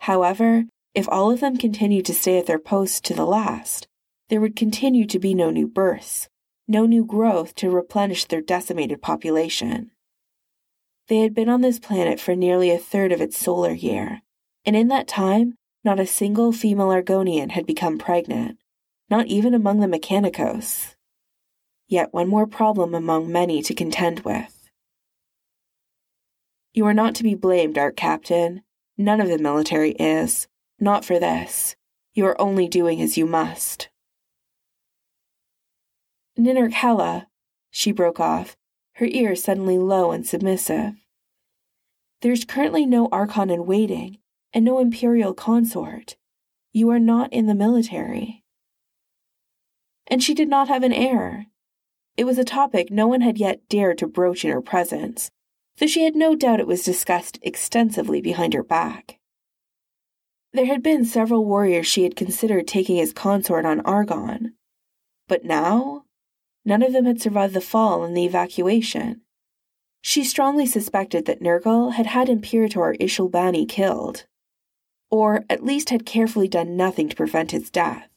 However, 0.00 0.64
if 0.94 1.06
all 1.10 1.30
of 1.30 1.40
them 1.40 1.58
continued 1.58 2.06
to 2.06 2.14
stay 2.14 2.38
at 2.38 2.46
their 2.46 2.58
posts 2.58 3.00
to 3.02 3.14
the 3.14 3.26
last, 3.26 3.86
there 4.30 4.40
would 4.40 4.56
continue 4.56 5.06
to 5.06 5.18
be 5.18 5.34
no 5.34 5.50
new 5.50 5.68
births, 5.68 6.28
no 6.66 6.86
new 6.86 7.04
growth 7.04 7.54
to 7.56 7.70
replenish 7.70 8.24
their 8.24 8.40
decimated 8.40 9.02
population. 9.02 9.90
They 11.08 11.18
had 11.18 11.34
been 11.34 11.50
on 11.50 11.60
this 11.60 11.78
planet 11.78 12.18
for 12.18 12.34
nearly 12.34 12.70
a 12.70 12.78
third 12.78 13.12
of 13.12 13.20
its 13.20 13.36
solar 13.36 13.72
year, 13.72 14.22
and 14.64 14.74
in 14.74 14.88
that 14.88 15.06
time, 15.06 15.54
not 15.84 16.00
a 16.00 16.06
single 16.06 16.52
female 16.52 16.88
Argonian 16.88 17.50
had 17.50 17.66
become 17.66 17.98
pregnant, 17.98 18.58
not 19.10 19.26
even 19.26 19.52
among 19.52 19.80
the 19.80 19.86
Mechanicos 19.86 20.95
yet 21.88 22.12
one 22.12 22.28
more 22.28 22.46
problem 22.46 22.94
among 22.94 23.30
many 23.30 23.62
to 23.62 23.74
contend 23.74 24.20
with. 24.20 24.70
You 26.72 26.84
are 26.86 26.94
not 26.94 27.14
to 27.16 27.22
be 27.22 27.34
blamed, 27.34 27.78
Arch 27.78 27.96
Captain. 27.96 28.62
None 28.98 29.20
of 29.20 29.28
the 29.28 29.38
military 29.38 29.92
is. 29.92 30.46
Not 30.78 31.04
for 31.04 31.18
this. 31.18 31.74
You 32.12 32.26
are 32.26 32.40
only 32.40 32.68
doing 32.68 33.00
as 33.00 33.16
you 33.16 33.26
must. 33.26 33.88
Nin 36.36 36.56
Irkalla, 36.56 37.26
she 37.70 37.92
broke 37.92 38.20
off, 38.20 38.56
her 38.94 39.06
ears 39.06 39.42
suddenly 39.42 39.78
low 39.78 40.10
and 40.10 40.26
submissive. 40.26 40.94
There's 42.20 42.44
currently 42.44 42.84
no 42.84 43.08
Archon 43.10 43.50
in 43.50 43.66
waiting, 43.66 44.18
and 44.52 44.64
no 44.64 44.78
Imperial 44.78 45.34
consort. 45.34 46.16
You 46.72 46.90
are 46.90 46.98
not 46.98 47.32
in 47.32 47.46
the 47.46 47.54
military. 47.54 48.44
And 50.06 50.22
she 50.22 50.34
did 50.34 50.48
not 50.48 50.68
have 50.68 50.82
an 50.82 50.92
heir. 50.92 51.46
It 52.16 52.24
was 52.24 52.38
a 52.38 52.44
topic 52.44 52.90
no 52.90 53.06
one 53.06 53.20
had 53.20 53.38
yet 53.38 53.68
dared 53.68 53.98
to 53.98 54.06
broach 54.06 54.44
in 54.44 54.50
her 54.50 54.62
presence, 54.62 55.30
though 55.76 55.86
she 55.86 56.04
had 56.04 56.16
no 56.16 56.34
doubt 56.34 56.60
it 56.60 56.66
was 56.66 56.82
discussed 56.82 57.38
extensively 57.42 58.20
behind 58.20 58.54
her 58.54 58.62
back. 58.62 59.18
There 60.52 60.66
had 60.66 60.82
been 60.82 61.04
several 61.04 61.44
warriors 61.44 61.86
she 61.86 62.04
had 62.04 62.16
considered 62.16 62.66
taking 62.66 62.98
as 62.98 63.12
consort 63.12 63.66
on 63.66 63.80
Argon, 63.80 64.54
but 65.28 65.44
now 65.44 66.04
none 66.64 66.82
of 66.82 66.94
them 66.94 67.04
had 67.04 67.20
survived 67.20 67.52
the 67.52 67.60
fall 67.60 68.04
and 68.04 68.16
the 68.16 68.24
evacuation. 68.24 69.20
She 70.00 70.24
strongly 70.24 70.64
suspected 70.64 71.26
that 71.26 71.42
Nergal 71.42 71.92
had 71.92 72.06
had 72.06 72.28
Imperator 72.28 72.96
Ishulbani 72.98 73.68
killed, 73.68 74.24
or 75.10 75.44
at 75.50 75.64
least 75.64 75.90
had 75.90 76.06
carefully 76.06 76.48
done 76.48 76.76
nothing 76.76 77.08
to 77.10 77.16
prevent 77.16 77.50
his 77.50 77.70
death. 77.70 78.08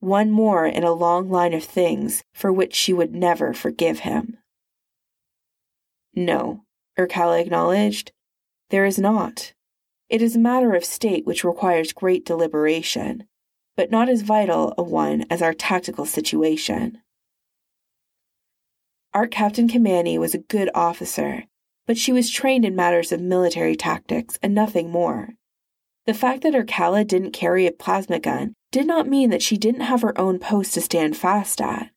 One 0.00 0.30
more 0.30 0.66
in 0.66 0.84
a 0.84 0.92
long 0.92 1.30
line 1.30 1.54
of 1.54 1.64
things 1.64 2.22
for 2.34 2.52
which 2.52 2.74
she 2.74 2.92
would 2.92 3.14
never 3.14 3.52
forgive 3.52 4.00
him. 4.00 4.38
No, 6.14 6.62
Irkalla 6.98 7.40
acknowledged, 7.40 8.12
there 8.70 8.84
is 8.84 8.98
not. 8.98 9.52
It 10.08 10.22
is 10.22 10.36
a 10.36 10.40
matter 10.40 10.74
of 10.74 10.84
state 10.84 11.26
which 11.26 11.44
requires 11.44 11.92
great 11.92 12.24
deliberation, 12.24 13.26
but 13.76 13.90
not 13.90 14.08
as 14.08 14.22
vital 14.22 14.74
a 14.78 14.82
one 14.82 15.24
as 15.30 15.42
our 15.42 15.54
tactical 15.54 16.04
situation. 16.04 17.02
Arch 19.12 19.30
Captain 19.30 19.68
Kamani 19.68 20.18
was 20.18 20.34
a 20.34 20.38
good 20.38 20.70
officer, 20.74 21.44
but 21.86 21.96
she 21.96 22.12
was 22.12 22.30
trained 22.30 22.64
in 22.64 22.76
matters 22.76 23.12
of 23.12 23.20
military 23.20 23.74
tactics 23.74 24.38
and 24.42 24.54
nothing 24.54 24.90
more. 24.90 25.30
The 26.06 26.14
fact 26.14 26.42
that 26.42 26.54
Irkalla 26.54 27.06
didn't 27.06 27.32
carry 27.32 27.66
a 27.66 27.72
plasma 27.72 28.20
gun 28.20 28.54
did 28.76 28.86
not 28.86 29.08
mean 29.08 29.30
that 29.30 29.40
she 29.40 29.56
didn't 29.56 29.80
have 29.80 30.02
her 30.02 30.20
own 30.20 30.38
post 30.38 30.74
to 30.74 30.82
stand 30.82 31.16
fast 31.16 31.62
at. 31.62 31.88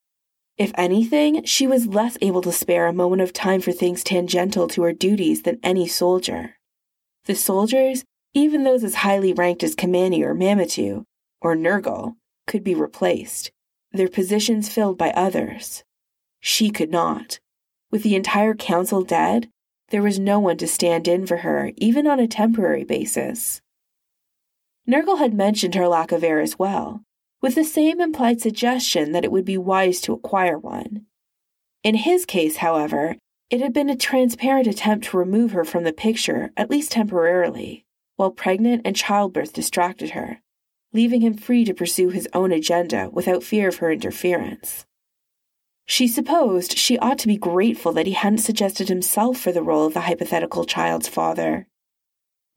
If 0.58 0.72
anything, 0.76 1.44
she 1.44 1.68
was 1.68 1.88
less 1.88 2.18
able 2.22 2.42
to 2.44 2.54
spare 2.54 2.88
a 2.88 2.94
moment 2.94 3.22
of 3.22 3.34
time 3.34 3.60
for 3.60 3.74
things 3.74 4.02
tangential 4.02 4.66
to 4.70 4.84
her 4.84 4.94
duties 4.94 5.42
than 5.42 5.60
any 5.62 5.90
soldier. 5.90 6.56
The 7.26 7.36
soldiers, 7.36 8.06
even 8.34 8.64
those 8.64 8.86
as 8.86 8.96
highly 8.96 9.34
ranked 9.34 9.62
as 9.62 9.76
Kamani 9.76 10.22
or 10.22 10.34
Mamitu, 10.34 11.04
or 11.42 11.54
Nergal, 11.54 12.16
could 12.48 12.64
be 12.64 12.76
replaced, 12.76 13.52
their 13.92 14.08
positions 14.08 14.70
filled 14.70 14.98
by 14.98 15.10
others. 15.10 15.84
She 16.40 16.70
could 16.70 16.92
not. 16.92 17.42
With 17.92 18.04
the 18.04 18.16
entire 18.16 18.54
council 18.54 19.04
dead, 19.04 19.50
there 19.90 20.02
was 20.02 20.18
no 20.18 20.40
one 20.40 20.56
to 20.60 20.68
stand 20.68 21.10
in 21.10 21.28
for 21.28 21.38
her, 21.40 21.74
even 21.76 22.08
on 22.08 22.22
a 22.22 22.28
temporary 22.28 22.86
basis. 22.86 23.60
Nergal 24.88 25.20
had 25.20 25.34
mentioned 25.34 25.76
her 25.76 25.88
lack 25.88 26.12
of 26.12 26.24
heir 26.24 26.40
as 26.40 26.60
well, 26.60 27.04
with 27.42 27.56
the 27.56 27.64
same 27.64 28.02
implied 28.02 28.42
suggestion 28.42 29.12
that 29.12 29.24
it 29.24 29.32
would 29.32 29.46
be 29.46 29.58
wise 29.58 30.02
to 30.02 30.14
acquire 30.14 30.58
one. 30.58 31.06
In 31.84 31.96
his 31.96 32.26
case, 32.26 32.58
however, 32.58 33.16
it 33.50 33.62
had 33.62 33.74
been 33.74 33.90
a 33.90 33.96
transparent 33.96 34.68
attempt 34.68 35.08
to 35.08 35.18
remove 35.18 35.52
her 35.52 35.64
from 35.64 35.84
the 35.84 35.94
picture, 35.94 36.52
at 36.56 36.70
least 36.70 36.92
temporarily, 36.92 37.86
while 38.16 38.32
pregnant 38.32 38.82
and 38.86 38.96
childbirth 38.96 39.54
distracted 39.54 40.12
her, 40.12 40.42
leaving 40.94 41.22
him 41.22 41.34
free 41.34 41.66
to 41.66 41.74
pursue 41.74 42.10
his 42.10 42.28
own 42.34 42.52
agenda 42.52 43.10
without 43.12 43.44
fear 43.44 43.70
of 43.70 43.78
her 43.78 43.92
interference. 43.92 44.86
She 45.86 46.08
supposed 46.08 46.78
she 46.78 47.00
ought 47.00 47.18
to 47.20 47.28
be 47.28 47.38
grateful 47.38 47.94
that 47.94 48.06
he 48.06 48.14
hadn't 48.14 48.40
suggested 48.40 48.90
himself 48.90 49.38
for 49.40 49.52
the 49.52 49.64
role 49.64 49.88
of 49.88 49.96
the 49.96 50.02
hypothetical 50.02 50.66
child's 50.66 51.08
father. 51.08 51.68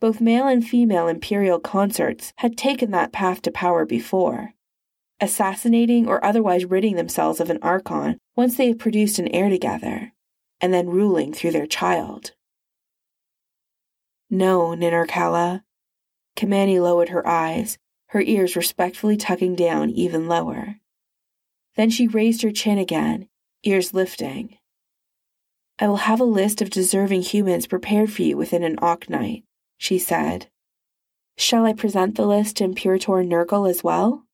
Both 0.02 0.20
male 0.20 0.48
and 0.48 0.66
female 0.66 1.06
imperial 1.06 1.60
consorts 1.60 2.32
had 2.38 2.58
taken 2.58 2.90
that 2.90 3.12
path 3.12 3.40
to 3.42 3.52
power 3.52 3.86
before, 3.86 4.52
assassinating 5.20 6.08
or 6.08 6.24
otherwise 6.24 6.64
ridding 6.64 6.96
themselves 6.96 7.38
of 7.38 7.50
an 7.50 7.60
archon 7.62 8.18
once 8.34 8.56
they 8.56 8.66
had 8.66 8.80
produced 8.80 9.20
an 9.20 9.28
heir 9.28 9.48
together, 9.48 10.12
and 10.60 10.74
then 10.74 10.90
ruling 10.90 11.32
through 11.32 11.52
their 11.52 11.68
child. 11.68 12.32
No, 14.28 14.74
Nin 14.74 14.92
Irkalla. 14.92 15.62
Kamani 16.34 16.82
lowered 16.82 17.10
her 17.10 17.24
eyes, 17.24 17.78
her 18.08 18.22
ears 18.22 18.56
respectfully 18.56 19.16
tucking 19.16 19.54
down 19.54 19.88
even 19.90 20.26
lower. 20.26 20.80
Then 21.76 21.90
she 21.90 22.08
raised 22.08 22.42
her 22.42 22.50
chin 22.50 22.78
again, 22.78 23.28
ears 23.62 23.94
lifting. 23.94 24.58
I 25.78 25.86
will 25.86 26.08
have 26.08 26.18
a 26.18 26.24
list 26.24 26.60
of 26.60 26.70
deserving 26.70 27.22
humans 27.22 27.68
prepared 27.68 28.12
for 28.12 28.22
you 28.22 28.36
within 28.36 28.64
an 28.64 28.80
Ock 28.82 29.08
she 29.82 29.98
said. 29.98 30.46
Shall 31.36 31.64
I 31.64 31.72
present 31.72 32.14
the 32.14 32.26
list 32.26 32.56
to 32.56 32.64
Imperator 32.64 33.24
Nergal 33.24 33.68
as 33.68 33.82
well? 33.82 34.24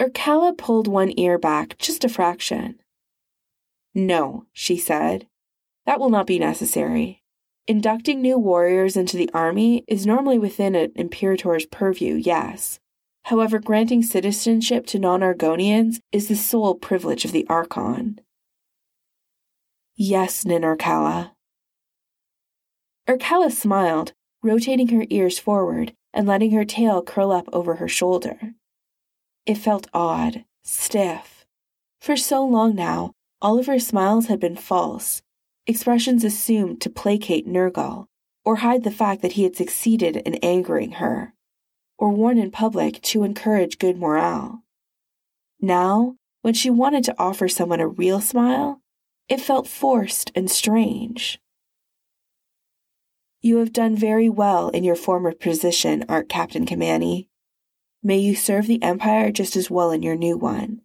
Irkalla 0.00 0.56
pulled 0.56 0.88
one 0.88 1.12
ear 1.16 1.38
back 1.38 1.78
just 1.78 2.04
a 2.04 2.08
fraction. 2.08 2.80
No, 3.94 4.46
she 4.52 4.76
said. 4.76 5.28
That 5.86 6.00
will 6.00 6.10
not 6.10 6.26
be 6.26 6.38
necessary. 6.38 7.22
Inducting 7.68 8.20
new 8.20 8.38
warriors 8.38 8.96
into 8.96 9.16
the 9.16 9.30
army 9.32 9.84
is 9.86 10.06
normally 10.06 10.38
within 10.38 10.74
an 10.74 10.92
Imperator's 10.96 11.66
purview, 11.66 12.14
yes, 12.14 12.80
However, 13.24 13.58
granting 13.58 14.02
citizenship 14.02 14.86
to 14.86 14.98
non 14.98 15.20
Argonians 15.20 16.00
is 16.10 16.28
the 16.28 16.36
sole 16.36 16.74
privilege 16.74 17.24
of 17.24 17.32
the 17.32 17.46
Archon. 17.48 18.20
Yes, 19.94 20.44
Nin 20.44 20.62
Irkalla. 20.62 21.32
Irkalla 23.10 23.50
smiled, 23.50 24.12
rotating 24.40 24.86
her 24.88 25.04
ears 25.10 25.36
forward 25.40 25.94
and 26.12 26.28
letting 26.28 26.52
her 26.52 26.64
tail 26.64 27.02
curl 27.02 27.32
up 27.32 27.48
over 27.52 27.74
her 27.74 27.88
shoulder. 27.88 28.54
It 29.44 29.56
felt 29.56 29.88
odd, 29.92 30.44
stiff. 30.62 31.44
For 32.00 32.16
so 32.16 32.46
long 32.46 32.76
now, 32.76 33.10
all 33.42 33.58
of 33.58 33.66
her 33.66 33.80
smiles 33.80 34.26
had 34.26 34.38
been 34.38 34.54
false, 34.54 35.22
expressions 35.66 36.22
assumed 36.22 36.80
to 36.82 36.88
placate 36.88 37.48
Nergal, 37.48 38.06
or 38.44 38.56
hide 38.56 38.84
the 38.84 38.92
fact 38.92 39.22
that 39.22 39.32
he 39.32 39.42
had 39.42 39.56
succeeded 39.56 40.18
in 40.18 40.36
angering 40.36 40.92
her 40.92 41.34
or 41.98 42.10
worn 42.10 42.38
in 42.38 42.52
public 42.52 43.02
to 43.02 43.24
encourage 43.24 43.78
good 43.78 43.98
morale. 43.98 44.62
Now, 45.60 46.14
when 46.42 46.54
she 46.54 46.70
wanted 46.70 47.02
to 47.04 47.18
offer 47.18 47.48
someone 47.48 47.80
a 47.80 47.88
real 47.88 48.20
smile, 48.20 48.80
it 49.28 49.40
felt 49.40 49.66
forced 49.66 50.30
and 50.36 50.48
strange. 50.48 51.40
You 53.42 53.56
have 53.58 53.72
done 53.72 53.96
very 53.96 54.28
well 54.28 54.68
in 54.68 54.84
your 54.84 54.96
former 54.96 55.32
position, 55.32 56.04
Arch 56.10 56.28
Captain 56.28 56.66
Kamani. 56.66 57.28
May 58.02 58.18
you 58.18 58.34
serve 58.34 58.66
the 58.66 58.82
Empire 58.82 59.32
just 59.32 59.56
as 59.56 59.70
well 59.70 59.90
in 59.90 60.02
your 60.02 60.16
new 60.16 60.36
one. 60.36 60.82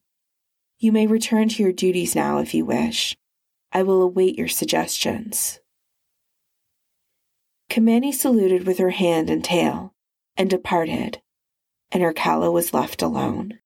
You 0.80 0.94
may 0.94 1.06
return 1.06 1.50
to 1.50 1.64
your 1.64 1.74
duties 1.74 2.16
now 2.16 2.40
if 2.40 2.54
you 2.54 2.66
wish. 2.66 3.18
I 3.74 3.84
will 3.84 4.02
await 4.02 4.38
your 4.38 4.48
suggestions. 4.48 5.60
Kamani 7.70 8.14
saluted 8.14 8.66
with 8.66 8.78
her 8.78 8.92
hand 8.92 9.30
and 9.30 9.44
tail, 9.44 9.94
and 10.38 10.50
departed, 10.50 11.22
and 11.92 12.04
Irkalla 12.04 12.54
was 12.54 12.74
left 12.74 13.02
alone. 13.02 13.60